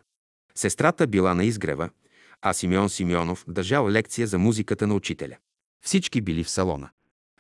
Сестрата 0.56 1.08
била 1.08 1.34
на 1.34 1.46
изгрева, 1.46 1.90
а 2.42 2.54
Симеон 2.54 2.90
Симеонов 2.90 3.46
държал 3.48 3.90
лекция 3.90 4.28
за 4.28 4.40
музиката 4.40 4.88
на 4.88 4.96
учителя. 4.96 5.38
Всички 5.86 6.22
били 6.22 6.44
в 6.44 6.50
салона. 6.50 6.90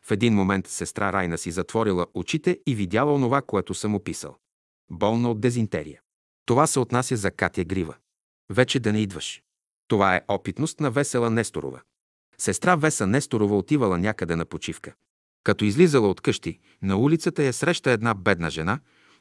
В 0.01 0.11
един 0.11 0.33
момент 0.33 0.67
сестра 0.67 1.13
Райна 1.13 1.37
си 1.37 1.51
затворила 1.51 2.07
очите 2.13 2.59
и 2.67 2.75
видяла 2.75 3.13
онова, 3.13 3.41
което 3.41 3.73
съм 3.73 3.95
описал. 3.95 4.37
Болна 4.91 5.31
от 5.31 5.41
дезинтерия. 5.41 6.01
Това 6.45 6.67
се 6.67 6.79
отнася 6.79 7.15
за 7.15 7.31
Катя 7.31 7.63
Грива. 7.63 7.95
Вече 8.49 8.79
да 8.79 8.93
не 8.93 8.99
идваш. 8.99 9.41
Това 9.87 10.15
е 10.15 10.21
опитност 10.27 10.79
на 10.79 10.91
Весела 10.91 11.29
Несторова. 11.29 11.81
Сестра 12.37 12.75
Веса 12.75 13.07
Несторова 13.07 13.57
отивала 13.57 13.97
някъде 13.97 14.35
на 14.35 14.45
почивка. 14.45 14.93
Като 15.43 15.65
излизала 15.65 16.09
от 16.09 16.21
къщи, 16.21 16.59
на 16.81 16.97
улицата 16.97 17.43
я 17.43 17.53
среща 17.53 17.91
една 17.91 18.13
бедна 18.13 18.49
жена 18.49 18.79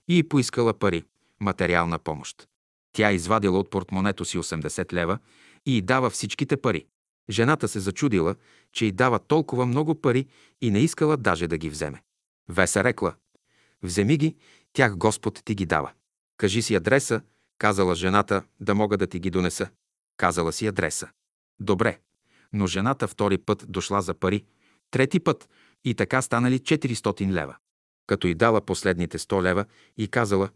и 0.08 0.28
поискала 0.28 0.74
пари, 0.74 1.04
материална 1.40 1.98
помощ. 1.98 2.48
Тя 2.92 3.12
извадила 3.12 3.58
от 3.58 3.70
портмонето 3.70 4.24
си 4.24 4.38
80 4.38 4.92
лева 4.92 5.18
и 5.66 5.76
й 5.76 5.82
дава 5.82 6.10
всичките 6.10 6.56
пари. 6.56 6.86
Жената 7.30 7.68
се 7.68 7.80
зачудила, 7.80 8.34
че 8.72 8.86
й 8.86 8.92
дава 8.92 9.18
толкова 9.18 9.66
много 9.66 9.94
пари 9.94 10.26
и 10.60 10.70
не 10.70 10.78
искала 10.78 11.16
даже 11.16 11.48
да 11.48 11.58
ги 11.58 11.70
вземе. 11.70 12.02
Веса 12.48 12.84
рекла, 12.84 13.14
вземи 13.82 14.16
ги, 14.16 14.36
тях 14.72 14.96
Господ 14.96 15.42
ти 15.44 15.54
ги 15.54 15.66
дава. 15.66 15.92
Кажи 16.36 16.62
си 16.62 16.74
адреса, 16.74 17.20
казала 17.58 17.94
жената, 17.94 18.42
да 18.60 18.74
мога 18.74 18.96
да 18.98 19.06
ти 19.06 19.18
ги 19.18 19.30
донеса. 19.30 19.68
Казала 20.16 20.52
си 20.52 20.66
адреса. 20.66 21.08
Добре, 21.60 21.98
но 22.52 22.66
жената 22.66 23.08
втори 23.08 23.38
път 23.38 23.64
дошла 23.68 24.02
за 24.02 24.14
пари, 24.14 24.44
трети 24.90 25.20
път 25.20 25.48
и 25.84 25.94
така 25.94 26.22
станали 26.22 26.58
400 26.58 27.32
лева. 27.32 27.56
Като 28.06 28.26
й 28.26 28.34
дала 28.34 28.60
последните 28.60 29.18
100 29.18 29.42
лева 29.42 29.64
и 29.98 30.08
казала, 30.08 30.48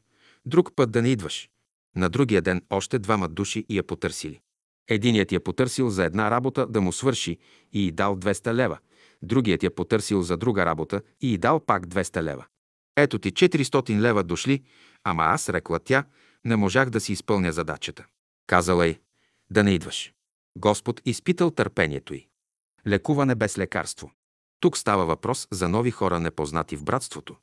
друг 0.47 0.77
път 0.77 0.91
да 0.91 1.03
не 1.03 1.09
идваш. 1.09 1.51
На 1.97 2.09
другия 2.09 2.43
ден 2.43 2.63
още 2.71 2.99
двама 2.99 3.29
души 3.29 3.67
я 3.71 3.83
потърсили. 3.83 4.41
Единият 4.89 5.33
я 5.33 5.41
потърсил 5.41 5.91
за 5.91 6.05
една 6.05 6.31
работа 6.31 6.67
да 6.67 6.81
му 6.81 6.93
свърши 6.93 7.39
и 7.73 7.87
й 7.87 7.91
дал 7.91 8.17
200 8.17 8.55
лева. 8.55 8.79
Другият 9.23 9.63
я 9.63 9.75
потърсил 9.75 10.23
за 10.23 10.37
друга 10.37 10.67
работа 10.67 11.03
и 11.21 11.33
й 11.33 11.39
дал 11.39 11.61
пак 11.61 11.87
200 11.87 12.23
лева. 12.23 12.47
Ето 12.97 13.19
ти 13.19 13.33
400 13.33 14.01
лева 14.01 14.25
дошли, 14.25 14.63
ама 15.05 15.23
аз, 15.23 15.49
рекла 15.49 15.79
тя, 15.79 16.05
не 16.45 16.57
можах 16.57 16.91
да 16.91 17.01
си 17.01 17.13
изпълня 17.13 17.53
задачата. 17.53 18.07
Казала 18.47 18.87
й, 18.87 18.99
да 19.51 19.65
не 19.65 19.71
идваш. 19.71 20.13
Господ 20.59 21.01
изпитал 21.05 21.51
търпението 21.51 22.15
й. 22.15 22.27
Лекуване 22.87 23.35
без 23.35 23.59
лекарство. 23.59 24.11
Тук 24.61 24.79
става 24.79 25.07
въпрос 25.07 25.49
за 25.51 25.69
нови 25.69 25.91
хора, 25.91 26.21
непознати 26.21 26.77
в 26.77 26.85
братството. 26.85 27.37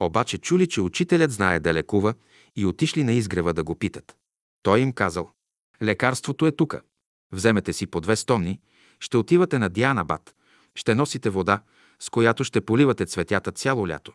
Обаче 0.00 0.38
чули, 0.38 0.68
че 0.68 0.80
учителят 0.80 1.30
знае 1.30 1.60
да 1.60 1.74
лекува 1.74 2.14
и 2.56 2.66
отишли 2.66 3.04
на 3.04 3.12
изгрева 3.12 3.54
да 3.54 3.64
го 3.64 3.74
питат. 3.74 4.16
Той 4.62 4.80
им 4.80 4.92
казал, 4.92 5.30
лекарството 5.82 6.46
е 6.46 6.52
тука. 6.52 6.82
Вземете 7.32 7.72
си 7.72 7.86
по 7.86 8.00
две 8.00 8.16
стомни, 8.16 8.60
ще 9.00 9.16
отивате 9.16 9.58
на 9.58 9.68
Диана 9.68 10.04
Бат, 10.04 10.34
ще 10.74 10.94
носите 10.94 11.30
вода, 11.30 11.62
с 12.00 12.10
която 12.10 12.44
ще 12.44 12.60
поливате 12.60 13.06
цветята 13.06 13.52
цяло 13.52 13.88
лято. 13.88 14.12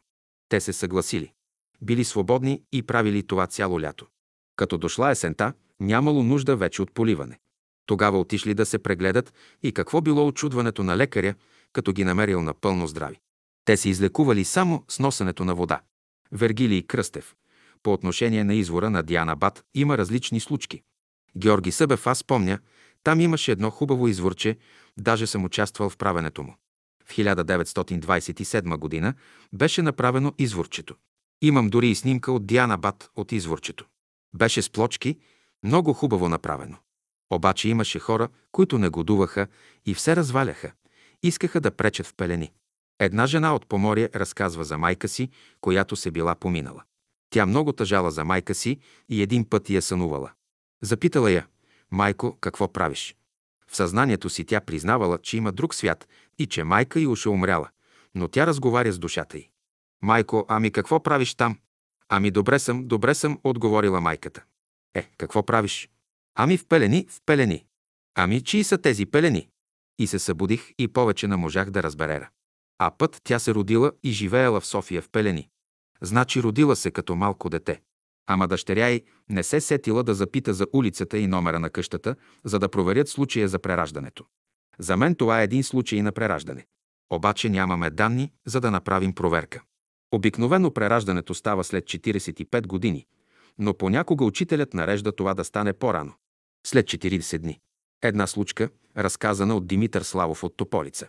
Те 0.49 0.61
се 0.61 0.73
съгласили. 0.73 1.33
Били 1.81 2.03
свободни 2.03 2.61
и 2.71 2.83
правили 2.83 3.27
това 3.27 3.47
цяло 3.47 3.81
лято. 3.81 4.07
Като 4.55 4.77
дошла 4.77 5.11
есента, 5.11 5.53
нямало 5.79 6.23
нужда 6.23 6.55
вече 6.55 6.81
от 6.81 6.93
поливане. 6.93 7.39
Тогава 7.85 8.19
отишли 8.19 8.53
да 8.53 8.65
се 8.65 8.79
прегледат 8.79 9.33
и 9.63 9.71
какво 9.71 10.01
било 10.01 10.27
очудването 10.27 10.83
на 10.83 10.97
лекаря, 10.97 11.35
като 11.73 11.93
ги 11.93 12.03
намерил 12.03 12.41
напълно 12.41 12.87
здрави. 12.87 13.19
Те 13.65 13.77
се 13.77 13.89
излекували 13.89 14.45
само 14.45 14.83
с 14.87 14.99
носенето 14.99 15.45
на 15.45 15.55
вода. 15.55 15.81
Вергилий 16.31 16.83
Кръстев. 16.83 17.35
По 17.83 17.93
отношение 17.93 18.43
на 18.43 18.53
извора 18.53 18.89
на 18.89 19.03
Диана 19.03 19.35
Бат 19.35 19.63
има 19.73 19.97
различни 19.97 20.39
случки. 20.39 20.81
Георги 21.37 21.71
Събев, 21.71 22.07
аз 22.07 22.23
помня, 22.23 22.59
там 23.03 23.19
имаше 23.19 23.51
едно 23.51 23.69
хубаво 23.69 24.07
изворче, 24.07 24.57
даже 24.97 25.27
съм 25.27 25.45
участвал 25.45 25.89
в 25.89 25.97
правенето 25.97 26.43
му. 26.43 26.55
В 27.05 27.15
1927 27.15 28.77
година 28.77 29.13
беше 29.53 29.81
направено 29.81 30.33
изворчето. 30.37 30.95
Имам 31.41 31.69
дори 31.69 31.89
и 31.89 31.95
снимка 31.95 32.31
от 32.31 32.45
Диана 32.45 32.77
Бат 32.77 33.09
от 33.15 33.31
изворчето. 33.31 33.85
Беше 34.35 34.61
с 34.61 34.69
плочки, 34.69 35.19
много 35.63 35.93
хубаво 35.93 36.29
направено. 36.29 36.77
Обаче 37.29 37.69
имаше 37.69 37.99
хора, 37.99 38.29
които 38.51 38.77
негодуваха 38.77 39.47
и 39.85 39.93
все 39.93 40.15
разваляха. 40.15 40.71
Искаха 41.23 41.61
да 41.61 41.71
пречат 41.71 42.05
в 42.05 42.13
пелени. 42.17 42.53
Една 42.99 43.27
жена 43.27 43.55
от 43.55 43.67
Поморие 43.67 44.09
разказва 44.15 44.63
за 44.63 44.77
майка 44.77 45.07
си, 45.07 45.29
която 45.61 45.95
се 45.95 46.11
била 46.11 46.35
поминала. 46.35 46.83
Тя 47.29 47.45
много 47.45 47.73
тъжала 47.73 48.11
за 48.11 48.25
майка 48.25 48.55
си 48.55 48.79
и 49.09 49.21
един 49.21 49.49
път 49.49 49.69
я 49.69 49.81
сънувала. 49.81 50.31
Запитала 50.81 51.31
я, 51.31 51.47
майко, 51.91 52.37
какво 52.41 52.73
правиш? 52.73 53.15
В 53.67 53.75
съзнанието 53.75 54.29
си 54.29 54.45
тя 54.45 54.61
признавала, 54.61 55.17
че 55.17 55.37
има 55.37 55.51
друг 55.51 55.75
свят 55.75 56.07
и 56.39 56.45
че 56.45 56.63
майка 56.63 56.99
й 56.99 57.07
уше 57.07 57.29
умряла, 57.29 57.69
но 58.15 58.27
тя 58.27 58.47
разговаря 58.47 58.91
с 58.91 58.99
душата 58.99 59.37
й. 59.37 59.49
Майко, 60.01 60.45
ами 60.47 60.71
какво 60.71 61.03
правиш 61.03 61.35
там? 61.35 61.57
Ами 62.09 62.31
добре 62.31 62.59
съм, 62.59 62.87
добре 62.87 63.15
съм, 63.15 63.39
отговорила 63.43 64.01
майката. 64.01 64.43
Е, 64.93 65.09
какво 65.17 65.43
правиш? 65.43 65.89
Ами 66.35 66.57
в 66.57 66.67
пелени, 66.67 67.07
в 67.09 67.19
пелени. 67.25 67.65
Ами 68.15 68.43
чии 68.43 68.63
са 68.63 68.77
тези 68.77 69.05
пелени? 69.05 69.49
И 69.99 70.07
се 70.07 70.19
събудих 70.19 70.71
и 70.79 70.87
повече 70.87 71.27
не 71.27 71.35
можах 71.35 71.69
да 71.69 71.83
разберера. 71.83 72.29
А 72.79 72.91
път 72.97 73.21
тя 73.23 73.39
се 73.39 73.53
родила 73.53 73.91
и 74.03 74.11
живеела 74.11 74.61
в 74.61 74.65
София 74.65 75.01
в 75.01 75.09
пелени. 75.09 75.49
Значи 76.01 76.43
родила 76.43 76.75
се 76.75 76.91
като 76.91 77.15
малко 77.15 77.49
дете. 77.49 77.81
Ама 78.27 78.47
дъщеря 78.47 78.89
й 78.89 79.03
не 79.29 79.43
се 79.43 79.61
сетила 79.61 80.03
да 80.03 80.13
запита 80.13 80.53
за 80.53 80.67
улицата 80.73 81.17
и 81.17 81.27
номера 81.27 81.59
на 81.59 81.69
къщата, 81.69 82.15
за 82.43 82.59
да 82.59 82.69
проверят 82.69 83.09
случая 83.09 83.47
за 83.47 83.59
прераждането. 83.59 84.25
За 84.79 84.97
мен 84.97 85.15
това 85.15 85.41
е 85.41 85.43
един 85.43 85.63
случай 85.63 86.01
на 86.01 86.11
прераждане. 86.11 86.65
Обаче 87.09 87.49
нямаме 87.49 87.89
данни, 87.89 88.31
за 88.45 88.61
да 88.61 88.71
направим 88.71 89.13
проверка. 89.13 89.61
Обикновено 90.11 90.71
прераждането 90.71 91.33
става 91.33 91.63
след 91.63 91.83
45 91.83 92.67
години, 92.67 93.05
но 93.59 93.73
понякога 93.73 94.25
учителят 94.25 94.73
нарежда 94.73 95.11
това 95.11 95.33
да 95.33 95.43
стане 95.43 95.73
по-рано. 95.73 96.13
След 96.67 96.85
40 96.85 97.37
дни. 97.37 97.59
Една 98.01 98.27
случка, 98.27 98.69
разказана 98.97 99.55
от 99.55 99.67
Димитър 99.67 100.01
Славов 100.01 100.43
от 100.43 100.57
Тополица. 100.57 101.07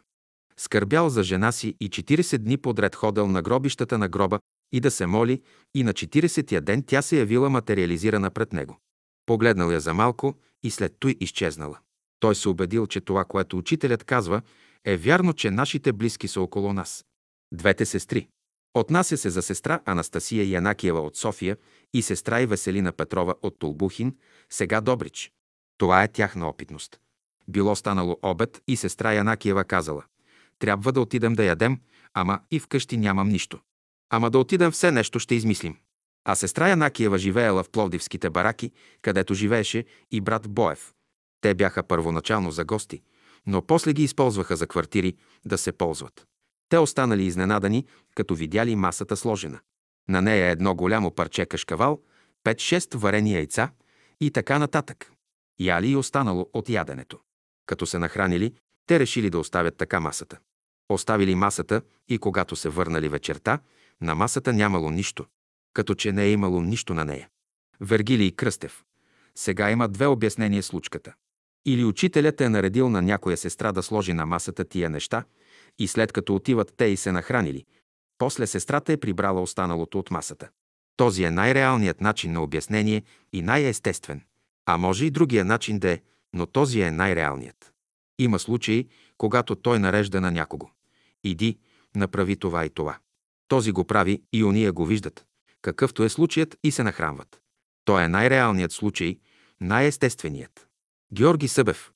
Скърбял 0.57 1.09
за 1.09 1.23
жена 1.23 1.53
си 1.53 1.77
и 1.81 1.91
40 1.91 2.39
дни 2.39 2.57
подред 2.57 2.95
ходил 2.95 3.27
на 3.27 3.43
гробищата 3.43 3.99
на 3.99 4.09
гроба 4.09 4.39
и 4.73 4.81
да 4.81 4.91
се 4.91 5.07
моли, 5.07 5.43
и 5.75 5.83
на 5.83 5.93
40-я 5.93 6.61
ден 6.61 6.83
тя 6.87 7.03
се 7.03 7.19
явила 7.19 7.51
материализирана 7.51 8.31
пред 8.31 8.53
него. 8.53 8.79
Погледнал 9.27 9.71
я 9.71 9.81
за 9.81 9.95
малко 9.95 10.35
и 10.63 10.71
след 10.71 10.97
той 11.01 11.17
изчезнала. 11.21 11.79
Той 12.21 12.35
се 12.35 12.49
убедил, 12.49 12.87
че 12.87 13.01
това, 13.01 13.25
което 13.25 13.59
учителят 13.59 14.05
казва, 14.05 14.43
е 14.85 14.97
вярно, 14.97 15.33
че 15.33 15.51
нашите 15.51 15.93
близки 15.93 16.29
са 16.29 16.41
около 16.41 16.73
нас. 16.73 17.05
Двете 17.53 17.87
сестри. 17.87 18.29
Отнася 18.75 19.17
се 19.17 19.31
за 19.31 19.43
сестра 19.43 19.81
Анастасия 19.85 20.45
Янакиева 20.45 21.01
от 21.01 21.17
София 21.17 21.57
и 21.95 22.03
сестра 22.03 22.41
и 22.41 22.47
Веселина 22.47 22.93
Петрова 22.93 23.35
от 23.43 23.59
Толбухин, 23.59 24.17
сега 24.51 24.81
Добрич. 24.81 25.33
Това 25.79 26.03
е 26.03 26.09
тяхна 26.09 26.49
опитност. 26.49 27.01
Било 27.49 27.77
станало 27.77 28.19
обед 28.23 28.63
и 28.69 28.77
сестра 28.77 29.13
Янакиева 29.13 29.65
казала 29.65 30.03
трябва 30.65 30.93
да 30.93 31.01
отидем 31.01 31.33
да 31.33 31.45
ядем, 31.45 31.81
ама 32.15 32.41
и 32.51 32.61
вкъщи 32.61 32.97
нямам 32.97 33.29
нищо. 33.29 33.61
Ама 34.11 34.31
да 34.31 34.39
отидем 34.39 34.71
все 34.71 34.91
нещо 34.91 35.19
ще 35.19 35.35
измислим. 35.35 35.77
А 36.25 36.35
сестра 36.35 36.69
Янакиева 36.69 37.19
живеела 37.19 37.63
в 37.63 37.71
Пловдивските 37.71 38.31
бараки, 38.31 38.73
където 39.03 39.35
живееше 39.35 39.85
и 40.11 40.21
брат 40.21 40.49
Боев. 40.49 40.93
Те 41.41 41.55
бяха 41.55 41.83
първоначално 41.83 42.51
за 42.51 42.65
гости, 42.65 43.03
но 43.47 43.63
после 43.63 43.93
ги 43.93 44.03
използваха 44.03 44.57
за 44.57 44.67
квартири 44.67 45.17
да 45.45 45.59
се 45.59 45.73
ползват. 45.73 46.27
Те 46.69 46.79
останали 46.79 47.25
изненадани, 47.25 47.87
като 48.15 48.35
видяли 48.35 48.77
масата 48.77 49.17
сложена. 49.17 49.61
На 50.09 50.23
нея 50.23 50.51
едно 50.51 50.75
голямо 50.75 51.11
парче 51.11 51.47
кашкавал, 51.47 52.01
5-6 52.45 52.97
варени 52.97 53.35
яйца 53.35 53.71
и 54.21 54.31
така 54.31 54.59
нататък. 54.59 55.13
Яли 55.59 55.89
и 55.89 55.97
останало 55.97 56.51
от 56.53 56.69
яденето. 56.69 57.19
Като 57.67 57.87
се 57.87 57.99
нахранили, 57.99 58.55
те 58.87 59.01
решили 59.01 59.31
да 59.31 59.39
оставят 59.39 59.77
така 59.77 60.01
масата. 60.01 60.39
Оставили 60.89 61.35
масата 61.35 61.83
и 62.09 62.19
когато 62.19 62.57
се 62.57 62.69
върнали 62.69 63.09
вечерта, 63.09 63.59
на 64.01 64.15
масата 64.15 64.53
нямало 64.53 64.91
нищо, 64.91 65.27
като 65.73 65.95
че 65.95 66.13
не 66.13 66.25
е 66.25 66.33
имало 66.33 66.63
нищо 66.63 66.95
на 66.95 67.05
нея. 67.05 67.29
Вергилий 67.81 68.31
Кръстев. 68.31 68.85
Сега 69.35 69.71
има 69.71 69.89
две 69.89 70.07
обяснения 70.07 70.63
случката. 70.63 71.15
Или 71.67 71.85
учителят 71.85 72.41
е 72.41 72.49
наредил 72.49 72.89
на 72.89 73.03
някоя 73.03 73.37
сестра 73.37 73.73
да 73.73 73.83
сложи 73.83 74.13
на 74.13 74.27
масата 74.27 74.65
тия 74.65 74.91
неща 74.91 75.25
и 75.79 75.89
след 75.89 76.13
като 76.13 76.35
отиват 76.35 76.75
те 76.77 76.85
и 76.85 76.97
се 76.97 77.13
нахранили, 77.13 77.65
после 78.19 78.47
сестрата 78.47 78.93
е 78.93 78.97
прибрала 78.97 79.43
останалото 79.43 79.99
от 79.99 80.11
масата. 80.11 80.49
Този 80.97 81.25
е 81.25 81.31
най-реалният 81.31 82.01
начин 82.01 82.33
на 82.33 82.43
обяснение 82.43 83.03
и 83.33 83.43
най-естествен. 83.43 84.23
А 84.67 84.77
може 84.77 85.05
и 85.07 85.11
другия 85.11 85.45
начин 85.45 85.79
да 85.79 85.91
е, 85.91 86.01
но 86.33 86.47
този 86.47 86.81
е 86.81 86.91
най-реалният. 86.91 87.73
Има 88.19 88.39
случаи, 88.39 88.89
когато 89.19 89.55
той 89.57 89.79
нарежда 89.79 90.21
на 90.21 90.31
някого. 90.31 90.71
Иди, 91.25 91.59
направи 91.97 92.37
това 92.37 92.65
и 92.65 92.71
това. 92.71 92.99
Този 93.49 93.73
го 93.73 93.85
прави 93.85 94.23
и 94.33 94.45
уния 94.45 94.73
го 94.73 94.87
виждат, 94.87 95.27
какъвто 95.63 96.05
е 96.05 96.09
случаят 96.09 96.57
и 96.65 96.71
се 96.71 96.83
нахранват. 96.83 97.41
Той 97.85 98.05
е 98.05 98.09
най-реалният 98.09 98.73
случай, 98.73 99.19
най-естественият. 99.61 100.69
Георги 101.13 101.49
Събев. 101.49 101.93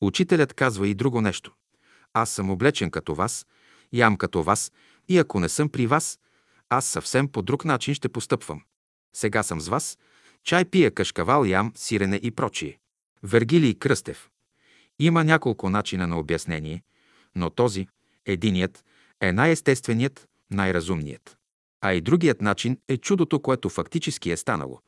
Учителят 0.00 0.54
казва 0.54 0.88
и 0.88 0.94
друго 0.94 1.20
нещо. 1.20 1.52
Аз 2.12 2.30
съм 2.30 2.50
облечен 2.50 2.90
като 2.90 3.14
вас, 3.14 3.46
ям 3.92 4.16
като 4.16 4.42
вас 4.42 4.72
и 5.08 5.18
ако 5.18 5.40
не 5.40 5.48
съм 5.48 5.68
при 5.68 5.86
вас, 5.86 6.18
аз 6.68 6.86
съвсем 6.86 7.28
по 7.28 7.42
друг 7.42 7.64
начин 7.64 7.94
ще 7.94 8.08
постъпвам. 8.08 8.62
Сега 9.16 9.42
съм 9.42 9.60
с 9.60 9.68
вас, 9.68 9.98
чай 10.44 10.64
пия 10.64 10.90
кашкавал, 10.90 11.44
ям, 11.44 11.72
сирене 11.74 12.16
и 12.16 12.30
прочие. 12.30 12.78
Вергилий 13.22 13.74
Кръстев. 13.74 14.30
Има 14.98 15.24
няколко 15.24 15.70
начина 15.70 16.06
на 16.06 16.18
обяснение, 16.18 16.82
но 17.34 17.50
този, 17.50 17.88
единият, 18.26 18.84
е 19.20 19.32
най-естественият, 19.32 20.28
най-разумният. 20.50 21.38
А 21.80 21.92
и 21.92 22.00
другият 22.00 22.40
начин 22.40 22.78
е 22.88 22.96
чудото, 22.96 23.40
което 23.40 23.68
фактически 23.68 24.30
е 24.30 24.36
станало, 24.36 24.80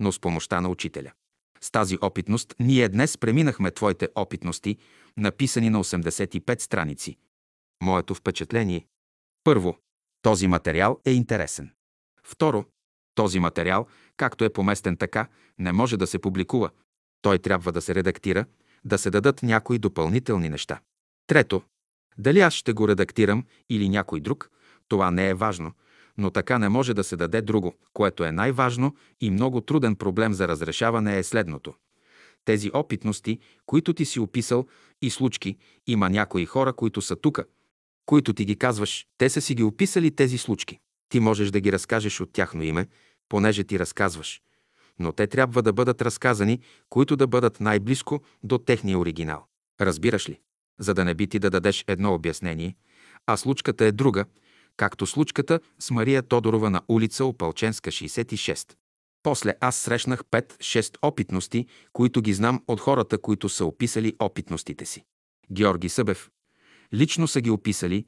но 0.00 0.12
с 0.12 0.20
помощта 0.20 0.60
на 0.60 0.68
учителя. 0.68 1.12
С 1.60 1.70
тази 1.70 1.98
опитност 2.00 2.54
ние 2.60 2.88
днес 2.88 3.18
преминахме 3.18 3.70
твоите 3.70 4.08
опитности, 4.14 4.76
написани 5.16 5.70
на 5.70 5.84
85 5.84 6.60
страници. 6.60 7.16
Моето 7.82 8.14
впечатление. 8.14 8.86
Първо, 9.44 9.78
този 10.22 10.46
материал 10.46 11.00
е 11.04 11.12
интересен. 11.12 11.70
Второ, 12.22 12.64
този 13.18 13.40
материал, 13.40 13.86
както 14.16 14.44
е 14.44 14.52
поместен 14.52 14.96
така, 14.96 15.28
не 15.58 15.72
може 15.72 15.96
да 15.96 16.06
се 16.06 16.18
публикува. 16.18 16.70
Той 17.22 17.38
трябва 17.38 17.72
да 17.72 17.80
се 17.80 17.94
редактира, 17.94 18.44
да 18.84 18.98
се 18.98 19.10
дадат 19.10 19.42
някои 19.42 19.78
допълнителни 19.78 20.48
неща. 20.48 20.80
Трето, 21.26 21.62
дали 22.18 22.40
аз 22.40 22.54
ще 22.54 22.72
го 22.72 22.88
редактирам 22.88 23.44
или 23.70 23.88
някой 23.88 24.20
друг, 24.20 24.50
това 24.88 25.10
не 25.10 25.28
е 25.28 25.34
важно, 25.34 25.72
но 26.18 26.30
така 26.30 26.58
не 26.58 26.68
може 26.68 26.94
да 26.94 27.04
се 27.04 27.16
даде 27.16 27.42
друго, 27.42 27.74
което 27.92 28.24
е 28.24 28.32
най-важно 28.32 28.96
и 29.20 29.30
много 29.30 29.60
труден 29.60 29.96
проблем 29.96 30.32
за 30.34 30.48
разрешаване 30.48 31.18
е 31.18 31.22
следното. 31.22 31.74
Тези 32.44 32.70
опитности, 32.74 33.38
които 33.66 33.92
ти 33.92 34.04
си 34.04 34.20
описал 34.20 34.66
и 35.02 35.10
случки, 35.10 35.56
има 35.86 36.10
някои 36.10 36.46
хора, 36.46 36.72
които 36.72 37.00
са 37.00 37.16
тука, 37.16 37.44
които 38.06 38.32
ти 38.32 38.44
ги 38.44 38.56
казваш, 38.56 39.06
те 39.18 39.30
са 39.30 39.40
си 39.40 39.54
ги 39.54 39.62
описали 39.62 40.10
тези 40.10 40.38
случки. 40.38 40.78
Ти 41.08 41.20
можеш 41.20 41.50
да 41.50 41.60
ги 41.60 41.72
разкажеш 41.72 42.20
от 42.20 42.32
тяхно 42.32 42.62
име, 42.62 42.86
понеже 43.28 43.64
ти 43.64 43.78
разказваш 43.78 44.42
но 44.98 45.12
те 45.12 45.26
трябва 45.26 45.62
да 45.62 45.72
бъдат 45.72 46.02
разказани, 46.02 46.60
които 46.88 47.16
да 47.16 47.26
бъдат 47.26 47.60
най-близко 47.60 48.22
до 48.42 48.58
техния 48.58 48.98
оригинал. 48.98 49.46
Разбираш 49.80 50.28
ли? 50.28 50.40
За 50.78 50.94
да 50.94 51.04
не 51.04 51.14
би 51.14 51.26
ти 51.26 51.38
да 51.38 51.50
дадеш 51.50 51.84
едно 51.88 52.14
обяснение, 52.14 52.76
а 53.26 53.36
случката 53.36 53.84
е 53.84 53.92
друга, 53.92 54.24
както 54.76 55.06
случката 55.06 55.60
с 55.78 55.90
Мария 55.90 56.22
Тодорова 56.22 56.70
на 56.70 56.82
улица 56.88 57.24
Опалченска, 57.24 57.90
66. 57.90 58.74
После 59.22 59.54
аз 59.60 59.76
срещнах 59.76 60.24
5-6 60.24 60.96
опитности, 61.02 61.66
които 61.92 62.22
ги 62.22 62.34
знам 62.34 62.62
от 62.68 62.80
хората, 62.80 63.18
които 63.18 63.48
са 63.48 63.64
описали 63.64 64.16
опитностите 64.18 64.86
си. 64.86 65.04
Георги 65.52 65.88
Събев. 65.88 66.30
Лично 66.94 67.28
са 67.28 67.40
ги 67.40 67.50
описали 67.50 68.04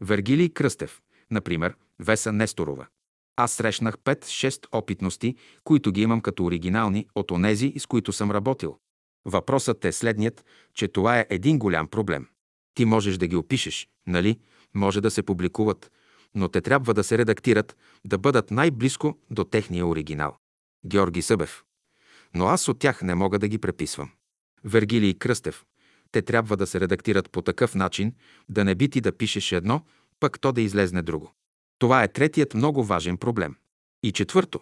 Вергилий 0.00 0.48
Кръстев, 0.48 1.00
например, 1.30 1.76
Веса 1.98 2.32
Несторова. 2.32 2.86
Аз 3.40 3.52
срещнах 3.52 3.98
5-6 3.98 4.66
опитности, 4.72 5.36
които 5.64 5.92
ги 5.92 6.02
имам 6.02 6.20
като 6.20 6.44
оригинални 6.44 7.06
от 7.14 7.30
онези, 7.30 7.72
с 7.78 7.86
които 7.86 8.12
съм 8.12 8.30
работил. 8.30 8.76
Въпросът 9.24 9.84
е 9.84 9.92
следният, 9.92 10.44
че 10.74 10.88
това 10.88 11.18
е 11.18 11.26
един 11.30 11.58
голям 11.58 11.88
проблем. 11.88 12.26
Ти 12.74 12.84
можеш 12.84 13.16
да 13.16 13.26
ги 13.26 13.36
опишеш, 13.36 13.88
нали? 14.06 14.38
Може 14.74 15.00
да 15.00 15.10
се 15.10 15.22
публикуват, 15.22 15.92
но 16.34 16.48
те 16.48 16.60
трябва 16.60 16.94
да 16.94 17.04
се 17.04 17.18
редактират, 17.18 17.76
да 18.04 18.18
бъдат 18.18 18.50
най-близко 18.50 19.18
до 19.30 19.44
техния 19.44 19.86
оригинал. 19.86 20.36
Георги 20.86 21.22
Събев. 21.22 21.64
Но 22.34 22.46
аз 22.46 22.68
от 22.68 22.78
тях 22.78 23.02
не 23.02 23.14
мога 23.14 23.38
да 23.38 23.48
ги 23.48 23.58
преписвам. 23.58 24.10
Вергилий 24.64 25.14
Кръстев. 25.14 25.64
Те 26.12 26.22
трябва 26.22 26.56
да 26.56 26.66
се 26.66 26.80
редактират 26.80 27.30
по 27.30 27.42
такъв 27.42 27.74
начин, 27.74 28.14
да 28.48 28.64
не 28.64 28.74
би 28.74 28.88
ти 28.88 29.00
да 29.00 29.16
пишеш 29.16 29.52
едно, 29.52 29.84
пък 30.20 30.40
то 30.40 30.52
да 30.52 30.60
излезне 30.60 31.02
друго. 31.02 31.32
Това 31.78 32.02
е 32.02 32.12
третият 32.12 32.54
много 32.54 32.84
важен 32.84 33.16
проблем. 33.16 33.56
И 34.02 34.12
четвърто. 34.12 34.60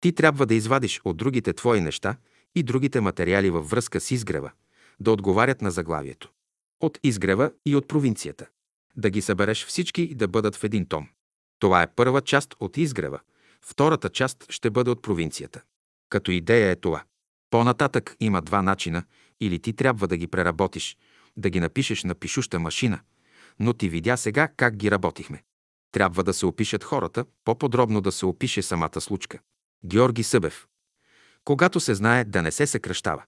Ти 0.00 0.12
трябва 0.12 0.46
да 0.46 0.54
извадиш 0.54 1.00
от 1.04 1.16
другите 1.16 1.52
твои 1.52 1.80
неща 1.80 2.16
и 2.54 2.62
другите 2.62 3.00
материали 3.00 3.50
във 3.50 3.70
връзка 3.70 4.00
с 4.00 4.10
изгрева, 4.10 4.50
да 5.00 5.12
отговарят 5.12 5.62
на 5.62 5.70
заглавието. 5.70 6.30
От 6.80 6.98
изгрева 7.02 7.52
и 7.66 7.76
от 7.76 7.88
провинцията. 7.88 8.46
Да 8.96 9.10
ги 9.10 9.22
събереш 9.22 9.66
всички 9.66 10.02
и 10.02 10.14
да 10.14 10.28
бъдат 10.28 10.56
в 10.56 10.64
един 10.64 10.86
том. 10.86 11.08
Това 11.58 11.82
е 11.82 11.94
първа 11.94 12.20
част 12.20 12.54
от 12.60 12.76
изгрева. 12.76 13.20
Втората 13.62 14.08
част 14.08 14.52
ще 14.52 14.70
бъде 14.70 14.90
от 14.90 15.02
провинцията. 15.02 15.62
Като 16.08 16.30
идея 16.30 16.70
е 16.70 16.76
това. 16.76 17.04
По-нататък 17.50 18.16
има 18.20 18.42
два 18.42 18.62
начина, 18.62 19.04
или 19.40 19.58
ти 19.58 19.72
трябва 19.72 20.08
да 20.08 20.16
ги 20.16 20.26
преработиш, 20.26 20.96
да 21.36 21.50
ги 21.50 21.60
напишеш 21.60 22.04
на 22.04 22.14
пишуща 22.14 22.58
машина, 22.58 23.00
но 23.58 23.72
ти 23.72 23.88
видя 23.88 24.16
сега 24.16 24.48
как 24.56 24.76
ги 24.76 24.90
работихме. 24.90 25.42
Трябва 25.92 26.24
да 26.24 26.34
се 26.34 26.46
опишат 26.46 26.84
хората, 26.84 27.24
по-подробно 27.44 28.00
да 28.00 28.12
се 28.12 28.26
опише 28.26 28.62
самата 28.62 29.00
случка. 29.00 29.38
Георги 29.84 30.22
Събев. 30.22 30.66
Когато 31.44 31.80
се 31.80 31.94
знае 31.94 32.24
да 32.24 32.42
не 32.42 32.50
се 32.50 32.66
съкръщава. 32.66 33.24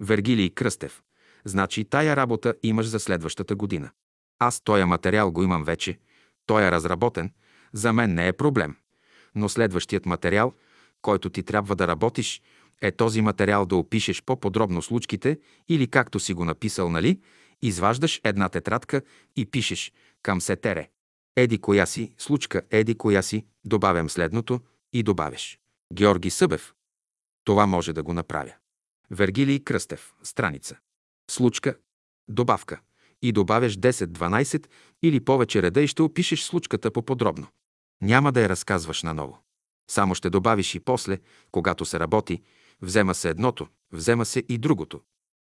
Вергилий 0.00 0.50
Кръстев. 0.50 1.02
Значи 1.44 1.84
тая 1.84 2.16
работа 2.16 2.54
имаш 2.62 2.86
за 2.86 3.00
следващата 3.00 3.54
година. 3.54 3.90
Аз 4.38 4.60
тоя 4.60 4.86
материал 4.86 5.32
го 5.32 5.42
имам 5.42 5.64
вече, 5.64 5.98
той 6.46 6.62
е 6.62 6.70
разработен, 6.70 7.32
за 7.72 7.92
мен 7.92 8.14
не 8.14 8.28
е 8.28 8.32
проблем. 8.32 8.76
Но 9.34 9.48
следващият 9.48 10.06
материал, 10.06 10.52
който 11.02 11.30
ти 11.30 11.42
трябва 11.42 11.76
да 11.76 11.88
работиш, 11.88 12.42
е 12.80 12.92
този 12.92 13.20
материал 13.20 13.66
да 13.66 13.76
опишеш 13.76 14.22
по-подробно 14.22 14.82
случките 14.82 15.38
или 15.68 15.86
както 15.86 16.20
си 16.20 16.34
го 16.34 16.44
написал, 16.44 16.88
нали, 16.88 17.20
изваждаш 17.62 18.20
една 18.24 18.48
тетрадка 18.48 19.02
и 19.36 19.46
пишеш 19.46 19.92
към 20.22 20.40
сетере. 20.40 20.88
Еди 21.38 21.58
коя 21.58 21.86
си, 21.86 22.12
случка, 22.18 22.62
еди 22.70 22.94
коя 22.94 23.22
си, 23.22 23.46
добавям 23.64 24.10
следното 24.10 24.60
и 24.92 25.02
добавяш. 25.02 25.58
Георги 25.92 26.30
Събев. 26.30 26.74
Това 27.44 27.66
може 27.66 27.92
да 27.92 28.02
го 28.02 28.12
направя. 28.12 28.52
Вергилий 29.10 29.60
Кръстев, 29.60 30.14
страница. 30.22 30.76
Случка, 31.30 31.76
добавка. 32.28 32.80
И 33.22 33.32
добавяш 33.32 33.78
10, 33.78 34.06
12 34.06 34.66
или 35.02 35.20
повече 35.20 35.62
реда 35.62 35.80
и 35.80 35.86
ще 35.86 36.02
опишеш 36.02 36.42
случката 36.42 36.90
по-подробно. 36.90 37.46
Няма 38.02 38.32
да 38.32 38.40
я 38.40 38.48
разказваш 38.48 39.02
наново. 39.02 39.42
Само 39.90 40.14
ще 40.14 40.30
добавиш 40.30 40.74
и 40.74 40.80
после, 40.80 41.18
когато 41.50 41.84
се 41.84 42.00
работи, 42.00 42.42
взема 42.82 43.14
се 43.14 43.28
едното, 43.28 43.66
взема 43.92 44.24
се 44.24 44.44
и 44.48 44.58
другото. 44.58 45.00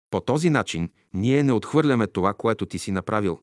По 0.10 0.22
този 0.22 0.50
начин 0.50 0.90
ние 1.14 1.44
не 1.44 1.54
отхвърляме 1.54 2.08
това, 2.08 2.34
което 2.34 2.66
ти 2.66 2.80
си 2.80 2.92
направил, 2.92 3.40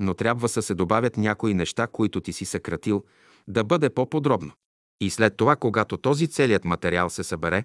но 0.00 0.14
трябва 0.14 0.48
да 0.48 0.62
се 0.62 0.74
добавят 0.74 1.16
някои 1.16 1.54
неща, 1.54 1.86
които 1.86 2.20
ти 2.20 2.32
си 2.32 2.44
съкратил, 2.44 3.04
да 3.48 3.64
бъде 3.64 3.90
по-подробно. 3.90 4.52
И 5.00 5.10
след 5.10 5.36
това, 5.36 5.56
когато 5.56 5.96
този 5.96 6.28
целият 6.28 6.64
материал 6.64 7.10
се 7.10 7.24
събере, 7.24 7.64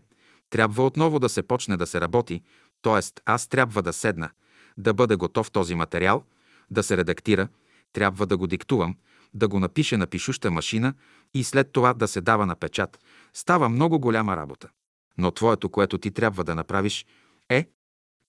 трябва 0.50 0.86
отново 0.86 1.20
да 1.20 1.30
се 1.30 1.44
почне 1.44 1.78
да 1.78 1.88
се 1.88 2.02
работи, 2.02 2.42
т.е. 2.82 3.22
аз 3.26 3.48
трябва 3.48 3.82
да 3.82 3.94
седна, 3.94 4.30
да 4.78 4.94
бъде 4.94 5.16
готов 5.16 5.52
този 5.52 5.76
материал, 5.76 6.24
да 6.72 6.84
се 6.84 6.98
редактира, 6.98 7.48
трябва 7.94 8.26
да 8.28 8.38
го 8.38 8.48
диктувам, 8.48 8.96
да 9.34 9.48
го 9.48 9.60
напише 9.60 9.98
на 9.98 10.08
пишуща 10.08 10.52
машина 10.52 10.94
и 11.34 11.44
след 11.44 11.72
това 11.72 11.94
да 11.94 12.08
се 12.08 12.22
дава 12.22 12.46
на 12.46 12.56
печат. 12.56 13.00
Става 13.34 13.70
много 13.70 14.00
голяма 14.00 14.38
работа. 14.38 14.70
Но 15.18 15.32
твоето, 15.32 15.70
което 15.70 15.98
ти 15.98 16.12
трябва 16.12 16.44
да 16.44 16.56
направиш, 16.56 17.06
е 17.50 17.68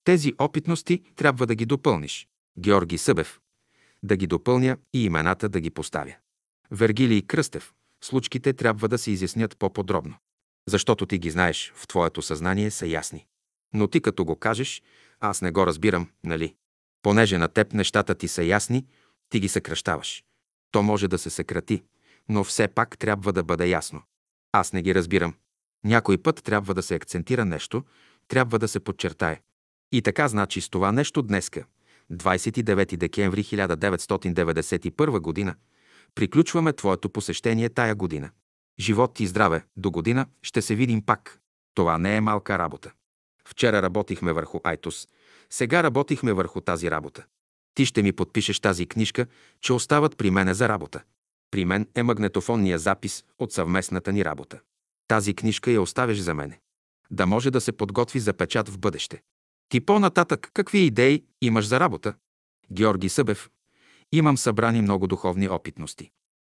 тези 0.05 0.33
опитности 0.39 1.03
трябва 1.17 1.47
да 1.47 1.55
ги 1.55 1.67
допълниш. 1.67 2.29
Георги 2.59 2.99
Събев. 2.99 3.41
Да 4.03 4.17
ги 4.17 4.27
допълня 4.27 4.77
и 4.93 5.05
имената 5.05 5.49
да 5.49 5.61
ги 5.61 5.71
поставя. 5.71 6.15
Вергилий 6.71 7.23
Кръстев. 7.23 7.73
Случките 8.05 8.53
трябва 8.53 8.89
да 8.89 8.99
се 8.99 9.11
изяснят 9.11 9.57
по-подробно. 9.59 10.15
Защото 10.69 11.07
ти 11.07 11.19
ги 11.19 11.31
знаеш, 11.31 11.73
в 11.75 11.87
твоето 11.87 12.23
съзнание 12.23 12.71
са 12.71 12.87
ясни. 12.87 13.27
Но 13.75 13.89
ти 13.89 14.01
като 14.01 14.25
го 14.25 14.37
кажеш, 14.37 14.83
аз 15.21 15.43
не 15.43 15.51
го 15.51 15.67
разбирам, 15.67 16.09
нали? 16.25 16.55
Понеже 17.03 17.39
на 17.39 17.49
теб 17.49 17.73
нещата 17.73 18.15
ти 18.15 18.29
са 18.29 18.45
ясни, 18.45 18.87
ти 19.29 19.41
ги 19.41 19.49
съкръщаваш. 19.49 20.25
То 20.71 20.83
може 20.83 21.09
да 21.09 21.19
се 21.19 21.31
съкрати, 21.31 21.83
но 22.29 22.45
все 22.45 22.69
пак 22.69 22.99
трябва 22.99 23.33
да 23.33 23.43
бъде 23.43 23.69
ясно. 23.69 24.03
Аз 24.53 24.73
не 24.73 24.83
ги 24.83 24.95
разбирам. 24.95 25.35
Някой 25.85 26.19
път 26.19 26.43
трябва 26.45 26.75
да 26.75 26.83
се 26.83 26.95
акцентира 26.95 27.45
нещо, 27.45 27.85
трябва 28.29 28.59
да 28.59 28.69
се 28.69 28.81
подчертае. 28.81 29.41
И 29.93 30.03
така 30.03 30.29
значи 30.29 30.61
с 30.61 30.69
това 30.69 30.93
нещо 30.93 31.23
днеска, 31.23 31.65
29 32.11 32.97
декември 32.97 33.45
1991 33.45 35.21
година, 35.21 35.55
приключваме 36.15 36.73
твоето 36.73 37.11
посещение 37.11 37.69
тая 37.69 37.95
година. 37.95 38.31
Живот 38.81 39.21
и 39.21 39.27
здраве, 39.27 39.65
до 39.77 39.91
година 39.91 40.27
ще 40.43 40.63
се 40.63 40.75
видим 40.75 41.03
пак. 41.03 41.41
Това 41.75 41.99
не 41.99 42.17
е 42.17 42.21
малка 42.21 42.59
работа. 42.59 42.93
Вчера 43.49 43.83
работихме 43.83 44.33
върху 44.33 44.61
Айтос, 44.65 45.09
сега 45.51 45.83
работихме 45.83 46.33
върху 46.33 46.61
тази 46.61 46.91
работа. 46.91 47.25
Ти 47.75 47.87
ще 47.87 48.03
ми 48.03 48.13
подпишеш 48.13 48.61
тази 48.61 48.87
книжка, 48.87 49.27
че 49.61 49.73
остават 49.73 50.17
при 50.17 50.31
мене 50.31 50.55
за 50.55 50.69
работа. 50.69 51.03
При 51.51 51.65
мен 51.65 51.89
е 51.95 52.03
магнетофонния 52.03 52.79
запис 52.79 53.25
от 53.39 53.53
съвместната 53.53 54.13
ни 54.13 54.25
работа. 54.25 54.61
Тази 55.09 55.35
книжка 55.35 55.71
я 55.71 55.83
оставяш 55.83 56.21
за 56.21 56.35
мене. 56.35 56.61
Да 57.11 57.27
може 57.27 57.51
да 57.51 57.61
се 57.61 57.73
подготви 57.73 58.21
за 58.21 58.33
печат 58.33 58.69
в 58.69 58.79
бъдеще. 58.79 59.23
Ти 59.73 59.81
по-нататък 59.81 60.51
какви 60.55 60.79
идеи 60.79 61.25
имаш 61.41 61.67
за 61.67 61.81
работа? 61.81 62.15
Георги 62.73 63.09
Събев. 63.09 63.51
Имам 64.13 64.39
събрани 64.39 64.83
много 64.83 65.07
духовни 65.07 65.49
опитности. 65.49 66.11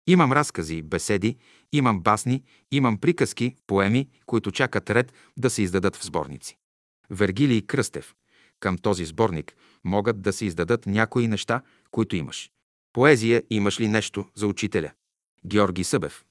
Имам 0.08 0.32
разкази, 0.32 0.82
беседи, 0.82 1.38
имам 1.72 2.02
басни, 2.02 2.44
имам 2.72 2.98
приказки, 2.98 3.56
поеми, 3.68 4.10
които 4.26 4.52
чакат 4.52 4.90
ред 4.90 5.14
да 5.38 5.50
се 5.50 5.62
издадат 5.62 5.96
в 5.96 6.06
сборници. 6.06 6.58
Вергилий 7.10 7.62
Кръстев. 7.62 8.16
Към 8.60 8.78
този 8.78 9.06
сборник 9.06 9.56
могат 9.84 10.22
да 10.22 10.34
се 10.34 10.46
издадат 10.46 10.86
някои 10.86 11.28
неща, 11.28 11.62
които 11.92 12.16
имаш. 12.16 12.52
Поезия 12.94 13.44
имаш 13.50 13.80
ли 13.80 13.88
нещо 13.88 14.26
за 14.36 14.48
учителя? 14.48 14.92
Георги 15.46 15.84
Събев. 15.84 16.26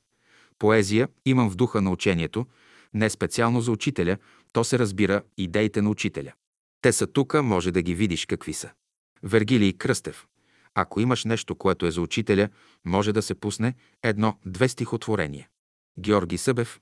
Поезия 0.58 1.08
имам 1.24 1.50
в 1.50 1.56
духа 1.56 1.80
на 1.80 1.90
учението, 1.90 2.46
не 2.94 3.10
специално 3.10 3.60
за 3.60 3.72
учителя, 3.72 4.16
то 4.52 4.64
се 4.64 4.78
разбира 4.78 5.22
идеите 5.36 5.82
на 5.82 5.90
учителя. 5.90 6.32
Те 6.82 6.92
са 6.92 7.06
тука, 7.06 7.42
може 7.42 7.70
да 7.70 7.82
ги 7.82 7.94
видиш 7.94 8.26
какви 8.26 8.52
са. 8.52 8.70
Вергилий 9.22 9.72
Кръстев. 9.72 10.26
Ако 10.74 11.00
имаш 11.00 11.24
нещо, 11.24 11.54
което 11.54 11.86
е 11.86 11.90
за 11.90 12.00
учителя, 12.00 12.48
може 12.84 13.12
да 13.12 13.22
се 13.22 13.34
пусне 13.34 13.74
едно-две 14.02 14.68
стихотворения. 14.68 15.48
Георги 15.98 16.38
Събев. 16.38 16.80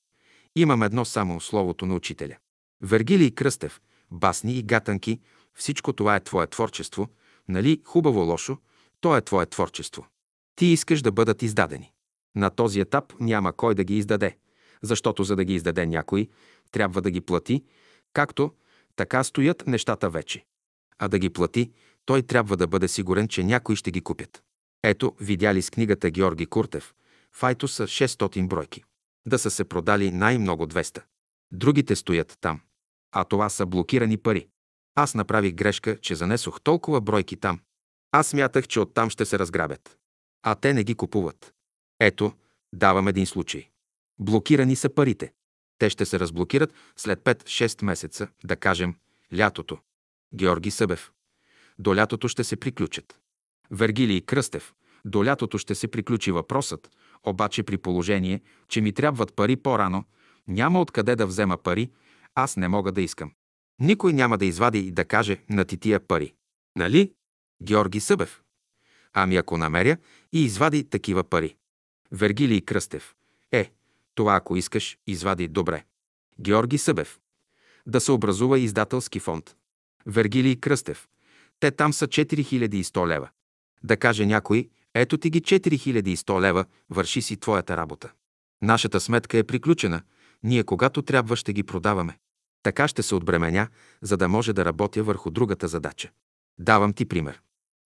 Имам 0.57 0.83
едно 0.83 1.05
само 1.05 1.41
словото 1.41 1.87
на 1.87 1.95
учителя. 1.95 2.37
Вергилий 2.83 3.31
Кръстев. 3.31 3.81
Басни 4.11 4.59
и 4.59 4.63
гатанки. 4.63 5.21
Всичко 5.55 5.93
това 5.93 6.17
е 6.17 6.25
твое 6.25 6.47
творчество. 6.47 7.09
Нали 7.49 7.83
хубаво-лошо? 7.85 8.59
То 9.01 9.17
е 9.17 9.23
твое 9.23 9.47
творчество. 9.47 10.07
Ти 10.57 10.67
искаш 10.67 11.03
да 11.03 11.13
бъдат 11.13 11.43
издадени. 11.43 11.93
На 12.37 12.51
този 12.51 12.81
етап 12.81 13.13
няма 13.21 13.53
кой 13.53 13.75
да 13.75 13.85
ги 13.85 13.99
издаде, 13.99 14.37
защото 14.83 15.25
за 15.25 15.37
да 15.37 15.45
ги 15.45 15.55
издаде 15.55 15.87
някой, 15.87 16.29
трябва 16.71 17.03
да 17.03 17.11
ги 17.11 17.21
плати, 17.21 17.65
както 18.13 18.53
така 18.97 19.25
стоят 19.25 19.67
нещата 19.67 20.11
вече. 20.11 20.45
А 20.99 21.09
да 21.09 21.19
ги 21.19 21.31
плати, 21.31 21.71
той 22.05 22.23
трябва 22.23 22.57
да 22.57 22.67
бъде 22.67 22.89
сигурен, 22.89 23.29
че 23.29 23.45
някои 23.45 23.77
ще 23.77 23.91
ги 23.91 24.01
купят. 24.01 24.43
Ето, 24.83 25.17
видяли 25.21 25.63
с 25.63 25.71
книгата 25.71 26.11
Георги 26.11 26.47
Куртев, 26.47 26.95
Файто 27.37 27.69
са 27.69 27.83
600 27.83 28.49
бройки. 28.49 28.85
Да 29.27 29.39
са 29.39 29.51
се 29.51 29.65
продали 29.65 30.11
най-много 30.11 30.67
200. 30.67 31.03
Другите 31.53 31.97
стоят 31.97 32.39
там. 32.41 32.61
А 33.13 33.25
това 33.25 33.49
са 33.49 33.67
блокирани 33.67 34.17
пари. 34.17 34.49
Аз 34.95 35.15
направих 35.15 35.55
грешка, 35.55 35.99
че 36.01 36.15
занесох 36.15 36.61
толкова 36.61 37.01
бройки 37.01 37.37
там. 37.37 37.61
Аз 38.13 38.29
смятах, 38.29 38.69
че 38.69 38.81
оттам 38.81 39.11
ще 39.11 39.25
се 39.25 39.39
разграбят. 39.39 39.99
А 40.43 40.55
те 40.55 40.75
не 40.75 40.85
ги 40.85 40.95
купуват. 40.95 41.55
Ето, 42.01 42.33
давам 42.75 43.09
един 43.09 43.27
случай. 43.27 43.69
Блокирани 44.19 44.77
са 44.77 44.95
парите. 44.95 45.33
Те 45.79 45.91
ще 45.91 46.07
се 46.07 46.21
разблокират 46.21 46.75
след 46.97 47.21
5-6 47.21 47.85
месеца, 47.85 48.29
да 48.45 48.57
кажем, 48.57 48.95
лятото. 49.37 49.79
Георги 50.35 50.71
Събев. 50.71 51.13
До 51.79 51.97
лятото 51.97 52.29
ще 52.29 52.45
се 52.45 52.57
приключат. 52.57 53.21
Вергилий 53.71 54.21
Кръстев. 54.21 54.75
До 55.05 55.25
лятото 55.25 55.59
ще 55.59 55.75
се 55.75 55.89
приключи 55.89 56.33
въпросът, 56.33 56.91
обаче 57.25 57.63
при 57.63 57.79
положение, 57.79 58.41
че 58.69 58.81
ми 58.81 58.93
трябват 58.93 59.35
пари 59.35 59.57
по-рано, 59.57 60.05
няма 60.49 60.81
откъде 60.81 61.17
да 61.17 61.27
взема 61.27 61.57
пари, 61.59 61.91
аз 62.35 62.57
не 62.57 62.69
мога 62.69 62.93
да 62.93 63.03
искам. 63.03 63.33
Никой 63.79 64.13
няма 64.13 64.39
да 64.39 64.47
извади 64.47 64.79
и 64.79 64.91
да 64.91 65.05
каже 65.05 65.39
на 65.51 65.65
ти 65.65 65.77
тия 65.77 66.01
пари. 66.01 66.35
Нали? 66.77 67.13
Георги 67.63 68.01
Събев. 68.01 68.43
Ами 69.13 69.37
ако 69.37 69.59
намеря 69.59 69.97
и 70.33 70.45
извади 70.45 70.85
такива 70.85 71.25
пари. 71.25 71.57
Вергилий 72.13 72.61
Кръстев. 72.61 73.15
Е, 73.53 73.71
това 74.17 74.37
ако 74.37 74.57
искаш, 74.57 74.99
извади 75.07 75.49
добре. 75.49 75.85
Георги 76.41 76.79
Събев. 76.79 77.19
Да 77.87 78.01
се 78.01 78.13
образува 78.13 78.59
издателски 78.59 79.21
фонд. 79.21 79.57
Вергилий 80.07 80.57
Кръстев. 80.57 81.09
Те 81.61 81.71
там 81.71 81.93
са 81.93 82.07
4100 82.07 83.07
лева. 83.07 83.29
Да 83.83 83.97
каже 83.97 84.27
някой, 84.27 84.69
ето 84.95 85.19
ти 85.19 85.31
ги 85.31 85.43
4100 85.43 86.41
лева, 86.41 86.65
върши 86.91 87.23
си 87.23 87.37
твоята 87.37 87.77
работа. 87.77 88.13
Нашата 88.63 89.01
сметка 89.01 89.39
е 89.39 89.45
приключена, 89.45 90.03
ние 90.43 90.65
когато 90.65 91.03
трябва 91.03 91.37
ще 91.37 91.53
ги 91.53 91.63
продаваме. 91.63 92.19
Така 92.63 92.89
ще 92.89 93.03
се 93.03 93.15
отбременя, 93.15 93.69
за 94.03 94.17
да 94.17 94.29
може 94.29 94.53
да 94.53 94.65
работя 94.65 95.03
върху 95.03 95.31
другата 95.31 95.69
задача. 95.69 96.11
Давам 96.59 96.93
ти 96.93 97.05
пример. 97.07 97.41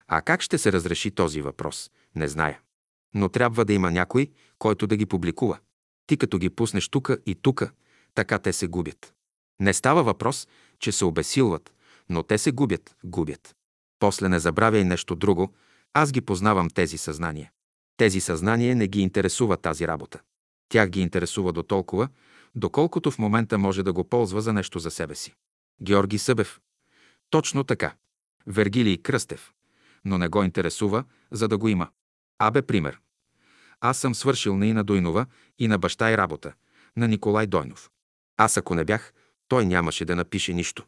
А 0.07 0.21
как 0.21 0.41
ще 0.41 0.57
се 0.57 0.71
разреши 0.71 1.11
този 1.11 1.41
въпрос? 1.41 1.91
Не 2.15 2.27
зная. 2.27 2.59
Но 3.13 3.29
трябва 3.29 3.65
да 3.65 3.73
има 3.73 3.91
някой, 3.91 4.31
който 4.59 4.87
да 4.87 4.97
ги 4.97 5.05
публикува. 5.05 5.59
Ти 6.09 6.17
като 6.17 6.37
ги 6.37 6.49
пуснеш 6.49 6.89
тука 6.89 7.17
и 7.25 7.35
тука, 7.35 7.71
така 8.15 8.39
те 8.39 8.53
се 8.53 8.67
губят. 8.67 9.13
Не 9.59 9.73
става 9.73 10.03
въпрос, 10.03 10.47
че 10.79 10.91
се 10.91 11.05
обесилват, 11.05 11.73
но 12.09 12.23
те 12.23 12.37
се 12.37 12.51
губят, 12.51 12.95
губят. 13.03 13.55
После 13.99 14.29
не 14.29 14.39
забравяй 14.39 14.83
нещо 14.83 15.15
друго, 15.15 15.53
аз 15.93 16.11
ги 16.11 16.21
познавам 16.21 16.69
тези 16.69 16.97
съзнания. 16.97 17.51
Тези 17.97 18.19
съзнания 18.19 18.75
не 18.75 18.87
ги 18.87 19.01
интересува 19.01 19.57
тази 19.57 19.87
работа. 19.87 20.19
Тях 20.69 20.89
ги 20.89 21.01
интересува 21.01 21.53
до 21.53 21.63
толкова, 21.63 22.09
доколкото 22.55 23.11
в 23.11 23.19
момента 23.19 23.57
може 23.57 23.83
да 23.83 23.93
го 23.93 24.03
ползва 24.03 24.41
за 24.41 24.53
нещо 24.53 24.79
за 24.79 24.91
себе 24.91 25.15
си. 25.15 25.33
Георги 25.81 26.17
Събев. 26.17 26.59
Точно 27.29 27.63
така. 27.63 27.95
Вергилий 28.47 28.97
Кръстев. 28.97 29.53
Но 30.05 30.17
не 30.17 30.27
го 30.27 30.43
интересува, 30.43 31.03
за 31.31 31.47
да 31.47 31.57
го 31.57 31.67
има. 31.67 31.89
Абе, 32.39 32.61
пример. 32.61 32.99
Аз 33.81 33.97
съм 33.97 34.15
свършил 34.15 34.57
на 34.57 34.67
Ина 34.67 34.83
Дойнова 34.83 35.25
и 35.59 35.67
на 35.67 35.77
баща 35.77 36.11
и 36.11 36.17
работа, 36.17 36.53
на 36.97 37.07
Николай 37.07 37.47
Дойнов. 37.47 37.89
Аз 38.37 38.57
ако 38.57 38.75
не 38.75 38.85
бях, 38.85 39.13
той 39.47 39.65
нямаше 39.65 40.05
да 40.05 40.15
напише 40.15 40.53
нищо. 40.53 40.85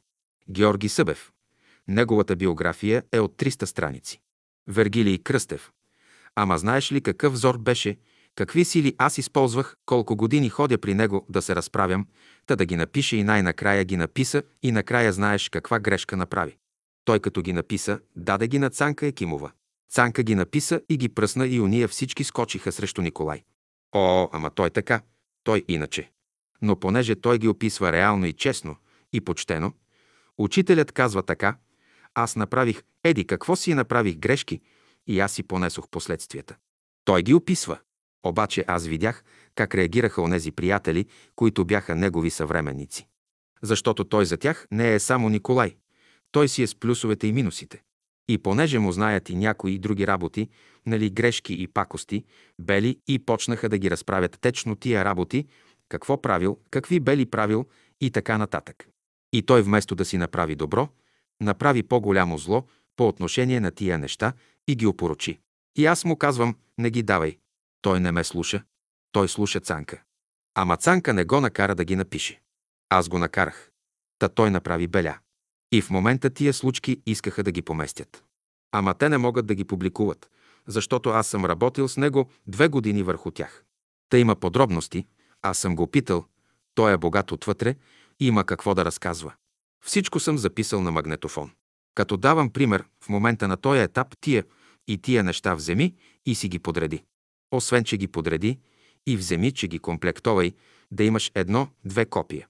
Георги 0.50 0.90
Събев. 0.90 1.32
Неговата 1.88 2.36
биография 2.36 3.04
е 3.12 3.20
от 3.20 3.38
300 3.38 3.66
страници. 3.66 4.22
Вергилий 4.68 5.18
Кръстев. 5.18 5.72
Ама 6.36 6.58
знаеш 6.58 6.92
ли 6.92 7.02
какъв 7.02 7.34
взор 7.34 7.58
беше, 7.58 7.98
какви 8.36 8.66
сили 8.66 8.96
аз 8.98 9.18
използвах, 9.18 9.76
колко 9.86 10.16
години 10.16 10.50
ходя 10.50 10.78
при 10.78 10.94
него 10.94 11.26
да 11.30 11.42
се 11.42 11.56
разправям, 11.56 12.08
та 12.46 12.56
да 12.56 12.66
ги 12.66 12.76
напише 12.76 13.18
и 13.18 13.24
най-накрая 13.24 13.84
ги 13.84 13.98
написа 13.98 14.44
и 14.64 14.72
накрая 14.72 15.14
знаеш 15.14 15.50
каква 15.50 15.80
грешка 15.80 16.18
направи. 16.18 16.58
Той 17.06 17.20
като 17.20 17.42
ги 17.42 17.54
написа, 17.54 18.00
даде 18.16 18.48
ги 18.48 18.60
на 18.60 18.70
Цанка 18.70 19.08
Екимова. 19.08 19.52
Цанка 19.92 20.24
ги 20.24 20.36
написа 20.36 20.82
и 20.90 20.98
ги 20.98 21.10
пръсна 21.10 21.48
и 21.48 21.60
уния 21.60 21.88
всички 21.88 22.24
скочиха 22.24 22.72
срещу 22.72 23.02
Николай. 23.02 23.44
О, 23.92 24.30
ама 24.32 24.50
той 24.50 24.70
така, 24.70 25.02
той 25.44 25.66
иначе. 25.68 26.12
Но 26.62 26.80
понеже 26.80 27.16
той 27.16 27.38
ги 27.38 27.48
описва 27.48 27.92
реално 27.92 28.26
и 28.26 28.34
честно, 28.34 28.76
и 29.14 29.22
почтено, 29.22 29.74
учителят 30.38 30.92
казва 30.92 31.24
така, 31.24 31.58
аз 32.14 32.36
направих, 32.36 32.84
еди 33.04 33.28
какво 33.28 33.56
си 33.56 33.74
направих 33.74 34.18
грешки 34.18 34.62
и 35.08 35.20
аз 35.20 35.32
си 35.32 35.44
понесох 35.44 35.90
последствията. 35.90 36.56
Той 37.06 37.24
ги 37.24 37.34
описва. 37.34 37.80
Обаче 38.24 38.66
аз 38.68 38.88
видях 38.88 39.24
как 39.56 39.76
реагираха 39.76 40.22
онези 40.22 40.52
приятели, 40.52 41.06
които 41.36 41.66
бяха 41.66 41.96
негови 41.96 42.30
съвременници. 42.30 43.08
Защото 43.62 44.04
той 44.04 44.26
за 44.26 44.38
тях 44.38 44.68
не 44.72 44.94
е 44.94 45.00
само 45.00 45.30
Николай. 45.30 45.76
Той 46.32 46.48
си 46.48 46.64
е 46.64 46.68
с 46.68 46.76
плюсовете 46.76 47.28
и 47.28 47.34
минусите. 47.34 47.84
И 48.32 48.38
понеже 48.38 48.80
му 48.80 48.92
знаят 48.92 49.30
и 49.30 49.36
някои 49.36 49.80
други 49.80 50.08
работи, 50.08 50.50
нали 50.86 51.10
грешки 51.10 51.54
и 51.54 51.68
пакости, 51.68 52.24
бели 52.60 53.00
и 53.08 53.20
почнаха 53.20 53.70
да 53.70 53.78
ги 53.78 53.92
разправят 53.92 54.38
течно 54.42 54.76
тия 54.76 55.06
работи, 55.06 55.48
какво 55.90 56.22
правил, 56.22 56.60
какви 56.70 57.00
бели 57.00 57.26
правил 57.26 57.66
и 58.02 58.12
така 58.12 58.38
нататък. 58.38 58.88
И 59.34 59.42
той 59.42 59.62
вместо 59.62 59.96
да 59.96 60.06
си 60.06 60.18
направи 60.18 60.56
добро, 60.56 60.90
направи 61.42 61.84
по-голямо 61.84 62.38
зло 62.38 62.68
по 62.96 63.08
отношение 63.08 63.60
на 63.60 63.72
тия 63.72 64.00
неща 64.00 64.34
и 64.68 64.76
ги 64.76 64.88
опорочи. 64.88 65.40
И 65.78 65.86
аз 65.86 66.06
му 66.06 66.18
казвам, 66.18 66.56
не 66.78 66.90
ги 66.90 67.04
давай. 67.04 67.38
Той 67.82 68.00
не 68.00 68.12
ме 68.12 68.24
слуша. 68.24 68.64
Той 69.12 69.28
слуша 69.28 69.60
Цанка. 69.60 70.02
Ама 70.56 70.78
Цанка 70.78 71.14
не 71.14 71.26
го 71.26 71.42
накара 71.42 71.76
да 71.76 71.86
ги 71.86 71.96
напише. 71.96 72.42
Аз 72.90 73.10
го 73.10 73.20
накарах. 73.20 73.72
Та 74.20 74.30
той 74.30 74.52
направи 74.52 74.88
беля. 74.88 75.18
И 75.72 75.82
в 75.82 75.90
момента 75.90 76.30
тия 76.30 76.54
случки 76.54 77.02
искаха 77.06 77.44
да 77.44 77.52
ги 77.52 77.62
поместят. 77.62 78.24
Ама 78.72 78.94
те 78.94 79.10
не 79.10 79.18
могат 79.18 79.46
да 79.46 79.56
ги 79.56 79.64
публикуват, 79.64 80.30
защото 80.68 81.10
аз 81.10 81.28
съм 81.28 81.46
работил 81.46 81.88
с 81.88 81.98
него 81.98 82.30
две 82.48 82.68
години 82.68 83.04
върху 83.04 83.32
тях. 83.32 83.64
Та 84.10 84.18
има 84.18 84.36
подробности, 84.36 85.06
аз 85.42 85.58
съм 85.58 85.76
го 85.76 85.88
питал, 85.88 86.26
той 86.76 86.94
е 86.94 86.98
богат 86.98 87.32
отвътре 87.32 87.76
има 88.20 88.44
какво 88.44 88.76
да 88.76 88.86
разказва. 88.86 89.34
Всичко 89.86 90.20
съм 90.20 90.38
записал 90.38 90.82
на 90.82 90.92
магнетофон. 90.92 91.52
Като 91.96 92.18
давам 92.18 92.50
пример, 92.50 92.86
в 93.04 93.10
момента 93.10 93.48
на 93.48 93.58
този 93.58 93.82
етап 93.82 94.08
тия 94.22 94.46
и 94.88 94.98
тия 94.98 95.24
неща 95.24 95.56
вземи 95.56 95.96
и 96.26 96.36
си 96.36 96.50
ги 96.50 96.60
подреди. 96.60 97.04
Освен, 97.52 97.84
че 97.84 97.98
ги 97.98 98.08
подреди, 98.08 98.60
и 99.08 99.18
вземи, 99.18 99.52
че 99.52 99.68
ги 99.68 99.80
комплектовай, 99.80 100.54
да 100.92 101.04
имаш 101.04 101.32
едно-две 101.36 102.06
копия. 102.06 102.48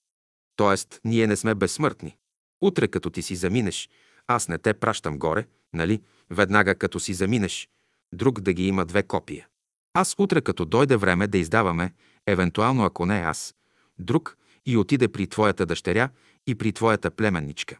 Тоест, 0.55 0.99
ние 1.05 1.27
не 1.27 1.35
сме 1.35 1.55
безсмъртни. 1.55 2.17
Утре, 2.61 2.87
като 2.87 3.09
ти 3.09 3.21
си 3.21 3.35
заминеш, 3.35 3.89
аз 4.27 4.47
не 4.47 4.57
те 4.57 4.73
пращам 4.73 5.19
горе, 5.19 5.47
нали? 5.73 6.01
Веднага, 6.29 6.75
като 6.75 6.99
си 6.99 7.13
заминеш, 7.13 7.69
друг 8.13 8.41
да 8.41 8.53
ги 8.53 8.67
има 8.67 8.85
две 8.85 9.03
копия. 9.03 9.47
Аз 9.93 10.15
утре, 10.17 10.41
като 10.41 10.65
дойде 10.65 10.95
време 10.95 11.27
да 11.27 11.37
издаваме, 11.37 11.93
евентуално 12.27 12.85
ако 12.85 13.05
не 13.05 13.19
аз, 13.19 13.55
друг 13.99 14.37
и 14.65 14.77
отиде 14.77 15.07
при 15.07 15.27
твоята 15.27 15.65
дъщеря 15.65 16.09
и 16.47 16.55
при 16.55 16.73
твоята 16.73 17.11
племенничка. 17.11 17.79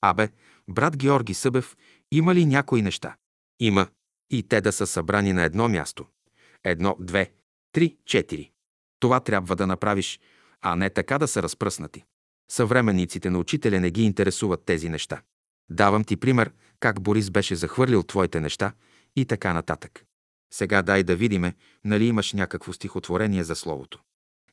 Абе, 0.00 0.28
брат 0.68 0.96
Георги 0.96 1.34
Събев, 1.34 1.76
има 2.10 2.34
ли 2.34 2.46
някои 2.46 2.82
неща? 2.82 3.16
Има. 3.60 3.86
И 4.30 4.42
те 4.42 4.60
да 4.60 4.72
са 4.72 4.86
събрани 4.86 5.32
на 5.32 5.42
едно 5.42 5.68
място. 5.68 6.06
Едно, 6.64 6.96
две, 7.00 7.32
три, 7.72 7.96
четири. 8.04 8.50
Това 9.00 9.20
трябва 9.20 9.56
да 9.56 9.66
направиш, 9.66 10.20
а 10.60 10.76
не 10.76 10.90
така 10.90 11.18
да 11.18 11.28
са 11.28 11.42
разпръснати. 11.42 12.04
Съвременниците 12.52 13.30
на 13.30 13.38
учителя 13.38 13.80
не 13.80 13.90
ги 13.90 14.02
интересуват 14.02 14.64
тези 14.64 14.88
неща. 14.88 15.22
Давам 15.70 16.04
ти 16.04 16.16
пример 16.16 16.52
как 16.80 17.00
Борис 17.00 17.30
беше 17.30 17.56
захвърлил 17.56 18.02
твоите 18.02 18.40
неща 18.40 18.72
и 19.16 19.24
така 19.24 19.52
нататък. 19.52 20.04
Сега 20.52 20.82
дай 20.82 21.02
да 21.02 21.16
видиме, 21.16 21.54
нали 21.84 22.04
имаш 22.04 22.32
някакво 22.32 22.72
стихотворение 22.72 23.44
за 23.44 23.54
Словото. 23.54 24.00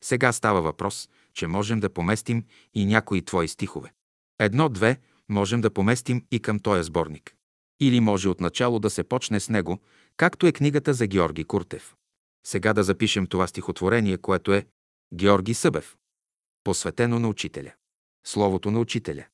Сега 0.01 0.31
става 0.31 0.61
въпрос, 0.61 1.09
че 1.33 1.47
можем 1.47 1.79
да 1.79 1.89
поместим 1.89 2.45
и 2.73 2.85
някои 2.85 3.21
твои 3.21 3.47
стихове. 3.47 3.93
Едно-две 4.39 4.97
можем 5.29 5.61
да 5.61 5.69
поместим 5.69 6.25
и 6.31 6.39
към 6.39 6.59
този 6.59 6.83
сборник. 6.83 7.35
Или 7.79 7.99
може 7.99 8.29
отначало 8.29 8.79
да 8.79 8.89
се 8.89 9.03
почне 9.03 9.39
с 9.39 9.49
него, 9.49 9.79
както 10.17 10.47
е 10.47 10.51
книгата 10.51 10.93
за 10.93 11.07
Георги 11.07 11.43
Куртев. 11.43 11.95
Сега 12.47 12.73
да 12.73 12.83
запишем 12.83 13.27
това 13.27 13.47
стихотворение, 13.47 14.17
което 14.17 14.53
е 14.53 14.65
Георги 15.13 15.53
Събев, 15.53 15.97
посветено 16.63 17.19
на 17.19 17.27
учителя. 17.27 17.71
Словото 18.23 18.71
на 18.71 18.79
учителя. 18.79 19.25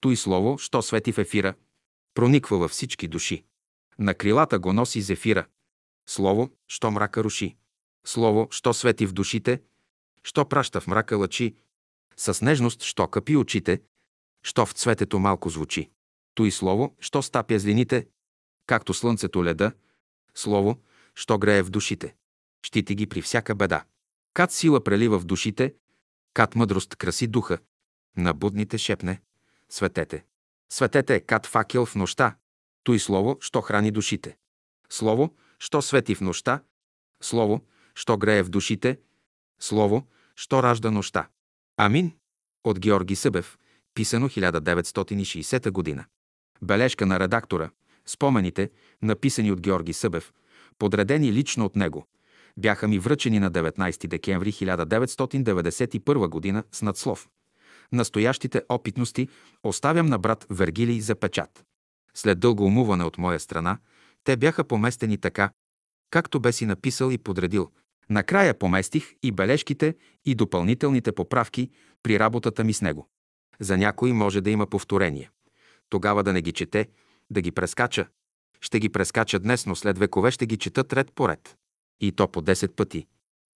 Той 0.00 0.16
слово, 0.16 0.58
що 0.58 0.82
свети 0.82 1.12
в 1.12 1.18
ефира, 1.18 1.54
прониква 2.14 2.58
във 2.58 2.70
всички 2.70 3.08
души. 3.08 3.44
На 3.98 4.14
крилата 4.14 4.58
го 4.58 4.72
носи 4.72 5.02
зефира. 5.02 5.46
Слово, 6.06 6.50
що 6.66 6.90
мрака 6.90 7.22
руши. 7.22 7.56
Слово, 8.04 8.48
що 8.50 8.72
свети 8.72 9.06
в 9.06 9.12
душите, 9.12 9.60
що 10.22 10.46
праща 10.46 10.80
в 10.80 10.86
мрака 10.86 11.16
лъчи. 11.16 11.54
С 12.16 12.42
нежност, 12.42 12.82
що 12.82 13.08
къпи 13.08 13.36
очите, 13.36 13.80
що 14.42 14.64
в 14.64 14.72
цветето 14.72 15.18
малко 15.18 15.50
звучи. 15.50 15.90
Той 16.34 16.50
слово, 16.50 16.96
що 16.98 17.22
стапя 17.22 17.58
злините, 17.58 18.06
както 18.66 18.94
слънцето 18.94 19.44
леда. 19.44 19.72
Слово, 20.34 20.78
що 21.14 21.38
грее 21.38 21.62
в 21.62 21.70
душите. 21.70 22.14
Щити 22.62 22.94
ги 22.94 23.06
при 23.06 23.20
всяка 23.20 23.54
беда. 23.54 23.84
Кат 24.32 24.52
сила 24.52 24.84
прелива 24.84 25.18
в 25.18 25.24
душите, 25.24 25.74
кат 26.32 26.54
мъдрост 26.54 26.96
краси 26.96 27.26
духа. 27.26 27.58
На 28.16 28.32
будните 28.32 28.78
шепне 28.78 29.20
светете. 29.68 30.24
Светете 30.68 31.14
е 31.14 31.20
кат 31.20 31.46
факел 31.46 31.86
в 31.86 31.94
нощта. 31.94 32.36
Той 32.82 32.98
слово, 32.98 33.38
що 33.40 33.60
храни 33.60 33.90
душите. 33.90 34.36
Слово, 34.88 35.30
що 35.58 35.82
свети 35.82 36.14
в 36.14 36.22
нощта. 36.22 36.60
Слово, 37.20 37.60
що 37.94 38.16
грее 38.16 38.42
в 38.42 38.48
душите. 38.48 38.98
Слово, 39.58 40.04
що 40.34 40.60
ражда 40.60 40.90
нощта. 40.90 41.28
Амин. 41.76 42.12
От 42.64 42.84
Георги 42.84 43.16
Събев, 43.16 43.58
писано 43.94 44.28
1960 44.28 45.70
година. 45.70 46.04
Бележка 46.62 47.06
на 47.06 47.20
редактора. 47.20 47.70
Спомените, 48.04 48.70
написани 49.02 49.52
от 49.52 49.60
Георги 49.60 49.92
Събев, 49.92 50.32
подредени 50.78 51.32
лично 51.32 51.64
от 51.64 51.76
него, 51.76 52.06
бяха 52.56 52.88
ми 52.88 52.98
връчени 52.98 53.40
на 53.40 53.50
19 53.50 54.06
декември 54.06 54.52
1991 54.52 56.28
година 56.28 56.64
с 56.72 56.82
надслов. 56.82 57.28
Настоящите 57.94 58.62
опитности 58.68 59.28
оставям 59.62 60.06
на 60.06 60.18
брат 60.18 60.46
Вергилий 60.50 61.00
за 61.00 61.14
печат. 61.14 61.64
След 62.14 62.40
дълго 62.40 62.64
умуване 62.64 63.04
от 63.04 63.18
моя 63.18 63.40
страна, 63.40 63.78
Те 64.24 64.36
бяха 64.36 64.64
поместени 64.64 65.18
така, 65.18 65.50
както 66.10 66.40
бе 66.40 66.52
си 66.52 66.66
написал 66.66 67.10
и 67.10 67.18
подредил. 67.18 67.70
Накрая 68.10 68.58
поместих 68.58 69.14
и 69.22 69.32
бележките 69.32 69.94
и 70.24 70.34
допълнителните 70.34 71.12
поправки 71.12 71.70
при 72.02 72.18
работата 72.18 72.64
ми 72.64 72.72
с 72.72 72.82
него. 72.82 73.08
За 73.60 73.76
някой 73.76 74.12
може 74.12 74.40
да 74.40 74.50
има 74.50 74.66
повторение. 74.66 75.30
Тогава 75.88 76.22
да 76.22 76.32
не 76.32 76.42
ги 76.42 76.52
чете, 76.52 76.88
да 77.30 77.40
ги 77.40 77.50
прескача. 77.50 78.06
Ще 78.60 78.80
ги 78.80 78.88
прескача 78.88 79.38
днес, 79.38 79.66
но 79.66 79.76
след 79.76 79.98
векове 79.98 80.30
ще 80.30 80.46
ги 80.46 80.56
четат 80.56 80.92
ред 80.92 81.12
по 81.14 81.28
ред. 81.28 81.56
И 82.00 82.12
то 82.12 82.28
по 82.28 82.42
10 82.42 82.74
пъти, 82.74 83.06